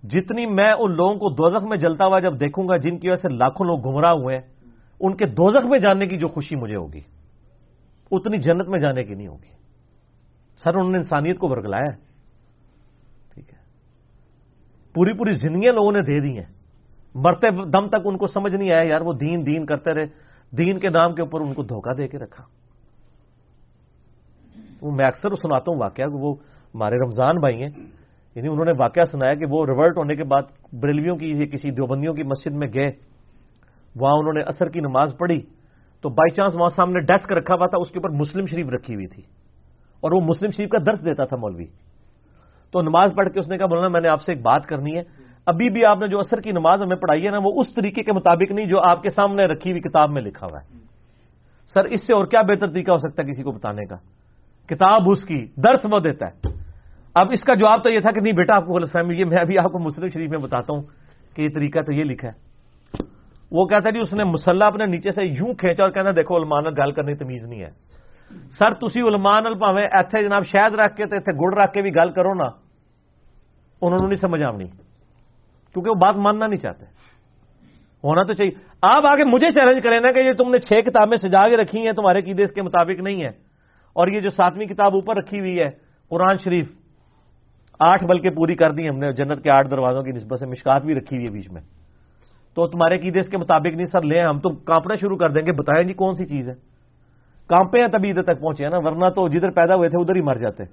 جتنی 0.03 0.45
میں 0.45 0.71
ان 0.79 0.95
لوگوں 0.95 1.15
کو 1.15 1.29
دوزخ 1.29 1.63
میں 1.63 1.77
جلتا 1.77 2.05
ہوا 2.05 2.19
جب 2.19 2.39
دیکھوں 2.39 2.67
گا 2.67 2.77
جن 2.77 2.97
کی 2.97 3.09
وجہ 3.09 3.21
سے 3.21 3.29
لاکھوں 3.29 3.67
لوگ 3.67 3.79
گمراہ 3.79 4.11
ہوئے 4.11 4.37
ہیں۔ 4.37 4.53
ان 4.99 5.15
کے 5.15 5.25
دوزخ 5.25 5.65
میں 5.65 5.79
جانے 5.79 6.07
کی 6.07 6.17
جو 6.17 6.27
خوشی 6.27 6.55
مجھے 6.55 6.75
ہوگی۔ 6.75 7.01
اتنی 8.11 8.37
جنت 8.37 8.67
میں 8.67 8.79
جانے 8.79 9.03
کی 9.03 9.15
نہیں 9.15 9.27
ہوگی۔ 9.27 9.59
سر، 10.63 10.75
انہوں 10.75 10.91
نے 10.91 10.97
انسانیت 10.97 11.37
کو 11.37 11.47
برگلایا 11.47 11.85
ہے۔ 11.85 11.97
ٹھیک 13.33 13.53
ہے۔ 13.53 13.59
پوری 14.93 15.13
پوری 15.13 15.31
زندگیاں 15.31 15.73
لوگوں 15.73 15.91
نے 15.91 16.01
دے 16.01 16.19
دی 16.19 16.37
ہیں۔ 16.37 16.59
مرتے 17.15 17.49
دم 17.69 17.87
تک 17.87 18.01
ان 18.05 18.17
کو 18.17 18.25
سمجھ 18.25 18.55
نہیں 18.55 18.71
آیا، 18.71 18.83
یار، 18.83 19.01
وہ 19.01 19.13
دین 19.13 19.45
دین 19.45 19.65
کرتے 19.65 19.93
رہے۔ 19.93 20.05
دین 20.57 20.79
کے 20.79 20.89
نام 20.89 21.15
کے 21.15 21.21
اوپر 21.21 21.41
ان 21.41 21.53
کو 21.53 21.63
دھوکہ 21.63 21.93
دے 21.93 22.07
کے 22.07 22.17
رکھا۔ 22.17 22.43
وہ 24.81 24.91
میں 24.91 25.05
اکثر 25.05 25.35
سناتا 25.35 25.71
ہوں 25.71 25.79
واقعہ، 25.79 26.05
وہ 26.11 26.35
ہمارے 26.75 26.95
رمضان 26.95 27.35
بھائی 27.35 27.61
ہیں۔ 27.61 27.69
یعنی 28.35 28.47
انہوں 28.47 28.65
نے 28.65 28.71
واقعہ 28.77 29.03
سنایا 29.03 29.33
کہ 29.33 29.45
وہ 29.49 29.65
ریورٹ 29.65 29.97
ہونے 29.97 30.15
کے 30.15 30.23
بعد 30.23 30.41
بریلویوں 30.73 31.17
کی 31.17 31.47
کسی 31.47 31.71
دیوبندیوں 31.71 32.13
کی 32.13 32.23
مسجد 32.23 32.53
میں 32.53 32.67
گئے۔ 32.73 32.91
وہاں 33.95 34.13
انہوں 34.13 34.33
نے 34.33 34.41
اثر 34.41 34.69
کی 34.69 34.79
نماز 34.79 35.15
پڑھی۔ 35.19 35.41
تو 36.01 36.09
بائی 36.09 36.33
چانس 36.33 36.55
وہاں 36.55 36.69
سامنے 36.69 36.99
ڈیسک 36.99 37.33
رکھا 37.33 37.55
ہوا 37.55 37.67
تھا، 37.67 37.77
اس 37.81 37.91
کے 37.91 37.99
اوپر 37.99 38.09
مسلم 38.09 38.45
شریف 38.45 38.69
رکھی 38.69 38.95
ہوئی 38.95 39.07
تھی۔ 39.07 39.23
اور 39.99 40.11
وہ 40.11 40.21
مسلم 40.21 40.51
شریف 40.51 40.69
کا 40.69 40.77
درس 40.77 41.05
دیتا 41.05 41.25
تھا 41.25 41.37
مولوی۔ 41.37 41.65
تو 42.71 42.81
نماز 42.81 43.11
پڑھ 43.15 43.29
کے 43.29 43.39
اس 43.39 43.47
نے 43.47 43.57
کہا 43.57 43.65
بولنا 43.65 43.87
میں 43.87 44.01
نے 44.01 44.07
آپ 44.07 44.21
سے 44.21 44.33
ایک 44.33 44.41
بات 44.41 44.65
کرنی 44.65 44.97
ہے۔ 44.97 45.01
ابھی 45.45 45.69
بھی 45.69 45.85
آپ 45.85 45.99
نے 45.99 46.07
جو 46.07 46.19
اثر 46.19 46.41
کی 46.41 46.51
نماز 46.51 46.81
ہمیں 46.81 46.95
پڑھائی 46.95 47.25
ہے 47.25 47.31
نا، 47.31 47.37
وہ 47.43 47.51
اس 47.55 47.73
طریقے 47.73 48.03
کے 48.03 48.13
مطابق 48.13 48.51
نہیں 48.51 48.65
جو 48.65 48.81
آپ 48.81 49.03
کے 49.03 49.09
سامنے 49.09 49.45
رکھی 49.45 49.71
ہوئی 49.71 49.81
کتاب 49.81 50.09
میں 50.09 50.21
لکھا 50.21 50.47
ہوا 50.47 50.59
ہے۔ 50.61 50.67
سر، 51.73 51.85
اس 51.85 52.07
سے 52.07 52.13
اور 52.13 52.25
کیا 52.25 52.41
بہتر 52.41 52.67
طریقہ 52.67 52.91
ہو 52.91 52.97
سکتا 52.97 53.23
ہے 53.23 53.31
کسی 53.31 53.43
کو 53.43 53.51
بتانے 53.51 53.85
کا؟ 53.85 53.95
کتاب 54.65 55.09
اس 55.09 55.23
کی 55.23 55.45
درس 55.57 55.85
وہ 55.91 55.99
دیتا 55.99 56.27
ہے۔ 56.27 56.49
اب 57.13 57.27
اس 57.31 57.43
کا 57.43 57.53
جواب 57.53 57.83
تو 57.83 57.89
یہ 57.89 57.99
تھا 57.99 58.11
کہ 58.11 58.21
نہیں 58.21 58.33
بیٹا، 58.33 58.55
آپ 58.55 58.65
کو 58.65 58.73
غلط 58.73 58.91
فہمی 58.91 59.19
یہ 59.19 59.25
میں 59.25 59.37
ابھی 59.37 59.57
آپ 59.57 59.71
کو 59.71 59.79
مسلم 59.79 60.09
شریف 60.09 60.29
میں 60.29 60.39
بتاتا 60.39 60.73
ہوں 60.73 60.81
کہ 61.35 61.41
یہ 61.41 61.49
طریقہ 61.55 61.79
تو 61.79 61.93
یہ 61.93 62.03
لکھا 62.03 62.27
ہے۔ 62.27 62.48
وہ 63.51 63.65
کہتا 63.65 63.89
جی 63.89 63.99
اس 63.99 64.13
نے 64.13 64.23
مسلح 64.23 64.65
اپنے 64.65 64.85
نیچے 64.85 65.11
سے 65.11 65.23
یوں 65.23 65.53
کھینچا 65.53 65.83
اور 65.83 65.91
کہنا 65.91 66.11
دیکھو 66.11 66.37
علمان 66.37 66.63
گل 66.63 66.91
کرنی 66.91 67.15
تمیز 67.15 67.45
نہیں 67.45 67.61
ہے۔ 67.61 67.69
سر 68.59 68.69
تھی 68.69 69.01
علمان 69.01 69.59
پاوے 69.59 69.81
ایتھے 69.81 70.23
جناب 70.23 70.43
شہد 70.45 70.75
رکھ 70.75 70.95
کے 70.95 71.03
اتنے 71.03 71.17
گڑ 71.17 71.63
رکھ 71.63 71.73
کے 71.73 71.81
بھی 71.81 71.95
گل 71.95 72.11
کرو 72.11 72.33
نا، 72.33 72.45
انہوں 73.81 73.99
نے 74.01 74.07
نہیں 74.07 74.21
سمجھ 74.21 74.43
آنی 74.43 74.67
کیونکہ 75.73 75.89
وہ 75.89 75.95
بات 75.95 76.15
ماننا 76.15 76.47
نہیں 76.47 76.61
چاہتے۔ 76.61 76.85
ہونا 78.03 78.23
تو 78.23 78.33
چاہیے۔ 78.33 78.51
آپ 78.81 79.05
آگے 79.05 79.23
مجھے 79.23 79.51
چیلنج 79.51 79.83
کریں 79.83 79.99
نا 79.99 80.11
کہ 80.11 80.19
یہ 80.19 80.33
تم 80.33 80.51
نے 80.51 80.59
چھ 80.59 80.89
کتابیں 80.89 81.17
سجا 81.17 81.47
کے 81.47 81.57
رکھی 81.57 81.85
ہیں، 81.85 81.93
تمہارے 81.93 82.21
قیدے 82.21 82.43
اس 82.43 82.51
کے 82.51 82.61
مطابق 82.61 83.01
نہیں 83.01 83.21
ہے۔ 83.21 83.49
اور 83.93 84.07
یہ 84.07 84.19
جو 84.19 84.29
ساتویں 84.29 84.67
کتاب 84.67 84.93
اوپر 84.93 85.15
رکھی 85.15 85.39
ہوئی 85.39 85.59
ہے، 85.59 85.69
قرآن 86.09 86.37
شریف، 86.43 86.71
آٹھ 87.79 88.05
بلکہ 88.05 88.29
پوری 88.29 88.55
کر 88.55 88.71
دی 88.71 88.89
ہم 88.89 88.97
نے، 88.97 89.11
جنت 89.11 89.43
کے 89.43 89.51
آٹھ 89.51 89.69
دروازوں 89.69 90.03
کی 90.03 90.11
نسبت 90.11 90.39
سے 90.39 90.45
مشکات 90.45 90.81
بھی 90.83 90.95
رکھی 90.95 91.17
ہوئی 91.17 91.27
ہے 91.27 91.31
بیچ 91.31 91.51
میں۔ 91.51 91.78
تو 92.55 92.67
تمہارے 92.67 92.97
قیدے 92.97 93.19
اس 93.19 93.29
کے 93.29 93.37
مطابق 93.37 93.75
نہیں، 93.75 93.85
سر 93.85 94.01
لیں 94.01 94.23
ہم 94.23 94.39
تو 94.39 94.49
کانپنا 94.49 94.95
شروع 94.95 95.17
کر 95.17 95.29
دیں 95.29 95.45
گے۔ 95.45 95.51
بتائیں 95.51 95.87
جی 95.87 95.93
کون 95.93 96.13
سی 96.13 96.25
چیز 96.25 96.49
ہے؟ 96.49 96.55
کانپے 97.47 97.79
ہیں 97.79 97.87
تبھی 97.87 98.09
ادھر 98.09 98.23
تک 98.23 98.41
پہنچے 98.41 98.63
ہیں 98.63 98.71
نا، 98.71 98.77
ورنہ 98.77 99.09
تو 99.09 99.27
جدھر 99.27 99.51
پیدا 99.51 99.75
ہوئے 99.75 99.89
تھے 99.89 100.01
ادھر 100.01 100.15
ہی 100.15 100.21
مر 100.21 100.35
جاتے۔ 100.35 100.63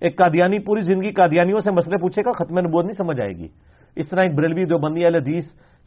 ایک 0.00 0.16
قادیانی، 0.16 0.58
پوری 0.58 0.80
زندگی 0.80 1.12
قادیانیوں 1.12 1.60
سے 1.60 1.70
مسئلے 1.70 1.96
پوچھے 1.96 2.22
گا، 2.22 2.44
ختم 2.44 2.58
نبوت 2.58 2.84
نہیں 2.84 2.98
سمجھ 2.98 3.20
آئے 3.20 3.32
گی۔ 3.32 3.48
اس 3.96 4.08
طرح 4.08 4.22
ایک 4.22 4.34
بریلوی 4.34 4.64
جو 4.64 4.78
بندی 4.78 5.06
حدیث، 5.06 5.44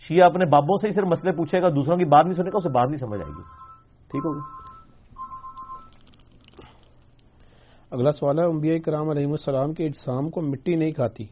شیعہ 0.07 0.25
اپنے 0.25 0.45
بابوں 0.45 0.77
سے 0.77 0.87
ہی 0.87 0.91
صرف 0.91 1.05
مسئلے 1.05 1.31
پوچھے 1.31 1.61
گا، 1.61 1.69
دوسروں 1.69 1.97
کی 1.97 2.05
بات 2.05 2.25
نہیں 2.25 2.33
سنے 2.33 2.49
گا، 2.49 2.57
اسے 2.57 2.69
بات 2.69 2.87
نہیں 2.87 2.97
سمجھ 2.97 3.21
آئے 3.21 3.29
گی۔ 3.29 3.43
ٹھیک 4.11 4.25
ہوگی 4.25 4.39
اگلا 7.91 8.11
سوال 8.11 8.39
ہے، 8.39 8.43
انبیاء 8.43 8.77
کرام 8.85 9.09
علیہ 9.09 9.25
السلام 9.25 9.73
کے 9.73 9.85
اجسام 9.85 10.29
کو 10.29 10.41
مٹی 10.41 10.75
نہیں 10.75 10.91
کھاتی۔ 10.91 11.23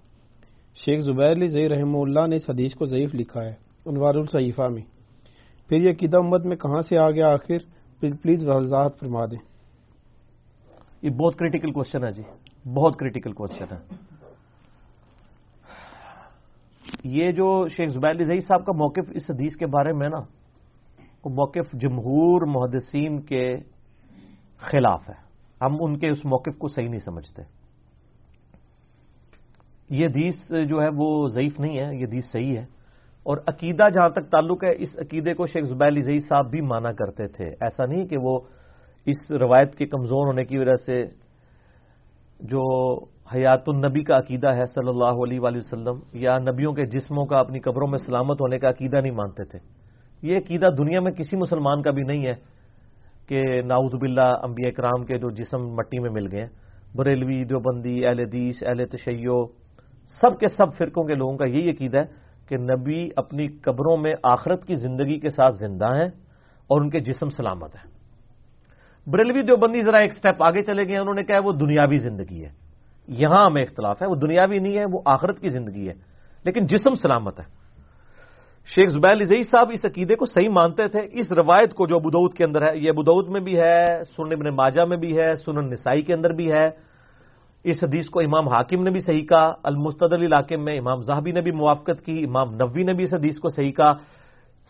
شیخ 0.85 0.99
زبیر 0.99 1.31
علی 1.31 1.47
زئی 1.47 1.69
رحمہ 1.69 1.97
اللہ 1.97 2.27
نے 2.27 2.35
اس 2.35 2.49
حدیث 2.49 2.73
کو 2.73 2.85
ضعیف 2.85 3.15
لکھا 3.15 3.43
ہے۔ 3.43 3.68
انوار 3.89 4.15
الصحیفہ 4.15 4.61
میں۔ 4.61 4.81
پھر 5.69 5.77
یہ 5.77 5.93
قیدہ 5.93 6.17
امت 6.17 6.45
میں 6.45 6.55
کہاں 6.55 6.79
سے 6.79 6.97
آ 6.97 7.11
گیا 7.11 7.33
آخر؟ 7.33 7.57
پلیز 7.99 8.47
وضاحت 8.47 8.99
فرما 8.99 9.25
دیں۔ 9.25 9.39
یہ 11.01 11.09
بہت 11.09 11.35
کریٹیکل 11.35 11.71
کوشچن 11.71 12.03
ہے 12.03 12.11
جی۔ 12.11 12.23
بہت 12.73 12.95
کریٹیکل 12.95 13.33
کوشچن 13.33 13.65
ہے۔ 13.71 13.95
یہ 17.03 17.31
جو 17.31 17.67
شیخ 17.67 17.89
زبیر 17.89 18.23
زئی 18.23 18.39
صاحب 18.39 18.65
کا 18.65 18.71
موقف 18.71 19.11
اس 19.13 19.23
حدیث 19.29 19.55
کے 19.55 19.65
بارے 19.65 19.93
میں 19.93 20.09
نا، 20.09 20.17
وہ 21.25 21.29
موقف 21.29 21.71
جمہور 21.73 22.41
محدثین 22.41 23.21
کے 23.21 23.57
خلاف 24.57 25.09
ہے۔ 25.09 25.15
ہم 25.61 25.77
ان 25.79 25.99
کے 25.99 26.09
اس 26.09 26.25
موقف 26.25 26.57
کو 26.57 26.67
صحیح 26.67 26.89
نہیں 26.89 26.99
سمجھتے۔ 26.99 27.41
یہ 29.89 30.05
حدیث 30.05 30.35
جو 30.69 30.81
ہے 30.81 30.89
وہ 30.95 31.27
ضعیف 31.27 31.59
نہیں 31.59 31.79
ہے، 31.79 31.95
یہ 31.95 32.05
حدیث 32.05 32.25
صحیح 32.31 32.57
ہے۔ 32.57 32.78
اور 33.25 33.37
عقیدہ 33.47 33.89
جہاں 33.93 34.09
تک 34.09 34.29
تعلق 34.31 34.63
ہے، 34.63 34.71
اس 34.77 34.97
عقیدے 34.97 35.33
کو 35.33 35.45
شیخ 35.45 35.63
زبیر 35.63 35.87
علی 35.87 36.01
زئی 36.01 36.19
صاحب 36.19 36.49
بھی 36.49 36.61
مانا 36.61 36.91
کرتے 36.91 37.27
تھے۔ 37.27 37.45
ایسا 37.45 37.85
نہیں 37.85 38.05
کہ 38.07 38.17
وہ 38.17 38.39
اس 39.05 39.31
روایت 39.31 39.75
کے 39.75 39.85
کمزور 39.85 40.27
ہونے 40.27 40.45
کی 40.45 40.57
وجہ 40.57 40.75
سے 40.85 41.03
جو 42.39 42.63
حیات 43.33 43.63
النبی 43.67 44.03
کا 44.03 44.17
عقیدہ 44.17 44.53
ہے 44.55 44.65
صلی 44.65 44.89
اللہ 44.89 45.23
علیہ 45.23 45.39
وآلہ 45.39 45.57
وسلم، 45.57 45.99
یا 46.13 46.37
نبیوں 46.37 46.73
کے 46.73 46.85
جسموں 46.85 47.25
کا 47.25 47.39
اپنی 47.39 47.59
قبروں 47.59 47.87
میں 47.87 47.97
سلامت 47.97 48.41
ہونے 48.41 48.59
کا 48.59 48.69
عقیدہ 48.69 49.01
نہیں 49.01 49.11
مانتے 49.11 49.43
تھے۔ 49.43 49.59
یہ 50.21 50.37
عقیدہ 50.37 50.69
دنیا 50.77 50.99
میں 50.99 51.11
کسی 51.11 51.37
مسلمان 51.37 51.81
کا 51.81 51.91
بھی 51.91 52.03
نہیں 52.03 52.25
ہے 52.25 52.33
کہ 53.27 53.61
ناؤد 53.61 53.93
باللہ 53.93 54.31
انبیاء 54.43 54.71
کرام 54.71 55.03
کے 55.05 55.17
جو 55.17 55.29
جسم 55.29 55.67
مٹی 55.75 55.99
میں 55.99 56.09
مل 56.09 56.27
گئے۔ 56.31 56.47
بریلوی 56.95 57.43
دیوبندی، 57.43 58.05
اہل 58.05 58.19
حدیث، 58.19 58.63
اہل 58.63 58.85
تشیع، 58.85 59.31
سب 60.21 60.39
کے 60.39 60.47
سب 60.47 60.73
فرقوں 60.77 61.03
کے 61.03 61.15
لوگوں 61.15 61.37
کا 61.37 61.45
یہی 61.45 61.69
عقیدہ 61.69 61.97
ہے۔ 61.97 62.28
کہ 62.49 62.57
نبی 62.57 63.09
اپنی 63.15 63.47
قبروں 63.47 63.97
میں 63.97 64.13
آخرت 64.23 64.65
کی 64.65 64.73
زندگی 64.73 65.19
کے 65.19 65.29
ساتھ 65.29 65.55
زندہ 65.55 65.85
ہیں 65.85 66.07
اور 66.67 66.81
ان 66.81 66.89
کے 66.89 66.99
جسم 66.99 67.29
سلامت 67.29 67.75
ہیں۔ 67.75 67.99
بریلوی 69.09 69.41
دیوبندی 69.41 69.81
ذرا 69.81 69.97
ایک 69.97 70.13
سٹیپ 70.13 70.43
آگے 70.43 70.61
چلے 70.61 70.87
گئے 70.87 70.97
انہوں 70.97 71.13
نے 71.13 71.23
کہا 71.23 71.39
وہ 71.43 71.51
دنیاوی 71.51 71.97
زندگی 71.97 72.45
ہے۔ 72.45 72.49
یہاں 73.07 73.45
ہمیں 73.45 73.61
اختلاف 73.61 74.01
ہے۔ 74.01 74.07
وہ 74.07 74.15
دنیاوی 74.15 74.59
نہیں 74.59 74.77
ہے، 74.77 74.85
وہ 74.91 75.01
آخرت 75.05 75.39
کی 75.39 75.49
زندگی 75.49 75.87
ہے۔ 75.87 75.93
لیکن 76.43 76.65
جسم 76.65 76.93
سلامت 76.93 77.39
ہے۔ 77.39 77.45
شیخ 78.75 78.89
زبیر 78.89 79.11
علی 79.11 79.43
صاحب 79.43 79.69
اس 79.73 79.85
عقیدے 79.85 80.15
کو 80.15 80.25
صحیح 80.25 80.49
مانتے 80.49 80.87
تھے۔ 80.87 80.99
اس 81.11 81.31
روایت 81.31 81.73
کو 81.73 81.87
جو 81.87 81.95
ابودعود 81.95 82.33
کے 82.33 82.43
اندر 82.45 82.61
ہے، 82.61 82.77
یہ 82.77 82.89
ابودعود 82.89 83.27
میں 83.29 83.41
بھی 83.41 83.59
ہے، 83.59 84.03
سنن 84.03 84.31
ابن 84.31 84.55
ماجہ 84.55 84.85
میں 84.85 84.97
بھی 84.97 85.17
ہے، 85.17 85.35
سنن 85.35 85.69
نسائی 85.69 86.01
کے 86.01 86.13
اندر 86.13 86.29
بھی 86.29 86.51
ہے۔ 86.51 86.88
اس 87.63 87.83
حدیث 87.83 88.09
کو 88.09 88.19
امام 88.19 88.47
حاکم 88.47 88.83
نے 88.83 88.91
بھی 88.91 88.99
صحیح 88.99 89.25
کہا، 89.25 89.53
المستدل 89.63 90.23
علاقے 90.23 90.57
میں 90.57 90.79
امام 90.79 91.01
زاہبی 91.01 91.31
نے 91.31 91.41
بھی 91.41 91.51
موافقت 91.51 92.05
کی، 92.05 92.23
امام 92.23 92.53
نبوی 92.53 92.83
نے 92.83 92.93
بھی 92.93 93.03
اس 93.03 93.13
حدیث 93.13 93.39
کو 93.39 93.49
صحیح 93.49 93.71
کہا۔ 93.71 93.93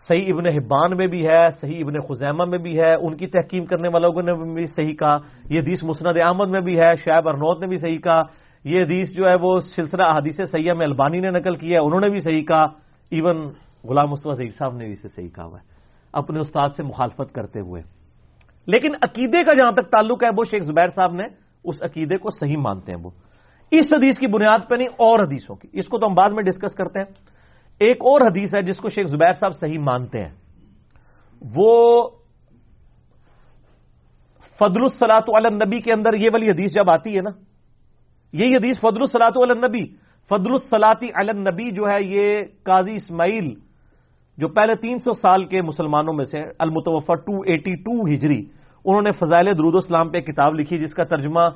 صحیح 0.07 0.33
ابن 0.33 0.45
حبان 0.45 0.97
میں 0.97 1.07
بھی 1.07 1.27
ہے، 1.27 1.49
صحیح 1.61 1.83
ابن 1.83 1.99
خزیمہ 1.99 2.45
میں 2.45 2.57
بھی 2.57 2.79
ہے، 2.79 2.93
ان 2.93 3.17
کی 3.17 3.27
تحقیم 3.27 3.65
کرنے 3.65 3.87
والوں 3.87 4.21
نے 4.21 4.33
بھی 4.53 4.65
صحیح 4.65 4.93
کہا۔ 4.93 5.17
یہ 5.49 5.59
حدیث 5.59 5.83
مسند 5.83 6.17
احمد 6.23 6.47
میں 6.47 6.61
بھی 6.61 6.79
ہے، 6.79 6.95
شعیب 6.95 7.29
ارنوت 7.29 7.61
نے 7.61 7.67
بھی 7.67 7.77
صحیح 7.77 7.97
کہا۔ 7.97 8.21
یہ 8.63 8.81
حدیث 8.81 9.15
جو 9.15 9.29
ہے 9.29 9.35
وہ 9.41 9.59
سلسلہ 9.59 10.03
حدیث 10.03 10.35
سیاح 10.35 10.73
میں 10.73 10.85
البانی 10.85 11.19
نے 11.19 11.31
نقل 11.31 11.55
کیا 11.55 11.79
ہے، 11.79 11.85
انہوں 11.85 11.99
نے 11.99 12.09
بھی 12.09 12.19
صحیح 12.19 12.43
کہا۔ 12.43 12.65
ایون 13.11 13.51
غلام 13.83 14.15
ضعیف 14.15 14.57
صاحب 14.57 14.75
نے 14.75 14.83
بھی 14.85 14.93
اسے 14.93 15.07
صحیح 15.07 15.29
کہا 15.29 15.45
ہوا 15.45 15.59
ہے، 15.59 15.65
اپنے 16.13 16.39
استاد 16.39 16.69
سے 16.77 16.83
مخالفت 16.83 17.33
کرتے 17.33 17.59
ہوئے۔ 17.59 17.81
لیکن 18.67 18.91
عقیدے 19.01 19.43
کا 19.43 19.53
جہاں 19.53 19.71
تک 19.71 19.89
تعلق 19.89 20.23
ہے، 20.23 20.29
وہ 20.37 20.43
شیخ 20.43 20.63
زبیر 20.63 20.87
صاحب 20.87 21.13
نے 21.13 21.23
اس 21.63 21.75
عقیدے 21.81 22.17
کو 22.17 22.29
صحیح 22.29 22.57
مانتے 22.57 22.91
ہیں 22.91 22.99
وہ۔ 23.03 23.09
اس 23.71 23.85
حدیث 23.91 24.19
کی 24.19 24.27
بنیاد 24.27 24.69
پہ 24.69 24.75
نہیں، 24.75 24.87
اور 24.87 25.19
حدیثوں 25.19 25.55
کی۔ 25.55 25.67
اس 25.73 25.87
کو 25.87 25.99
تو 25.99 26.07
ہم 26.07 26.13
بعد 26.13 26.29
میں 26.29 26.43
ڈسکس 26.43 26.75
کرتے 26.75 26.99
ہیں۔ 26.99 27.05
ایک 27.79 27.97
اور 28.01 28.21
حدیث 28.21 28.55
ہے 28.55 28.61
جس 28.61 28.77
کو 28.77 28.89
شیخ 28.89 29.07
زبیر 29.07 29.33
صاحب 29.33 29.55
صحیح 29.55 29.79
مانتے 29.79 30.19
ہیں۔ 30.19 30.31
وہ 31.55 32.07
فضل 34.59 34.81
السلاط 34.81 35.29
النبی 35.33 35.79
کے 35.79 35.91
اندر 35.93 36.13
یہ 36.13 36.29
والی 36.33 36.49
حدیث 36.49 36.73
جب 36.73 36.91
آتی 36.91 37.15
ہے 37.15 37.21
نا، 37.21 37.29
یہی 38.33 38.55
حدیث 38.55 38.79
فضل 38.79 39.01
السلاط 39.01 39.37
النبی۔ 39.37 39.85
فضل 40.29 40.51
السلاطی 40.51 41.07
النبی 41.15 41.71
جو 41.71 41.83
ہے، 41.89 41.97
یہ 42.03 42.41
قاضی 42.63 42.95
اسماعیل 42.95 43.53
جو 44.37 44.47
پہلے 44.47 44.75
تین 44.75 44.97
سو 44.97 45.13
سال 45.13 45.45
کے 45.45 45.61
مسلمانوں 45.61 46.13
میں 46.13 46.25
سے 46.25 46.39
المتوفا 46.59 47.15
ٹو 47.15 47.41
ایٹی 47.41 47.75
ٹو 47.75 48.13
ہجری۔ 48.13 48.58
انہوں 48.85 49.01
نے 49.01 49.11
فضائل 49.11 49.45
درود 49.57 49.75
اسلام 49.75 50.09
پہ 50.09 50.19
کتاب 50.19 50.55
لکھی 50.55 50.77
جس 50.77 50.93
کا 50.93 51.03
ترجمہ 51.03 51.49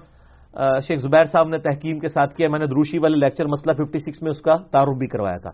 شیخ 0.87 0.99
زبیر 0.99 1.25
صاحب 1.25 1.47
نے 1.47 1.57
تحکیم 1.57 1.99
کے 1.99 2.07
ساتھ 2.07 2.35
کیا۔ 2.35 2.49
میں 2.49 2.59
نے 2.59 2.65
دروشی 2.65 2.97
والے 2.97 3.17
لیکچر 3.17 3.45
مسئلہ 3.45 3.73
ففٹی 3.73 3.99
سکس 3.99 4.21
میں 4.21 4.29
اس 4.29 4.41
کا 4.41 4.55
تعارف 4.71 4.97
بھی 4.97 5.07
کروایا 5.07 5.37
تھا۔ 5.37 5.51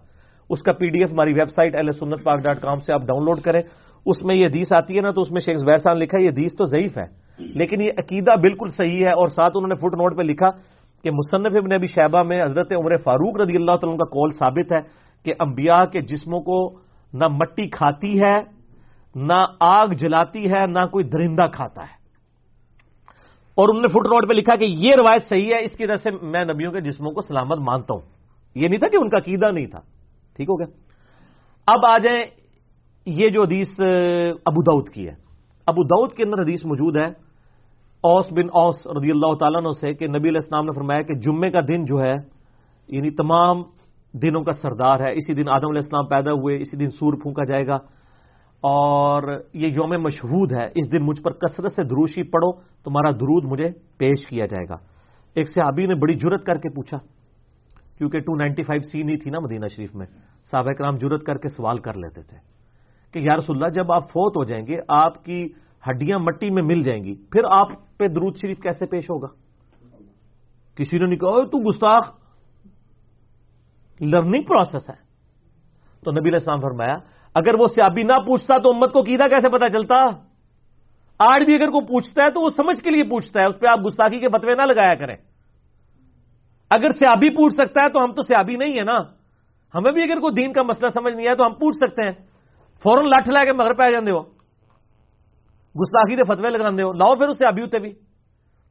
اس 0.49 0.63
کا 0.63 0.73
پی 0.73 0.89
ڈی 0.89 0.99
ایف 0.99 1.11
ہماری 1.11 1.33
ویب 1.33 1.49
سائٹ 1.49 1.75
ایل 1.75 1.91
سنت 1.91 2.23
پاک 2.23 2.39
ڈاٹ 2.39 2.61
کام 2.61 2.79
سے 2.79 2.93
آپ 2.93 3.01
ڈاؤن 3.01 3.25
لوڈ 3.25 3.39
کریں۔ 3.39 3.61
اس 4.05 4.23
میں 4.23 4.35
یہ 4.35 4.45
حدیث 4.45 4.67
آتی 4.77 4.95
ہے 4.95 5.01
نا 5.01 5.11
تو 5.11 5.21
اس 5.21 5.31
میں 5.31 5.41
شیخ 5.41 5.57
زبیر 5.57 5.77
صاحب 5.77 5.97
نے 5.97 6.03
لکھا 6.03 6.21
یہ 6.21 6.29
حدیث 6.29 6.51
تو 6.57 6.65
ضعیف 6.65 6.97
ہے۔ 6.97 7.05
لیکن 7.39 7.81
یہ 7.81 7.91
عقیدہ 7.97 8.39
بالکل 8.39 8.67
صحیح 8.67 9.05
ہے 9.05 9.11
اور 9.11 9.27
ساتھ 9.27 9.51
انہوں 9.55 9.67
نے 9.67 9.75
فٹ 9.75 9.93
نوٹ 9.93 10.17
پہ 10.17 10.21
لکھا 10.21 10.49
کہ 11.03 11.11
مصنف 11.11 11.55
ابن 11.55 11.71
ابی 11.71 11.87
شہبہ 11.87 12.23
میں 12.23 12.43
حضرت 12.43 12.71
عمر 12.71 12.97
فاروق 12.97 13.41
رضی 13.41 13.55
اللہ 13.55 13.71
تعالیٰ 13.71 13.97
کا 13.97 14.05
کال 14.05 14.31
ثابت 14.31 14.71
ہے 14.71 14.79
کہ 15.23 15.33
انبیاء 15.39 15.85
کے 15.85 16.01
جسموں 16.01 16.41
کو 16.41 16.69
نہ 17.13 17.27
مٹی 17.27 17.69
کھاتی 17.69 18.21
ہے 18.21 18.58
نہ 19.15 19.45
آگ 19.59 19.87
جلاتی 19.87 20.51
ہے، 20.51 20.65
نہ 20.67 20.85
کوئی 20.91 21.03
درندہ 21.03 21.45
کھاتا 21.53 21.81
ہے۔ 21.81 21.99
اور 23.55 23.69
انہوں 23.69 23.81
نے 23.81 23.87
فٹ 23.87 23.95
نوٹ 23.95 24.29
پہ 24.29 24.33
لکھا 24.33 24.55
کہ 24.55 24.65
یہ 24.65 24.89
روایت 24.99 25.23
صحیح 25.23 25.53
ہے، 25.53 25.63
اس 25.63 25.77
کی 25.77 25.83
وجہ 25.83 25.95
سے 25.95 26.25
میں 26.25 26.45
نبیوں 26.45 26.71
کے 26.71 26.81
جسموں 26.81 27.11
کو 27.11 27.21
سلامت 27.21 27.57
مانتا 27.57 27.93
ہوں۔ 27.93 28.01
یہ 28.55 28.67
نہیں 28.67 28.79
تھا 28.79 28.87
کہ 28.87 28.97
ان 29.01 29.09
کا 29.09 29.17
عقیدہ 29.17 29.51
نہیں 29.51 29.65
تھا۔ 29.65 29.79
ٹھیک 30.35 30.49
ہو 30.49 30.59
گیا۔ 30.59 30.65
اب 31.67 31.85
آ 31.85 31.97
جائیں 31.97 32.23
یہ 33.05 33.29
جو 33.29 33.41
حدیث 33.41 33.79
ابو 34.45 34.61
دعود 34.61 34.89
کی 34.89 35.07
ہے۔ 35.07 35.13
ابو 35.65 35.83
دعود 35.83 36.11
کے 36.11 36.23
اندر 36.23 36.41
حدیث 36.41 36.65
موجود 36.65 36.97
ہے۔ 36.97 37.29
اوس 38.01 38.25
بن 38.31 38.45
اوس 38.53 38.87
رضی 38.87 39.11
اللہ 39.11 39.33
تعالیٰ 39.39 39.61
نے 39.61 39.71
سے 39.71 39.93
کہ 39.93 40.07
نبی 40.07 40.29
علیہ 40.29 40.39
السلام 40.43 40.65
نے 40.65 40.71
فرمایا 40.75 41.01
کہ 41.01 41.13
جمعے 41.13 41.51
کا 41.51 41.59
دن 41.67 41.85
جو 41.85 42.01
ہے 42.03 42.15
یعنی 42.87 43.09
تمام 43.09 43.63
دنوں 44.13 44.43
کا 44.43 44.51
سردار 44.51 44.99
ہے۔ 44.99 45.11
اسی 45.11 45.33
دن 45.33 45.49
آدم 45.49 45.67
علیہ 45.67 45.81
السلام 45.83 46.05
پیدا 46.05 46.31
ہوئے، 46.31 46.61
اسی 46.61 46.77
دن 46.77 46.89
سور 46.89 47.13
پھونکا 47.21 47.43
جائے 47.43 47.67
گا۔ 47.67 47.77
اور 48.63 49.23
یہ 49.53 49.67
یوم 49.67 49.93
مشہود 50.03 50.51
ہے، 50.53 50.65
اس 50.75 50.91
دن 50.91 51.05
مجھ 51.05 51.21
پر 51.21 51.33
کثرت 51.33 51.71
سے 51.71 51.83
دروشی 51.83 52.23
پڑھو، 52.23 52.51
تمہارا 52.83 53.11
درود 53.11 53.45
مجھے 53.45 53.69
پیش 53.97 54.27
کیا 54.27 54.45
جائے 54.45 54.65
گا۔ 54.69 54.75
ایک 55.35 55.47
صحابی 55.47 55.85
نے 55.85 55.95
بڑی 55.95 56.13
جرت 56.13 56.45
کر 56.45 56.57
کے 56.57 56.69
پوچھا، 56.69 56.97
کیونکہ 57.97 58.19
ٹو 58.19 58.35
نائنٹی 58.35 58.63
فائیو 58.63 58.81
سی 58.81 59.03
نہیں 59.03 59.17
تھی 59.17 59.31
نا 59.31 59.39
مدینہ 59.39 59.67
شریف 59.75 59.95
میں، 59.95 60.05
صحابہ 60.51 60.71
کرام 60.71 60.95
جرت 60.95 61.23
کر 61.23 61.37
کے 61.37 61.47
سوال 61.47 61.79
کر 61.79 61.93
لیتے 61.93 62.21
تھے 62.21 62.37
کہ 63.13 63.19
یا 63.19 63.37
رسول 63.37 63.55
اللہ، 63.55 63.69
جب 63.69 63.91
آپ 63.91 64.09
فوت 64.09 64.37
ہو 64.37 64.43
جائیں 64.43 64.67
گے، 64.67 64.77
آپ 64.87 65.23
کی 65.25 65.43
ہڈیاں 65.89 66.19
مٹی 66.19 66.49
میں 66.49 66.63
مل 66.63 66.83
جائیں 66.83 67.03
گی، 67.03 67.15
پھر 67.31 67.43
آپ 67.59 67.67
پہ 67.97 68.07
درود 68.07 68.35
شریف 68.41 68.59
کیسے 68.59 68.85
پیش 68.85 69.09
ہوگا؟ 69.09 69.27
کسی 70.77 70.97
نے 70.97 71.05
نہیں 71.05 71.19
کہا 71.19 71.45
تو 71.45 71.59
گستاخ 71.59 72.11
لرننگ 74.01 74.43
پروسیس 74.43 74.89
ہے۔ 74.89 74.95
تو 76.03 76.11
نبی 76.11 76.29
علیہ 76.29 76.39
السلام 76.39 76.61
فرمایا 76.61 76.95
اگر 77.35 77.53
وہ 77.59 77.67
سیابی 77.67 78.03
نہ 78.03 78.13
پوچھتا 78.13 78.61
تو 78.63 78.69
امت 78.69 78.93
کو 78.93 79.03
کیدا 79.03 79.27
کیسے 79.27 79.49
پتا 79.49 79.69
چلتا؟ 79.69 79.95
آج 81.19 81.43
بھی 81.43 81.53
اگر 81.55 81.69
کوئی 81.69 81.87
پوچھتا 81.87 82.23
ہے 82.23 82.29
تو 82.29 82.41
وہ 82.41 82.49
سمجھ 82.49 82.83
کے 82.83 82.89
لیے 82.89 83.03
پوچھتا 83.03 83.41
ہے، 83.41 83.49
اس 83.49 83.59
پہ 83.59 83.67
آپ 83.67 83.79
گستاخی 83.85 84.19
کے 84.19 84.29
بتوے 84.29 84.55
نہ 84.55 84.61
لگایا 84.61 84.95
کریں۔ 84.95 85.15
اگر 86.69 86.91
سیابی 86.91 87.29
پوچھ 87.29 87.53
سکتا 87.53 87.83
ہے 87.83 87.89
تو 87.89 88.03
ہم 88.03 88.11
تو 88.11 88.21
سیابی 88.21 88.55
نہیں 88.55 88.73
ہے 88.73 88.83
نا۔ 88.83 88.97
ہمیں 89.75 89.91
بھی 89.91 90.03
اگر 90.03 90.19
کوئی 90.19 90.43
دین 90.43 90.53
کا 90.53 90.63
مسئلہ 90.63 90.89
سمجھ 90.89 91.13
نہیں 91.13 91.27
آیا 91.27 91.35
تو 91.35 91.47
ہم 91.47 91.53
پوچھ 91.53 91.77
سکتے 91.77 92.03
ہیں۔ 92.03 92.11
فوراً 92.83 93.05
لٹ 93.05 93.29
لا 93.29 93.43
کے 93.45 93.53
مگر 93.53 93.73
پہ 93.73 93.83
آ 93.83 93.89
جاندے 93.89 94.11
ہو۔ 94.11 94.21
گستاخی 95.75 96.15
دے 96.15 96.23
فتوے 96.23 96.49
لگا 96.49 96.67
ہو۔ 96.67 96.93
لاؤ 96.93 97.15
پھر 97.15 97.27
اس 97.27 97.37
سیابی 97.37 97.61
ہوتے 97.61 97.79
بھی۔ 97.79 97.93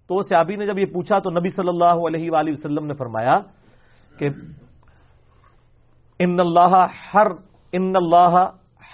تو 0.09 0.23
سیابی 0.23 0.57
نے 0.57 0.67
جب 0.67 0.79
یہ 0.79 0.85
پوچھا 0.85 1.19
تو 1.19 1.31
نبی 1.31 1.49
صلی 1.49 1.69
اللہ 1.69 2.07
علیہ 2.07 2.31
وآلہ 2.31 2.51
وسلم 2.53 2.87
نے 2.87 2.95
فرمایا 2.95 3.39
کہ 4.19 4.29
ان 6.19 6.37
اللہ 6.41 6.87
ہر 7.15 7.48
ان 7.73 7.93
اللہ 7.97 8.37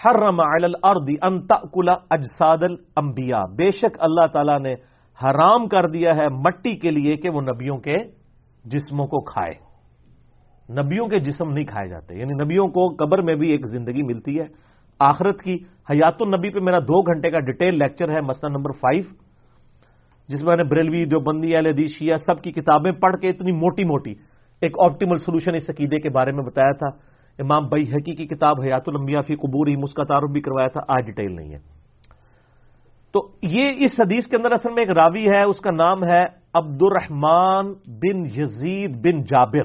حرم 0.05 0.40
علی 0.40 0.64
الارض 0.64 1.10
ان 1.22 1.46
تاکل 1.46 1.88
اجساد 1.88 2.56
الانبیاء 2.62 3.42
بے 3.56 3.70
شک 3.70 3.96
اللہ 4.01 4.26
تعالی 4.26 4.59
نے 4.59 4.74
حرام 5.24 5.68
کر 5.68 5.86
دیا 5.86 6.16
ہے 6.16 6.28
مٹی 6.30 6.76
کے 6.76 6.90
لیے 6.90 7.16
کہ 7.16 7.30
وہ 7.30 7.40
نبیوں 7.40 7.78
کے 7.78 7.96
جسموں 8.64 9.06
کو 9.06 9.20
کھائے۔ 9.20 9.55
نبیوں 10.82 11.09
کے 11.09 11.18
جسم 11.18 11.52
نہیں 11.52 11.64
کھائے 11.64 11.88
جاتے۔ 11.88 12.14
یعنی 12.14 12.44
نبیوں 12.44 12.68
کو 12.68 12.88
قبر 12.88 13.22
میں 13.22 13.34
بھی 13.34 13.51
ایک 13.51 13.66
زندگی 13.66 14.02
ملتی 14.02 14.38
ہے۔ 14.38 14.44
آخرت 15.01 15.42
کی 15.42 15.55
حیات 15.90 16.14
النبی 16.20 16.51
پہ 16.51 16.60
میرا 16.60 16.78
دو 16.78 17.02
گھنٹے 17.02 17.30
کا 17.30 17.38
ڈیٹیل 17.38 17.78
لیکچر 17.78 18.09
ہے 18.09 18.20
مسئلہ 18.20 18.52
نمبر 18.52 18.70
فائیو، 18.72 19.02
جس 20.28 20.44
میں 20.44 20.56
نے 20.56 20.64
بریلوی 20.64 21.05
جو 21.05 21.20
بندی 21.20 21.56
اہل 21.56 21.86
شیعہ 21.86 22.16
سب 22.16 22.42
کی 22.42 22.52
کتابیں 22.52 22.92
پڑھ 22.92 23.16
کے 23.16 23.28
اتنی 23.28 23.52
موٹی 23.52 23.84
موٹی 23.84 24.14
ایک 24.60 24.76
آپٹیمل 24.84 25.16
سولوشن 25.16 25.55
اس 25.55 25.70
عقیدے 25.70 26.01
کے 26.01 26.09
بارے 26.09 26.32
میں 26.32 26.44
بتایا 26.44 26.72
تھا۔ 26.72 27.14
امام 27.39 27.69
بئی 27.69 27.82
حقی 27.82 28.15
کی 28.15 28.27
کتاب 28.27 28.61
حیات 28.61 28.82
الانبیاء 28.86 29.20
فی 29.20 29.36
قبور 29.36 29.66
ہی 29.66 29.77
مسکا 29.77 30.05
تعارف 30.05 30.31
بھی 30.32 30.40
کروایا 30.40 30.69
تھا، 30.69 30.81
آج 30.89 31.06
ڈیٹیل 31.06 31.36
نہیں 31.36 31.52
ہے۔ 31.52 31.59
تو 33.12 33.28
یہ 33.43 33.73
اس 33.78 34.01
حدیث 34.01 34.27
کے 34.27 34.36
اندر 34.36 34.52
اصل 34.52 34.73
میں 34.73 34.82
ایک 34.82 34.90
راوی 34.90 35.27
ہے، 35.28 35.43
اس 35.43 35.61
کا 35.61 35.70
نام 35.70 36.05
ہے 36.05 36.23
عبد 36.55 36.82
الرحمان 36.82 37.73
بن 37.86 38.27
یزید 38.27 38.97
بن 38.97 39.23
جابر۔ 39.23 39.65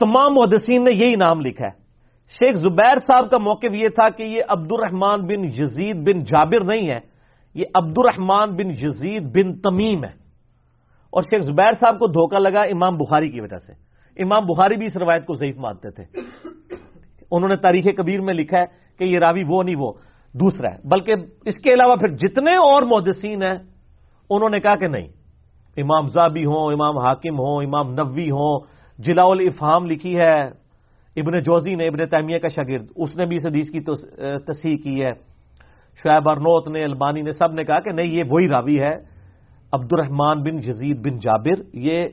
تمام 0.00 0.34
محدثین 0.34 0.84
نے 0.84 0.90
یہی 0.92 1.16
نام 1.16 1.40
لکھا 1.40 1.66
ہے۔ 1.66 1.82
شیخ 2.28 2.54
زبیر 2.54 2.98
صاحب 2.98 3.30
کا 3.30 3.38
موقف 3.38 3.74
یہ 3.74 3.88
تھا 3.88 4.08
کہ 4.08 4.22
یہ 4.22 4.42
عبد 4.48 4.72
الرحمان 4.72 5.26
بن 5.26 5.44
یزید 5.44 5.96
بن 5.96 6.24
جابر 6.24 6.64
نہیں 6.64 6.90
ہے، 6.90 7.00
یہ 7.54 7.64
عبد 7.74 7.94
الرحمان 7.96 8.56
بن 8.56 8.70
یزید 8.70 9.22
بن 9.22 9.60
تمیم 9.60 10.04
ہے۔ 10.04 10.21
اور 11.12 11.22
شیخ 11.22 11.42
زبیر 11.42 11.72
صاحب 11.72 11.98
کو 11.98 12.06
دھوکہ 12.06 12.38
لگا 12.38 12.62
امام 12.62 12.96
بخاری 12.96 13.28
کی 13.30 13.40
وجہ 13.40 13.58
سے۔ 13.58 13.72
امام 14.22 14.46
بخاری 14.46 14.76
بھی 14.76 14.86
اس 14.86 14.96
روایت 14.96 15.26
کو 15.26 15.34
ضعیف 15.34 15.56
مانتے 15.56 15.90
تھے۔ 15.90 16.04
انہوں 17.30 17.48
نے 17.48 17.56
تاریخ 17.56 17.84
کبیر 17.96 18.20
میں 18.20 18.34
لکھا 18.34 18.58
ہے 18.58 18.64
کہ 18.98 19.04
یہ 19.04 19.18
راوی 19.18 19.42
وہ 19.48 19.62
نہیں 19.62 19.76
وہ، 19.78 19.92
دوسرا 20.34 20.68
ہے۔ 20.74 20.88
بلکہ 20.88 21.14
اس 21.44 21.56
کے 21.56 21.72
علاوہ 21.72 21.96
پھر 21.96 22.08
جتنے 22.08 22.52
اور 22.52 22.82
محدثین 22.82 23.42
ہیں، 23.42 23.58
انہوں 24.30 24.50
نے 24.50 24.60
کہا 24.60 24.76
کہ 24.76 24.86
نہیں۔ 24.86 25.08
امام 25.76 26.08
زابی 26.08 26.44
ہوں، 26.44 26.72
امام 26.72 26.98
حاکم 26.98 27.38
ہوں، 27.38 27.62
امام 27.62 27.92
نبوی 27.92 28.30
ہوں 28.30 28.60
جلا 28.98 29.22
الافہام 29.22 29.86
لکھی 29.86 30.16
ہے۔ 30.16 30.40
ابن 31.16 31.40
جوزی 31.40 31.74
نے، 31.74 31.86
ابن 31.86 32.08
تیمیہ 32.08 32.38
کا 32.38 32.48
شاگرد، 32.48 32.86
اس 32.96 33.16
نے 33.16 33.26
بھی 33.26 33.36
اس 33.36 33.46
حدیث 33.46 33.70
کی 33.70 33.80
تصحیح 34.46 34.76
کی 34.84 35.04
ہے۔ 35.04 35.12
شعیب 36.02 36.28
ارنوت 36.30 36.68
نے، 36.68 36.84
البانی 36.84 37.22
نے، 37.22 37.32
سب 37.32 37.52
نے 37.52 37.64
کہا 37.64 37.80
کہ 37.80 37.90
نہیں، 37.90 38.06
یہ 38.06 38.24
وہی 38.30 38.48
راوی 38.48 38.80
ہے۔ 38.80 39.11
عبد 39.72 39.92
الرحمان 39.92 40.42
بن 40.42 40.54
یزید 40.54 40.98
بن 40.98 41.18
جابر، 41.18 41.62
یہ 41.72 42.08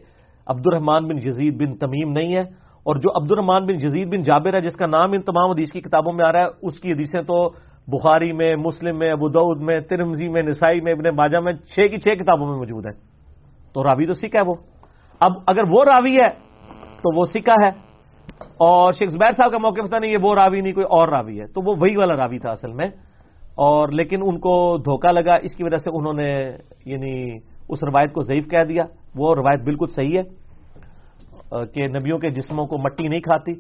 عبد 0.46 0.68
الرحمان 0.68 1.08
بن 1.08 1.18
یزید 1.18 1.58
بن 1.58 1.78
تمیم 1.78 2.12
نہیں 2.12 2.36
ہے، 2.36 2.42
اور 2.84 2.96
جو 2.96 3.24
عبد 3.24 3.32
الرحمان 3.32 3.66
بن 3.66 3.76
یزید 3.76 4.08
بن 4.08 4.22
جابر 4.22 4.54
ہے، 4.54 4.62
جس 4.62 4.76
کا 4.76 4.86
نام 4.86 5.12
ان 5.12 5.22
تمام 5.22 5.52
حدیث 5.52 5.72
کی 5.72 5.82
کتابوں 5.82 6.14
میں 6.14 6.26
آ 6.28 6.32
رہا 6.32 6.40
ہے، 6.40 6.46
اس 6.62 6.80
کی 6.80 6.92
حدیثیں 6.92 7.22
تو 7.22 7.50
بخاری 7.88 8.34
میں، 8.34 8.56
مسلم 8.56 9.00
میں 9.00 9.12
ابود 9.12 9.62
میں 9.62 9.80
ترمزی 9.80 10.28
میں، 10.28 10.42
نسائی 10.42 10.82
میں، 10.82 10.92
ابن 10.92 11.16
ماجہ 11.16 11.38
میں 11.38 11.54
چھ 11.54 11.80
کی 11.92 11.98
چھ 11.98 12.24
کتابوں 12.24 12.48
میں 12.48 12.58
موجود 12.58 12.86
ہے 12.86 12.92
تو 13.74 13.84
راوی 13.84 14.06
تو 14.06 14.14
سکھ 14.14 14.36
ہے 14.36 14.42
وہ۔ 14.42 14.54
اب 15.20 15.32
اگر 15.48 15.62
وہ 15.70 15.84
راوی 15.86 16.18
ہے 16.18 16.30
تو 17.02 17.20
وہ 17.20 17.26
سکھا 17.26 17.68
ہے۔ 17.68 17.70
اور 18.58 18.94
شیخ 18.94 19.10
زبیر 19.10 19.32
صاحب 19.32 19.52
کا 19.52 19.58
موقع 19.58 19.82
پتا 19.82 20.00
نہیں، 20.00 20.12
یہ 20.12 20.18
وہ 20.22 20.36
راوی 20.36 20.62
نہیں، 20.62 20.74
کوئی 20.74 20.86
اور 20.86 21.08
راوی 21.08 21.42
ہے۔ 21.42 21.46
تو 21.48 21.62
وہ 21.62 21.76
وہی 21.80 21.98
والا 21.98 22.16
راوی 22.16 22.40
تھا 22.40 22.52
اصل 22.52 22.74
میں۔ 22.74 22.88
اور 23.56 23.90
لیکن 23.90 24.20
ان 24.22 24.40
کو 24.40 24.78
دھوکہ 24.78 25.12
لگا، 25.12 25.36
اس 25.36 25.56
کی 25.56 25.64
وجہ 25.64 25.78
سے 25.78 25.90
انہوں 25.94 26.14
نے 26.14 26.58
یعنی 26.86 27.38
اس 27.70 27.84
روایت 27.84 28.14
کو 28.14 28.22
ضعیف 28.22 28.50
کہہ 28.50 28.64
دیا۔ 28.64 28.84
وہ 29.16 29.36
روایت 29.36 29.62
بالکل 29.62 29.86
صحیح 29.86 30.20
ہے 30.20 30.24
کہ 31.66 31.88
نبیوں 31.88 32.20
کے 32.20 32.30
جسموں 32.30 32.68
کو 32.68 32.78
مٹی 32.78 33.08
نہیں 33.08 33.20
کھاتی۔ 33.20 33.54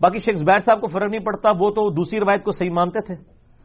باقی 0.00 0.18
شیخ 0.18 0.36
زبیر 0.36 0.58
صاحب 0.58 0.80
کو 0.80 0.86
فرق 0.86 1.10
نہیں 1.10 1.24
پڑتا، 1.24 1.50
وہ 1.50 1.70
تو 1.70 1.90
دوسری 1.90 2.20
روایت 2.20 2.44
کو 2.44 2.50
صحیح 2.50 2.70
مانتے 2.70 3.00
تھے۔ 3.00 3.14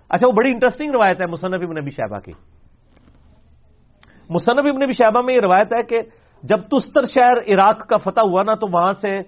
اچھا 0.10 0.28
وہ 0.28 0.32
بڑی 0.32 0.52
انٹرسٹنگ 0.52 0.92
روایت 0.92 1.22
ہے 1.22 1.26
مصنف 1.28 1.62
ابن 1.64 1.82
نبی 1.82 1.90
شہبہ 1.90 2.20
کی۔ 2.20 2.32
مصنف 4.30 4.66
ابن 4.66 4.84
نبی 4.84 4.92
شہبہ 4.92 5.20
میں 5.26 5.34
یہ 5.34 5.40
روایت 5.42 5.74
ہے 5.74 5.84
کہ 5.84 6.02
جب 6.44 6.58
تستر 6.58 7.04
شہر 7.04 7.54
عراق 7.54 7.88
کا 7.88 7.98
فتح 7.98 8.22
ہوا 8.26 8.44
نا، 8.44 8.56
تو 8.56 8.68
وہاں 8.72 8.92
سے 9.02 9.20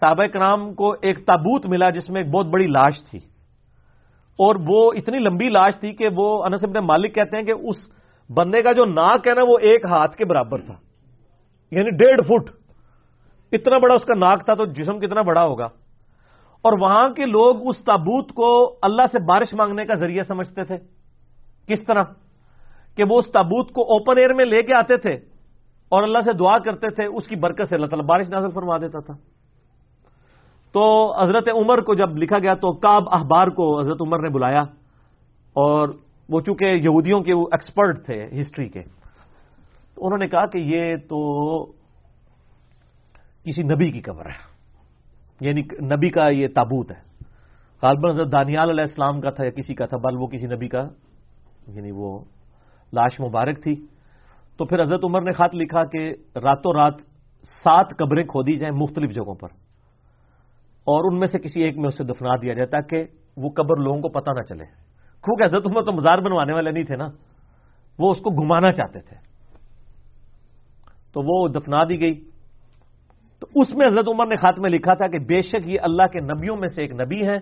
صحابہ 0.00 0.26
کرام 0.26 0.74
کو 0.74 0.92
ایک 1.02 1.26
تابوت 1.26 1.66
ملا 1.66 1.90
جس 1.90 2.10
میں 2.10 2.22
ایک 2.22 2.30
بہت 2.30 2.46
بڑی 2.46 2.66
لاش 2.66 3.02
تھی۔ 3.10 3.18
اور 4.38 4.54
وہ 4.68 4.92
اتنی 4.96 5.18
لمبی 5.18 5.48
لاش 5.48 5.80
تھی 5.80 5.92
کہ 5.92 6.08
وہ 6.16 6.44
انس 6.44 6.64
ابن 6.64 6.86
مالک 6.86 7.14
کہتے 7.14 7.36
ہیں 7.36 7.44
کہ 7.44 7.52
اس 7.52 7.76
بندے 8.34 8.62
کا 8.62 8.72
جو 8.72 8.84
ناک 8.84 9.28
ہے 9.28 9.34
نا 9.34 9.40
وہ 9.48 9.58
ایک 9.58 9.84
ہاتھ 9.84 10.16
کے 10.16 10.24
برابر 10.24 10.58
تھا۔ 10.60 10.74
یعنی 11.70 11.90
ڈیڑھ 11.90 12.20
فٹ۔ 12.26 12.50
اتنا 13.52 13.78
بڑا 13.78 13.94
اس 13.94 14.04
کا 14.04 14.14
ناک 14.14 14.44
تھا 14.44 14.54
تو 14.54 14.64
جسم 14.64 14.98
کتنا 15.00 15.22
بڑا 15.22 15.44
ہوگا۔ 15.44 15.64
اور 16.62 16.72
وہاں 16.80 17.08
کے 17.08 17.26
لوگ 17.26 17.68
اس 17.68 17.84
تابوت 17.84 18.32
کو 18.32 18.78
اللہ 18.82 19.06
سے 19.12 19.18
بارش 19.18 19.54
مانگنے 19.54 19.84
کا 19.84 19.94
ذریعہ 19.94 20.22
سمجھتے 20.22 20.64
تھے۔ 20.64 20.76
کس 21.66 21.84
طرح؟ 21.86 22.02
کہ 22.96 23.04
وہ 23.10 23.18
اس 23.18 23.32
تابوت 23.32 23.72
کو 23.72 23.82
اوپن 23.82 24.18
ایئر 24.18 24.34
میں 24.34 24.44
لے 24.44 24.62
کے 24.62 24.72
آتے 24.78 24.96
تھے 24.96 25.12
اور 25.88 26.02
اللہ 26.02 26.20
سے 26.20 26.32
دعا 26.32 26.58
کرتے 26.58 26.90
تھے، 26.90 27.04
اس 27.04 27.26
کی 27.26 27.36
برکت 27.36 27.68
سے 27.68 27.76
اللہ 27.76 27.86
تعالیٰ 27.86 28.06
بارش 28.06 28.28
نازل 28.28 28.50
فرما 28.50 28.78
دیتا 28.78 28.98
تھا۔ 29.00 29.14
تو 30.72 31.14
حضرت 31.22 31.48
عمر 31.48 31.80
کو 31.80 31.94
جب 31.94 32.16
لکھا 32.16 32.38
گیا 32.38 32.54
تو 32.54 32.72
کاب 32.72 33.02
اخبار 33.12 33.46
کو 33.46 33.80
حضرت 33.80 33.96
عمر 34.00 34.18
نے 34.18 34.28
بلایا 34.28 34.60
اور 35.52 35.88
وہ 36.28 36.40
چونکہ 36.40 36.64
یہودیوں 36.64 37.20
کے 37.20 37.34
وہ 37.34 37.46
ایکسپرٹ 37.52 38.04
تھے 38.04 38.40
ہسٹری 38.40 38.68
کے 38.68 38.80
انہوں 39.96 40.18
نے 40.18 40.28
کہا 40.28 40.46
کہ 40.46 40.58
یہ 40.58 40.96
تو 40.96 41.64
کسی 43.44 43.62
نبی 43.62 43.90
کی 43.90 44.00
قبر 44.00 44.26
ہے۔ 44.26 44.58
یعنی 45.40 45.62
نبی 45.86 46.10
کا 46.10 46.28
یہ 46.28 46.48
تابوت 46.48 46.90
ہے۔ 46.90 47.08
غالباً 47.82 48.10
حضرت 48.10 48.32
دانیال 48.32 48.70
علیہ 48.70 48.80
السلام 48.80 49.20
کا 49.20 49.30
تھا 49.30 49.44
یا 49.44 49.50
کسی 49.50 49.74
کا 49.74 49.86
تھا، 49.86 49.96
بل 49.96 50.16
وہ 50.16 50.26
کسی 50.26 50.46
نبی 50.46 50.68
کا 50.68 50.88
یعنی 51.66 51.90
وہ 51.90 52.18
لاش 52.92 53.20
مبارک 53.20 53.62
تھی۔ 53.62 53.86
تو 54.56 54.64
پھر 54.64 54.82
حضرت 54.82 55.00
عمر 55.04 55.20
نے 55.20 55.32
خط 55.32 55.54
لکھا 55.54 55.84
کہ 55.84 56.14
راتوں 56.38 56.72
رات 56.72 56.94
سات 57.42 57.98
قبریں 57.98 58.24
کھودی 58.24 58.56
جائیں 58.56 58.76
مختلف 58.76 59.10
جگہوں 59.10 59.34
پر۔ 59.34 59.48
اور 60.78 61.12
ان 61.12 61.18
میں 61.18 61.26
سے 61.26 61.38
کسی 61.38 61.62
ایک 61.62 61.76
میں 61.78 61.88
اسے 61.88 62.04
دفنا 62.04 62.36
دیا 62.42 62.54
جائے 62.54 62.66
تاکہ 62.66 63.04
وہ 63.36 63.50
قبر 63.50 63.76
لوگوں 63.76 64.00
کو 64.00 64.08
پتہ 64.08 64.30
نہ 64.30 64.42
چلے۔ 64.42 64.87
کیونکہ 65.24 65.44
حضرت 65.44 65.66
عمر 65.66 65.82
تو 65.82 65.92
مزار 65.92 66.18
بنوانے 66.18 66.52
والے 66.52 66.70
نہیں 66.70 66.84
تھے 66.84 66.96
نا، 66.96 67.08
وہ 67.98 68.10
اس 68.10 68.18
کو 68.18 68.30
گھمانا 68.30 68.72
چاہتے 68.72 69.00
تھے۔ 69.00 69.16
تو 71.12 71.22
وہ 71.24 71.48
دفنا 71.48 71.78
دی 71.88 72.00
گئی۔ 72.00 72.24
تو 73.40 73.46
اس 73.54 73.74
میں 73.74 73.86
حضرت 73.86 74.08
عمر 74.08 74.26
نے 74.26 74.36
خط 74.36 74.60
میں 74.60 74.70
لکھا 74.70 74.94
تھا 74.94 75.06
کہ 75.06 75.18
بے 75.18 75.40
شک 75.40 75.68
یہ 75.68 75.78
اللہ 75.82 76.02
کے 76.12 76.20
نبیوں 76.20 76.56
میں 76.56 76.68
سے 76.68 76.82
ایک 76.82 76.92
نبی 76.92 77.26
ہے 77.26 77.36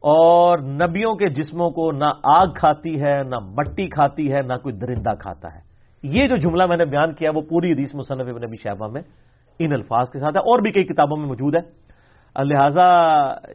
اور 0.00 0.58
نبیوں 0.58 1.14
کے 1.14 1.28
جسموں 1.28 1.70
کو 1.70 1.92
نہ 1.92 2.04
آگ 2.22 2.46
کھاتی 2.46 3.02
ہے، 3.02 3.22
نہ 3.22 3.36
مٹی 3.42 3.88
کھاتی 3.88 4.32
ہے، 4.32 4.40
نہ 4.42 4.52
کوئی 4.62 4.74
درندہ 4.74 5.10
کھاتا 5.20 5.54
ہے۔ 5.54 5.60
یہ 6.02 6.26
جو 6.26 6.36
جملہ 6.36 6.66
میں 6.66 6.76
نے 6.76 6.84
بیان 6.84 7.14
کیا، 7.14 7.30
وہ 7.34 7.40
پوری 7.40 7.72
حدیث 7.72 7.94
مصنف 7.94 8.28
ابن 8.28 8.40
نبی 8.40 8.56
شہبہ 8.56 8.88
میں 8.88 9.02
ان 9.58 9.72
الفاظ 9.72 10.10
کے 10.10 10.18
ساتھ 10.18 10.36
ہے 10.36 10.40
اور 10.40 10.62
بھی 10.62 10.72
کئی 10.72 10.84
کتابوں 10.84 11.16
میں 11.16 11.26
موجود 11.26 11.54
ہے۔ 11.54 11.88
لہذا 12.44 12.84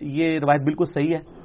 یہ 0.02 0.40
روایت 0.40 0.62
بالکل 0.62 0.86
صحیح 0.86 1.16
ہے۔ 1.16 1.43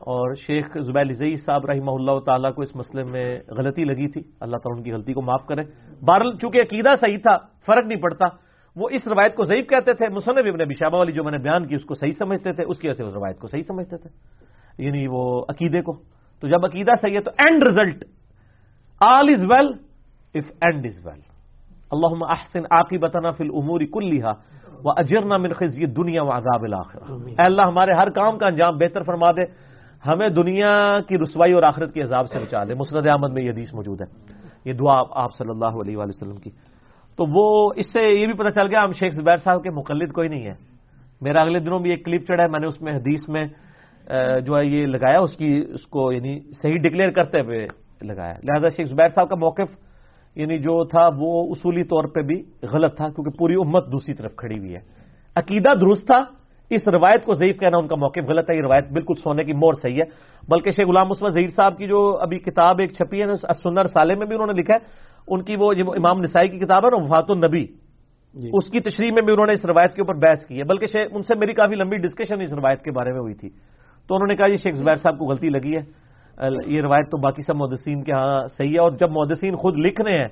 اور 0.00 0.34
شیخ 0.34 0.76
زبیر 0.78 1.12
زئی 1.12 1.36
صاحب 1.36 1.66
رحمہ 1.66 1.90
اللہ 1.90 2.20
تعالیٰ 2.26 2.54
کو 2.54 2.62
اس 2.62 2.76
مسئلے 2.76 3.04
میں 3.04 3.40
غلطی 3.48 3.84
لگی 3.84 4.08
تھی۔ 4.08 4.22
اللہ 4.40 4.56
تعالیٰ 4.56 4.78
ان 4.78 4.82
کی 4.82 4.92
غلطی 4.92 5.12
کو 5.12 5.22
معاف 5.22 5.46
کرے۔ 5.46 5.62
بہرحال 6.06 6.38
چونکہ 6.38 6.58
عقیدہ 6.58 6.88
صحیح 7.00 7.16
تھا 7.16 7.36
فرق 7.66 7.86
نہیں 7.86 8.00
پڑتا۔ 8.00 8.24
وہ 8.76 8.88
اس 8.90 9.08
روایت 9.08 9.36
کو 9.36 9.44
ضعیف 9.44 9.68
کہتے 9.68 9.92
تھے۔ 9.92 10.08
مصنف 10.08 10.46
ابن 10.46 10.60
ابی 10.60 10.74
شہبہ 10.74 10.98
والی 10.98 11.12
جو 11.12 11.24
میں 11.24 11.32
نے 11.32 11.38
بیان 11.38 11.66
کی 11.66 11.74
اس 11.74 11.84
کو 11.84 11.94
صحیح 11.94 12.12
سمجھتے 12.18 12.52
تھے 12.52 12.64
اس 12.68 12.78
کی 12.78 12.88
وجہ 12.88 12.96
سے 12.96 13.04
اس 13.04 13.14
روایت 13.14 13.38
کو 13.38 13.46
صحیح 13.46 13.62
سمجھتے 13.62 13.96
تھے۔ 13.96 14.10
یعنی 14.84 15.06
وہ 15.10 15.44
عقیدے 15.48 15.82
کو۔ 15.82 15.92
تو 16.40 16.48
جب 16.48 16.64
عقیدہ 16.64 16.90
صحیح 17.02 17.14
ہے 17.14 17.20
تو 17.20 17.30
end 17.38 17.62
result 17.62 18.04
all 19.00 19.26
is 19.28 19.44
well 19.44 19.72
if 20.34 20.44
end 20.60 20.86
is 20.86 21.06
well 21.06 21.20
اللہ 21.90 22.24
احسن 22.24 22.60
آقی 22.70 22.98
بتانا 22.98 23.30
فل 23.30 23.50
عموری 23.50 23.86
کلیہ 23.86 24.24
وہ 24.84 24.92
اجرنا 24.96 25.36
من 25.36 25.52
خزی 25.52 25.86
دنیا 25.86 26.22
و 26.22 26.30
عذاب 26.30 26.64
اے 27.26 27.44
اللہ 27.44 27.62
ہمارے 27.62 27.92
ہر 27.92 28.10
کام 28.10 28.38
کا 28.38 28.46
انجام 28.46 28.78
بہتر 28.78 29.02
فرما 29.02 29.30
دے۔ 29.30 29.67
ہمیں 30.06 30.28
دنیا 30.28 31.00
کی 31.08 31.18
رسوائی 31.18 31.52
اور 31.52 31.62
آخرت 31.62 31.94
کے 31.94 32.02
عذاب 32.02 32.26
سے 32.26 32.38
بچا 32.38 32.64
دے 32.64 32.74
مسرد 32.74 33.06
احمد 33.06 33.32
میں 33.32 33.42
یہ 33.42 33.50
حدیث 33.50 33.74
موجود 33.74 34.00
ہے۔ 34.00 34.06
یہ 34.64 34.72
دعا 34.72 35.02
آپ 35.10 35.32
صلی 35.34 35.50
اللہ 35.50 35.74
علیہ 35.80 35.96
وآلہ 35.96 36.08
وسلم 36.08 36.36
کی۔ 36.36 36.50
تو 37.16 37.24
وہ 37.28 37.72
اس 37.76 37.92
سے 37.92 38.00
یہ 38.00 38.26
بھی 38.26 38.34
پتہ 38.34 38.48
چل 38.48 38.66
گیا 38.66 38.84
ہم 38.84 38.92
شیخ 38.92 39.12
زبیر 39.12 39.36
صاحب 39.36 39.62
کے 39.62 39.70
مقلد 39.70 40.12
کوئی 40.12 40.28
نہیں 40.28 40.46
ہے۔ 40.46 40.54
میرا 41.20 41.40
اگلے 41.42 41.58
دنوں 41.58 41.80
بھی 41.80 41.90
ایک 41.90 42.04
کلپ 42.04 42.26
چڑھا 42.28 42.44
ہے 42.44 42.48
میں 42.48 42.60
نے 42.60 42.66
اس 42.66 42.80
میں 42.82 42.92
حدیث 42.92 43.28
میں 43.28 43.46
جو 44.46 44.56
ہے 44.56 44.64
یہ 44.64 44.86
لگایا 44.86 45.18
اس 45.18 45.36
کی 45.36 45.64
اس 45.74 45.86
کو 45.86 46.12
یعنی 46.12 46.38
صحیح 46.62 46.76
ڈکلیئر 46.82 47.10
کرتے 47.10 47.40
ہوئے 47.40 47.66
لگایا۔ 48.02 48.34
لہذا 48.44 48.68
شیخ 48.68 48.86
زبیر 48.88 49.08
صاحب 49.08 49.28
کا 49.28 49.36
موقف 49.36 49.76
یعنی 50.36 50.58
جو 50.58 50.84
تھا 50.84 51.08
وہ 51.16 51.50
اصولی 51.50 51.82
طور 51.82 52.04
پہ 52.04 52.20
بھی 52.20 52.42
غلط 52.72 52.96
تھا 52.96 53.08
کیونکہ 53.08 53.38
پوری 53.38 53.54
امت 53.54 53.92
دوسری 53.92 54.14
طرف 54.14 54.36
کھڑی 54.36 54.58
ہوئی 54.58 54.74
ہے۔ 54.74 54.80
عقیدہ 55.36 55.74
درست 55.74 56.06
تھا 56.06 56.20
اس 56.70 56.88
روایت 56.88 57.24
کو 57.24 57.34
ضعیف 57.34 57.60
کہنا 57.60 57.78
ان 57.78 57.88
کا 57.88 57.96
موقف 57.96 58.28
غلط 58.28 58.50
ہے 58.50 58.56
یہ 58.56 58.62
روایت 58.62 58.92
بالکل 58.92 59.14
سونے 59.14 59.44
کی 59.44 59.52
مور 59.52 59.72
صحیح 59.72 59.96
ہے۔ 59.96 60.04
بلکہ 60.48 60.70
شیخ 60.70 60.88
غلام 60.88 61.08
مسلم 61.08 61.28
ظہیر 61.28 61.46
صاحب 61.46 61.78
کی 61.78 61.86
جو 61.86 62.18
ابھی 62.20 62.38
کتاب 62.38 62.80
ایک 62.80 62.92
چھپی 62.92 63.22
ہے 63.22 63.26
سنر 63.62 63.84
سالے 63.84 64.14
میں 64.14 64.26
بھی 64.26 64.34
انہوں 64.34 64.46
نے 64.46 64.60
لکھا 64.60 64.74
ہے 64.74 65.08
ان 65.28 65.42
کی 65.42 65.56
وہ 65.58 65.72
امام 65.96 66.20
نسائی 66.20 66.48
کی 66.48 66.58
کتاب 66.58 66.84
ہے 66.84 66.90
نا 66.90 66.96
وفات 66.96 67.24
النبی 67.28 67.66
جی۔ 68.34 68.50
اس 68.52 68.70
کی 68.70 68.80
تشریح 68.80 69.12
میں 69.12 69.22
بھی 69.22 69.32
انہوں 69.32 69.46
نے 69.46 69.52
اس 69.52 69.66
روایت 69.66 69.94
کے 69.94 70.02
اوپر 70.02 70.14
بحث 70.14 70.46
کی 70.46 70.58
ہے۔ 70.58 70.64
بلکہ 70.64 70.98
ان 71.12 71.22
سے 71.22 71.34
میری 71.34 71.52
کافی 71.52 71.74
لمبی 71.74 71.96
ڈسکشن 71.96 72.40
اس 72.40 72.52
روایت 72.52 72.82
کے 72.82 72.90
بارے 72.90 73.12
میں 73.12 73.20
ہوئی 73.20 73.34
تھی۔ 73.34 73.48
تو 74.08 74.14
انہوں 74.14 74.26
نے 74.26 74.36
کہا 74.36 74.50
یہ 74.50 74.56
شیخ 74.56 74.74
زبیر 74.74 74.94
صاحب 74.94 75.18
کو 75.18 75.24
غلطی 75.24 75.48
لگی 75.48 75.76
ہے۔ 75.76 75.82
یہ 76.66 76.80
روایت 76.82 77.10
تو 77.10 77.16
باقی 77.16 77.42
سب 77.42 77.56
مدسین 77.56 78.02
کے 78.02 78.12
ہاں 78.12 78.46
صحیح 78.48 78.74
ہے۔ 78.74 78.78
اور 78.78 78.90
جب 78.90 79.10
مدسین 79.10 79.56
خود 79.56 79.78
لکھ 79.78 80.00
رہے 80.00 80.18
ہیں 80.18 80.28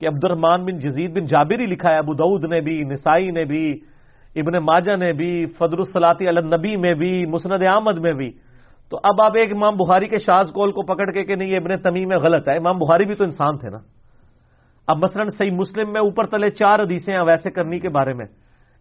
کہ 0.00 0.08
عبد 0.08 0.24
الرحمان 0.24 0.64
بن 0.64 0.78
جزید 0.78 1.16
بن 1.16 1.24
جابری 1.24 1.66
لکھا 1.66 1.90
ہے 1.90 1.96
ابو 1.96 2.14
دعود 2.14 2.44
نے 2.44 2.60
بھی 2.60 2.84
نسائی 2.84 3.30
نے 3.30 3.44
بھی 3.44 3.80
ابن 4.36 4.64
ماجہ 4.64 4.96
نے 4.96 5.12
بھی 5.12 5.46
فدر 5.46 5.78
الصلاطی 5.78 6.28
النبی 6.28 6.76
میں 6.76 6.94
بھی، 6.94 7.26
مسند 7.26 7.62
احمد 7.62 7.98
میں 7.98 8.12
بھی۔ 8.12 8.30
تو 8.90 8.98
اب 9.02 9.22
آپ 9.24 9.32
ایک 9.36 9.52
امام 9.52 9.76
بخاری 9.76 10.08
کے 10.08 10.18
شاز 10.18 10.50
کول 10.52 10.72
کو 10.72 10.82
پکڑ 10.82 11.10
کے 11.10 11.24
کہ 11.24 11.34
نہیں 11.34 11.56
ابن 11.56 11.82
تمیم 11.82 12.08
میں 12.08 12.16
غلط 12.16 12.48
ہے۔ 12.48 12.56
امام 12.56 12.78
بخاری 12.78 13.04
بھی 13.04 13.14
تو 13.14 13.24
انسان 13.24 13.58
تھے 13.58 13.70
نا۔ 13.70 13.78
اب 14.86 14.96
مثلا 14.96 15.24
صحیح 15.38 15.50
مسلم 15.50 15.92
میں 15.92 16.00
اوپر 16.00 16.24
تلے 16.24 16.50
چار 16.50 16.80
حدیثیں 16.80 17.14
ہیں 17.14 17.24
ویسے 17.26 17.50
کرنی 17.50 17.78
کے 17.78 17.88
بارے 17.88 18.14
میں۔ 18.14 18.26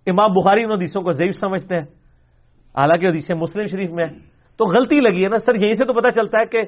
امام 0.05 0.33
بخاری 0.33 0.63
ان 0.63 0.71
حدیثوں 0.71 1.01
کو 1.01 1.11
ضعیف 1.11 1.35
سمجھتے 1.35 1.75
ہیں۔ 1.75 1.83
حالانکہ 2.77 3.05
حدیثیں 3.05 3.35
مسلم 3.35 3.65
شریف 3.65 3.91
میں 3.91 4.05
ہیں 4.05 4.19
تو 4.57 4.65
غلطی 4.65 4.99
لگی 4.99 5.23
ہے 5.23 5.29
نا۔ 5.29 5.37
سر 5.37 5.55
یہیں 5.55 5.73
سے 5.73 5.85
تو 5.85 5.93
پتا 5.93 6.11
چلتا 6.11 6.37
ہے 6.39 6.45
کہ 6.45 6.61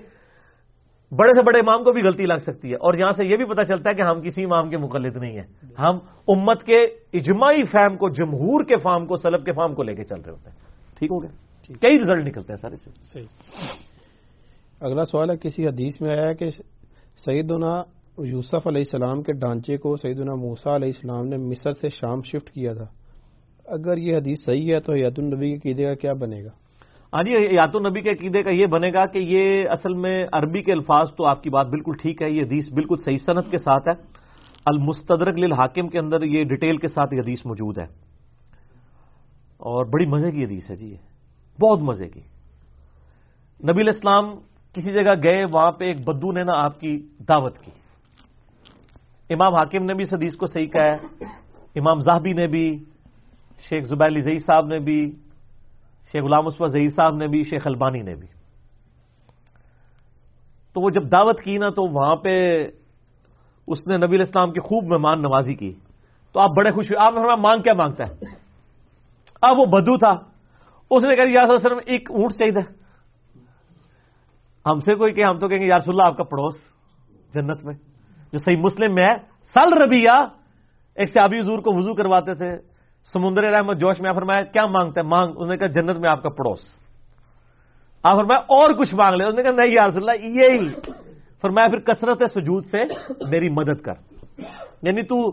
بڑے 1.16 1.32
سے 1.36 1.42
بڑے 1.42 1.60
امام 1.60 1.84
کو 1.84 1.92
بھی 1.92 2.02
غلطی 2.02 2.24
لگ 2.24 2.38
سکتی 2.38 2.70
ہے 2.70 2.76
اور 2.76 2.94
یہاں 2.94 3.12
سے 3.12 3.26
یہ 3.26 3.38
بھی 3.38 3.46
پتا 3.46 3.64
چلتا 3.64 3.90
ہے 3.90 3.96
کہ 3.96 4.02
ہم 4.02 4.22
کسی 4.22 4.44
امام 4.44 4.70
کے 4.70 4.78
مقلد 4.78 5.16
نہیں 5.16 5.40
ہیں۔ 5.40 5.48
ہم 5.80 5.98
امت 6.28 6.64
کے 6.64 6.78
اجماعی 7.14 7.64
فہم 7.64 7.98
کو 7.98 8.10
جمہور 8.10 8.64
کے 8.64 8.78
فارم 8.78 9.06
کو 9.06 9.16
سلب 9.16 9.46
کے 9.46 9.52
فارم 9.52 9.76
کو 9.76 9.84
لے 9.84 9.96
کے 9.96 10.04
چل 10.04 10.22
رہے 10.22 10.32
ہوتے 10.32 10.50
ہیں۔ 10.50 10.58
ٹھیک 11.00 11.12
ہو 11.12 11.24
گیا؟ 11.24 11.30
کئی 11.82 12.00
رزلٹ 12.00 12.28
نکلتے 12.28 12.54
ہیں 12.54 12.58
سر 12.58 12.72
اسے 12.72 13.20
اگلا 14.82 15.04
سوال 15.04 15.30
ہے 15.30 15.38
کسی 15.38 15.68
حدیث 15.68 16.02
میں 16.02 16.16
آیا 16.18 16.34
کہ 16.34 16.50
سیدنا 17.26 17.84
یوسف 18.18 18.68
علیہ 18.68 18.82
السلام 18.82 19.22
کے 19.22 19.32
ڈھانچے 19.32 19.78
کو 19.78 19.96
سیدنا 19.96 20.36
موسا 20.36 20.76
علیہ 20.76 20.88
السلام 20.88 21.28
نے 21.28 21.38
مصر 21.38 21.72
سے 21.72 21.90
شام 21.90 22.22
شفٹ 22.22 22.50
کیا 22.50 22.74
تھا۔ 22.74 22.86
اگر 23.66 23.98
یہ 23.98 24.18
حدیث 24.18 24.46
صحیح 24.46 24.74
ہے 24.74 24.80
تو 24.80 24.96
یاد 24.96 25.12
النبی 25.18 25.52
کے 25.52 25.58
قیدے 25.58 25.84
کا 25.84 25.94
کیا 25.94 26.14
بنے 26.14 26.44
گا؟ 26.44 26.50
ہاں 27.14 27.24
جی 27.24 27.32
یاتو 27.32 27.80
نبی 27.80 28.02
کے 28.02 28.10
عقیدے 28.10 28.44
کا 28.44 28.50
یہ 28.50 28.66
بنے 28.66 28.94
گا 28.94 29.06
کہ 29.06 29.20
یہ 29.20 29.70
اصل 29.70 29.94
میں 29.94 30.26
عربی 30.32 30.64
کے 30.64 30.72
الفاظ 30.72 31.16
تو 31.16 31.26
آپ 31.26 31.44
کی 31.44 31.50
بات 31.50 31.68
بالکل 31.68 31.92
ٹھیک 32.02 32.22
ہے، 32.22 32.30
یہ 32.30 32.42
حدیث 32.42 32.72
بالکل 32.72 32.96
صحیح 33.06 33.18
صنعت 33.26 33.52
کے 33.52 33.58
ساتھ 33.58 33.88
ہے۔ 33.88 33.94
المستدرک 34.66 35.40
للحاکم 35.40 35.88
کے 35.88 36.00
اندر 36.00 36.22
یہ 36.22 36.44
ڈیٹیل 36.44 36.78
کے 36.78 36.88
ساتھ 36.88 37.14
یہ 37.14 37.20
حدیث 37.20 37.46
موجود 37.46 37.78
ہے۔ 37.78 37.86
اور 39.58 39.86
بڑی 39.86 40.06
مزے 40.06 40.32
کی 40.32 40.46
حدیث 40.46 40.72
ہے 40.72 40.76
جی 40.76 40.88
یہ۔ 40.88 40.98
بہت 41.62 41.80
مزے 41.80 42.10
کی۔ 42.10 42.20
نبی 43.64 43.82
الاسلام 43.82 44.36
کسی 44.74 44.94
جگہ 44.94 45.24
گئے، 45.24 45.42
وہاں 45.52 45.72
پہ 45.72 45.86
ایک 45.86 46.08
بدو 46.08 46.32
نے 46.32 46.44
نا 46.44 46.54
آپ 46.56 46.80
کی 46.80 47.08
دعوت 47.30 47.58
کی۔ 47.58 47.72
امام 49.30 49.56
حاکم 49.56 49.86
نے 49.86 49.94
بھی 49.94 50.04
اس 50.04 50.14
حدیث 50.14 50.36
کو 50.36 50.46
صحیح 50.46 50.68
کہا 50.68 50.88
ہے۔ 50.88 51.26
امام 51.76 52.00
زاہبی 52.00 52.34
نے 52.34 52.48
بھی، 52.48 52.84
شیخ 53.70 53.84
زبیر 53.84 54.20
زئی 54.20 54.40
صاحب 54.40 54.66
نے 54.66 54.80
بھی۔ 54.80 55.16
شیخ 56.12 56.24
غلام 56.24 56.46
اسفا 56.46 56.68
ظہیر 56.68 56.88
صاحب 56.88 57.16
نے 57.16 57.28
بھی، 57.28 57.44
شیخ 57.44 57.68
البانی 57.68 58.02
نے 58.02 58.16
بھی۔ 58.16 58.28
تو 60.74 60.82
وہ 60.82 60.90
جب 60.90 61.12
دعوت 61.12 61.42
کی 61.42 61.58
نا، 61.58 61.70
تو 61.70 61.84
وہاں 61.84 62.16
پہ 62.16 62.68
اس 63.68 63.88
نے 63.88 63.98
نبی 63.98 64.16
الاسلام 64.16 64.52
کی 64.52 64.60
خوب 64.60 64.94
مہمان 64.94 65.22
نوازی 65.22 65.56
کی۔ 65.56 65.74
تو 66.34 66.40
آپ 66.40 66.50
بڑے 66.58 66.72
خوش 66.72 66.92
ہوئے۔ 66.92 67.08
آپ 67.08 67.14
ہمارا 67.14 67.36
مانگ 67.36 67.62
کیا 67.62 67.74
مانگتا 67.74 68.04
ہے؟ 68.04 68.14
اب 69.42 69.60
وہ 69.60 69.66
بدو 69.66 69.98
تھا۔ 69.98 70.32
اس 70.92 71.04
نے 71.04 71.16
کہا 71.16 71.26
جی، 71.26 71.34
یار 71.34 71.58
سر 71.58 71.72
ایک 71.72 72.12
اونٹ 72.12 72.32
چاہیے 72.32 72.82
ہم 74.66 74.80
سے 74.80 74.96
کوئی 74.96 75.14
کہ، 75.14 75.24
ہم 75.24 75.40
تو 75.40 75.48
کہیں 75.48 75.60
گے 75.60 75.66
یارس 75.66 75.90
اللہ، 75.90 76.04
آپ 76.04 76.18
کا 76.18 76.24
پڑوس 76.24 76.56
جنت 77.34 77.66
میں۔ 77.66 77.74
جو 78.32 78.38
صحیح 78.38 78.58
مسلم 78.58 78.94
میں 78.94 79.04
ہے، 79.04 79.14
سل 79.54 79.84
ربیہ 79.84 80.26
ایک 80.96 81.10
سیابی 81.10 81.40
حضور 81.40 81.60
کو 81.60 81.78
وضو 81.78 81.94
کرواتے 81.94 82.34
تھے۔ 82.34 82.70
سمندر 83.14 83.44
رحمت 83.44 83.78
جوش 83.78 84.02
میں 84.02 84.14
فرمایا، 84.14 84.44
کیا 84.44 84.65
مانگتا 84.65 85.02
ہے 85.02 85.06
مانگ 85.06 85.28
انہوں 85.30 85.48
نے 85.48 85.57
کہا، 85.57 85.68
جنت 85.68 85.98
میں 85.98 86.10
آپ 86.11 86.23
کا 86.23 86.30
پڑوس. 86.30 86.60
آپ 88.03 88.18
فرمایا، 88.18 88.40
اور 88.40 88.73
کچھ 88.73 88.95
مانگ 88.95 89.15
لے 89.15 89.23
انہوں 89.23 89.38
نے 89.38 89.44
کہا، 89.44 89.64
نہیں 89.64 89.72
یا 89.72 89.88
رسول 89.88 90.10
اللہ، 90.10 90.26
یہی. 90.26 90.69
فرمایا، 91.41 91.68
پھر 91.68 91.80
کثرت 91.80 92.22
سجود 92.32 92.65
سے 92.65 92.78
میری 93.30 93.49
مدد 93.49 93.82
کر۔ 93.82 93.94
یعنی 94.82 95.02
تو 95.02 95.30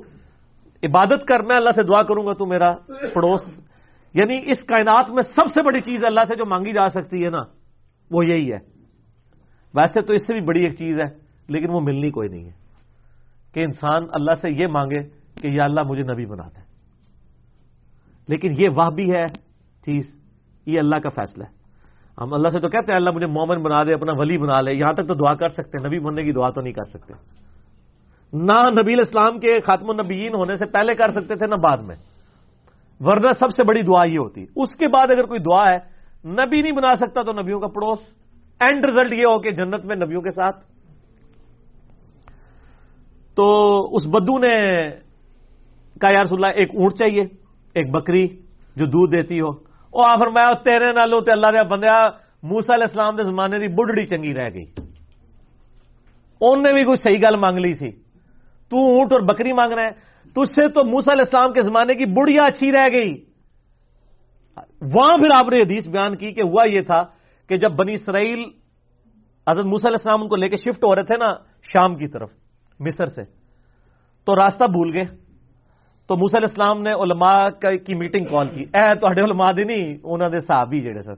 عبادت 0.82 1.24
کر، 1.26 1.42
میں 1.42 1.56
اللہ 1.56 1.70
سے 1.76 1.82
دعا 1.82 2.02
کروں 2.02 2.26
گا، 2.26 2.32
تو 2.32 2.46
میرا 2.46 2.74
پڑوس۔ 3.14 3.40
یعنی 4.14 4.40
اس 4.44 4.64
کائنات 4.64 5.10
میں 5.10 5.22
سب 5.22 5.46
سے 5.54 5.62
بڑی 5.62 5.80
چیز 5.80 6.04
اللہ 6.04 6.20
سے 6.28 6.36
جو 6.36 6.46
مانگی 6.46 6.72
جا 6.72 6.88
سکتی 6.88 7.24
ہے 7.24 7.30
نا، 7.30 7.42
وہ 8.10 8.26
یہی 8.26 8.52
ہے۔ 8.52 8.58
ویسے 9.74 10.00
تو 10.00 10.12
اس 10.12 10.26
سے 10.26 10.32
بھی 10.32 10.40
بڑی 10.40 10.62
ایک 10.64 10.78
چیز 10.78 10.98
ہے، 10.98 11.16
لیکن 11.48 11.70
وہ 11.70 11.80
ملنی 11.80 12.10
کوئی 12.10 12.28
نہیں 12.28 12.44
ہے۔ 12.44 12.68
کہ 13.54 13.60
انسان 13.60 14.02
اللہ 14.12 14.34
سے 14.34 14.50
یہ 14.50 14.66
مانگے 14.66 14.98
کہ 15.42 15.46
یا 15.46 15.64
اللہ 15.64 15.80
مجھے 15.82 16.02
نبی 16.02 16.26
بنا 16.26 16.42
دے۔ 16.42 16.67
لیکن 18.28 18.50
یہ 18.58 18.68
وہ 18.68 18.90
بھی 18.90 19.12
ہے، 19.12 19.26
چیز، 19.82 20.20
یہ 20.66 20.78
اللہ 20.78 20.96
کا 20.96 21.10
فیصلہ 21.10 21.44
ہے۔ 21.44 21.58
ہم 22.20 22.34
اللہ 22.34 22.48
سے 22.48 22.60
تو 22.60 22.68
کہتے 22.68 22.92
ہیں، 22.92 22.96
اللہ 22.96 23.10
مجھے 23.10 23.26
مومن 23.26 23.62
بنا 23.62 23.82
دے، 23.82 23.94
اپنا 23.94 24.12
ولی 24.16 24.38
بنا 24.38 24.60
لے، 24.60 24.74
یہاں 24.74 24.92
تک 24.92 25.08
تو 25.08 25.14
دعا 25.14 25.34
کر 25.34 25.48
سکتے 25.48 25.78
ہیں، 25.80 25.86
نبی 25.86 25.98
بننے 25.98 26.22
کی 26.22 26.32
دعا 26.32 26.50
تو 26.50 26.60
نہیں 26.60 26.72
کر 26.72 26.84
سکتے۔ 26.84 27.14
نہ 28.32 28.80
نبی 28.82 28.92
اسلام 28.92 29.38
کے 29.38 29.60
خاتم 29.60 29.90
النبیین 29.90 30.34
ہونے 30.34 30.56
سے 30.56 30.66
پہلے 30.66 30.94
کر 30.94 31.12
سکتے 31.12 31.34
تھے، 31.34 31.46
نہ 31.46 31.54
بعد 31.54 31.76
میں۔ 31.78 31.96
ورنہ 33.00 33.26
سب 33.40 33.50
سے 33.50 33.62
بڑی 33.62 33.82
دعا 33.82 34.04
یہ 34.04 34.18
ہوتی۔ 34.18 34.42
اس 34.56 34.74
کے 34.74 34.88
بعد 34.88 35.10
اگر 35.10 35.24
کوئی 35.24 35.40
دعا 35.40 35.72
ہے، 35.72 35.78
نبی 36.28 36.62
نہیں 36.62 36.72
بنا 36.72 36.94
سکتا 36.94 37.22
تو 37.22 37.32
نبیوں 37.32 37.60
کا 37.60 37.66
پڑوس۔ 37.66 37.98
اینڈ 38.60 38.84
ریزلٹ 38.84 39.12
یہ 39.12 39.22
ہو 39.22 39.38
کہ 39.38 39.50
جنت 39.50 39.84
میں 39.84 39.96
نبیوں 39.96 40.22
کے 40.22 40.30
ساتھ۔ 40.30 40.64
تو 43.34 43.84
اس 43.94 44.06
بدو 44.06 44.38
نے 44.38 44.48
کہا 46.00 46.10
یار 46.10 46.24
اللہ، 46.30 46.46
ایک 46.46 46.70
اونٹ 46.74 46.92
چاہیے۔ 46.92 47.47
ایک 47.74 47.90
بکری 47.90 48.28
جو 48.76 48.86
دودھ 48.86 49.12
دیتی 49.12 49.40
ہو۔ 49.40 49.48
وہ 49.92 50.04
آ 50.06 50.16
فرمایا، 50.16 50.50
تیرے 50.52 50.92
نالوں 50.92 51.20
تے 51.20 51.32
اللہ 51.32 51.46
دیا 51.46 51.62
بندیا 51.62 52.08
موسا 52.42 52.74
علیہ 52.74 52.84
السلام 52.88 53.16
دے 53.16 53.22
زمانے 53.22 53.58
دی 53.58 53.68
بڑھڑی 53.68 54.06
چنگی 54.06 54.34
رہ 54.34 54.48
گئی۔ 54.54 54.64
ان 56.40 56.62
نے 56.62 56.72
بھی 56.72 56.84
کوئی 56.84 56.96
صحیح 56.96 57.18
گل 57.18 57.36
مانگ 57.36 57.58
لی 57.58 57.74
سی۔ 57.74 57.90
تو 58.70 58.78
اونٹ 58.78 59.12
اور 59.12 59.20
بکری 59.20 59.52
مانگ 59.52 59.72
رہا 59.72 59.82
ہے 59.82 59.90
تجھ 60.22 60.52
سے 60.52 60.68
تو 60.68 60.84
موسا 60.84 61.12
علیہ 61.12 61.24
السلام 61.26 61.52
کے 61.52 61.62
زمانے 61.62 61.94
کی 61.94 62.04
بڑھیا 62.04 62.44
اچھی 62.46 62.72
رہ 62.72 62.86
گئی۔ 62.92 63.24
وہاں 64.82 65.16
پھر 65.18 65.28
آپ 65.34 65.48
نے 65.48 65.58
حدیث 65.58 65.88
بیان 65.88 66.16
کی 66.16 66.32
کہ 66.32 66.42
ہوا 66.42 66.62
یہ 66.68 66.80
تھا 66.80 67.02
کہ 67.48 67.56
جب 67.56 67.72
بنی 67.72 67.92
اسرائیل 67.92 68.44
حضرت 69.50 69.66
موسیٰ 69.66 69.90
علیہ 69.90 69.96
السلام 69.98 70.22
ان 70.22 70.28
کو 70.28 70.36
لے 70.36 70.48
کے 70.48 70.56
شفٹ 70.56 70.84
ہو 70.84 70.94
رہے 70.94 71.02
تھے 71.02 71.16
نا، 71.16 71.32
شام 71.62 71.94
کی 71.94 72.08
طرف، 72.08 72.30
مصر 72.80 73.06
سے، 73.06 73.22
تو 74.24 74.36
راستہ 74.36 74.64
بھول 74.64 74.96
گئے۔ 74.96 75.27
تو 76.08 76.16
موسیٰ 76.16 76.40
علیہ 76.40 76.48
السلام 76.48 76.82
نے 76.82 76.92
علماء 77.04 77.40
کی 77.60 77.94
میٹنگ 77.94 78.24
کال 78.24 78.48
کی. 78.48 78.64
اے 78.74 78.94
تو 79.00 79.06
علماء 79.06 79.50
دی 79.56 79.64
نہیں 79.64 79.84
انہوں 80.02 80.30
نے 80.30 80.40
صحابی 80.40 80.80
جڑے 80.80 81.02
سر 81.02 81.14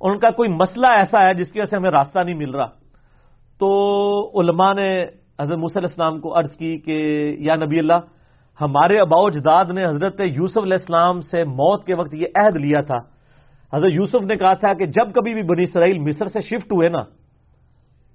ان 0.00 0.18
کا 0.18 0.30
کوئی 0.36 0.48
مسئلہ 0.52 0.86
ایسا 0.96 1.18
ہے 1.26 1.32
جس 1.34 1.50
کی 1.52 1.58
وجہ 1.60 1.70
سے 1.70 1.76
ہمیں 1.76 1.90
راستہ 1.90 2.18
نہیں 2.24 2.38
مل 2.38 2.54
رہا. 2.54 2.70
تو 3.60 3.68
علماء 4.40 4.72
نے 4.74 4.90
حضرت 5.40 5.58
موسیٰ 5.58 5.82
علیہ 5.82 5.90
السلام 5.90 6.20
کو 6.20 6.38
عرض 6.38 6.56
کی 6.56 6.72
کہ، 6.84 6.96
یا 7.40 7.54
نبی 7.56 7.78
اللہ، 7.78 8.00
ہمارے 8.58 8.98
اباؤ 9.00 9.28
جداد 9.30 9.70
نے 9.74 9.84
حضرت 9.84 10.20
یوسف 10.20 10.58
علیہ 10.58 10.80
السلام 10.80 11.20
سے 11.30 11.44
موت 11.44 11.84
کے 11.86 11.94
وقت 11.94 12.14
یہ 12.14 12.26
عہد 12.36 12.56
لیا 12.56 12.80
تھا. 12.86 12.98
حضرت 13.72 13.92
یوسف 13.92 14.22
نے 14.30 14.36
کہا 14.36 14.54
تھا 14.62 14.72
کہ 14.78 14.86
جب 14.86 15.12
کبھی 15.14 15.34
بھی 15.34 15.42
بنی 15.50 15.62
اسرائیل 15.62 15.98
مصر 15.98 16.26
سے 16.26 16.40
شفٹ 16.40 16.72
ہوئے 16.72 16.88
نا، 16.88 17.02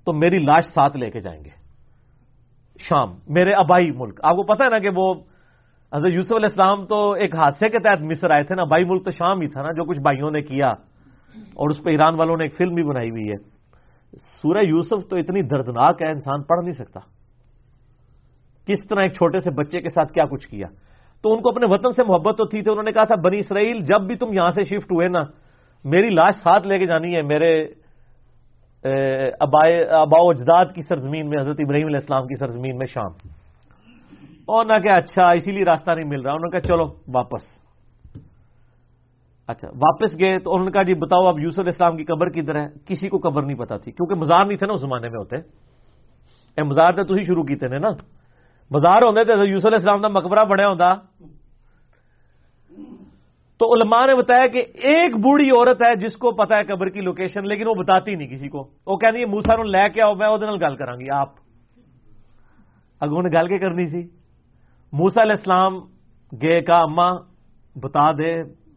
تو 0.08 0.14
میری 0.14 0.40
لاش 0.40 0.66
ساتھ 0.74 0.98
لے 0.98 1.10
کے 1.12 1.20
جائیں 1.20 1.44
گے. 1.44 1.54
شام، 2.80 3.10
میرے 3.28 3.54
ابائی 3.54 3.92
ملک. 3.92 4.20
آپ 4.24 4.36
کو 4.36 4.44
پتا 4.44 4.66
ہے 4.66 4.70
نا 4.70 4.80
کہ 4.80 4.90
وہ 4.96 5.14
حضرت 5.94 6.14
یوسف 6.14 6.34
علیہ 6.34 6.46
السلام 6.46 6.86
تو 6.86 7.12
ایک 7.12 7.36
حادثے 7.36 7.70
کے 7.70 7.80
تحت 7.80 8.02
مصر 8.02 8.32
آئے 8.32 8.44
تھے 8.44 8.56
نا 8.56 8.64
بائی 8.64 8.84
ملک 8.84 9.06
تو 9.06 9.12
شام 9.12 9.42
ہی 9.42 9.48
تھا 9.48 9.62
نا، 9.62 9.72
جو 9.72 9.84
کچھ 9.84 10.00
بھائیوں 10.00 10.32
نے 10.32 10.42
کیا۔ 10.42 10.68
اور 11.38 11.70
اس 11.70 11.84
پہ 11.84 11.90
ایران 11.90 12.16
والوں 12.16 12.38
نے 12.38 12.44
ایک 12.44 12.58
فلم 12.58 12.74
بھی 12.74 12.84
بنائی 12.84 13.10
ہوئی 13.10 13.30
ہے۔ 13.30 13.56
سورہ 14.42 14.64
یوسف 14.64 15.10
تو 15.10 15.18
اتنی 15.18 15.42
دردناک 15.42 16.02
ہے، 16.02 16.08
انسان 16.08 16.44
پڑھ 16.44 16.60
نہیں 16.60 16.72
سکتا۔ 16.72 17.00
کس 18.68 18.88
طرح 18.88 19.02
ایک 19.02 19.14
چھوٹے 19.14 19.40
سے 19.40 19.52
بچے 19.52 19.82
کے 19.82 19.90
ساتھ 19.90 20.14
کیا 20.14 20.26
کچھ 20.26 20.48
کیا۔ 20.48 20.68
تو 21.22 21.34
ان 21.34 21.42
کو 21.42 21.50
اپنے 21.50 21.66
وطن 21.70 21.92
سے 21.92 22.04
محبت 22.04 22.38
تو 22.38 22.46
تھی، 22.46 22.62
تو 22.62 22.72
انہوں 22.72 22.84
نے 22.84 22.92
کہا 22.92 23.04
تھا، 23.04 23.16
بنی 23.16 23.38
اسرائیل، 23.38 23.80
جب 23.80 24.02
بھی 24.02 24.16
تم 24.16 24.34
یہاں 24.34 24.52
سے 24.52 24.64
شفٹ 24.64 24.92
ہوئے 24.92 25.08
نا، 25.08 25.22
میری 25.84 26.10
لاش 26.10 26.34
ساتھ 26.36 26.68
لے 26.68 26.80
کے 26.80 26.86
جانی 26.86 27.16
ہے، 27.16 27.22
میرے 27.22 27.68
ابا 29.40 30.18
اجداد 30.20 30.66
کی 30.66 30.82
سرزمین 30.82 31.30
میں، 31.30 31.40
حضرت 31.40 31.58
ابراہیم 31.60 31.88
علیہ 31.88 31.98
السلام 31.98 32.28
کی 32.28 32.36
سرزمین 32.36 32.78
میں 32.78 32.86
شام۔ 32.86 33.45
اور 34.46 34.66
نہ 34.66 34.74
کہ 34.74 34.90
اچھا 34.90 35.32
اسی 35.32 35.52
لیے 35.52 35.66
راستہ 35.66 35.92
نہیں 35.92 36.06
مل 36.06 36.22
رہا۔ 36.22 36.32
انہوں 36.32 36.50
نے 36.52 36.52
کہا، 36.52 36.68
چلو، 36.68 36.94
واپس۔ 37.08 37.42
اچھا 39.48 39.68
واپس 39.68 40.20
گئے 40.20 40.40
تو 40.40 40.54
انہوں 40.54 40.66
نے 40.66 40.72
کہا 40.72 40.84
جی 40.84 40.94
بتاؤ، 40.94 41.28
اب 41.28 41.40
یوسف 41.40 41.62
اسلام 41.68 41.98
کی 41.98 42.04
قبر 42.04 42.30
کدھر 42.30 42.56
ہے؟ 42.56 42.68
کسی 42.86 43.10
کو 43.10 43.18
قبر 43.18 43.44
نہیں 43.44 43.58
پتا 43.58 43.78
تھی، 43.78 43.92
کیونکہ 43.92 44.16
مزار 44.16 44.46
نہیں 44.46 44.58
تھے 44.58 44.68
نا، 44.68 44.74
اس 44.74 44.82
زمانے 44.82 45.10
میں 45.10 45.18
ہوتے۔ 45.18 45.38
اے، 46.58 46.64
مزار 46.64 46.92
تو 46.92 47.16
تھی 47.16 47.24
شروع 47.24 47.44
کیتے 47.44 47.68
نا۔ 47.68 47.90
مزار 48.72 48.98
ہوتے 48.98 49.24
تھے 49.24 49.50
یوسف 49.50 49.66
علیہ 49.66 49.78
السلام 49.78 50.02
کا 50.02 50.08
مقبرہ 50.08 50.44
بڑا 50.44 50.68
ہوتا 50.68 50.96
تو 53.58 53.74
علماء 53.74 54.06
نے 54.06 54.16
بتایا 54.16 54.48
کہ 54.48 54.58
ایک 54.74 55.16
بوڑھی 55.16 55.50
عورت 55.50 55.82
ہے 55.88 55.96
جس 55.96 56.18
کو 56.18 56.32
پتا 56.32 56.58
ہے 56.58 56.64
قبر 56.64 56.90
کی 56.90 57.02
لوکیشن 57.02 57.48
لیکن 57.48 57.68
وہ 57.68 57.74
بتاتی 57.74 58.16
نہیں 58.16 58.28
کسی 58.28 58.50
کو۔ 58.50 58.70
وہ 58.88 58.98
کہنی 58.98 59.20
ہے 59.20 59.26
موسا 59.26 59.56
نو 59.56 59.64
لے 59.64 59.90
کے 59.94 60.02
آؤ، 60.02 60.16
میں 60.16 60.30
وہ 60.30 60.38
گل 60.38 60.76
کرا 60.76 60.96
گی، 60.96 61.10
آپ۔ 61.10 61.30
اگوں 63.02 63.24
نے 63.24 63.40
گل 63.40 63.48
کے 63.48 63.58
کرنی 63.60 63.86
سی۔ 63.86 64.15
موسا 64.98 65.22
علیہ 65.22 65.32
السلام 65.32 65.74
گئے 66.42 66.62
کا 66.62 66.76
اما 66.76 67.12
بتا 67.76 68.12
دے 68.12 68.34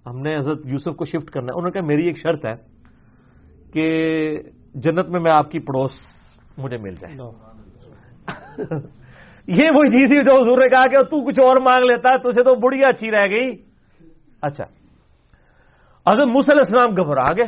ہم 0.07 0.21
نے 0.21 0.37
حضرت 0.37 0.59
یوسف 0.67 0.97
کو 0.97 1.05
شفٹ 1.05 1.31
کرنا 1.31 1.47
ہے. 1.47 1.59
انہوں 1.59 1.71
نے 1.71 1.71
کہا 1.71 1.87
میری 1.87 2.07
ایک 2.07 2.19
شرط 2.19 2.47
ہے 2.47 2.55
کہ 3.73 3.89
جنت 4.75 5.09
میں 5.09 5.21
میں 5.23 5.33
آپ 5.35 5.51
کی 5.51 5.59
پڑوس 5.59 5.91
مجھے 6.59 6.77
مل 6.77 6.95
جائے۔ 6.95 7.15
یہ 9.47 9.71
وہی 9.75 9.91
چیز 9.91 10.09
تھی 10.09 10.17
جو 10.17 10.41
حضور 10.41 10.59
نے 10.59 10.69
کہا 10.69 10.87
کہ 10.87 11.03
تو 11.03 11.27
کچھ 11.27 11.41
اور 11.41 11.57
مانگ 11.57 11.85
لیتا 11.85 12.09
ہے 12.09 12.19
تجھے 12.19 12.43
تو 12.43 12.55
بڑھیا 12.55 12.89
اچھی 12.89 13.11
رہ 13.11 13.27
گئی۔ 13.31 13.51
اچھا۔ 14.43 14.65
حضرت 16.07 16.51
علیہ 16.51 16.67
السلام 16.67 16.91
گھبرا 16.91 17.33
گئے 17.33 17.47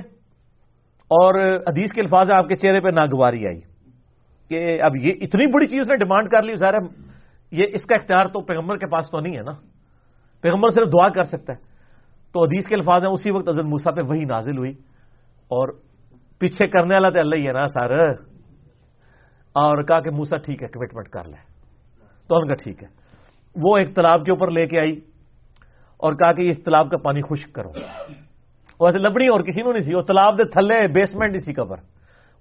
اور 1.10 1.34
حدیث 1.68 1.92
کے 1.92 2.00
الفاظ 2.00 2.30
آپ 2.30 2.48
کے 2.48 2.56
چہرے 2.56 2.80
پہ 2.80 2.88
ناگواری 2.88 3.46
آئی 3.46 3.60
کہ 4.50 4.82
اب 4.82 4.96
یہ 4.96 5.12
اتنی 5.20 5.46
بڑی 5.46 5.66
چیز 5.66 5.88
نے 5.88 5.96
ڈیمانڈ 5.96 6.28
کر 6.28 6.42
لی 6.42 6.54
ظاہر 6.54 6.74
یہ 7.50 7.64
اس 7.72 7.82
کا 7.82 7.94
اختیار 7.94 8.26
تو 8.26 8.40
پیغمبر 8.40 8.76
کے 8.76 8.86
پاس 8.86 9.10
تو 9.10 9.20
نہیں 9.20 9.36
ہے 9.36 9.42
نا۔ 9.42 9.52
پیغمبر 10.40 10.68
صرف 10.68 10.88
دعا 10.88 11.08
کر 11.08 11.24
سکتا 11.24 11.52
ہے۔ 11.52 11.58
تو 12.32 12.44
حدیث 12.44 12.66
کے 12.66 12.74
الفاظ 12.74 13.04
ہیں، 13.04 13.10
اسی 13.10 13.30
وقت 13.30 13.48
حضرت 13.48 13.64
موسا 13.64 13.90
پہ 13.90 14.00
وہی 14.00 14.24
نازل 14.24 14.58
ہوئی۔ 14.58 14.70
اور 15.48 15.68
پیچھے 16.38 16.66
کرنے 16.66 16.94
والا 16.94 17.10
تو 17.10 17.18
اللہ 17.18 17.36
ہی 17.36 17.46
ہے 17.46 17.52
نا 17.52 17.68
سر 17.68 18.10
اور 19.52 19.82
کہا 19.82 20.00
کہ 20.00 20.10
موسا 20.10 20.36
ٹھیک 20.36 20.62
ہے 20.62 20.68
کمٹمنٹ 20.68 21.08
کر 21.08 21.24
لے۔ 21.24 21.36
تو 22.28 22.34
ان 22.36 22.48
کا 22.48 22.54
ٹھیک 22.54 22.82
ہے۔ 22.82 22.88
وہ 23.62 23.76
ایک 23.78 23.94
تالاب 23.94 24.24
کے 24.24 24.30
اوپر 24.30 24.50
لے 24.50 24.66
کے 24.66 24.78
آئی 24.80 25.00
اور 25.96 26.12
کہا 26.12 26.32
کہ 26.32 26.48
اس 26.48 26.56
تالاب 26.64 26.90
کا 26.90 26.96
پانی 26.96 27.20
خشک 27.22 27.52
کرو۔ 27.52 27.70
ویسے 28.80 28.98
لبڑی 28.98 29.28
اور 29.28 29.40
کسی 29.40 29.62
نے 29.62 29.72
نہیں 29.72 29.82
سی، 29.82 29.94
وہ 29.94 30.02
تالاب 30.02 30.36
کے 30.36 30.44
تھلے 30.44 30.88
بیسمنٹ 30.88 31.36
اسی 31.36 31.54
قبر 31.54 31.76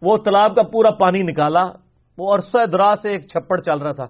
وہ 0.01 0.17
تالاب 0.17 0.55
کا 0.55 0.63
پورا 0.63 0.91
پانی 0.91 1.21
نکالا۔ 1.23 1.71
وہ 2.17 2.35
عرصہ 2.35 2.65
درا 2.65 2.93
سے 3.01 3.09
ایک 3.09 3.21
چھپڑ 3.21 3.61
چل 3.61 3.77
رہا 3.77 3.91
تھا۔ 3.91 4.05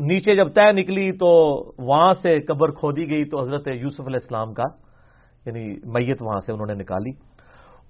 نیچے 0.00 0.34
جب 0.34 0.54
طے 0.54 0.72
نکلی 0.72 1.12
تو 1.12 1.62
وہاں 1.78 2.12
سے 2.12 2.40
قبر 2.40 2.70
کھودی 2.70 3.10
گئی 3.10 3.24
تو 3.24 3.40
حضرت 3.40 3.66
یوسف 3.66 4.00
علیہ 4.00 4.18
السلام 4.22 4.54
کا 4.54 4.64
یعنی 5.46 5.74
میت 5.84 6.22
وہاں 6.22 6.38
سے 6.38 6.52
انہوں 6.52 6.66
نے 6.66 6.74
نکالی۔ 6.74 7.10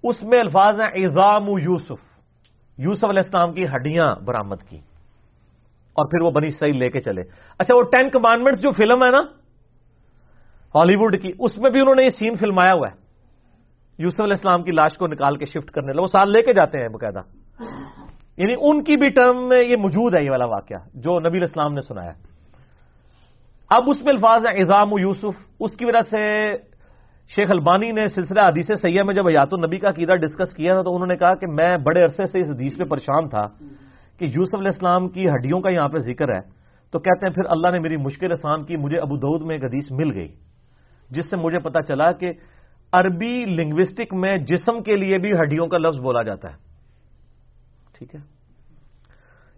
اس 0.03 0.23
میں 0.23 0.41
الفاظ 0.41 0.81
ہیں 0.81 0.89
ایزام 0.89 1.49
یوسف۔ 1.49 2.21
یوسف 2.79 3.05
علیہ 3.05 3.23
السلام 3.25 3.53
کی 3.53 3.65
ہڈیاں 3.65 4.25
برامد 4.25 4.57
کی۔ 4.69 4.77
اور 5.93 6.07
پھر 6.07 6.21
وہ 6.21 6.31
بنی 6.31 6.51
صحیح 6.51 6.73
لے 6.73 6.91
کے 6.91 7.01
چلے۔ 7.01 7.21
اچھا 7.59 7.77
وہ 7.77 7.83
ٹین 7.83 8.11
کمانڈمنٹس 8.11 8.63
جو 8.63 8.71
فلم 8.71 9.05
ہے 9.05 9.11
نا 9.11 9.19
ہالی 10.75 10.97
ووڈ 10.97 11.23
کی، 11.23 11.33
اس 11.39 11.59
میں 11.59 11.71
بھی 11.71 11.81
انہوں 11.81 11.95
نے 11.95 12.05
یہ 12.05 12.09
سین 12.09 12.35
فلمایا 12.35 12.73
ہوا 12.73 12.89
ہے۔ 12.89 12.95
یوسف 13.99 14.21
علیہ 14.21 14.35
السلام 14.35 14.63
کی 14.63 14.71
لاش 14.71 14.99
کو 14.99 15.07
نکال 15.07 15.37
کے 15.37 15.45
شفٹ 15.45 15.71
کرنے 15.71 15.93
لگے۔ 15.93 16.03
وہ 16.03 16.07
سال 16.07 16.33
لے 16.33 16.43
کے 16.43 16.53
جاتے 16.53 16.79
ہیں 16.79 16.89
باقاعدہ۔ 16.89 17.21
یعنی 18.41 18.55
ان 18.61 18.83
کی 18.85 18.97
بھی 18.97 19.09
ٹرم 19.09 19.49
میں 19.49 19.59
یہ 19.59 19.77
موجود 19.77 20.15
ہے 20.15 20.25
یہ 20.25 20.31
والا 20.31 20.45
واقعہ 20.47 20.79
جو 20.95 21.19
نبی 21.21 21.39
الاسلام 21.39 21.75
نے 21.75 21.81
سنایا 21.81 22.13
اب 23.71 23.83
اس 23.87 24.03
میں 24.05 24.13
الفاظ 24.13 24.47
ہیں 24.47 24.55
ایزام 24.57 24.99
یوسف، 24.99 25.35
اس 25.61 25.77
کی 25.77 25.85
وجہ 25.85 26.03
سے 26.11 26.21
شیخ 27.31 27.51
البانی 27.51 27.91
نے 27.93 28.07
سلسلہ 28.07 28.41
حدیث 28.41 28.71
سیاح 28.83 29.05
میں 29.05 29.15
جب 29.15 29.27
حیات 29.29 29.53
النبی 29.53 29.79
کا 29.79 29.91
قیدا 29.93 30.15
ڈسکس 30.15 30.55
کیا 30.57 30.75
تھا 30.75 30.83
تو 30.83 30.95
انہوں 30.95 31.07
نے 31.07 31.17
کہا 31.17 31.35
کہ 31.35 31.47
میں 31.47 31.77
بڑے 31.77 32.03
عرصے 32.03 32.25
سے 32.25 32.39
اس 32.39 32.47
حدیث 32.47 32.79
پہ 32.79 32.85
پریشان 32.85 33.29
تھا 33.29 33.45
کہ 34.19 34.25
یوسف 34.25 34.55
علیہ 34.55 34.75
السلام 34.75 35.09
کی 35.09 35.29
ہڈیوں 35.29 35.61
کا 35.61 35.71
یہاں 35.71 35.89
پہ 35.89 35.99
ذکر 35.99 36.29
ہے۔ 36.35 36.41
تو 36.93 36.99
کہتے 36.99 37.27
ہیں، 37.27 37.35
پھر 37.35 37.45
اللہ 37.51 37.71
نے 37.71 37.79
میری 37.79 37.97
مشکل 37.97 38.33
آسان 38.33 38.65
کی 38.65 38.77
مجھے 38.77 38.99
ابو 38.99 39.17
دعود 39.17 39.43
میں 39.43 39.55
ایک 39.55 39.65
حدیث 39.65 39.91
مل 39.91 40.11
گئی، 40.15 40.29
جس 41.11 41.31
سے 41.31 41.37
مجھے 41.37 41.59
پتا 41.59 41.83
چلا 41.83 42.13
کہ 42.13 42.33
عربی 42.93 43.45
لنگوسٹک 43.45 44.15
میں 44.15 44.37
جسم 44.37 44.83
کے 44.83 44.97
لیے 44.97 45.19
بھی 45.19 45.33
ہڈیوں 45.33 45.67
کا 45.67 45.79
لفظ 45.79 46.01
بولا 46.01 46.23
جاتا 46.23 46.51
ہے۔ 46.51 46.70
ٹھیک 48.01 48.15
ہے؟ 48.15 48.21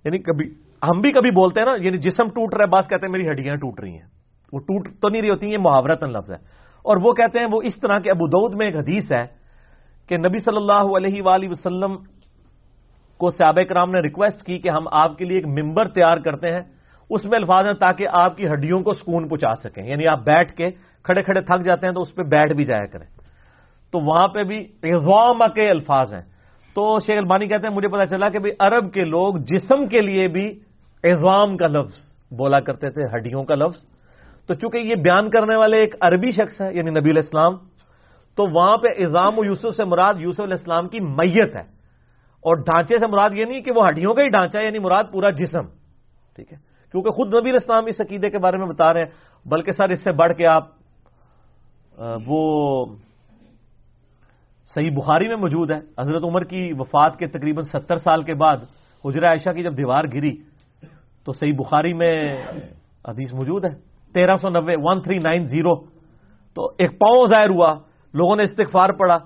یعنی 0.04 0.18
کبھی 0.18 0.50
ہم 0.82 1.00
بھی 1.00 1.12
کبھی 1.12 1.30
بولتے 1.30 1.60
ہیں 1.60 1.66
نا 1.66 1.72
یعنی 1.84 1.96
جسم 1.96 2.28
ٹوٹ 2.28 2.54
رہا 2.54 2.64
ہے 2.64 2.70
بات 2.70 2.88
کہتے 2.88 3.06
ہیں 3.06 3.12
میری 3.12 3.30
ہڈیاں 3.30 3.56
ٹوٹ 3.56 3.80
رہی 3.80 3.92
ہیں۔ 3.92 4.08
وہ 4.52 4.58
ٹوٹ 4.58 4.88
تو 5.00 5.08
نہیں 5.08 5.22
رہی 5.22 5.30
ہوتی، 5.30 5.52
یہ 5.52 5.58
محاورتن 5.58 6.10
لفظ 6.10 6.30
ہے۔ 6.30 6.36
اور 6.82 6.96
وہ 7.02 7.12
کہتے 7.12 7.38
ہیں، 7.38 7.46
وہ 7.52 7.62
اس 7.64 7.80
طرح 7.80 7.98
کے 7.98 8.10
ابو 8.10 8.26
دعود 8.26 8.54
میں 8.54 8.66
ایک 8.66 8.76
حدیث 8.76 9.12
ہے 9.12 9.26
کہ 10.08 10.16
نبی 10.16 10.38
صلی 10.38 10.56
اللہ 10.56 10.96
علیہ 10.96 11.22
وآلہ 11.22 11.48
وسلم 11.48 11.96
کو 13.16 13.30
صحابہ 13.30 13.62
کرام 13.62 13.90
نے 13.90 14.00
ریکویسٹ 14.00 14.46
کی 14.46 14.58
کہ 14.58 14.68
ہم 14.68 14.84
آپ 14.92 15.18
کے 15.18 15.24
لیے 15.24 15.38
ایک 15.38 15.46
ممبر 15.46 15.88
تیار 15.88 16.16
کرتے 16.16 16.52
ہیں، 16.52 16.60
اس 17.10 17.24
میں 17.24 17.38
الفاظ 17.38 17.66
ہیں 17.66 17.72
تاکہ 17.72 18.06
آپ 18.12 18.36
کی 18.36 18.46
ہڈیوں 18.46 18.80
کو 18.80 18.92
سکون 18.92 19.28
پہنچا 19.28 19.54
سکیں۔ 19.54 19.86
یعنی 19.86 20.06
آپ 20.06 20.18
بیٹھ 20.24 20.52
کے 20.52 20.70
کھڑے 21.02 21.22
کھڑے 21.22 21.40
تھک 21.40 21.64
جاتے 21.64 21.86
ہیں 21.86 21.94
تو 21.94 22.00
اس 22.00 22.14
پہ 22.14 22.22
بیٹھ 22.22 22.54
بھی 22.54 22.64
جایا 22.64 22.86
کریں۔ 22.86 23.06
تو 23.90 24.00
وہاں 24.00 24.28
پہ 24.28 24.44
بھی 24.44 24.64
کے 25.54 25.70
الفاظ 25.70 26.14
ہیں۔ 26.14 26.31
تو 26.74 26.98
شیخ 26.98 27.18
البانی 27.18 27.46
کہتے 27.46 27.66
ہیں، 27.66 27.74
مجھے 27.74 27.88
پتا 27.88 28.06
چلا 28.06 28.28
کہ 28.28 28.38
عرب 28.60 28.92
کے 28.92 29.04
لوگ 29.04 29.34
جسم 29.36 29.86
کے 29.86 30.00
لیے 30.00 30.28
بھی 30.28 30.60
اعظام 31.04 31.56
کا 31.56 31.66
لفظ 31.66 31.94
بولا 32.36 32.60
کرتے 32.60 32.90
تھے، 32.90 33.16
ہڈیوں 33.16 33.44
کا 33.44 33.54
لفظ۔ 33.54 33.86
تو 34.46 34.54
چونکہ 34.54 34.78
یہ 34.78 34.94
بیان 34.94 35.30
کرنے 35.30 35.56
والے 35.56 35.78
ایک 35.78 35.94
عربی 36.00 36.30
شخص 36.30 36.60
ہے 36.60 36.74
یعنی 36.74 36.90
نبی 36.90 37.10
علیہ 37.10 37.22
السلام، 37.22 37.54
تو 38.36 38.44
وہاں 38.54 38.76
پہ 38.76 39.02
اظام 39.04 39.38
و 39.38 39.44
یوسف 39.44 39.74
سے 39.76 39.84
مراد 39.84 40.14
یوسف 40.18 40.40
علیہ 40.40 40.56
السلام 40.58 40.88
کی 40.88 41.00
میت 41.00 41.56
ہے۔ 41.56 41.82
اور 42.44 42.56
ڈھانچے 42.56 42.98
سے 42.98 43.06
مراد 43.06 43.30
یہ 43.32 43.44
نہیں 43.44 43.60
کہ 43.60 43.72
وہ 43.76 43.88
ہڈیوں 43.88 44.14
کا 44.14 44.22
ہی 44.22 44.28
ڈھانچہ 44.28 44.58
ہے 44.58 44.64
یعنی 44.64 44.78
مراد 44.78 45.04
پورا 45.12 45.30
جسم۔ 45.30 45.66
ٹھیک 46.36 46.52
ہے؟ 46.52 46.58
کیونکہ 46.92 47.10
خود 47.10 47.28
نبی 47.28 47.50
علیہ 47.50 47.52
السلام 47.52 47.86
اس 47.86 48.00
عقیدے 48.00 48.30
کے 48.30 48.38
بارے 48.38 48.56
میں 48.56 48.66
بتا 48.66 48.92
رہے 48.92 49.00
ہیں، 49.00 49.10
بلکہ 49.48 49.72
سر، 49.72 49.88
اس 49.88 50.04
سے 50.04 50.12
بڑھ 50.12 50.32
کے 50.32 50.46
آپ 50.46 50.64
وہ 52.26 52.86
صحیح 54.74 54.90
بخاری 54.90 55.28
میں 55.28 55.36
موجود 55.36 55.70
ہے۔ 55.70 55.78
حضرت 55.98 56.24
عمر 56.24 56.44
کی 56.44 56.72
وفات 56.78 57.16
کے 57.16 57.26
تقریباً 57.26 57.64
ستر 57.64 57.96
سال 57.96 58.22
کے 58.22 58.34
بعد 58.34 58.56
حجرہ 59.04 59.26
عائشہ 59.26 59.50
کی 59.50 59.62
جب 59.62 59.76
دیوار 59.76 60.04
گری 60.14 60.36
تو 61.24 61.32
صحیح 61.32 61.52
بخاری 61.52 61.92
میں 61.92 62.36
حدیث 63.08 63.32
موجود 63.32 63.64
ہے۔ 63.64 63.74
تیرہ 64.14 64.36
سو 64.36 64.48
نبے 64.48 64.74
ون 64.78 65.00
تھری 65.00 65.18
نائن 65.18 65.46
زیرو 65.46 65.74
تو 66.54 66.66
ایک 66.78 66.90
پاؤں 66.90 67.26
ظاہر 67.26 67.50
ہوا، 67.50 67.74
لوگوں 68.14 68.36
نے 68.36 68.42
استغفار 68.42 68.92
پڑا 68.92 69.18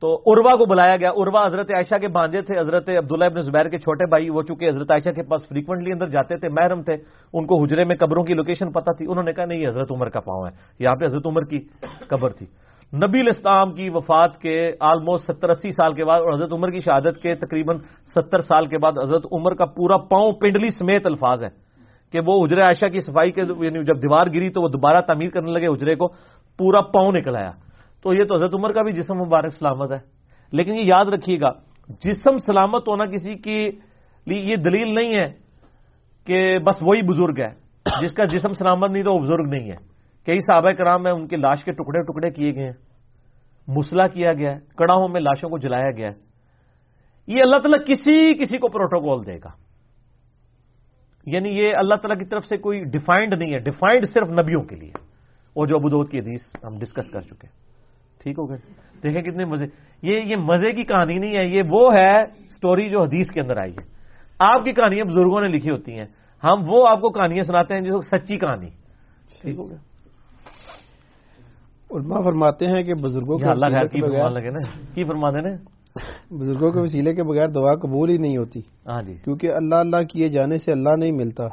تو 0.00 0.22
اروا 0.26 0.56
کو 0.56 0.64
بلایا 0.64 0.96
گیا۔ 0.96 1.10
اروا 1.14 1.46
حضرت 1.46 1.70
عائشہ 1.70 1.94
کے 1.94 2.08
بانجے 2.08 2.42
تھے۔ 2.42 2.60
حضرت 2.60 2.88
عبداللہ 2.88 3.24
ابن 3.24 3.40
زبیر 3.40 3.68
کے 3.68 3.78
چھوٹے 3.78 4.06
بھائی، 4.06 4.30
وہ 4.30 4.42
چونکہ 4.42 4.68
حضرت 4.68 4.90
عائشہ 4.90 5.10
کے 5.10 5.22
پاس 5.22 5.48
فریکوینٹلی 5.48 5.92
اندر 5.92 6.06
جاتے 6.06 6.36
تھے، 6.36 6.48
محرم 6.48 6.82
تھے، 6.82 6.94
ان 7.32 7.46
کو 7.46 7.62
حجرے 7.62 7.84
میں 7.84 7.96
قبروں 7.96 8.24
کی 8.24 8.34
لوکیشن 8.34 8.72
پتا 8.72 8.92
تھی۔ 8.92 9.06
انہوں 9.10 9.24
نے 9.24 9.32
کہا، 9.32 9.44
نہیں، 9.44 9.66
حضرت 9.66 9.92
عمر 9.92 10.08
کا 10.08 10.20
پاؤں 10.20 10.46
ہے۔ 10.46 10.50
یہاں 10.78 10.96
پہ 10.96 11.04
حضرت 11.04 11.26
عمر 11.26 11.44
کی 11.44 11.58
قبر 12.08 12.30
تھی۔ 12.30 12.46
نبی 12.94 13.20
الاسلام 13.20 13.72
کی 13.72 13.90
وفات 13.90 14.38
کے 14.38 14.72
آلموسٹ 14.80 15.24
ستر 15.24 15.48
اسی 15.48 15.70
سال 15.70 15.94
کے 15.94 16.04
بعد 16.04 16.20
اور 16.20 16.32
حضرت 16.34 16.52
عمر 16.52 16.70
کی 16.70 16.78
شہادت 16.78 17.22
کے 17.22 17.34
تقریباً 17.34 17.78
ستر 18.06 18.38
سال 18.38 18.66
کے 18.66 18.78
بعد 18.78 18.92
حضرت 19.02 19.26
عمر 19.32 19.54
کا 19.54 19.64
پورا 19.64 19.96
پاؤں 19.96 20.32
پنڈلی 20.32 20.70
سمیت 20.70 21.06
الفاظ 21.06 21.44
ہے 21.44 21.48
کہ 22.12 22.20
وہ 22.26 22.44
حجر 22.44 22.62
عائشہ 22.62 22.86
کی 22.86 23.00
صفائی 23.00 23.32
کے 23.32 23.40
یعنی 23.40 23.84
جب 23.84 24.02
دیوار 24.02 24.26
گری 24.26 24.50
تو 24.50 24.62
وہ 24.62 24.68
دوبارہ 24.68 25.00
تعمیر 25.00 25.30
کرنے 25.30 25.52
لگے، 25.52 25.66
حجرے 25.66 25.94
کو 25.94 26.08
پورا 26.58 26.80
پاؤں 26.80 27.12
نکل 27.12 27.36
آیا۔ 27.36 27.50
تو 28.02 28.14
یہ 28.14 28.24
تو 28.24 28.34
حضرت 28.34 28.54
عمر 28.54 28.72
کا 28.72 28.82
بھی 28.82 28.92
جسم 28.92 29.14
مبارک 29.14 29.52
سلامت 29.52 29.92
ہے۔ 29.92 29.98
لیکن 30.52 30.74
یہ 30.74 30.84
یاد 30.84 31.04
رکھیے 31.04 31.40
گا، 31.40 31.50
جسم 31.88 32.38
سلامت 32.38 32.88
ہونا 32.88 33.06
کسی 33.06 33.34
کی 33.34 33.70
یہ 34.26 34.56
دلیل 34.56 34.94
نہیں 34.94 35.14
ہے 35.14 35.32
کہ 36.26 36.58
بس 36.58 36.82
وہی 36.82 37.02
بزرگ 37.02 37.34
ہے۔ 37.38 37.54
جس 38.02 38.12
کا 38.12 38.24
جسم 38.24 38.52
سلامت 38.52 38.90
نہیں 38.90 39.02
تو 39.02 39.14
وہ 39.14 39.18
بزرگ 39.18 39.46
نہیں 39.48 39.70
ہے۔ 39.70 39.89
کئی 40.26 40.38
صحابہ 40.40 40.70
کرام 40.70 41.02
میں 41.02 41.12
ان 41.12 41.26
کے 41.26 41.36
لاش 41.36 41.64
کے 41.64 41.72
ٹکڑے 41.72 42.02
ٹکڑے 42.02 42.30
کیے 42.30 42.54
گئے 42.54 42.64
ہیں۔ 42.64 42.72
مسلا 43.68 44.06
کیا 44.06 44.32
گیا 44.32 44.54
ہے 44.54 44.58
کڑاہوں 44.76 45.08
میں 45.08 45.20
لاشوں 45.20 45.48
کو 45.48 45.58
جلایا 45.58 45.90
گیا۔ 45.90 46.08
ہے 46.08 46.30
یہ 47.26 47.38
اللہ 47.40 47.56
تعالیٰ 47.56 47.86
کسی 47.86 48.38
کسی 48.38 48.58
کو 48.58 48.68
پروٹوکول 48.68 49.26
دے 49.26 49.36
گا۔ 49.36 49.50
یعنی 51.26 51.48
یہ 51.48 51.72
اللہ 51.76 51.94
تعالیٰ 51.94 52.18
کی 52.18 52.24
طرف 52.24 52.44
سے 52.44 52.56
کوئی 52.56 52.84
ڈیفائنڈ 52.84 53.34
نہیں 53.34 53.54
ہے 53.54 53.58
ڈیفائنڈ 53.58 54.04
صرف 54.14 54.28
نبیوں 54.28 54.62
کے 54.62 54.76
لیے۔ 54.76 54.92
وہ 55.56 55.66
جو 55.66 55.76
ابود 55.76 56.10
کی 56.10 56.18
حدیث 56.18 56.64
ہم 56.64 56.78
ڈسکس 56.78 57.10
کر 57.10 57.20
چکے 57.20 57.46
ٹھیک 58.22 58.38
ہو 58.38 58.48
گئے۔ 58.48 58.58
دیکھیں 59.02 59.22
کتنے 59.22 59.44
مزے۔ 59.44 59.66
یہ 60.02 60.20
یہ 60.24 60.36
مزے 60.36 60.72
کی 60.72 60.84
کہانی 60.84 61.18
نہیں 61.18 61.38
ہے، 61.38 61.46
یہ 61.46 61.62
وہ 61.70 61.94
ہے 61.94 62.24
سٹوری 62.48 62.88
جو 62.88 63.02
حدیث 63.02 63.30
کے 63.30 63.40
اندر 63.40 63.56
آئی 63.56 63.72
ہے۔ 63.72 63.84
آپ 64.38 64.64
کی 64.64 64.72
کہانیاں 64.72 65.04
بزرگوں 65.04 65.40
نے 65.40 65.48
لکھی 65.48 65.70
ہوتی 65.70 65.98
ہیں۔ 65.98 66.06
ہم 66.44 66.64
وہ 66.66 66.88
آپ 66.88 67.00
کو 67.00 67.10
کہانیاں 67.10 67.42
سناتے 67.42 67.74
ہیں 67.74 67.80
جو 67.80 68.00
سچی 68.00 68.38
کہانی۔ 68.38 68.68
ٹھیک 69.42 69.58
ہو 69.58 69.68
گیا 69.68 69.89
علماء 71.94 72.20
فرماتے 72.20 72.66
ہیں 72.66 72.82
کہ 72.82 72.94
بزرگوں 72.94 73.38
کے 73.38 73.44
اللہ 73.44 73.66
کی 73.66 74.00
لگے 74.00 74.50
نا۔ 74.50 74.58
کی 74.94 75.04
فرما 75.04 75.30
دے 75.30 75.54
بزرگوں 76.34 76.70
کے 76.70 76.80
وسیلے 76.80 77.14
کے 77.14 77.22
بغیر 77.22 77.48
دعا 77.48 77.74
قبول 77.74 78.10
ہی 78.10 78.16
نہیں 78.16 78.36
ہوتی۔ 78.36 78.60
ہاں 78.86 79.02
جی۔ 79.02 79.14
کیونکہ 79.24 79.52
اللہ 79.52 79.74
اللہ 79.74 79.96
کیے 79.96 80.28
جانے 80.28 80.56
سے 80.58 80.72
اللہ 80.72 80.96
نہیں 80.98 81.12
ملتا۔ 81.12 81.44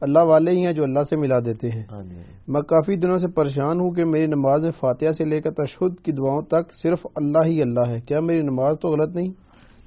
اللہ 0.00 0.22
والے 0.22 0.50
ہی 0.50 0.66
ہیں 0.66 0.72
جو 0.72 0.82
اللہ 0.82 1.02
سے 1.10 1.16
ملا 1.16 1.38
دیتے 1.38 1.68
ہیں۔ 1.68 1.82
ہاں 1.90 2.02
جی۔ 2.02 2.22
میں 2.48 2.62
کافی 2.62 2.96
دنوں 2.96 3.18
سے 3.18 3.26
پریشان 3.26 3.80
ہوں 3.80 3.90
کہ 3.90 4.04
میری 4.04 4.26
نماز 4.26 4.64
فاتحہ 4.80 5.10
سے 5.10 5.24
لے 5.24 5.40
کر 5.40 5.50
تشہد 5.50 6.00
کی 6.04 6.12
دعاؤں 6.12 6.42
تک 6.42 6.72
صرف 6.82 7.06
اللہ 7.16 7.46
ہی 7.46 7.62
اللہ 7.62 7.88
ہے۔ 7.88 8.00
کیا 8.00 8.20
میری 8.20 8.42
نماز 8.42 8.80
تو 8.80 8.88
غلط 8.88 9.16
نہیں؟ 9.16 9.28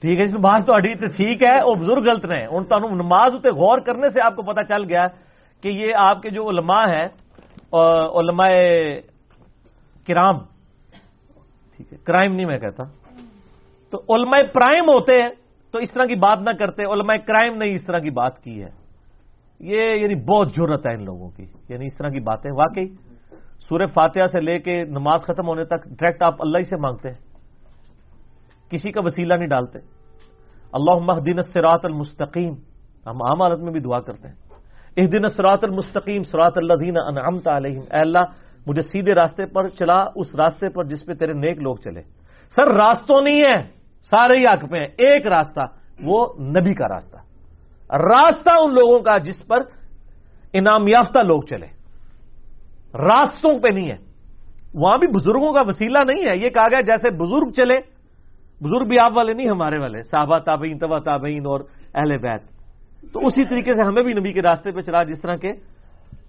ٹھیک 0.01 0.19
ہے 0.19 0.25
نماز 0.25 0.65
تو 0.65 0.73
اڈی 0.75 0.93
ٹھیک 0.93 1.43
ہے 1.43 1.55
اور 1.55 1.77
بزرگ 1.77 2.03
غلط 2.09 2.25
رہے 2.25 2.45
ان 2.45 2.63
نماز 2.97 3.35
اتنے 3.35 3.51
غور 3.51 3.79
کرنے 3.79 4.09
سے 4.09 4.19
آپ 4.25 4.35
کو 4.35 4.41
پتا 4.41 4.63
چل 4.63 4.83
گیا 4.83 5.07
کہ 5.63 5.67
یہ 5.67 5.93
آپ 5.97 6.21
کے 6.21 6.29
جو 6.29 6.49
علماء 6.49 6.83
ہیں 6.85 7.05
علماء 8.19 8.49
کرام۔ 10.07 10.38
ٹھیک 11.75 11.93
ہے، 11.93 11.97
کرائم 12.03 12.35
نہیں 12.35 12.45
میں 12.45 12.59
کہتا۔ 12.59 12.84
تو 13.89 14.15
علماء 14.15 14.51
پرائم 14.53 14.84
ہوتے 14.84 15.13
ہیں، 15.13 15.30
تو 15.71 15.80
اس 15.80 15.91
طرح 15.91 16.05
کی 16.05 16.15
بات 16.15 16.39
نہ 16.39 16.49
کرتے۔ 16.59 16.84
علماء 16.84 17.15
کرائم 17.27 17.57
نے 17.57 17.73
اس 17.73 17.85
طرح 17.85 17.99
کی 17.99 18.09
بات 18.09 18.43
کی 18.43 18.63
ہے۔ 18.63 18.69
یہ 19.59 20.01
یعنی 20.01 20.15
بہت 20.15 20.47
ضرورت 20.49 20.88
ہے 20.88 20.93
ان 20.93 21.05
لوگوں 21.05 21.30
کی۔ 21.30 21.45
یعنی 21.69 21.85
اس 21.85 21.97
طرح 21.97 22.09
کی 22.09 22.19
باتیں، 22.19 22.51
واقعی 22.51 22.88
سورہ 23.59 23.85
فاتحہ 23.85 24.25
سے 24.25 24.41
لے 24.41 24.59
کے 24.59 24.84
نماز 24.84 25.21
ختم 25.21 25.47
ہونے 25.47 25.65
تک 25.65 25.84
ڈائریکٹ 25.84 26.23
آپ 26.23 26.35
اللہ 26.39 26.57
ہی 26.57 26.63
سے 26.63 26.75
مانگتے 26.77 27.09
ہیں۔ 27.09 27.17
کسی 28.69 28.91
کا 28.91 29.01
وسیلہ 29.03 29.34
نہیں 29.34 29.47
ڈالتے۔ 29.47 29.80
اللہ 30.73 31.19
دن 31.19 31.41
سرات 31.41 31.80
المستقیم۔ 31.84 32.53
ہم 33.05 33.23
عام 33.23 33.41
حالت 33.41 33.59
میں 33.59 33.71
بھی 33.71 33.80
دعا 33.80 33.99
کرتے 33.99 34.27
ہیں۔ 34.27 34.35
اس 34.95 35.11
دن 35.11 35.27
سرات 35.27 35.59
المستقیم 35.63 36.23
سرات 36.23 36.53
اللہ 36.55 36.73
دین 36.73 36.93
انعمت 37.07 37.47
علیہم۔ 37.47 37.81
اے 37.81 37.99
اللہ 37.99 38.42
مجھے 38.68 38.81
سیدھے 38.81 39.14
راستے 39.14 39.45
پر 39.45 39.68
چلا، 39.68 39.98
اس 40.15 40.35
راستے 40.35 40.69
پر 40.69 40.84
جس 40.84 41.06
پہ 41.06 41.14
تیرے 41.14 41.34
نیک 41.34 41.60
لوگ 41.60 41.76
چلے۔ 41.76 42.02
سر، 42.56 42.68
راستوں 42.68 43.22
نہیں 43.22 43.41
ہے 43.41 43.64
سارے 44.02 44.40
ہی 44.40 44.48
آنکھ 44.48 44.65
پہ 44.65 44.77
ہیں۔ 44.77 44.88
ایک 44.98 45.27
راستہ، 45.27 45.60
وہ 46.03 46.34
نبی 46.40 46.73
کا 46.73 46.88
راستہ۔ 46.88 47.18
راستہ 47.98 48.49
ان 48.60 48.73
لوگوں 48.73 48.99
کا 48.99 49.18
جس 49.18 49.48
پر 49.48 49.57
انعام 50.53 50.88
یافتہ 50.88 51.19
لوگ 51.19 51.41
چلے۔ 51.41 51.68
راستوں 52.98 53.60
پہ 53.60 53.68
نہیں 53.68 53.91
ہے 53.91 54.14
وہاں 54.73 54.98
بھی 54.98 55.07
بزرگوں 55.07 55.53
کا 55.53 55.61
وسیلہ 55.68 55.98
نہیں 56.07 56.23
ہے۔ 56.30 56.38
یہ 56.38 56.49
کہا 56.49 56.69
گیا، 56.72 56.81
جیسے 56.81 57.10
بزرگ 57.10 57.49
چلے، 57.49 57.80
بزرگ 58.64 58.88
بھی 58.88 58.99
آپ 58.99 59.11
والے 59.15 59.34
نہیں، 59.34 59.49
ہمارے 59.49 59.77
والے۔ 59.77 60.03
صحابہ 60.03 60.40
تابعین، 60.40 60.77
تبا 60.77 60.99
تابعین 60.99 61.45
اور 61.45 61.60
اہل 61.94 62.18
بیت۔ 62.18 62.41
تو 63.14 63.26
اسی 63.26 63.45
طریقے 63.45 63.73
سے 63.73 63.84
ہمیں 63.88 64.03
بھی 64.03 64.14
نبی 64.14 64.34
کے 64.34 64.41
راستے 64.41 64.72
پہ 64.72 64.81
چلا، 64.81 65.03
جس 65.03 65.22
طرح 65.22 65.35
کے 65.35 65.52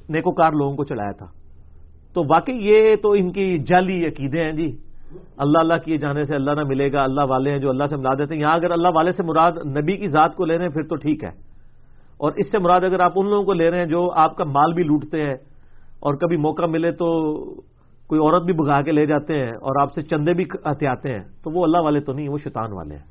نیکوکار 0.09 0.53
لوگوں 0.53 0.77
کو 0.77 0.85
چلایا 0.85 1.13
تھا۔ 1.13 1.44
تو 2.15 2.23
واقعی 2.25 2.55
یہ 2.55 2.97
تو 2.97 3.13
ان 3.13 3.33
کی 3.33 3.59
جعلی 3.59 4.07
عقیدے 4.07 4.45
ہیں 4.45 4.53
جی۔ 4.53 4.77
اللہ 5.37 5.59
اللہ 5.59 5.75
کیے 5.85 5.97
جانے 5.97 6.25
سے 6.25 6.35
اللہ 6.35 6.51
نہ 6.51 6.61
ملے 6.67 6.93
گا، 6.93 7.03
اللہ 7.03 7.21
والے 7.29 7.51
ہیں 7.51 7.59
جو 7.59 7.71
اللہ 7.71 7.85
سے 7.85 7.97
ملا 7.97 8.15
دیتے 8.15 8.35
ہیں۔ 8.35 8.41
یہاں 8.41 8.55
اگر 8.55 8.71
اللہ 8.71 8.89
والے 8.95 9.11
سے 9.11 9.23
مراد 9.23 9.53
نبی 9.67 9.97
کی 9.97 10.07
ذات 10.07 10.37
کو 10.37 10.45
لے 10.45 10.59
رہے 10.59 10.65
ہیں، 10.65 10.73
پھر 10.73 10.83
تو 10.83 10.97
ٹھیک 10.97 11.25
ہے۔ 11.25 11.55
اور 12.17 12.33
اس 12.37 12.53
سے 12.53 12.59
مراد 12.59 12.85
اگر 12.85 13.01
آپ 13.01 13.13
ان 13.17 13.31
لوگوں 13.31 13.45
کو 13.45 13.53
لے 13.53 13.71
رہے 13.71 13.79
ہیں 13.79 13.87
جو 13.87 14.11
آپ 14.13 14.37
کا 14.37 14.45
مال 14.45 14.73
بھی 14.73 14.83
لوٹتے 14.83 15.23
ہیں 15.23 15.35
اور 16.01 16.15
کبھی 16.15 16.37
موقع 16.37 16.63
ملے 16.67 16.93
تو 16.93 17.35
کوئی 18.07 18.21
عورت 18.21 18.43
بھی 18.43 18.53
بگا 18.53 18.83
کے 18.83 18.93
لے 18.93 19.07
جاتے 19.07 19.39
ہیں 19.39 19.51
اور 19.51 19.81
آپ 19.81 19.93
سے 19.93 20.01
چندے 20.01 20.33
بھی 20.33 20.45
ہتھیاتے 20.65 21.13
ہیں، 21.13 21.23
تو 21.45 21.51
وہ 21.51 21.65
اللہ 21.65 21.79
والے 21.81 22.01
تو 22.01 22.13
نہیں، 22.13 22.29
وہ 22.29 22.39
شیطان 22.39 22.73
والے 22.73 22.95
ہیں۔ 22.95 23.03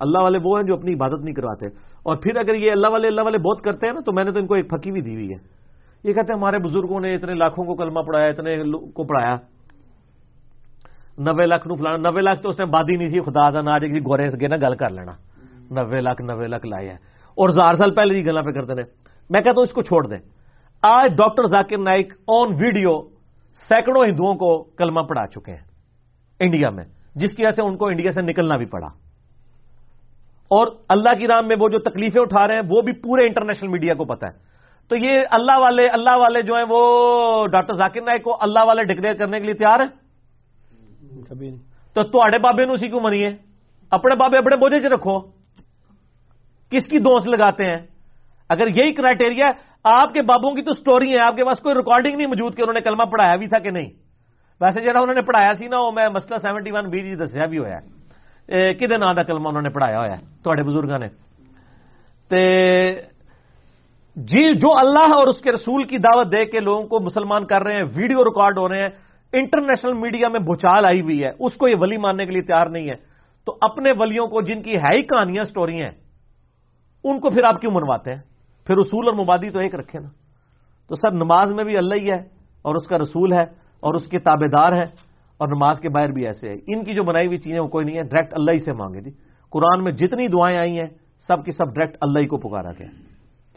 اللہ 0.00 0.18
والے 0.18 0.38
وہ 0.44 0.58
ہیں 0.58 0.66
جو 0.66 0.74
اپنی 0.74 0.94
عبادت 0.94 1.20
نہیں 1.22 1.34
کرواتے۔ 1.34 1.66
اور 2.02 2.16
پھر 2.16 2.36
اگر 2.36 2.54
یہ 2.54 2.72
اللہ 2.72 2.86
والے 2.88 3.08
اللہ 3.08 3.20
والے 3.20 3.38
بہت 3.38 3.64
کرتے 3.64 3.86
ہیں 3.86 3.94
نا، 3.94 4.00
تو 4.00 4.12
میں 4.12 4.24
نے 4.24 4.32
تو 4.32 4.38
ان 4.40 4.46
کو 4.46 4.54
ایک 4.54 4.70
پھکی 4.70 4.90
بھی 4.90 5.00
دی 5.00 5.14
ہوئی 5.14 5.30
ہے۔ 5.30 5.61
یہ 6.04 6.12
کہتے 6.12 6.32
ہیں 6.32 6.40
ہمارے 6.40 6.58
بزرگوں 6.58 7.00
نے 7.00 7.14
اتنے 7.14 7.34
لاکھوں 7.34 7.64
کو 7.64 7.74
کلمہ 7.74 8.00
پڑھایا، 8.00 8.26
اتنے 8.26 8.56
کو 8.94 9.04
پڑھایا۔ 9.04 9.34
نوے 11.18 11.46
لاکھ 11.46 11.68
نو 11.68 11.74
فلانا 11.74 12.10
نوے 12.10 12.20
لاکھ 12.20 12.42
تو 12.42 12.48
اس 12.48 12.58
نے 12.58 12.64
بادی 12.66 12.96
نہیں 12.96 13.08
سی، 13.08 13.20
خدا 13.20 13.50
دا 13.50 13.60
نہ 13.60 13.78
کسی 13.78 14.00
گورے 14.00 14.28
سے 14.28 14.48
نا 14.48 14.56
گل 14.56 14.76
کر 14.76 14.90
لینا۔ 14.90 15.12
نوے 15.70 16.00
لاکھ 16.00 16.22
نوے 16.22 16.46
لاکھ 16.46 16.66
لائے 16.66 16.88
ہیں۔ 16.88 16.96
اور 17.28 17.48
ہزار 17.48 17.74
سال 17.74 17.94
پہلے 17.94 18.18
ہی 18.18 18.26
گلا 18.26 18.42
پہ 18.42 18.50
کرتے 18.50 18.72
ہیں 18.72 18.90
میں 19.30 19.40
کہتا 19.40 19.56
ہوں 19.56 19.62
اس 19.62 19.72
کو 19.72 19.82
چھوڑ 19.82 20.06
دیں۔ 20.06 20.18
آج 20.82 21.10
doctor 21.16 21.46
Zakir 21.46 21.78
Naik 21.78 22.12
on 22.12 22.52
video 22.60 23.02
سینکڑوں 23.68 24.04
ہندوؤں 24.04 24.34
کو 24.34 24.62
کلمہ 24.62 25.00
پڑھا 25.00 25.26
چکے 25.26 25.52
ہیں۔ 25.52 25.64
انڈیا 26.40 26.70
میں، 26.70 26.84
جس 27.14 27.36
کی 27.36 27.42
وجہ 27.42 27.50
سے 27.50 27.62
ان 27.62 27.76
کو 27.76 27.86
انڈیا 27.86 28.10
سے 28.10 28.22
نکلنا 28.22 28.56
بھی 28.56 28.66
پڑا۔ 28.66 28.86
اور 30.48 30.66
اللہ 30.88 31.18
کی 31.18 31.26
رام 31.26 31.48
میں 31.48 31.56
وہ 31.60 31.68
جو 31.68 31.78
تکلیفیں 31.78 32.22
اٹھا 32.22 32.48
رہے 32.48 32.54
ہیں، 32.54 32.62
وہ 32.70 32.82
بھی 32.82 32.92
پورے 32.92 33.22
انٹرنیشنل 33.26 33.70
میڈیا 33.70 33.94
کو 33.94 34.04
پتا 34.04 34.26
ہے۔ 34.26 34.51
تو 34.88 34.96
یہ 34.96 35.18
اللہ 35.30 35.58
والے 35.58 35.86
اللہ 35.92 36.16
والے 36.16 36.42
جو 36.42 36.54
ہیں 36.54 36.64
وہ 36.68 36.80
ڈاکٹر 37.46 37.74
ذاکر 37.74 38.00
نائک 38.00 38.22
کو 38.22 38.36
اللہ 38.40 38.64
والے 38.66 38.84
ڈکلیئر 38.84 39.14
کرنے 39.14 39.38
کے 39.40 39.44
لیے 39.44 39.54
تیار 39.54 39.80
ہے 39.80 39.86
تو 41.94 42.02
تھوڑے 42.02 42.38
بابے 42.38 42.62
اسی 42.62 42.88
کو 42.88 43.00
منیے؟ 43.00 43.28
اپنے 43.90 44.16
بابے 44.16 44.38
اپنے 44.38 44.56
بوجھے 44.56 44.80
چ 44.80 44.84
رکھو۔ 44.84 45.18
کس 46.70 46.88
کی 46.88 46.98
دوست 46.98 47.28
لگاتے 47.28 47.64
ہیں؟ 47.64 47.78
اگر 48.48 48.68
یہی 48.68 48.92
کرائٹیریا 48.92 49.50
آپ 49.84 50.12
کے 50.12 50.22
بابوں 50.22 50.54
کی 50.54 50.62
تو 50.62 50.72
سٹوری 50.72 51.12
ہے 51.12 51.20
آپ 51.20 51.36
کے 51.36 51.44
پاس 51.44 51.60
کوئی 51.60 51.74
ریکارڈنگ 51.74 52.16
نہیں 52.16 52.26
موجود 52.26 52.56
کہ 52.56 52.62
انہوں 52.62 52.74
نے 52.74 52.80
کلمہ 52.80 53.04
پڑھایا 53.04 53.36
بھی 53.36 53.46
تھا 53.46 53.58
کہ 53.58 53.70
نہیں۔ 53.70 53.90
ویسے 54.60 54.80
جہاں 54.80 55.02
انہوں 55.02 55.14
نے 55.14 55.22
پڑھایا 55.22 55.54
سی 55.54 55.68
نا 55.68 55.80
وہ 55.80 55.90
میں 55.92 56.08
مسئلہ 56.14 56.36
سیونٹی 56.36 56.70
ون 56.70 56.90
بی 56.90 56.98
جی 57.02 57.14
دسیا 57.14 57.46
بھی 57.46 57.58
ہوا 57.58 57.78
کدے 58.72 58.96
نا 58.98 59.12
کا 59.14 59.22
کلمہ 59.22 59.48
انہوں 59.48 59.62
نے 59.62 59.68
پڑھایا 59.68 59.98
ہوا 59.98 60.16
تھوڑے 60.42 60.62
بزرگوں 60.62 60.98
نے۔ 60.98 61.08
تے 62.28 62.42
جی 64.16 64.52
جو 64.52 64.78
اللہ 64.78 65.14
اور 65.14 65.26
اس 65.26 65.40
کے 65.40 65.52
رسول 65.52 65.84
کی 65.84 65.98
دعوت 65.98 66.32
دے 66.32 66.44
کے 66.44 66.60
لوگوں 66.60 66.82
کو 66.82 67.00
مسلمان 67.00 67.46
کر 67.46 67.62
رہے 67.62 67.72
ہیں، 67.72 67.84
ویڈیو 67.96 68.18
ریکارڈ 68.18 68.58
ہو 68.58 68.68
رہے 68.68 68.80
ہیں، 68.80 68.88
انٹرنیشنل 69.32 69.92
میڈیا 69.92 70.28
میں 70.28 70.40
بھوچال 70.40 70.84
آئی 70.84 71.00
ہوئی 71.00 71.24
ہے، 71.24 71.30
اس 71.38 71.56
کو 71.56 71.68
یہ 71.68 71.74
ولی 71.78 71.96
ماننے 71.96 72.26
کے 72.26 72.32
لیے 72.32 72.42
تیار 72.42 72.66
نہیں 72.66 72.90
ہے۔ 72.90 72.94
تو 73.46 73.56
اپنے 73.60 73.92
ولیوں 73.92 74.26
کو 74.26 74.42
جن 74.42 74.62
کی 74.62 74.76
ہے 74.76 74.96
ہی 74.96 75.02
کہانیاں 75.02 75.44
سٹوری 75.44 75.82
ہیں، 75.82 75.90
ان 77.04 77.20
کو 77.20 77.30
پھر 77.30 77.44
آپ 77.44 77.60
کیوں 77.60 77.72
منواتے 77.72 78.14
ہیں؟ 78.14 78.20
پھر 78.66 78.76
رسول 78.76 79.08
اور 79.08 79.14
مبادی 79.14 79.50
تو 79.50 79.58
ایک 79.58 79.74
رکھے 79.74 79.98
نا۔ 79.98 80.08
تو 80.88 80.94
سر، 80.94 81.10
نماز 81.10 81.52
میں 81.52 81.64
بھی 81.64 81.76
اللہ 81.76 81.94
ہی 81.94 82.10
ہے 82.10 82.20
اور 82.62 82.74
اس 82.74 82.86
کا 82.86 82.98
رسول 82.98 83.32
ہے 83.32 83.42
اور 83.82 83.94
اس 83.94 84.06
کے 84.06 84.18
تابے 84.18 84.48
دار 84.48 84.72
ہیں 84.72 84.90
اور 85.38 85.48
نماز 85.48 85.80
کے 85.80 85.88
باہر 85.88 86.08
بھی 86.08 86.26
ایسے 86.26 86.48
ہے 86.48 86.54
ان 86.54 86.84
کی 86.84 86.94
جو 86.94 87.02
بنائی 87.02 87.26
ہوئی 87.26 87.38
چیزیں 87.38 87.60
وہ 87.60 87.68
کوئی 87.68 87.84
نہیں 87.84 87.96
ہے 87.96 88.02
ڈائریکٹ 88.02 88.34
اللہ 88.34 88.50
ہی 88.50 88.58
سے 88.58 88.72
مانگے 88.72 89.00
جی۔ 89.00 89.10
قرآن 89.50 89.84
میں 89.84 89.92
جتنی 89.92 90.28
دعائیں 90.28 90.58
آئی 90.58 90.78
ہیں، 90.80 90.86
سب 91.28 91.44
کی 91.44 91.50
سب 91.50 91.74
ڈائریکٹ 91.74 91.96
اللہ 92.00 92.18
ہی 92.18 92.26
کو 92.26 92.36
پکارا 92.36 92.72
گیا۔ 92.78 93.11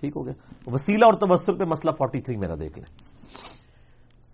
ٹھیک 0.06 0.18
ہو 0.18 0.26
گیا۔ 0.26 0.34
وسیلہ 0.68 1.06
اور 1.06 1.14
تبسل 1.14 1.58
پہ 1.58 1.64
مسئلہ 1.64 1.92
فورٹی 1.92 2.22
تھری 2.22 2.38
میرا 2.38 2.56
دیکھ 2.60 2.80
لیں۔ 2.80 3.16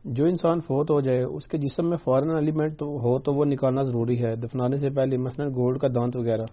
جو 0.05 0.25
انسان 0.25 0.59
فوت 0.59 0.91
ہو 0.91 1.01
جائے 1.01 1.23
اس 1.23 1.47
کے 1.47 1.57
جسم 1.57 1.89
میں 1.89 1.97
فورن 1.97 2.29
ایلیمنٹ 2.29 2.81
ہو 2.81 3.19
تو 3.19 3.33
وہ 3.33 3.45
نکالنا 3.45 3.81
ضروری 3.81 4.25
ہے۔ 4.25 4.35
دفنانے 4.35 4.77
سے 4.77 4.89
پہلے 4.89 5.17
مثلا 5.17 5.47
گولڈ 5.47 5.79
کا 5.79 5.87
دانت 5.95 6.15
وغیرہ۔ 6.15 6.45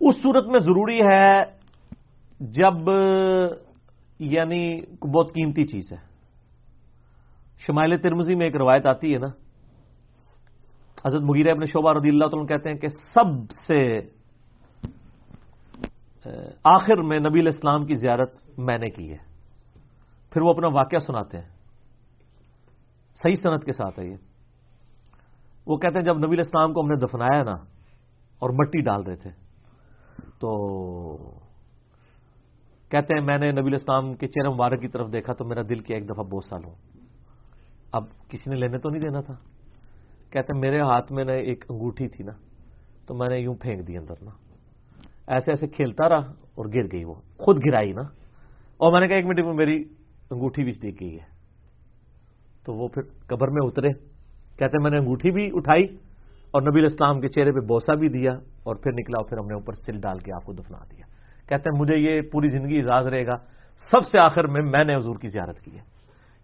اس 0.00 0.22
صورت 0.22 0.46
میں 0.46 0.58
ضروری 0.58 1.00
ہے 1.00 1.42
جب 2.40 2.90
یعنی 4.18 4.80
بہت 5.06 5.34
قیمتی 5.34 5.64
چیز 5.64 5.92
ہے۔ 5.92 5.98
شمائل 7.66 7.98
ترمزی 7.98 8.34
میں 8.34 8.46
ایک 8.46 8.56
روایت 8.56 8.86
آتی 8.86 9.14
ہے 9.14 9.18
نا۔ 9.18 9.28
حضرت 11.06 11.22
مغیر 11.22 11.50
ابن 11.50 11.64
شعبہ 11.64 11.92
رضی 11.92 12.08
اللہ 12.08 12.26
تعالیٰ 12.26 12.48
کہتے 12.48 12.70
ہیں 12.70 12.76
کہ 12.76 12.88
سب 12.88 13.50
سے 13.66 14.00
آخر 16.64 17.02
میں 17.02 17.18
نبی 17.18 17.40
الاسلام 17.40 17.86
کی 17.86 17.94
زیارت 17.94 18.32
میں 18.58 18.78
نے 18.78 18.90
کی 18.90 19.10
ہے۔ 19.10 19.16
پھر 20.30 20.42
وہ 20.42 20.50
اپنا 20.50 20.68
واقعہ 20.68 20.98
سناتے 20.98 21.38
ہیں۔ 21.38 21.48
صحیح 23.22 23.34
صنعت 23.42 23.64
کے 23.64 23.72
ساتھ 23.72 24.00
ہے 24.00 24.06
یہ۔ 24.06 24.16
وہ 25.66 25.76
کہتے 25.76 25.98
ہیں 25.98 26.04
جب 26.04 26.18
نبی 26.18 26.34
الاسلام 26.34 26.72
کو 26.72 26.80
ہم 26.80 26.86
نے 26.86 26.96
دفنایا 26.96 27.42
نا 27.42 27.54
اور 28.38 28.50
مٹی 28.50 28.80
ڈال 28.80 29.02
رہے 29.02 29.16
تھے، 29.16 29.30
تو 30.38 30.56
کہتے 32.88 33.18
ہیں 33.18 33.24
میں 33.24 33.38
نے 33.38 33.52
نبی 33.52 33.68
الاسلام 33.68 34.14
کے 34.14 34.26
چہرے 34.26 34.48
مبارک 34.48 34.80
کی 34.80 34.88
طرف 34.88 35.12
دیکھا 35.12 35.32
تو 35.32 35.44
میرا 35.44 35.62
دل 35.68 35.78
کیا 35.78 35.96
ایک 35.96 36.08
دفعہ 36.08 36.24
بہت 36.24 36.44
سال 36.44 36.64
ہوں 36.64 36.74
اب 37.92 38.04
کسی 38.28 38.50
نے 38.50 38.56
لینے 38.56 38.78
تو 38.78 38.90
نہیں 38.90 39.00
دینا 39.00 39.20
تھا۔ 39.20 39.34
کہتے 40.30 40.52
ہیں 40.52 40.60
میرے 40.60 40.80
ہاتھ 40.80 41.12
میں 41.12 41.24
نا 41.24 41.32
ایک 41.32 41.64
انگوٹھی 41.68 42.08
تھی 42.08 42.24
نا، 42.24 42.32
تو 43.06 43.14
میں 43.14 43.28
نے 43.28 43.38
یوں 43.38 43.54
پھینک 43.54 43.88
دی 43.88 43.96
اندر 43.96 44.14
نا۔ 44.22 44.30
ایسے 45.30 45.52
ایسے 45.52 45.66
کھیلتا 45.68 46.08
رہا 46.08 46.32
اور 46.54 46.66
گر 46.74 46.84
گئی 46.92 47.04
وہ۔ 47.04 47.14
خود 47.38 47.58
گرائی 47.66 47.92
نا۔ 47.92 48.02
اور 48.76 48.92
میں 48.92 49.00
نے 49.00 49.08
کہا 49.08 49.16
ایک 49.16 49.26
منٹ 49.26 49.40
میں 49.40 49.54
میری 49.54 49.84
انگوٹھی 50.30 50.64
بھی 50.64 50.72
دیکھ 50.82 51.02
گئی 51.02 51.14
ہے۔ 51.14 51.24
تو 52.64 52.74
وہ 52.74 52.88
پھر 52.88 53.02
قبر 53.02 53.48
میں 53.48 53.60
اترے۔ 53.62 53.88
کہتے 54.50 54.64
ہیں 54.64 54.82
میں 54.82 54.90
نے 54.90 54.98
انگوٹھی 54.98 55.30
بھی 55.30 55.50
اٹھائی 55.54 55.84
اور 56.50 56.62
نبی 56.62 56.84
اسلام 56.84 57.20
کے 57.20 57.28
چہرے 57.28 57.52
پہ 57.52 57.60
بوسا 57.60 57.94
بھی 57.94 58.08
دیا 58.08 58.32
اور 58.62 58.76
پھر 58.76 58.92
نکلا 58.92 59.18
اور 59.18 59.24
پھر 59.24 59.38
ہم 59.38 59.46
نے 59.46 59.54
اوپر 59.54 59.72
سل 59.72 60.00
ڈال 60.00 60.18
کے 60.18 60.32
آپ 60.32 60.44
کو 60.44 60.52
دفنا 60.52 60.78
دیا۔ 60.90 61.04
کہتے 61.48 61.70
ہیں 61.70 61.80
مجھے 61.80 61.96
یہ 61.96 62.20
پوری 62.20 62.48
زندگی 62.48 62.82
راز 62.82 63.06
رہے 63.06 63.26
گا۔ 63.26 63.36
سب 63.76 64.06
سے 64.06 64.18
آخر 64.18 64.46
میں 64.46 64.62
میں 64.62 64.84
نے 64.84 64.96
حضور 64.96 65.16
کی 65.16 65.28
زیارت 65.28 65.60
کی 65.60 65.70
ہے۔ 65.74 65.82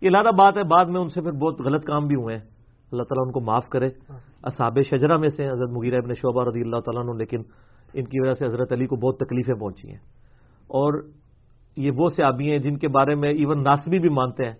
یہ 0.01 0.11
لادہ 0.11 0.35
بات 0.35 0.57
ہے۔ 0.57 0.63
بعد 0.63 0.85
میں 0.85 1.01
ان 1.01 1.09
سے 1.09 1.21
پھر 1.21 1.33
بہت 1.33 1.61
غلط 1.61 1.85
کام 1.85 2.07
بھی 2.07 2.17
ہوئے 2.17 2.37
ہیں۔ 2.37 2.45
اللہ 2.93 3.03
تعالیٰ 3.03 3.27
ان 3.27 3.33
کو 3.33 3.41
معاف 3.41 3.69
کرے۔ 3.69 3.89
اصاب 4.43 4.79
شجرا 4.91 5.17
میں 5.17 5.29
سے 5.29 5.49
حضرت 5.49 5.71
مغیر 5.71 5.97
ابن 5.97 6.15
شعبہ 6.15 6.45
رضی 6.45 6.61
اللہ 6.61 6.77
تعالیٰ 6.77 7.05
نے 7.05 7.19
لیکن 7.19 7.43
ان 7.97 8.05
کی 8.05 8.21
وجہ 8.21 8.33
سے 8.33 8.47
حضرت 8.47 8.73
علی 8.73 8.87
کو 8.87 8.97
بہت 8.97 9.19
تکلیفیں 9.19 9.55
پہنچی 9.55 9.89
ہیں۔ 9.89 9.99
اور 10.67 11.03
یہ 11.77 11.91
وہ 11.97 12.09
سیابی 12.09 12.51
ہیں 12.51 12.59
جن 12.59 12.77
کے 12.79 12.89
بارے 12.89 13.15
میں 13.15 13.29
ایون 13.29 13.63
ناسبی 13.63 13.99
بھی 13.99 14.09
مانتے 14.09 14.45
ہیں، 14.45 14.55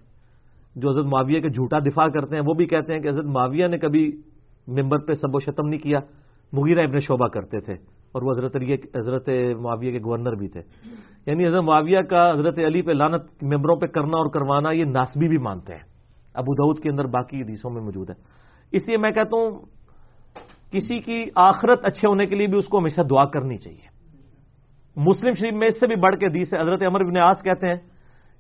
جو 0.77 0.91
حضرت 0.91 1.05
معاویہ 1.05 1.41
کے 1.41 1.49
جھوٹا 1.49 1.79
دفاع 1.79 2.09
کرتے 2.09 2.37
ہیں، 2.37 2.43
وہ 2.47 2.55
بھی 2.55 2.67
کہتے 2.67 2.95
ہیں 2.95 3.01
کہ 3.01 3.09
حضرت 3.09 3.25
معاویہ 3.25 3.67
نے 3.67 3.79
کبھی 3.79 4.13
ممبر 4.69 4.99
پہ 4.99 5.13
سب 5.13 5.35
و 5.35 5.39
شتم 5.39 5.69
نہیں 5.69 5.81
کیا، 5.81 6.01
مغیرہ 6.53 6.81
ابن 6.81 6.99
شعبہ 6.99 7.29
کرتے 7.29 7.61
تھے، 7.61 7.75
اور 8.13 8.23
وہ 8.23 8.33
حضرت 8.33 8.57
علی 8.57 8.75
حضرت 8.75 9.29
معاویہ 9.61 9.93
کے 9.93 9.99
گورنر 9.99 10.33
بھی 10.33 10.49
تھے۔ 10.49 10.61
یعنی 11.27 11.47
حضرت 11.47 11.63
معاویہ 11.63 12.01
کا 12.01 12.31
حضرت 12.31 12.59
علی 12.59 12.83
پہ 12.83 12.93
لانت 12.93 13.43
ممبروں 13.43 13.77
پہ 13.77 13.87
کرنا 13.87 14.17
اور 14.17 14.31
کروانا 14.31 14.71
یہ 14.71 14.85
ناسبی 14.85 15.29
بھی 15.29 15.39
مانتے 15.39 15.73
ہیں۔ 15.73 15.83
ابو 16.35 16.55
دعود 16.55 16.79
کے 16.79 16.91
اندر 16.91 17.05
باقی 17.05 17.43
حدیثوں 17.43 17.71
میں 17.71 17.83
موجود 17.83 18.11
ہے۔ 18.11 18.15
اس 18.73 18.89
لیے 18.89 18.97
میں 18.97 19.11
کہتا 19.11 19.37
ہوں 19.37 19.76
کسی 20.73 20.99
کی 20.99 21.25
آخرت 21.35 21.85
اچھے 21.85 22.09
ہونے 22.09 22.27
کے 22.27 22.35
لیے 22.35 22.47
بھی 22.47 22.59
اس 22.59 22.67
کو 22.67 22.79
ہمیشہ 22.79 23.01
دعا 23.01 23.25
کرنی 23.25 23.57
چاہیے۔ 23.57 23.97
مسلم 24.97 25.33
شریف 25.33 25.55
میں 25.55 25.69
اس 25.69 25.81
سے 25.81 25.87
بھی 25.87 25.97
بڑھ 25.97 26.17
کے 26.17 26.27
حدیث 26.27 26.55
ہے، 26.55 26.61
حضرت 26.61 26.83
عمر 26.83 27.05
بن 27.05 27.17
آس 27.19 27.43
کہتے 27.43 27.69
ہیں 27.69 27.77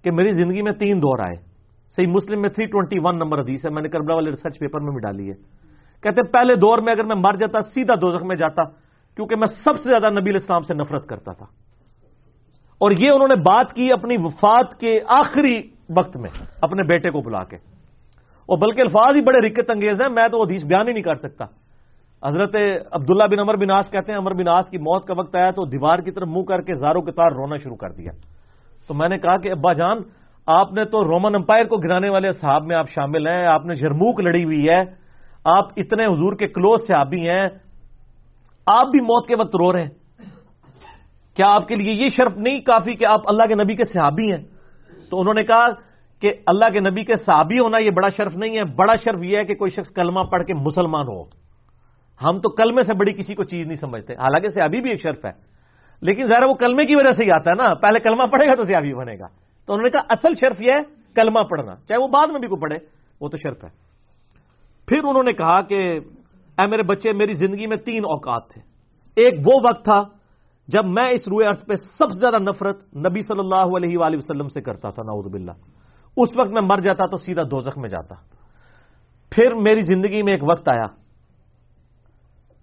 کہ 0.04 0.10
میری 0.10 0.30
زندگی 0.30 0.62
میں 0.62 0.72
تین 0.72 0.98
دور 0.98 1.18
آئے۔ 1.18 1.36
صحیح 1.96 2.06
مسلم 2.06 2.40
میں 2.40 2.48
321 2.48 3.16
نمبر 3.16 3.40
حدیث 3.40 3.66
ہے، 3.66 3.70
میں 3.70 3.82
نے 3.82 3.88
کربلا 3.88 4.14
والے 4.14 4.30
ریسرچ 4.30 4.58
پیپر 4.58 4.80
میں 4.80 4.90
بھی 4.90 5.00
ڈالی 5.00 5.28
ہے۔ 5.28 5.34
کہتے 6.02 6.20
ہیں، 6.26 6.32
پہلے 6.32 6.54
دور 6.54 6.78
میں 6.78 6.92
اگر 6.92 7.04
میں 7.04 7.16
مر 7.16 7.36
جاتا، 7.36 7.60
سیدھا 7.60 7.94
دوزخ 7.94 8.24
میں 8.24 8.36
جاتا، 8.36 8.64
کیونکہ 9.16 9.36
میں 9.36 9.46
سب 9.46 9.76
سے 9.76 9.88
زیادہ 9.88 10.20
نبی 10.20 10.30
اسلام 10.30 10.62
سے 10.62 10.74
نفرت 10.74 11.06
کرتا 11.06 11.32
تھا۔ 11.32 11.46
اور 12.78 12.90
یہ 12.90 13.10
انہوں 13.14 13.28
نے 13.28 13.34
بات 13.34 13.72
کی 13.72 13.92
اپنی 13.92 14.16
وفات 14.18 14.80
کے 14.80 15.00
آخری 15.08 15.56
وقت 15.96 16.16
میں، 16.16 16.30
اپنے 16.62 16.82
بیٹے 16.82 17.10
کو 17.10 17.20
بلا 17.20 17.44
کے۔ 17.44 17.56
اور 18.46 18.58
بلکہ 18.58 18.80
الفاظ 18.80 19.16
ہی 19.16 19.22
بڑے 19.22 19.48
رکت 19.48 19.70
انگیز 19.70 20.00
ہیں، 20.00 20.08
میں 20.08 20.28
تو 20.28 20.42
حدیث 20.42 20.64
بیان 20.64 20.88
ہی 20.88 20.92
نہیں 20.92 21.02
کر 21.02 21.14
سکتا۔ 21.14 21.44
حضرت 22.24 22.54
عبداللہ 22.92 23.24
بن 23.30 23.40
عمر 23.40 23.56
بن 23.56 23.70
آس 23.70 23.90
کہتے 23.90 24.12
ہیں، 24.12 24.18
عمر 24.18 24.34
بن 24.34 24.48
آس 24.48 24.68
کی 24.68 24.78
موت 24.78 25.04
کا 25.04 25.14
وقت 25.18 25.36
آیا 25.36 25.50
تو 25.50 25.64
دیوار 25.64 25.98
کی 25.98 26.10
طرف 26.10 26.28
منہ 26.28 26.42
کر 26.42 26.60
کے 26.60 26.74
زاروں 26.74 27.02
کے 27.02 27.12
تار 27.12 27.32
رونا 27.32 27.56
شروع 27.56 27.76
کر 27.76 27.90
دیا۔ 27.90 28.12
تو 28.88 28.94
میں 28.94 29.08
نے 29.08 29.18
کہا 29.18 29.36
کہ 29.36 29.50
ابا 29.50 29.72
جان، 29.72 29.98
آپ 30.46 30.72
نے 30.72 30.84
تو 30.84 31.04
رومن 31.04 31.34
امپائر 31.34 31.66
کو 31.66 31.76
گرانے 31.76 32.10
والے 32.10 32.30
صحاب 32.30 32.64
میں 32.64 32.76
آپ 32.76 32.88
شامل 32.88 33.26
ہیں، 33.26 33.46
آپ 33.46 33.66
نے 33.66 33.74
جرموک 33.74 34.20
لڑی 34.20 34.44
ہوئی 34.44 34.68
ہے، 34.68 34.80
آپ 35.44 35.64
اتنے 35.76 36.04
حضور 36.04 36.32
کے 36.32 36.46
کلوز 36.46 36.86
صحابی 36.88 37.28
ہیں، 37.28 37.46
آپ 38.66 38.86
بھی 38.86 39.00
موت 39.00 39.26
کے 39.28 39.34
وقت 39.36 39.56
رو 39.56 39.72
رہے 39.72 39.82
ہیں۔ 39.82 39.90
کیا 41.36 41.46
آپ 41.52 41.68
کے 41.68 41.76
لیے 41.76 41.92
یہ 41.92 42.08
شرف 42.08 42.32
نہیں 42.36 42.60
کافی 42.60 42.94
کہ 42.94 43.06
آپ 43.06 43.20
اللہ 43.26 43.42
کے 43.42 43.54
نبی 43.54 43.74
کے 43.74 43.84
صحابی 43.84 44.32
ہیں؟ 44.32 44.42
تو 45.10 45.20
انہوں 45.20 45.34
نے 45.34 45.44
کہا 45.44 45.66
کہ 46.20 46.32
اللہ 46.46 46.64
کے 46.72 46.80
نبی 46.80 47.04
کے 47.04 47.14
صحابی 47.16 47.58
ہونا 47.58 47.78
یہ 47.84 47.90
بڑا 47.90 48.08
شرف 48.08 48.36
نہیں 48.36 48.58
ہے، 48.58 48.64
بڑا 48.64 48.96
شرف 48.96 49.22
یہ 49.22 49.38
ہے 49.38 49.44
کہ 49.44 49.54
کوئی 49.54 49.70
شخص 49.70 49.92
کلمہ 49.94 50.20
پڑھ 50.20 50.44
کے 50.44 50.54
مسلمان 50.54 51.06
ہو۔ 51.08 51.45
ہم 52.24 52.38
تو 52.38 52.48
کلمے 52.48 52.82
سے 52.82 52.94
بڑی 52.94 53.12
کسی 53.12 53.34
کو 53.34 53.44
چیز 53.44 53.66
نہیں 53.66 53.80
سمجھتے، 53.80 54.12
حالانکہ 54.12 54.48
سیابی 54.48 54.80
بھی 54.80 54.90
ایک 54.90 55.02
شرف 55.02 55.24
ہے۔ 55.24 55.56
لیکن 56.02 56.24
ذرا 56.24 56.46
وہ 56.46 56.54
کلمے 56.54 56.86
کی 56.86 56.96
وجہ 56.96 57.10
سے 57.10 57.24
ہی 57.24 57.30
آتا 57.30 57.50
ہے 57.50 57.68
نا، 57.68 57.74
پہلے 57.74 58.00
کلمہ 58.00 58.22
پڑھے 58.22 58.46
گا 58.46 58.54
تو 58.54 58.64
سیابی 58.64 58.94
بنے 58.94 59.14
گا۔ 59.18 59.26
تو 59.66 59.72
انہوں 59.72 59.82
نے 59.82 59.90
کہا، 59.90 60.00
اصل 60.08 60.34
شرف 60.40 60.62
یہ 60.62 60.72
ہے 60.72 60.80
کلمہ 61.14 61.40
پڑھنا، 61.40 61.74
چاہے 61.88 62.00
وہ 62.00 62.08
بعد 62.08 62.26
میں 62.28 62.40
بھی 62.40 62.48
کو 62.48 62.56
پڑھے، 62.56 62.76
وہ 63.20 63.28
تو 63.28 63.36
شرف 63.36 63.64
ہے۔ 63.64 63.68
پھر 64.86 64.98
انہوں 65.04 65.22
نے 65.22 65.32
کہا 65.32 65.62
کہ، 65.62 66.00
اے 66.58 66.66
میرے 66.66 66.82
بچے، 66.82 67.12
میری 67.12 67.32
زندگی 67.32 67.66
میں 67.66 67.76
تین 67.76 68.04
اوقات 68.04 68.48
تھے۔ 68.48 68.60
ایک 69.16 69.34
وہ 69.46 69.60
وقت 69.64 69.84
تھا 69.84 70.02
جب 70.68 70.84
میں 70.84 71.08
اس 71.08 71.28
روئے 71.28 71.46
عرض 71.46 71.66
پہ 71.66 71.74
سب 71.74 72.10
سے 72.10 72.20
زیادہ 72.20 72.42
نفرت 72.42 72.96
نبی 72.96 73.20
صلی 73.20 73.38
اللہ 73.38 73.76
علیہ 73.76 73.98
وآلہ 73.98 74.16
وسلم 74.16 74.48
سے 74.48 74.60
کرتا 74.60 74.90
تھا، 74.90 75.02
نعوذ 75.02 75.32
باللہ۔ 75.32 75.52
اس 76.16 76.28
وقت 76.36 76.50
میں 76.50 76.62
مر 76.62 76.80
جاتا 76.80 77.06
تو 77.06 77.16
سیدھا 77.16 77.42
دوزخ 77.42 77.78
میں 77.78 77.88
جاتا۔ 77.88 78.14
پھر 79.30 79.54
میری 79.54 79.80
زندگی 79.80 80.22
میں 80.22 80.32
ایک 80.32 80.42
وقت 80.42 80.68
آیا 80.68 81.05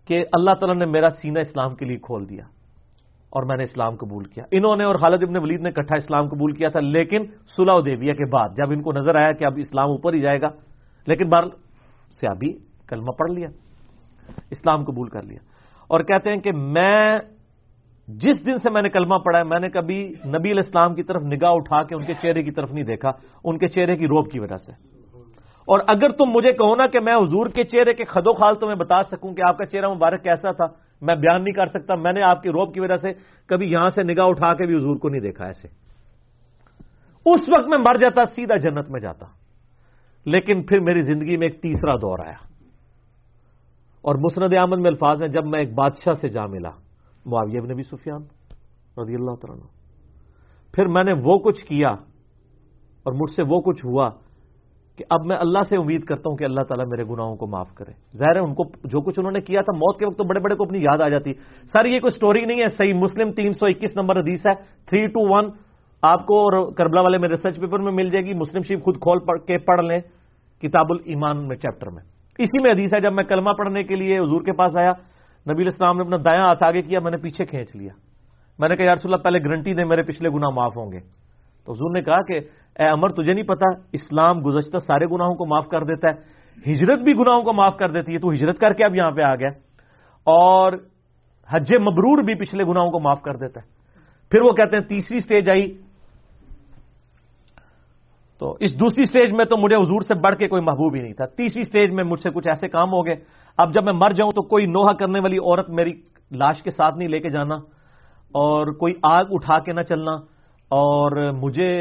کہ 0.08 0.26
اللہ 0.32 0.54
تعالیٰ 0.54 0.76
نے 0.76 0.86
میرا 0.86 1.10
سینہ 1.10 1.40
اسلام 1.40 1.76
کے 1.76 1.86
لیے 1.86 1.98
کھول 1.98 2.30
دیا 2.30 2.44
اور 3.30 3.44
میں 3.44 3.58
نے 3.58 3.64
اسلام 3.64 3.96
قبول 3.96 4.24
کیا۔ 4.24 4.44
انہوں 4.52 4.76
نے 4.76 4.84
اور 4.84 4.96
خالد 4.96 5.24
ابن 5.24 5.38
ولید 5.38 5.62
نے 5.62 5.72
کٹھا 5.72 5.96
اسلام 5.96 6.28
قبول 6.28 6.52
کیا 6.52 6.70
تھا، 6.70 6.80
لیکن 6.80 7.26
سلاح 7.58 7.80
دیویا 7.86 8.14
کے 8.14 8.30
بعد 8.30 8.50
جب 8.50 8.72
ان 8.72 8.82
کو 8.82 8.92
نظر 8.92 9.16
آیا 9.16 9.32
کہ 9.32 9.46
اب 9.46 9.54
اسلام 9.58 9.90
اوپر 9.90 10.14
ہی 10.14 10.20
جائے 10.20 10.42
گا، 10.42 10.48
لیکن 11.08 11.30
بار 11.30 11.44
سے 12.20 12.28
ابھی 12.28 12.58
کلمہ 12.88 13.12
پڑھ 13.12 13.32
لیا، 13.32 13.48
اسلام 14.52 14.84
قبول 14.84 15.10
کر 15.10 15.24
لیا۔ 15.24 15.40
اور 15.88 16.00
کہتے 16.00 16.30
ہیں 16.30 16.38
کہ 16.38 16.52
میں 16.52 17.20
جس 18.08 18.46
دن 18.46 18.58
سے 18.58 18.70
میں 18.70 18.82
نے 18.82 18.90
کلمہ 18.90 19.16
پڑھا 19.16 19.40
ہے، 19.40 19.44
میں 19.44 19.60
نے 19.60 19.70
کبھی 19.70 20.14
نبی 20.26 20.52
الاسلام 20.52 20.96
کی 20.96 21.04
طرف 21.04 21.22
نگاہ 21.24 21.52
اٹھا 21.52 21.84
کے 21.84 21.96
ان 21.96 22.04
کے 22.04 22.14
چہرے 22.14 22.44
کی 22.44 22.52
طرف 22.52 22.72
نہیں 22.72 22.84
دیکھا، 22.84 23.12
ان 23.44 23.58
کے 23.58 23.68
چہرے 23.68 23.96
کی 23.96 24.06
روب 24.06 24.32
کی 24.32 24.40
وجہ 24.40 24.58
سے۔ 24.58 24.93
اور 25.66 25.80
اگر 25.88 26.10
تم 26.10 26.26
مجھے 26.36 26.52
کہو 26.52 26.76
نا 26.76 26.88
کہ 26.88 27.00
میں 27.06 27.14
حضور 27.14 27.46
کے 27.46 27.64
چہرے 27.64 27.94
کے 27.94 28.04
خدو 28.04 28.34
خال 28.34 28.56
تمہیں 28.56 28.76
بتا 28.76 29.04
سکوں 29.04 29.34
کہ 29.34 29.42
آپ 29.48 29.58
کا 29.58 29.66
چہرہ 29.66 29.94
مبارک 29.94 30.24
کیسا 30.24 30.52
تھا، 30.52 30.66
میں 31.02 31.16
بیان 31.16 31.44
نہیں 31.44 31.54
کر 31.54 31.68
سکتا، 31.68 31.96
میں 31.96 32.14
نے 32.14 32.22
آپ 32.22 32.44
کی 32.44 32.50
روب 32.50 32.74
کی 32.74 32.80
وجہ 32.80 32.96
سے 32.96 33.12
کبھی 33.46 33.72
یہاں 33.72 33.90
سے 33.90 34.04
نگاہ 34.04 34.26
اٹھا 34.26 34.54
کے 34.54 34.66
بھی 34.66 34.76
حضور 34.76 34.96
کو 34.96 35.10
نہیں 35.10 35.22
دیکھا 35.22 35.46
ایسے۔ 35.46 35.68
اس 37.26 37.42
وقت 37.58 37.68
میں 37.68 37.78
مر 37.78 37.98
جاتا، 37.98 38.24
سیدھا 38.24 38.56
جنت 38.56 38.90
میں 38.90 39.00
جاتا۔ 39.00 39.26
لیکن 40.26 40.64
پھر 40.64 40.80
میری 40.80 41.02
زندگی 41.02 41.38
میں 41.38 41.48
ایک 41.48 41.62
تیسرا 41.62 41.96
دور 41.96 42.20
آیا۔ 42.20 42.54
اور 44.02 44.16
مسند 44.16 44.54
احمد 44.58 44.78
میں 44.78 44.92
الفاظ 44.92 45.22
ہیں، 45.22 45.30
جب 45.30 45.46
میں 45.46 45.60
ایک 45.60 45.74
بادشاہ 45.74 46.14
سے 46.14 46.30
جا 46.30 46.46
ملا، 46.46 46.72
معاویہ 47.26 47.60
نبی 47.60 47.84
سفیان 47.84 48.22
رضی 48.98 49.16
اللہ 49.16 49.32
تعالیٰ 49.32 49.68
پھر 50.74 50.88
میں 50.88 51.04
نے 51.04 51.14
وہ 51.14 51.38
کچھ 51.38 51.66
کیا 51.66 51.90
اور 53.04 53.14
مجھ 53.14 53.32
سے 53.36 53.44
وہ 53.44 53.62
کچھ 53.62 53.86
ہوا 53.86 54.10
کہ 54.98 55.06
اب 55.10 55.26
میں 55.26 55.38
اللہ 55.40 55.60
سے 55.70 55.78
امید 55.78 56.04
کرتا 56.04 56.30
ہوں 56.30 56.38
کہ 56.38 56.44
اللہ 56.44 56.62
تعالیٰ 56.62 56.86
میرے 56.88 57.04
گناہوں 57.04 57.36
کو 57.36 57.48
معاف 57.48 57.76
کرے۔ 57.76 57.92
ظاہر 58.18 58.36
ہے، 58.36 58.42
ان 58.42 58.54
کو 58.54 58.64
جو 58.84 59.02
کچھ 59.02 59.20
انہوں 59.20 59.32
نے 59.32 59.42
کیا 59.42 59.62
تھا، 59.62 59.78
موت 59.78 60.00
کے 60.00 60.06
وقت 60.06 60.18
تو 60.18 60.24
بڑے 60.24 60.40
بڑے 60.40 60.56
کو 60.56 60.64
اپنی 60.64 60.80
یاد 60.80 61.02
آ 61.02 61.10
جاتی۔ 61.10 61.34
سر، 61.74 61.86
یہ 61.86 62.00
کوئی 62.00 62.10
سٹوری 62.10 62.46
نہیں 62.46 62.62
ہے، 62.62 62.68
صحیح 62.68 62.94
مسلم 62.94 63.32
تین 63.32 63.54
سو 63.54 63.66
اکیس 63.66 63.90
نمبر 63.96 64.20
حدیث 64.20 64.46
ہے۔ 64.48 64.54
تھری 64.86 65.08
ٹو 65.08 65.36
ون، 65.36 65.50
آپ 66.02 66.26
کو 66.26 66.40
اور 66.40 66.74
کربلا 66.74 67.02
والے 67.02 67.18
میں 67.18 67.30
ریسرچ 67.30 67.60
پیپر 67.60 67.80
میں 67.80 67.92
مل 67.92 68.10
جائے 68.10 68.26
گی۔ 68.26 68.34
مسلم 68.34 68.62
شریف 68.62 68.84
خود 68.84 68.96
کھول 68.96 69.20
کے 69.20 69.58
پڑھ 69.58 69.82
لیں 69.82 70.00
کتاب 70.62 70.86
الایمان 70.90 71.48
میں 71.48 71.56
چیپٹر 71.56 71.90
میں۔ 71.90 72.04
اسی 72.38 72.62
میں 72.62 72.72
حدیث 72.72 72.94
ہے، 72.94 73.00
جب 73.00 73.14
میں 73.14 73.24
کلمہ 73.24 73.50
پڑھنے 73.52 73.84
کے 73.84 73.96
لیے 73.96 74.20
حضور 74.20 74.42
کے 74.42 74.52
پاس 74.52 74.78
آیا، 74.78 74.92
نبی 75.54 75.62
الاسلام 75.62 75.98
نے 75.98 76.04
اپنا 76.04 76.18
دایاں 76.26 76.46
ہاتھ 76.46 76.64
آگے 76.64 76.82
کیا، 76.82 77.00
میں 77.04 77.12
نے 77.12 77.18
پیچھے 77.18 77.46
کھینچ 77.46 77.76
لیا۔ 77.76 77.94
میں 78.60 78.70
نے 78.70 78.76
کہا 78.76 78.86
یار 78.86 78.96
اللہ 79.04 79.16
پہلے 79.16 79.40
گارنٹی 79.40 79.74
دے، 79.74 79.84
میرے 79.84 80.02
پچھلے 80.02 80.30
گناہ 80.30 80.50
معاف 80.50 80.78
ہوں 80.78 80.92
گے۔ 80.92 81.23
تو 81.66 81.74
حضور 81.74 81.92
نے 81.92 82.02
کہا 82.02 82.22
کہ 82.22 82.40
اے 82.80 82.88
امر 82.88 83.10
تجھے 83.10 83.34
نہیں 83.34 83.44
پتا 83.44 83.70
اسلام 83.92 84.46
گزشتہ 84.46 84.78
سارے 84.78 85.06
گناہوں 85.06 85.36
کو 85.36 85.46
معاف 85.46 85.68
کر 85.68 85.84
دیتا 85.84 86.08
ہے؟ 86.10 86.44
ہجرت 86.72 87.00
بھی 87.00 87.14
گناہوں 87.14 87.44
کو 87.44 87.54
معاف 87.54 87.78
کر 87.78 87.92
دیتی 87.92 88.14
ہے، 88.14 88.20
تو 88.20 88.30
ہجرت 88.30 88.60
کر 88.60 88.74
کے 88.74 88.86
اب 88.86 88.96
یہاں 88.96 89.12
پہ 89.12 89.22
آ 89.22 89.36
گیا۔ 89.36 89.50
اور 90.24 90.74
حج 91.50 91.74
مبرور 91.74 92.24
بھی 92.24 92.36
پچھلے 92.36 92.64
گناہوں 92.64 92.92
کو 92.92 93.00
معاف 93.00 93.22
کر 93.22 93.36
دیتا 93.36 93.62
ہے۔ 93.62 93.68
پھر 94.32 94.42
وہ 94.42 94.52
کہتے 94.52 94.78
ہیں، 94.78 94.84
تیسری 94.84 95.20
سٹیج 95.20 95.50
آئی۔ 95.50 95.78
تو 98.40 98.58
اس 98.60 98.80
دوسری 98.80 99.04
سٹیج 99.04 99.32
میں 99.32 99.46
تو 99.46 99.58
مجھے 99.58 99.76
حضور 99.76 100.02
سے 100.02 100.16
بڑھ 100.16 100.36
کے 100.36 100.48
کوئی 100.48 100.62
محبوب 100.62 100.96
ہی 100.96 101.02
نہیں 101.02 101.14
تھا۔ 101.14 101.26
تیسری 101.26 101.64
سٹیج 101.64 101.92
میں 101.92 102.04
مجھ 102.04 102.20
سے 102.20 102.30
کچھ 102.30 102.48
ایسے 102.48 102.68
کام 102.68 102.90
ہو 102.94 103.06
گئے۔ 103.06 103.16
اب 103.58 103.74
جب 103.74 103.84
میں 103.84 103.94
مر 103.94 104.10
جاؤں 104.10 104.32
تو 104.32 104.42
کوئی 104.42 104.66
نوحہ 104.66 104.94
کرنے 104.94 105.20
والی 105.20 105.38
عورت 105.38 105.70
میری 105.70 105.94
لاش 106.32 106.64
کے 106.64 106.70
ساتھ 106.70 106.98
نہیں 106.98 107.08
لے 107.08 107.20
کے 107.20 107.30
جانا 107.30 107.56
اور 108.32 108.68
کوئی 108.68 108.94
آگ 109.04 109.24
اٹھا 109.32 109.60
کے 109.60 109.74
نہ 109.74 109.82
چلنا۔ 109.82 110.33
اور 110.74 111.32
مجھے 111.32 111.72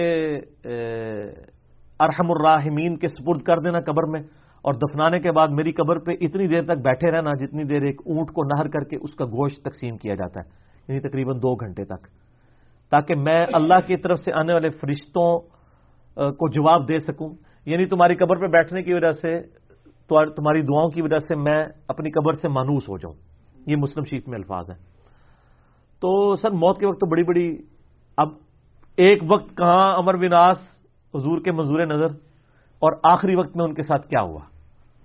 ارحم 2.00 2.30
الراحمین 2.30 2.96
کے 2.96 3.08
سپرد 3.08 3.42
کر 3.42 3.60
دینا 3.64 3.80
قبر 3.80 4.06
میں، 4.10 4.20
اور 4.64 4.74
دفنانے 4.74 5.20
کے 5.20 5.32
بعد 5.32 5.48
میری 5.50 5.72
قبر 5.72 5.98
پہ 5.98 6.12
اتنی 6.20 6.46
دیر 6.48 6.62
تک 6.64 6.82
بیٹھے 6.84 7.10
رہنا 7.10 7.30
جتنی 7.40 7.64
دیر 7.64 7.82
ایک 7.82 8.00
اونٹ 8.06 8.30
کو 8.30 8.44
نہر 8.44 8.68
کر 8.68 8.84
کے 8.84 8.96
اس 8.96 9.14
کا 9.14 9.24
گوشت 9.26 9.64
تقسیم 9.64 9.96
کیا 9.96 10.14
جاتا 10.14 10.40
ہے 10.40 10.46
یعنی 10.88 11.00
تقریباً 11.08 11.36
دو 11.36 11.54
گھنٹے 11.54 11.84
تک۔ 11.84 12.06
تاکہ 12.92 13.14
میں 13.14 13.40
اللہ 13.52 13.80
کی 13.86 13.96
طرف 13.96 14.18
سے 14.18 14.32
آنے 14.32 14.52
والے 14.52 14.70
فرشتوں 14.70 15.30
کو 16.32 16.48
جواب 16.50 16.88
دے 16.88 16.98
سکوں۔ 16.98 17.28
یعنی 17.66 17.86
تمہاری 17.86 18.14
قبر 18.14 18.40
پہ 18.40 18.46
بیٹھنے 18.52 18.82
کی 18.82 18.94
وجہ 18.94 19.12
سے 19.12 19.40
تمہاری 20.08 20.62
دعاؤں 20.62 20.90
کی 20.90 21.02
وجہ 21.02 21.18
سے 21.18 21.34
میں 21.34 21.60
اپنی 21.88 22.10
قبر 22.10 22.32
سے 22.32 22.48
مانوس 22.48 22.88
ہو 22.88 22.98
جاؤں۔ 22.98 23.14
یہ 23.66 23.76
مسلم 23.76 24.04
شیخ 24.04 24.28
میں 24.28 24.38
الفاظ 24.38 24.70
ہیں۔ 24.70 24.78
تو 26.02 26.34
سر، 26.36 26.50
موت 26.50 26.78
کے 26.78 26.86
وقت 26.86 27.00
تو 27.00 27.06
بڑی 27.10 27.22
بڑی، 27.22 27.46
اب 28.18 28.28
ایک 28.96 29.22
وقت 29.28 29.56
کہاں 29.56 29.94
امر 29.98 30.14
وناس 30.14 30.58
حضور 31.14 31.40
کے 31.40 31.52
منظور 31.52 31.80
نظر 31.80 32.06
اور 32.80 32.92
آخری 33.04 33.34
وقت 33.34 33.56
میں 33.56 33.64
ان 33.64 33.74
کے 33.74 33.82
ساتھ 33.82 34.08
کیا 34.08 34.20
ہوا؟ 34.22 34.40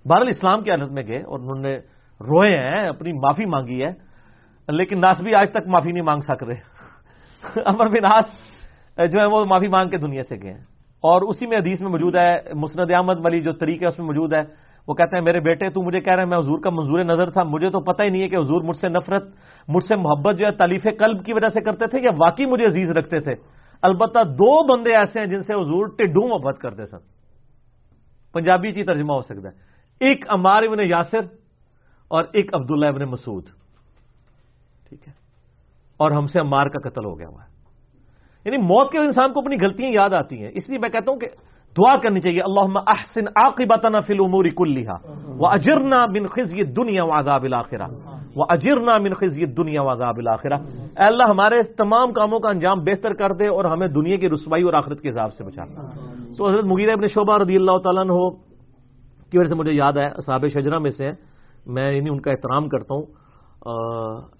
بہرحال 0.04 0.28
اسلام 0.28 0.62
کی 0.62 0.70
حالت 0.70 0.92
میں 0.92 1.02
گئے 1.06 1.18
اور 1.18 1.38
انہوں 1.38 1.58
نے 1.58 1.76
روئے 2.20 2.58
ہیں، 2.58 2.88
اپنی 2.88 3.12
معافی 3.12 3.44
مانگی 3.44 3.84
ہے، 3.84 3.90
لیکن 4.68 5.00
ناس 5.00 5.20
بھی 5.20 5.34
آج 5.34 5.50
تک 5.50 5.68
معافی 5.68 5.92
نہیں 5.92 6.02
مانگ 6.02 6.20
سک 6.20 6.42
رہے۔ 6.42 6.56
امر 7.66 7.86
وناس 7.86 8.24
جو 9.12 9.20
ہے 9.20 9.26
وہ 9.26 9.44
معافی 9.44 9.68
مانگ 9.68 9.90
کے 9.90 9.98
دنیا 9.98 10.22
سے 10.22 10.36
گئے 10.42 10.52
ہیں۔ 10.52 10.64
اور 11.00 11.22
اسی 11.22 11.46
میں 11.46 11.58
حدیث 11.58 11.80
میں 11.80 11.90
موجود 11.90 12.14
ہے، 12.14 12.40
مسند 12.54 12.90
احمد 12.96 13.14
والی 13.18 13.40
جو 13.40 13.52
طریقہ 13.52 13.82
ہے 13.82 13.88
اس 13.88 13.98
میں 13.98 14.06
موجود 14.06 14.32
ہے، 14.32 14.42
وہ 14.88 14.94
کہتے 14.94 15.16
ہیں، 15.16 15.24
میرے 15.24 15.40
بیٹے، 15.40 15.70
تو 15.70 15.82
مجھے 15.82 16.00
کہہ 16.00 16.14
رہے 16.14 16.22
ہیں، 16.22 16.30
میں 16.30 16.38
حضور 16.38 16.58
کا 16.60 16.70
منظور 16.70 17.00
نظر 17.00 17.30
تھا، 17.30 17.42
مجھے 17.42 17.70
تو 17.70 17.80
پتہ 17.80 18.02
ہی 18.02 18.10
نہیں 18.10 18.22
ہے 18.22 18.28
کہ 18.28 18.36
حضور 18.36 18.62
مجھ 18.62 18.76
سے 18.76 18.88
نفرت، 18.88 19.24
مجھ 19.68 19.84
سے 19.84 19.96
محبت 19.96 20.38
جو 20.38 20.46
ہے 20.46 20.50
تلیف 20.50 20.82
قلب 20.98 21.24
کی 21.24 21.32
وجہ 21.32 21.48
سے 21.48 21.60
کرتے 21.60 21.86
تھے 21.86 22.00
یا 22.00 22.10
واقعی 22.18 22.46
مجھے 22.46 22.66
عزیز 22.66 22.90
رکھتے 22.90 23.20
تھے؟ 23.20 23.57
البتہ 23.82 24.18
دو 24.24 24.76
بندے 24.76 24.96
ایسے 24.96 25.20
ہیں 25.20 25.26
جن 25.26 25.42
سے 25.42 25.54
حضور 25.54 25.86
ٹڈو 25.86 26.28
محبت 26.28 26.60
کرتے 26.60 26.86
سن۔ 26.86 26.98
پنجابی 28.32 28.70
چی 28.70 28.84
ترجمہ 28.84 29.12
ہو 29.12 29.22
سکتا 29.22 29.48
ہے۔ 29.48 29.68
ایک 30.00 30.24
امار 30.28 30.62
ابن 30.62 30.80
یاسر 30.80 31.20
اور 32.08 32.24
ایک 32.32 32.54
عبداللہ 32.54 32.86
ابن 32.86 33.02
مسعود۔ 33.04 33.44
ٹھیک 34.88 35.08
ہے۔ 35.08 35.12
اور 35.96 36.10
ہم 36.10 36.26
سے 36.26 36.40
امار 36.40 36.66
کا 36.66 36.88
قتل 36.88 37.04
ہو 37.04 37.18
گیا 37.18 37.28
ہوا 37.28 37.42
ہے۔ 37.42 37.48
یعنی 38.44 38.56
موت 38.56 38.92
کے 38.92 38.98
انسان 38.98 39.32
کو 39.32 39.40
اپنی 39.40 39.56
غلطیاں 39.56 39.90
یاد 39.90 40.12
آتی 40.12 40.42
ہیں۔ 40.42 40.50
اس 40.54 40.68
لیے 40.68 40.78
میں 40.78 40.88
کہتا 40.88 41.10
ہوں 41.10 41.18
کہ 41.18 41.26
دعا 41.78 41.96
کرنی 41.96 42.20
چاہیے 42.20 42.40
اللہ 42.40 42.78
احسن 42.86 43.28
عاقبتنا 43.28 44.00
فی 44.00 44.14
الامور 44.14 44.44
کلھا 44.44 44.94
واجرنا 45.38 46.06
من 46.06 46.26
خزي 46.26 46.60
الدنيا 46.60 47.04
وعذاب 47.04 47.44
الاخره 48.38 48.74
واجرنا 48.74 48.98
من 48.98 49.14
خزي 49.14 49.44
الدنيا 49.44 49.82
وعذاب 49.82 50.18
الاخره 50.18 50.60
اے 50.82 51.04
اللہ، 51.04 51.22
ہمارے 51.28 51.62
تمام 51.62 52.12
کاموں 52.12 52.40
کا 52.40 52.48
انجام 52.48 52.84
بہتر 52.84 53.12
کر 53.12 53.32
دے 53.32 53.46
اور 53.46 53.64
ہمیں 53.64 53.88
دنیا 53.88 54.16
کی 54.16 54.28
رسوائی 54.28 54.62
اور 54.62 54.72
آخرت 54.72 55.00
کے 55.00 55.08
عذاب 55.08 55.32
سے 55.32 55.44
بچا۔ 55.44 55.64
تو 56.38 56.48
حضرت 56.48 56.64
مغیرہ 56.64 56.92
ابن 56.92 57.06
شعبہ 57.06 57.38
رضی 57.38 57.56
اللہ 57.56 57.78
تعالیٰ 57.78 58.04
عنہ 58.04 58.30
کی 59.30 59.38
وجہ 59.38 59.48
سے 59.48 59.54
مجھے 59.54 59.72
یاد 59.72 59.92
ہے 59.92 60.06
اصحاب 60.06 60.46
شجرہ 60.46 60.78
میں 60.78 60.90
سے 60.90 61.10
میں 61.66 61.92
یعنی 61.92 62.10
ان 62.10 62.20
کا 62.20 62.30
احترام 62.30 62.68
کرتا 62.68 62.94
ہوں۔ 62.94 63.04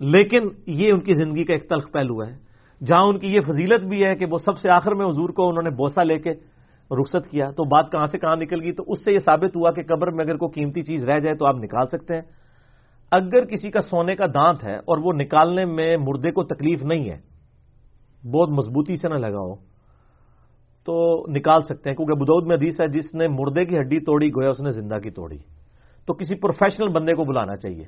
لیکن 0.01 0.49
یہ 0.67 0.93
ان 0.93 1.01
کی 1.01 1.13
زندگی 1.13 1.45
کا 1.45 1.53
ایک 1.53 1.69
تلخ 1.69 1.93
پہلو 1.93 2.25
ہے۔ 2.25 2.49
جہاں 2.85 3.03
ان 3.03 3.19
کی 3.19 3.27
یہ 3.27 3.41
فضیلت 3.41 3.85
بھی 3.85 4.07
ہے 4.07 4.17
کہ 4.17 4.27
وہ 4.31 4.39
سب 4.39 4.59
سے 4.59 4.71
آخر 4.71 4.95
میں 4.95 5.07
حضور 5.07 5.29
کو 5.29 5.49
انہوں 5.49 5.63
نے 5.63 5.71
بوسا 5.71 6.03
لے 6.03 6.19
کے 6.19 6.31
رخصت 6.91 7.31
کیا، 7.31 7.51
تو 7.51 7.65
بات 7.65 7.93
کہاں 7.93 8.07
سے 8.07 8.19
کہاں 8.19 8.37
نکل 8.37 8.63
گئی؟ 8.63 8.73
تو 8.73 8.85
اس 8.87 9.05
سے 9.05 9.13
یہ 9.13 9.19
ثابت 9.19 9.57
ہوا 9.57 9.71
کہ 9.71 9.83
قبر 9.83 10.11
میں 10.11 10.25
اگر 10.25 10.37
کوئی 10.37 10.53
قیمتی 10.53 10.81
چیز 10.81 11.09
رہ 11.09 11.19
جائے 11.19 11.37
تو 11.37 11.47
آپ 11.47 11.55
نکال 11.55 11.87
سکتے 11.87 12.15
ہیں۔ 12.15 12.23
اگر 13.11 13.45
کسی 13.45 13.71
کا 13.71 13.81
سونے 13.81 14.17
کا 14.17 14.27
دانت 14.27 14.65
ہے 14.65 14.77
اور 14.77 14.99
وہ 14.99 15.13
نکالنے 15.13 15.65
میں 15.65 15.97
مردے 15.97 16.31
کو 16.31 16.45
تکلیف 16.45 16.83
نہیں 16.83 17.11
ہے، 17.11 17.19
بہت 18.29 18.49
مضبوطی 18.51 18.95
سے 18.95 19.09
نہ 19.09 19.15
لگا 19.15 19.39
ہو 19.39 19.55
تو 20.87 21.25
نکال 21.29 21.63
سکتے 21.63 21.91
ہیں۔ 21.91 21.97
کیونکہ 21.97 22.15
بدود 22.15 22.47
میں 22.47 22.57
حدیث 22.57 22.81
ہے، 22.81 22.87
جس 22.87 23.15
نے 23.15 23.29
مردے 23.29 23.65
کی 23.65 23.79
ہڈی 23.79 24.01
توڑی، 24.01 24.29
گویا 24.29 24.51
اس 24.51 24.61
نے 24.61 24.71
زندہ 24.71 24.99
کی 24.99 25.11
توڑی۔ 25.11 25.39
تو 26.07 26.15
کسی 26.15 26.35
پروفیشنل 26.35 26.89
بندے 26.89 27.15
کو 27.15 27.25
بلانا 27.25 27.57
چاہیے۔ 27.57 27.85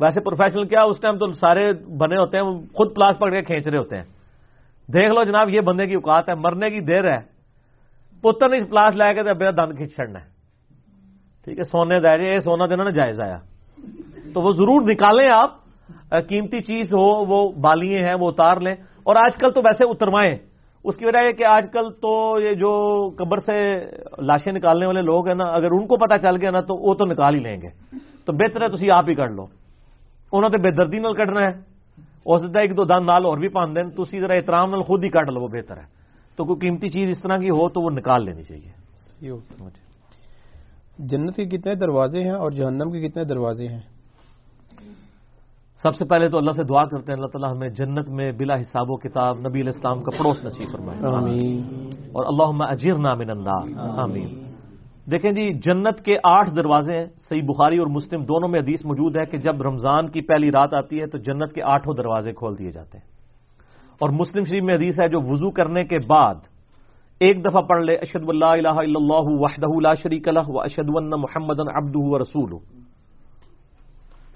ویسے 0.00 0.20
پروفیشنل 0.20 0.66
کیا، 0.66 0.78
اس 0.84 1.00
ٹائم 1.00 1.18
تو 1.18 1.32
سارے 1.32 1.72
بنے 1.72 2.16
ہوتے 2.16 2.36
ہیں 2.36 2.44
خود 2.74 2.94
پلاس 2.94 3.16
پکڑ 3.16 3.30
کے 3.30 3.42
کھینچ 3.42 3.68
رہے 3.68 3.78
ہوتے 3.78 3.96
ہیں۔ 3.96 4.04
دیکھ 4.92 5.10
لو 5.10 5.24
جناب، 5.24 5.48
یہ 5.50 5.60
بندے 5.60 5.86
کی 5.86 5.94
اوقات 5.94 6.28
ہے، 6.28 6.34
مرنے 6.34 6.70
کی 6.70 6.80
دیر 6.80 7.12
ہے۔ 7.12 7.20
پتر 8.20 8.48
نے 8.48 8.64
پلاس 8.70 8.94
لے 8.96 9.14
کے 9.14 9.22
تو 9.22 9.50
دند 9.50 9.76
کھینچ 9.76 9.96
چڑنا 9.96 10.20
ہے۔ 10.20 10.26
ٹھیک 11.44 11.58
ہے، 11.58 11.62
سونے 11.62 12.00
دے 12.00 12.32
یہ 12.32 12.38
سونا 12.38 12.66
دینا 12.66 12.84
نا 12.84 12.90
جائز 12.90 13.20
آیا۔ 13.20 13.38
تو 14.34 14.40
وہ 14.40 14.52
ضرور 14.52 14.82
نکالیں 14.82 15.28
آپ 15.34 15.50
قیمتی 16.28 16.60
چیز 16.60 16.94
ہو 16.94 17.24
وہ 17.24 17.52
بالیے 17.52 17.98
ہیں 17.98 18.14
وہ 18.20 18.28
اتار 18.28 18.56
لیں۔ 18.56 18.74
اور 19.02 19.16
آج 19.16 19.36
کل 19.36 19.50
تو 19.50 19.60
ویسے 19.60 19.84
اتروائیں۔ 19.84 20.36
اس 20.84 20.96
کی 20.96 21.06
وجہ 21.06 21.26
یہ 21.26 21.32
کہ 21.32 21.46
آج 21.46 21.64
کل 21.72 21.90
تو 21.90 22.40
یہ 22.40 22.54
جو 22.54 23.10
قبر 23.16 23.36
سے 23.38 23.84
لاشیں 24.18 24.52
نکالنے 24.52 24.86
والے 24.86 25.02
لوگ 25.02 25.26
ہیں 25.26 25.34
نا 25.34 25.44
اگر 25.44 25.70
ان 25.70 25.86
کو 25.86 25.96
پتا 25.96 26.18
چل 26.18 26.36
گیا 26.36 26.50
نا 26.50 26.60
تو 26.60 26.88
وہ 26.88 26.94
تو 26.94 27.06
نکال 27.06 27.34
ہی 27.34 27.40
لیں 27.40 27.56
گے۔ 27.62 27.68
تو 28.24 28.32
بہتر 28.32 28.62
ہے 28.62 28.76
تھی 28.76 28.88
آپ 28.90 29.04
ہی 29.08 29.14
کر 29.14 29.28
لو۔ 29.28 29.42
انہوں 30.32 30.48
نے 30.48 30.62
بے 30.62 30.70
دردی 30.70 30.98
نال 30.98 31.14
کٹنا 31.14 31.40
ہے۔ 31.40 31.52
ہو 32.00 32.38
سکتا 32.38 32.60
ہے 32.60 32.64
ایک 32.64 32.76
دو 32.76 32.84
دن 32.84 33.06
نال 33.06 33.24
اور 33.24 33.38
بھی 33.38 33.48
پان 33.48 33.76
دین 33.76 33.90
تھی 33.90 34.20
ذرا 34.20 34.34
احترام 34.34 34.70
نال 34.70 34.82
خود 34.82 35.04
ہی 35.04 35.08
کٹ 35.08 35.28
لو 35.28 35.46
بہتر 35.46 35.76
ہے۔ 35.76 35.84
تو 36.36 36.44
کوئی 36.44 36.58
قیمتی 36.58 36.88
چیز 36.88 37.10
اس 37.10 37.22
طرح 37.22 37.36
کی 37.36 37.50
ہو 37.50 37.68
تو 37.68 37.80
وہ 37.80 37.90
نکال 37.90 38.24
لینی 38.24 38.42
چاہیے۔ 38.42 38.84
جنت 40.98 41.36
کے 41.36 41.44
کتنے 41.44 41.74
دروازے 41.74 42.20
ہیں 42.20 42.30
اور 42.30 42.50
جہنم 42.50 42.90
کے 42.90 43.08
کتنے 43.08 43.24
دروازے 43.24 43.68
ہیں؟ 43.68 43.80
سب 45.82 45.94
سے 45.94 46.04
پہلے 46.04 46.28
تو 46.28 46.38
اللہ 46.38 46.50
سے 46.50 46.64
دعا 46.64 46.84
کرتے 46.84 47.12
ہیں 47.12 47.20
اللہ 47.20 47.26
تعالیٰ 47.26 47.56
ہمیں 47.56 47.68
جنت 47.68 48.10
میں 48.10 48.32
بلا 48.32 48.54
حساب 48.60 48.90
و 48.90 48.96
کتاب 48.96 49.38
نبی 49.38 49.60
علیہ 49.60 49.70
السلام 49.74 50.02
کا 50.02 50.10
پڑوس 50.18 50.44
نصیب 50.44 50.68
فرمائے۔ 50.72 50.98
آمین۔ 51.14 51.62
اور 52.12 52.24
اللہ 52.26 52.64
اجیر 52.64 52.94
نام 52.94 53.20
اندار 53.20 53.98
آمین۔ 53.98 54.44
دیکھیں 55.10 55.32
جی 55.32 55.52
جنت 55.52 56.00
کے 56.00 56.16
آٹھ 56.24 56.56
دروازے 56.56 56.98
ہیں 56.98 57.06
صحیح 57.18 57.42
بخاری 57.42 57.78
اور 57.78 57.86
مسلم 57.86 58.24
دونوں 58.24 58.48
میں 58.48 58.60
حدیث 58.60 58.84
موجود 58.84 59.16
ہے 59.16 59.24
کہ 59.24 59.38
جب 59.38 59.62
رمضان 59.62 60.08
کی 60.08 60.20
پہلی 60.20 60.48
رات 60.48 60.74
آتی 60.74 61.00
ہے 61.00 61.06
تو 61.06 61.18
جنت 61.18 61.52
کے 61.52 61.62
آٹھوں 61.62 61.94
دروازے 61.94 62.32
کھول 62.32 62.58
دیے 62.58 62.70
جاتے 62.70 62.98
ہیں۔ 62.98 63.14
اور 64.00 64.10
مسلم 64.10 64.44
شریف 64.44 64.62
میں 64.62 64.74
حدیث 64.74 65.00
ہے 65.00 65.08
جو 65.08 65.20
وضو 65.20 65.50
کرنے 65.50 65.84
کے 65.84 65.98
بعد 65.98 66.34
ایک 67.20 67.44
دفعہ 67.44 67.62
پڑھ 67.62 67.82
لے 67.82 67.94
اشد 67.94 68.24
اللہ 68.28 68.44
الہ 68.44 68.68
الا 68.68 68.96
اللہ 68.96 69.40
وحدہ 69.40 69.80
لا 69.82 69.94
شریک 69.94 70.28
لہ 70.28 70.40
و 70.46 70.60
اشد 70.60 70.90
محمد 71.18 71.60
عبدہ 71.60 71.98
و 71.98 72.18
رسول 72.18 72.50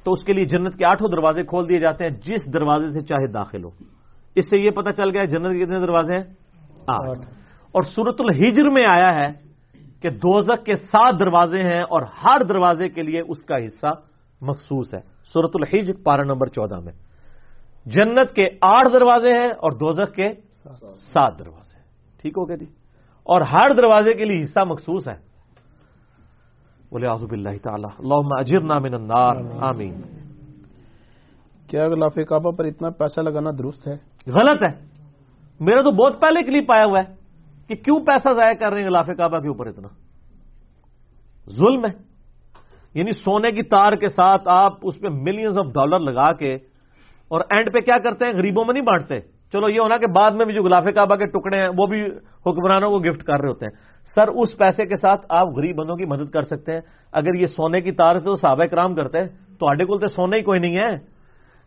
تو 0.04 0.12
اس 0.12 0.24
کے 0.24 0.32
لیے 0.32 0.44
جنت 0.44 0.76
کے 0.76 0.84
آٹھوں 0.84 1.08
دروازے 1.08 1.42
کھول 1.42 1.68
دیے 1.68 1.78
جاتے 1.78 2.04
ہیں 2.04 2.10
جس 2.10 2.52
دروازے 2.52 2.90
سے 2.90 3.00
چاہے 3.00 3.26
داخل 3.26 3.64
ہو۔ 3.64 3.70
اس 4.36 4.44
سے 4.50 4.58
یہ 4.58 4.70
پتہ 4.70 4.90
چل 4.90 5.10
گیا 5.10 5.24
جنت 5.24 5.46
کے 5.46 5.64
کتنے 5.64 5.80
دروازے 5.80 6.16
ہیں؟ 6.16 6.24
آٹھ۔ 6.86 7.18
اور 7.72 7.82
سورت 7.82 8.16
الحجر 8.18 8.68
میں 8.68 8.86
آیا 8.92 9.14
ہے 9.14 9.32
کہ 10.02 10.10
دوزک 10.10 10.64
کے 10.64 10.74
سات 10.74 11.20
دروازے 11.20 11.64
ہیں 11.64 11.80
اور 11.80 12.02
ہر 12.02 12.42
دروازے 12.48 12.88
کے 12.88 13.02
لیے 13.02 13.20
اس 13.28 13.44
کا 13.44 13.56
حصہ 13.56 13.86
مخصوص 14.40 14.94
ہے۔ 14.94 15.00
سورت 15.32 15.50
الحج 15.54 15.90
پارہ 16.04 16.20
نمبر 16.20 16.46
چودہ 16.46 16.80
میں۔ 16.80 16.92
جنت 17.86 18.32
کے 18.32 18.48
آٹھ 18.62 18.92
دروازے 18.92 19.32
ہیں 19.32 19.48
اور 19.48 19.70
دوزخ 19.72 20.14
کے 20.14 20.28
سات 20.96 21.38
دروازے۔ 21.38 21.67
ٹھیک 22.28 22.38
ہو 22.38 22.48
گیا 22.48 22.56
جی 22.56 22.64
اور 23.22 23.40
ہر 23.40 23.70
دروازے 23.76 24.14
کے 24.14 24.24
لیے 24.24 24.42
حصہ 24.42 24.64
مخصوص 24.64 25.08
ہے 25.08 25.28
بولے 26.90 27.06
آزب 27.06 27.32
اللہ 27.32 27.48
تعالیٰ 27.62 27.90
اللہ 27.98 28.14
اجر 28.14 28.60
نام 28.60 28.84
النار۔ 28.84 29.36
آمین۔ 29.60 30.00
کیا 31.66 31.88
غلاف 31.88 32.14
کعبہ 32.28 32.50
پر 32.50 32.64
اتنا 32.64 32.90
پیسہ 32.90 33.20
لگانا 33.20 33.50
درست 33.58 33.88
ہے؟ 33.88 33.92
غلط 34.30 34.62
ہے۔ 34.62 34.86
میرا 35.60 35.82
تو 35.82 35.90
بہت 35.90 36.20
پہلے 36.20 36.42
کلپ 36.42 36.72
آیا 36.72 36.84
ہوا 36.86 37.00
ہے 37.00 37.14
کہ 37.68 37.74
کیوں 37.74 38.00
پیسہ 38.00 38.28
ضائع 38.32 38.54
کر 38.54 38.72
رہے 38.72 38.80
ہیں 38.80 38.88
غلاف 38.88 39.06
کعبہ 39.06 39.38
کے 39.38 39.48
اوپر 39.48 39.66
اتنا۔ 39.66 39.88
ظلم 41.50 41.84
ہے۔ 41.84 42.02
یعنی 42.94 43.10
سونے 43.10 43.50
کی 43.50 43.62
تار 43.62 43.92
کے 43.92 44.08
ساتھ 44.08 44.42
آپ 44.46 44.72
اس 44.82 45.00
پہ 45.00 45.08
ملینز 45.08 45.58
آف 45.58 45.66
ڈالر 45.74 45.98
لگا 45.98 46.32
کے 46.32 46.54
اور 47.28 47.40
اینڈ 47.50 47.72
پہ 47.72 47.78
کیا 47.78 47.98
کرتے 47.98 48.24
ہیں؟ 48.24 48.32
غریبوں 48.32 48.64
میں 48.64 48.74
نہیں 48.74 48.84
بانٹتے۔ 48.84 49.37
چلو 49.52 49.68
یہ 49.68 49.80
ہونا 49.80 49.96
کہ 49.96 50.06
بعد 50.12 50.30
میں 50.30 50.44
بھی 50.46 50.54
جو 50.54 50.62
گلاف 50.62 50.84
کعبہ 50.94 51.16
کے 51.16 51.26
ٹکڑے 51.28 51.58
ہیں، 51.58 51.68
وہ 51.68 51.86
بھی 51.86 52.00
حکمرانوں 52.46 52.90
کو 52.90 52.98
گفٹ 53.00 53.22
کر 53.24 53.40
رہے 53.40 53.48
ہوتے 53.48 53.66
ہیں۔ 53.66 53.74
سر، 54.16 54.28
اس 54.30 54.56
پیسے 54.58 54.86
کے 54.86 54.96
ساتھ 54.96 55.26
آپ 55.30 55.46
غریب 55.56 55.76
بندوں 55.76 55.96
کی 55.96 56.04
مدد 56.04 56.30
کر 56.30 56.42
سکتے 56.42 56.72
ہیں۔ 56.72 56.80
اگر 57.12 57.34
یہ 57.34 57.46
سونے 57.46 57.80
کی 57.80 57.92
تار 57.92 58.18
سے 58.18 58.30
وہ 58.30 58.34
صحابہ 58.34 58.64
کرام 58.70 58.94
کرتے 58.94 59.18
ہیں 59.18 59.28
تو 59.60 59.68
آڈے 59.68 59.84
کو 59.84 59.98
سونے 60.08 60.36
ہی 60.36 60.42
کوئی 60.42 60.60
نہیں 60.60 60.76
ہے۔ 60.76 60.92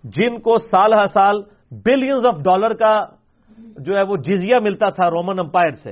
جن 0.03 0.39
کو 0.41 0.57
سال 0.61 0.93
ہر 0.93 1.09
سال 1.13 1.41
بلینز 1.85 2.25
آف 2.25 2.37
ڈالر 2.43 2.73
کا 2.73 2.93
جو 3.79 3.97
ہے 3.97 4.03
وہ 4.03 4.15
جزیہ 4.25 4.59
ملتا 4.61 4.89
تھا 4.89 5.09
رومن 5.09 5.39
امپائر 5.39 5.73
سے، 5.83 5.91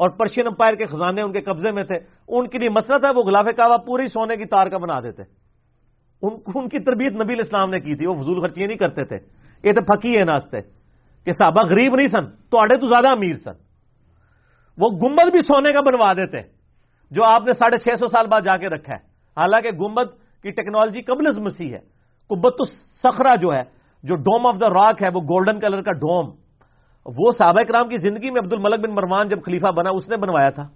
اور 0.00 0.10
پرشین 0.18 0.46
امپائر 0.46 0.74
کے 0.74 0.84
خزانے 0.86 1.22
ان 1.22 1.32
کے 1.32 1.40
قبضے 1.42 1.70
میں 1.72 1.84
تھے، 1.84 1.96
ان 2.28 2.48
کے 2.48 2.58
لیے 2.58 2.68
مسئلہ 2.70 2.98
تھا 2.98 3.10
وہ 3.16 3.22
غلاف 3.22 3.46
کعبہ 3.56 3.76
پوری 3.86 4.06
سونے 4.08 4.36
کی 4.36 4.44
تار 4.46 4.66
کا 4.66 4.78
بنا 4.78 5.00
دیتے۔ 5.00 5.22
ان 6.22 6.68
کی 6.68 6.78
تربیت 6.80 7.12
نبی 7.14 7.34
اسلام 7.40 7.70
نے 7.70 7.80
کی 7.80 7.96
تھی، 7.96 8.06
وہ 8.06 8.14
فضول 8.14 8.40
خرچیاں 8.40 8.66
نہیں 8.66 8.78
کرتے 8.78 9.04
تھے۔ 9.04 9.18
یہ 9.64 9.72
تو 9.72 9.80
پھکی 9.84 10.16
ہے 10.18 10.24
ناستے 10.24 10.60
کہ 11.24 11.32
صحابہ 11.32 11.60
غریب 11.70 11.94
نہیں 11.94 12.06
سن 12.06 12.30
تو 12.30 12.62
آڈے 12.62 12.76
تو 12.76 12.86
زیادہ 12.86 13.08
امیر 13.08 13.34
سن۔ 13.34 13.56
وہ 14.78 14.90
گمبد 14.90 15.32
بھی 15.32 15.40
سونے 15.40 15.72
کا 15.72 15.80
بنوا 15.80 16.12
دیتے، 16.12 16.40
جو 17.10 17.22
آپ 17.24 17.42
نے 17.42 17.52
ساڑھے 17.52 17.78
چھ 17.78 17.98
سو 17.98 18.06
سال 18.06 18.26
بعد 18.26 18.40
جا 18.40 18.56
کے 18.56 18.68
رکھا 18.68 18.94
ہے۔ 18.94 18.98
حالانکہ 19.36 19.70
گمبد 19.70 20.10
کی 20.42 20.50
ٹیکنالوجی 20.50 21.02
قبل 21.02 21.40
مسیح 21.40 21.74
ہے۔ 21.74 21.80
کبت 22.30 22.68
سخرا 23.02 23.34
جو 23.34 23.52
ہے، 23.52 23.62
جو 24.02 24.14
ڈوم 24.14 24.46
آف 24.46 24.54
دا 24.60 24.68
راک 24.68 25.02
ہے، 25.02 25.08
وہ 25.08 25.20
گولڈن 25.20 25.60
کلر 25.60 25.82
کا 25.82 25.92
ڈوم۔ 25.92 26.30
وہ 27.06 27.30
صحابہ 27.38 27.62
کرام 27.62 27.88
کی 27.88 27.96
زندگی 27.96 28.30
میں 28.30 28.42
عبد 28.42 28.52
الملک 28.52 28.80
بن 28.80 28.94
مروان 28.94 29.28
جب 29.28 29.42
خلیفہ 29.42 29.70
بنا، 29.70 29.90
اس 29.92 30.08
نے 30.08 30.16
بنوایا 30.16 30.50
تھا۔ 30.50 30.68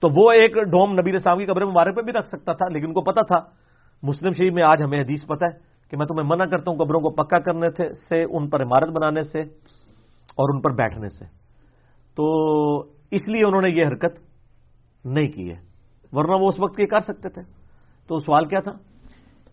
تو 0.00 0.08
وہ 0.16 0.32
ایک 0.32 0.54
ڈوم 0.54 0.92
نبی 0.92 1.14
اسلام 1.14 1.38
کی 1.38 1.46
قبر 1.46 1.64
مبارک 1.64 1.96
پہ 1.96 2.02
بھی 2.02 2.12
رکھ 2.12 2.26
سکتا 2.26 2.52
تھا، 2.52 2.68
لیکن 2.68 2.86
ان 2.86 2.92
کو 2.92 3.00
پتا 3.00 3.22
تھا، 3.22 3.50
مسلم 4.02 4.32
شریف 4.32 4.52
میں 4.52 4.62
آج 4.62 4.82
ہمیں 4.82 5.00
حدیث 5.00 5.26
پتا 5.26 5.46
ہے۔ 5.46 5.67
کہ 5.90 5.96
میں 5.96 6.06
تمہیں 6.06 6.28
منع 6.28 6.44
کرتا 6.44 6.70
ہوں 6.70 6.78
قبروں 6.78 7.00
کو 7.00 7.10
پکا 7.10 7.38
کرنے 7.38 7.70
تھے 7.70 7.92
سے 8.08 8.24
ان 8.24 8.48
پر 8.48 8.62
عمارت 8.62 8.88
بنانے 8.88 9.22
سے 9.22 9.40
اور 10.36 10.54
ان 10.54 10.60
پر 10.60 10.70
بیٹھنے 10.70 11.08
سے۔ 11.08 11.24
تو 12.16 12.24
اس 13.10 13.28
لیے 13.28 13.44
انہوں 13.44 13.62
نے 13.62 13.70
یہ 13.70 13.86
حرکت 13.86 14.20
نہیں 15.04 15.28
کی 15.28 15.50
ہے۔ 15.50 15.56
ورنہ 16.12 16.32
وہ 16.32 16.48
اس 16.48 16.60
وقت 16.60 16.80
یہ 16.80 16.86
کر 16.86 17.00
سکتے 17.00 17.28
تھے۔ 17.28 17.42
تو 18.08 18.20
سوال 18.20 18.44
کیا 18.44 18.60
تھا؟ 18.60 18.72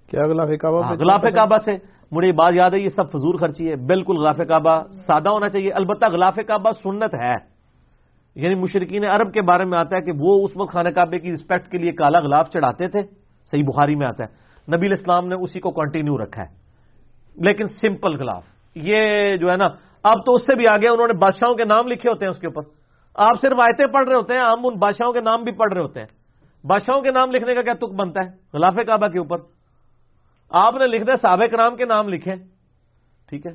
کیا 0.07 0.25
غلاف 0.27 0.49
کعبہ 0.61 0.81
غلاف 0.99 1.21
کعبہ 1.35 1.57
سے 1.65 1.71
مجھے 2.11 2.31
بات 2.31 2.53
یاد 2.53 2.71
ہے 2.71 2.79
یہ 2.79 2.87
سب 2.87 3.09
فضول 3.09 3.37
خرچی 3.37 3.69
ہے۔ 3.69 3.75
بالکل 3.75 4.17
غلاف 4.17 4.37
کعبہ 4.47 4.83
سادہ 5.07 5.29
ہونا 5.29 5.49
چاہیے۔ 5.49 5.71
البتہ 5.71 6.05
غلاف 6.11 6.35
کعبہ 6.47 6.71
سنت 6.71 7.13
ہے۔ 7.13 7.55
یعنی 8.35 8.55
مشرقین 8.55 9.05
عرب 9.05 9.33
کے 9.33 9.41
بارے 9.41 9.65
میں 9.65 9.77
آتا 9.77 9.95
ہے 9.95 10.01
کہ 10.01 10.11
وہ 10.21 10.43
اس 10.43 10.51
وقت 10.57 10.73
خانہ 10.73 10.89
کعبے 10.89 11.19
کی 11.19 11.33
رسپیکٹ 11.33 11.71
کے 11.71 11.77
لیے 11.77 11.91
کالا 11.91 12.19
غلاف 12.19 12.49
چڑھاتے 12.49 12.87
تھے۔ 12.87 13.01
صحیح 13.51 13.63
بخاری 13.63 13.95
میں 13.95 14.07
آتا 14.07 14.23
ہے۔ 14.23 14.45
نبی 14.73 14.91
اسلام 14.91 15.27
نے 15.27 15.35
اسی 15.35 15.59
کو 15.59 15.71
کنٹینیو 15.71 16.17
رکھا 16.17 16.43
ہے۔ 16.43 16.65
لیکن 17.35 17.67
سمپل 17.67 18.19
غلاف 18.19 18.43
یہ 18.75 19.35
جو 19.35 19.51
ہے 19.51 19.57
نا، 19.57 19.65
اب 20.03 20.25
تو 20.25 20.33
اس 20.33 20.47
سے 20.47 20.55
بھی 20.55 20.67
آگے 20.67 20.87
انہوں 20.87 21.07
نے 21.07 21.13
بادشاہوں 21.13 21.55
کے 21.55 21.63
نام 21.63 21.87
لکھے 21.87 22.09
ہوتے 22.09 22.25
ہیں 22.25 22.29
اس 22.29 22.39
کے 22.39 22.47
اوپر۔ 22.47 22.69
آپ 23.15 23.41
صرف 23.41 23.59
آیتیں 23.59 23.87
پڑھ 23.87 24.05
رہے 24.05 24.15
ہوتے 24.15 24.33
ہیں، 24.33 24.41
ہم 24.41 24.59
ان 24.63 24.79
بادشاہوں 24.79 25.13
کے 25.13 25.21
نام 25.21 25.43
بھی 25.43 25.51
پڑھ 25.51 25.73
رہے 25.73 25.81
ہوتے 25.81 25.99
ہیں۔ 25.99 26.07
بادشاہوں 26.67 27.01
کے 27.01 27.11
نام 27.11 27.31
لکھنے 27.31 27.55
کا 27.55 27.61
کیا 27.61 27.73
تک 27.73 27.93
بنتا 27.93 28.25
ہے؟ 28.25 28.29
غلاف 28.53 28.75
کعبہ 28.87 29.07
کے 29.07 29.19
اوپر۔ 29.19 29.37
آپ 30.49 30.73
نے 30.75 30.87
لکھ 30.87 31.03
دیا 31.03 31.15
سابق 31.15 31.53
نام 31.53 31.75
کے 31.75 31.85
نام 31.85 32.09
لکھے۔ 32.09 32.35
ٹھیک 33.29 33.45
ہے۔ 33.45 33.51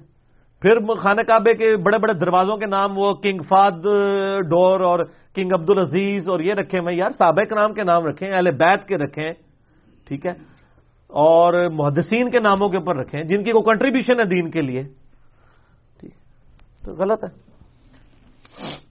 پھر 0.62 0.94
خانہ 0.94 1.20
کعبے 1.20 1.54
کے 1.54 1.76
بڑے 1.76 1.98
بڑے 1.98 2.12
دروازوں 2.12 2.56
کے 2.56 2.66
نام، 2.66 2.98
وہ 2.98 3.14
کنگ 3.14 3.42
فاد، 3.42 3.70
ڈور 4.38 4.80
اور 4.80 4.98
کنگ 5.34 5.52
عبد 5.54 5.70
العزیز 5.70 6.28
اور 6.28 6.40
یہ 6.40 6.54
رکھے 6.54 6.80
میں 6.80 6.94
یار 6.94 7.10
سابق 7.10 7.52
نام 7.52 7.74
کے 7.74 7.82
نام 7.82 8.06
رکھیں 8.06 8.30
اہل 8.30 8.50
بیت 8.50 8.88
کے 8.88 8.96
رکھیں 8.96 9.32
ٹھیک 10.08 10.26
ہے۔ 10.26 10.32
اور 11.12 11.68
محدثین 11.68 12.30
کے 12.30 12.40
ناموں 12.40 12.68
کے 12.68 12.76
اوپر 12.76 12.96
رکھیں 12.96 13.22
جن 13.22 13.44
کی 13.44 13.52
وہ 13.52 13.60
کنٹریبیوشن 13.60 14.20
ہے 14.20 14.24
دین 14.24 14.50
کے 14.50 14.60
لیے۔ 14.60 14.82
تو 16.84 16.92
غلط 16.92 17.24
ہے۔ 17.24 17.50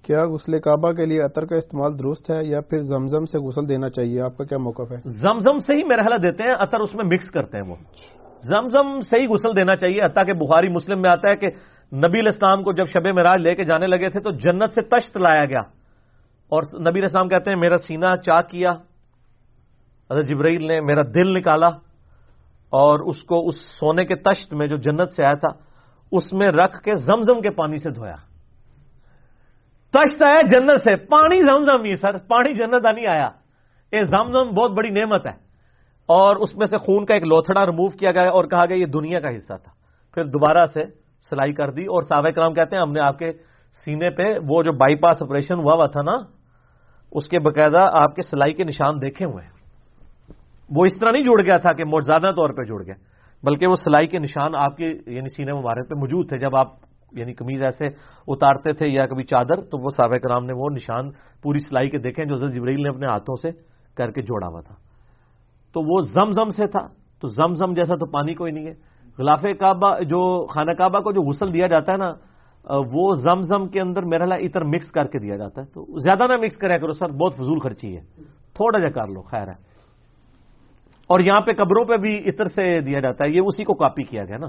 کیا 0.04 0.26
غسل 0.26 0.60
کعبہ 0.60 0.92
کے 0.92 1.06
لیے 1.06 1.22
عطر 1.22 1.46
کا 1.46 1.56
استعمال 1.56 2.00
درست 2.00 2.32
ہے 2.32 2.46
یا 2.46 2.62
پھر 2.62 2.82
زمزم 2.82 3.26
سے 3.26 3.38
غسل 3.38 3.70
دینا 3.70 3.90
چاہیے؟ 3.90 4.22
آپ 4.22 4.38
کا 4.38 4.44
کیا 4.44 4.58
موقف 4.58 4.92
ہے؟ 4.92 4.98
زمزم 5.06 5.60
سے 5.60 5.74
ہی 5.76 5.82
حال 5.82 6.24
دیتے 6.24 6.44
ہیں 6.44 6.56
عطر 6.60 6.80
اس 6.80 6.96
میں 6.96 7.06
مکس 7.06 7.32
کرتے 7.32 7.58
ہیں 7.58 7.70
وہ۔ 7.70 7.76
زمزم 8.44 9.02
سے 9.02 9.20
ہی 9.20 9.28
غسل 9.28 9.56
دینا 9.56 9.76
چاہیے 9.76 10.04
حتیٰ 10.04 10.26
کہ 10.26 10.34
بخاری 10.34 10.70
مسلم 10.70 11.02
میں 11.02 11.10
آتا 11.10 11.30
ہے 11.30 11.36
کہ 11.36 11.48
نبی 11.96 12.20
الاسلام 12.20 12.64
کو 12.64 12.72
جب 12.72 12.86
شب 12.86 13.08
مراج 13.08 13.42
لے 13.42 13.56
کے 13.56 13.64
جانے 13.64 13.88
لگے 13.88 14.10
تھے 14.10 14.20
تو 14.20 14.32
جنت 14.32 14.72
سے 14.72 14.82
تشت 14.82 15.18
لایا 15.18 15.46
گیا۔ 15.46 15.62
اور 16.50 16.64
نبی 16.80 17.00
الاسلام 17.00 17.28
کہتے 17.28 17.52
ہیں 17.52 17.60
میرا 17.60 17.78
سینہ 17.78 18.16
چا 18.26 18.42
کیا۔ 18.42 18.72
حضرت 20.12 20.26
جبرائیل 20.26 20.68
نے 20.68 20.82
میرا 20.82 21.02
دل 21.02 21.38
نکالا۔ 21.38 21.70
اور 22.70 23.00
اس 23.00 23.24
کو 23.24 23.48
اس 23.48 23.56
سونے 23.80 24.06
کے 24.06 24.16
تشت 24.16 24.54
میں 24.54 24.68
جو 24.68 24.76
جنت 24.76 25.14
سے 25.14 25.26
آیا 25.26 25.34
تھا، 25.34 25.60
اس 26.12 26.34
میں 26.34 26.48
رکھ 26.48 26.84
کے 26.84 26.96
زمزم 26.96 27.42
کے 27.42 27.50
پانی 27.50 27.78
سے 27.78 27.90
دھویا۔ 27.90 28.16
تشت 29.92 30.26
آیا 30.26 30.40
جنت 30.42 30.80
سے، 30.84 30.96
پانی 30.96 31.42
زمزم 31.42 31.84
ہی 31.84 31.96
سر، 31.96 32.18
پانی 32.18 32.54
جنت 32.54 32.92
نہیں 32.94 33.08
آیا۔ 33.08 33.30
یہ 33.92 34.04
زمزم 34.04 34.50
بہت 34.50 34.72
بڑی 34.72 34.90
نعمت 34.90 35.26
ہے۔ 35.26 35.50
اور 36.06 36.36
اس 36.36 36.56
میں 36.56 36.66
سے 36.66 36.78
خون 36.78 37.06
کا 37.06 37.14
ایک 37.14 37.24
لوتھڑا 37.24 37.66
ریموو 37.66 37.88
کیا 37.88 38.12
گیا 38.12 38.30
اور 38.30 38.46
کہا 38.46 38.66
گیا 38.66 38.78
یہ 38.78 38.86
دنیا 38.86 39.20
کا 39.20 39.30
حصہ 39.30 39.54
تھا۔ 39.64 39.72
پھر 40.14 40.24
دوبارہ 40.24 40.66
سے 40.66 40.84
سلائی 41.30 41.54
کر 41.54 41.72
دی 41.72 41.86
اور 41.86 42.02
ساوے 42.02 42.32
کرام 42.32 42.54
کہتے 42.54 42.76
ہیں، 42.76 42.84
ہم 42.84 42.92
نے 42.92 43.00
آپ 43.00 43.20
کے 43.20 43.32
سینے 43.86 44.10
پہ 44.10 44.24
وہ 44.48 44.64
جو 44.64 44.72
بائی 44.72 44.96
پاس 44.96 45.24
آپریشن 45.24 45.56
ہوا 45.56 45.74
ہوا 45.74 45.86
تھا 45.86 46.02
نا، 46.02 46.16
اس 47.12 47.30
کے 47.30 47.40
باقاعدہ 47.40 47.80
آپ 47.94 48.16
کے 48.16 48.22
سلائی 48.22 48.54
کے 48.54 48.64
نشان 48.64 49.02
دیکھے 49.02 49.26
ہوئے 49.26 49.46
ہیں۔ 49.46 49.59
وہ 50.76 50.86
اس 50.86 51.00
طرح 51.00 51.12
نہیں 51.12 51.24
جڑ 51.24 51.46
گیا 51.46 51.58
تھا 51.58 51.74
کہ 51.74 51.86
موزادہ 51.86 52.32
طور 52.36 52.50
پہ 52.50 52.64
جڑ 52.64 52.86
گیا، 52.86 52.94
بلکہ 53.44 53.68
وہ 53.68 53.76
سلائی 53.76 54.08
کے 54.08 54.20
نشان 54.20 54.56
آپ 54.56 54.78
کے 54.78 54.86
یعنی 55.08 55.36
سینے 55.36 55.54
مبارک 55.54 55.90
پہ 55.90 55.96
موجود 55.96 56.30
تھے۔ 56.30 56.38
جب 56.38 56.56
آپ 56.56 56.68
یعنی 57.12 57.34
کمیز 57.34 57.64
ایسے 57.64 57.88
اتارتے 58.28 58.74
تھے 58.74 58.88
یا 58.88 59.08
کبھی 59.08 59.24
چادر، 59.24 59.62
تو 59.62 59.78
وہ 59.84 59.90
سابق 59.90 60.24
کرام 60.24 60.46
نے 60.46 60.54
وہ 60.54 60.70
نشان 60.70 61.12
پوری 61.44 61.60
سلائی 61.60 61.90
کے 61.90 61.98
دیکھیں 61.98 62.26
جو 62.26 62.34
حضرت 62.34 62.54
جبریل 62.54 62.84
نے 62.84 62.90
اپنے 62.90 63.08
ہاتھوں 63.08 63.36
سے 63.36 63.52
کر 63.98 64.12
کے 64.12 64.22
جوڑا 64.22 64.48
ہوا 64.48 64.62
تھا۔ 64.62 64.76
تو 65.74 65.82
وہ 65.82 66.02
زم 66.02 66.32
زم 66.32 66.50
سے 66.50 66.68
تھا۔ 66.68 66.88
تو 67.22 67.28
زم 67.28 67.54
زم 67.54 67.74
جیسا 67.74 67.96
تو 67.96 68.06
پانی 68.06 68.34
کوئی 68.34 68.52
نہیں 68.52 68.68
ہے۔ 68.68 68.74
غلاف 69.20 69.42
کعبہ، 69.60 70.00
جو 70.00 70.48
خانہ 70.48 70.72
کعبہ 70.72 71.00
کو 71.00 71.12
جو 71.12 71.22
غسل 71.22 71.54
دیا 71.54 71.68
جاتا 71.68 71.92
ہے 71.92 71.98
نا، 71.98 72.14
وہ 72.92 73.16
زم 73.16 73.42
زم 73.42 73.66
کے 73.66 73.82
اندر 73.82 74.04
میرا 74.04 74.26
لا 74.26 74.36
اتر 74.36 74.64
مکس 74.64 74.92
کر 74.92 75.08
کے 75.08 75.20
دیا 75.20 75.36
جاتا 75.36 75.62
ہے۔ 75.62 75.66
تو 75.66 76.00
زیادہ 76.00 76.28
نہ 76.28 76.38
مکس 76.38 76.58
کرے 76.58 76.80
کرو 76.80 76.92
سر، 76.92 77.10
بہت 77.10 77.34
فضول 77.36 77.60
خرچی 77.60 77.98
ہے۔ 77.98 78.02
تھوڑا 78.54 78.80
جا 78.80 78.90
کر 78.90 79.08
لو، 79.08 79.22
خیر 79.22 79.48
ہے۔ 79.48 79.69
اور 81.10 81.20
یہاں 81.20 81.42
پہ 81.42 81.52
قبروں 81.54 81.86
پہ 81.86 81.98
بھی 81.98 82.30
عطر 82.30 82.46
سے 82.46 82.82
دیا 82.82 83.00
جاتا 83.00 83.26
ہے 83.26 83.30
یہ 83.30 83.42
اسی 83.46 83.64
کو 83.64 83.74
کاپی 83.74 84.04
کیا 84.04 84.26
گیا 84.26 84.38
نا۔ 84.38 84.48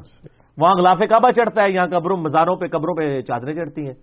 وہاں 0.58 0.74
غلاف 0.74 0.98
کعبہ 0.98 1.30
چڑھتا 1.30 1.62
ہے 1.62 1.70
یہاں 1.70 1.86
قبروں 1.86 2.16
مزاروں 2.16 2.56
پہ 2.56 2.66
قبروں 2.66 2.94
پہ 2.94 3.20
چادریں 3.20 3.54
چڑھتی 3.54 3.86
ہیں۔ 3.86 3.94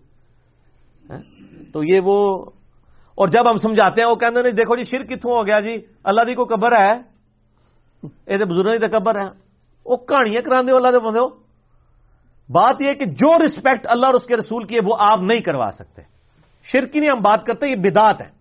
تو 1.73 1.83
یہ 1.83 1.99
وہ 2.03 2.45
اور 3.15 3.27
جب 3.27 3.51
ہم 3.51 3.55
سمجھاتے 3.55 4.01
ہیں 4.01 4.09
وہ 4.09 4.15
کہتے 4.15 4.39
ہیں 4.39 4.51
دیکھو 4.51 4.75
جی 4.75 4.83
شر 4.83 5.03
کتوں 5.03 5.31
ہو 5.31 5.47
گیا 5.47 5.59
جی؟ 5.59 5.77
اللہ 6.03 6.21
دی 6.21 6.35
کو 6.35 6.45
قبر 6.45 6.71
ہے۔ 6.71 6.93
یہ 8.27 8.37
بزرگ 8.37 8.71
کی 8.71 8.87
قبر 8.87 9.19
ہے۔ 9.19 9.29
وہ 9.85 9.97
کہانیاں 9.97 10.41
کرا 10.41 10.55
اللہ 10.57 10.87
دے 10.87 10.99
بندے 10.99 11.19
بات 12.49 12.75
یہ 12.79 12.93
کہ 12.93 13.05
جو 13.05 13.45
رسپیکٹ 13.45 13.87
اللہ 13.89 14.05
اور 14.05 14.13
اس 14.13 14.25
کے 14.25 14.35
رسول 14.35 14.63
کی 14.63 14.75
ہے 14.75 14.79
وہ 14.85 14.97
آپ 14.99 15.19
نہیں 15.21 15.39
کروا 15.39 15.71
سکتے۔ 15.79 16.01
شرکی 16.63 16.99
نہیں 16.99 17.09
ہم 17.11 17.21
بات 17.21 17.45
کرتے 17.45 17.69
یہ 17.69 17.75
بدات 17.75 18.21
ہے۔ 18.21 18.37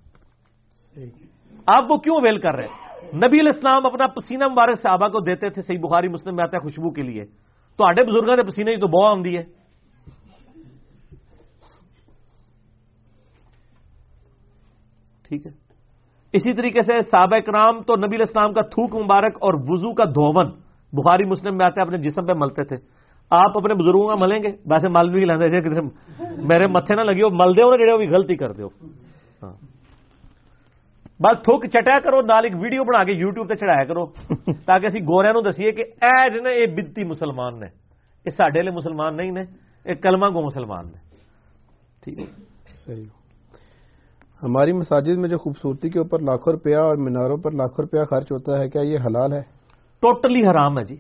آپ 1.67 1.85
وہ 1.91 1.97
کیوں 1.97 2.21
ویل 2.23 2.39
کر 2.39 2.55
رہے 2.55 2.65
ہیں؟ 2.65 2.86
نبی 3.15 3.41
الاسلام 3.41 3.87
اپنا 3.87 4.07
پسینہ 4.07 4.49
مبارک 4.49 4.79
صحابہ 4.83 5.09
کو 5.09 5.21
دیتے 5.21 5.51
تھے، 5.51 5.63
صحیح 5.63 5.79
بخاری، 5.79 6.09
مسلم 6.09 6.37
میں 6.37 6.45
آتا 6.45 6.57
ہے 6.57 6.63
خوشبو 6.63 6.91
کے 6.91 7.03
لیے۔ 7.03 7.25
تو 7.77 7.87
آڈے 7.87 8.05
بزرگوں 8.05 8.37
نے 8.37 8.43
پسینے 8.43 8.75
کی 8.75 8.81
تو 8.81 8.87
بہت 8.87 9.17
آمدی 9.17 9.39
ہے۔ 9.39 9.43
ٹھیک 15.29 15.47
ہے۔ 15.47 15.51
اسی 16.33 16.55
طریقے 16.55 16.81
سے 16.81 16.93
صحابہ 16.93 17.39
کرام 17.39 17.83
تو 17.83 17.97
نبی 17.97 18.17
الاسلام 18.17 18.53
کا 18.53 18.63
تھوک 18.63 18.95
مبارک 19.05 19.35
اور 19.35 19.55
وضو 19.55 19.95
کا 19.95 20.05
دھون 20.05 20.51
بخاری، 20.93 21.25
مسلم 21.25 21.57
میں 21.57 21.67
آتا 21.67 21.81
ہے، 21.81 21.87
اپنے 21.87 21.99
جسم 21.99 22.27
پہ 22.27 22.33
ملتے 22.33 22.65
تھے۔ 22.65 22.77
آپ 23.31 23.57
اپنے 23.57 23.75
بزرگوں 23.75 24.09
کا 24.09 24.15
ملیں 24.21 24.43
گے؟ 24.43 24.49
ویسے 24.49 24.89
مل 24.89 25.11
بھی 25.11 25.25
لینا 25.25 25.81
میرے 26.39 26.67
متھے 26.67 26.95
نہ 26.95 27.01
لگی 27.01 27.23
ہو 27.23 27.31
مل 27.31 27.57
دے 27.57 27.63
ہو 27.63 27.71
نا 27.71 27.77
جڑے 27.77 27.93
وہ 27.93 28.11
غلطی 28.11 28.37
کر 28.37 28.53
دو 28.53 28.67
ہاں۔ 29.43 29.76
بس 31.21 31.43
تھوک 31.45 31.65
چٹیا 31.67 31.99
کرو 32.01 32.21
نال 32.25 32.45
ایک 32.45 32.55
ویڈیو 32.61 32.85
بنا 32.85 33.03
کے 33.05 33.13
یوٹیوب 33.15 33.49
تے 33.49 33.57
چڑھایا 33.57 33.85
کرو 33.85 34.05
تاکہ 34.67 34.87
اسی 34.87 35.01
گوریا 35.03 35.33
نو 35.33 35.41
دسیے 35.43 35.73
کہ 35.73 35.85
اے 36.03 36.29
جن 36.31 36.47
یہ 36.53 36.67
بدتی 36.75 37.05
مسلمان 37.07 37.59
نے 37.61 37.67
یہ 38.27 38.31
سڈے 38.33 38.63
لیے 38.63 38.73
مسلمان 38.73 39.17
نہیں 39.17 39.31
نے 39.33 39.45
یہ 39.87 39.95
کلمہ 40.03 40.29
گو 40.35 40.43
مسلمان 40.43 40.87
نے 40.87 41.05
ٹھیک 42.03 42.19
ہے 42.19 42.27
صحیح 42.77 43.05
ہماری 44.43 44.73
مساجد 44.75 45.19
میں 45.19 45.29
جو 45.29 45.39
خوبصورتی 45.39 45.91
کے 45.91 45.99
اوپر 45.99 46.23
لاکھوں 46.23 46.53
روپیہ 46.53 46.77
اور 46.79 46.97
میناروں 46.99 47.37
پر 47.39 47.53
لاکھوں 47.55 47.85
روپیہ 47.85 48.05
خرچ 48.11 48.33
ہوتا 48.33 48.59
ہے 48.59 48.69
کیا 48.69 48.83
یہ 48.85 49.07
حلال 49.07 49.33
ہے 49.33 49.41
ٹوٹلی 50.03 50.47
حرام 50.47 50.79
ہے 50.79 50.85
جی 50.85 50.97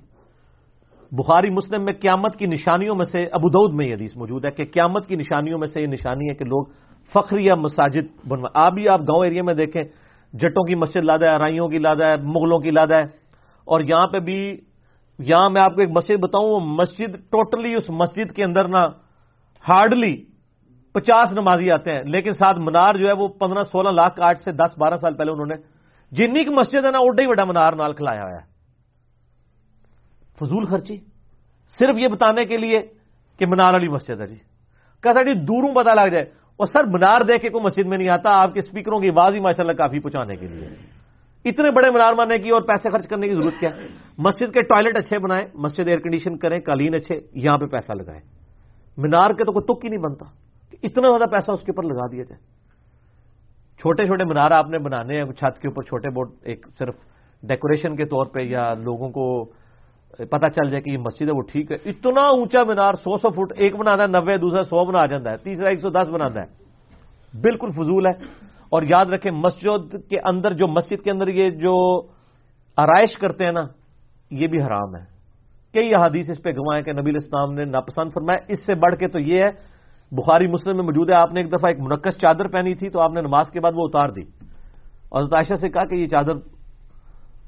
بخاری 1.12 1.50
مسلم 1.50 1.84
میں 1.84 1.92
قیامت 1.94 2.36
کی 2.36 2.46
نشانیوں 2.46 2.94
میں 2.94 3.04
سے 3.04 3.24
ابودود 3.34 3.74
میں 3.74 3.86
یہ 3.86 3.94
حدیث 3.94 4.16
موجود 4.16 4.44
ہے 4.44 4.50
کہ 4.52 4.64
قیامت 4.72 5.06
کی 5.08 5.16
نشانیوں 5.16 5.58
میں 5.58 5.66
سے 5.66 5.80
یہ 5.80 5.86
نشانی 5.88 6.28
ہے 6.28 6.34
کہ 6.34 6.44
لوگ 6.44 6.64
فخریہ 7.12 7.54
مساجد 7.58 8.10
بنوا 8.28 8.48
آپ 8.64 8.72
بھی 8.72 8.88
آپ 8.88 9.00
گاؤں 9.00 9.24
ایریا 9.24 9.42
میں 9.42 9.54
دیکھیں 9.54 9.82
جٹوں 10.32 10.64
کی 10.64 10.74
مسجد 10.74 11.04
لادا 11.04 11.26
ہے 11.26 11.34
ارائیوں 11.36 11.68
کی 11.68 11.78
لادا 11.78 12.06
ہے، 12.06 12.16
مغلوں 12.16 12.58
کی 12.58 12.70
لادا 12.70 12.96
ہے۔ 12.96 13.02
اور 13.64 13.80
یہاں 13.80 14.06
پہ 14.06 14.18
بھی، 14.18 14.60
یہاں 15.18 15.50
میں 15.50 15.62
آپ 15.62 15.74
کو 15.74 15.80
ایک 15.80 15.90
مسجد 15.90 16.22
بتاؤں، 16.22 16.48
وہ 16.48 16.60
مسجد 16.60 17.14
ٹوٹلی 17.30 17.74
اس 17.74 17.90
مسجد 17.90 18.32
کے 18.32 18.44
اندر 18.44 18.68
نا 18.68 18.86
ہارڈلی 19.68 20.24
پچاس 20.92 21.32
نمازی 21.32 21.70
آتے 21.70 21.92
ہیں۔ 21.92 22.02
لیکن 22.02 22.32
ساتھ 22.32 22.58
منار 22.58 22.94
جو 22.94 23.06
ہے، 23.06 23.12
وہ 23.12 23.28
پندرہ 23.28 23.62
سولہ 23.62 23.88
لاکھ 23.88 24.20
آٹھ 24.20 24.38
سے 24.38 24.52
دس 24.52 24.78
بارہ 24.78 24.96
سال 24.96 25.14
پہلے 25.14 25.30
انہوں 25.30 25.46
نے 25.46 25.54
جنی 26.12 26.44
کی 26.44 26.50
مسجد 26.50 26.84
ہے 26.84 26.90
نا 26.90 26.98
اڈا 27.00 27.22
ہی 27.22 27.28
بڑا 27.28 27.44
منار 27.44 27.72
نال 27.72 27.92
کھلایا 27.92 28.22
ہوا 28.22 28.32
ہے۔ 28.32 28.56
فضول 30.40 30.66
خرچی۔ 30.66 30.96
صرف 31.78 31.98
یہ 31.98 32.08
بتانے 32.08 32.44
کے 32.44 32.56
لیے 32.56 32.80
کہ 33.38 33.46
منار 33.46 33.72
والی 33.72 33.88
مسجد 33.88 34.20
ہے 34.20 34.26
جی۔ 34.26 34.36
کہتا 35.02 35.22
جی 35.22 35.32
دوروں 35.32 35.74
پتا 35.74 35.94
لگ 35.94 36.08
جائے۔ 36.08 36.24
اور 36.56 36.66
سر 36.66 36.84
منار 36.86 37.20
دیکھ 37.20 37.42
کے 37.42 37.48
کوئی 37.48 37.64
مسجد 37.64 37.86
میں 37.86 37.98
نہیں 37.98 38.08
آتا، 38.08 38.30
آپ 38.42 38.54
کے 38.54 38.58
اسپیکروں 38.58 39.00
کی 39.00 39.08
آواز 39.08 39.34
ہی 39.34 39.40
ماشاء 39.40 39.64
اللہ 39.64 39.72
کافی 39.72 39.98
پہنچانے 39.98 40.36
کے 40.36 40.46
لیے۔ 40.46 40.68
اتنے 41.44 41.70
بڑے 41.70 41.90
منار 41.90 42.12
ماننے 42.12 42.38
کی 42.38 42.50
اور 42.50 42.62
پیسے 42.62 42.90
خرچ 42.90 43.08
کرنے 43.08 43.28
کی 43.28 43.34
ضرورت 43.34 43.60
کیا؟ 43.60 43.70
مسجد 44.18 44.54
کے 44.54 44.62
ٹوائلٹ 44.62 44.96
اچھے 44.96 45.18
بنائیں، 45.18 45.46
مسجد 45.54 45.86
ایئر 45.86 45.98
کنڈیشن 45.98 46.38
کریں، 46.38 46.60
قالین 46.60 46.94
اچھے، 46.94 47.20
یہاں 47.34 47.58
پہ 47.58 47.66
پیسہ 47.66 47.92
لگائیں۔ 47.92 48.20
مینار 48.96 49.30
کے 49.30 49.44
تو 49.44 49.52
کوئی 49.52 49.64
تک 49.64 49.84
ہی 49.84 49.90
نہیں 49.90 50.00
بنتا۔ 50.00 50.24
کہ 50.70 50.78
اتنا 50.82 51.08
زیادہ 51.08 51.30
پیسہ 51.30 51.50
اس 51.50 51.60
کے 51.60 51.72
اوپر 51.72 51.82
لگا 51.82 52.06
دیا 52.12 52.22
جائے۔ 52.22 52.40
چھوٹے 53.78 54.04
چھوٹے 54.04 54.24
مینار 54.24 54.50
آپ 54.50 54.70
نے 54.70 54.78
بنانے 54.78 55.22
ہیں، 55.22 55.32
چھت 55.32 55.58
کے 55.60 55.68
اوپر 55.68 55.82
چھوٹے 55.82 56.08
بورڈ 56.10 56.28
ایک 56.42 56.66
صرف 56.78 56.94
ڈیکوریشن 57.42 57.96
کے 57.96 58.04
طور 58.04 58.26
پہ 58.26 58.40
یا 58.40 58.74
لوگوں 58.74 59.10
کو 59.10 59.44
پتا 60.24 60.50
چل 60.50 60.70
جائے 60.70 60.82
کہ 60.82 60.90
یہ 60.90 60.98
مسجد 60.98 61.22
ہے، 61.22 61.32
وہ 61.32 61.40
ٹھیک 61.40 61.72
ہے۔ 61.72 61.76
اتنا 61.84 62.20
اونچا 62.20 62.64
مینار 62.64 62.92
سو 62.92 63.16
سو 63.16 63.30
فٹ، 63.30 63.52
ایک 63.56 63.76
بنا 63.76 63.92
ہے، 63.92 64.06
نوے، 64.06 64.36
دوسرا 64.36 64.64
سو 64.64 64.84
بنا 64.84 65.06
جاتا 65.06 65.30
ہے، 65.30 65.36
تیسرا 65.36 65.68
ایک 65.68 65.80
سو 65.80 65.90
دس 65.90 66.08
بنا 66.08 66.26
ہے۔ 66.26 66.46
بالکل 67.40 67.70
فضول 67.70 68.06
ہے۔ 68.06 68.12
اور 68.68 68.82
یاد 68.82 69.06
رکھیں، 69.06 69.32
مسجد 69.32 69.92
کے 69.92 70.16
اندر 70.24 70.52
جو 70.52 70.66
مسجد 70.68 71.04
کے 71.04 71.10
اندر 71.10 71.28
یہ 71.28 71.50
جو 71.50 72.02
آرائش 72.76 73.18
کرتے 73.18 73.44
ہیں 73.44 73.52
نا، 73.52 73.60
یہ 74.30 74.46
بھی 74.46 74.62
حرام 74.62 74.96
ہے۔ 74.96 75.04
کئی 75.72 75.94
احادیث 75.94 76.30
اس 76.30 76.42
پہ 76.42 76.50
گوائے 76.50 76.82
کہ 76.82 76.92
نبی 76.92 77.16
اسلام 77.16 77.54
نے 77.54 77.64
ناپسند 77.64 78.10
فرمایا۔ 78.14 78.38
اس 78.48 78.66
سے 78.66 78.74
بڑھ 78.74 78.94
کے 78.96 79.08
تو 79.08 79.20
یہ 79.20 79.44
ہے، 79.44 79.50
بخاری 80.12 80.46
مسلم 80.46 80.76
میں 80.76 80.84
موجود 80.84 81.10
ہے، 81.10 81.14
آپ 81.14 81.32
نے 81.32 81.40
ایک 81.40 81.50
دفعہ 81.50 81.68
ایک 81.68 81.80
منقص 81.80 82.16
چادر 82.16 82.48
پہنی 82.48 82.74
تھی 82.74 82.90
تو 82.90 83.00
آپ 83.00 83.12
نے 83.12 83.20
نماز 83.20 83.50
کے 83.50 83.60
بعد 83.60 83.72
وہ 83.74 83.84
اتار 83.84 84.08
دی۔ 84.08 84.22
اور 85.08 85.22
عائشہ 85.22 85.54
سے 85.54 85.68
کہا 85.68 85.86
کہ 85.86 85.94
یہ 85.94 86.06
چادر 86.06 86.34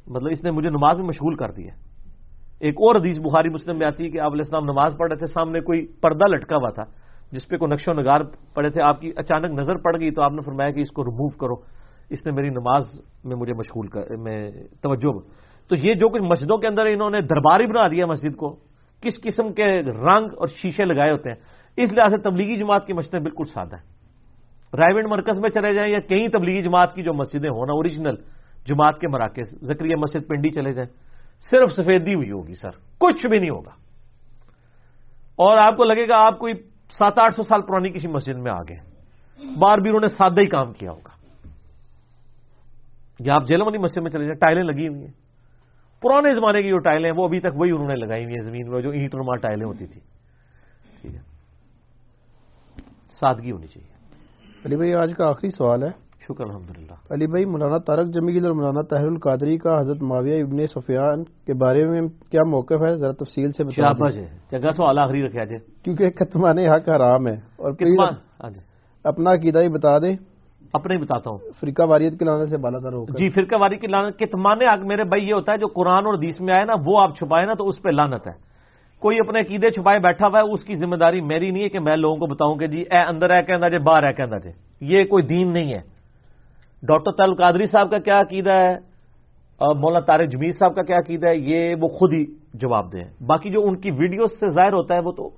مطلب 0.07 0.31
اس 0.31 0.45
نے 0.45 0.51
مجھے 0.51 0.71
نماز 0.71 0.99
میں 0.99 1.07
مشغول 1.07 1.35
کر 1.35 1.51
دی 1.51 1.69
ہے۔ 1.69 1.88
ایک 2.61 2.75
اور 2.75 2.97
حدیث 2.97 3.19
بخاری 3.19 3.49
مسلم 3.49 3.79
میں 3.79 3.87
آتی 3.87 4.05
ہے 4.05 4.11
کہ 4.11 4.21
آپ 4.21 4.33
علیہ 4.33 4.45
السلام 4.45 4.65
نماز 4.65 4.97
پڑھ 4.99 5.09
رہے 5.09 5.19
تھے، 5.19 5.27
سامنے 5.27 5.61
کوئی 5.61 5.87
پردہ 6.03 6.27
لٹکا 6.27 6.57
ہوا 6.57 6.71
تھا، 6.71 6.85
جس 7.33 7.49
پہ 7.49 7.57
کوئی 7.57 7.71
نقش 7.73 7.89
و 7.89 7.93
نگار 7.93 8.21
پڑے 8.55 8.71
تھے، 8.71 8.83
آپ 8.83 9.01
کی 9.01 9.13
اچانک 9.17 9.59
نظر 9.59 9.77
پڑ 9.77 10.01
گئی 10.01 10.11
تو 10.11 10.23
آپ 10.23 10.33
نے 10.33 10.43
فرمایا 10.43 10.71
کہ 10.71 10.81
اس 10.81 10.91
کو 10.91 11.05
ریموو 11.05 11.29
کرو، 11.39 11.55
اس 12.11 12.25
نے 12.27 12.33
میری 12.33 12.51
نماز 12.51 12.85
میں 13.25 13.37
مجھے 13.37 13.55
مشغول 13.55 13.87
کر، 13.87 14.17
میں 14.17 14.51
توجہ 14.83 15.13
تو 15.71 15.77
یہ 15.77 15.95
جو 15.95 16.09
کچھ 16.09 16.23
مسجدوں 16.23 16.57
کے 16.59 16.67
اندر 16.67 16.87
انہوں 16.87 17.11
نے 17.11 17.21
درباری 17.21 17.67
بنا 17.67 17.87
دیا 17.87 18.07
مسجد 18.07 18.37
کو، 18.37 18.49
کس 19.03 19.21
قسم 19.23 19.53
کے 19.53 19.67
رنگ 19.83 20.27
اور 20.39 20.49
شیشے 20.49 20.85
لگائے 20.85 21.11
ہوتے 21.13 21.29
ہیں، 21.29 21.39
اس 21.77 21.93
لحاظ 21.93 22.11
سے 22.11 22.19
تبلیغی 22.23 22.57
جماعت 22.57 22.87
کی 22.87 22.93
مسجدیں 22.93 23.21
بالکل 23.21 23.45
سادہ 23.45 23.77
ہیں۔ 23.77 23.87
رائے 24.73 25.03
مرکز 25.07 25.41
میں 25.41 25.51
چلے 25.51 25.73
جائیں 25.75 25.91
یا 25.93 26.01
کئی 26.01 26.29
تبلیغی 26.29 26.63
جماعت 26.63 26.95
کی 26.95 27.03
جو 27.03 27.13
مسجدیں 27.15 27.51
ہونا 27.51 27.73
اوریجنل 27.73 28.17
جماعت 28.67 28.99
کے 29.01 29.09
مراکز 29.09 29.55
زکریہ 29.63 29.97
مسجد 29.97 30.27
پنڈی 30.29 30.51
چلے 30.51 30.73
جائیں۔ 30.73 30.91
صرف 31.41 31.73
سفیدی 31.73 32.15
ہوئی 32.15 32.31
ہوگی 32.31 32.55
سر، 32.55 32.71
کچھ 32.99 33.27
بھی 33.27 33.39
نہیں 33.39 33.51
ہوگا۔ 33.51 33.71
اور 35.37 35.59
آپ 35.59 35.77
کو 35.77 35.85
لگے 35.85 36.09
گا 36.09 36.27
آپ 36.27 36.39
کوئی 36.39 36.55
سات 36.91 37.19
آٹھ 37.19 37.35
سو 37.35 37.43
سال 37.43 37.63
پرانی 37.63 37.91
کسی 37.91 38.09
مسجد 38.09 38.37
میں 38.37 38.53
آ 38.53 38.61
گئے 38.63 38.77
بار 39.59 39.79
بھی 39.79 39.91
انہوں 39.91 40.01
نے 40.01 40.09
سادہ 40.09 40.41
ہی 40.41 40.47
کام 40.47 40.73
کیا 40.73 40.91
ہوگا۔ 40.91 41.19
یا 43.21 43.35
آپ 43.35 43.43
جیلوں 43.47 43.67
والی 43.67 43.79
مسجد 43.79 44.03
میں 44.03 44.11
چلے 44.11 44.25
جائیں، 44.25 44.39
ٹائلیں 44.39 44.63
لگی 44.63 44.89
ہوئی 44.89 45.01
ہیں۔ 45.01 45.13
پرانے 46.01 46.35
زمانے 46.35 46.63
کی 46.63 46.69
جو 46.69 46.79
ٹائلیں 46.79 47.11
ہیں، 47.11 47.19
وہ 47.19 47.25
ابھی 47.25 47.41
تک 47.41 47.49
وہی 47.55 47.71
انہوں 47.71 47.89
نے 47.89 47.95
لگائی 47.95 48.25
ہوئی 48.25 48.35
ہیں 48.35 48.47
زمین 48.47 48.71
میں، 48.71 48.83
جو 48.83 48.91
اینٹ 48.91 49.15
نما 49.15 49.37
ٹائلیں 49.37 49.67
ہوتی 49.67 49.87
تھی 49.87 50.01
ٹھیک 51.01 51.15
ہے۔ 51.15 51.21
سادگی 53.21 53.51
ہونی 53.51 53.67
چاہیے۔ 53.67 54.17
علی 54.65 54.77
بھائی، 54.77 54.95
آج 54.95 55.13
کا 55.19 55.29
آخری 55.29 55.51
سوال 55.51 55.83
ہے۔ 55.83 56.08
شکر 56.29 56.45
الحمد 56.45 56.79
للہ 56.79 57.15
علی 57.15 57.27
بھائی 57.27 57.45
مولانا 57.45 57.79
تارک 57.79 58.07
جمیل 58.07 58.47
اور 58.47 58.55
مولانا 58.55 58.83
طاہر 58.83 59.07
القادری 59.07 59.59
کا 59.59 59.81
حضرت 59.81 60.03
معاویہ 60.03 60.43
ابن 60.43 60.67
سفیان 60.67 61.25
کے 61.25 61.55
بارے 61.55 61.87
میں 61.87 62.01
کیا 62.31 62.41
موقف 62.45 62.83
ہے؟ 62.83 62.95
ذرا 62.95 63.13
تفصیل 63.13 63.51
سے 63.51 63.65
بتا 63.65 64.09
جگہ 64.53 64.71
سوال 64.71 64.99
آخری 64.99 65.27
رکھا 65.27 65.45
جائے 65.45 65.85
کیونکہ 65.85 66.11
کتمان 66.11 66.59
حق 66.59 66.89
حرام 66.89 67.27
ہے۔ 67.27 67.37
اور 67.57 67.73
جی۔ 67.73 68.61
اپنا 69.05 69.31
عقیدہ 69.31 69.59
ہی 69.59 69.69
بتا 69.69 69.99
دیں۔ 69.99 70.17
اپنے 70.73 70.97
ہی 70.97 71.01
بتاتا 71.01 71.31
ہوں۔ 71.31 71.39
فرقہ 71.61 71.83
واریت 71.83 72.19
کے 72.19 72.25
لانے 72.25 72.47
سے 72.47 72.57
بالا 72.57 72.79
تر 72.79 72.93
ہوگا 72.93 73.15
جی 73.19 73.29
فرقہ 73.29 73.57
واریت 73.57 73.81
کے 73.81 73.87
لانے 73.87 74.25
کتمان 74.25 74.63
حق 74.63 74.87
میرے 74.87 75.05
بھائی 75.05 75.29
یہ 75.29 75.35
ہوتا 75.35 75.53
ہے 75.53 75.59
جو 75.59 75.67
قرآن 75.67 76.07
اور 76.07 76.15
حدیث 76.15 76.41
میں 76.41 76.55
آئے 76.55 76.65
نا 76.65 76.75
وہ 76.87 77.01
آپ 77.01 77.17
چھپائے 77.17 77.47
نا 77.47 77.55
تو 77.55 77.69
اس 77.69 77.83
پہ 77.83 77.91
لانت 77.91 78.27
ہے۔ 78.27 78.33
کوئی 79.01 79.19
اپنے 79.19 79.41
عقیدے 79.41 79.71
چھپائے 79.71 79.99
بیٹھا 79.99 80.27
ہوا 80.27 80.41
ہے 80.41 80.53
اس 80.53 80.65
کی 80.65 80.75
ذمہ 80.75 80.97
داری 80.97 81.21
میری 81.21 81.51
نہیں 81.51 81.63
ہے 81.63 81.69
کہ 81.69 81.81
میں 81.81 81.97
لوگوں 81.97 82.17
کو 82.17 82.27
بتاؤں 82.27 82.57
کہ 82.57 82.67
جی 82.67 82.81
اے 82.81 82.99
اندر 82.99 83.31
ہے 83.31 83.43
کہ 83.43 83.71
جی 83.71 83.79
باہر 83.79 84.03
ہے 84.03 84.13
کہ 84.13 84.27
جی 84.27 84.51
یہ 84.81 85.05
کوئی 85.05 85.23
دین 85.23 85.53
نہیں 85.53 85.73
ہے۔ 85.73 85.98
ڈاکٹر 86.83 87.13
تعلق 87.13 87.39
قادری 87.39 87.67
صاحب 87.67 87.91
کا 87.91 87.99
کیا 87.99 88.21
عقیدہ 88.21 88.53
ہے 88.53 88.77
مولانا 89.61 90.01
طارق 90.07 90.29
جمیز 90.31 90.59
صاحب 90.59 90.75
کا 90.75 90.83
کیا 90.83 90.97
عقیدہ 90.97 91.27
ہے؟ 91.27 91.37
یہ 91.37 91.75
وہ 91.81 91.89
خود 91.89 92.13
ہی 92.15 92.25
جواب 92.55 92.93
دیں 92.93 93.05
باقی 93.27 93.51
جو 93.51 93.63
ان 93.67 93.77
کی 93.77 93.91
ویڈیوز 93.91 94.31
سے 94.41 94.49
ظاہر 94.49 94.73
ہوتا 94.73 94.95
ہے 94.95 95.01
وہ 95.05 95.13
تو 95.13 95.29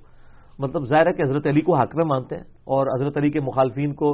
مطلب 0.58 0.84
ظاہر 0.84 1.06
ہے 1.06 1.12
کہ 1.12 1.22
حضرت 1.22 1.46
علی 1.46 1.60
کو 1.60 1.74
حق 1.74 1.96
میں 1.96 2.04
مانتے 2.04 2.36
ہیں 2.36 2.44
اور 2.64 2.86
حضرت 2.94 3.16
علی 3.16 3.30
کے 3.30 3.40
مخالفین 3.40 3.94
کو 3.94 4.12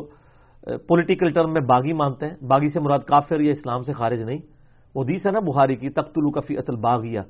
پولیٹیکل 0.88 1.30
ٹرم 1.30 1.52
میں 1.52 1.60
باغی 1.60 1.92
مانتے 1.92 2.26
ہیں۔ 2.26 2.36
باغی 2.46 2.68
سے 2.68 2.80
مراد 2.80 2.98
کافر 2.98 3.40
یا 3.40 3.50
اسلام 3.50 3.82
سے 3.82 3.92
خارج 3.92 4.22
نہیں۔ 4.22 4.38
وہ 4.94 5.05
دیس 5.05 5.26
ہے 5.26 5.32
نا 5.32 5.40
بخاری 5.40 5.76
کی 5.76 5.90
تخت 5.90 6.16
الوقفی 6.16 6.58
اطل 6.58 6.76
باغیہ 6.76 7.20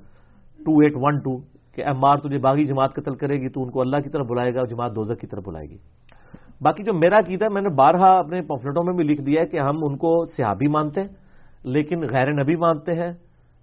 ٹو 0.65 0.79
ایٹ 0.81 0.93
ون 0.97 1.19
ٹو 1.19 1.37
کہ 1.75 1.85
ایم 1.85 2.05
آر 2.05 2.17
تجھے 2.17 2.39
باغی 2.39 2.65
جماعت 2.65 2.95
قتل 2.95 3.15
کرے 3.17 3.41
گی 3.41 3.49
تو 3.49 3.63
ان 3.63 3.71
کو 3.71 3.81
اللہ 3.81 3.97
کی 3.97 4.11
طرف 4.11 4.27
بلائے 4.27 4.55
گا 4.55 4.59
اور 4.59 4.67
جماعت 4.67 4.97
دوزک 4.97 5.21
کی 5.21 5.27
طرف 5.27 5.45
بلائے 5.47 5.67
گی۔ 5.71 5.77
باقی 6.63 6.83
جو 6.83 6.93
میرا 6.93 7.19
عقیدہ 7.19 7.45
ہے، 7.45 7.51
میں 7.51 7.63
نے 7.63 7.69
بارہا 7.69 8.13
اپنے 8.13 8.43
پمفلٹوں 8.43 8.85
میں 8.85 8.95
بھی 8.95 9.05
لکھ 9.05 9.23
دیا 9.23 9.41
ہے 9.43 9.47
کہ 9.47 9.61
ہم 9.61 9.77
ان 9.83 9.97
کو 9.97 10.25
صحابی 10.25 10.69
مانتے 10.69 11.01
ہیں، 11.01 11.09
لیکن 11.65 12.01
غیر 12.11 12.33
نبی 12.33 12.57
مانتے 12.57 12.93
ہیں 12.93 13.11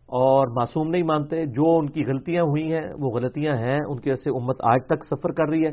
اور 0.05 0.47
معصوم 0.47 0.89
نہیں 0.89 1.03
مانتے۔ 1.03 1.45
جو 1.45 1.77
ان 1.77 1.89
کی 1.89 2.05
غلطیاں 2.05 2.43
ہوئی 2.43 2.73
ہیں، 2.73 2.93
وہ 2.99 3.09
غلطیاں 3.09 3.53
ہیں۔ 3.53 3.80
ان 3.88 3.99
کی 3.99 4.09
وجہ 4.09 4.23
سے 4.23 4.30
امت 4.30 4.55
آج 4.63 4.80
تک 4.85 5.03
سفر 5.03 5.31
کر 5.31 5.49
رہی 5.49 5.63
ہے۔ 5.63 5.72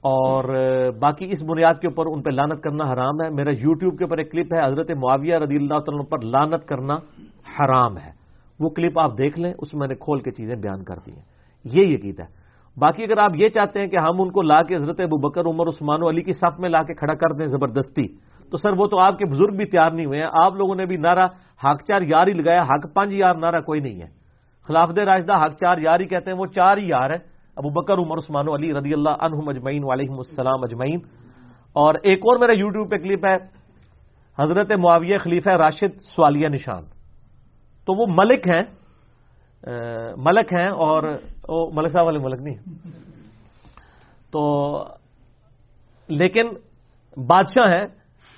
اور 0.00 0.44
باقی 1.00 1.30
اس 1.30 1.42
بنیاد 1.42 1.74
کے 1.74 1.86
اوپر 1.86 2.06
ان 2.06 2.22
پہ 2.22 2.30
لانت 2.30 2.62
کرنا 2.62 2.92
حرام 2.92 3.22
ہے۔ 3.24 3.30
میرا 3.30 3.50
یوٹیوب 3.50 3.98
کے 3.98 4.04
اوپر 4.04 4.18
ایک 4.18 4.32
کلپ 4.32 4.54
ہے، 4.54 4.66
حضرت 4.66 4.90
معاویہ 4.90 5.34
رضی 5.34 5.56
اللہ 5.56 5.78
تعالیٰ 5.78 6.08
پر 6.08 6.20
لانت 6.20 6.68
کرنا 6.68 6.94
حرام 7.58 7.98
ہے۔ 7.98 8.10
وہ 8.60 8.68
کلپ 8.68 8.98
آپ 8.98 9.18
دیکھ 9.18 9.40
لیں، 9.40 9.54
اس 9.58 9.74
میں 9.74 9.80
میں 9.80 9.88
نے 9.88 9.94
کھول 9.94 10.20
کے 10.20 10.30
چیزیں 10.30 10.56
بیان 10.56 10.84
کر 10.84 10.94
دی 11.06 11.10
ہیں۔ 11.10 11.22
یہ 11.64 11.86
یقین 11.86 12.14
ہے۔ 12.18 12.45
باقی 12.76 13.04
اگر 13.04 13.18
آپ 13.18 13.30
یہ 13.34 13.48
چاہتے 13.48 13.80
ہیں 13.80 13.86
کہ 13.86 13.96
ہم 13.96 14.20
ان 14.20 14.30
کو 14.30 14.42
لا 14.42 14.62
کے 14.62 14.76
حضرت 14.76 15.00
ابو 15.00 15.28
بکر، 15.28 15.46
عمر، 15.46 15.68
عثمان 15.68 16.02
و 16.02 16.08
علی 16.08 16.22
کی 16.22 16.32
صف 16.32 16.60
میں 16.60 16.68
لا 16.68 16.82
کے 16.82 16.94
کھڑا 16.94 17.14
کر 17.14 17.34
دیں 17.34 17.46
زبردستی، 17.46 18.08
تو 18.50 18.56
سر 18.56 18.70
وہ 18.76 18.86
تو 18.86 18.98
آپ 19.00 19.18
کے 19.18 19.24
بزرگ 19.24 19.56
بھی 19.56 19.64
تیار 19.64 19.90
نہیں 19.90 20.06
ہوئے 20.06 20.20
ہیں۔ 20.20 20.28
آپ 20.32 20.54
لوگوں 20.54 20.74
نے 20.74 20.86
بھی 20.86 20.96
نعرہ 20.96 21.26
حق 21.64 21.82
چار 21.82 22.02
یار 22.02 22.26
ہی 22.26 22.32
لگایا 22.32 22.62
حق 22.62 22.94
پانچ 22.94 23.14
یار 23.14 23.34
نعرہ 23.34 23.60
کوئی 23.60 23.80
نہیں 23.80 24.02
ہے۔ 24.02 24.06
خلاف 24.68 24.90
راجدہ 24.90 25.32
حق 25.32 25.52
چار 25.52 25.78
یار 25.78 26.00
ہی 26.00 26.04
کہتے 26.04 26.30
ہیں، 26.30 26.38
وہ 26.38 26.46
چار 26.46 26.76
ہی 26.76 26.88
یار 26.88 27.10
ہے 27.10 27.16
ابو 27.56 27.68
بکر، 27.68 27.98
عمر، 27.98 28.16
عثمان 28.16 28.48
و 28.48 28.54
علی 28.54 28.74
رضی 28.74 28.92
اللہ 28.92 29.10
عنہم 29.10 29.48
اجمعین 29.48 29.84
علیہم 29.92 30.14
السلام 30.16 30.62
اجمعین۔ 30.62 31.00
اور 31.72 31.94
ایک 32.02 32.18
اور 32.18 32.40
میرا 32.40 32.52
یوٹیوب 32.52 32.90
پہ 32.90 32.96
کلپ 32.96 33.26
ہے، 33.26 33.36
حضرت 34.42 34.72
معاویہ 34.72 35.18
خلیفہ 35.18 35.50
راشد 35.50 35.98
سوالیہ 36.16 36.48
نشان۔ 36.48 36.82
تو 37.86 37.94
وہ 37.94 38.06
ملک 38.08 38.48
ہیں۔ 38.48 38.85
ملک 40.16 40.52
ہیں 40.52 40.68
اور 40.68 41.02
ملک 41.72 41.92
صاحب 41.92 42.06
والے 42.06 42.18
ملک 42.18 42.40
نہیں 42.40 42.54
تو 44.32 44.84
لیکن 46.08 46.48
بادشاہ 47.26 47.72
ہیں، 47.72 47.86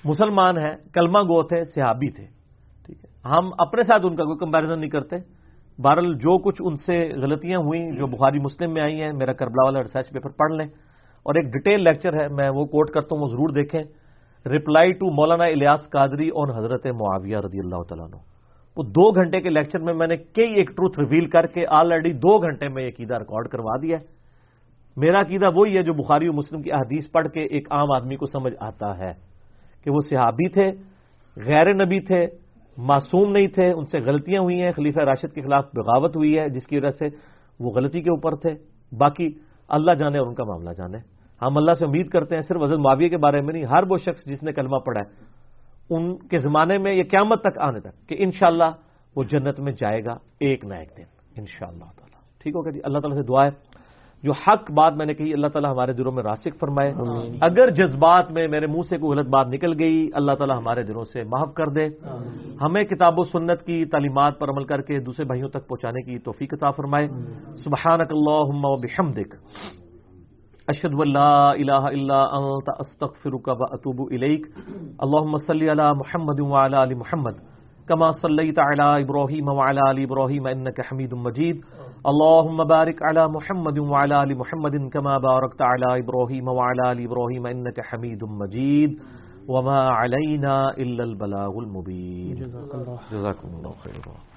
مسلمان 0.05 0.57
ہیں، 0.57 0.75
کلمہ 0.93 1.19
گو 1.19 1.43
تھے، 1.43 1.65
صحابی 1.65 2.09
تھے۔ 2.11 2.25
ٹھیک 2.85 3.05
ہے۔ 3.05 3.27
ہم 3.29 3.51
اپنے 3.57 3.83
ساتھ 3.83 4.05
ان 4.05 4.15
کا 4.15 4.23
کوئی 4.23 4.37
کمپیرزن 4.37 4.79
نہیں 4.79 4.89
کرتے۔ 4.89 5.15
بہرحال 5.81 6.13
جو 6.13 6.37
کچھ 6.37 6.61
ان 6.65 6.75
سے 6.75 7.13
غلطیاں 7.15 7.59
ہوئیں، 7.59 7.91
جو 7.91 8.07
بخاری 8.07 8.39
مسلم 8.39 8.73
میں 8.73 8.81
آئی 8.81 9.01
ہیں، 9.01 9.13
میرا 9.13 9.33
کربلا 9.33 9.65
والا 9.65 9.81
ریسرچ 9.81 10.09
پیپر 10.09 10.29
پڑھ 10.29 10.51
لیں۔ 10.51 10.67
اور 11.23 11.35
ایک 11.35 11.53
ڈیٹیل 11.53 11.83
لیکچر 11.83 12.21
ہے، 12.21 12.27
میں 12.27 12.49
وہ 12.49 12.65
کوٹ 12.65 12.89
کرتا 12.89 13.15
ہوں، 13.15 13.23
وہ 13.23 13.27
ضرور 13.27 13.49
دیکھیں۔ 13.49 13.81
ریپلائی 14.49 14.91
ٹو 14.91 15.11
مولانا 15.11 15.43
الیاس 15.43 15.89
قادری 15.89 16.29
اور 16.29 16.57
حضرت 16.57 16.85
معاویہ 16.85 17.37
رضی 17.37 17.59
اللہ 17.59 17.83
تعالیٰ 17.89 18.07
وہ 18.77 18.83
دو 18.83 19.11
گھنٹے 19.11 19.41
کے 19.41 19.49
لیکچر 19.49 19.79
میں 19.79 19.93
میں 19.93 20.07
نے 20.07 20.17
کئی 20.17 20.53
ایک 20.53 20.69
ٹروتھ 20.69 20.99
ریویل 20.99 21.29
کر 21.29 21.47
کے 21.47 21.65
آلریڈی 21.67 22.13
دو 22.13 22.37
گھنٹے 22.37 22.67
میں 22.67 22.83
یہ 22.83 22.87
عقیدہ 22.87 23.13
ریکارڈ 23.13 23.47
کروا 23.47 23.77
دیا 23.81 23.97
میرا 24.97 25.19
عقیدہ 25.19 25.45
وہی 25.55 25.77
ہے 25.77 25.83
جو 25.83 25.93
بخاری 25.93 26.27
و 26.27 26.33
مسلم 26.33 26.61
کی 26.61 26.71
احادیث 26.71 27.11
پڑھ 27.11 27.27
کے 27.27 27.41
ایک 27.41 27.67
عام 27.71 27.91
آدمی 27.91 28.15
کو 28.15 28.25
سمجھ 28.25 28.53
آتا 28.59 28.97
ہے 28.97 29.13
کہ 29.83 29.91
وہ 29.91 29.99
صحابی 30.09 30.49
تھے، 30.49 30.71
غیر 31.37 31.73
نبی 31.73 31.99
تھے، 31.99 32.25
معصوم 32.77 33.31
نہیں 33.31 33.47
تھے، 33.47 33.71
ان 33.71 33.85
سے 33.85 33.99
غلطیاں 33.99 34.41
ہوئی 34.41 34.61
ہیں، 34.61 34.71
خلیفہ 34.71 34.99
راشد 34.99 35.33
کے 35.33 35.41
خلاف 35.41 35.65
بغاوت 35.73 36.15
ہوئی 36.15 36.39
ہے، 36.39 36.49
جس 36.49 36.67
کی 36.67 36.77
وجہ 36.77 36.89
سے 36.89 37.05
وہ 37.59 37.71
غلطی 37.71 38.01
کے 38.01 38.09
اوپر 38.09 38.35
تھے۔ 38.35 38.49
باقی 38.97 39.29
اللہ 39.69 39.91
جانے 39.93 40.17
اور 40.17 40.27
ان 40.27 40.33
کا 40.33 40.43
معاملہ 40.43 40.69
جانے۔ 40.69 40.97
ہم 41.41 41.57
اللہ 41.57 41.73
سے 41.73 41.85
امید 41.85 42.09
کرتے 42.09 42.35
ہیں، 42.35 42.41
صرف 42.41 42.61
حضرت 42.61 42.79
معاویہ 42.79 43.09
کے 43.09 43.17
بارے 43.17 43.41
میں 43.41 43.53
نہیں، 43.53 43.63
ہر 43.63 43.83
وہ 43.89 43.97
شخص 43.97 44.25
جس 44.25 44.43
نے 44.43 44.51
کلمہ 44.51 44.77
پڑھا 44.77 45.01
ہے 45.01 45.28
ان 45.89 46.15
کے 46.15 46.37
زمانے 46.37 46.77
میں 46.77 46.93
یہ 46.93 47.03
قیامت 47.03 47.41
تک 47.41 47.59
آنے 47.59 47.79
تک 47.79 48.09
کہ 48.09 48.15
انشاءاللہ 48.19 48.71
وہ 49.15 49.23
جنت 49.23 49.59
میں 49.59 49.71
جائے 49.71 50.05
گا 50.05 50.17
ایک 50.39 50.65
نہ 50.65 50.73
ایک 50.73 50.97
دن 50.97 51.03
انشاءاللہ 51.37 51.85
تعالی۔ 51.85 52.15
ٹھیک 52.39 52.55
ہوگا 52.55 52.69
جی؟ 52.69 52.79
اللہ 52.83 52.99
تعالیٰ 52.99 53.17
سے 53.17 53.23
دعا 53.23 53.45
ہے۔ 53.45 53.79
جو 54.23 54.31
حق 54.31 54.71
بات 54.71 54.93
میں 54.93 55.05
نے 55.05 55.13
کہی 55.13 55.33
اللہ 55.33 55.47
تعالیٰ 55.47 55.71
ہمارے 55.71 55.93
دلوں 55.93 56.11
میں 56.11 56.23
راسک 56.23 56.59
فرمائے۔ 56.59 56.93
اگر 57.41 57.69
جذبات 57.69 58.31
میں 58.31 58.47
میرے 58.47 58.67
منہ 58.67 58.81
سے 58.89 58.97
کوئی 58.97 59.17
غلط 59.17 59.27
بات 59.27 59.47
نکل 59.47 59.83
گئی 59.83 60.09
اللہ 60.13 60.31
تعالیٰ 60.31 60.57
ہمارے 60.57 60.83
دلوں 60.83 61.03
سے 61.03 61.23
محف 61.23 61.53
کر 61.53 61.67
دے۔ 61.67 61.85
ہمیں 62.61 62.83
کتاب 62.83 63.19
و 63.19 63.23
سنت 63.23 63.63
کی 63.63 63.85
تعلیمات 63.85 64.39
پر 64.39 64.49
عمل 64.49 64.63
کر 64.63 64.81
کے 64.81 64.99
دوسرے 64.99 65.25
بھائیوں 65.25 65.49
تک 65.49 65.67
پہنچانے 65.67 66.01
کی 66.01 66.19
توفیق 66.19 66.53
عطا 66.53 66.71
فرمائے۔ 66.71 67.07
سبحانک 67.55 68.11
اللہم 68.11 68.65
و 68.65 68.75
بحمدک۔ 68.75 69.35
اشهد 70.69 70.93
ان 70.93 71.07
لا 71.07 71.53
اله 71.61 71.83
الا 71.87 72.19
انت 72.37 72.69
استغفرك 72.83 73.47
واتوب 73.47 73.99
اليك 74.13 74.43
اللهم 75.03 75.37
صل 75.47 75.61
على 75.73 75.93
محمد 76.01 76.39
وعلى 76.39 76.83
ال 76.83 76.97
محمد 76.97 77.35
كما 77.89 78.11
صليت 78.23 78.59
على 78.59 78.87
ابراهيم 79.03 79.47
وعلى 79.47 79.81
ال 79.91 80.03
ابراهيم 80.03 80.47
انك 80.47 80.81
حميد 80.81 81.13
مجيد. 81.13 81.57
اللهم 82.11 82.63
بارك 82.63 82.97
على 83.03 83.27
محمد 83.27 83.77
وعلى 83.79 84.23
ال 84.23 84.37
محمد 84.37 84.75
كما 84.93 85.17
باركت 85.17 85.61
على 85.61 85.89
ابراهيم 86.03 86.47
وعلى 86.47 86.91
ال 86.91 86.99
ابراهيم 87.07 87.45
انك 87.53 87.81
حميد 87.81 88.23
مجيد. 88.23 88.91
وما 89.47 89.79
علينا 89.89 90.55
الا 90.77 91.03
البلاغ 91.03 91.53
المبين. 91.63 92.35
جزاک 92.45 92.71
اللہ 92.77 92.97
جزاكم 93.13 93.47
الله 93.57 93.73
خيرا. 93.83 94.28